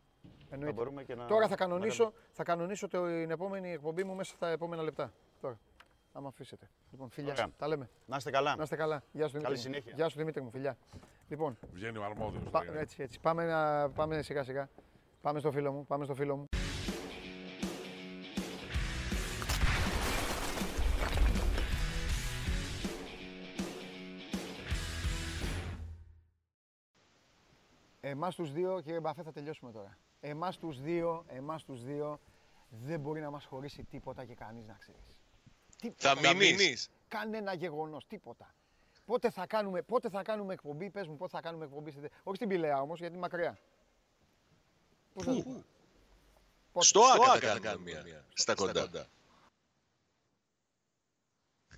Θα 0.49 0.55
εννοείται. 0.55 0.75
μπορούμε 0.75 1.05
και 1.05 1.15
να... 1.15 1.25
Τώρα 1.27 1.49
θα 1.49 1.55
κανονίσω, 1.57 2.13
θα 2.33 2.43
κανονίσω 2.43 2.89
την 2.89 3.31
επόμενη 3.31 3.73
εκπομπή 3.73 4.05
μου 4.05 4.15
μέσα 4.15 4.35
στα 4.35 4.49
επόμενα 4.49 4.83
λεπτά. 4.83 5.13
Τώρα. 5.41 5.59
Άμα 6.17 6.29
αφήσετε. 6.29 6.71
Λοιπόν, 6.91 7.11
φιλιά. 7.11 7.33
Ωραία. 7.33 7.49
Τα 7.59 7.69
λέμε. 7.69 7.91
Να 8.07 8.17
είστε 8.17 8.31
καλά. 8.31 8.57
Να 8.57 8.63
είστε 8.63 8.77
καλά. 8.77 9.03
Γεια 9.13 9.27
σου 9.29 9.33
Δημήτρη. 9.33 9.43
Καλή 9.43 9.57
μου. 9.57 9.63
συνέχεια. 9.63 9.93
Γεια 9.97 10.09
σου 10.09 10.17
Δημήτρη 10.19 10.43
μου, 10.43 10.51
φιλιά. 10.51 10.77
Λοιπόν, 11.29 11.59
Βγαίνει 11.73 11.99
ο 11.99 12.05
αρμόδιος. 12.05 12.43
πα- 12.51 12.65
έτσι, 12.79 13.03
έτσι. 13.03 13.21
Πάμε, 13.21 13.45
να, 13.45 13.91
πάμε 13.91 14.23
σιγά 14.23 14.45
σιγά. 14.45 14.69
Πάμε 15.21 15.39
στο 15.39 15.51
φίλο 15.53 15.73
μου, 15.73 15.87
πάμε 15.87 16.05
στο 16.05 16.15
φίλο 16.15 16.37
μου. 16.37 16.49
Εμάς 28.01 28.35
τους 28.35 28.53
δύο, 28.53 28.81
κύριε 28.81 29.01
Μπαφέ, 29.01 29.23
θα 29.23 29.33
τελειώσουμε 29.33 29.73
τώρα. 29.73 29.99
Εμάς 30.21 30.59
τους 30.59 30.81
δύο, 30.81 31.25
εμάς 31.29 31.65
τους 31.65 31.85
δύο, 31.85 32.19
δεν 32.69 33.01
μπορεί 33.01 33.21
να 33.21 33.31
μας 33.31 33.45
χωρίσει 33.45 33.85
τίποτα 33.85 34.25
και 34.25 34.35
κανείς 34.35 34.67
να 34.67 34.75
ξέρεις. 34.75 35.19
Τίποτα. 35.91 36.15
Θα 36.21 36.35
μείνεις. 36.35 36.91
Κανένα 37.09 37.55
γεγονός, 37.55 38.07
τίποτα. 38.07 38.55
Πότε 39.05 39.31
θα 39.31 39.47
κάνουμε, 39.47 39.83
πότε 39.83 40.09
θα 40.09 40.23
κάνουμε 40.23 40.53
εκπομπή, 40.53 40.91
πες 40.91 41.07
μου, 41.09 41.17
πότε 41.17 41.31
θα 41.37 41.41
κάνουμε 41.43 41.65
εκπομπή, 41.65 41.91
στη- 41.91 42.01
όχι 42.23 42.37
στην 42.37 42.49
Πηλαία 42.49 42.81
όμως, 42.81 42.99
γιατί 42.99 43.13
είναι 43.15 43.23
μακριά. 43.23 43.59
Πού; 45.13 45.23
θα- 45.23 45.33
Πότε; 46.73 46.87
Στο 46.87 47.01
Άκα 47.03 47.53
θα 47.53 47.59
κάνουμε 47.59 48.03
μια. 48.05 48.25
Στα 48.35 48.55
κοντά. 48.55 49.07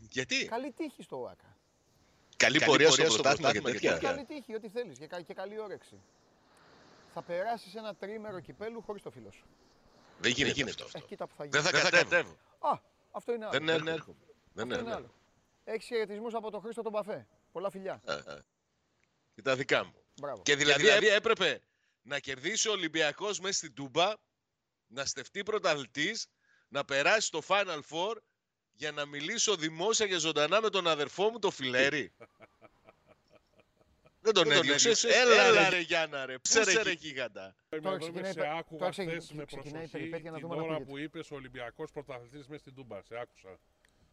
Γιατί; 0.01 0.45
Καλή 0.45 0.73
τύχη 0.73 1.03
στο 1.03 1.21
ΟΑΚΑ. 1.21 1.57
Καλή 2.37 2.65
πορεία 2.65 2.91
στο 2.91 3.13
πρωτάθλημα 3.13 3.53
και 3.53 3.59
Και 3.61 3.71
τέτοια. 3.71 3.99
καλή 3.99 4.25
τύχη, 4.25 4.55
ό,τι 4.55 4.69
θέλεις 4.69 4.99
και, 4.99 5.07
κα- 5.07 5.21
και 5.21 5.35
καλή 5.35 5.59
όρεξη. 5.59 6.01
Θα 7.15 7.23
περάσεις 7.23 7.75
ένα 7.75 7.95
τρίμερο 7.95 8.41
κυπέλου 8.41 8.83
χωρίς 8.83 9.03
το 9.03 9.11
φίλο 9.11 9.31
σου. 9.31 9.45
Δεν 10.19 10.31
γίνεται 10.33 10.63
αυτό. 10.63 10.89
Ε, 10.93 11.01
κοίτα 11.01 11.27
που 11.27 11.35
θα 11.37 11.45
γίνει. 11.45 11.63
Δεν 11.63 11.73
θα 11.81 11.91
κατέβω. 11.91 12.37
Α, 12.59 12.79
αυτό 13.17 13.33
είναι 13.33 13.47
άλλο. 13.47 13.65
Δεν 13.65 13.87
έρχομαι. 13.87 14.17
Δεν 14.53 14.65
Αυτό 14.65 14.65
είναι 14.65 14.75
έρχομαι. 14.75 14.95
άλλο. 14.95 15.15
Έχεις 15.65 15.87
χαιρετισμούς 15.87 16.35
από 16.35 16.51
τον 16.51 16.61
Χρήστο 16.61 16.83
τον 16.83 16.93
Παφέ. 16.93 17.27
Πολλά 17.53 17.71
φιλιά. 17.71 18.01
Ε, 18.05 18.13
ε. 18.13 18.39
Και 19.35 19.43
τα 19.43 19.57
δικά 19.57 19.85
μου. 19.85 19.95
Μπράβο. 20.21 20.43
Και 20.43 20.57
δηλαδή, 20.57 21.09
έπρεπε 21.09 21.61
να 22.03 22.19
κερδίσει 22.19 22.69
ο 22.69 22.73
Ολυμπιακός 22.73 23.41
μέσα 23.41 23.57
στην 23.57 23.75
Τούμπα, 23.75 24.13
να 24.87 25.05
στεφτεί 25.05 25.43
πρωταθλητής, 25.43 26.27
να 26.69 26.85
περάσει 26.85 27.27
στο 27.27 27.43
Final 27.47 27.81
Four 27.91 28.17
για 28.73 28.93
να 28.93 29.07
μιλήσω 29.07 29.57
δημόσια 29.57 30.07
και 30.07 30.19
ζωντανά 30.19 30.61
με 30.61 30.69
τον 30.71 30.87
αδερφό 30.87 31.31
μου, 31.31 31.39
τον 31.39 31.51
Φιλέρη. 31.51 32.13
Δεν 34.27 34.35
τον 34.35 34.51
έδιωξες. 34.51 35.05
Έλα 35.05 35.69
ρε 35.69 35.81
Γιάννα 35.81 36.27
ρε, 36.27 36.39
ψέρε 36.39 36.83
ρε 36.83 36.91
γίγαντα. 36.91 37.55
Τώρα 37.69 37.97
ξεκινάει- 37.97 37.99
ξεκινάει, 37.99 38.33
σε 38.33 38.39
τώρα 38.39 38.53
άκουγα 38.53 38.89
ξεκι- 38.89 39.11
χθες 39.11 39.33
με 39.33 39.45
ξεκινάει 39.45 39.71
η 39.71 39.73
προσοχή 39.73 39.91
περιπέτεια 39.91 40.31
να 40.31 40.39
την 40.39 40.49
δούμε 40.49 40.59
αν 40.61 40.65
ώρα 40.65 40.75
ακούγεται. 40.77 40.91
που 40.91 40.99
είπες 40.99 41.31
Ολυμπιακός 41.31 41.91
πρωταθλητής 41.91 42.47
μέσα 42.47 42.61
στην 42.61 42.75
Τούμπα. 42.75 43.03
Σε 43.03 43.19
άκουσα. 43.19 43.59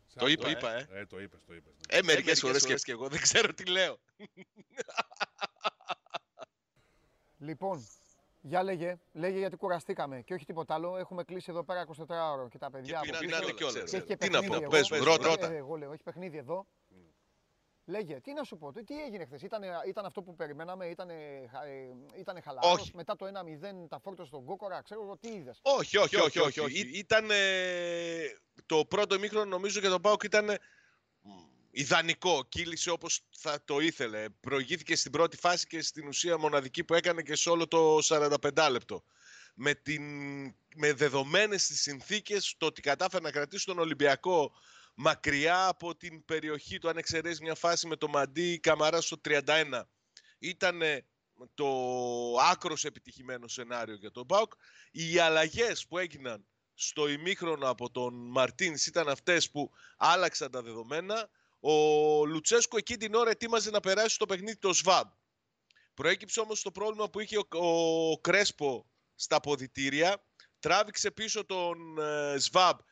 Σε 0.07 0.17
Το 0.19 0.27
είπα, 0.27 0.47
άκουσα. 0.49 0.57
είπα, 0.81 0.95
ε. 0.95 0.99
Ε, 0.99 1.05
το 1.05 1.19
είπες, 1.21 1.39
το 1.47 1.53
είπες. 1.53 1.73
ναι. 1.91 1.97
Ε, 1.97 2.01
μερικές 2.03 2.39
φορές 2.39 2.83
και 2.83 2.91
εγώ 2.91 3.07
δεν 3.07 3.21
ξέρω 3.21 3.53
τι 3.53 3.65
λέω. 3.65 3.99
Λοιπόν, 7.37 7.87
για 8.41 8.63
λέγε, 8.63 8.99
λέγε 9.13 9.37
γιατί 9.37 9.55
κουραστήκαμε 9.55 10.21
και 10.21 10.33
όχι 10.33 10.45
τίποτα 10.45 10.73
άλλο. 10.73 10.97
Έχουμε 10.97 11.23
κλείσει 11.23 11.47
εδώ 11.49 11.63
πέρα 11.63 11.81
24 11.81 12.31
ώρα 12.33 12.47
και 12.49 12.57
τα 12.57 12.69
παιδιά. 12.69 12.99
Και 13.03 13.09
από 13.09 13.19
πεινάνε 13.19 13.43
πίσω. 13.43 13.55
κιόλας, 13.55 13.75
Και 13.75 13.83
ξέρω. 13.83 13.97
έχει 13.97 14.07
και 14.07 14.15
Τι 14.17 14.29
να 14.29 14.39
παιχνίδι 14.39 14.57
πω, 14.57 14.61
εγώ. 14.63 14.71
πες 14.71 14.89
μου, 14.91 15.03
ρώτα, 15.03 15.25
Ε, 15.27 15.29
ρώτα. 15.29 15.51
Εγώ 15.53 15.75
λέω, 15.75 15.91
έχει 15.93 16.03
παιχνίδι 16.03 16.37
εδώ. 16.37 16.65
Λέγε, 17.85 18.19
τι 18.19 18.33
να 18.33 18.43
σου 18.43 18.57
πω, 18.57 18.71
τι 18.71 19.03
έγινε 19.03 19.25
χθες, 19.25 19.41
ήταν, 19.41 19.61
ήταν 19.87 20.05
αυτό 20.05 20.21
που 20.21 20.35
περιμέναμε, 20.35 20.85
ήταν, 20.85 21.09
ήτανε 22.19 22.41
χαλαρός, 22.41 22.71
Όχι. 22.71 22.91
μετά 22.95 23.15
το 23.15 23.25
1-0 23.25 23.87
τα 23.89 23.99
φόρτωσε 23.99 24.27
στον 24.27 24.45
Κόκορα, 24.45 24.81
ξέρω 24.81 25.01
εγώ 25.01 25.17
τι 25.17 25.29
είδες. 25.29 25.59
Όχι, 25.61 25.97
όχι, 25.97 26.15
όχι, 26.15 26.39
όχι. 26.39 26.59
όχι. 26.59 26.79
Ήταν 26.93 27.29
το 28.65 28.85
πρώτο 28.85 29.15
ημίχρονο 29.15 29.45
νομίζω 29.45 29.79
και 29.79 29.87
το 29.87 29.99
ΠΑΟΚ 29.99 30.23
ήταν 30.23 30.49
ε, 30.49 30.57
μ, 31.21 31.29
ιδανικό. 31.71 32.43
Κύλησε 32.49 32.89
όπως 32.89 33.21
θα 33.37 33.63
το 33.65 33.79
ήθελε. 33.79 34.29
Προηγήθηκε 34.29 34.95
στην 34.95 35.11
πρώτη 35.11 35.37
φάση 35.37 35.67
και 35.67 35.81
στην 35.81 36.07
ουσία 36.07 36.37
μοναδική 36.37 36.83
που 36.83 36.93
έκανε 36.93 37.21
και 37.21 37.35
σε 37.35 37.49
όλο 37.49 37.67
το 37.67 37.97
45 38.03 38.67
λεπτό. 38.71 39.03
Με, 39.55 39.73
την, 39.73 40.03
με 40.75 40.93
δεδομένες 40.93 41.67
τις 41.67 41.81
συνθήκες 41.81 42.55
το 42.57 42.65
ότι 42.65 42.81
κατάφερε 42.81 43.23
να 43.23 43.31
κρατήσει 43.31 43.65
τον 43.65 43.79
Ολυμπιακό 43.79 44.51
μακριά 44.93 45.67
από 45.67 45.95
την 45.95 46.25
περιοχή 46.25 46.77
του 46.77 46.89
αν 46.89 46.97
εξαιρέσεις 46.97 47.39
μια 47.39 47.55
φάση 47.55 47.87
με 47.87 47.95
το 47.95 48.07
Μαντί 48.07 48.59
Καμαρά 48.59 49.01
στο 49.01 49.21
31 49.25 49.81
ήταν 50.39 50.81
το 51.53 51.67
άκρος 52.51 52.85
επιτυχημένο 52.85 53.47
σενάριο 53.47 53.95
για 53.95 54.11
τον 54.11 54.25
ΠΑΟΚ. 54.25 54.53
Οι 54.91 55.19
αλλαγές 55.19 55.87
που 55.87 55.97
έγιναν 55.97 56.45
στο 56.73 57.07
ημίχρονο 57.07 57.69
από 57.69 57.91
τον 57.91 58.13
Μαρτίνς 58.31 58.85
ήταν 58.85 59.09
αυτές 59.09 59.51
που 59.51 59.71
άλλαξαν 59.97 60.51
τα 60.51 60.61
δεδομένα. 60.61 61.29
Ο 61.59 62.25
Λουτσέσκο 62.25 62.77
εκεί 62.77 62.97
την 62.97 63.13
ώρα 63.13 63.29
ετοίμαζε 63.29 63.69
να 63.69 63.79
περάσει 63.79 64.15
στο 64.15 64.25
παιχνίδι 64.25 64.57
το 64.57 64.73
ΣΒΑΜ. 64.73 65.09
Προέκυψε 65.93 66.39
όμως 66.39 66.61
το 66.61 66.71
πρόβλημα 66.71 67.09
που 67.09 67.19
είχε 67.19 67.37
ο, 67.37 67.47
ο 68.11 68.19
Κρέσπο 68.19 68.89
στα 69.15 69.39
ποδητήρια. 69.39 70.23
Τράβηξε 70.59 71.11
πίσω 71.11 71.45
τον 71.45 71.99
ε, 71.99 72.39
ΣΒΑΜ 72.39 72.77
ε, 72.77 72.83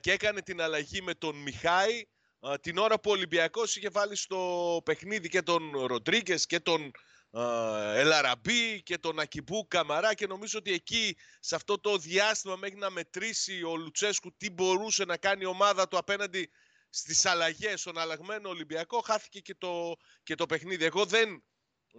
και 0.00 0.12
έκανε 0.12 0.42
την 0.42 0.60
αλλαγή 0.60 1.02
με 1.02 1.14
τον 1.14 1.36
Μιχάη 1.36 2.06
ε, 2.40 2.58
την 2.58 2.78
ώρα 2.78 3.00
που 3.00 3.10
ο 3.10 3.12
Ολυμπιακός 3.12 3.76
είχε 3.76 3.88
βάλει 3.88 4.16
στο 4.16 4.80
παιχνίδι 4.84 5.28
και 5.28 5.42
τον 5.42 5.86
Ροντρίγκες 5.86 6.46
και 6.46 6.60
τον 6.60 6.90
ε, 7.30 8.00
Ελαραμπή 8.00 8.82
και 8.82 8.98
τον 8.98 9.18
Ακιμπού 9.18 9.66
Καμαρά 9.68 10.14
και 10.14 10.26
νομίζω 10.26 10.58
ότι 10.58 10.72
εκεί 10.72 11.16
σε 11.40 11.54
αυτό 11.54 11.80
το 11.80 11.96
διάστημα 11.96 12.56
μέχρι 12.56 12.76
να 12.76 12.90
μετρήσει 12.90 13.62
ο 13.62 13.76
Λουτσέσκου 13.76 14.36
τι 14.36 14.50
μπορούσε 14.50 15.04
να 15.04 15.16
κάνει 15.16 15.42
η 15.42 15.46
ομάδα 15.46 15.88
του 15.88 15.98
απέναντι 15.98 16.50
στις 16.90 17.26
αλλαγές 17.26 17.80
στον 17.80 17.98
αλλαγμένο 17.98 18.48
Ολυμπιακό 18.48 19.00
χάθηκε 19.00 19.40
και 19.40 19.54
το, 19.54 19.96
και 20.22 20.34
το 20.34 20.46
παιχνίδι. 20.46 20.84
Εγώ 20.84 21.04
δεν 21.04 21.44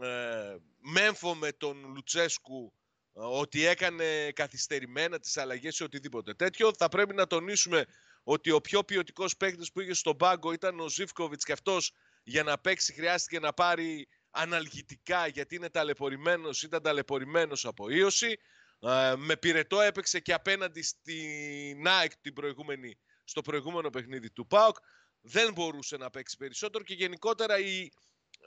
ε, 0.02 0.56
μέμφω 0.78 1.38
τον 1.58 1.86
Λουτσέσκου 1.94 2.74
ε, 2.74 2.87
ότι 3.18 3.66
έκανε 3.66 4.32
καθυστερημένα 4.32 5.20
τις 5.20 5.38
αλλαγές 5.38 5.80
ή 5.80 5.84
οτιδήποτε 5.84 6.34
τέτοιο. 6.34 6.74
Θα 6.78 6.90
πρέπει 6.90 7.14
να 7.14 7.28
τονίσουμε 7.28 7.86
ότι 8.24 8.52
ο 8.52 8.62
πιο 8.62 8.84
ποιοτικός 8.84 9.38
παίκτης 9.38 9.72
που 9.72 9.82
είχε 9.82 9.94
στον 9.94 10.18
πάγκο 10.18 10.52
ήταν 10.52 10.80
ο 10.80 10.90
Ζήφκοβιτς 10.90 11.44
και 11.46 11.52
αυτός 11.52 11.92
για 12.24 12.44
να 12.44 12.58
παίξει 12.58 12.94
χρειάστηκε 12.94 13.40
να 13.40 13.54
πάρει 13.54 14.08
αναλγητικά 14.32 15.28
γιατί 15.28 15.56
είναι 15.56 15.70
ταλαιπωρημένος, 15.70 16.64
ήταν 16.64 16.82
ταλαιπωρημένος 16.82 17.66
από 17.66 17.90
ίωση. 17.90 18.38
Ε, 18.80 19.14
με 19.18 19.38
πυρετό 19.38 19.82
έπαιξε 19.82 20.20
και 20.20 20.34
απέναντι 20.34 20.82
στην 20.82 21.88
ΑΕΚ 21.88 22.12
την 22.22 22.34
προηγούμενη, 22.34 23.00
στο 23.24 23.42
προηγούμενο 23.42 23.90
παιχνίδι 23.90 24.32
του 24.32 24.48
ΠΑΟΚ. 24.48 24.78
Δεν 25.22 25.54
μπορούσε 25.54 25.98
να 25.98 26.10
παίξει 26.10 26.38
περισσότερο 26.38 26.84
και 26.84 26.94
γενικότερα 26.94 27.60
οι, 27.60 27.90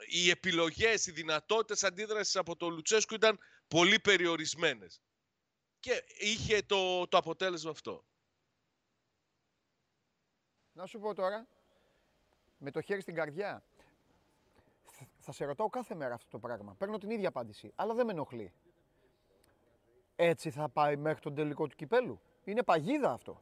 οι 0.07 0.29
επιλογές, 0.29 1.05
οι 1.05 1.11
δυνατότητες 1.11 1.83
αντίδρασης 1.83 2.35
από 2.35 2.55
τον 2.55 2.73
Λουτσέσκου 2.73 3.13
ήταν 3.13 3.39
πολύ 3.75 3.99
περιορισμένες. 3.99 5.01
Και 5.79 6.03
είχε 6.19 6.61
το, 6.61 7.07
το 7.07 7.17
αποτέλεσμα 7.17 7.71
αυτό. 7.71 8.03
Να 10.73 10.85
σου 10.85 10.99
πω 10.99 11.13
τώρα, 11.13 11.47
με 12.57 12.71
το 12.71 12.81
χέρι 12.81 13.01
στην 13.01 13.15
καρδιά, 13.15 13.63
θα- 14.83 15.07
θα 15.19 15.31
σε 15.31 15.45
ρωτάω 15.45 15.69
κάθε 15.69 15.95
μέρα 15.95 16.13
αυτό 16.13 16.29
το 16.29 16.39
πράγμα. 16.39 16.75
Παίρνω 16.77 16.97
την 16.97 17.09
ίδια 17.09 17.27
απάντηση, 17.27 17.71
αλλά 17.75 17.93
δεν 17.93 18.05
με 18.05 18.11
ενοχλεί. 18.11 18.53
Έτσι 20.15 20.51
θα 20.51 20.69
πάει 20.69 20.95
μέχρι 20.95 21.21
τον 21.21 21.35
τελικό 21.35 21.67
του 21.67 21.75
κυπέλου. 21.75 22.21
Είναι 22.43 22.63
παγίδα 22.63 23.11
αυτό. 23.11 23.41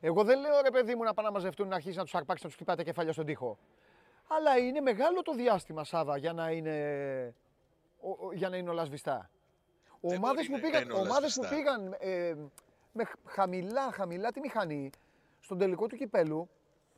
Εγώ 0.00 0.24
δεν 0.24 0.40
λέω 0.40 0.60
ρε 0.60 0.70
παιδί 0.70 0.94
μου 0.94 1.02
να 1.02 1.14
πάνε 1.14 1.28
να 1.28 1.34
μαζευτούν 1.34 1.68
να 1.68 1.74
αρχίσει 1.74 1.96
να 1.96 2.02
τους 2.02 2.14
αρπάξει 2.14 2.42
να 2.42 2.48
τους 2.48 2.56
χτυπάει 2.58 2.76
τα 2.76 2.82
κεφάλια 2.82 3.12
στον 3.12 3.26
τοίχο. 3.26 3.58
Αλλά 4.28 4.58
είναι 4.58 4.80
μεγάλο 4.80 5.22
το 5.22 5.34
διάστημα, 5.34 5.84
Σάβα, 5.84 6.16
για 6.16 6.32
να 6.32 6.50
είναι, 6.50 6.74
ο- 6.78 7.28
ο- 7.28 7.45
για 8.34 8.48
να 8.48 8.56
είναι 8.56 8.70
όλα 8.70 8.84
σβηστά. 8.84 9.30
Δεν 10.00 10.16
Ομάδες 10.16 10.48
μπορεί 10.48 10.60
που 10.60 10.66
να 10.66 10.70
πήγαν, 10.72 10.82
είναι 10.82 10.92
όλα 10.92 11.02
ομάδες 11.02 11.34
που 11.34 11.44
σβηστά. 11.44 11.56
πήγαν 11.56 11.96
ε, 11.98 12.34
με 12.92 13.04
χ- 13.04 13.14
χαμηλά, 13.26 13.92
χαμηλά 13.92 14.32
τη 14.32 14.40
μηχανή 14.40 14.90
στον 15.40 15.58
τελικό 15.58 15.86
του 15.86 15.96
κυπέλου. 15.96 16.48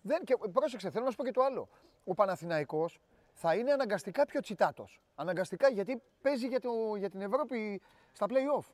Δεν, 0.02 0.24
και 0.24 0.36
πρόσεξε, 0.52 0.90
θέλω 0.90 1.04
να 1.04 1.10
σου 1.10 1.16
πω 1.16 1.24
και 1.24 1.30
το 1.30 1.42
άλλο. 1.42 1.68
Ο 2.04 2.14
Παναθηναϊκός 2.14 2.98
θα 3.32 3.54
είναι 3.54 3.72
αναγκαστικά 3.72 4.26
πιο 4.26 4.40
τσιτάτος. 4.40 5.00
Αναγκαστικά 5.14 5.68
γιατί 5.68 6.02
παίζει 6.22 6.46
για, 6.46 6.60
το, 6.60 6.70
για 6.98 7.10
την 7.10 7.20
Ευρώπη 7.20 7.80
στα 8.12 8.26
play-off. 8.28 8.64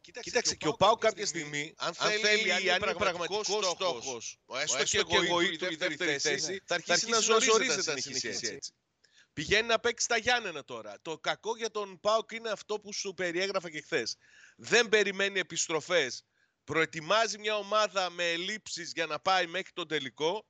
Κοίταξε, 0.00 0.54
και 0.56 0.68
ο 0.68 0.72
Πάο 0.72 0.94
κάποια 0.96 1.26
στιγμή, 1.26 1.74
αν 1.78 1.94
θέλει, 1.94 2.52
αν 2.72 2.82
είναι 2.82 2.94
πραγματικός 2.94 3.46
στόχος, 3.46 4.38
έστω 4.62 4.82
και 4.84 5.16
εγώ 5.26 5.40
ή 5.40 5.56
του 5.56 5.72
η 5.72 5.76
δεύτερη 5.76 6.18
θέση, 6.18 6.62
θα 6.64 6.74
αρχίσει 6.74 7.08
να 7.08 7.18
ζορίζεται 7.18 7.90
αν 7.90 7.98
συνεχίσει 7.98 8.48
έτσι. 8.48 8.72
Πηγαίνει 9.38 9.66
να 9.66 9.78
παίξει 9.78 10.04
στα 10.04 10.16
Γιάννενα 10.16 10.64
τώρα. 10.64 10.98
Το 11.02 11.18
κακό 11.18 11.56
για 11.56 11.70
τον 11.70 12.00
Πάοκ 12.00 12.30
είναι 12.30 12.50
αυτό 12.50 12.80
που 12.80 12.92
σου 12.92 13.14
περιέγραφα 13.14 13.70
και 13.70 13.80
χθες. 13.80 14.16
Δεν 14.56 14.88
περιμένει 14.88 15.38
επιστροφές. 15.38 16.24
Προετοιμάζει 16.64 17.38
μια 17.38 17.56
ομάδα 17.56 18.10
με 18.10 18.30
ελλείψεις 18.30 18.92
για 18.92 19.06
να 19.06 19.20
πάει 19.20 19.46
μέχρι 19.46 19.72
τον 19.72 19.88
τελικό 19.88 20.48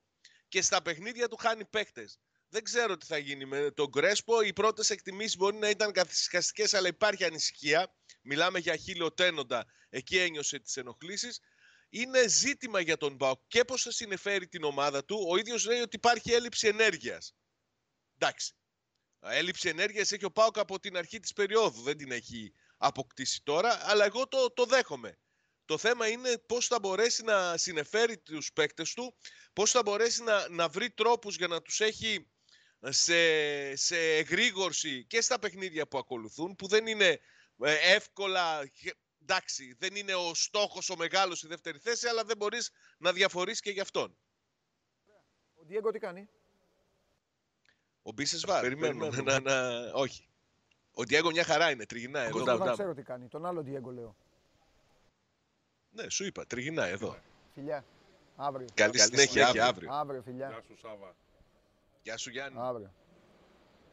και 0.48 0.62
στα 0.62 0.82
παιχνίδια 0.82 1.28
του 1.28 1.36
χάνει 1.36 1.64
παίκτες. 1.64 2.18
Δεν 2.48 2.62
ξέρω 2.62 2.96
τι 2.96 3.06
θα 3.06 3.18
γίνει 3.18 3.44
με 3.44 3.70
τον 3.70 3.90
Κρέσπο. 3.90 4.40
Οι 4.40 4.52
πρώτες 4.52 4.90
εκτιμήσεις 4.90 5.36
μπορεί 5.36 5.56
να 5.56 5.68
ήταν 5.68 5.92
καθυσυχαστικέ, 5.92 6.76
αλλά 6.76 6.88
υπάρχει 6.88 7.24
ανησυχία. 7.24 7.94
Μιλάμε 8.22 8.58
για 8.58 8.76
χείλο 8.76 9.12
τένοντα. 9.12 9.66
Εκεί 9.88 10.18
ένιωσε 10.18 10.58
τις 10.58 10.76
ενοχλήσεις. 10.76 11.40
Είναι 11.88 12.28
ζήτημα 12.28 12.80
για 12.80 12.96
τον 12.96 13.14
Μπάουκ 13.14 13.40
και 13.48 13.64
πώς 13.64 13.82
θα 13.82 13.90
συνεφέρει 13.90 14.48
την 14.48 14.64
ομάδα 14.64 15.04
του. 15.04 15.26
Ο 15.28 15.36
ίδιος 15.36 15.64
λέει 15.64 15.80
ότι 15.80 15.96
υπάρχει 15.96 16.32
έλλειψη 16.32 16.66
ενέργειας. 16.66 17.34
Εντάξει. 18.18 18.52
Έλλειψη 19.20 19.68
ενέργειας 19.68 20.12
έχει 20.12 20.24
ο 20.24 20.30
Πάουκ 20.30 20.58
από 20.58 20.80
την 20.80 20.96
αρχή 20.96 21.20
της 21.20 21.32
περίοδου. 21.32 21.82
Δεν 21.82 21.96
την 21.96 22.10
έχει 22.12 22.52
αποκτήσει 22.76 23.42
τώρα, 23.42 23.78
αλλά 23.82 24.04
εγώ 24.04 24.28
το, 24.28 24.50
το 24.50 24.64
δέχομαι. 24.64 25.18
Το 25.64 25.78
θέμα 25.78 26.08
είναι 26.08 26.38
πώς 26.38 26.66
θα 26.66 26.78
μπορέσει 26.78 27.22
να 27.22 27.56
συνεφέρει 27.56 28.18
τους 28.18 28.52
παίκτες 28.52 28.94
του, 28.94 29.16
πώς 29.52 29.70
θα 29.70 29.82
μπορέσει 29.82 30.22
να, 30.22 30.48
να 30.48 30.68
βρει 30.68 30.90
τρόπους 30.90 31.36
για 31.36 31.46
να 31.46 31.62
τους 31.62 31.80
έχει 31.80 32.30
σε, 32.82 33.76
σε 33.76 34.16
εγρήγορση 34.16 35.04
και 35.06 35.20
στα 35.20 35.38
παιχνίδια 35.38 35.88
που 35.88 35.98
ακολουθούν, 35.98 36.56
που 36.56 36.66
δεν 36.68 36.86
είναι 36.86 37.20
ε, 37.58 37.94
εύκολα, 37.94 38.66
και- 38.66 38.96
εντάξει, 39.22 39.76
δεν 39.78 39.96
είναι 39.96 40.14
ο 40.14 40.34
στόχος 40.34 40.90
ο 40.90 40.96
μεγάλος 40.96 41.42
η 41.42 41.46
δεύτερη 41.46 41.78
θέση, 41.78 42.08
αλλά 42.08 42.24
δεν 42.24 42.36
μπορείς 42.36 42.70
να 42.98 43.12
διαφορείς 43.12 43.60
και 43.60 43.70
γι' 43.70 43.80
αυτόν. 43.80 44.18
Ο 45.54 45.64
Διέγκο 45.64 45.90
τι 45.90 45.98
κάνει; 45.98 46.28
Ο 48.08 48.12
Μπίσες 48.12 48.44
Βάρ, 48.46 48.60
περιμένουμε 48.60 49.08
να, 49.22 49.40
να, 49.40 49.52
όχι. 49.92 50.26
Ο 50.94 51.02
Διέγκο 51.02 51.30
μια 51.30 51.44
χαρά 51.44 51.70
είναι, 51.70 51.86
τριγυνά 51.86 52.20
εδώ. 52.20 52.38
Εγώ 52.38 52.64
δεν 52.64 52.72
ξέρω 52.72 52.94
τι 52.94 53.02
κάνει. 53.02 53.26
Τον 53.26 53.46
άλλο 53.46 53.62
Διέγκο 53.62 53.90
λέω. 53.90 54.16
Ναι, 55.90 56.10
σου 56.10 56.24
είπα, 56.24 56.46
τριγυνά 56.46 56.86
εδώ. 56.86 57.16
Φιλιά. 57.54 57.84
Αύριο. 58.36 58.66
Καλή 58.74 58.98
συνέχεια 58.98 59.48
αύριο. 59.48 59.92
Αύριο, 59.92 60.22
φιλιά. 60.22 60.48
Γεια 60.48 60.62
σου 60.66 60.76
Σάβα. 60.80 61.14
Γεια 62.02 62.16
σου 62.16 62.30
Γιάννη. 62.30 62.58
Αύριο. 62.60 62.92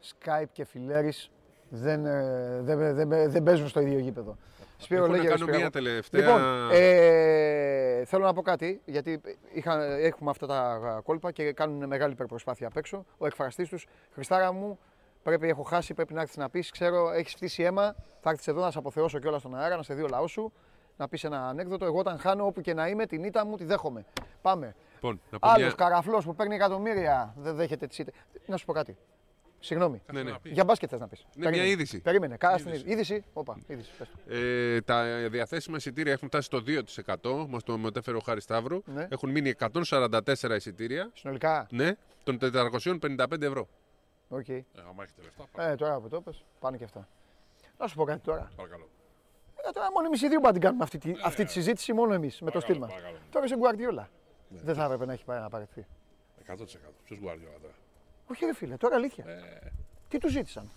Skype 0.02 0.48
και 0.52 0.64
Φιλέρης 0.64 1.30
δεν, 1.68 2.06
ε, 2.06 2.60
δεν, 2.62 2.94
δεν, 2.94 3.30
δεν 3.30 3.42
παίζουν 3.42 3.68
στο 3.68 3.80
ίδιο 3.80 3.98
γήπεδο. 3.98 4.38
Σπύρο, 4.78 5.02
Έχω 5.04 5.10
να 5.12 5.16
λέγε, 5.16 5.28
κάνω 5.28 5.38
Σπύρο. 5.42 5.56
μια 5.58 5.70
τελευταία- 5.70 6.20
Λοιπόν, 6.26 6.42
ε, 6.72 8.04
θέλω 8.04 8.24
να 8.24 8.32
πω 8.32 8.42
κάτι, 8.42 8.80
γιατί 8.84 9.20
είχα, 9.52 9.84
έχουμε 9.84 10.30
αυτά 10.30 10.46
τα 10.46 10.78
κόλπα 11.04 11.30
και 11.32 11.52
κάνουν 11.52 11.86
μεγάλη 11.86 12.12
υπερπροσπάθεια 12.12 12.66
απ' 12.66 12.76
έξω. 12.76 13.04
Ο 13.18 13.26
εκφραστής 13.26 13.68
τους, 13.68 13.86
Χριστάρα 14.12 14.52
μου, 14.52 14.78
πρέπει, 15.22 15.48
έχω 15.48 15.62
χάσει, 15.62 15.94
πρέπει 15.94 16.14
να 16.14 16.20
έρθεις 16.20 16.36
να 16.36 16.50
πεις, 16.50 16.70
ξέρω, 16.70 17.10
έχεις 17.10 17.32
φτύσει 17.32 17.62
αίμα, 17.62 17.94
θα 18.20 18.30
έρθεις 18.30 18.46
εδώ 18.48 18.60
να 18.60 18.70
σε 18.70 18.78
αποθεώσω 18.78 19.18
κιόλας 19.18 19.40
στον 19.40 19.56
αέρα, 19.56 19.76
να 19.76 19.82
σε 19.82 19.94
δει 19.94 20.02
ο 20.02 20.06
λαός 20.08 20.30
σου, 20.30 20.52
να 20.96 21.08
πεις 21.08 21.24
ένα 21.24 21.48
ανέκδοτο. 21.48 21.84
Εγώ 21.84 21.98
όταν 21.98 22.18
χάνω 22.18 22.46
όπου 22.46 22.60
και 22.60 22.74
να 22.74 22.88
είμαι, 22.88 23.06
την 23.06 23.24
ήττα 23.24 23.46
μου 23.46 23.56
τη 23.56 23.64
δέχομαι. 23.64 24.04
Πάμε. 24.42 24.74
Λοιπόν, 24.94 25.20
να 25.30 25.38
πω 25.38 25.48
Άλλος 25.48 25.62
μια- 25.66 25.74
καραφλός 25.76 26.24
που 26.24 26.34
παίρνει 26.34 26.54
εκατομμύρια 26.54 27.34
δεν 27.36 27.54
δέχεται 27.54 27.86
τις 27.86 27.98
ήττες. 27.98 28.14
Να 28.46 28.56
σου 28.56 28.64
πω 28.64 28.72
κάτι. 28.72 28.96
Συγγνώμη. 29.60 30.02
Ναι, 30.12 30.22
ναι. 30.22 30.32
Για 30.42 30.64
μπάσκετ 30.64 30.88
θες 30.90 31.00
να 31.00 31.08
πεις. 31.08 31.26
Ναι, 31.34 31.50
μια 31.50 31.64
είδηση. 31.64 32.00
Περίμενε. 32.00 32.36
Κάρα 32.36 32.58
στην 32.58 32.70
είδηση. 32.72 32.90
Είδηση. 32.92 33.24
Όπα, 33.32 33.58
είδηση. 33.66 33.90
Πες 33.98 34.08
το. 34.26 34.34
Ε, 34.34 34.80
τα 34.80 35.28
διαθέσιμα 35.28 35.76
εισιτήρια 35.76 36.12
έχουν 36.12 36.28
φτάσει 36.28 36.46
στο 36.46 36.62
2%. 36.66 37.46
Μας 37.48 37.62
το 37.62 37.78
μετέφερε 37.78 38.16
ο 38.16 38.20
Χάρης 38.20 38.42
Σταύρου. 38.42 38.82
Ναι. 38.84 39.06
Έχουν 39.10 39.30
μείνει 39.30 39.52
144 39.58 40.56
εισιτήρια. 40.56 41.10
Συνολικά. 41.14 41.66
Ναι, 41.70 41.92
των 42.24 42.38
455 42.38 43.42
ευρώ. 43.42 43.68
Οκ. 44.28 44.48
Ε, 44.48 44.64
άμα 44.88 45.02
έχετε 45.02 45.22
λεφτά, 45.22 45.70
Ε, 45.70 45.74
τώρα 45.74 46.00
που 46.00 46.08
το 46.08 46.20
πες, 46.20 46.44
πάνε 46.60 46.76
και 46.76 46.84
αυτά. 46.84 47.08
Να 47.78 47.86
σου 47.86 47.94
πω 47.96 48.04
κάτι 48.04 48.20
τώρα. 48.20 48.50
παρακαλώ. 48.56 48.88
Ε, 49.68 49.70
τώρα 49.72 49.92
μόνο 49.92 50.06
εμείς 50.06 50.16
οι 50.22 50.28
δύο 50.28 50.40
πάντα 50.40 50.52
την 50.52 50.60
κάνουμε 50.60 50.82
αυτή, 50.82 50.98
τη- 50.98 51.14
αυτή 51.24 51.44
τη 51.44 51.50
συζήτηση, 51.50 51.92
μόνο 51.92 52.14
εμείς 52.14 52.40
με 52.40 52.50
το 52.50 52.60
στυλ 52.60 52.78
μας. 52.78 52.86
παρακαλώ. 52.86 53.16
Τώρα 53.30 53.44
είσαι 53.44 53.56
Γκουαρδιόλα. 53.56 54.08
Δεν 54.48 54.74
θα 54.74 54.84
έπρεπε 54.84 55.06
να 55.06 55.12
έχει 55.12 55.24
πάει 55.24 55.40
να 55.40 55.48
παραιτηθεί. 55.48 55.86
100%. 56.46 56.94
Ποιος 57.04 57.18
Γκουαρδιόλα 57.18 57.56
τώρα; 57.62 57.74
Όχι, 58.30 58.44
ρε 58.44 58.54
φίλε, 58.54 58.76
τώρα 58.76 58.96
αλήθεια. 58.96 59.24
Τι 60.08 60.18
τους 60.18 60.32
ζήτησαν; 60.32 60.70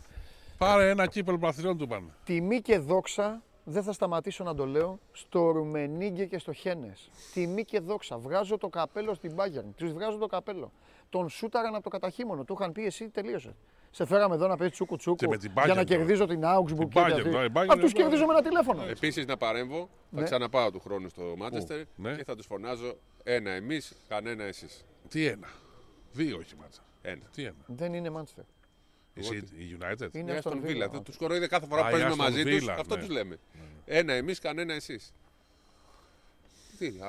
Πάρε 0.57 0.89
ένα 0.89 1.07
κύπελο 1.07 1.37
παθητών 1.37 1.77
του 1.77 1.87
πάνε. 1.87 2.07
Τιμή 2.23 2.61
και 2.61 2.77
δόξα, 2.77 3.41
δεν 3.63 3.83
θα 3.83 3.91
σταματήσω 3.91 4.43
να 4.43 4.55
το 4.55 4.65
λέω, 4.65 4.99
στο 5.11 5.49
Ρουμενίγκε 5.51 6.25
και 6.25 6.37
στο 6.37 6.53
Χένες. 6.53 7.09
Τιμή 7.33 7.65
και 7.65 7.79
δόξα. 7.79 8.17
Βγάζω 8.17 8.57
το 8.57 8.67
καπέλο 8.67 9.13
στην 9.13 9.35
Bayern. 9.35 9.65
Τους 9.75 9.91
βγάζω 9.93 10.17
το 10.17 10.27
καπέλο. 10.27 10.71
Τον 11.09 11.29
σούταραν 11.29 11.73
από 11.75 11.83
το 11.83 11.89
καταχύμωνο. 11.89 12.43
Του 12.43 12.55
είχαν 12.59 12.71
πει 12.71 12.85
εσύ 12.85 13.09
τελείωσες. 13.09 13.53
Σε 13.91 14.05
φέραμε 14.05 14.35
εδώ 14.35 14.47
να 14.47 14.57
παίζει 14.57 14.73
τσούκου 14.73 14.95
τσούκου 14.95 15.15
Και 15.15 15.27
με 15.27 15.37
την 15.37 15.51
για 15.53 15.63
Bayern 15.63 15.67
να 15.67 15.73
τώρα. 15.73 15.83
κερδίζω 15.83 16.25
την 16.25 16.41
Augsburg 16.43 16.77
Την 16.77 16.89
και 16.89 16.99
Bayern, 16.99 17.11
αυτή. 17.13 17.29
ναι, 17.29 17.37
η 17.43 17.49
Bayern 17.53 17.65
Αυτούς 17.69 17.91
είναι 17.91 18.01
κερδίζω 18.01 18.25
με 18.25 18.33
ένα 18.33 18.41
τηλέφωνο. 18.41 18.83
Επίσης 18.83 19.25
να 19.25 19.37
παρέμβω, 19.37 19.89
θα 20.11 20.19
Ναι. 20.19 20.23
ξαναπάω 20.23 20.71
του 20.71 20.79
χρόνου 20.79 21.09
στο 21.09 21.33
Μάντσεστερ 21.37 21.81
ναι. 21.95 22.15
και 22.15 22.23
θα 22.23 22.35
τους 22.35 22.45
φωνάζω 22.45 22.95
ένα 23.23 23.49
εμείς, 23.51 23.93
κανένα 24.07 24.43
εσείς. 24.43 24.85
Τι 25.07 25.25
ένα. 25.25 25.47
Δύο 26.11 26.37
όχι 26.37 26.55
μάτσα. 26.55 26.81
Ένα. 27.01 27.21
Τι 27.35 27.43
ένα; 27.43 27.55
Δεν 27.65 27.93
είναι 27.93 28.11
Manchester. 28.15 28.43
Εσύ 29.13 29.35
η 29.35 29.77
United. 29.81 30.07
Είναι 30.11 30.33
Ναι, 30.33 30.39
Aston 30.43 30.51
Aston 30.51 30.65
Villa. 30.65 30.89
Villa. 30.95 31.03
Τους 31.03 31.17
κοροϊδε 31.17 31.47
κάθε 31.47 31.65
φορά 31.67 31.81
Α, 31.81 31.89
που 31.89 31.95
η 31.95 31.99
παίζουμε 31.99 32.13
Aston 32.13 32.29
μαζί 32.29 32.43
τους. 32.43 32.65
Villa, 32.65 32.75
Αυτό 32.79 32.95
ναι. 32.95 33.01
τους 33.01 33.09
λέμε. 33.09 33.39
Ένα 33.85 34.13
εμείς, 34.13 34.39
κανένα 34.39 34.73
εσείς. 34.73 35.13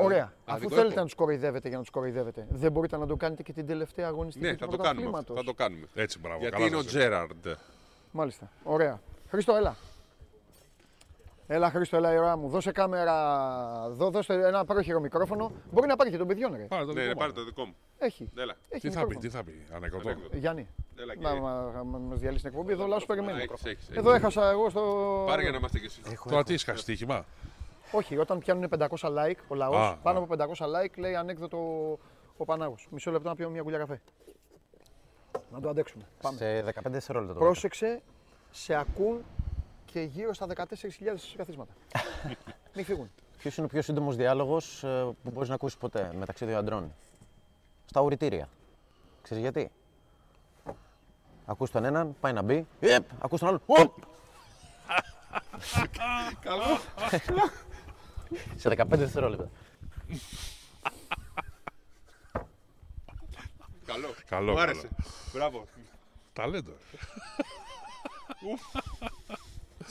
Ωραία. 0.01 0.33
Αφού 0.45 0.71
θέλετε 0.71 0.95
να 0.95 1.05
τους 1.05 1.15
κοροϊδεύετε 1.15 1.69
για 1.69 1.77
να 1.77 1.83
τους 1.83 1.93
κοροϊδεύετε, 1.93 2.47
δεν 2.51 2.73
μπορείτε 2.73 2.97
να 2.97 3.07
το 3.07 3.17
κάνετε 3.17 3.43
και 3.43 3.53
την 3.53 3.67
τελευταία 3.67 4.07
αγωνιστική 4.07 4.47
Ναι, 4.47 4.57
του 4.57 4.59
θα 4.65 4.71
το 4.71 4.77
κάνουμε. 4.77 5.19
αυτό, 5.19 5.33
πρωταθλήματος. 5.33 5.37
Θα 5.37 5.45
το 5.45 5.55
κάνουμε. 5.55 5.87
Έτσι, 5.95 6.19
μπράβο. 6.19 6.39
Γιατί 6.39 6.55
καλά 6.55 6.67
είναι 6.67 6.77
ο 6.77 6.83
σας 6.83 6.91
Τζέραρντ. 6.91 7.47
Μάλιστα. 8.11 8.51
Ωραία. 8.62 9.01
Χρήστο, 9.29 9.55
έλα. 9.55 9.77
Έλα, 11.52 11.70
Χρήστο, 11.70 11.97
έλα 11.97 12.12
η 12.12 12.18
ώρα 12.18 12.36
μου. 12.36 12.48
Δώσε 12.48 12.72
κάμερα. 12.72 13.16
Δώ, 13.90 14.10
δώστε 14.10 14.47
ένα 14.47 14.64
πρόχειρο 14.64 15.01
μικρόφωνο. 15.01 15.52
Μπορεί 15.70 15.86
να 15.86 15.97
πάρει 15.97 16.10
και 16.10 16.16
τον 16.16 16.27
παιδιών, 16.27 16.55
ρε. 16.56 16.62
Πάρε 16.62 16.85
το 16.85 16.93
Ναι, 16.93 17.01
δικό 17.01 17.06
ναι, 17.06 17.12
μου. 17.12 17.18
πάρε 17.18 17.32
το 17.32 17.44
δικό 17.44 17.64
μου. 17.64 17.74
Έχει. 17.98 18.31
Έλα. 18.36 18.55
Έχει 18.68 18.89
Τι 18.89 18.94
θα 18.94 19.06
πει, 19.06 19.06
μικρόφωνο. 19.06 19.20
τι 19.20 19.28
θα 19.36 19.44
πει, 19.44 19.74
ανεκδοτό. 19.77 20.09
Ανέκδοτο. 20.09 20.36
Γιάννη. 20.36 20.68
Έλα, 20.97 21.14
Να 21.14 21.31
κύριε. 21.31 21.40
μα 21.40 21.98
μας 21.98 22.18
διαλύσεις 22.18 22.43
την 22.43 22.51
εκπομπή. 22.52 22.72
Εδώ 22.72 22.86
λαό 22.86 23.05
περιμένει. 23.06 23.39
Έχεις, 23.43 23.51
έχεις, 23.64 23.85
έχεις. 23.89 23.97
Εδώ 23.97 24.12
έχασα 24.12 24.51
εγώ 24.51 24.70
στο. 24.70 24.82
Πάρε 25.27 25.43
για 25.43 25.51
να 25.51 25.56
είμαστε 25.56 25.78
κι 25.78 25.85
εσείς. 25.86 26.02
Τώρα 26.28 26.43
τι 26.44 26.55
είχα 26.55 26.77
στοίχημα; 26.77 27.24
Όχι, 27.93 28.16
όταν 28.18 28.39
πιάνουν 28.39 28.68
500 28.78 28.86
like 29.09 29.36
ο 29.48 29.55
λαός, 29.55 29.77
Α, 29.77 29.97
πάνω 30.02 30.18
α. 30.18 30.22
από 30.22 30.35
500 30.55 30.66
like 30.66 30.98
λέει 30.98 31.14
ανέκδοτο 31.14 31.59
ο 32.36 32.44
Πανάγος. 32.44 32.89
Μισό 32.90 33.10
λεπτό 33.10 33.28
να 33.28 33.35
πιω 33.35 33.51
μια 33.51 33.62
κουλιά 33.62 33.78
καφέ. 33.78 34.01
Να 35.52 35.60
το 35.60 35.68
αντέξουμε. 35.68 36.05
Πάμε. 36.22 36.36
Σε 36.36 36.62
15 36.62 36.90
δευτερόλεπτα. 36.90 37.35
το 37.35 37.39
Πρόσεξε, 37.40 38.01
σε 38.51 38.74
ακούν 38.74 39.24
και 39.93 40.01
γύρω 40.01 40.35
στα 40.35 40.47
14.000 40.57 40.65
καθίσματα. 41.37 41.73
Μην 42.75 42.85
φύγουν. 42.85 43.11
Ποιος 43.39 43.57
είναι 43.57 43.67
ο 43.67 43.69
πιο 43.69 43.83
σύντομος 43.83 44.17
διάλογος 44.17 44.79
που 45.23 45.31
μπορείς 45.33 45.49
να 45.49 45.55
ακούσεις 45.55 45.79
ποτέ 45.79 46.12
μεταξύ 46.19 46.45
δύο 46.45 46.59
αντρών; 46.59 46.95
Στα 47.87 48.01
ουρητήρια. 48.01 48.49
Ξέρεις 49.23 49.43
γιατί; 49.43 49.71
Ακούς 51.47 51.71
τον 51.71 51.85
έναν, 51.85 52.17
πάει 52.21 52.33
να 52.33 52.43
μπει. 52.43 52.67
Επ, 52.81 53.05
ακούς 53.21 53.39
τον 53.41 53.49
άλλον. 53.49 53.61
Οπ. 53.67 53.97
Σε 58.57 58.69
15 58.77 58.87
δευτερόλεπτα. 58.89 59.49
Καλό. 63.85 64.15
Καλό, 64.29 64.53
Μου 64.53 64.61
άρεσε. 64.61 64.81
καλό. 64.89 65.11
Μπράβο. 65.33 65.65
Ταλέντο. 66.33 66.73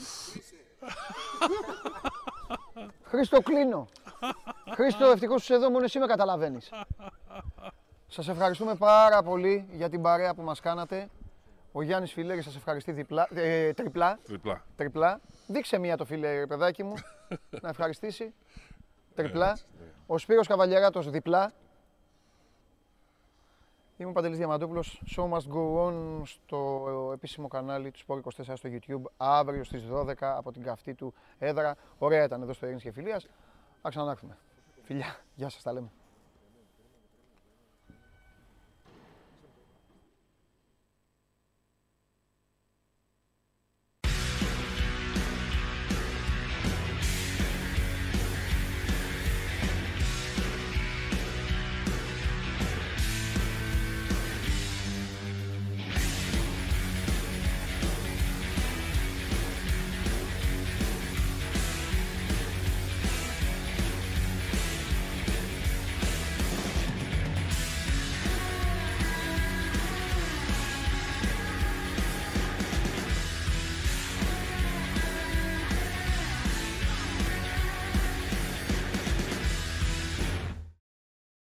Χρήστο, 3.10 3.40
κλείνω. 3.40 3.88
Χρήστο, 4.74 5.06
ευτυχώς 5.06 5.42
είσαι 5.42 5.54
εδώ, 5.54 5.70
μόνο 5.70 5.84
εσύ 5.84 5.98
με 5.98 6.06
καταλαβαίνεις. 6.06 6.70
Σας 8.06 8.28
ευχαριστούμε 8.28 8.74
πάρα 8.74 9.22
πολύ 9.22 9.68
για 9.72 9.88
την 9.88 10.02
παρέα 10.02 10.34
που 10.34 10.42
μας 10.42 10.60
κάνατε. 10.60 11.08
Ο 11.72 11.82
Γιάννης 11.82 12.12
Φιλέρης 12.12 12.44
σας 12.44 12.56
ευχαριστεί 12.56 12.92
διπλά, 12.92 13.28
ε, 13.34 13.72
τριπλά. 13.72 14.18
Τριπλά. 14.26 14.64
Τριπλά. 14.76 15.20
Δείξε 15.46 15.78
μία 15.78 15.96
το 15.96 16.04
φίλε, 16.04 16.46
παιδάκι 16.46 16.82
μου, 16.82 16.94
να 17.62 17.68
ευχαριστήσει. 17.68 18.34
Τριπλά. 19.14 19.58
Ο 20.06 20.18
Σπύρος 20.18 20.46
Καβαλιαράτος 20.46 21.10
διπλά. 21.10 21.52
Είμαι 24.00 24.08
ο 24.08 24.12
Παντελής 24.12 24.38
Διαμαντούπουλος. 24.38 25.02
Show 25.16 25.28
must 25.28 25.54
go 25.54 25.86
on 25.86 26.20
στο 26.24 27.10
επίσημο 27.12 27.48
κανάλι 27.48 27.90
του 27.90 27.98
Sport 28.06 28.16
24 28.16 28.52
στο 28.54 28.68
YouTube 28.72 29.02
αύριο 29.16 29.64
στις 29.64 29.88
12 29.92 30.12
από 30.20 30.52
την 30.52 30.62
καυτή 30.62 30.94
του 30.94 31.14
έδρα. 31.38 31.76
Ωραία 31.98 32.24
ήταν 32.24 32.42
εδώ 32.42 32.52
στο 32.52 32.66
Ειρήνης 32.66 32.82
και 32.82 32.92
Φιλίας. 32.92 33.28
Θα 33.82 33.88
ξανάρθουμε. 33.88 34.38
Φιλιά. 34.82 35.16
Γεια 35.34 35.48
σας, 35.48 35.62
τα 35.62 35.72
λέμε. 35.72 35.90